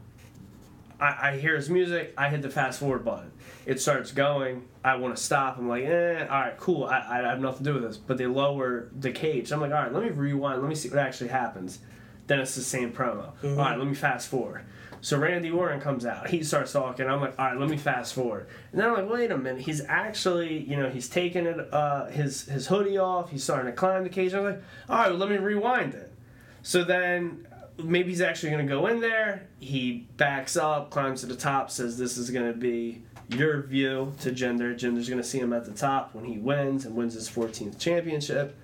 I, 0.99 1.29
I 1.29 1.37
hear 1.37 1.55
his 1.55 1.69
music, 1.69 2.13
I 2.17 2.29
hit 2.29 2.41
the 2.41 2.49
fast 2.49 2.79
forward 2.79 3.05
button. 3.05 3.31
It 3.65 3.79
starts 3.79 4.11
going. 4.11 4.67
I 4.83 4.95
want 4.95 5.15
to 5.15 5.21
stop. 5.21 5.57
I'm 5.57 5.69
like, 5.69 5.85
eh, 5.85 6.27
all 6.29 6.41
right, 6.41 6.57
cool. 6.57 6.85
I, 6.85 6.99
I 7.09 7.29
have 7.29 7.39
nothing 7.39 7.65
to 7.65 7.71
do 7.71 7.73
with 7.75 7.83
this. 7.83 7.97
But 7.97 8.17
they 8.17 8.27
lower 8.27 8.89
the 8.97 9.11
cage. 9.11 9.51
I'm 9.51 9.61
like, 9.61 9.71
all 9.71 9.81
right, 9.83 9.93
let 9.93 10.03
me 10.03 10.09
rewind. 10.09 10.61
Let 10.61 10.69
me 10.69 10.75
see 10.75 10.89
what 10.89 10.99
actually 10.99 11.29
happens. 11.29 11.79
Then 12.27 12.39
it's 12.39 12.55
the 12.55 12.61
same 12.61 12.91
promo. 12.91 13.31
All 13.43 13.55
right, 13.55 13.77
let 13.77 13.87
me 13.87 13.95
fast 13.95 14.27
forward. 14.27 14.65
So 15.01 15.17
Randy 15.17 15.51
Orton 15.51 15.81
comes 15.81 16.05
out. 16.05 16.29
He 16.29 16.43
starts 16.43 16.71
talking. 16.71 17.07
I'm 17.07 17.19
like, 17.19 17.37
all 17.37 17.47
right, 17.47 17.57
let 17.57 17.69
me 17.69 17.75
fast 17.75 18.13
forward. 18.13 18.47
And 18.71 18.79
then 18.79 18.87
I'm 18.87 18.93
like, 18.93 19.09
wait 19.09 19.31
a 19.31 19.37
minute. 19.37 19.61
He's 19.61 19.81
actually, 19.85 20.59
you 20.59 20.77
know, 20.77 20.89
he's 20.89 21.09
taking 21.09 21.45
it, 21.45 21.73
uh, 21.73 22.05
his 22.05 22.45
his 22.45 22.67
hoodie 22.67 22.97
off. 22.97 23.29
He's 23.29 23.43
starting 23.43 23.65
to 23.65 23.73
climb 23.73 24.03
the 24.03 24.09
cage. 24.09 24.33
I'm 24.33 24.45
like, 24.45 24.61
all 24.87 24.97
right, 24.97 25.09
well, 25.09 25.17
let 25.17 25.29
me 25.29 25.37
rewind 25.37 25.93
it. 25.93 26.13
So 26.61 26.85
then 26.85 27.45
maybe 27.77 28.11
he's 28.11 28.21
actually 28.21 28.51
going 28.51 28.65
to 28.65 28.73
go 28.73 28.87
in 28.87 29.01
there. 29.01 29.47
He 29.59 30.07
backs 30.15 30.55
up, 30.55 30.89
climbs 30.89 31.19
to 31.19 31.25
the 31.25 31.35
top, 31.35 31.69
says 31.69 31.97
this 31.97 32.17
is 32.17 32.31
going 32.31 32.51
to 32.51 32.57
be 32.57 33.03
your 33.29 33.61
view 33.63 34.13
to 34.21 34.31
Jinder. 34.31 34.77
Jinder's 34.77 35.09
going 35.09 35.21
to 35.21 35.27
see 35.27 35.39
him 35.39 35.53
at 35.53 35.65
the 35.65 35.71
top 35.71 36.13
when 36.13 36.25
he 36.25 36.37
wins 36.37 36.85
and 36.85 36.95
wins 36.95 37.13
his 37.13 37.29
14th 37.29 37.79
championship. 37.79 38.57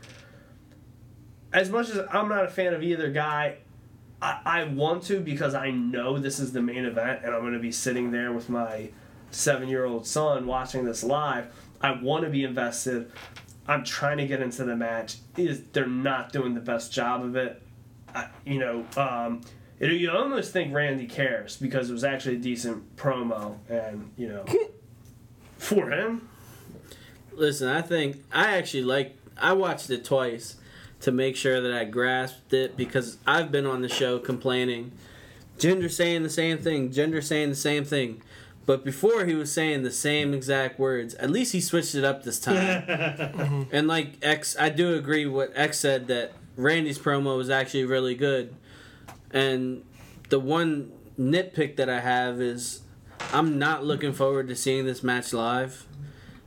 As 1.52 1.70
much 1.70 1.90
as 1.90 2.06
I'm 2.12 2.30
not 2.30 2.46
a 2.46 2.50
fan 2.50 2.74
of 2.74 2.84
either 2.84 3.10
guy, 3.10 3.58
I, 4.22 4.40
I 4.46 4.64
want 4.66 5.04
to 5.04 5.20
because 5.20 5.56
I 5.56 5.72
know 5.72 6.20
this 6.20 6.40
is 6.40 6.52
the 6.52 6.62
main 6.62 6.86
event 6.86 7.22
and 7.24 7.34
I'm 7.34 7.42
going 7.42 7.54
to 7.54 7.60
be 7.60 7.72
sitting 7.72 8.12
there 8.12 8.32
with 8.32 8.50
my 8.50 8.90
seven 9.32 9.70
year 9.70 9.86
old 9.86 10.06
son 10.06 10.46
watching 10.46 10.86
this 10.86 11.04
live. 11.04 11.48
I 11.82 11.92
want 11.92 12.26
to 12.26 12.30
be 12.30 12.44
invested. 12.44 13.12
I'm 13.68 13.84
trying 13.84 14.18
to 14.18 14.28
get 14.28 14.42
into 14.42 14.64
the 14.64 14.76
match. 14.76 15.18
Is 15.38 15.64
they're 15.72 15.88
not 15.88 16.32
doing 16.34 16.54
the 16.54 16.62
best 16.62 16.92
job 16.92 17.24
of 17.24 17.36
it. 17.36 17.62
I, 18.14 18.28
you 18.46 18.60
know, 18.60 18.86
um, 18.98 19.42
it, 19.80 19.92
you 19.94 20.12
almost 20.12 20.52
think 20.52 20.74
Randy 20.74 21.06
cares 21.06 21.58
because 21.58 21.90
it 21.90 21.94
was 21.94 22.04
actually 22.04 22.36
a 22.36 22.40
decent 22.40 22.96
promo, 22.96 23.58
and 23.70 24.12
you 24.18 24.28
know, 24.28 24.46
for 25.58 25.92
him, 25.92 26.30
Listen, 27.40 27.70
I 27.70 27.82
think 27.82 28.24
I 28.32 28.58
actually 28.58 28.84
like. 28.84 29.16
I 29.42 29.54
watched 29.54 29.90
it 29.90 30.04
twice 30.04 30.58
to 31.00 31.12
make 31.12 31.38
sure 31.38 31.62
that 31.62 31.72
I 31.72 31.86
grasped 31.86 32.52
it 32.52 32.76
because 32.76 33.18
I've 33.26 33.50
been 33.50 33.66
on 33.66 33.82
the 33.82 33.88
show 33.88 34.20
complaining. 34.20 34.92
Jinder 35.58 35.90
saying 35.90 36.24
the 36.24 36.30
same 36.30 36.58
thing. 36.58 36.90
Jinder 36.90 37.24
saying 37.24 37.50
the 37.50 37.56
same 37.56 37.86
thing. 37.86 38.22
But 38.66 38.84
before 38.84 39.26
he 39.26 39.34
was 39.34 39.52
saying 39.52 39.84
the 39.84 39.92
same 39.92 40.34
exact 40.34 40.78
words. 40.78 41.16
At 41.16 41.32
least 41.32 41.54
he 41.54 41.62
switched 41.62 41.96
it 41.96 42.04
up 42.04 42.24
this 42.24 42.40
time. 42.40 43.68
and 43.72 43.88
like 43.88 44.18
X, 44.22 44.58
I 44.60 44.68
do 44.70 44.96
agree 44.96 45.26
with 45.26 45.50
what 45.50 45.58
X 45.58 45.80
said 45.80 46.08
that 46.08 46.34
Randy's 46.58 47.00
promo 47.00 47.38
was 47.38 47.50
actually 47.50 47.86
really 47.86 48.16
good. 48.16 48.54
And 49.32 49.84
the 50.30 50.40
one 50.40 50.92
nitpick 51.20 51.76
that 51.78 51.90
I 51.90 52.00
have 52.00 52.42
is 52.42 52.82
I'm 53.34 53.60
not 53.60 53.84
looking 53.84 54.14
forward 54.14 54.48
to 54.48 54.56
seeing 54.56 54.86
this 54.86 55.04
match 55.04 55.34
live 55.34 55.86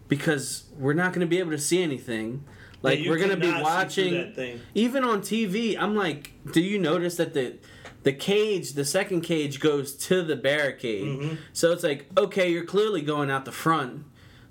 because 0.08 0.64
we're 0.76 0.94
not 0.94 1.12
going 1.12 1.20
to 1.20 1.30
be 1.30 1.38
able 1.38 1.52
to 1.52 1.58
see 1.58 1.82
anything. 1.82 2.44
Like 2.82 3.00
you 3.00 3.10
we're 3.10 3.18
going 3.18 3.30
to 3.30 3.36
be 3.36 3.46
cannot 3.46 3.90
see 3.90 4.02
through 4.02 4.10
watching 4.10 4.14
that 4.14 4.34
thing. 4.34 4.60
even 4.74 5.04
on 5.04 5.20
TV. 5.20 5.76
I'm 5.78 5.94
like, 5.94 6.32
do 6.52 6.60
you 6.60 6.78
notice 6.78 7.16
that 7.16 7.32
the 7.34 7.58
the 8.02 8.12
cage, 8.12 8.72
the 8.72 8.84
second 8.84 9.20
cage 9.22 9.60
goes 9.60 9.94
to 9.94 10.22
the 10.22 10.36
barricade. 10.36 11.04
Mm-hmm. 11.04 11.34
So 11.52 11.72
it's 11.72 11.84
like, 11.84 12.06
okay, 12.18 12.50
you're 12.50 12.64
clearly 12.64 13.00
going 13.00 13.30
out 13.30 13.44
the 13.44 13.52
front, 13.52 14.04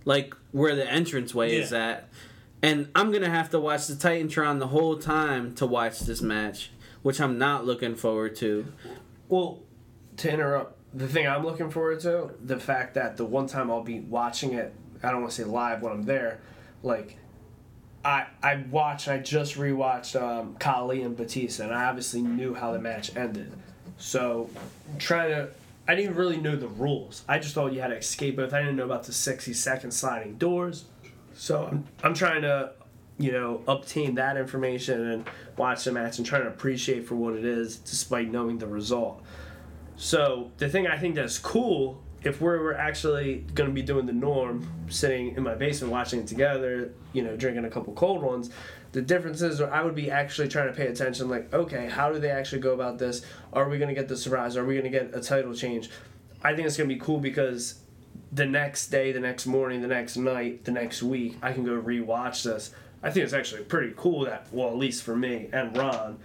like 0.05 0.33
where 0.51 0.75
the 0.75 0.87
entranceway 0.87 1.55
is 1.55 1.73
at. 1.73 2.09
And 2.63 2.89
I'm 2.95 3.11
gonna 3.11 3.29
have 3.29 3.49
to 3.49 3.59
watch 3.59 3.87
the 3.87 3.95
Titantron 3.95 4.59
the 4.59 4.67
whole 4.67 4.97
time 4.97 5.53
to 5.55 5.65
watch 5.65 5.99
this 5.99 6.21
match, 6.21 6.71
which 7.03 7.19
I'm 7.19 7.37
not 7.37 7.65
looking 7.65 7.95
forward 7.95 8.35
to. 8.37 8.71
Well, 9.27 9.59
to 10.17 10.31
interrupt, 10.31 10.77
the 10.93 11.07
thing 11.07 11.27
I'm 11.27 11.45
looking 11.45 11.69
forward 11.69 12.01
to, 12.01 12.31
the 12.43 12.59
fact 12.59 12.95
that 12.95 13.17
the 13.17 13.25
one 13.25 13.47
time 13.47 13.71
I'll 13.71 13.83
be 13.83 13.99
watching 14.01 14.53
it, 14.53 14.73
I 15.03 15.11
don't 15.11 15.21
want 15.21 15.31
to 15.31 15.41
say 15.41 15.47
live 15.47 15.81
when 15.81 15.93
I'm 15.93 16.03
there, 16.03 16.41
like, 16.83 17.17
I 18.03 18.25
I 18.41 18.63
watched, 18.69 19.07
I 19.07 19.19
just 19.19 19.55
rewatched 19.55 20.19
um, 20.19 20.55
Khali 20.55 21.03
and 21.03 21.15
Batista, 21.15 21.63
and 21.63 21.73
I 21.73 21.85
obviously 21.85 22.21
knew 22.21 22.53
how 22.53 22.73
the 22.73 22.79
match 22.79 23.15
ended. 23.15 23.53
So, 23.97 24.49
trying 24.97 25.29
to, 25.29 25.49
I 25.87 25.93
didn't 25.95 26.15
really 26.15 26.37
know 26.37 26.55
the 26.55 26.67
rules. 26.67 27.23
I 27.27 27.37
just 27.37 27.53
thought 27.53 27.73
you 27.73 27.81
had 27.81 27.89
to 27.89 27.97
escape 27.97 28.37
both. 28.37 28.53
I 28.53 28.61
didn't 28.61 28.75
know 28.75 28.85
about 28.85 29.03
the 29.03 29.13
60 29.13 29.53
second 29.53 29.91
sliding 29.91 30.37
doors. 30.37 30.85
So 31.33 31.67
I'm, 31.71 31.85
I'm 32.03 32.13
trying 32.13 32.41
to, 32.41 32.71
you 33.21 33.31
know, 33.31 33.61
obtain 33.67 34.15
that 34.15 34.37
information 34.37 35.11
and 35.11 35.29
watch 35.57 35.83
the 35.83 35.91
match 35.91 36.17
and 36.17 36.25
try 36.25 36.39
to 36.39 36.47
appreciate 36.47 37.07
for 37.07 37.15
what 37.15 37.35
it 37.35 37.45
is, 37.45 37.77
despite 37.77 38.31
knowing 38.31 38.57
the 38.57 38.67
result. 38.67 39.21
So 39.95 40.51
the 40.57 40.67
thing 40.67 40.87
I 40.87 40.97
think 40.97 41.15
that's 41.15 41.37
cool, 41.37 42.01
if 42.23 42.41
we're, 42.41 42.59
we're 42.63 42.73
actually 42.73 43.45
going 43.53 43.69
to 43.69 43.73
be 43.73 43.81
doing 43.81 44.05
the 44.05 44.13
norm, 44.13 44.67
sitting 44.89 45.35
in 45.35 45.43
my 45.43 45.55
basement 45.55 45.91
watching 45.91 46.19
it 46.19 46.27
together, 46.27 46.93
you 47.13 47.21
know, 47.21 47.35
drinking 47.35 47.65
a 47.65 47.69
couple 47.69 47.93
cold 47.93 48.21
ones, 48.23 48.49
the 48.91 49.01
difference 49.01 49.41
is 49.41 49.61
I 49.61 49.83
would 49.83 49.95
be 49.95 50.11
actually 50.11 50.47
trying 50.47 50.67
to 50.67 50.73
pay 50.73 50.87
attention. 50.87 51.29
Like, 51.29 51.53
okay, 51.53 51.87
how 51.87 52.11
do 52.11 52.19
they 52.19 52.31
actually 52.31 52.61
go 52.61 52.73
about 52.73 52.97
this? 52.97 53.23
Are 53.53 53.69
we 53.69 53.77
going 53.77 53.89
to 53.89 53.95
get 53.95 54.07
the 54.07 54.17
surprise? 54.17 54.57
Are 54.57 54.65
we 54.65 54.73
going 54.73 54.91
to 54.91 54.97
get 54.97 55.15
a 55.15 55.21
title 55.21 55.53
change? 55.53 55.89
I 56.43 56.55
think 56.55 56.67
it's 56.67 56.77
going 56.77 56.89
to 56.89 56.95
be 56.95 56.99
cool 56.99 57.19
because 57.19 57.79
the 58.31 58.45
next 58.45 58.87
day, 58.87 59.11
the 59.11 59.19
next 59.19 59.45
morning, 59.45 59.81
the 59.81 59.87
next 59.87 60.17
night, 60.17 60.65
the 60.65 60.71
next 60.71 61.03
week, 61.03 61.37
I 61.41 61.53
can 61.53 61.63
go 61.63 61.79
rewatch 61.79 62.43
this. 62.43 62.71
I 63.03 63.09
think 63.09 63.23
it's 63.23 63.33
actually 63.33 63.63
pretty 63.63 63.93
cool 63.95 64.25
that, 64.25 64.47
well, 64.51 64.69
at 64.69 64.77
least 64.77 65.03
for 65.03 65.15
me 65.15 65.49
and 65.51 65.75
Ron, 65.75 66.19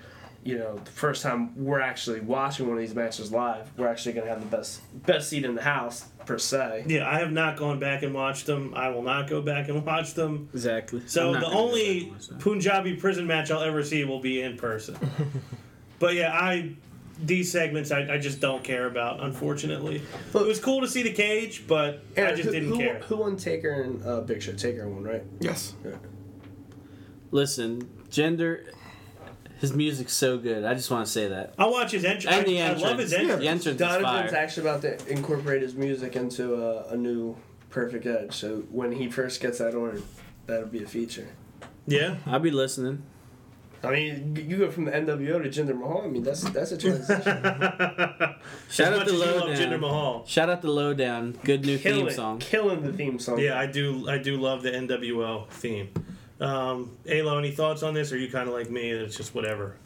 you 0.47 0.57
know, 0.59 0.77
the 0.77 0.91
first 0.93 1.23
time 1.23 1.53
we're 1.57 1.81
actually 1.81 2.21
watching 2.21 2.69
one 2.69 2.77
of 2.77 2.81
these 2.81 2.95
matches 2.95 3.33
live, 3.33 3.69
we're 3.77 3.89
actually 3.89 4.13
going 4.13 4.27
to 4.27 4.33
have 4.33 4.41
the 4.41 4.57
best 4.57 4.81
best 5.05 5.29
seat 5.29 5.45
in 5.45 5.57
the 5.57 5.63
house 5.63 6.07
per 6.25 6.39
se. 6.39 6.85
Yeah, 6.87 7.11
I 7.11 7.19
have 7.19 7.33
not 7.33 7.57
gone 7.57 7.81
back 7.81 8.05
and 8.05 8.15
watched 8.15 8.47
them. 8.47 8.73
I 8.75 8.91
will 8.91 9.03
not 9.03 9.29
go 9.29 9.43
back 9.43 9.69
and 9.69 9.85
watch 9.85 10.15
them. 10.15 10.49
Exactly. 10.53 11.03
So 11.07 11.33
the 11.33 11.47
only 11.47 11.83
back 11.83 12.03
and 12.03 12.13
watch 12.13 12.27
that. 12.29 12.39
Punjabi 12.39 12.95
prison 12.95 13.27
match 13.27 13.51
I'll 13.51 13.63
ever 13.63 13.83
see 13.83 14.05
will 14.05 14.21
be 14.21 14.41
in 14.43 14.57
person. 14.57 14.97
but 15.99 16.15
yeah, 16.15 16.33
I 16.33 16.77
these 17.19 17.51
segments 17.51 17.91
I, 17.91 18.15
I 18.15 18.19
just 18.19 18.39
don't 18.41 18.63
care 18.63 18.87
about, 18.87 19.21
unfortunately. 19.21 20.03
But, 20.33 20.43
it 20.43 20.47
was 20.47 20.61
cool 20.61 20.81
to 20.83 20.89
see 20.89 21.03
the 21.03 21.13
cage, 21.13 21.65
but 21.67 22.05
I 22.17 22.33
just 22.33 22.43
who, 22.43 22.51
didn't 22.53 22.69
who, 22.69 22.79
care. 22.79 22.99
Who 23.01 23.17
won 23.17 23.37
Taker 23.37 23.83
and 23.83 24.05
uh, 24.05 24.21
Big 24.21 24.43
Show? 24.43 24.53
Taker 24.53 24.89
won, 24.89 25.03
right? 25.03 25.25
Yes. 25.41 25.75
Listen, 27.37 27.83
Jinder. 28.09 28.65
His 29.59 29.75
music's 29.75 30.15
so 30.15 30.39
good. 30.39 30.65
I 30.65 30.73
just 30.73 30.91
want 30.91 31.05
to 31.05 31.13
say 31.13 31.29
that. 31.29 31.53
I'll 31.59 31.71
watch 31.71 31.91
his 31.91 32.03
entrance. 32.03 32.35
And 32.35 32.47
the 32.47 32.63
I, 32.63 32.69
I 32.69 32.73
love 32.73 32.99
his 32.99 33.13
entrance. 33.13 33.13
entrance. 33.13 33.41
The 33.41 33.49
entrance 33.49 33.67
is 33.67 33.77
Donovan's 33.77 34.31
fire. 34.31 34.41
actually 34.41 34.69
about 34.69 34.83
to 34.83 35.09
incorporate 35.11 35.61
his 35.61 35.75
music 35.75 36.17
into 36.17 36.55
a, 36.55 36.95
a 36.95 36.97
new 36.97 37.37
Perfect 37.69 38.07
Edge. 38.07 38.35
So 38.35 38.63
when 38.71 38.91
he 38.93 39.11
first 39.11 39.43
gets 39.43 39.59
that 39.59 39.75
on, 39.75 40.03
that'll 40.47 40.69
be 40.69 40.83
a 40.83 40.87
feature. 40.87 41.29
Yeah. 41.87 42.17
I'll 42.25 42.41
be 42.41 42.51
listening. 42.51 43.03
I 43.85 43.91
mean, 43.91 44.37
you 44.49 44.57
go 44.57 44.71
from 44.71 44.87
the 44.87 44.93
NWO 44.93 45.43
to 45.43 45.49
Jinder 45.51 45.79
Mahal. 45.79 46.03
I 46.05 46.09
mean, 46.09 46.23
that's 46.23 46.43
that's 46.43 46.73
a 46.73 46.79
transition. 46.79 47.23
Shout 48.71 48.95
out 48.95 48.99
much 49.01 49.09
to 49.09 49.15
as 49.15 49.61
you 49.61 49.67
Jinder 49.67 49.71
Lowdown. 49.73 49.81
Mahal. 49.81 50.25
Shout 50.27 50.49
out 50.49 50.63
to 50.63 50.71
Lowdown. 50.71 51.33
Good 51.45 51.67
new 51.67 51.79
killing, 51.79 52.07
theme 52.07 52.15
song. 52.15 52.39
killing 52.39 52.83
the 52.83 52.95
theme 52.95 53.19
song. 53.19 53.39
Yeah, 53.39 53.61
I 53.61 53.67
do. 53.67 54.09
I 54.09 54.17
do 54.17 54.39
love 54.39 54.63
the 54.63 54.71
NWO 54.71 55.49
theme. 55.51 55.91
Um, 56.41 56.97
Alo, 57.07 57.39
any 57.39 57.51
thoughts 57.51 57.83
on 57.83 57.95
this? 57.95 58.13
Or 58.13 58.17
are 58.17 58.19
you 58.19 58.31
kind 58.31 58.49
of 58.49 58.55
like 58.55 58.71
me? 58.71 58.91
It's 58.91 59.17
just 59.17 59.35
whatever. 59.35 59.77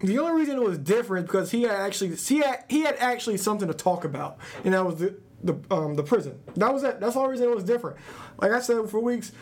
The 0.00 0.18
only 0.18 0.40
reason 0.40 0.56
it 0.56 0.62
was 0.62 0.78
different 0.78 1.26
because 1.26 1.50
he 1.50 1.62
had 1.62 1.72
actually 1.72 2.14
he 2.16 2.38
had 2.38 2.64
he 2.68 2.82
had 2.82 2.96
actually 2.96 3.38
something 3.38 3.68
to 3.68 3.74
talk 3.74 4.04
about, 4.04 4.38
and 4.64 4.74
that 4.74 4.84
was 4.84 4.96
the 4.96 5.16
the 5.42 5.54
um, 5.70 5.94
the 5.94 6.02
prison. 6.02 6.38
That 6.56 6.72
was 6.72 6.82
it. 6.82 7.00
That's 7.00 7.14
the 7.14 7.20
only 7.20 7.32
reason 7.32 7.48
it 7.48 7.54
was 7.54 7.64
different. 7.64 7.96
Like 8.38 8.52
I 8.52 8.60
said 8.60 8.90
for 8.90 9.00
weeks, 9.00 9.32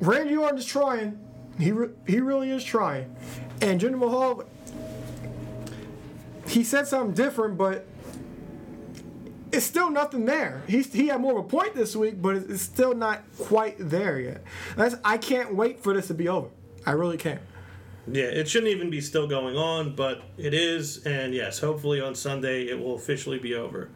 Randy 0.00 0.36
Orton 0.36 0.58
is 0.58 0.64
trying. 0.64 1.18
He 1.58 1.72
re- 1.72 1.90
he 2.06 2.20
really 2.20 2.50
is 2.50 2.64
trying, 2.64 3.14
and 3.60 3.80
Jinder 3.80 3.98
Mahal. 3.98 4.44
He 6.46 6.62
said 6.62 6.86
something 6.86 7.14
different, 7.14 7.58
but 7.58 7.86
it's 9.52 9.64
still 9.66 9.90
nothing 9.90 10.24
there. 10.24 10.62
He 10.66 10.82
he 10.82 11.08
had 11.08 11.20
more 11.20 11.38
of 11.38 11.44
a 11.44 11.48
point 11.48 11.74
this 11.74 11.94
week, 11.96 12.20
but 12.20 12.36
it's 12.36 12.50
it's 12.50 12.62
still 12.62 12.94
not 12.94 13.22
quite 13.38 13.76
there 13.78 14.18
yet. 14.20 14.42
That's, 14.76 14.96
I 15.04 15.18
can't 15.18 15.54
wait 15.54 15.80
for 15.82 15.94
this 15.94 16.08
to 16.08 16.14
be 16.14 16.28
over. 16.28 16.48
I 16.84 16.92
really 16.92 17.16
can't. 17.16 17.40
Yeah, 18.10 18.24
it 18.24 18.48
shouldn't 18.48 18.70
even 18.70 18.88
be 18.90 19.00
still 19.00 19.26
going 19.26 19.56
on, 19.56 19.96
but 19.96 20.22
it 20.38 20.54
is, 20.54 21.04
and 21.06 21.34
yes, 21.34 21.58
hopefully 21.58 22.00
on 22.00 22.14
Sunday 22.14 22.68
it 22.68 22.78
will 22.78 22.94
officially 22.94 23.38
be 23.38 23.54
over. 23.54 23.90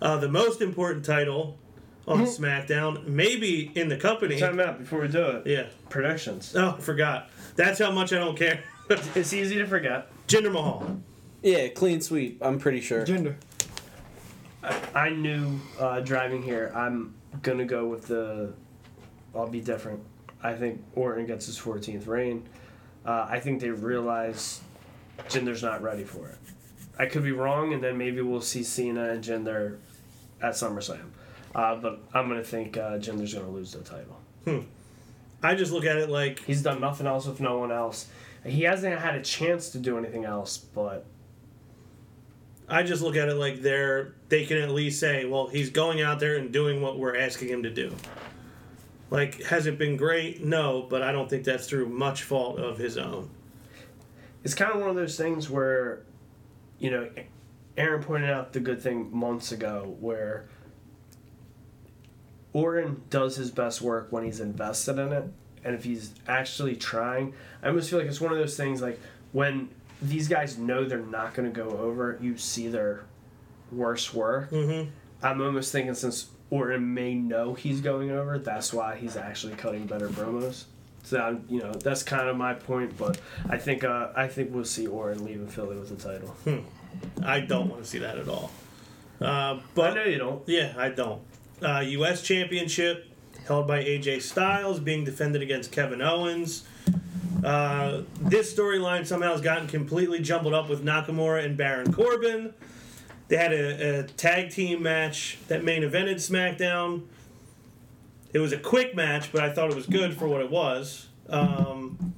Uh, 0.00 0.16
the 0.16 0.28
most 0.28 0.62
important 0.62 1.04
title 1.04 1.58
on 2.08 2.24
SmackDown, 2.24 3.06
maybe 3.06 3.70
in 3.74 3.88
the 3.88 3.96
company. 3.96 4.38
Time 4.38 4.58
out 4.58 4.78
before 4.78 5.00
we 5.00 5.08
do 5.08 5.22
it. 5.22 5.46
Yeah. 5.46 5.66
Predictions. 5.88 6.56
Oh, 6.56 6.74
I 6.76 6.80
forgot. 6.80 7.30
That's 7.54 7.78
how 7.78 7.92
much 7.92 8.12
I 8.12 8.18
don't 8.18 8.36
care. 8.36 8.64
It's 9.14 9.32
easy 9.32 9.56
to 9.56 9.66
forget. 9.66 10.08
Jinder 10.26 10.52
Mahal. 10.52 11.00
Yeah, 11.42 11.68
clean 11.68 12.00
sweep. 12.00 12.38
I'm 12.40 12.58
pretty 12.58 12.80
sure. 12.80 13.06
Jinder. 13.06 13.36
I 14.94 15.10
knew 15.10 15.60
uh, 15.78 16.00
driving 16.00 16.42
here. 16.42 16.72
I'm 16.74 17.14
gonna 17.42 17.64
go 17.64 17.86
with 17.86 18.06
the. 18.06 18.52
I'll 19.34 19.48
be 19.48 19.60
different. 19.60 20.00
I 20.42 20.54
think 20.54 20.82
Orton 20.94 21.26
gets 21.26 21.46
his 21.46 21.58
14th 21.58 22.06
reign. 22.06 22.48
Uh, 23.04 23.26
I 23.28 23.40
think 23.40 23.60
they 23.60 23.70
realize 23.70 24.60
Jinder's 25.28 25.62
not 25.62 25.82
ready 25.82 26.04
for 26.04 26.28
it. 26.28 26.38
I 26.98 27.06
could 27.06 27.22
be 27.22 27.32
wrong, 27.32 27.72
and 27.72 27.82
then 27.82 27.96
maybe 27.96 28.20
we'll 28.20 28.40
see 28.40 28.62
Cena 28.62 29.10
and 29.10 29.24
Jinder 29.24 29.78
at 30.40 30.52
SummerSlam. 30.52 31.06
Uh, 31.54 31.76
but 31.76 32.00
I'm 32.14 32.28
gonna 32.28 32.44
think 32.44 32.76
uh, 32.76 32.98
Jinder's 32.98 33.34
gonna 33.34 33.48
lose 33.48 33.72
the 33.72 33.80
title. 33.80 34.20
I 35.42 35.54
just 35.54 35.72
look 35.72 35.84
at 35.84 35.96
it 35.96 36.08
like 36.08 36.38
He's 36.44 36.62
done 36.62 36.80
nothing 36.80 37.06
else 37.06 37.26
with 37.26 37.40
no 37.40 37.58
one 37.58 37.72
else. 37.72 38.08
He 38.44 38.62
hasn't 38.62 38.98
had 38.98 39.14
a 39.14 39.22
chance 39.22 39.70
to 39.70 39.78
do 39.78 39.98
anything 39.98 40.24
else, 40.24 40.56
but 40.58 41.06
I 42.72 42.82
just 42.82 43.02
look 43.02 43.16
at 43.16 43.28
it 43.28 43.34
like 43.34 43.60
they're 43.60 44.14
they 44.30 44.46
can 44.46 44.56
at 44.56 44.70
least 44.70 44.98
say, 44.98 45.26
well, 45.26 45.46
he's 45.46 45.68
going 45.68 46.00
out 46.00 46.20
there 46.20 46.36
and 46.36 46.50
doing 46.50 46.80
what 46.80 46.98
we're 46.98 47.18
asking 47.18 47.48
him 47.48 47.62
to 47.64 47.70
do. 47.70 47.94
Like, 49.10 49.42
has 49.42 49.66
it 49.66 49.76
been 49.76 49.98
great? 49.98 50.42
No, 50.42 50.86
but 50.88 51.02
I 51.02 51.12
don't 51.12 51.28
think 51.28 51.44
that's 51.44 51.66
through 51.66 51.90
much 51.90 52.22
fault 52.22 52.58
of 52.58 52.78
his 52.78 52.96
own. 52.96 53.28
it's 54.42 54.54
kind 54.54 54.72
of 54.72 54.80
one 54.80 54.88
of 54.88 54.96
those 54.96 55.18
things 55.18 55.50
where, 55.50 56.02
you 56.78 56.90
know, 56.90 57.10
Aaron 57.76 58.02
pointed 58.02 58.30
out 58.30 58.54
the 58.54 58.60
good 58.60 58.80
thing 58.80 59.14
months 59.14 59.52
ago 59.52 59.94
where 60.00 60.48
Orton 62.54 63.02
does 63.10 63.36
his 63.36 63.50
best 63.50 63.82
work 63.82 64.10
when 64.10 64.24
he's 64.24 64.40
invested 64.40 64.98
in 64.98 65.12
it. 65.12 65.24
And 65.62 65.74
if 65.74 65.84
he's 65.84 66.14
actually 66.26 66.76
trying, 66.76 67.34
I 67.62 67.68
almost 67.68 67.90
feel 67.90 67.98
like 67.98 68.08
it's 68.08 68.20
one 68.20 68.32
of 68.32 68.38
those 68.38 68.56
things 68.56 68.80
like 68.80 68.98
when 69.32 69.68
these 70.02 70.28
guys 70.28 70.58
know 70.58 70.84
they're 70.84 70.98
not 70.98 71.34
going 71.34 71.50
to 71.50 71.54
go 71.54 71.70
over, 71.70 72.18
you 72.20 72.36
see 72.36 72.68
their 72.68 73.04
worst 73.70 74.12
work. 74.14 74.50
Mm-hmm. 74.50 74.90
I'm 75.24 75.40
almost 75.40 75.72
thinking 75.72 75.94
since 75.94 76.28
Orton 76.50 76.92
may 76.92 77.14
know 77.14 77.54
he's 77.54 77.80
going 77.80 78.10
over, 78.10 78.38
that's 78.38 78.72
why 78.72 78.96
he's 78.96 79.16
actually 79.16 79.54
cutting 79.54 79.86
better 79.86 80.08
promos. 80.08 80.64
So 81.04 81.18
I'm, 81.18 81.44
you 81.48 81.60
know 81.60 81.72
that's 81.72 82.02
kind 82.02 82.28
of 82.28 82.36
my 82.36 82.54
point, 82.54 82.96
but 82.96 83.18
I 83.48 83.58
think 83.58 83.82
uh, 83.82 84.10
I 84.14 84.28
think 84.28 84.54
we'll 84.54 84.64
see 84.64 84.86
Orton 84.86 85.24
leaving 85.24 85.48
Philly 85.48 85.76
with 85.76 85.88
the 85.88 85.96
title. 85.96 86.36
I 87.24 87.40
don't 87.40 87.68
want 87.68 87.82
to 87.82 87.88
see 87.88 87.98
that 87.98 88.18
at 88.18 88.28
all. 88.28 88.52
Uh, 89.20 89.24
I 89.24 89.62
but 89.74 89.94
know 89.94 90.04
you 90.04 90.18
don't. 90.18 90.48
yeah, 90.48 90.74
I 90.76 90.90
don't. 90.90 91.22
Uh, 91.60 91.80
U.S. 91.80 92.22
Championship 92.22 93.06
held 93.46 93.66
by 93.66 93.82
AJ 93.82 94.22
Styles, 94.22 94.78
being 94.80 95.04
defended 95.04 95.42
against 95.42 95.72
Kevin 95.72 96.00
Owens. 96.02 96.64
Uh, 97.42 98.02
this 98.20 98.54
storyline 98.54 99.06
somehow 99.06 99.32
has 99.32 99.40
gotten 99.40 99.66
completely 99.66 100.20
jumbled 100.20 100.54
up 100.54 100.68
with 100.68 100.84
Nakamura 100.84 101.44
and 101.44 101.56
Baron 101.56 101.92
Corbin. 101.92 102.54
They 103.28 103.36
had 103.36 103.52
a, 103.52 104.00
a 104.00 104.02
tag 104.04 104.50
team 104.50 104.82
match 104.82 105.38
that 105.48 105.64
main 105.64 105.82
evented 105.82 106.16
SmackDown. 106.16 107.02
It 108.32 108.38
was 108.38 108.52
a 108.52 108.58
quick 108.58 108.94
match, 108.94 109.32
but 109.32 109.42
I 109.42 109.52
thought 109.52 109.70
it 109.70 109.76
was 109.76 109.86
good 109.86 110.16
for 110.16 110.28
what 110.28 110.40
it 110.40 110.50
was. 110.50 111.08
Um, 111.28 112.14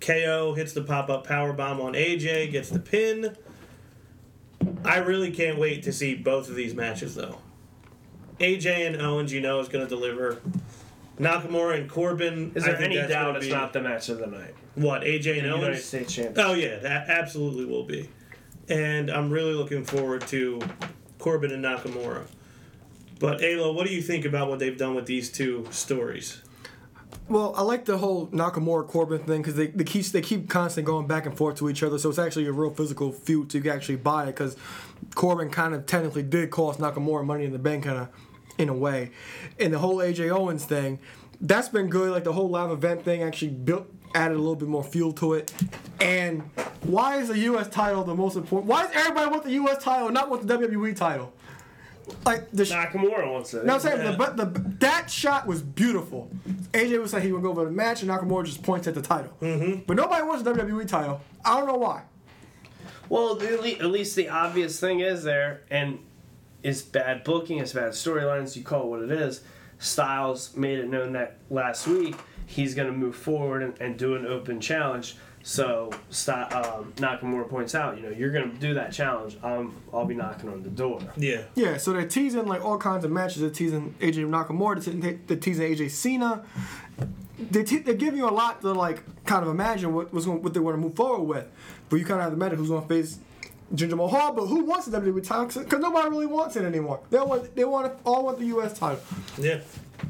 KO 0.00 0.54
hits 0.54 0.72
the 0.72 0.82
pop 0.82 1.08
up 1.08 1.26
power 1.26 1.52
bomb 1.52 1.80
on 1.80 1.94
AJ, 1.94 2.50
gets 2.50 2.70
the 2.70 2.78
pin. 2.78 3.36
I 4.84 4.98
really 4.98 5.30
can't 5.30 5.58
wait 5.58 5.84
to 5.84 5.92
see 5.92 6.14
both 6.14 6.48
of 6.48 6.56
these 6.56 6.74
matches, 6.74 7.14
though. 7.14 7.38
AJ 8.38 8.86
and 8.86 9.00
Owens, 9.00 9.32
you 9.32 9.40
know, 9.40 9.60
is 9.60 9.68
going 9.68 9.84
to 9.84 9.88
deliver. 9.88 10.40
Nakamura 11.22 11.78
and 11.78 11.88
Corbin. 11.88 12.52
Is 12.54 12.64
I 12.64 12.68
there 12.68 12.76
think 12.76 12.94
any 12.94 13.08
doubt 13.08 13.36
it's 13.36 13.46
be- 13.46 13.52
not 13.52 13.72
the 13.72 13.80
match 13.80 14.08
of 14.08 14.18
the 14.18 14.26
night? 14.26 14.54
what 14.74 15.02
AJ 15.02 15.38
and 15.38 15.46
United 15.46 15.52
Owens? 15.52 15.84
States 15.84 16.12
champion. 16.14 16.46
Oh 16.46 16.54
yeah, 16.54 16.78
that 16.78 17.08
absolutely 17.08 17.64
will 17.66 17.84
be, 17.84 18.08
and 18.68 19.10
I'm 19.10 19.30
really 19.30 19.54
looking 19.54 19.84
forward 19.84 20.26
to 20.28 20.60
Corbin 21.18 21.52
and 21.52 21.64
Nakamura. 21.64 22.24
But 23.18 23.40
Ayla, 23.40 23.72
what 23.74 23.86
do 23.86 23.92
you 23.94 24.02
think 24.02 24.24
about 24.24 24.48
what 24.48 24.58
they've 24.58 24.76
done 24.76 24.94
with 24.94 25.06
these 25.06 25.30
two 25.30 25.66
stories? 25.70 26.42
Well, 27.28 27.54
I 27.56 27.62
like 27.62 27.84
the 27.84 27.98
whole 27.98 28.26
Nakamura 28.28 28.88
Corbin 28.88 29.20
thing 29.20 29.42
because 29.42 29.54
they, 29.54 29.68
they 29.68 29.84
keep 29.84 30.04
they 30.06 30.20
keep 30.22 30.48
constantly 30.48 30.90
going 30.90 31.06
back 31.06 31.24
and 31.26 31.36
forth 31.36 31.56
to 31.58 31.70
each 31.70 31.82
other, 31.82 31.98
so 31.98 32.08
it's 32.08 32.18
actually 32.18 32.46
a 32.46 32.52
real 32.52 32.70
physical 32.74 33.12
feud 33.12 33.48
to 33.50 33.68
actually 33.70 33.96
buy 33.96 34.24
it 34.24 34.26
because 34.26 34.56
Corbin 35.14 35.50
kind 35.50 35.74
of 35.74 35.86
technically 35.86 36.22
did 36.22 36.50
cost 36.50 36.80
Nakamura 36.80 37.24
money 37.24 37.44
in 37.44 37.52
the 37.52 37.58
bank, 37.58 37.84
kind 37.84 37.98
of 37.98 38.08
in 38.58 38.68
a 38.68 38.74
way, 38.74 39.10
and 39.58 39.72
the 39.72 39.78
whole 39.78 39.96
AJ 39.96 40.30
Owens 40.30 40.64
thing, 40.64 40.98
that's 41.40 41.68
been 41.68 41.88
good. 41.88 42.10
Like 42.10 42.24
the 42.24 42.32
whole 42.32 42.48
live 42.48 42.70
event 42.70 43.04
thing 43.04 43.22
actually 43.22 43.50
built 43.50 43.86
added 44.14 44.34
a 44.34 44.38
little 44.38 44.56
bit 44.56 44.68
more 44.68 44.84
fuel 44.84 45.12
to 45.14 45.34
it. 45.34 45.52
And 46.00 46.42
why 46.82 47.18
is 47.18 47.28
the 47.28 47.38
U.S. 47.38 47.68
title 47.68 48.04
the 48.04 48.14
most 48.14 48.36
important? 48.36 48.68
Why 48.68 48.82
does 48.84 48.92
everybody 48.94 49.30
want 49.30 49.44
the 49.44 49.52
U.S. 49.52 49.82
title, 49.82 50.08
and 50.08 50.14
not 50.14 50.30
want 50.30 50.46
the 50.46 50.58
WWE 50.58 50.96
title? 50.96 51.32
Like 52.26 52.50
the 52.50 52.64
sh- 52.64 52.72
Nakamura 52.72 53.32
wants 53.32 53.54
it. 53.54 53.64
no, 53.64 53.74
I'm 53.74 53.80
saying 53.80 54.04
the, 54.04 54.16
but 54.16 54.36
the 54.36 54.46
that 54.80 55.08
shot 55.08 55.46
was 55.46 55.62
beautiful. 55.62 56.30
AJ 56.72 57.00
was 57.00 57.12
like 57.12 57.22
he 57.22 57.32
would 57.32 57.42
go 57.42 57.50
over 57.50 57.64
the 57.64 57.70
match, 57.70 58.02
and 58.02 58.10
Nakamura 58.10 58.44
just 58.44 58.62
points 58.62 58.86
at 58.86 58.94
the 58.94 59.02
title. 59.02 59.32
Mm-hmm. 59.40 59.82
But 59.86 59.96
nobody 59.96 60.24
wants 60.24 60.42
the 60.42 60.52
WWE 60.52 60.86
title. 60.86 61.20
I 61.44 61.58
don't 61.58 61.68
know 61.68 61.76
why. 61.76 62.02
Well, 63.08 63.34
the, 63.34 63.78
at 63.78 63.86
least 63.86 64.16
the 64.16 64.28
obvious 64.30 64.80
thing 64.80 65.00
is 65.00 65.22
there, 65.22 65.62
and 65.70 65.98
it's 66.62 66.82
bad 66.82 67.24
booking, 67.24 67.58
it's 67.58 67.72
bad 67.72 67.92
storylines. 67.92 68.56
You 68.56 68.62
call 68.62 68.84
it 68.84 68.86
what 68.88 69.02
it 69.02 69.10
is. 69.10 69.42
Styles 69.78 70.56
made 70.56 70.78
it 70.78 70.88
known 70.88 71.12
that 71.14 71.38
last 71.50 71.86
week 71.88 72.14
he's 72.46 72.74
going 72.74 72.86
to 72.90 72.96
move 72.96 73.16
forward 73.16 73.62
and, 73.62 73.80
and 73.80 73.98
do 73.98 74.14
an 74.14 74.26
open 74.26 74.60
challenge. 74.60 75.16
So 75.44 75.90
Sty- 76.10 76.44
um, 76.50 76.92
Nakamura 76.96 77.48
points 77.48 77.74
out, 77.74 77.96
you 77.96 78.04
know, 78.04 78.10
you're 78.10 78.30
going 78.30 78.52
to 78.52 78.56
do 78.58 78.74
that 78.74 78.92
challenge. 78.92 79.36
I'm, 79.42 79.74
I'll 79.92 80.04
be 80.04 80.14
knocking 80.14 80.48
on 80.48 80.62
the 80.62 80.70
door. 80.70 81.00
Yeah. 81.16 81.42
Yeah, 81.56 81.78
so 81.78 81.92
they're 81.92 82.06
teasing 82.06 82.46
like 82.46 82.64
all 82.64 82.78
kinds 82.78 83.04
of 83.04 83.10
matches. 83.10 83.40
They're 83.40 83.50
teasing 83.50 83.94
AJ 84.00 84.28
Nakamura. 84.28 84.74
They're 84.76 84.94
teasing, 84.94 85.20
they're 85.26 85.36
teasing 85.36 85.74
AJ 85.74 85.90
Cena. 85.90 86.44
They 87.50 87.64
te- 87.64 87.78
they're 87.78 87.94
giving 87.94 88.18
you 88.18 88.28
a 88.28 88.30
lot 88.30 88.60
to 88.60 88.72
like 88.72 89.02
kind 89.24 89.42
of 89.44 89.50
imagine 89.50 89.92
what 89.92 90.12
was 90.12 90.26
going, 90.26 90.42
what 90.44 90.54
they 90.54 90.60
want 90.60 90.76
to 90.76 90.80
move 90.80 90.94
forward 90.94 91.24
with. 91.24 91.46
But 91.88 91.96
you 91.96 92.04
kind 92.04 92.20
of 92.20 92.24
have 92.24 92.30
to 92.32 92.36
imagine 92.36 92.58
who's 92.58 92.68
going 92.68 92.82
to 92.82 92.88
face 92.88 93.18
Jinder 93.74 93.96
Mahal. 93.96 94.32
But 94.32 94.46
who 94.46 94.64
wants 94.64 94.86
the 94.86 94.98
WWE 94.98 95.22
title? 95.22 95.62
Because 95.62 95.80
nobody 95.80 96.08
really 96.08 96.26
wants 96.26 96.56
it 96.56 96.64
anymore. 96.64 97.00
They 97.10 97.18
want 97.18 97.54
they 97.54 97.64
want 97.64 97.92
all 98.04 98.24
want 98.24 98.38
the 98.38 98.46
U.S. 98.46 98.78
title. 98.78 99.02
Yeah. 99.38 99.60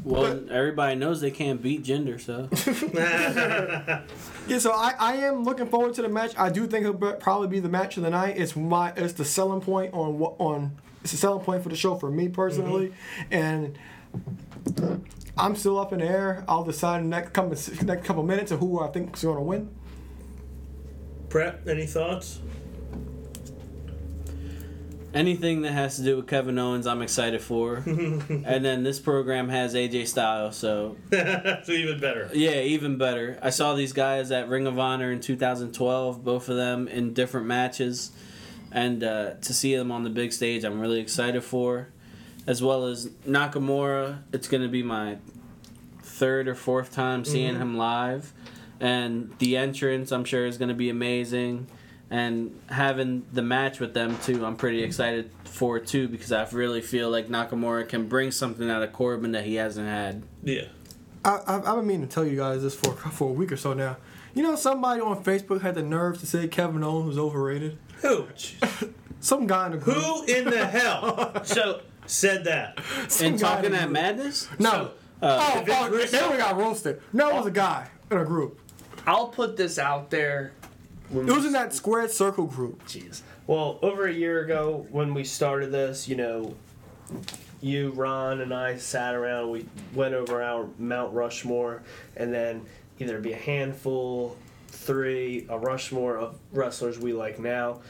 Well, 0.04 0.50
everybody 0.50 0.96
knows 0.96 1.20
they 1.20 1.30
can't 1.30 1.62
beat 1.62 1.84
Jinder, 1.84 2.20
so 2.20 2.48
Yeah, 4.48 4.58
so 4.58 4.72
I, 4.72 4.94
I 4.98 5.12
am 5.16 5.44
looking 5.44 5.66
forward 5.66 5.94
to 5.94 6.02
the 6.02 6.08
match. 6.08 6.32
I 6.36 6.50
do 6.50 6.66
think 6.66 6.84
it'll 6.84 6.94
be- 6.94 7.18
probably 7.18 7.48
be 7.48 7.60
the 7.60 7.68
match 7.68 7.96
of 7.96 8.02
the 8.02 8.10
night. 8.10 8.36
It's 8.36 8.56
my 8.56 8.92
it's 8.96 9.12
the 9.12 9.24
selling 9.24 9.60
point 9.60 9.94
on 9.94 10.18
what 10.18 10.34
on 10.38 10.76
it's 11.02 11.12
a 11.12 11.16
selling 11.16 11.44
point 11.44 11.62
for 11.62 11.68
the 11.68 11.76
show 11.76 11.96
for 11.96 12.10
me 12.10 12.28
personally, 12.28 12.92
mm-hmm. 13.30 13.34
and 13.34 13.78
I'm 15.36 15.56
still 15.56 15.78
up 15.78 15.92
in 15.92 16.00
the 16.00 16.06
air. 16.06 16.44
I'll 16.48 16.64
decide 16.64 17.02
in 17.02 17.10
the 17.10 17.16
next 17.16 17.32
couple 17.32 17.56
next 17.84 18.04
couple 18.06 18.22
minutes 18.22 18.50
of 18.50 18.60
who 18.60 18.80
I 18.80 18.88
think 18.88 19.16
is 19.16 19.22
going 19.22 19.36
to 19.36 19.42
win. 19.42 19.70
Prep, 21.28 21.66
any 21.66 21.86
thoughts? 21.86 22.40
Anything 25.14 25.62
that 25.62 25.72
has 25.72 25.96
to 25.96 26.02
do 26.02 26.16
with 26.16 26.26
Kevin 26.26 26.58
Owens, 26.58 26.86
I'm 26.86 27.02
excited 27.02 27.40
for. 27.40 27.76
and 27.86 28.64
then 28.64 28.82
this 28.82 28.98
program 28.98 29.48
has 29.48 29.74
AJ 29.74 30.08
Styles, 30.08 30.56
so 30.56 30.96
so 31.12 31.72
even 31.72 32.00
better. 32.00 32.30
yeah, 32.32 32.60
even 32.60 32.98
better. 32.98 33.38
I 33.42 33.50
saw 33.50 33.74
these 33.74 33.92
guys 33.92 34.30
at 34.30 34.48
Ring 34.48 34.66
of 34.66 34.78
Honor 34.78 35.12
in 35.12 35.20
2012, 35.20 36.24
both 36.24 36.48
of 36.48 36.56
them 36.56 36.88
in 36.88 37.12
different 37.14 37.46
matches, 37.46 38.12
and 38.70 39.02
uh, 39.04 39.34
to 39.34 39.54
see 39.54 39.76
them 39.76 39.92
on 39.92 40.04
the 40.04 40.10
big 40.10 40.32
stage, 40.32 40.64
I'm 40.64 40.80
really 40.80 41.00
excited 41.00 41.42
for. 41.44 41.88
As 42.44 42.60
well 42.60 42.86
as 42.86 43.06
Nakamura, 43.24 44.22
it's 44.32 44.48
going 44.48 44.64
to 44.64 44.68
be 44.68 44.82
my 44.82 45.18
third 46.02 46.48
or 46.48 46.56
fourth 46.56 46.92
time 46.92 47.24
seeing 47.24 47.54
him 47.54 47.76
live, 47.76 48.32
and 48.80 49.32
the 49.38 49.56
entrance 49.56 50.10
I'm 50.10 50.24
sure 50.24 50.46
is 50.46 50.58
going 50.58 50.68
to 50.68 50.74
be 50.74 50.88
amazing. 50.90 51.68
And 52.12 52.60
having 52.68 53.24
the 53.32 53.40
match 53.40 53.80
with 53.80 53.94
them 53.94 54.18
too, 54.18 54.44
I'm 54.44 54.56
pretty 54.56 54.82
excited 54.82 55.30
for 55.44 55.78
too 55.78 56.08
because 56.08 56.30
I 56.30 56.46
really 56.52 56.82
feel 56.82 57.08
like 57.08 57.28
Nakamura 57.28 57.88
can 57.88 58.06
bring 58.06 58.30
something 58.30 58.68
out 58.68 58.82
of 58.82 58.92
Corbin 58.92 59.32
that 59.32 59.46
he 59.46 59.54
hasn't 59.54 59.88
had. 59.88 60.22
Yeah. 60.42 60.64
I, 61.24 61.40
I've, 61.46 61.66
I've 61.66 61.76
been 61.76 61.86
meaning 61.86 62.06
to 62.06 62.14
tell 62.14 62.26
you 62.26 62.36
guys 62.36 62.60
this 62.62 62.74
for 62.74 62.92
for 62.92 63.30
a 63.30 63.32
week 63.32 63.50
or 63.50 63.56
so 63.56 63.72
now. 63.72 63.96
You 64.34 64.42
know, 64.42 64.56
somebody 64.56 65.00
on 65.00 65.24
Facebook 65.24 65.62
had 65.62 65.74
the 65.74 65.82
nerve 65.82 66.20
to 66.20 66.26
say 66.26 66.48
Kevin 66.48 66.84
Owens 66.84 67.06
was 67.06 67.18
overrated. 67.18 67.78
Who? 68.02 68.26
Some 69.20 69.46
guy 69.46 69.66
in 69.66 69.72
the 69.72 69.78
group. 69.78 69.96
Who 69.96 70.24
in 70.24 70.44
the 70.50 70.66
hell 70.66 71.40
So 71.44 71.80
said 72.04 72.44
that? 72.44 72.78
Some 73.08 73.26
And 73.28 73.38
talking 73.38 73.70
the 73.70 73.78
at. 73.78 73.90
Madness? 73.90 74.48
No. 74.58 74.90
oh, 75.22 75.62
Vince 75.64 75.78
oh, 75.80 75.88
Russo? 75.88 76.18
they 76.18 76.28
would 76.28 76.38
got 76.38 76.58
roasted. 76.58 77.00
No, 77.14 77.30
it 77.30 77.34
was 77.36 77.46
a 77.46 77.50
guy 77.50 77.88
in 78.10 78.18
a 78.18 78.24
group. 78.26 78.58
I'll 79.06 79.28
put 79.28 79.56
this 79.56 79.78
out 79.78 80.10
there. 80.10 80.52
When 81.12 81.28
It 81.28 81.32
was 81.32 81.42
we- 81.42 81.48
in 81.48 81.52
that 81.52 81.74
squared 81.74 82.10
circle 82.10 82.46
group. 82.46 82.84
Jeez. 82.86 83.20
Well, 83.46 83.78
over 83.82 84.06
a 84.06 84.12
year 84.12 84.40
ago 84.42 84.86
when 84.90 85.12
we 85.14 85.24
started 85.24 85.70
this, 85.70 86.08
you 86.08 86.16
know, 86.16 86.54
you, 87.60 87.90
Ron, 87.90 88.40
and 88.40 88.52
I 88.52 88.76
sat 88.76 89.14
around. 89.14 89.50
We 89.50 89.66
went 89.94 90.14
over 90.14 90.42
our 90.42 90.68
Mount 90.78 91.12
Rushmore, 91.12 91.82
and 92.16 92.32
then 92.32 92.62
either 92.98 93.20
be 93.20 93.32
a 93.32 93.36
handful, 93.36 94.36
three, 94.68 95.46
a 95.50 95.58
Rushmore 95.58 96.16
of 96.16 96.38
wrestlers 96.52 96.98
we 96.98 97.12
like 97.12 97.38
now. 97.38 97.80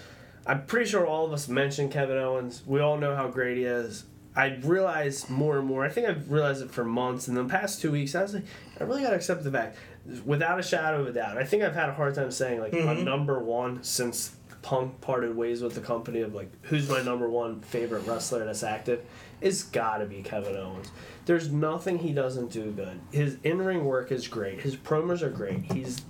I'm 0.44 0.66
pretty 0.66 0.90
sure 0.90 1.06
all 1.06 1.24
of 1.24 1.32
us 1.32 1.46
mentioned 1.48 1.92
Kevin 1.92 2.18
Owens. 2.18 2.62
We 2.66 2.80
all 2.80 2.98
know 2.98 3.14
how 3.14 3.28
great 3.28 3.56
he 3.58 3.64
is. 3.64 4.04
I 4.34 4.58
realize 4.62 5.28
more 5.30 5.58
and 5.58 5.66
more. 5.68 5.84
I 5.84 5.88
think 5.90 6.08
I've 6.08 6.30
realized 6.30 6.62
it 6.62 6.70
for 6.70 6.84
months. 6.84 7.28
In 7.28 7.34
the 7.34 7.44
past 7.44 7.80
two 7.80 7.92
weeks, 7.92 8.14
I 8.14 8.22
was 8.22 8.34
like, 8.34 8.44
I 8.80 8.84
really 8.84 9.02
got 9.02 9.10
to 9.10 9.16
accept 9.16 9.44
the 9.44 9.50
fact, 9.52 9.76
without 10.24 10.58
a 10.58 10.62
shadow 10.62 11.00
of 11.00 11.06
a 11.08 11.12
doubt. 11.12 11.38
I 11.38 11.44
think 11.44 11.62
I've 11.62 11.74
had 11.74 11.88
a 11.88 11.92
hard 11.94 12.14
time 12.14 12.30
saying 12.30 12.60
like 12.60 12.72
a 12.72 12.94
number 12.94 13.38
one 13.38 13.82
since 13.82 14.36
Punk 14.62 15.00
parted 15.00 15.36
ways 15.36 15.60
with 15.60 15.74
the 15.74 15.80
company 15.80 16.20
of 16.20 16.34
like 16.34 16.50
who's 16.66 16.88
my 16.88 17.02
number 17.02 17.28
one 17.28 17.60
favorite 17.62 18.06
wrestler 18.06 18.44
that's 18.44 18.62
active. 18.62 19.04
It's 19.40 19.64
got 19.64 19.98
to 19.98 20.06
be 20.06 20.22
Kevin 20.22 20.56
Owens. 20.56 20.90
There's 21.26 21.50
nothing 21.52 21.98
he 21.98 22.12
doesn't 22.12 22.52
do 22.52 22.70
good. 22.70 23.00
His 23.10 23.38
in 23.42 23.58
ring 23.60 23.84
work 23.84 24.12
is 24.12 24.28
great. 24.28 24.60
His 24.60 24.76
promos 24.76 25.20
are 25.22 25.30
great. 25.30 25.72
He's 25.72 26.02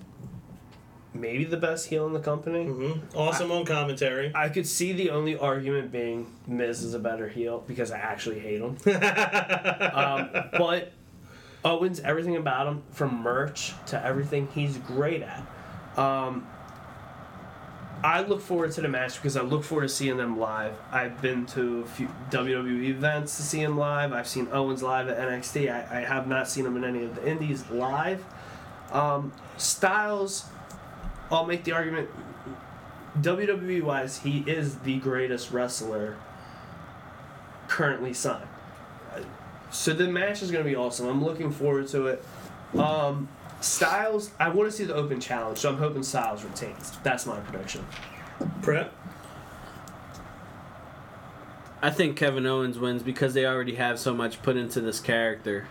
maybe 1.14 1.44
the 1.44 1.56
best 1.56 1.86
heel 1.89 2.06
in 2.06 2.12
the 2.12 2.20
company. 2.20 2.64
hmm 2.66 2.93
Awesome 3.14 3.51
on 3.52 3.64
commentary. 3.64 4.32
I 4.35 4.48
could 4.51 4.66
see 4.66 4.93
the 4.93 5.10
only 5.10 5.36
argument 5.36 5.90
being 5.93 6.27
Miz 6.47 6.82
is 6.82 6.93
a 6.94 6.98
better 6.98 7.28
heel 7.28 7.64
because 7.66 7.90
I 7.90 7.98
actually 7.98 8.39
hate 8.40 8.60
him. 8.60 8.77
um, 9.94 10.28
but 10.59 10.93
Owens, 11.64 12.01
everything 12.01 12.36
about 12.36 12.66
him, 12.66 12.82
from 12.90 13.22
merch 13.22 13.72
to 13.86 14.05
everything, 14.05 14.48
he's 14.55 14.78
great 14.78 15.22
at. 15.22 15.47
Um, 15.97 16.47
I 18.05 18.22
look 18.22 18.40
forward 18.40 18.72
to 18.72 18.80
the 18.80 18.89
match 18.89 19.14
because 19.14 19.36
I 19.36 19.43
look 19.43 19.62
forward 19.62 19.82
to 19.82 19.89
seeing 19.89 20.16
them 20.16 20.39
live. 20.39 20.74
I've 20.90 21.22
been 21.22 21.47
to 21.47 21.82
a 21.82 21.86
few 21.86 22.09
WWE 22.30 22.89
events 22.89 23.36
to 23.36 23.43
see 23.43 23.60
him 23.60 23.76
live. 23.76 24.12
I've 24.12 24.26
seen 24.26 24.48
Owens 24.51 24.82
live 24.82 25.09
at 25.09 25.18
NXT. 25.18 25.70
I, 25.70 25.98
I 25.98 26.01
have 26.01 26.26
not 26.26 26.48
seen 26.48 26.66
him 26.66 26.76
in 26.76 26.84
any 26.84 27.05
of 27.05 27.14
the 27.14 27.28
indies 27.28 27.68
live. 27.70 28.24
Um, 28.90 29.32
Styles, 29.56 30.47
I'll 31.30 31.47
make 31.47 31.62
the 31.62 31.72
argument 31.72 32.09
WWE 33.20 33.82
wise, 33.82 34.18
he 34.18 34.39
is 34.47 34.76
the 34.78 34.98
greatest 34.98 35.51
wrestler 35.52 36.16
currently 37.68 38.14
signed. 38.14 38.48
So 39.73 39.94
the 39.94 40.07
match 40.07 40.43
is 40.43 40.51
going 40.51 40.62
to 40.62 40.70
be 40.70 40.77
awesome. 40.77 41.09
I'm 41.09 41.24
looking 41.24 41.51
forward 41.51 41.89
to 41.89 42.07
it. 42.07 42.24
Um, 42.78 43.28
Styles, 43.61 44.31
I 44.39 44.49
want 44.49 44.70
to 44.70 44.77
see 44.77 44.85
the 44.85 44.94
open 44.94 45.20
challenge, 45.20 45.59
so 45.59 45.70
I'm 45.70 45.78
hoping 45.78 46.03
Styles 46.03 46.44
retains. 46.44 46.99
That's 47.03 47.27
my 47.27 47.39
prediction. 47.40 47.86
Prep. 48.61 48.93
I 51.81 51.90
think 51.90 52.16
Kevin 52.16 52.47
Owens 52.47 52.78
wins 52.78 53.03
because 53.03 53.35
they 53.35 53.47
already 53.47 53.74
have 53.74 53.99
so 53.99 54.15
much 54.15 54.43
put 54.43 54.57
into 54.57 54.81
this 54.81 55.01
character. 55.01 55.66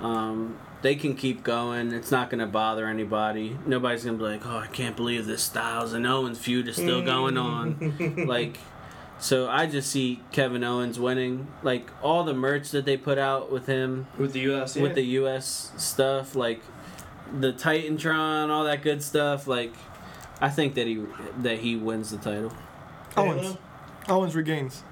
Um, 0.00 0.58
they 0.82 0.94
can 0.94 1.14
keep 1.14 1.42
going. 1.42 1.92
It's 1.92 2.10
not 2.10 2.30
going 2.30 2.40
to 2.40 2.46
bother 2.46 2.86
anybody. 2.86 3.58
Nobody's 3.66 4.04
going 4.04 4.18
to 4.18 4.24
be 4.24 4.30
like, 4.30 4.46
"Oh, 4.46 4.58
I 4.58 4.66
can't 4.68 4.96
believe 4.96 5.26
this 5.26 5.42
Styles 5.42 5.92
and 5.92 6.06
Owens 6.06 6.38
feud 6.38 6.68
is 6.68 6.76
still 6.76 7.02
going 7.02 7.36
on." 7.36 8.24
like, 8.26 8.58
so 9.20 9.48
I 9.48 9.66
just 9.66 9.90
see 9.90 10.20
Kevin 10.32 10.64
Owens 10.64 10.98
winning. 10.98 11.46
Like 11.62 11.88
all 12.02 12.24
the 12.24 12.34
merch 12.34 12.70
that 12.70 12.84
they 12.84 12.96
put 12.96 13.18
out 13.18 13.52
with 13.52 13.66
him, 13.66 14.06
With 14.18 14.32
the 14.32 14.40
US, 14.52 14.76
with 14.76 14.94
the 14.94 15.02
U.S. 15.02 15.72
stuff, 15.76 16.34
like 16.34 16.62
the 17.32 17.52
Titantron, 17.52 18.48
all 18.48 18.64
that 18.64 18.82
good 18.82 19.02
stuff. 19.02 19.46
Like, 19.46 19.72
I 20.40 20.48
think 20.48 20.74
that 20.74 20.86
he 20.86 21.04
that 21.38 21.58
he 21.58 21.76
wins 21.76 22.10
the 22.10 22.16
title. 22.16 22.52
Owens. 23.16 23.42
Halo? 23.42 23.58
Owens 24.08 24.34
regains. 24.34 24.82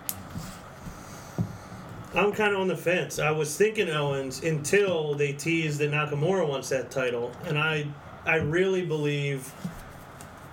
I'm 2.15 2.33
kind 2.33 2.55
of 2.55 2.61
on 2.61 2.69
the 2.69 2.77
fence. 2.77 3.19
I 3.19 3.31
was 3.31 3.57
thinking 3.57 3.89
Owens 3.89 4.43
until 4.43 5.15
they 5.15 5.33
teased 5.33 5.79
that 5.81 5.91
Nakamura 5.91 6.49
wants 6.49 6.71
that 6.71 6.91
title, 6.91 7.33
and 7.47 7.59
I, 7.59 7.87
I 8.25 8.37
really 8.37 8.85
believe. 8.85 9.53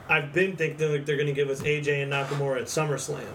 I've 0.07 0.33
been 0.33 0.55
thinking 0.55 0.91
like 0.91 1.05
they're 1.05 1.15
going 1.15 1.27
to 1.27 1.33
give 1.33 1.49
us 1.49 1.61
AJ 1.61 2.03
and 2.03 2.11
Nakamura 2.11 2.61
at 2.61 2.65
SummerSlam, 2.67 3.25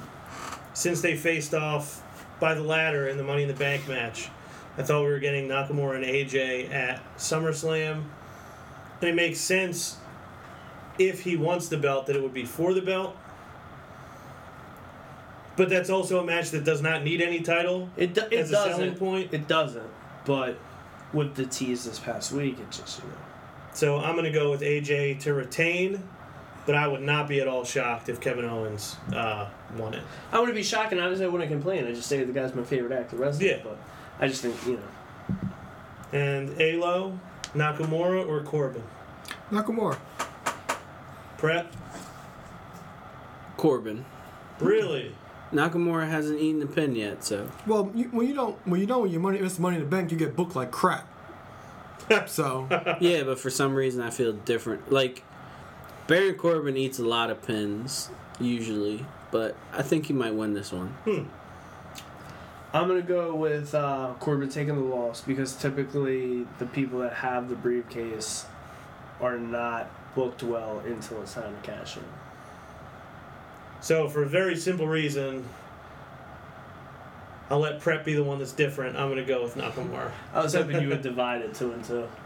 since 0.81 1.03
they 1.03 1.15
faced 1.15 1.53
off 1.53 2.03
by 2.41 2.55
the 2.55 2.63
ladder 2.63 3.07
in 3.07 3.19
the 3.19 3.23
Money 3.23 3.43
in 3.43 3.49
the 3.49 3.55
Bank 3.55 3.87
match. 3.87 4.31
I 4.79 4.83
thought 4.83 5.03
we 5.03 5.11
were 5.11 5.19
getting 5.19 5.47
Nakamura 5.47 5.97
and 5.97 6.05
AJ 6.05 6.73
at 6.73 7.03
SummerSlam. 7.19 8.05
And 9.01 9.11
it 9.11 9.15
makes 9.15 9.41
sense 9.41 9.99
if 10.99 11.21
he 11.21 11.37
wants 11.37 11.69
the 11.69 11.77
belt 11.77 12.07
that 12.07 12.17
it 12.17 12.23
would 12.23 12.33
be 12.33 12.47
for 12.47 12.73
the 12.73 12.81
belt. 12.81 13.15
But 15.57 15.69
that's 15.69 15.91
also 15.91 16.19
a 16.21 16.25
match 16.25 16.51
that 16.53 16.65
does 16.65 16.81
not 16.81 17.05
need 17.05 17.21
any 17.21 17.41
title. 17.41 17.91
It, 17.99 18.15
do, 18.15 18.23
it 18.31 18.33
As 18.33 18.51
a 18.51 18.55
selling 18.55 18.71
doesn't. 18.71 18.99
point? 18.99 19.35
It 19.35 19.47
doesn't. 19.47 19.91
But 20.25 20.57
with 21.13 21.35
the 21.35 21.45
tease 21.45 21.85
this 21.85 21.99
past 21.99 22.33
week, 22.33 22.59
it 22.59 22.71
just 22.71 23.01
you 23.01 23.09
know. 23.09 23.15
So 23.75 23.99
I'm 23.99 24.15
going 24.15 24.25
to 24.25 24.31
go 24.31 24.51
with 24.51 24.63
AJ 24.63 25.21
to 25.21 25.35
retain, 25.35 26.03
but 26.67 26.75
I 26.75 26.87
would 26.87 27.03
not 27.03 27.29
be 27.29 27.41
at 27.41 27.49
all 27.49 27.65
shocked 27.65 28.09
if 28.09 28.21
Kevin 28.21 28.45
Owens 28.45 28.97
uh, 29.15 29.49
won 29.77 29.95
it. 29.95 30.03
I 30.33 30.39
wouldn't 30.39 30.57
be 30.57 30.63
shocked, 30.63 30.93
and 30.93 31.01
obviously 31.01 31.27
I 31.27 31.29
wouldn't 31.29 31.51
complain. 31.51 31.87
I 31.87 31.93
just 31.93 32.09
say 32.09 32.23
the 32.25 32.33
guy's 32.33 32.55
my 32.55 32.63
favorite 32.63 32.93
actor 32.93 33.17
wrestler. 33.17 33.47
Yeah. 33.47 33.61
But 33.63 33.79
I 34.19 34.29
just 34.29 34.43
think 34.43 34.55
you 34.67 34.75
know. 34.75 35.39
And 36.13 36.61
Alo, 36.61 37.19
Nakamura, 37.55 38.27
or 38.27 38.43
Corbin? 38.43 38.83
Nakamura. 39.51 39.99
Prep? 41.39 41.73
Corbin. 43.57 44.05
Really? 44.59 45.15
Nakamura 45.53 46.09
hasn't 46.09 46.39
eaten 46.39 46.61
the 46.61 46.67
pin 46.67 46.95
yet, 46.95 47.25
so 47.25 47.49
Well, 47.67 47.91
you, 47.95 48.05
when 48.07 48.27
you 48.27 48.35
don't 48.35 48.57
when 48.67 48.81
you 48.81 48.87
don't 48.87 49.03
when 49.03 49.11
your 49.11 49.21
money 49.21 49.39
it's 49.39 49.59
money 49.59 49.77
in 49.77 49.83
the 49.83 49.89
bank, 49.89 50.13
you 50.13 50.17
get 50.17 50.37
booked 50.37 50.55
like 50.55 50.71
crap. 50.71 51.09
so 52.27 52.67
yeah. 53.01 53.25
But 53.25 53.39
for 53.39 53.51
some 53.51 53.75
reason, 53.75 54.03
I 54.03 54.11
feel 54.11 54.33
different. 54.33 54.93
Like 54.93 55.25
Baron 56.11 56.35
Corbin 56.35 56.77
eats 56.77 56.99
a 56.99 57.05
lot 57.05 57.31
of 57.31 57.41
pins 57.41 58.11
usually, 58.41 59.07
but 59.31 59.55
I 59.73 59.83
think 59.83 60.07
he 60.07 60.13
might 60.13 60.35
win 60.35 60.55
this 60.55 60.73
one. 60.73 60.93
I'm 61.07 62.89
gonna 62.89 63.01
go 63.01 63.33
with 63.37 63.73
uh, 63.77 64.15
Corbin 64.19 64.49
taking 64.49 64.75
the 64.75 64.81
loss 64.81 65.21
because 65.21 65.55
typically 65.55 66.49
the 66.59 66.67
people 66.67 66.99
that 66.99 67.13
have 67.13 67.49
the 67.49 67.55
briefcase 67.55 68.45
are 69.21 69.39
not 69.39 69.89
booked 70.17 70.43
well 70.43 70.81
until 70.81 71.23
it's 71.23 71.35
time 71.35 71.55
to 71.55 71.71
cash 71.71 71.97
in. 71.97 72.03
So 73.81 74.09
for 74.09 74.25
a 74.25 74.29
very 74.29 74.57
simple 74.57 74.89
reason, 74.89 75.49
I'll 77.51 77.61
let 77.61 77.81
Prep 77.81 78.05
be 78.05 78.15
the 78.15 78.25
one 78.25 78.41
that's 78.41 78.51
different. 78.51 78.97
I'm 78.97 79.07
going 79.07 79.25
to 79.25 79.25
go 79.25 79.45
with 79.45 79.55
Nakamura. 79.55 80.11
I 80.35 80.43
was 80.43 80.55
hoping 80.55 80.83
you 80.83 80.89
would 80.89 81.03
divide 81.03 81.43
it 81.43 81.55
two 81.55 81.71
and 81.71 81.85
two. 81.85 82.09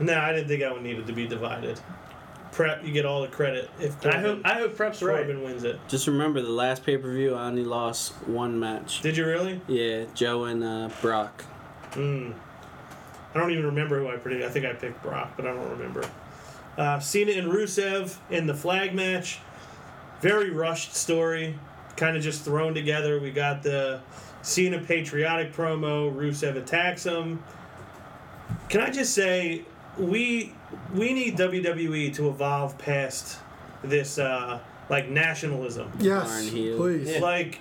No, 0.00 0.18
I 0.18 0.32
didn't 0.32 0.48
think 0.48 0.62
I 0.62 0.72
would 0.72 0.82
need 0.82 0.98
it 0.98 1.06
to 1.06 1.12
be 1.12 1.28
divided. 1.28 1.78
Prep, 2.52 2.84
you 2.84 2.92
get 2.92 3.06
all 3.06 3.22
the 3.22 3.28
credit 3.28 3.70
if 3.80 4.04
I 4.06 4.18
hope 4.18 4.42
I 4.44 4.54
hope 4.54 4.76
Prep's 4.76 5.02
right. 5.02 5.24
Corbin 5.24 5.42
wins 5.42 5.64
it. 5.64 5.80
Just 5.88 6.06
remember 6.06 6.42
the 6.42 6.50
last 6.50 6.84
pay 6.84 6.98
per 6.98 7.10
view, 7.10 7.34
I 7.34 7.46
only 7.46 7.64
lost 7.64 8.12
one 8.28 8.60
match. 8.60 9.00
Did 9.00 9.16
you 9.16 9.26
really? 9.26 9.60
Yeah, 9.66 10.04
Joe 10.14 10.44
and 10.44 10.62
uh, 10.62 10.90
Brock. 11.00 11.44
Mm. 11.92 12.34
I 13.34 13.38
don't 13.38 13.50
even 13.50 13.64
remember 13.64 13.98
who 13.98 14.08
I 14.08 14.16
predicted. 14.16 14.48
I 14.48 14.52
think 14.52 14.66
I 14.66 14.74
picked 14.74 15.02
Brock, 15.02 15.32
but 15.36 15.46
I 15.46 15.54
don't 15.54 15.70
remember. 15.70 16.08
Uh, 16.76 16.98
Cena 17.00 17.32
and 17.32 17.50
Rusev 17.50 18.16
in 18.30 18.46
the 18.46 18.54
flag 18.54 18.94
match. 18.94 19.38
Very 20.20 20.50
rushed 20.50 20.94
story, 20.94 21.58
kind 21.96 22.16
of 22.16 22.22
just 22.22 22.44
thrown 22.44 22.74
together. 22.74 23.18
We 23.18 23.30
got 23.30 23.62
the 23.62 24.00
Cena 24.42 24.78
patriotic 24.78 25.54
promo. 25.54 26.14
Rusev 26.14 26.56
attacks 26.56 27.04
him. 27.04 27.42
Can 28.68 28.82
I 28.82 28.90
just 28.90 29.14
say 29.14 29.62
we 29.98 30.52
we 30.94 31.12
need 31.12 31.36
WWE 31.36 32.14
to 32.14 32.28
evolve 32.28 32.78
past 32.78 33.38
this 33.82 34.18
uh, 34.18 34.60
like 34.88 35.08
nationalism. 35.08 35.92
yes, 35.98 36.26
Darn 36.28 36.44
heel. 36.44 36.76
please. 36.76 37.18
Like, 37.20 37.60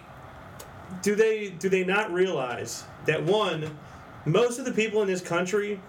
do 1.02 1.16
they 1.16 1.50
do 1.50 1.70
they 1.70 1.84
not 1.84 2.12
realize 2.12 2.84
that 3.06 3.24
one, 3.24 3.78
most 4.26 4.60
of 4.60 4.66
the 4.66 4.72
people 4.72 5.02
in 5.02 5.08
this 5.08 5.22
country 5.22 5.80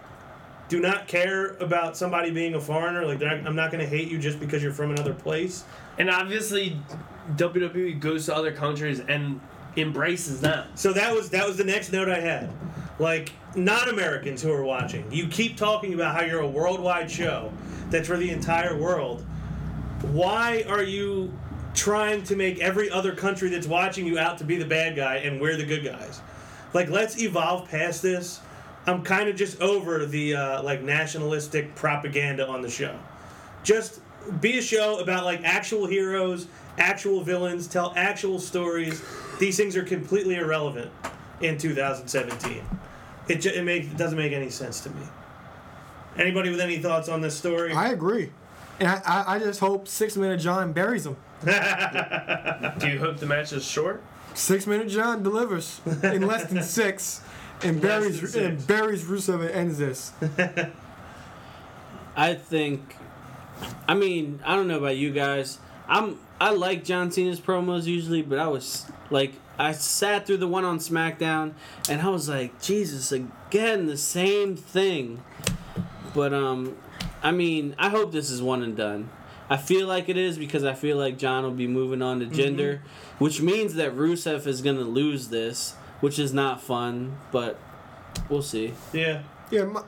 do 0.68 0.80
not 0.80 1.06
care 1.06 1.48
about 1.58 1.98
somebody 1.98 2.30
being 2.30 2.54
a 2.54 2.60
foreigner. 2.60 3.04
Like, 3.04 3.20
not, 3.20 3.46
I'm 3.46 3.54
not 3.54 3.70
going 3.70 3.84
to 3.84 3.86
hate 3.86 4.08
you 4.08 4.18
just 4.18 4.40
because 4.40 4.62
you're 4.62 4.72
from 4.72 4.90
another 4.90 5.12
place. 5.12 5.64
And 5.98 6.08
obviously, 6.08 6.78
WWE 7.36 8.00
goes 8.00 8.24
to 8.26 8.34
other 8.34 8.52
countries 8.52 9.00
and 9.00 9.38
embraces 9.76 10.40
them. 10.40 10.66
So 10.74 10.92
that 10.94 11.14
was 11.14 11.30
that 11.30 11.46
was 11.46 11.56
the 11.58 11.64
next 11.64 11.92
note 11.92 12.08
I 12.08 12.20
had. 12.20 12.50
Like 13.02 13.32
non-Americans 13.56 14.42
who 14.42 14.52
are 14.52 14.62
watching, 14.62 15.10
you 15.10 15.26
keep 15.26 15.56
talking 15.56 15.92
about 15.92 16.14
how 16.14 16.22
you're 16.22 16.42
a 16.42 16.46
worldwide 16.46 17.10
show 17.10 17.52
that's 17.90 18.06
for 18.06 18.16
the 18.16 18.30
entire 18.30 18.78
world. 18.78 19.26
Why 20.02 20.64
are 20.68 20.84
you 20.84 21.36
trying 21.74 22.22
to 22.22 22.36
make 22.36 22.60
every 22.60 22.92
other 22.92 23.12
country 23.12 23.48
that's 23.48 23.66
watching 23.66 24.06
you 24.06 24.20
out 24.20 24.38
to 24.38 24.44
be 24.44 24.56
the 24.56 24.66
bad 24.66 24.94
guy 24.94 25.16
and 25.16 25.40
we're 25.40 25.56
the 25.56 25.66
good 25.66 25.84
guys? 25.84 26.20
Like 26.74 26.90
let's 26.90 27.20
evolve 27.20 27.68
past 27.68 28.02
this. 28.02 28.38
I'm 28.86 29.02
kind 29.02 29.28
of 29.28 29.34
just 29.34 29.60
over 29.60 30.06
the 30.06 30.36
uh, 30.36 30.62
like 30.62 30.82
nationalistic 30.82 31.74
propaganda 31.74 32.46
on 32.46 32.62
the 32.62 32.70
show. 32.70 32.96
Just 33.64 33.98
be 34.40 34.58
a 34.58 34.62
show 34.62 35.00
about 35.00 35.24
like 35.24 35.40
actual 35.42 35.86
heroes, 35.86 36.46
actual 36.78 37.24
villains, 37.24 37.66
tell 37.66 37.92
actual 37.96 38.38
stories. 38.38 39.02
These 39.40 39.56
things 39.56 39.76
are 39.76 39.82
completely 39.82 40.36
irrelevant 40.36 40.92
in 41.40 41.58
2017. 41.58 42.62
It, 43.28 43.36
ju- 43.40 43.50
it, 43.54 43.62
make, 43.64 43.84
it 43.84 43.96
doesn't 43.96 44.18
make 44.18 44.32
any 44.32 44.50
sense 44.50 44.80
to 44.80 44.90
me. 44.90 45.02
Anybody 46.16 46.50
with 46.50 46.60
any 46.60 46.78
thoughts 46.78 47.08
on 47.08 47.20
this 47.20 47.36
story? 47.36 47.72
I 47.72 47.88
agree. 47.90 48.30
And 48.80 48.88
I, 48.88 49.00
I, 49.06 49.34
I 49.34 49.38
just 49.38 49.60
hope 49.60 49.86
six 49.88 50.16
minute 50.16 50.40
John 50.40 50.72
buries 50.72 51.06
him. 51.06 51.16
Do 51.44 51.48
you 52.88 52.98
hope 52.98 53.18
the 53.18 53.26
match 53.26 53.52
is 53.52 53.64
short? 53.64 54.02
Six 54.34 54.66
minute 54.66 54.88
John 54.88 55.22
delivers 55.22 55.80
in 56.02 56.26
less 56.26 56.44
than 56.50 56.62
six, 56.62 57.22
and 57.62 57.82
Less 57.82 58.00
buries 58.02 58.32
than 58.32 58.44
and 58.44 58.60
six. 58.60 58.66
buries 58.66 59.04
Rusev 59.04 59.40
and 59.42 59.50
ends 59.50 59.78
this. 59.78 60.12
I 62.16 62.34
think. 62.34 62.96
I 63.86 63.94
mean, 63.94 64.40
I 64.44 64.56
don't 64.56 64.68
know 64.68 64.78
about 64.78 64.96
you 64.96 65.12
guys. 65.12 65.58
I'm 65.88 66.18
I 66.40 66.50
like 66.50 66.84
John 66.84 67.10
Cena's 67.10 67.40
promos 67.40 67.84
usually, 67.84 68.22
but 68.22 68.38
I 68.38 68.48
was 68.48 68.86
like, 69.10 69.32
I 69.58 69.72
sat 69.72 70.26
through 70.26 70.38
the 70.38 70.48
one 70.48 70.64
on 70.64 70.78
SmackDown, 70.78 71.52
and 71.88 72.00
I 72.00 72.08
was 72.08 72.28
like, 72.28 72.60
Jesus, 72.60 73.12
again 73.12 73.86
the 73.86 73.96
same 73.96 74.56
thing. 74.56 75.22
But 76.14 76.32
um, 76.32 76.76
I 77.22 77.30
mean, 77.32 77.74
I 77.78 77.88
hope 77.88 78.12
this 78.12 78.30
is 78.30 78.42
one 78.42 78.62
and 78.62 78.76
done. 78.76 79.10
I 79.50 79.56
feel 79.58 79.86
like 79.86 80.08
it 80.08 80.16
is 80.16 80.38
because 80.38 80.64
I 80.64 80.72
feel 80.72 80.96
like 80.96 81.18
John 81.18 81.44
will 81.44 81.50
be 81.50 81.66
moving 81.66 82.00
on 82.00 82.20
to 82.20 82.26
Jinder, 82.26 82.80
which 83.18 83.40
means 83.42 83.74
that 83.74 83.94
Rusev 83.94 84.46
is 84.46 84.62
gonna 84.62 84.80
lose 84.80 85.28
this, 85.28 85.74
which 86.00 86.18
is 86.18 86.32
not 86.32 86.60
fun. 86.62 87.18
But 87.30 87.58
we'll 88.28 88.42
see. 88.42 88.72
yeah. 88.92 89.22
Yeah, 89.50 89.64
my, 89.64 89.82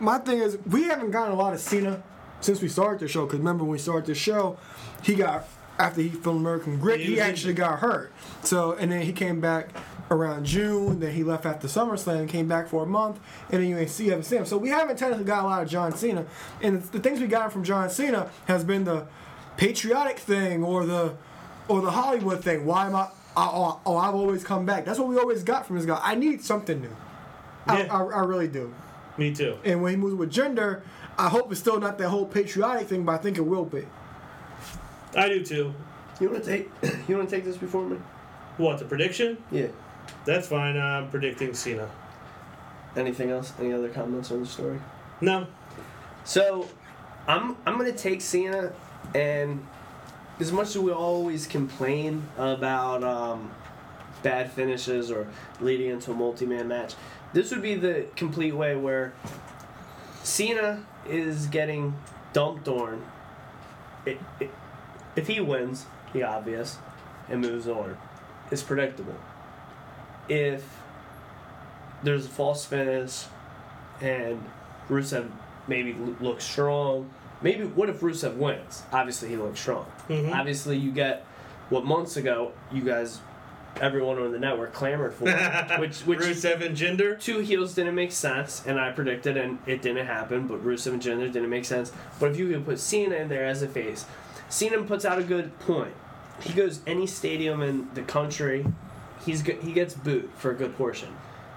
my 0.00 0.18
thing 0.18 0.38
is 0.38 0.56
we 0.66 0.84
haven't 0.84 1.10
gotten 1.10 1.32
a 1.32 1.36
lot 1.36 1.52
of 1.52 1.60
Cena 1.60 2.02
since 2.40 2.62
we 2.62 2.68
started 2.68 3.00
the 3.00 3.08
show. 3.08 3.26
Because 3.26 3.40
remember 3.40 3.64
when 3.64 3.72
we 3.72 3.78
started 3.78 4.06
the 4.06 4.14
show, 4.14 4.56
he 5.02 5.14
got 5.14 5.46
after 5.82 6.00
he 6.00 6.08
filmed 6.08 6.40
American 6.40 6.78
Grit, 6.78 7.00
He 7.00 7.14
he, 7.14 7.20
actually 7.20 7.54
got 7.54 7.80
hurt. 7.80 8.12
So 8.42 8.72
and 8.72 8.92
then 8.92 9.02
he 9.02 9.12
came 9.12 9.40
back 9.40 9.70
around 10.10 10.46
June. 10.46 11.00
Then 11.00 11.12
he 11.12 11.24
left 11.24 11.44
after 11.44 11.66
SummerSlam, 11.66 12.28
came 12.28 12.46
back 12.46 12.68
for 12.68 12.84
a 12.84 12.86
month, 12.86 13.18
and 13.50 13.60
then 13.60 13.68
you 13.68 13.76
ain't 13.76 13.90
see 13.90 14.08
haven't 14.08 14.24
seen 14.24 14.38
him. 14.38 14.46
So 14.46 14.56
we 14.56 14.68
haven't 14.68 14.96
technically 14.96 15.24
got 15.24 15.44
a 15.44 15.46
lot 15.46 15.62
of 15.62 15.68
John 15.68 15.94
Cena. 15.96 16.24
And 16.62 16.82
the 16.82 17.00
things 17.00 17.20
we 17.20 17.26
got 17.26 17.52
from 17.52 17.64
John 17.64 17.90
Cena 17.90 18.30
has 18.46 18.64
been 18.64 18.84
the 18.84 19.06
patriotic 19.56 20.18
thing 20.18 20.62
or 20.62 20.86
the 20.86 21.16
or 21.68 21.80
the 21.80 21.90
Hollywood 21.90 22.44
thing. 22.44 22.64
Why 22.64 22.86
am 22.86 22.94
I? 22.94 23.08
Oh, 23.36 23.80
oh, 23.86 23.96
I've 23.96 24.14
always 24.14 24.44
come 24.44 24.66
back. 24.66 24.84
That's 24.84 24.98
what 24.98 25.08
we 25.08 25.16
always 25.16 25.42
got 25.42 25.66
from 25.66 25.76
this 25.76 25.86
guy. 25.86 25.98
I 26.02 26.14
need 26.14 26.44
something 26.44 26.80
new. 26.80 26.96
I, 27.66 27.82
Yeah. 27.82 27.96
I, 27.96 28.02
I 28.02 28.20
really 28.24 28.48
do. 28.48 28.74
Me 29.16 29.34
too. 29.34 29.56
And 29.64 29.82
when 29.82 29.92
he 29.92 29.96
moves 29.96 30.14
with 30.14 30.32
Jinder, 30.32 30.82
I 31.18 31.28
hope 31.28 31.50
it's 31.50 31.60
still 31.60 31.80
not 31.80 31.96
that 31.98 32.08
whole 32.08 32.26
patriotic 32.26 32.88
thing, 32.88 33.04
but 33.04 33.12
I 33.12 33.18
think 33.18 33.38
it 33.38 33.42
will 33.42 33.64
be. 33.64 33.86
I 35.14 35.28
do 35.28 35.44
too. 35.44 35.74
You 36.20 36.30
want 36.30 36.44
to 36.44 36.50
take? 36.50 36.70
You 37.08 37.16
want 37.16 37.28
to 37.28 37.36
take 37.36 37.44
this 37.44 37.56
before 37.56 37.84
me? 37.84 37.98
What 38.56 38.78
the 38.78 38.84
prediction? 38.84 39.38
Yeah. 39.50 39.68
That's 40.24 40.46
fine. 40.46 40.76
I'm 40.76 41.10
predicting 41.10 41.54
Cena. 41.54 41.90
Anything 42.96 43.30
else? 43.30 43.52
Any 43.58 43.72
other 43.72 43.88
comments 43.88 44.30
on 44.30 44.40
the 44.40 44.46
story? 44.46 44.80
No. 45.20 45.46
So, 46.24 46.68
I'm 47.26 47.56
I'm 47.66 47.76
gonna 47.78 47.92
take 47.92 48.20
Cena, 48.20 48.72
and 49.14 49.64
as 50.38 50.52
much 50.52 50.68
as 50.68 50.78
we 50.78 50.92
always 50.92 51.46
complain 51.46 52.28
about 52.36 53.02
um, 53.02 53.50
bad 54.22 54.52
finishes 54.52 55.10
or 55.10 55.26
leading 55.60 55.90
into 55.90 56.12
a 56.12 56.14
multi-man 56.14 56.68
match, 56.68 56.94
this 57.32 57.50
would 57.50 57.62
be 57.62 57.74
the 57.74 58.06
complete 58.16 58.52
way 58.52 58.76
where 58.76 59.12
Cena 60.22 60.84
is 61.08 61.46
getting 61.46 61.96
dumped 62.32 62.68
on. 62.68 63.04
It, 64.04 64.18
it, 64.40 64.50
if 65.16 65.26
he 65.26 65.40
wins, 65.40 65.86
the 66.12 66.22
obvious, 66.22 66.78
and 67.28 67.40
moves 67.40 67.68
on, 67.68 67.96
it's 68.50 68.62
predictable. 68.62 69.16
If 70.28 70.64
there's 72.02 72.26
a 72.26 72.28
false 72.28 72.64
finish 72.64 73.24
and 74.00 74.42
Rusev 74.88 75.28
maybe 75.68 75.94
looks 76.20 76.44
strong. 76.44 77.08
Maybe 77.40 77.64
what 77.64 77.88
if 77.88 78.00
Rusev 78.00 78.36
wins? 78.36 78.82
Obviously, 78.92 79.28
he 79.28 79.36
looks 79.36 79.60
strong. 79.60 79.86
Mhm. 80.08 80.34
Obviously, 80.34 80.76
you 80.76 80.90
get 80.90 81.24
what 81.70 81.84
months 81.84 82.16
ago 82.16 82.52
you 82.72 82.82
guys 82.82 83.20
everyone 83.80 84.18
on 84.18 84.32
the 84.32 84.38
network 84.38 84.72
clamored 84.74 85.14
for, 85.14 85.24
which 85.78 86.00
which 86.00 86.18
Rusev 86.18 86.60
and 86.64 86.76
Jinder. 86.76 87.18
two 87.20 87.38
heels 87.38 87.74
didn't 87.74 87.94
make 87.94 88.12
sense, 88.12 88.62
and 88.66 88.78
I 88.80 88.90
predicted, 88.92 89.36
and 89.36 89.58
it 89.66 89.80
didn't 89.82 90.06
happen. 90.06 90.46
But 90.46 90.64
Rusev 90.64 90.92
and 90.94 91.02
Jinder 91.02 91.32
didn't 91.32 91.48
make 91.50 91.64
sense. 91.64 91.92
But 92.20 92.32
if 92.32 92.38
you 92.38 92.48
could 92.48 92.64
put 92.64 92.78
Cena 92.80 93.14
in 93.16 93.28
there 93.28 93.44
as 93.46 93.62
a 93.62 93.68
face, 93.68 94.04
Cena 94.52 94.82
puts 94.82 95.04
out 95.04 95.18
a 95.18 95.22
good 95.22 95.58
point. 95.60 95.94
He 96.42 96.52
goes 96.52 96.80
any 96.86 97.06
stadium 97.06 97.62
in 97.62 97.88
the 97.94 98.02
country, 98.02 98.66
he's 99.24 99.40
he 99.40 99.72
gets 99.72 99.94
booed 99.94 100.30
for 100.36 100.50
a 100.50 100.54
good 100.54 100.76
portion. 100.76 101.08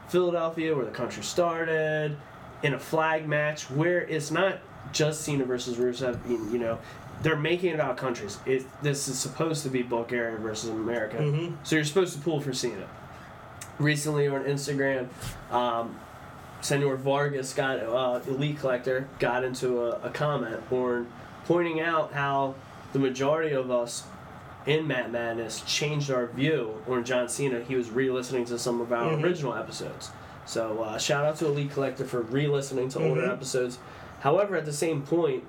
Philadelphia, 0.08 0.76
where 0.76 0.86
the 0.86 0.92
country 0.92 1.24
started, 1.24 2.16
in 2.64 2.74
a 2.74 2.80
flag 2.80 3.28
match 3.28 3.70
where 3.70 4.02
it's 4.02 4.32
not 4.32 4.60
just 4.94 5.22
Cena 5.22 5.44
versus 5.44 5.78
Rusev. 5.78 6.18
You 6.30 6.58
know, 6.58 6.80
they're 7.22 7.36
making 7.36 7.74
it 7.74 7.80
out 7.80 7.98
countries. 7.98 8.38
It, 8.46 8.66
this 8.82 9.08
is 9.08 9.20
supposed 9.20 9.64
to 9.64 9.70
be 9.70 9.82
Bulgaria 9.82 10.38
versus 10.38 10.70
America, 10.70 11.18
so 11.64 11.76
you're 11.76 11.86
supposed 11.86 12.16
to 12.16 12.22
pull 12.22 12.40
for 12.40 12.54
Cena 12.54 12.88
recently 13.80 14.28
on 14.28 14.44
Instagram, 14.44 15.08
um, 15.52 16.00
Senor 16.62 16.96
Vargas 16.96 17.54
got 17.54 17.80
uh, 17.80 18.20
Elite 18.28 18.60
Collector 18.60 19.08
got 19.20 19.44
into 19.44 19.82
a, 19.82 20.08
a 20.08 20.10
comment 20.10 20.62
or 20.72 21.06
pointing 21.46 21.80
out 21.80 22.14
how 22.14 22.56
the 22.96 23.00
majority 23.00 23.54
of 23.54 23.70
us 23.70 24.06
in 24.66 24.88
Matt 24.88 25.12
Madness 25.12 25.60
changed 25.68 26.10
our 26.10 26.28
view 26.28 26.82
on 26.88 27.04
John 27.04 27.28
Cena. 27.28 27.60
He 27.60 27.76
was 27.76 27.90
re-listening 27.90 28.46
to 28.46 28.58
some 28.58 28.80
of 28.80 28.94
our 28.94 29.20
original 29.20 29.54
episodes. 29.54 30.12
So 30.46 30.82
uh, 30.82 30.98
shout 30.98 31.26
out 31.26 31.36
to 31.40 31.48
Elite 31.48 31.72
Collector 31.72 32.06
for 32.06 32.22
re-listening 32.22 32.88
to 32.90 33.06
older 33.06 33.30
episodes. 33.30 33.80
However, 34.22 34.56
at 34.56 34.64
the 34.64 34.72
same 34.72 35.02
point, 35.02 35.44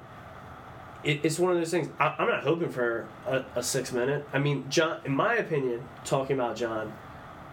it, 1.04 1.20
it's 1.22 1.38
one 1.38 1.52
of 1.52 1.58
those 1.58 1.70
things. 1.70 1.88
I, 2.00 2.16
I'm 2.18 2.26
not 2.26 2.42
hoping 2.42 2.70
for 2.70 3.06
a, 3.28 3.44
a 3.54 3.62
six 3.62 3.92
minute. 3.92 4.26
I 4.32 4.40
mean, 4.40 4.68
John, 4.68 4.98
in 5.04 5.14
my 5.14 5.36
opinion, 5.36 5.86
talking 6.04 6.34
about 6.34 6.56
John, 6.56 6.92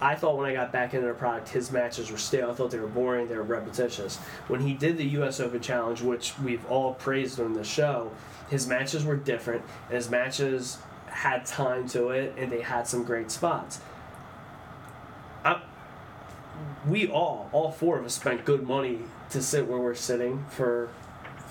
I 0.04 0.16
thought 0.16 0.36
when 0.36 0.46
I 0.46 0.54
got 0.54 0.74
back 0.74 0.94
into 0.94 1.08
the 1.08 1.14
product, 1.14 1.48
his 1.48 1.72
matches 1.72 2.12
were 2.12 2.18
stale. 2.18 2.52
I 2.52 2.54
thought 2.54 2.72
they 2.72 2.80
were 2.80 2.88
boring, 2.88 3.30
they 3.30 3.38
were 3.38 3.44
repetitious. 3.44 4.18
When 4.50 4.60
he 4.60 4.74
did 4.74 4.98
the 4.98 5.06
U.S. 5.06 5.40
Open 5.40 5.62
Challenge, 5.62 6.02
which 6.02 6.38
we've 6.40 6.66
all 6.66 6.96
praised 6.96 7.40
on 7.40 7.54
the 7.54 7.64
show, 7.64 8.12
his 8.50 8.68
matches 8.68 9.06
were 9.06 9.16
different, 9.16 9.64
and 9.88 9.96
his 9.96 10.10
matches 10.10 10.78
had 11.06 11.46
time 11.46 11.88
to 11.90 12.10
it, 12.10 12.34
and 12.38 12.52
they 12.52 12.60
had 12.60 12.86
some 12.86 13.06
great 13.06 13.32
spots. 13.32 13.80
I, 15.46 15.62
we 16.86 17.08
all, 17.08 17.50
all 17.54 17.72
four 17.72 17.98
of 17.98 18.06
us, 18.06 18.16
spent 18.16 18.44
good 18.44 18.68
money 18.68 19.00
to 19.30 19.42
sit 19.42 19.68
where 19.68 19.80
we're 19.80 19.96
sitting 19.96 20.44
for 20.50 20.90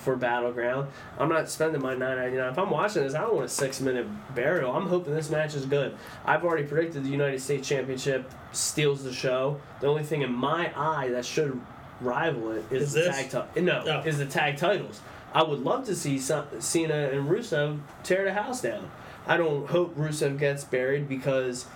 for 0.03 0.17
battleground. 0.17 0.89
I'm 1.19 1.29
not 1.29 1.49
spending 1.49 1.81
my 1.81 1.95
9.99. 1.95 2.51
If 2.53 2.59
I'm 2.59 2.71
watching 2.71 3.03
this, 3.05 3.15
I 3.15 3.21
don't 3.23 3.35
want 3.35 3.47
a 3.47 3.49
six 3.49 3.81
minute 3.81 4.07
burial. 4.35 4.73
I'm 4.73 4.89
hoping 4.89 5.15
this 5.15 5.31
match 5.31 5.55
is 5.55 5.65
good. 5.65 5.97
I've 6.25 6.45
already 6.45 6.65
predicted 6.67 7.05
the 7.05 7.09
United 7.11 7.41
States 7.41 7.67
Championship 7.69 8.31
steals 8.53 9.05
the 9.05 9.13
show. 9.13 9.61
The 9.81 9.87
only 9.87 10.03
thing 10.03 10.23
in 10.23 10.33
my 10.33 10.73
eye 10.77 11.09
that 11.11 11.25
should 11.25 11.59
rival 12.01 12.51
it 12.53 12.65
is, 12.71 12.83
Is 12.89 12.93
the 12.95 13.01
this? 13.03 13.17
tag 13.17 13.31
title. 13.31 13.63
No, 13.63 13.85
Oh. 13.87 14.03
is 14.09 14.19
the 14.19 14.27
tag 14.27 14.57
titles. 14.57 15.01
I 15.35 15.43
would 15.45 15.61
love 15.61 15.87
to 15.87 15.95
see 15.95 16.19
some, 16.19 16.45
Cena 16.59 16.95
and 17.13 17.29
Rusev 17.31 17.79
tear 18.03 18.25
the 18.25 18.35
house 18.35 18.61
down. 18.61 18.91
I 19.27 19.37
don't 19.37 19.69
hope 19.71 19.97
Rusev 19.97 20.39
gets 20.39 20.65
buried 20.65 21.09
because 21.09 21.67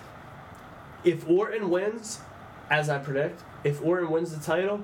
if 1.03 1.27
Orton 1.27 1.69
wins, 1.69 2.19
as 2.69 2.89
I 2.89 2.99
predict, 2.99 3.41
if 3.63 3.81
Orton 3.83 4.09
wins 4.11 4.35
the 4.37 4.43
title, 4.45 4.81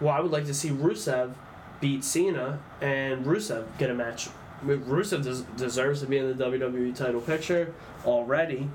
well, 0.00 0.14
I 0.14 0.20
would 0.20 0.30
like 0.30 0.46
to 0.46 0.54
see 0.54 0.70
Rusev 0.70 1.32
beat 1.80 2.04
Cena 2.04 2.58
and 2.80 3.24
Rusev 3.24 3.66
get 3.78 3.90
a 3.90 3.94
match. 3.94 4.28
I 4.60 4.64
mean, 4.64 4.80
Rusev 4.80 5.22
des- 5.22 5.46
deserves 5.56 6.00
to 6.00 6.06
be 6.06 6.18
in 6.18 6.36
the 6.36 6.44
WWE 6.44 6.94
title 6.94 7.20
picture 7.20 7.72
already, 8.04 8.68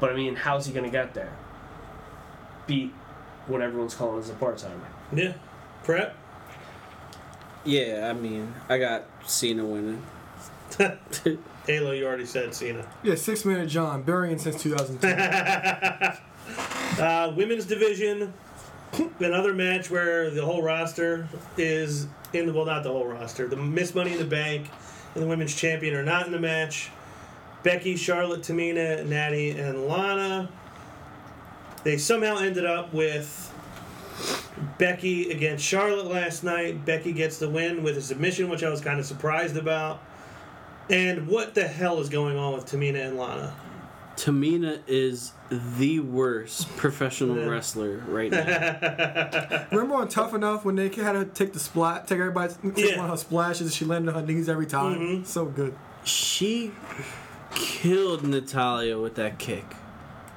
but 0.00 0.10
I 0.10 0.14
mean, 0.16 0.34
how's 0.36 0.66
he 0.66 0.72
going 0.72 0.84
to 0.84 0.90
get 0.90 1.14
there? 1.14 1.32
Beat 2.66 2.92
what 3.46 3.60
everyone's 3.60 3.94
calling 3.94 4.18
as 4.20 4.30
a 4.30 4.34
part 4.34 4.58
timer. 4.58 4.86
Yeah. 5.12 5.34
Prep. 5.84 6.16
Yeah, 7.64 8.08
I 8.10 8.18
mean, 8.18 8.54
I 8.68 8.78
got 8.78 9.04
Cena 9.26 9.64
winning. 9.64 10.02
Halo, 11.66 11.92
you 11.92 12.06
already 12.06 12.26
said 12.26 12.54
Cena. 12.54 12.86
Yeah, 13.02 13.14
six 13.16 13.44
minute 13.44 13.68
John, 13.68 14.02
burying 14.02 14.38
since 14.38 14.62
2010. 14.62 16.18
Uh, 16.98 17.32
women's 17.36 17.64
division, 17.64 18.32
another 19.20 19.54
match 19.54 19.88
where 19.90 20.30
the 20.30 20.44
whole 20.44 20.62
roster 20.62 21.28
is 21.56 22.08
in 22.32 22.46
the 22.46 22.52
well, 22.52 22.66
not 22.66 22.82
the 22.82 22.90
whole 22.90 23.06
roster. 23.06 23.48
The 23.48 23.56
Miss 23.56 23.94
Money 23.94 24.12
in 24.12 24.18
the 24.18 24.24
Bank 24.24 24.68
and 25.14 25.22
the 25.22 25.26
women's 25.26 25.54
champion 25.54 25.94
are 25.94 26.02
not 26.02 26.26
in 26.26 26.32
the 26.32 26.38
match. 26.38 26.90
Becky, 27.62 27.96
Charlotte, 27.96 28.40
Tamina, 28.40 29.04
Nattie, 29.06 29.58
and 29.58 29.86
Lana. 29.86 30.48
They 31.84 31.98
somehow 31.98 32.38
ended 32.38 32.64
up 32.64 32.92
with 32.92 33.52
Becky 34.78 35.30
against 35.30 35.64
Charlotte 35.64 36.06
last 36.06 36.44
night. 36.44 36.84
Becky 36.84 37.12
gets 37.12 37.38
the 37.38 37.48
win 37.48 37.82
with 37.82 37.96
a 37.96 38.02
submission, 38.02 38.48
which 38.48 38.62
I 38.62 38.70
was 38.70 38.80
kind 38.80 38.98
of 38.98 39.06
surprised 39.06 39.56
about. 39.56 40.02
And 40.88 41.28
what 41.28 41.54
the 41.54 41.66
hell 41.66 42.00
is 42.00 42.08
going 42.08 42.36
on 42.36 42.54
with 42.54 42.66
Tamina 42.66 43.06
and 43.06 43.16
Lana? 43.16 43.54
Tamina 44.20 44.80
is 44.86 45.32
the 45.50 46.00
worst 46.00 46.68
professional 46.76 47.36
Yeah. 47.38 47.46
wrestler 47.46 48.02
right 48.06 48.30
now. 48.30 49.66
Remember 49.72 49.94
on 49.94 50.08
Tough 50.08 50.34
Enough 50.34 50.64
when 50.66 50.76
they 50.76 50.88
had 50.90 51.12
to 51.12 51.24
take 51.24 51.54
the 51.54 51.58
splat, 51.58 52.06
take 52.06 52.18
everybody, 52.18 52.52
take 52.74 52.90
Yeah. 52.90 52.96
one 52.96 53.06
of 53.06 53.10
her 53.12 53.16
splashes, 53.16 53.62
and 53.62 53.72
she 53.72 53.86
landed 53.86 54.14
on 54.14 54.20
her 54.20 54.26
knees 54.32 54.48
every 54.50 54.66
time. 54.66 54.98
Mhm. 55.00 55.26
So 55.26 55.46
good. 55.46 55.74
she 56.04 56.72
killed 57.54 58.26
Natalya 58.26 58.98
with 58.98 59.14
that 59.16 59.38
kick. 59.38 59.64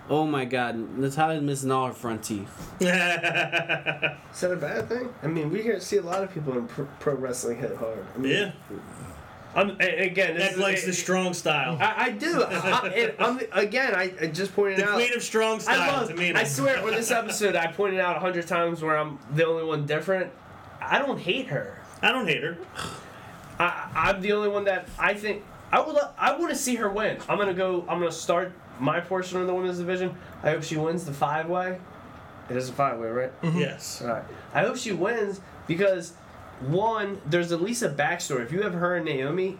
Oh 0.09 0.25
my 0.25 0.43
god, 0.45 0.75
Natalya's 0.97 1.41
missing 1.41 1.71
all 1.71 1.87
her 1.87 1.93
front 1.93 2.23
teeth. 2.23 2.49
Is 2.81 2.87
that 2.87 4.17
a 4.51 4.55
bad 4.57 4.89
thing? 4.89 5.07
I 5.23 5.27
mean, 5.27 5.49
we 5.49 5.61
hear, 5.61 5.79
see 5.79 5.97
a 5.97 6.01
lot 6.01 6.21
of 6.23 6.33
people 6.33 6.57
in 6.57 6.67
pro, 6.67 6.85
pro 6.99 7.15
wrestling 7.15 7.57
hit 7.59 7.75
hard. 7.77 8.05
I 8.15 8.17
mean, 8.17 8.31
yeah. 8.31 8.51
I'm, 9.55 9.69
again, 9.79 10.35
this 10.35 10.43
Ed 10.43 10.51
is, 10.53 10.57
likes 10.57 10.83
it- 10.83 10.87
the 10.87 10.93
strong 10.93 11.33
style. 11.33 11.77
I, 11.79 12.05
I 12.05 12.09
do. 12.11 12.43
I, 12.43 12.87
and 12.89 13.13
I'm, 13.19 13.39
again, 13.51 13.93
I, 13.93 14.11
I 14.19 14.27
just 14.27 14.53
pointed 14.55 14.79
The 14.79 14.87
out. 14.89 14.95
queen 14.95 15.13
of 15.13 15.21
strong 15.21 15.59
style. 15.59 15.79
I 15.79 15.85
style, 15.87 16.01
love. 16.01 16.09
Tamina. 16.11 16.35
I 16.37 16.43
swear, 16.43 16.79
on 16.83 16.91
this 16.91 17.11
episode, 17.11 17.55
I 17.55 17.67
pointed 17.67 17.99
out 17.99 18.17
a 18.17 18.19
hundred 18.19 18.47
times 18.47 18.81
where 18.81 18.97
I'm 18.97 19.19
the 19.33 19.45
only 19.45 19.63
one 19.63 19.85
different. 19.85 20.31
I 20.81 20.97
don't 20.99 21.19
hate 21.19 21.47
her. 21.47 21.79
I 22.01 22.11
don't 22.11 22.27
hate 22.27 22.43
her. 22.43 22.57
I, 23.59 23.89
I'm 23.95 24.21
the 24.21 24.33
only 24.33 24.49
one 24.49 24.63
that 24.65 24.87
I 24.97 25.13
think 25.13 25.43
I 25.71 25.79
would. 25.79 25.95
I 26.17 26.35
want 26.37 26.49
to 26.51 26.55
see 26.57 26.75
her 26.75 26.89
win. 26.89 27.17
I'm 27.29 27.37
gonna 27.37 27.53
go. 27.53 27.81
I'm 27.87 27.99
gonna 27.99 28.11
start 28.11 28.51
my 28.79 28.99
portion 28.99 29.39
of 29.39 29.47
the 29.47 29.53
women's 29.53 29.77
division. 29.77 30.15
I 30.41 30.49
hope 30.51 30.63
she 30.63 30.75
wins 30.77 31.05
the 31.05 31.13
five 31.13 31.47
way. 31.49 31.79
It 32.49 32.57
is 32.57 32.69
a 32.69 32.73
five 32.73 32.99
way, 32.99 33.07
right? 33.09 33.41
Mm-hmm. 33.41 33.59
Yes. 33.59 34.01
All 34.01 34.09
right. 34.09 34.23
I 34.53 34.61
hope 34.63 34.75
she 34.77 34.91
wins 34.91 35.39
because 35.67 36.13
one, 36.71 37.21
there's 37.25 37.51
at 37.51 37.61
least 37.61 37.83
a 37.83 37.89
backstory. 37.89 38.43
If 38.43 38.51
you 38.51 38.61
have 38.61 38.73
her 38.73 38.95
and 38.95 39.05
Naomi, 39.05 39.57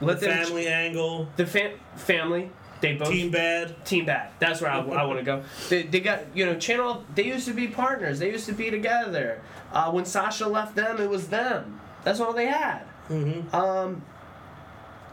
let 0.00 0.20
The 0.20 0.26
them 0.26 0.44
family 0.44 0.68
angle, 0.68 1.28
the 1.36 1.46
fam- 1.46 1.78
family. 1.96 2.50
They 2.80 2.94
both 2.96 3.10
team 3.10 3.30
bad. 3.30 3.84
Team 3.84 4.06
Bad. 4.06 4.30
That's 4.40 4.60
where 4.60 4.68
I, 4.70 4.78
I 4.80 5.04
want 5.04 5.20
to 5.20 5.24
go. 5.24 5.44
They, 5.68 5.84
they 5.84 6.00
got 6.00 6.20
you 6.34 6.44
know 6.44 6.56
Channel. 6.56 7.04
They 7.14 7.24
used 7.24 7.46
to 7.46 7.54
be 7.54 7.68
partners. 7.68 8.18
They 8.18 8.30
used 8.30 8.46
to 8.46 8.52
be 8.52 8.70
together. 8.70 9.40
Uh, 9.72 9.92
when 9.92 10.04
Sasha 10.04 10.48
left 10.48 10.74
them, 10.74 11.00
it 11.00 11.08
was 11.08 11.28
them. 11.28 11.80
That's 12.02 12.18
all 12.18 12.32
they 12.32 12.46
had. 12.46 12.82
Mm-hmm. 13.08 13.54
Um, 13.54 14.02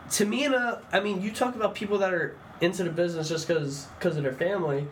Tamina. 0.10 0.82
I 0.92 1.00
mean, 1.00 1.22
you 1.22 1.32
talk 1.32 1.56
about 1.56 1.76
people 1.76 2.00
that 2.00 2.12
are 2.12 2.36
into 2.60 2.84
the 2.84 2.90
business 2.90 3.30
just 3.30 3.48
because 3.48 3.86
because 4.00 4.18
of 4.18 4.24
their 4.24 4.34
family. 4.34 4.88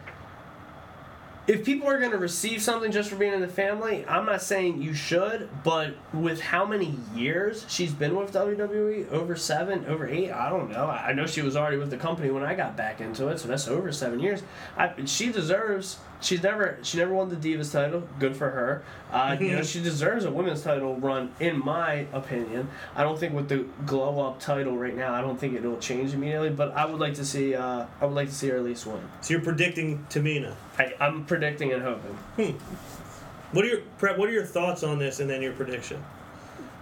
If 1.48 1.64
people 1.64 1.88
are 1.88 1.98
going 1.98 2.12
to 2.12 2.18
receive 2.18 2.62
something 2.62 2.92
just 2.92 3.10
for 3.10 3.16
being 3.16 3.32
in 3.32 3.40
the 3.40 3.48
family, 3.48 4.06
I'm 4.06 4.26
not 4.26 4.42
saying 4.42 4.82
you 4.82 4.94
should, 4.94 5.48
but 5.64 5.94
with 6.14 6.42
how 6.42 6.66
many 6.66 6.96
years 7.16 7.66
she's 7.70 7.94
been 7.94 8.18
with 8.18 8.34
WWE, 8.34 9.10
over 9.12 9.38
seven, 9.38 9.86
over 9.86 10.06
eight, 10.06 10.30
I 10.30 10.50
don't 10.50 10.70
know. 10.70 10.88
I 10.88 11.14
know 11.14 11.26
she 11.26 11.42
was 11.42 11.56
already 11.56 11.78
with 11.78 11.90
the 11.90 11.96
company 11.96 12.32
when 12.32 12.44
I 12.44 12.54
got 12.54 12.76
back 12.76 13.00
into 13.00 13.30
it, 13.30 13.40
so 13.40 13.48
that's 13.48 13.70
over 13.70 13.94
seven 13.94 14.20
years. 14.20 14.44
I, 14.76 14.92
she 15.06 15.32
deserves. 15.32 16.00
She's 16.20 16.42
never 16.42 16.80
she 16.82 16.98
never 16.98 17.14
won 17.14 17.30
the 17.30 17.36
Divas 17.36 17.72
title. 17.72 18.08
Good 18.20 18.36
for 18.36 18.50
her. 18.50 18.84
Uh, 19.12 19.38
you 19.40 19.52
know 19.52 19.64
she 19.64 19.82
deserves 19.82 20.26
a 20.26 20.32
women's 20.32 20.64
title 20.64 20.96
run, 20.96 21.32
in 21.40 21.64
my 21.64 22.08
opinion. 22.12 22.70
I 22.96 23.04
don't 23.04 23.20
think 23.20 23.34
with 23.34 23.50
the 23.50 23.66
glow 23.86 24.28
up 24.28 24.40
title 24.40 24.76
right 24.78 24.96
now, 24.96 25.14
I 25.14 25.22
don't 25.22 25.40
think 25.40 25.54
it'll 25.56 25.78
change 25.78 26.14
immediately. 26.14 26.50
But 26.50 26.72
I 26.74 26.86
would 26.86 27.00
like 27.00 27.14
to 27.16 27.26
see. 27.26 27.54
Uh, 27.56 27.86
I 28.02 28.06
would 28.06 28.16
like 28.16 28.30
to 28.30 28.34
see 28.34 28.50
her 28.50 28.58
at 28.58 28.64
least 28.64 28.86
win. 28.88 29.02
So 29.22 29.34
you're 29.34 29.44
predicting 29.44 30.06
Tamina. 30.10 30.56
I, 30.80 30.94
I'm 31.00 31.26
predicting 31.26 31.72
and 31.74 31.84
hoping. 31.84 32.60
What 33.52 33.64
are 33.64 33.70
your 33.70 33.82
prep? 33.98 34.18
What 34.18 34.28
are 34.30 34.34
your 34.34 34.46
thoughts 34.46 34.84
on 34.84 35.00
this, 35.00 35.20
and 35.20 35.30
then 35.30 35.42
your 35.42 35.54
prediction? 35.54 36.04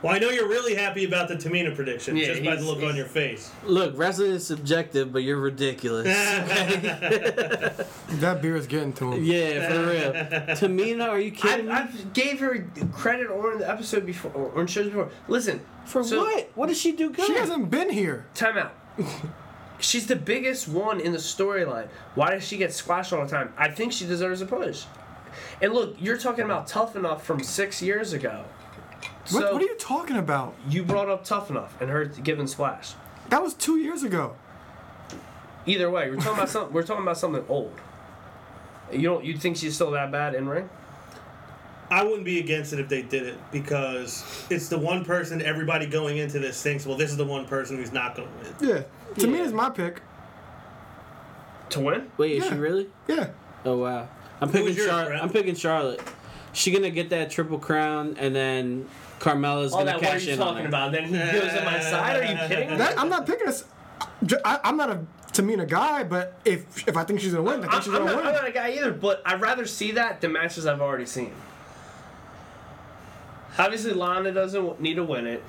Well, 0.01 0.13
I 0.13 0.19
know 0.19 0.29
you're 0.29 0.47
really 0.47 0.75
happy 0.75 1.05
about 1.05 1.27
the 1.29 1.35
Tamina 1.35 1.73
prediction 1.75 2.15
Yeah, 2.15 2.27
just 2.27 2.43
by 2.43 2.55
the 2.55 2.61
look 2.63 2.83
on 2.83 2.95
your 2.95 3.07
face. 3.07 3.49
Look, 3.63 3.93
wrestling 3.97 4.33
is 4.33 4.45
subjective, 4.45 5.11
but 5.11 5.23
you're 5.23 5.39
ridiculous. 5.39 6.05
That 8.19 8.41
beer 8.41 8.55
is 8.55 8.67
getting 8.67 8.93
to 8.93 9.13
him. 9.13 9.23
yeah, 9.23 9.69
for 9.69 9.87
real. 9.87 10.13
Tamina, 10.55 11.09
are 11.09 11.19
you 11.19 11.31
I, 11.31 11.35
kidding 11.35 11.65
me? 11.65 11.71
I 11.71 11.87
gave 12.13 12.39
her 12.39 12.65
credit 12.93 13.29
on 13.29 13.59
the 13.59 13.69
episode 13.69 14.05
before, 14.05 14.31
or 14.31 14.57
on 14.59 14.67
shows 14.67 14.85
before. 14.87 15.09
Listen, 15.27 15.59
For 15.85 16.03
so- 16.03 16.19
what? 16.19 16.49
What 16.55 16.67
did 16.67 16.77
she 16.77 16.91
do 16.93 17.09
good? 17.09 17.25
She 17.25 17.33
hasn't 17.33 17.69
been 17.69 17.89
here. 17.89 18.25
time 18.35 18.57
out. 18.57 18.73
she's 19.79 20.07
the 20.07 20.15
biggest 20.15 20.67
one 20.67 20.99
in 21.01 21.11
the 21.11 21.17
storyline. 21.17 21.87
Why 22.15 22.31
does 22.31 22.43
she 22.47 22.57
get 22.57 22.73
squashed 22.73 23.11
all 23.11 23.23
the 23.25 23.29
time? 23.31 23.53
I 23.57 23.69
think 23.69 23.91
she 23.91 24.05
deserves 24.05 24.41
a 24.41 24.45
push. 24.45 24.85
And 25.61 25.73
look, 25.73 25.95
you're 25.99 26.17
talking 26.17 26.45
about 26.45 26.67
tough 26.67 26.95
enough 26.95 27.25
from 27.25 27.41
six 27.43 27.81
years 27.81 28.13
ago. 28.13 28.45
What, 29.29 29.41
So 29.41 29.53
what 29.53 29.61
are 29.61 29.65
you 29.65 29.75
talking 29.77 30.17
about? 30.17 30.53
you 30.69 30.83
brought 30.83 31.09
up 31.09 31.23
tough 31.23 31.49
enough 31.49 31.79
and 31.81 31.89
her 31.89 32.05
giving 32.05 32.47
splash. 32.47 32.93
That 33.29 33.41
was 33.41 33.53
two 33.53 33.77
years 33.77 34.03
ago. 34.03 34.35
Either 35.65 35.89
way, 35.89 36.09
we're 36.09 36.17
talking 36.17 36.33
about 36.33 36.49
something. 36.55 36.73
We're 36.73 36.83
talking 36.83 37.03
about 37.03 37.17
something 37.17 37.43
old. 37.49 37.73
You 38.91 39.01
don't. 39.01 39.25
You 39.25 39.35
think 39.37 39.57
she's 39.57 39.73
still 39.73 39.91
that 39.91 40.11
bad 40.11 40.35
in 40.35 40.47
ring? 40.47 40.69
I 41.89 42.03
wouldn't 42.03 42.25
be 42.25 42.39
against 42.39 42.73
it 42.73 42.79
if 42.79 42.89
they 42.89 43.03
did 43.03 43.23
it 43.27 43.37
because 43.51 44.23
it's 44.49 44.69
the 44.69 44.77
one 44.77 45.05
person 45.05 45.41
everybody 45.41 45.85
going 45.85 46.17
into 46.17 46.39
this 46.39 46.61
thinks, 46.61 46.83
well, 46.85 46.97
this 46.97 47.11
is 47.11 47.17
the 47.17 47.25
one 47.25 47.45
person 47.45 47.77
who's 47.77 47.91
not 47.91 48.15
going 48.15 48.27
to 48.27 48.65
win. 48.65 48.69
Yeah. 48.77 48.83
To 49.21 49.27
me, 49.27 49.39
it's 49.39 49.53
my 49.53 49.69
pick. 49.69 50.01
To 51.69 51.79
win? 51.79 52.09
Wait, 52.17 52.37
is 52.37 52.45
she 52.47 52.55
really? 52.55 52.87
Yeah. 53.07 53.29
Oh 53.65 53.77
wow. 53.77 54.07
I'm 54.41 54.49
picking 54.51 54.65
was 54.67 54.77
yours, 54.77 54.89
Charlotte. 54.89 55.19
I'm 55.21 55.29
picking 55.29 55.55
Charlotte. 55.55 56.01
She 56.53 56.71
gonna 56.71 56.89
get 56.91 57.09
that 57.09 57.31
triple 57.31 57.57
crown, 57.59 58.15
and 58.19 58.35
then 58.35 58.87
Carmella's 59.19 59.71
All 59.73 59.79
gonna 59.79 59.91
that. 59.91 60.01
What 60.01 60.03
are 60.03 60.11
cash 60.13 60.25
you 60.25 60.33
in 60.33 60.41
on 60.41 60.47
talking 60.47 60.63
her. 60.63 60.67
about? 60.69 60.91
Then 60.91 61.05
he 61.05 61.13
goes 61.13 61.53
on 61.55 61.65
my 61.65 61.79
side. 61.79 62.23
Are 62.23 62.31
you 62.31 62.47
kidding 62.47 62.69
me? 62.71 62.77
That, 62.77 62.99
I'm 62.99 63.09
not 63.09 63.25
picking 63.25 63.45
this. 63.45 63.65
I, 64.43 64.59
I'm 64.63 64.77
not 64.77 64.89
a 64.89 65.05
Tamina 65.31 65.67
guy, 65.67 66.03
but 66.03 66.39
if 66.45 66.87
if 66.87 66.97
I 66.97 67.03
think 67.03 67.19
she's 67.19 67.33
gonna 67.33 67.43
win, 67.43 67.59
I 67.59 67.61
think 67.61 67.73
I'm, 67.73 67.81
she's 67.81 67.93
I'm 67.93 67.99
gonna 67.99 68.05
not, 68.11 68.17
win. 68.17 68.27
I'm 68.27 68.33
not 68.33 68.47
a 68.47 68.51
guy 68.51 68.71
either, 68.71 68.91
but 68.91 69.21
I'd 69.25 69.41
rather 69.41 69.65
see 69.65 69.91
that 69.93 70.21
than 70.21 70.31
matches 70.31 70.65
I've 70.65 70.81
already 70.81 71.05
seen. 71.05 71.33
Obviously, 73.57 73.93
Lana 73.93 74.31
doesn't 74.31 74.81
need 74.81 74.95
to 74.95 75.03
win 75.03 75.27
it. 75.27 75.41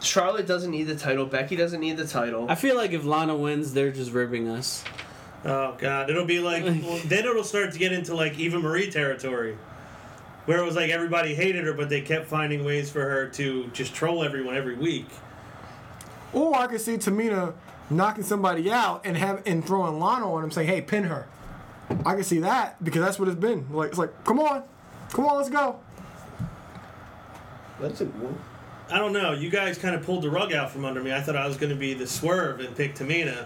Charlotte 0.00 0.46
doesn't 0.46 0.70
need 0.70 0.84
the 0.84 0.94
title. 0.94 1.26
Becky 1.26 1.56
doesn't 1.56 1.80
need 1.80 1.96
the 1.96 2.06
title. 2.06 2.46
I 2.48 2.54
feel 2.54 2.76
like 2.76 2.92
if 2.92 3.04
Lana 3.04 3.34
wins, 3.34 3.72
they're 3.72 3.90
just 3.90 4.12
ribbing 4.12 4.48
us. 4.48 4.84
Oh 5.44 5.74
god, 5.78 6.10
it'll 6.10 6.24
be 6.24 6.40
like 6.40 6.64
well, 6.82 7.00
then 7.04 7.24
it'll 7.24 7.44
start 7.44 7.72
to 7.72 7.78
get 7.78 7.92
into 7.92 8.14
like 8.14 8.38
Eva 8.38 8.58
Marie 8.58 8.90
territory, 8.90 9.56
where 10.48 10.60
it 10.60 10.64
was 10.64 10.76
like 10.76 10.88
everybody 10.88 11.34
hated 11.34 11.66
her, 11.66 11.74
but 11.74 11.90
they 11.90 12.00
kept 12.00 12.26
finding 12.26 12.64
ways 12.64 12.90
for 12.90 13.02
her 13.02 13.28
to 13.28 13.66
just 13.74 13.94
troll 13.94 14.24
everyone 14.24 14.56
every 14.56 14.76
week. 14.76 15.06
Or 16.32 16.56
I 16.56 16.66
could 16.66 16.80
see 16.80 16.96
Tamina 16.96 17.52
knocking 17.90 18.24
somebody 18.24 18.70
out 18.70 19.02
and 19.04 19.14
have 19.18 19.42
and 19.46 19.62
throwing 19.62 20.00
Lana 20.00 20.32
on 20.32 20.44
him, 20.44 20.50
saying, 20.50 20.66
"Hey, 20.66 20.80
pin 20.80 21.04
her." 21.04 21.26
I 22.06 22.14
can 22.14 22.24
see 22.24 22.38
that 22.38 22.82
because 22.82 23.02
that's 23.02 23.18
what 23.18 23.28
it's 23.28 23.38
been. 23.38 23.66
Like 23.70 23.90
it's 23.90 23.98
like, 23.98 24.24
come 24.24 24.40
on, 24.40 24.62
come 25.10 25.26
on, 25.26 25.36
let's 25.36 25.50
go. 25.50 25.80
That's 27.78 28.00
a 28.00 28.06
good 28.06 28.34
I 28.90 28.98
don't 28.98 29.12
know. 29.12 29.32
You 29.32 29.50
guys 29.50 29.76
kind 29.76 29.94
of 29.94 30.02
pulled 30.02 30.22
the 30.22 30.30
rug 30.30 30.54
out 30.54 30.70
from 30.70 30.86
under 30.86 31.02
me. 31.02 31.12
I 31.12 31.20
thought 31.20 31.36
I 31.36 31.46
was 31.46 31.58
going 31.58 31.70
to 31.70 31.78
be 31.78 31.92
the 31.92 32.06
swerve 32.06 32.60
and 32.60 32.74
pick 32.74 32.94
Tamina. 32.94 33.44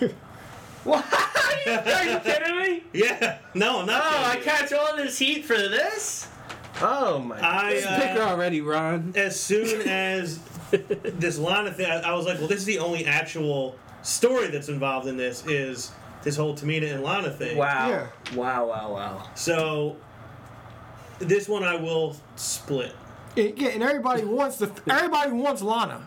What? 0.84 1.04
Are 1.66 2.04
you 2.04 2.18
kidding 2.20 2.56
me? 2.56 2.82
yeah, 2.94 3.38
no, 3.54 3.80
I'm 3.80 3.86
not. 3.86 4.02
Oh, 4.02 4.24
I 4.24 4.36
kidding. 4.36 4.48
catch 4.48 4.72
all 4.72 4.96
this 4.96 5.18
heat 5.18 5.44
for 5.44 5.56
this? 5.56 6.26
Oh 6.82 7.18
my! 7.18 7.38
I 7.40 7.72
Pick 7.74 8.10
her 8.10 8.22
uh, 8.22 8.30
already, 8.30 8.60
Ron. 8.60 9.12
as 9.16 9.38
soon 9.38 9.82
as 9.82 10.38
this 10.70 11.38
Lana 11.38 11.72
thing, 11.72 11.86
I 11.86 12.00
I 12.00 12.14
was 12.14 12.26
like, 12.26 12.38
well, 12.38 12.48
this 12.48 12.58
is 12.58 12.64
the 12.64 12.78
only 12.78 13.04
actual 13.06 13.76
story 14.02 14.48
that's 14.48 14.68
involved 14.68 15.06
in 15.06 15.16
this 15.16 15.46
is 15.46 15.92
this 16.22 16.36
whole 16.36 16.54
Tamina 16.54 16.92
and 16.92 17.02
Lana 17.02 17.30
thing. 17.30 17.56
wow! 17.56 17.88
Yeah. 17.88 18.06
Wow! 18.34 18.66
Wow! 18.66 18.92
Wow! 18.92 19.30
So 19.34 19.96
this 21.18 21.48
one 21.48 21.64
I 21.64 21.76
will 21.76 22.16
split. 22.36 22.94
And, 23.36 23.56
yeah, 23.58 23.68
and 23.68 23.82
everybody 23.82 24.24
wants 24.24 24.56
the 24.56 24.70
everybody 24.88 25.32
wants 25.32 25.62
Lana. 25.62 26.06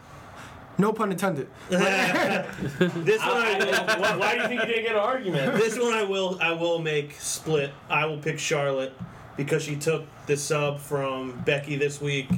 No 0.78 0.92
pun 0.92 1.12
intended. 1.12 1.48
This 1.70 3.22
one 3.22 3.38
I 3.38 3.58
will. 3.60 4.02
why, 4.02 4.16
why 4.18 4.36
do 4.36 4.42
you 4.42 4.48
think 4.48 4.62
you 4.62 4.68
didn't 4.68 4.84
get 4.86 4.96
an 4.96 5.02
argument? 5.02 5.56
This 5.56 5.78
one 5.78 5.94
I 5.94 6.04
will. 6.04 6.40
I 6.42 6.52
will 6.54 6.80
make 6.80 7.14
split. 7.20 7.72
I 7.90 8.06
will 8.08 8.18
pick 8.18 8.40
Charlotte 8.40 8.94
because 9.38 9.64
she 9.64 9.76
took 9.76 10.06
the 10.26 10.38
sub 10.38 10.80
from 10.80 11.40
Becky 11.46 11.76
this 11.76 12.02
week, 12.02 12.30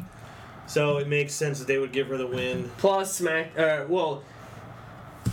so 0.68 0.98
it 0.98 1.08
makes 1.08 1.34
sense 1.34 1.60
that 1.60 1.68
they 1.68 1.78
would 1.78 1.92
give 1.92 2.08
her 2.08 2.18
the 2.18 2.28
win. 2.28 2.70
Plus, 2.78 3.14
Smack. 3.14 3.58
Uh, 3.58 3.86
well, 3.88 4.24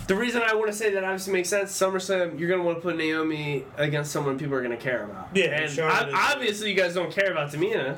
the 0.07 0.15
reason 0.15 0.41
I 0.45 0.53
want 0.53 0.67
to 0.67 0.77
say 0.77 0.93
that 0.93 1.03
obviously 1.03 1.33
makes 1.33 1.49
sense. 1.49 1.71
SummerSlam, 1.71 2.39
you're 2.39 2.49
gonna 2.49 2.63
want 2.63 2.77
to 2.77 2.81
put 2.81 2.97
Naomi 2.97 3.63
against 3.77 4.11
someone 4.11 4.37
people 4.37 4.55
are 4.55 4.61
gonna 4.61 4.77
care 4.77 5.03
about. 5.03 5.29
Yeah, 5.33 5.45
and 5.45 5.71
Charlotte 5.71 6.13
I, 6.13 6.33
obviously 6.33 6.69
you 6.69 6.75
guys 6.75 6.93
don't 6.93 7.11
care 7.11 7.31
about 7.31 7.51
Tamina. 7.51 7.97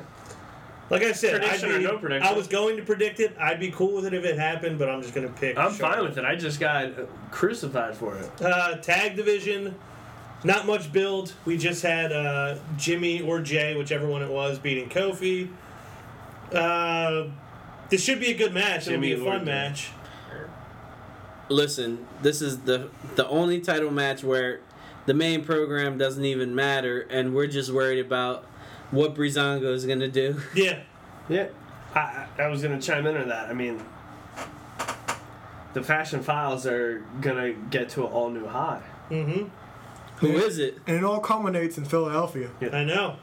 Like 0.90 1.02
I 1.02 1.14
said, 1.14 1.36
I'd 1.36 1.60
Prediction 1.60 1.72
or 1.72 1.80
no 1.80 1.98
prediction? 1.98 2.32
I 2.32 2.34
was 2.34 2.48
going 2.48 2.78
to 2.78 2.84
predict 2.84 3.20
it. 3.20 3.36
I'd 3.40 3.60
be 3.60 3.72
cool 3.72 3.96
with 3.96 4.06
it 4.06 4.14
if 4.14 4.24
it 4.24 4.38
happened, 4.38 4.78
but 4.78 4.88
I'm 4.88 5.02
just 5.02 5.16
going 5.16 5.28
to 5.28 5.34
pick. 5.34 5.58
I'm 5.58 5.74
Charlotte. 5.74 5.96
fine 5.96 6.04
with 6.04 6.18
it. 6.20 6.26
I 6.26 6.36
just 6.36 6.60
got 6.60 6.92
crucified 7.32 7.96
for 7.96 8.16
it. 8.16 8.30
Uh, 8.40 8.76
tag 8.78 9.16
division, 9.16 9.74
not 10.45 10.65
much 10.67 10.91
build. 10.93 11.34
We 11.45 11.57
just 11.57 11.81
had 11.81 12.11
uh, 12.11 12.57
Jimmy 12.77 13.22
or 13.22 13.41
Jay, 13.41 13.76
whichever 13.76 14.07
one 14.07 14.22
it 14.22 14.30
was, 14.30 14.59
beating 14.59 14.88
Kofi. 14.89 15.49
Uh, 16.53 17.26
this 17.89 18.03
should 18.03 18.19
be 18.19 18.31
a 18.31 18.38
good 18.38 18.53
match. 18.53 18.85
Jimmy 18.85 19.11
It'll 19.11 19.26
be 19.26 19.30
a 19.30 19.31
fun 19.31 19.45
Jay. 19.45 19.51
match. 19.51 19.89
Listen, 21.49 22.07
this 22.22 22.41
is 22.41 22.59
the 22.61 22.89
the 23.15 23.27
only 23.27 23.59
title 23.61 23.91
match 23.91 24.23
where 24.23 24.61
the 25.05 25.13
main 25.13 25.43
program 25.43 25.97
doesn't 25.97 26.26
even 26.26 26.55
matter, 26.55 27.01
and 27.09 27.35
we're 27.35 27.45
just 27.47 27.72
worried 27.72 28.03
about 28.03 28.43
what 28.91 29.13
Breezango 29.13 29.72
is 29.73 29.85
gonna 29.85 30.07
do. 30.07 30.39
Yeah. 30.55 30.81
Yeah, 31.27 31.47
I, 31.95 32.27
I, 32.38 32.43
I 32.43 32.47
was 32.49 32.61
gonna 32.61 32.80
chime 32.80 33.07
in 33.07 33.17
on 33.17 33.30
that. 33.30 33.49
I 33.49 33.53
mean, 33.53 33.81
the 35.73 35.81
Fashion 35.81 36.22
Files 36.22 36.67
are 36.67 37.03
gonna 37.19 37.53
get 37.53 37.90
to 37.90 38.06
an 38.06 38.11
all 38.11 38.30
new 38.30 38.45
high. 38.45 38.83
Mm-hmm. 39.09 39.48
Who 40.18 40.27
is 40.38 40.60
it? 40.60 40.77
And 40.88 40.95
it 40.98 41.03
all 41.03 41.19
culminates 41.19 41.77
in 41.77 41.85
Philadelphia. 41.85 42.50
I 42.72 42.84
know. 42.84 43.18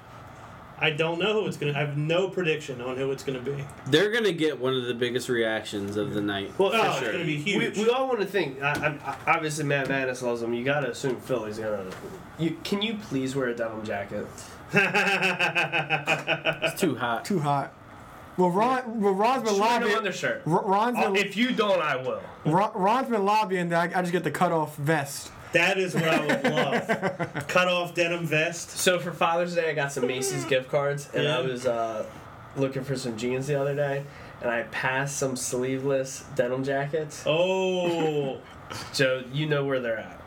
I 0.79 0.91
don't 0.91 1.19
know 1.21 1.35
who 1.41 1.47
it's 1.47 1.57
gonna. 1.57 1.73
I 1.75 1.81
have 1.81 1.97
no 1.97 2.29
prediction 2.29 2.81
on 2.81 2.97
who 2.97 3.12
it's 3.12 3.23
gonna 3.23 3.39
be. 3.41 3.65
They're 3.87 4.11
gonna 4.11 4.33
get 4.33 4.59
one 4.59 4.75
of 4.75 4.85
the 4.87 4.95
biggest 4.95 5.29
reactions 5.29 5.97
of 5.97 6.12
the 6.12 6.21
night. 6.21 6.53
Well, 6.59 6.71
Oh, 6.75 6.81
for 6.83 6.89
it's 6.89 6.99
sure. 6.99 7.12
gonna 7.12 7.25
be 7.25 7.37
We, 7.37 7.43
huge. 7.43 7.79
we 7.79 7.89
all 7.89 8.09
want 8.09 8.19
to 8.21 8.27
think. 8.27 8.61
I, 8.61 8.71
I, 8.73 8.87
I- 9.12 9.17
obviously, 9.37 9.62
Matt 9.65 9.89
Madness 9.89 10.23
loves 10.23 10.43
him. 10.43 10.53
You 10.55 10.65
gotta 10.65 10.91
assume 10.91 11.21
Philly's 11.21 11.59
gonna. 11.61 11.85
You, 12.39 12.57
can 12.65 12.83
you 12.83 12.95
please 12.95 13.37
wear 13.37 13.49
a 13.49 13.55
denim 13.55 13.85
jacket? 13.85 14.27
It's 16.62 16.81
too 16.81 16.97
hot. 16.97 17.25
Too 17.25 17.39
hot. 17.41 17.73
Well, 18.37 18.51
Ron, 18.51 19.01
well, 19.01 19.12
Ron's 19.15 19.43
been 19.43 19.51
Just 19.57 19.61
wear 19.61 19.69
no 19.71 19.77
lobbying. 19.87 19.97
undershirt. 19.99 20.43
Ron- 20.47 20.65
Ron's 20.67 20.97
Oh, 21.01 21.12
been, 21.12 21.25
if 21.27 21.37
you 21.37 21.53
don't, 21.53 21.81
I 21.83 21.97
will. 21.97 22.23
Ron, 22.47 22.71
Ron's 22.75 23.09
been 23.11 23.25
lobbying 23.25 23.69
that 23.69 23.95
I, 23.95 23.99
I 23.99 24.03
just 24.03 24.12
get 24.12 24.25
the 24.25 24.31
cut 24.31 24.53
off 24.53 24.75
vest. 24.77 25.31
That 25.53 25.79
is 25.79 25.95
what 25.95 26.09
I 26.09 26.27
would 26.27 26.45
love. 26.45 27.47
Cut 27.49 27.69
off 27.69 27.95
denim 27.95 28.27
vest. 28.27 28.71
So 28.71 28.99
for 28.99 29.13
Father's 29.13 29.55
Day, 29.55 29.71
I 29.71 29.75
got 29.75 29.93
some 29.93 30.07
Macy's 30.07 30.45
gift 30.45 30.71
cards, 30.71 31.09
and 31.15 31.29
I 31.29 31.41
was 31.41 31.67
uh, 31.67 32.07
looking 32.57 32.85
for 32.85 32.97
some 32.97 33.17
jeans 33.17 33.47
the 33.47 33.61
other 33.61 33.75
day, 33.75 34.05
and 34.41 34.51
I 34.51 34.63
passed 34.65 35.19
some 35.19 35.37
sleeveless 35.37 36.25
denim 36.35 36.65
jackets. 36.65 37.25
Oh, 37.27 38.39
Joe, 38.95 39.25
you 39.33 39.47
know 39.47 39.65
where 39.65 39.81
they're 39.81 39.99
at. 39.99 40.19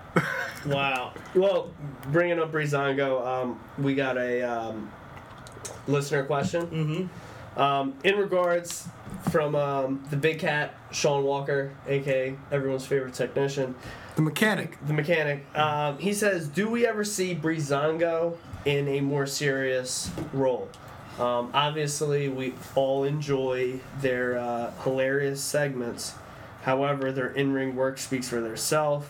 wow. 0.66 1.14
Well, 1.34 1.72
bringing 2.12 2.40
up 2.40 2.52
Breezango, 2.52 3.26
um, 3.26 3.60
we 3.78 3.96
got 3.96 4.18
a 4.18 4.44
um, 4.44 4.92
listener 5.88 6.24
question. 6.24 6.68
Mm-hmm. 6.68 7.60
Um, 7.60 7.96
in 8.04 8.18
regards 8.18 8.88
from 9.32 9.56
um, 9.56 10.06
the 10.10 10.18
big 10.18 10.40
cat, 10.40 10.76
Sean 10.92 11.24
Walker, 11.24 11.74
aka 11.88 12.36
everyone's 12.52 12.86
favorite 12.86 13.14
technician, 13.14 13.76
The 14.16 14.22
mechanic. 14.22 14.78
the 14.88 14.94
mechanic, 14.94 15.46
um, 15.58 15.98
he 15.98 16.14
says, 16.14 16.48
Do 16.48 16.70
we 16.70 16.88
ever 16.88 17.04
see 17.04 17.36
Breezango 17.36 18.38
in 18.64 18.88
a 18.88 19.02
more 19.02 19.26
serious 19.26 20.10
role? 20.32 20.70
Um, 21.20 21.50
obviously, 21.54 22.30
we 22.30 22.54
all 22.76 23.04
enjoy 23.04 23.80
their 24.02 24.38
uh, 24.38 24.72
hilarious 24.84 25.42
segments. 25.42 26.14
However, 26.64 27.12
their 27.12 27.28
in 27.28 27.54
ring 27.54 27.76
work 27.76 27.98
speaks 27.98 28.30
for 28.30 28.42
themselves. 28.42 29.08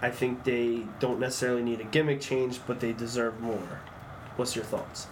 I 0.00 0.10
think 0.10 0.44
they 0.44 0.84
don't 1.00 1.18
necessarily 1.18 1.62
need 1.62 1.80
a 1.80 1.84
gimmick 1.84 2.20
change, 2.20 2.60
but 2.66 2.80
they 2.80 2.92
deserve 2.92 3.40
more. 3.40 3.80
What's 4.36 4.54
your 4.54 4.64
thoughts? 4.64 5.08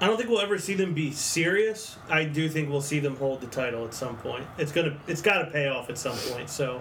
I 0.00 0.06
don't 0.06 0.16
think 0.16 0.30
we'll 0.30 0.40
ever 0.40 0.58
see 0.58 0.74
them 0.74 0.94
be 0.94 1.10
serious. 1.12 1.96
I 2.08 2.24
do 2.24 2.48
think 2.48 2.70
we'll 2.70 2.80
see 2.80 3.00
them 3.00 3.16
hold 3.16 3.40
the 3.40 3.48
title 3.48 3.84
at 3.84 3.92
some 3.92 4.16
point. 4.16 4.44
It's 4.58 4.72
gonna, 4.72 4.96
it's 5.06 5.22
got 5.22 5.44
to 5.44 5.50
pay 5.50 5.68
off 5.68 5.90
at 5.90 5.98
some 5.98 6.16
point. 6.16 6.48
So, 6.48 6.80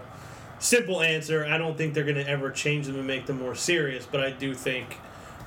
simple 0.60 1.02
answer. 1.02 1.46
I 1.46 1.58
don't 1.58 1.78
think 1.78 1.94
they're 1.94 2.04
gonna 2.04 2.22
ever 2.22 2.52
change 2.52 2.88
them 2.88 2.96
and 2.96 3.08
make 3.08 3.26
them 3.26 3.40
more 3.40 3.56
serious, 3.56 4.06
but 4.06 4.22
I 4.22 4.32
do 4.32 4.54
think 4.54 4.98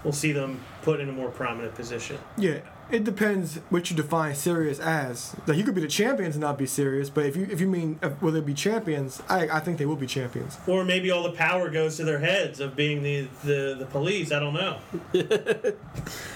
we'll 0.05 0.12
see 0.12 0.32
them 0.32 0.60
put 0.82 1.00
in 1.00 1.08
a 1.08 1.12
more 1.12 1.31
prominent 1.31 1.74
position. 1.74 2.18
Yeah, 2.36 2.60
it 2.91 3.05
depends 3.05 3.57
what 3.70 3.91
you 3.91 3.97
define 3.97 4.34
serious 4.34 4.78
as. 4.81 5.34
Like 5.47 5.57
you 5.57 5.65
could 5.65 5.74
be 5.74 5.81
the 5.81 5.89
champions 5.89 6.34
and 6.34 6.42
not 6.42 6.58
be 6.58 6.66
serious, 6.66 7.08
but 7.08 7.26
if 7.26 7.36
you 7.36 7.47
if 7.50 7.60
you 7.60 7.68
mean 7.68 7.99
uh, 8.02 8.10
will 8.20 8.32
they 8.32 8.41
be 8.41 8.55
champions, 8.55 9.23
I 9.28 9.49
I 9.49 9.60
think 9.60 9.78
they 9.78 9.86
will 9.86 9.97
be 9.97 10.07
champions. 10.07 10.58
Or 10.66 10.84
maybe 10.84 11.10
all 11.10 11.23
the 11.23 11.32
power 11.32 11.70
goes 11.70 11.97
to 11.99 12.05
their 12.05 12.18
heads 12.18 12.60
of 12.60 12.74
being 12.76 13.02
the 13.02 13.28
the, 13.44 13.76
the 13.78 13.86
police. 13.86 14.32
I 14.32 14.41
don't 14.41 14.55
know. 14.55 14.78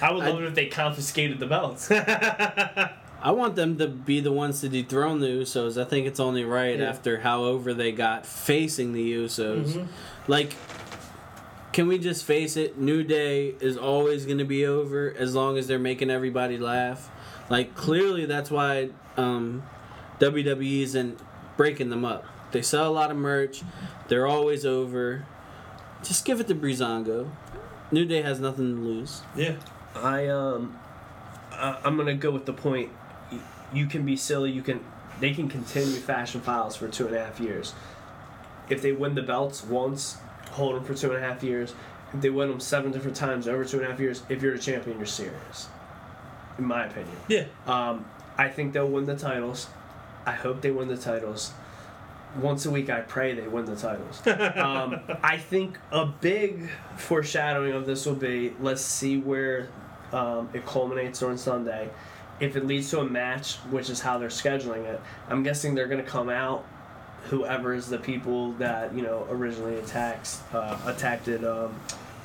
I 0.01 0.11
would 0.11 0.23
love 0.23 0.41
it 0.41 0.47
if 0.47 0.55
they 0.55 0.67
confiscated 0.67 1.39
the 1.39 1.47
belts. 1.47 1.91
I 3.21 3.31
want 3.31 3.55
them 3.55 3.77
to 3.79 3.87
be 3.87 4.19
the 4.19 4.31
ones 4.31 4.61
to 4.61 4.69
dethrone 4.69 5.19
the 5.19 5.27
Usos. 5.27 5.79
I 5.81 5.85
think 5.85 6.05
it's 6.07 6.19
only 6.19 6.43
right 6.45 6.77
Yeah. 6.79 6.89
after 6.89 7.19
how 7.21 7.43
over 7.43 7.73
they 7.73 7.91
got 7.91 8.25
facing 8.25 8.93
the 8.93 9.11
Usos. 9.13 9.87
Like, 10.27 10.53
can 11.73 11.87
we 11.87 11.97
just 11.97 12.25
face 12.25 12.57
it? 12.57 12.77
New 12.77 13.03
Day 13.03 13.55
is 13.59 13.77
always 13.77 14.25
going 14.25 14.37
to 14.39 14.45
be 14.45 14.65
over 14.65 15.13
as 15.17 15.35
long 15.35 15.57
as 15.57 15.67
they're 15.67 15.79
making 15.79 16.09
everybody 16.09 16.57
laugh. 16.57 17.09
Like, 17.49 17.75
clearly 17.75 18.25
that's 18.25 18.51
why 18.51 18.89
um, 19.15 19.63
WWE 20.19 20.81
isn't 20.81 21.19
breaking 21.55 21.89
them 21.89 22.05
up. 22.05 22.25
They 22.51 22.61
sell 22.61 22.87
a 22.87 22.93
lot 22.93 23.09
of 23.11 23.17
merch. 23.17 23.61
They're 24.07 24.27
always 24.27 24.65
over. 24.65 25.25
Just 26.03 26.23
give 26.25 26.39
it 26.39 26.47
to 26.47 26.55
Breezango. 26.55 27.29
New 27.91 28.05
Day 28.05 28.21
has 28.21 28.39
nothing 28.39 28.75
to 28.75 28.81
lose. 28.81 29.21
Yeah. 29.35 29.55
I 29.95 30.27
um, 30.27 30.77
I, 31.51 31.79
I'm 31.83 31.97
gonna 31.97 32.13
go 32.15 32.29
with 32.31 32.45
the 32.45 32.53
point. 32.53 32.91
You 33.73 33.85
can 33.85 34.05
be 34.05 34.15
silly. 34.15 34.51
You 34.51 34.61
can. 34.61 34.83
They 35.19 35.33
can 35.33 35.49
continue 35.49 35.97
fashion 35.97 36.41
files 36.41 36.75
for 36.75 36.87
two 36.87 37.07
and 37.07 37.15
a 37.15 37.23
half 37.23 37.39
years. 37.39 37.73
If 38.69 38.81
they 38.81 38.91
win 38.91 39.15
the 39.15 39.23
belts 39.23 39.63
once, 39.63 40.17
hold 40.51 40.75
them 40.75 40.83
for 40.83 40.93
two 40.93 41.11
and 41.13 41.23
a 41.23 41.27
half 41.27 41.43
years. 41.43 41.73
If 42.13 42.21
they 42.21 42.29
win 42.29 42.49
them 42.49 42.59
seven 42.59 42.91
different 42.91 43.17
times 43.17 43.47
over 43.47 43.65
two 43.65 43.77
and 43.77 43.87
a 43.87 43.89
half 43.89 43.99
years, 43.99 44.23
if 44.29 44.41
you're 44.41 44.53
a 44.53 44.59
champion, 44.59 44.97
you're 44.97 45.05
serious. 45.05 45.67
In 46.57 46.65
my 46.65 46.85
opinion. 46.85 47.15
Yeah. 47.27 47.45
Um, 47.65 48.05
I 48.37 48.49
think 48.49 48.73
they'll 48.73 48.89
win 48.89 49.05
the 49.05 49.15
titles. 49.15 49.67
I 50.25 50.31
hope 50.31 50.61
they 50.61 50.71
win 50.71 50.87
the 50.87 50.97
titles. 50.97 51.51
Once 52.39 52.65
a 52.65 52.71
week, 52.71 52.89
I 52.89 53.01
pray 53.01 53.33
they 53.33 53.47
win 53.47 53.65
the 53.65 53.75
titles. 53.75 54.25
um, 54.57 54.99
I 55.23 55.37
think 55.37 55.77
a 55.91 56.05
big 56.05 56.69
foreshadowing 56.97 57.73
of 57.73 57.85
this 57.85 58.05
will 58.05 58.15
be 58.15 58.53
let's 58.59 58.81
see 58.81 59.17
where 59.17 59.69
um, 60.11 60.49
it 60.53 60.65
culminates 60.65 61.23
on 61.23 61.37
Sunday. 61.37 61.89
If 62.39 62.55
it 62.55 62.67
leads 62.67 62.89
to 62.91 62.99
a 62.99 63.05
match, 63.05 63.55
which 63.71 63.89
is 63.89 63.99
how 63.99 64.17
they're 64.17 64.29
scheduling 64.29 64.85
it, 64.85 65.01
I'm 65.27 65.43
guessing 65.43 65.73
they're 65.75 65.87
going 65.87 66.03
to 66.03 66.09
come 66.09 66.29
out. 66.29 66.65
Whoever 67.29 67.73
is 67.73 67.87
the 67.87 67.97
people 67.97 68.53
that 68.53 68.93
you 68.93 69.01
know 69.01 69.27
originally 69.29 69.75
attacks 69.75 70.41
uh, 70.53 70.79
attacked 70.85 71.27
um, 71.43 71.75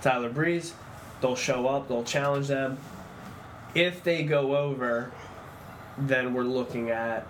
Tyler 0.03 0.29
Breeze, 0.29 0.75
they'll 1.21 1.35
show 1.35 1.67
up. 1.67 1.89
They'll 1.89 2.05
challenge 2.05 2.49
them. 2.49 2.79
If 3.75 4.05
they 4.05 4.23
go 4.23 4.55
over, 4.55 5.11
then 5.97 6.35
we're 6.35 6.45
looking 6.45 6.91
at 6.91 7.27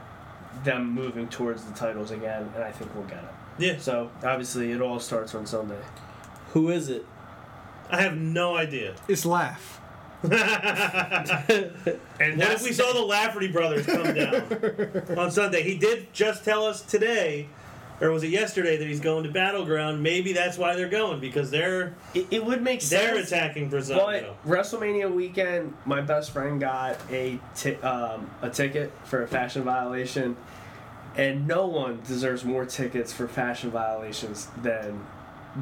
them 0.65 0.91
moving 0.91 1.29
towards 1.29 1.65
the 1.65 1.73
titles 1.73 2.11
again, 2.11 2.51
and 2.55 2.65
I 2.65 2.73
think 2.73 2.95
we'll 2.95 3.05
get 3.05 3.23
it. 3.23 3.31
Yeah. 3.59 3.79
So 3.79 4.11
obviously, 4.23 4.73
it 4.73 4.81
all 4.81 4.99
starts 4.99 5.35
on 5.35 5.47
Sunday. 5.47 5.79
Who 6.53 6.71
is 6.71 6.89
it? 6.89 7.07
I 7.91 8.01
have 8.03 8.17
no 8.17 8.57
idea. 8.57 8.95
It's 9.09 9.27
laugh. 9.27 9.81
And 12.21 12.39
What 12.39 12.51
if 12.53 12.63
we 12.63 12.73
saw 12.73 12.93
the 12.93 13.03
Lafferty 13.03 13.49
brothers 13.49 13.87
come 13.87 14.15
down 14.15 15.03
on 15.19 15.31
Sunday? 15.31 15.63
He 15.63 15.77
did 15.77 16.13
just 16.13 16.45
tell 16.45 16.65
us 16.65 16.81
today, 16.83 17.49
or 18.01 18.11
was 18.11 18.23
it 18.23 18.29
yesterday, 18.31 18.77
that 18.77 18.87
he's 18.87 19.01
going 19.01 19.25
to 19.25 19.31
Battleground. 19.31 20.03
Maybe 20.03 20.33
that's 20.33 20.57
why 20.57 20.77
they're 20.77 20.89
going 20.89 21.19
because 21.21 21.51
they're 21.51 21.95
It, 22.15 22.27
it 22.31 22.45
would 22.45 22.63
make 22.63 22.81
sense. 22.83 23.03
they're 23.03 23.17
attacking 23.41 23.69
Brazil. 23.71 23.99
But 23.99 24.45
WrestleMania 24.47 25.13
weekend, 25.13 25.75
my 25.85 26.01
best 26.01 26.31
friend 26.31 26.61
got 26.61 26.99
a 27.11 27.41
um, 27.83 28.31
a 28.43 28.49
ticket 28.51 28.93
for 29.05 29.23
a 29.25 29.27
fashion 29.29 29.63
violation, 29.65 30.37
and 31.17 31.49
no 31.49 31.67
one 31.67 32.01
deserves 32.07 32.45
more 32.45 32.65
tickets 32.65 33.13
for 33.13 33.27
fashion 33.27 33.71
violations 33.71 34.47
than 34.63 35.05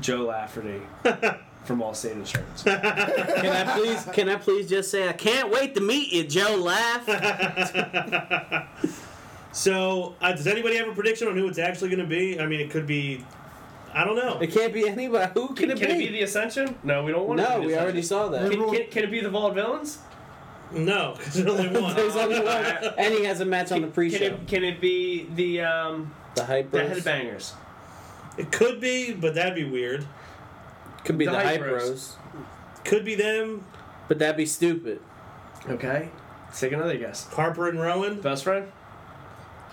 Joe 0.01 0.27
Lafferty 0.27 0.83
from 1.65 1.81
Allstate 1.81 2.13
Insurance. 2.13 2.63
Can 2.65 2.77
I 2.77 3.77
please? 3.77 4.05
Can 4.13 4.29
I 4.29 4.37
please 4.37 4.69
just 4.69 4.91
say 4.91 5.09
I 5.09 5.13
can't 5.13 5.51
wait 5.51 5.75
to 5.75 5.81
meet 5.81 6.13
you, 6.13 6.25
Joe? 6.25 6.57
Laugh. 6.57 7.07
So, 9.53 10.15
uh, 10.21 10.33
does 10.33 10.47
anybody 10.47 10.77
have 10.77 10.89
a 10.89 10.93
prediction 10.93 11.27
on 11.29 11.37
who 11.37 11.49
it's 11.49 11.59
actually 11.59 11.89
going 11.89 12.01
to 12.01 12.07
be? 12.07 12.41
I 12.41 12.47
mean, 12.47 12.61
it 12.61 12.71
could 12.71 12.87
be, 12.87 13.25
I 13.93 14.05
don't 14.05 14.17
know. 14.17 14.39
It 14.39 14.53
can't 14.53 14.73
be 14.73 14.89
anybody. 14.89 15.31
Who 15.35 15.49
can, 15.49 15.57
Can, 15.57 15.71
it 15.71 15.75
be? 15.75 15.81
can 15.81 15.91
it 15.91 15.99
be 15.99 16.09
the 16.09 16.23
Ascension? 16.23 16.77
No, 16.85 17.03
we 17.05 17.11
don't 17.13 17.27
want 17.27 17.41
no, 17.41 17.61
we 17.61 17.77
already 17.77 18.03
saw 18.03 18.29
that. 18.29 18.51
Can, 18.51 18.61
can, 18.71 18.87
can 18.91 19.05
it 19.05 19.11
be 19.11 19.21
the 19.21 19.29
Vaudevillains? 19.29 19.99
No, 20.73 21.15
because 21.17 21.35
there's 21.45 21.49
only 21.49 21.81
one. 21.81 21.97
There's 21.97 22.15
only 22.15 22.39
one, 22.39 22.65
and 22.97 23.13
he 23.13 23.25
has 23.25 23.41
a 23.41 23.45
match 23.45 23.73
on 23.73 23.81
the 23.81 23.89
pre-show. 23.89 24.25
it, 24.25 24.47
can 24.47 24.63
it 24.63 24.81
be 24.81 25.27
the 25.35 25.63
um, 25.63 26.15
The 26.37 26.45
hype 26.45 26.71
the. 26.71 26.79
Headbangers? 26.79 27.55
It 28.39 28.53
could 28.53 28.81
be, 28.81 29.13
but 29.13 29.35
that'd 29.35 29.57
be 29.57 29.65
weird. 29.65 30.07
Could 31.05 31.19
be 31.19 31.25
The 31.25 31.33
the, 31.33 31.37
Hype 31.39 31.47
hype 31.47 31.61
Bros. 31.61 31.89
bros, 31.89 32.17
Could 32.85 33.05
be 33.05 33.15
them, 33.15 33.65
but 34.09 34.19
that'd 34.19 34.37
be 34.37 34.47
stupid. 34.47 35.01
Okay, 35.69 36.11
let's 36.47 36.61
take 36.61 36.73
another 36.73 36.97
guess. 36.97 37.27
Harper 37.33 37.69
and 37.69 37.81
Rowan. 37.81 38.21
Best 38.21 38.45
friend? 38.45 38.71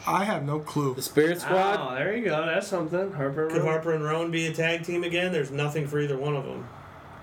I 0.06 0.24
have 0.24 0.44
no 0.46 0.60
clue. 0.60 0.96
The 0.96 1.02
Spirit 1.02 1.42
Squad. 1.42 1.80
Oh, 1.80 1.96
there 1.96 2.16
you 2.16 2.24
go. 2.26 2.46
That's 2.46 2.68
something. 2.68 3.12
Harper. 3.12 3.48
Could 3.48 3.58
Rowan. 3.58 3.68
Harper 3.68 3.94
and 3.94 4.04
Rowan 4.04 4.32
be 4.32 4.48
a 4.48 4.54
tag 4.54 4.84
team 4.86 5.04
again? 5.04 5.32
There's 5.32 5.52
nothing 5.52 5.88
for 5.88 6.00
either 6.00 6.18
one 6.18 6.36
of 6.36 6.46
them. 6.46 6.68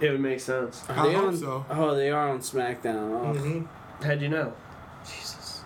It 0.01 0.11
would 0.11 0.21
make 0.21 0.41
sense. 0.41 0.83
Are 0.91 0.99
I 0.99 1.07
they 1.07 1.15
hope 1.15 1.25
on, 1.29 1.37
so. 1.37 1.67
Oh, 1.71 1.95
they 1.95 2.11
are 2.11 2.29
on 2.31 2.41
SmackDown. 2.41 3.11
Oh, 3.13 3.33
hmm 3.35 4.05
How'd 4.05 4.21
you 4.21 4.29
know? 4.29 4.53
Jesus. 5.07 5.63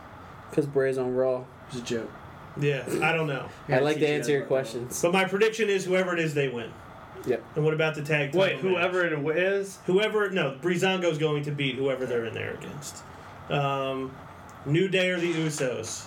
Because 0.51 0.67
Bray's 0.67 0.99
on 0.99 1.15
Raw. 1.15 1.45
It's 1.69 1.79
a 1.79 1.83
joke. 1.83 2.11
Yeah, 2.61 2.85
I 3.03 3.13
don't 3.13 3.27
know. 3.27 3.49
I'd 3.69 3.83
like 3.83 3.99
to 3.99 4.09
answer 4.09 4.33
your 4.33 4.45
questions. 4.45 5.01
But 5.01 5.13
my 5.13 5.25
prediction 5.25 5.69
is 5.69 5.85
whoever 5.85 6.13
it 6.13 6.19
is, 6.21 6.35
they 6.35 6.49
win. 6.49 6.71
Yep. 7.27 7.45
And 7.57 7.65
what 7.65 7.75
about 7.75 7.95
the 7.95 8.03
tag 8.03 8.33
team? 8.33 8.41
Wait, 8.41 8.57
whoever 8.57 9.05
it 9.05 9.37
is. 9.37 9.79
Whoever, 9.87 10.31
no, 10.31 10.57
Breezango's 10.61 11.19
going 11.19 11.45
to 11.45 11.51
beat 11.51 11.77
whoever 11.77 12.07
they're 12.07 12.25
in 12.25 12.35
there 12.35 12.55
against. 12.55 13.03
Um, 13.51 14.15
New 14.67 14.89
Day 14.89 15.11
or 15.11 15.19
the 15.19 15.33
Usos? 15.33 16.07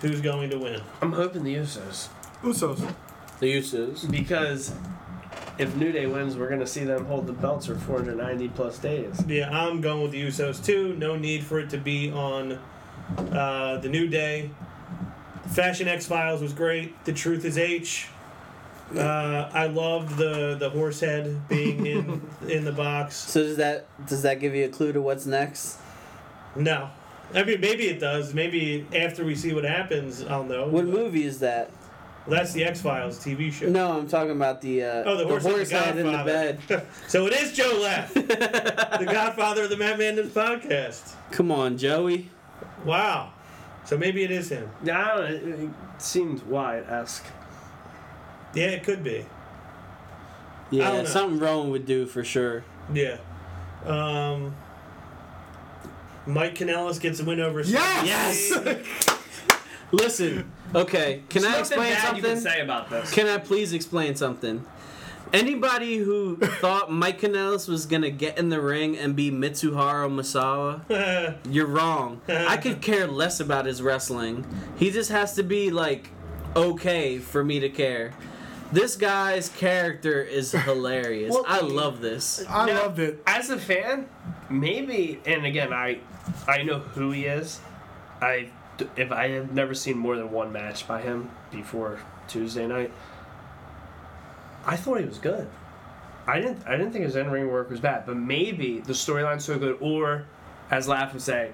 Who's 0.00 0.20
going 0.20 0.50
to 0.50 0.58
win? 0.58 0.80
I'm 1.00 1.12
hoping 1.12 1.44
the 1.44 1.54
Usos 1.54 2.08
Usos. 2.42 2.94
The 3.40 3.58
Usos. 3.58 4.10
because 4.10 4.74
if 5.58 5.74
New 5.76 5.92
Day 5.92 6.06
wins, 6.06 6.36
we're 6.36 6.48
gonna 6.48 6.66
see 6.66 6.84
them 6.84 7.06
hold 7.06 7.26
the 7.26 7.32
belts 7.32 7.66
for 7.66 7.74
490 7.74 8.48
plus 8.48 8.78
days. 8.78 9.24
Yeah, 9.26 9.50
I'm 9.50 9.80
going 9.80 10.02
with 10.02 10.12
the 10.12 10.22
Usos 10.22 10.64
too. 10.64 10.94
No 10.96 11.16
need 11.16 11.44
for 11.44 11.60
it 11.60 11.70
to 11.70 11.78
be 11.78 12.10
on 12.10 12.58
uh, 13.32 13.78
the 13.78 13.88
New 13.88 14.08
Day. 14.08 14.50
Fashion 15.48 15.88
X 15.88 16.06
Files 16.06 16.40
was 16.40 16.52
great. 16.52 17.04
The 17.04 17.12
Truth 17.12 17.44
is 17.44 17.58
H. 17.58 18.08
Uh, 18.96 19.50
I 19.52 19.66
love 19.66 20.16
the 20.16 20.56
the 20.58 20.70
horse 20.70 21.00
head 21.00 21.48
being 21.48 21.86
in 21.86 22.22
in 22.48 22.64
the 22.64 22.72
box. 22.72 23.16
So 23.16 23.42
does 23.42 23.56
that 23.56 23.86
does 24.06 24.22
that 24.22 24.40
give 24.40 24.54
you 24.54 24.64
a 24.66 24.68
clue 24.68 24.92
to 24.92 25.00
what's 25.00 25.26
next? 25.26 25.78
No, 26.56 26.90
I 27.34 27.42
mean 27.44 27.60
maybe 27.60 27.84
it 27.88 28.00
does. 28.00 28.34
Maybe 28.34 28.86
after 28.94 29.24
we 29.24 29.34
see 29.34 29.54
what 29.54 29.64
happens, 29.64 30.22
I'll 30.24 30.44
know. 30.44 30.66
What 30.68 30.84
But- 30.84 30.94
movie 30.94 31.24
is 31.24 31.38
that? 31.40 31.70
Well, 32.24 32.38
that's 32.38 32.52
the 32.52 32.64
X 32.64 32.80
Files 32.80 33.18
TV 33.18 33.52
show. 33.52 33.68
No, 33.68 33.98
I'm 33.98 34.06
talking 34.06 34.30
about 34.30 34.60
the 34.60 34.84
uh, 34.84 35.02
Oh, 35.06 35.16
the 35.16 35.26
horse, 35.26 35.42
head, 35.42 35.66
the 35.70 35.78
head 35.78 35.96
in 35.98 36.06
the 36.12 36.22
bed. 36.22 36.84
so 37.08 37.26
it 37.26 37.32
is 37.32 37.52
Joe 37.52 37.80
Laff, 37.82 38.14
the 38.14 39.08
Godfather 39.10 39.64
of 39.64 39.70
the 39.70 39.76
Matt 39.76 39.98
Manders 39.98 40.30
podcast. 40.30 41.14
Come 41.32 41.50
on, 41.50 41.76
Joey. 41.76 42.28
Wow. 42.84 43.32
So 43.84 43.98
maybe 43.98 44.22
it 44.22 44.30
is 44.30 44.50
him. 44.50 44.70
Yeah, 44.84 45.00
I 45.00 45.08
don't 45.16 45.18
know. 45.46 45.54
It, 45.54 45.60
it 45.64 45.70
seemed 46.00 46.42
Wyatt 46.44 46.88
esque. 46.88 47.24
Yeah, 48.54 48.66
it 48.66 48.84
could 48.84 49.02
be. 49.02 49.26
Yeah, 50.70 51.04
something 51.04 51.38
Rowan 51.38 51.70
would 51.70 51.86
do 51.86 52.06
for 52.06 52.24
sure. 52.24 52.64
Yeah. 52.92 53.18
Um, 53.84 54.54
Mike 56.26 56.54
Kanellis 56.54 57.00
gets 57.00 57.20
a 57.20 57.24
win 57.24 57.40
over. 57.40 57.60
Yes! 57.60 58.52
Listen, 59.92 60.50
okay, 60.74 61.22
can 61.28 61.44
I 61.44 61.58
explain 61.58 61.92
bad 61.92 62.02
something? 62.02 62.24
you 62.24 62.30
can 62.30 62.40
say 62.40 62.60
about 62.62 62.88
this? 62.88 63.12
Can 63.12 63.26
I 63.26 63.36
please 63.36 63.74
explain 63.74 64.14
something? 64.14 64.64
Anybody 65.34 65.98
who 65.98 66.36
thought 66.36 66.90
Mike 66.90 67.20
Kanellis 67.20 67.68
was 67.68 67.84
gonna 67.84 68.10
get 68.10 68.38
in 68.38 68.48
the 68.48 68.60
ring 68.60 68.96
and 68.96 69.14
be 69.14 69.30
Mitsuharu 69.30 70.10
Misawa, 70.10 71.36
you're 71.50 71.66
wrong. 71.66 72.22
I 72.26 72.56
could 72.56 72.80
care 72.82 73.06
less 73.06 73.38
about 73.40 73.66
his 73.66 73.82
wrestling. 73.82 74.46
He 74.76 74.90
just 74.90 75.10
has 75.10 75.34
to 75.34 75.42
be 75.42 75.70
like 75.70 76.08
okay 76.56 77.18
for 77.18 77.44
me 77.44 77.60
to 77.60 77.68
care. 77.68 78.14
This 78.72 78.96
guy's 78.96 79.48
character 79.50 80.22
is 80.22 80.52
hilarious. 80.66 81.32
Well- 81.32 81.44
I 81.46 81.60
love 81.60 82.00
this. 82.00 82.44
I 82.48 82.66
Now, 82.66 82.82
loved 82.84 82.98
it. 82.98 83.22
As 83.26 83.50
a 83.50 83.58
fan, 83.58 84.08
maybe, 84.48 85.20
and 85.26 85.44
again, 85.44 85.72
I, 85.72 86.00
I 86.48 86.62
know 86.62 86.78
who 86.78 87.10
he 87.10 87.26
is. 87.26 87.60
I, 88.20 88.48
if 88.96 89.12
I 89.12 89.28
have 89.28 89.52
never 89.52 89.74
seen 89.74 89.98
more 89.98 90.16
than 90.16 90.30
one 90.30 90.52
match 90.52 90.88
by 90.88 91.02
him 91.02 91.30
before 91.50 91.98
Tuesday 92.28 92.66
night, 92.66 92.90
I 94.64 94.76
thought 94.76 95.00
he 95.00 95.06
was 95.06 95.18
good. 95.18 95.48
I 96.26 96.40
didn't. 96.40 96.64
I 96.66 96.76
didn't 96.76 96.92
think 96.92 97.04
his 97.04 97.16
in-ring 97.16 97.50
work 97.50 97.68
was 97.68 97.80
bad, 97.80 98.06
but 98.06 98.16
maybe 98.16 98.78
the 98.78 98.92
storyline's 98.92 99.44
so 99.44 99.58
good, 99.58 99.76
or 99.80 100.24
as 100.70 100.86
Laugh 100.86 101.12
would 101.12 101.20
say, 101.22 101.50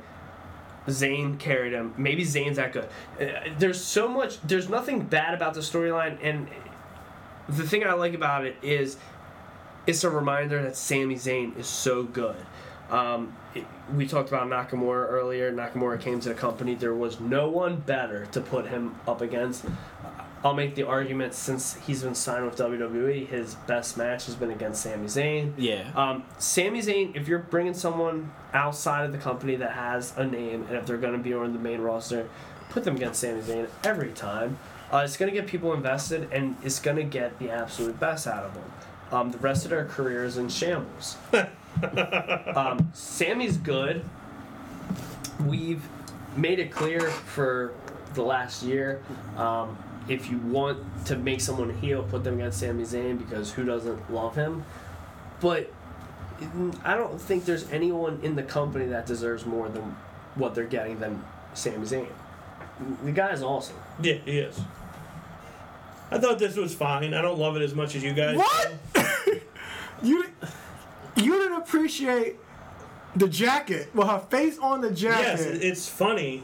Zayn 0.86 1.38
carried 1.38 1.72
him. 1.72 1.94
Maybe 1.96 2.22
Zayn's 2.22 2.56
that 2.58 2.74
good. 2.74 2.86
Uh, 3.18 3.48
There's 3.58 3.82
so 3.82 4.08
much. 4.08 4.38
There's 4.42 4.68
nothing 4.68 5.00
bad 5.06 5.32
about 5.32 5.54
the 5.54 5.60
storyline, 5.60 6.18
and 6.22 6.48
the 7.48 7.66
thing 7.66 7.84
I 7.84 7.94
like 7.94 8.14
about 8.14 8.44
it 8.44 8.56
is 8.62 8.96
it's 9.86 10.04
a 10.04 10.10
reminder 10.10 10.62
that 10.62 10.76
Sami 10.76 11.14
Zayn 11.14 11.56
is 11.56 11.66
so 11.66 12.02
good. 12.02 12.36
Um, 12.90 13.34
it, 13.54 13.64
we 13.94 14.06
talked 14.06 14.28
about 14.28 14.48
Nakamura 14.48 15.10
earlier. 15.10 15.52
Nakamura 15.52 16.00
came 16.00 16.20
to 16.20 16.28
the 16.28 16.34
company. 16.34 16.74
There 16.74 16.94
was 16.94 17.20
no 17.20 17.48
one 17.48 17.76
better 17.76 18.26
to 18.26 18.40
put 18.40 18.66
him 18.66 18.96
up 19.06 19.20
against. 19.20 19.64
I'll 20.44 20.54
make 20.54 20.76
the 20.76 20.84
argument 20.86 21.34
since 21.34 21.74
he's 21.86 22.02
been 22.02 22.14
signed 22.14 22.44
with 22.44 22.56
WWE, 22.56 23.26
his 23.26 23.56
best 23.66 23.96
match 23.96 24.26
has 24.26 24.36
been 24.36 24.50
against 24.50 24.82
Sami 24.82 25.06
Zayn. 25.06 25.52
Yeah. 25.56 25.90
Um, 25.96 26.24
Sami 26.38 26.80
Zayn, 26.80 27.16
if 27.16 27.26
you're 27.26 27.40
bringing 27.40 27.74
someone 27.74 28.30
outside 28.54 29.04
of 29.04 29.12
the 29.12 29.18
company 29.18 29.56
that 29.56 29.72
has 29.72 30.16
a 30.16 30.24
name, 30.24 30.64
and 30.68 30.76
if 30.76 30.86
they're 30.86 30.96
going 30.96 31.14
to 31.14 31.18
be 31.18 31.34
on 31.34 31.52
the 31.54 31.58
main 31.58 31.80
roster, 31.80 32.28
put 32.68 32.84
them 32.84 32.96
against 32.96 33.20
Sami 33.20 33.40
Zayn 33.40 33.68
every 33.82 34.12
time. 34.12 34.58
Uh, 34.92 35.02
it's 35.04 35.16
going 35.16 35.30
to 35.30 35.38
get 35.38 35.46
people 35.46 35.74
invested, 35.74 36.28
and 36.32 36.56
it's 36.62 36.80
going 36.80 36.96
to 36.96 37.04
get 37.04 37.38
the 37.38 37.50
absolute 37.50 37.98
best 38.00 38.26
out 38.26 38.44
of 38.44 38.54
them. 38.54 38.64
Um, 39.10 39.30
the 39.30 39.38
rest 39.38 39.64
of 39.64 39.70
their 39.70 39.84
career 39.84 40.24
is 40.24 40.36
in 40.36 40.48
shambles. 40.48 41.16
um, 42.54 42.90
Sami's 42.94 43.56
good. 43.56 44.04
We've 45.46 45.82
made 46.36 46.58
it 46.58 46.70
clear 46.70 47.00
for 47.00 47.74
the 48.14 48.22
last 48.22 48.62
year. 48.62 49.02
Um, 49.36 49.76
if 50.08 50.30
you 50.30 50.38
want 50.38 50.78
to 51.06 51.16
make 51.16 51.40
someone 51.40 51.76
heel, 51.78 52.02
put 52.02 52.24
them 52.24 52.34
against 52.34 52.60
Sami 52.60 52.84
Zayn 52.84 53.18
because 53.18 53.52
who 53.52 53.64
doesn't 53.64 54.12
love 54.12 54.34
him? 54.34 54.64
But 55.40 55.70
I 56.84 56.96
don't 56.96 57.20
think 57.20 57.44
there's 57.44 57.70
anyone 57.70 58.20
in 58.22 58.36
the 58.36 58.42
company 58.42 58.86
that 58.86 59.06
deserves 59.06 59.44
more 59.44 59.68
than 59.68 59.96
what 60.34 60.54
they're 60.54 60.64
getting 60.64 60.98
than 61.00 61.22
Sami 61.54 61.86
Zayn. 61.86 62.08
The 63.04 63.12
guy's 63.12 63.42
awesome. 63.42 63.76
Yeah, 64.00 64.14
he 64.24 64.38
is. 64.38 64.60
I 66.10 66.18
thought 66.18 66.38
this 66.38 66.56
was 66.56 66.74
fine. 66.74 67.12
I 67.14 67.20
don't 67.22 67.38
love 67.38 67.56
it 67.56 67.62
as 67.62 67.74
much 67.74 67.94
as 67.94 68.02
you 68.02 68.12
guys. 68.12 68.36
What? 68.36 68.72
you 70.02 70.24
you 71.16 71.32
didn't 71.32 71.58
appreciate 71.58 72.36
the 73.16 73.28
jacket. 73.28 73.90
Well, 73.94 74.06
her 74.08 74.20
face 74.26 74.58
on 74.58 74.80
the 74.80 74.90
jacket. 74.90 75.22
Yes, 75.24 75.42
it's 75.44 75.88
funny. 75.88 76.42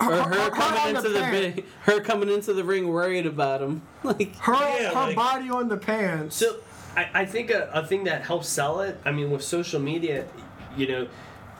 Or 0.00 0.06
her 0.12 0.22
her 0.22 0.50
coming 0.50 0.80
on 0.80 0.96
into 0.96 1.02
the 1.02 1.20
the 1.20 1.30
big, 1.30 1.64
her 1.82 2.00
coming 2.00 2.28
into 2.28 2.52
the 2.52 2.64
ring 2.64 2.88
worried 2.88 3.26
about 3.26 3.62
him. 3.62 3.82
Like 4.02 4.34
her 4.38 4.52
Yeah, 4.54 4.88
her 4.88 4.94
like- 4.94 5.16
body 5.16 5.50
on 5.50 5.68
the 5.68 5.76
pants. 5.76 6.36
So 6.36 6.56
I, 6.96 7.08
I 7.14 7.24
think 7.24 7.50
a, 7.50 7.70
a 7.72 7.86
thing 7.86 8.04
that 8.04 8.22
helps 8.26 8.48
sell 8.48 8.80
it, 8.80 8.98
I 9.04 9.12
mean, 9.12 9.30
with 9.30 9.44
social 9.44 9.78
media, 9.80 10.26
you 10.76 10.88
know, 10.88 11.08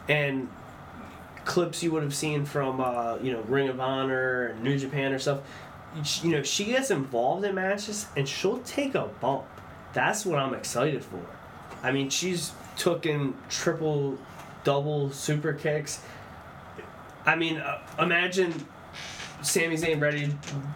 and 0.09 0.49
clips 1.45 1.83
you 1.83 1.93
would 1.93 2.03
have 2.03 2.15
seen 2.15 2.45
from, 2.45 2.81
uh, 2.81 3.17
you 3.23 3.33
know, 3.33 3.41
Ring 3.43 3.69
of 3.69 3.79
Honor 3.79 4.47
and 4.47 4.65
New 4.65 4.77
Japan 4.79 5.13
or 5.13 5.19
stuff, 5.21 5.41
sh- 5.41 5.70
you 6.23 6.31
know, 6.31 6.43
she 6.43 6.67
gets 6.67 6.91
involved 6.91 7.45
in 7.45 7.55
matches 7.55 8.07
and 8.17 8.29
she'll 8.29 8.59
take 8.61 8.95
a 8.95 9.07
bump. 9.21 9.45
That's 9.93 10.25
what 10.25 10.39
I'm 10.39 10.55
excited 10.55 11.05
for. 11.05 11.21
I 11.83 11.93
mean, 11.93 12.11
she's 12.11 12.53
taken 12.77 13.35
triple, 13.49 14.19
double 14.65 15.11
super 15.11 15.53
kicks. 15.53 16.03
I 17.27 17.37
mean, 17.37 17.59
uh, 17.59 17.81
imagine 17.99 18.53
Sami 19.43 19.77
Zayn 19.77 20.01
ready 20.01 20.27
to 20.27 20.35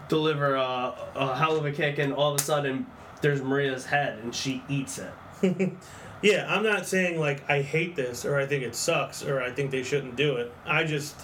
deliver 0.09 0.55
a, 0.55 0.93
a 1.15 1.35
hell 1.35 1.55
of 1.57 1.65
a 1.65 1.71
kick, 1.71 1.97
and 1.97 2.13
all 2.13 2.33
of 2.33 2.39
a 2.39 2.43
sudden 2.43 2.85
there's 3.21 3.41
Maria's 3.41 3.85
head, 3.85 4.19
and 4.19 4.33
she 4.33 4.63
eats 4.67 4.99
it. 4.99 5.71
Yeah, 6.21 6.47
I'm 6.49 6.63
not 6.63 6.87
saying 6.87 7.19
like 7.19 7.47
I 7.49 7.61
hate 7.61 7.95
this 7.95 8.25
or 8.25 8.37
I 8.37 8.47
think 8.47 8.63
it 8.63 8.73
sucks 8.75 9.23
or 9.23 9.43
I 9.43 9.51
think 9.51 9.69
they 9.69 9.83
shouldn't 9.83 10.15
do 10.15 10.37
it. 10.37 10.51
I 10.65 10.83
just, 10.83 11.15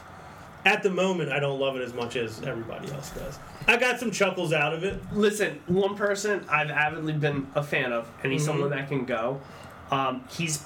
at 0.63 0.83
the 0.83 0.89
moment, 0.89 1.31
I 1.31 1.39
don't 1.39 1.59
love 1.59 1.75
it 1.75 1.81
as 1.81 1.93
much 1.93 2.15
as 2.15 2.41
everybody 2.43 2.91
else 2.91 3.09
does. 3.11 3.39
I 3.67 3.77
got 3.77 3.99
some 3.99 4.11
chuckles 4.11 4.53
out 4.53 4.73
of 4.73 4.83
it. 4.83 4.99
Listen, 5.11 5.59
one 5.67 5.95
person 5.95 6.45
I've 6.49 6.69
avidly 6.69 7.13
been 7.13 7.47
a 7.55 7.63
fan 7.63 7.91
of, 7.91 8.09
and 8.23 8.31
he's 8.31 8.45
someone 8.45 8.69
that 8.69 8.87
can 8.87 9.05
go. 9.05 9.41
Um, 9.89 10.23
he's, 10.29 10.63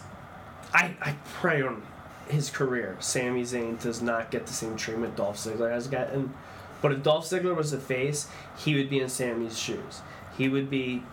I, 0.74 0.95
I 1.01 1.15
pray 1.35 1.61
on 1.61 1.82
his 2.27 2.49
career. 2.49 2.98
Sami 2.99 3.43
Zayn 3.43 3.82
does 3.82 4.01
not 4.01 4.32
get 4.32 4.48
the 4.48 4.53
same 4.53 4.75
treatment 4.75 5.15
Dolph 5.15 5.38
Ziggler 5.38 5.72
has 5.72 5.88
gotten. 5.88 6.33
But 6.82 6.91
if 6.91 7.03
Dolph 7.03 7.25
Ziggler 7.25 7.56
was 7.56 7.72
the 7.72 7.80
face, 7.80 8.27
he 8.57 8.75
would 8.75 8.90
be 8.90 8.99
in 8.99 9.09
Sami's 9.09 9.57
shoes. 9.57 10.01
He 10.38 10.49
would 10.49 10.69
be 10.69 11.03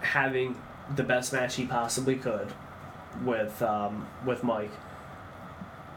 having 0.00 0.56
the 0.94 1.02
best 1.02 1.32
match 1.32 1.56
he 1.56 1.66
possibly 1.66 2.16
could 2.16 2.48
with 3.24 3.60
um, 3.62 4.06
with 4.24 4.44
Mike. 4.44 4.70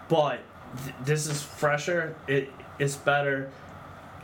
But 0.08 0.40
th- 0.84 0.96
this 1.04 1.28
is 1.28 1.42
fresher. 1.42 2.16
It 2.28 2.52
it's 2.78 2.96
better. 2.96 3.52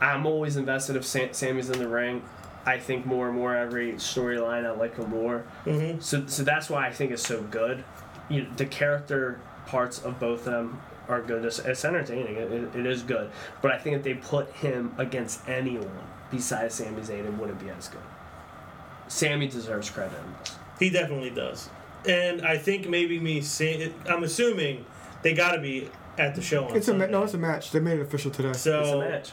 I'm 0.00 0.26
always 0.26 0.56
invested 0.56 0.96
if 0.96 1.04
Sam- 1.04 1.32
Sami's 1.32 1.70
in 1.70 1.78
the 1.78 1.88
ring. 1.88 2.22
I 2.64 2.78
think 2.78 3.06
more 3.06 3.28
and 3.28 3.36
more 3.36 3.56
every 3.56 3.92
storyline 3.92 4.66
I 4.66 4.70
like 4.70 4.96
him 4.96 5.10
more. 5.10 5.44
Mm-hmm. 5.64 6.00
So 6.00 6.26
so 6.26 6.42
that's 6.42 6.68
why 6.68 6.86
I 6.86 6.92
think 6.92 7.12
it's 7.12 7.26
so 7.26 7.42
good. 7.42 7.84
You 8.28 8.42
know, 8.42 8.50
the 8.56 8.66
character 8.66 9.40
parts 9.66 10.02
of 10.02 10.18
both 10.18 10.46
of 10.46 10.52
them 10.52 10.80
are 11.08 11.22
good. 11.22 11.44
It's, 11.44 11.58
it's 11.60 11.84
entertaining. 11.84 12.36
It, 12.36 12.52
it, 12.52 12.74
it 12.74 12.86
is 12.86 13.02
good. 13.02 13.30
But 13.62 13.72
I 13.72 13.78
think 13.78 13.96
if 13.96 14.02
they 14.02 14.14
put 14.14 14.50
him 14.52 14.94
against 14.98 15.48
anyone 15.48 15.88
besides 16.30 16.74
Sami 16.74 17.02
Zayn, 17.02 17.24
it 17.24 17.32
wouldn't 17.34 17.60
be 17.60 17.70
as 17.70 17.88
good. 17.88 18.00
Sammy 19.08 19.46
deserves 19.46 19.88
credit. 19.90 20.18
He 20.78 20.90
definitely 20.90 21.30
does. 21.30 21.68
And 22.06 22.42
I 22.42 22.58
think 22.58 22.88
maybe 22.88 23.18
me 23.18 23.40
saying, 23.40 23.94
I'm 24.08 24.24
assuming 24.24 24.84
they 25.22 25.32
got 25.34 25.52
to 25.52 25.60
be 25.60 25.88
at 26.18 26.34
the 26.34 26.42
show 26.42 26.66
on 26.68 26.76
it's 26.76 26.88
a 26.88 26.94
ma- 26.94 27.06
no, 27.06 27.22
it's 27.24 27.34
a 27.34 27.38
match. 27.38 27.70
They 27.70 27.80
made 27.80 27.98
it 27.98 28.02
official 28.02 28.30
today. 28.30 28.52
So 28.54 28.80
It's 28.80 28.90
a 28.90 28.98
match. 28.98 29.30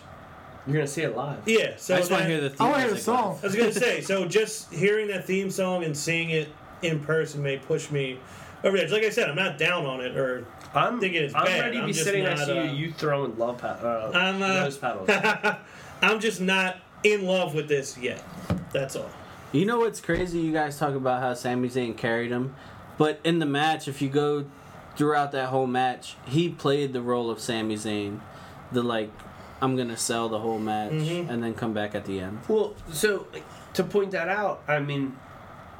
You're 0.66 0.76
gonna 0.78 0.88
see 0.88 1.02
it 1.02 1.16
live. 1.16 1.40
yeah, 1.48 1.74
so 1.78 1.96
I 1.96 2.00
just 2.00 2.10
want 2.12 2.24
to 2.24 2.30
hear 2.30 2.40
the 2.42 2.50
theme 2.50 2.62
I 2.62 2.64
want 2.66 2.76
to 2.78 2.82
hear 2.88 2.94
the 2.94 3.00
song. 3.00 3.38
I 3.42 3.46
was 3.48 3.56
gonna 3.56 3.72
say, 3.74 4.00
so 4.02 4.26
just 4.26 4.72
hearing 4.74 5.08
that 5.10 5.26
theme 5.26 5.52
song 5.52 5.84
and 5.84 5.96
seeing 5.96 6.30
it 6.30 6.48
in 6.82 7.00
person 7.02 7.44
may 7.44 7.58
push 7.58 7.92
me 7.92 8.18
over 8.64 8.78
the 8.78 8.84
edge. 8.84 8.92
Like 8.92 9.04
I 9.04 9.10
said, 9.10 9.30
I'm 9.30 9.36
not 9.36 9.58
down 9.58 9.86
on 9.86 10.00
it, 10.00 10.16
or 10.16 10.46
I'm 10.74 11.02
thinking 11.02 11.22
it's 11.24 11.36
I'm 11.36 11.46
bad. 11.46 11.60
ready 11.60 11.76
to 11.78 11.82
I'm 11.82 11.88
be 11.88 11.94
just 11.94 12.06
sitting 12.06 12.24
next 12.24 12.46
to 12.46 12.60
uh, 12.62 12.64
you. 12.64 12.88
You 12.88 12.94
throwing 12.94 13.38
love 13.38 13.58
pa- 13.58 13.68
uh, 13.68 14.12
I'm, 14.14 14.42
uh, 14.42 14.48
nose 14.64 14.78
paddles. 14.78 15.10
I'm 16.02 16.20
just 16.22 16.40
not 16.40 16.78
in 17.04 17.26
love 17.26 17.54
with 17.54 17.68
this 17.68 17.98
yet. 17.98 18.24
That's 18.72 18.96
all. 18.96 19.10
You 19.52 19.66
know 19.66 19.80
what's 19.80 20.00
crazy? 20.00 20.40
You 20.40 20.54
guys 20.54 20.80
talk 20.80 20.96
about 20.96 21.22
how 21.22 21.34
Sami 21.34 21.68
Zayn 21.70 21.96
carried 21.98 22.32
him, 22.32 22.56
but 22.98 23.20
in 23.26 23.40
the 23.40 23.46
match, 23.46 23.88
if 23.90 24.02
you 24.02 24.08
go 24.10 24.46
throughout 24.96 25.32
that 25.32 25.50
whole 25.50 25.68
match, 25.68 26.16
he 26.26 26.50
played 26.50 26.94
the 26.94 27.02
role 27.02 27.30
of 27.30 27.40
Sami 27.40 27.76
Zayn, 27.76 28.20
the 28.72 28.84
like, 28.84 29.12
I'm 29.62 29.76
gonna 29.78 29.98
sell 29.98 30.30
the 30.30 30.40
whole 30.40 30.60
match 30.60 30.92
Mhm. 30.92 31.30
and 31.30 31.42
then 31.44 31.54
come 31.54 31.74
back 31.74 31.96
at 31.96 32.06
the 32.06 32.20
end. 32.20 32.40
Well, 32.48 32.74
so 32.92 33.28
to 33.74 33.84
point 33.84 34.12
that 34.12 34.28
out, 34.28 34.62
I 34.68 34.80
mean, 34.80 35.16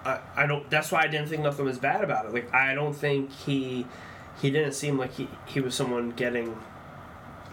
I, 0.06 0.20
I 0.36 0.48
don't. 0.48 0.70
That's 0.70 0.92
why 0.92 1.02
I 1.04 1.08
didn't 1.08 1.30
think 1.30 1.44
nothing 1.44 1.66
was 1.66 1.78
bad 1.80 2.04
about 2.04 2.26
it. 2.26 2.34
Like 2.34 2.54
I 2.54 2.74
don't 2.74 2.94
think 2.94 3.32
he 3.32 3.86
he 4.42 4.52
didn't 4.52 4.74
seem 4.74 4.98
like 4.98 5.14
he 5.14 5.28
he 5.46 5.60
was 5.62 5.76
someone 5.76 6.12
getting 6.12 6.58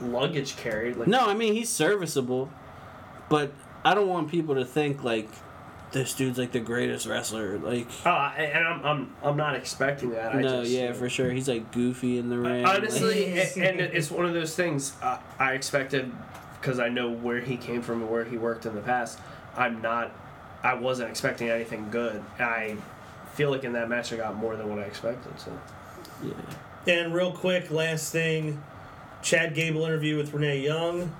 luggage 0.00 0.56
carried. 0.56 0.96
Like 0.96 1.08
No, 1.08 1.26
I 1.26 1.34
mean 1.34 1.52
he's 1.54 1.68
serviceable, 1.68 2.50
but 3.28 3.52
I 3.84 3.94
don't 3.94 4.08
want 4.08 4.30
people 4.30 4.54
to 4.56 4.64
think 4.64 5.04
like 5.04 5.28
this 5.92 6.14
dude's 6.14 6.38
like 6.38 6.52
the 6.52 6.60
greatest 6.60 7.06
wrestler. 7.06 7.58
Like, 7.58 7.88
Oh, 8.06 8.10
I- 8.10 8.34
and 8.54 8.66
I'm 8.66 8.84
I'm 8.84 9.12
I'm 9.22 9.36
not 9.36 9.56
expecting 9.56 10.10
that. 10.10 10.34
I 10.34 10.40
no, 10.40 10.60
just, 10.62 10.70
yeah, 10.70 10.92
for 10.92 11.08
sure. 11.08 11.30
He's 11.30 11.48
like 11.48 11.72
goofy 11.72 12.18
in 12.18 12.28
the 12.28 12.38
ring. 12.38 12.64
Honestly, 12.64 13.34
like- 13.36 13.56
and 13.56 13.80
it's 13.80 14.10
one 14.10 14.26
of 14.26 14.32
those 14.34 14.54
things 14.54 14.94
uh, 15.02 15.18
I 15.38 15.52
expected 15.54 16.10
because 16.60 16.78
I 16.78 16.88
know 16.88 17.10
where 17.10 17.40
he 17.40 17.56
came 17.56 17.82
from 17.82 18.02
and 18.02 18.10
where 18.10 18.24
he 18.24 18.36
worked 18.38 18.66
in 18.66 18.74
the 18.74 18.80
past. 18.82 19.18
I'm 19.56 19.80
not. 19.82 20.12
I 20.62 20.74
wasn't 20.74 21.10
expecting 21.10 21.48
anything 21.48 21.90
good. 21.90 22.22
I 22.38 22.76
feel 23.34 23.50
like 23.50 23.64
in 23.64 23.72
that 23.72 23.88
match 23.88 24.12
I 24.12 24.16
got 24.16 24.36
more 24.36 24.56
than 24.56 24.68
what 24.68 24.78
I 24.78 24.82
expected. 24.82 25.32
So 25.40 25.58
yeah. 26.22 26.32
And 26.86 27.14
real 27.14 27.32
quick, 27.32 27.70
last 27.70 28.12
thing, 28.12 28.62
Chad 29.22 29.54
Gable 29.54 29.84
interview 29.84 30.16
with 30.16 30.32
Renee 30.32 30.60
Young. 30.60 31.12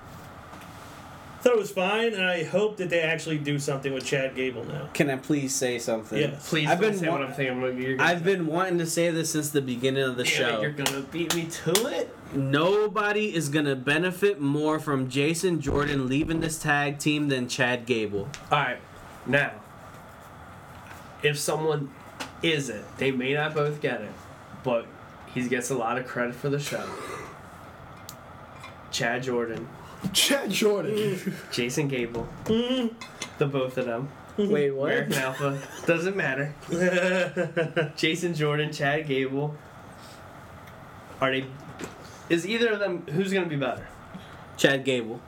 Thought 1.41 1.53
it 1.53 1.57
was 1.59 1.71
fine, 1.71 2.13
and 2.13 2.23
I 2.23 2.43
hope 2.43 2.77
that 2.77 2.91
they 2.91 3.01
actually 3.01 3.39
do 3.39 3.57
something 3.57 3.91
with 3.91 4.05
Chad 4.05 4.35
Gable 4.35 4.63
now. 4.63 4.89
Can 4.93 5.09
I 5.09 5.15
please 5.15 5.55
say 5.55 5.79
something? 5.79 6.19
Yes. 6.19 6.47
please 6.47 6.69
I've 6.69 6.79
don't 6.79 6.91
been 6.91 6.99
say 6.99 7.07
wa- 7.09 7.13
what 7.17 7.23
I'm 7.23 7.33
thinking. 7.33 7.61
What 7.61 7.75
you're 7.75 7.97
gonna 7.97 8.09
I've 8.11 8.23
been 8.23 8.45
wanting 8.45 8.77
to 8.77 8.85
say 8.85 9.09
this 9.09 9.31
since 9.31 9.49
the 9.49 9.61
beginning 9.61 10.03
of 10.03 10.17
the 10.17 10.23
Damn 10.23 10.31
show. 10.33 10.57
it, 10.57 10.61
you're 10.61 10.71
gonna 10.71 11.01
beat 11.11 11.35
me 11.35 11.45
to 11.45 11.71
it. 11.87 12.15
Nobody 12.35 13.33
is 13.35 13.49
gonna 13.49 13.75
benefit 13.75 14.39
more 14.39 14.79
from 14.79 15.09
Jason 15.09 15.59
Jordan 15.61 16.07
leaving 16.07 16.41
this 16.41 16.59
tag 16.59 16.99
team 16.99 17.27
than 17.29 17.47
Chad 17.47 17.87
Gable. 17.87 18.29
All 18.51 18.59
right, 18.59 18.77
now, 19.25 19.51
if 21.23 21.39
someone 21.39 21.89
is 22.43 22.69
it, 22.69 22.85
they 22.97 23.09
may 23.11 23.33
not 23.33 23.55
both 23.55 23.81
get 23.81 24.01
it, 24.01 24.11
but 24.63 24.85
he 25.33 25.47
gets 25.49 25.71
a 25.71 25.75
lot 25.75 25.97
of 25.97 26.05
credit 26.05 26.35
for 26.35 26.49
the 26.49 26.59
show. 26.59 26.87
Chad 28.91 29.23
Jordan, 29.23 29.67
Chad 30.13 30.49
Jordan. 30.51 31.35
Jason 31.51 31.87
Gable, 31.87 32.27
mm-hmm. 32.45 32.95
the 33.37 33.45
both 33.45 33.77
of 33.77 33.85
them. 33.85 34.09
Mm-hmm. 34.37 34.51
Wait, 34.51 34.71
what? 34.71 34.91
American 34.91 35.13
Alpha 35.13 35.61
doesn't 35.85 36.15
matter. 36.15 36.53
Jason 37.95 38.33
Jordan, 38.33 38.71
Chad 38.71 39.07
Gable. 39.07 39.55
Are 41.19 41.31
they? 41.31 41.45
Is 42.29 42.47
either 42.47 42.71
of 42.71 42.79
them? 42.79 43.05
Who's 43.07 43.31
gonna 43.33 43.45
be 43.45 43.57
better? 43.57 43.87
Chad 44.57 44.83
Gable. 44.85 45.21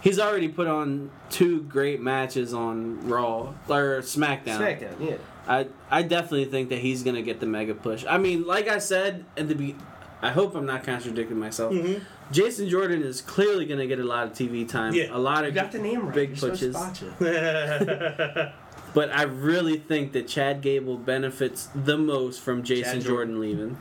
he's 0.00 0.18
already 0.18 0.48
put 0.48 0.66
on 0.66 1.10
two 1.30 1.62
great 1.62 2.00
matches 2.00 2.54
on 2.54 3.08
Raw 3.08 3.54
or 3.68 4.00
SmackDown. 4.00 4.58
SmackDown, 4.58 5.00
yeah. 5.00 5.16
I 5.46 5.66
I 5.90 6.02
definitely 6.02 6.46
think 6.46 6.68
that 6.70 6.78
he's 6.78 7.02
gonna 7.02 7.22
get 7.22 7.40
the 7.40 7.46
mega 7.46 7.74
push. 7.74 8.04
I 8.08 8.18
mean, 8.18 8.46
like 8.46 8.68
I 8.68 8.78
said 8.78 9.24
at 9.36 9.48
the 9.48 9.54
be, 9.54 9.76
I 10.24 10.30
hope 10.30 10.54
I'm 10.54 10.64
not 10.66 10.84
contradicting 10.84 11.38
myself. 11.38 11.72
Mm-hmm. 11.72 12.02
Jason 12.32 12.68
Jordan 12.68 13.02
is 13.02 13.20
clearly 13.20 13.66
gonna 13.66 13.86
get 13.86 13.98
a 13.98 14.04
lot 14.04 14.26
of 14.26 14.32
TV 14.32 14.66
time. 14.66 14.94
Yeah. 14.94 15.08
a 15.14 15.18
lot 15.18 15.44
of 15.44 15.54
You 15.54 15.60
of 15.60 15.66
got 15.66 15.72
the 15.72 15.78
name 15.78 16.06
right. 16.06 16.14
big 16.14 16.28
You're 16.30 16.36
supposed 16.56 16.74
pushes. 16.74 17.20
botch. 17.20 18.52
But 18.94 19.10
I 19.12 19.22
really 19.24 19.76
think 19.76 20.12
that 20.12 20.28
Chad 20.28 20.60
Gable 20.62 20.96
benefits 20.96 21.68
the 21.74 21.98
most 21.98 22.40
from 22.40 22.62
Jason 22.62 23.00
Chad 23.00 23.02
Jordan 23.08 23.40
leaving. 23.40 23.76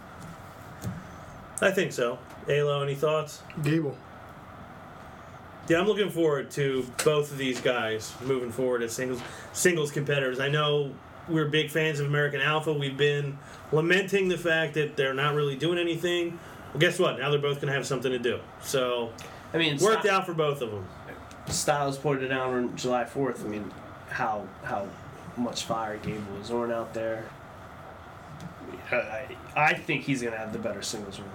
I 1.61 1.69
think 1.69 1.91
so. 1.93 2.17
Alo, 2.49 2.81
any 2.81 2.95
thoughts? 2.95 3.43
Gable. 3.61 3.95
Yeah, 5.69 5.79
I'm 5.79 5.85
looking 5.87 6.09
forward 6.09 6.49
to 6.51 6.85
both 7.05 7.31
of 7.31 7.37
these 7.37 7.61
guys 7.61 8.11
moving 8.23 8.51
forward 8.51 8.81
as 8.81 8.91
singles 8.91 9.21
singles 9.53 9.91
competitors. 9.91 10.39
I 10.39 10.49
know 10.49 10.93
we're 11.29 11.45
big 11.47 11.69
fans 11.69 11.99
of 11.99 12.07
American 12.07 12.41
Alpha. 12.41 12.73
We've 12.73 12.97
been 12.97 13.37
lamenting 13.73 14.29
the 14.29 14.37
fact 14.37 14.75
that 14.75 14.95
they're 14.95 15.13
not 15.13 15.35
really 15.35 15.55
doing 15.55 15.77
anything. 15.77 16.39
Well, 16.71 16.79
guess 16.79 16.99
what? 16.99 17.19
Now 17.19 17.29
they're 17.29 17.39
both 17.39 17.55
going 17.57 17.67
to 17.67 17.73
have 17.73 17.85
something 17.85 18.11
to 18.11 18.19
do. 18.19 18.39
So 18.61 19.11
I 19.53 19.57
mean, 19.57 19.77
worked 19.77 20.05
out 20.05 20.25
for 20.25 20.33
both 20.33 20.61
of 20.61 20.71
them. 20.71 20.87
Styles 21.47 21.97
pointed 21.97 22.31
out 22.31 22.53
on 22.53 22.75
July 22.77 23.03
4th. 23.03 23.43
I 23.43 23.47
mean, 23.49 23.71
how 24.09 24.47
how 24.63 24.87
much 25.35 25.63
fire 25.65 25.97
Gable 25.97 26.37
is 26.41 26.51
on 26.51 26.71
out 26.71 26.93
there. 26.93 27.25
I, 28.91 29.35
I, 29.55 29.73
think 29.73 30.03
he's 30.03 30.21
gonna 30.21 30.37
have 30.37 30.53
the 30.53 30.59
better 30.59 30.81
singles 30.81 31.19
run. 31.19 31.29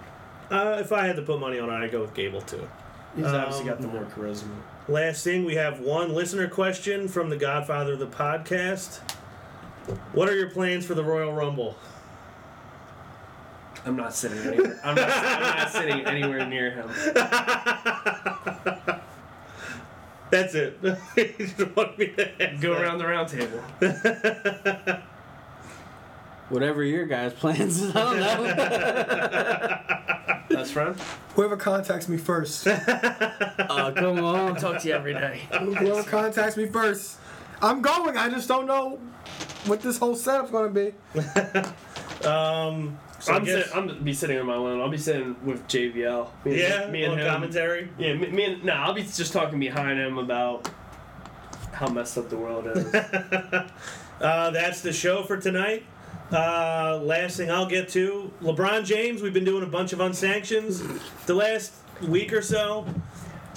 Uh, 0.61 0.79
if 0.79 0.93
I 0.93 1.07
had 1.07 1.17
to 1.17 1.23
put 1.23 1.41
money 1.41 1.59
on 1.59 1.69
it, 1.69 1.85
I'd 1.85 1.91
go 1.91 2.03
with 2.03 2.15
Gable 2.15 2.41
too. 2.41 2.69
He's 3.17 3.27
obviously 3.27 3.67
got 3.67 3.81
the 3.81 3.89
Um, 3.89 3.95
more 3.95 4.05
charisma. 4.05 4.55
Last 4.87 5.25
thing, 5.25 5.45
we 5.45 5.57
have 5.57 5.81
one 5.81 6.15
listener 6.15 6.47
question 6.47 7.09
from 7.09 7.31
the 7.31 7.37
Godfather 7.37 7.95
of 7.95 7.99
the 7.99 8.07
podcast. 8.07 9.01
What 10.13 10.29
are 10.29 10.37
your 10.37 10.51
plans 10.51 10.87
for 10.87 10.95
the 10.95 11.03
Royal 11.03 11.33
Rumble? 11.33 11.77
I'm 13.89 13.97
not 13.97 14.15
sitting 14.15 14.39
anywhere. 14.39 14.79
I'm 14.85 14.95
not, 14.95 15.09
I'm 15.11 15.57
not 15.57 15.71
sitting 15.71 16.07
anywhere 16.07 16.47
near 16.47 16.71
him. 16.73 16.91
That's 20.31 20.55
it. 20.55 20.79
You 21.17 21.35
just 21.39 21.75
want 21.75 21.99
me 21.99 22.09
to 22.09 22.57
Go 22.61 22.75
that. 22.75 22.83
around 22.83 22.99
the 22.99 23.07
round 23.07 23.31
table. 23.31 23.63
Whatever 26.51 26.83
your 26.85 27.07
guys' 27.07 27.33
plans 27.33 27.81
is, 27.81 27.97
I 27.97 28.01
don't 28.03 28.21
know. 30.51 30.57
Best 30.57 30.73
friend. 30.75 30.95
Whoever 31.35 31.57
contacts 31.57 32.09
me 32.09 32.19
first. 32.19 32.67
oh 32.67 33.93
come 33.97 34.23
on. 34.23 34.57
I 34.57 34.59
talk 34.59 34.83
to 34.83 34.89
you 34.89 34.95
every 34.95 35.15
day. 35.15 35.41
Whoever 35.53 36.03
contacts 36.03 36.57
me 36.59 36.67
first. 36.67 37.19
I'm 37.63 37.81
going. 37.83 38.17
I 38.19 38.29
just 38.29 38.49
don't 38.49 38.67
know 38.67 38.99
what 39.67 39.81
this 39.81 39.99
whole 39.99 40.15
setup's 40.15 40.51
gonna 40.51 40.69
be. 40.69 40.93
Um, 42.27 42.99
so 43.19 43.33
I 43.33 43.37
I'm, 43.37 43.45
guess, 43.45 43.67
sit, 43.67 43.77
I'm 43.77 43.87
gonna 43.87 44.01
be 44.01 44.13
sitting 44.13 44.39
on 44.39 44.47
my 44.47 44.55
own. 44.55 44.81
I'll 44.81 44.89
be 44.89 44.99
sitting 44.99 45.37
with 45.45 45.67
JVL. 45.69 46.29
Me 46.45 46.51
and, 46.53 46.61
yeah, 46.61 46.91
me 46.91 47.03
and 47.05 47.13
on 47.15 47.19
him. 47.19 47.27
commentary. 47.31 47.89
Yeah, 47.99 48.15
me, 48.15 48.29
me 48.29 48.45
and 48.45 48.65
no, 48.65 48.73
I'll 48.75 48.93
be 48.95 49.03
just 49.03 49.33
talking 49.33 49.59
behind 49.59 49.99
him 49.99 50.19
about 50.19 50.69
how 51.73 51.89
messed 51.89 52.17
up 52.19 52.29
the 52.29 52.37
world 52.37 52.67
is. 52.67 52.95
Uh, 54.21 54.51
that's 54.51 54.81
the 54.81 54.93
show 54.93 55.23
for 55.23 55.37
tonight. 55.37 55.85
Uh, 56.33 56.99
last 57.05 57.37
thing 57.37 57.53
I'll 57.53 57.69
get 57.69 57.89
to 57.91 58.33
LeBron 58.43 58.85
James. 58.85 59.23
We've 59.23 59.33
been 59.33 59.45
doing 59.45 59.63
a 59.63 59.67
bunch 59.69 59.93
of 59.93 60.01
unsanctions 60.01 60.83
the 61.27 61.35
last 61.35 61.73
week 62.03 62.33
or 62.33 62.43
so. 62.43 62.85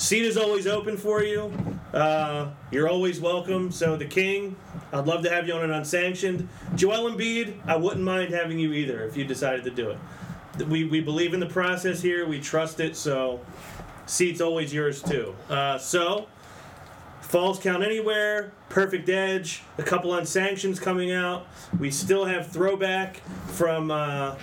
Seat 0.02 0.26
is 0.26 0.36
always 0.36 0.66
open 0.66 0.98
for 0.98 1.22
you. 1.24 1.54
Uh, 1.94 2.50
you're 2.72 2.90
always 2.90 3.22
welcome. 3.22 3.72
So 3.72 3.96
the 3.96 4.06
King, 4.06 4.56
I'd 4.92 5.06
love 5.06 5.22
to 5.26 5.30
have 5.30 5.48
you 5.48 5.54
on 5.54 5.64
an 5.64 5.70
unsanctioned. 5.70 6.50
Joel 6.74 7.12
Embiid, 7.12 7.54
I 7.68 7.76
wouldn't 7.76 8.04
mind 8.04 8.34
having 8.34 8.58
you 8.58 8.74
either 8.74 9.04
if 9.04 9.16
you 9.16 9.26
decided 9.26 9.64
to 9.66 9.70
do 9.70 9.92
it. 9.92 10.68
We, 10.68 10.86
we 10.86 11.02
believe 11.02 11.36
in 11.36 11.40
the 11.40 11.46
process 11.46 12.02
here. 12.02 12.26
We 12.26 12.42
trust 12.42 12.80
it. 12.80 12.96
So 12.96 13.42
seat's 14.08 14.42
always 14.42 14.74
yours 14.74 15.04
too. 15.04 15.36
Uh, 15.48 15.78
so 15.78 16.28
Falls 17.22 17.60
Count 17.60 17.84
Anywhere, 17.84 18.54
Perfect 18.70 19.08
Edge, 19.08 19.62
a 19.78 19.84
couple 19.84 20.16
unsanctions 20.16 20.80
coming 20.80 21.12
out. 21.12 21.46
We 21.80 21.92
still 21.92 22.26
have 22.26 22.48
Throwback 22.48 23.18
from 23.50 23.92
uh, 23.92 24.36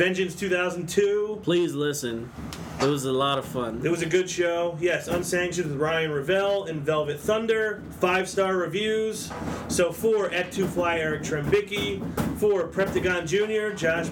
Vengeance 0.00 0.34
2002. 0.34 1.40
Please 1.42 1.74
listen. 1.74 2.32
It 2.80 2.86
was 2.86 3.04
a 3.04 3.12
lot 3.12 3.36
of 3.36 3.44
fun. 3.44 3.82
It 3.84 3.90
was 3.90 4.00
a 4.00 4.06
good 4.06 4.30
show. 4.30 4.78
Yes, 4.80 5.08
unsanctioned 5.08 5.72
with 5.72 5.78
Ryan 5.78 6.10
Ravel 6.10 6.64
and 6.64 6.80
Velvet 6.80 7.20
Thunder. 7.20 7.82
Five 8.00 8.26
star 8.26 8.56
reviews. 8.56 9.30
So 9.68 9.92
for 9.92 10.30
at 10.30 10.52
Two 10.52 10.66
Fly 10.66 11.00
Eric 11.00 11.22
Trembicki, 11.22 12.00
for 12.38 12.66
Preptagon 12.66 13.26
Jr. 13.26 13.76
Josh 13.76 14.08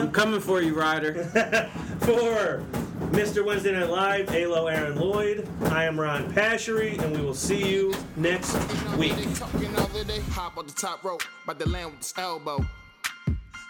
I'm 0.00 0.12
coming 0.12 0.40
for 0.40 0.62
you, 0.62 0.72
Ryder. 0.80 1.24
for 2.00 2.64
Mr. 3.10 3.44
Wednesday 3.44 3.72
Night 3.72 3.90
Live, 3.90 4.34
Alo 4.34 4.68
Aaron 4.68 4.98
Lloyd. 4.98 5.46
I 5.64 5.84
am 5.84 6.00
Ron 6.00 6.32
Pashery, 6.32 6.98
and 7.02 7.14
we 7.14 7.20
will 7.22 7.34
see 7.34 7.70
you 7.70 7.92
next 8.16 8.56
week. 8.96 9.12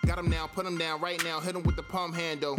Got 0.07 0.19
him 0.19 0.29
now, 0.29 0.47
put 0.47 0.67
him 0.67 0.77
down 0.77 1.01
right 1.01 1.23
now, 1.25 1.41
hit 1.41 1.55
him 1.55 1.63
with 1.63 1.77
the 1.77 1.83
palm 1.83 2.13
handle. 2.13 2.59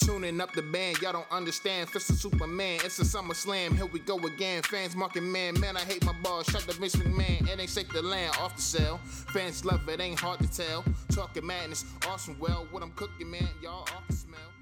Tuning 0.00 0.40
up 0.40 0.52
the 0.54 0.62
band, 0.62 1.02
y'all 1.02 1.12
don't 1.12 1.30
understand. 1.30 1.90
Fist 1.90 2.08
of 2.08 2.16
Superman, 2.16 2.80
it's 2.82 2.98
a 2.98 3.04
summer 3.04 3.34
slam. 3.34 3.76
Here 3.76 3.84
we 3.84 3.98
go 3.98 4.16
again. 4.18 4.62
Fans 4.62 4.96
marking 4.96 5.30
man, 5.30 5.60
man, 5.60 5.76
I 5.76 5.80
hate 5.80 6.02
my 6.04 6.14
ball. 6.22 6.42
Shut 6.44 6.62
the 6.62 6.72
Vince 6.72 6.96
McMahon, 6.96 7.46
it 7.46 7.60
ain't 7.60 7.68
safe 7.68 7.90
to 7.90 8.00
land 8.00 8.34
off 8.40 8.56
the 8.56 8.62
cell. 8.62 8.98
Fans 9.04 9.64
love 9.64 9.86
it, 9.88 10.00
ain't 10.00 10.18
hard 10.18 10.38
to 10.40 10.50
tell. 10.50 10.82
Talking 11.12 11.46
madness, 11.46 11.84
awesome. 12.08 12.36
Well, 12.38 12.66
what 12.70 12.82
I'm 12.82 12.92
cooking, 12.92 13.30
man, 13.30 13.48
y'all 13.62 13.82
off 13.82 14.06
the 14.08 14.14
smell. 14.14 14.57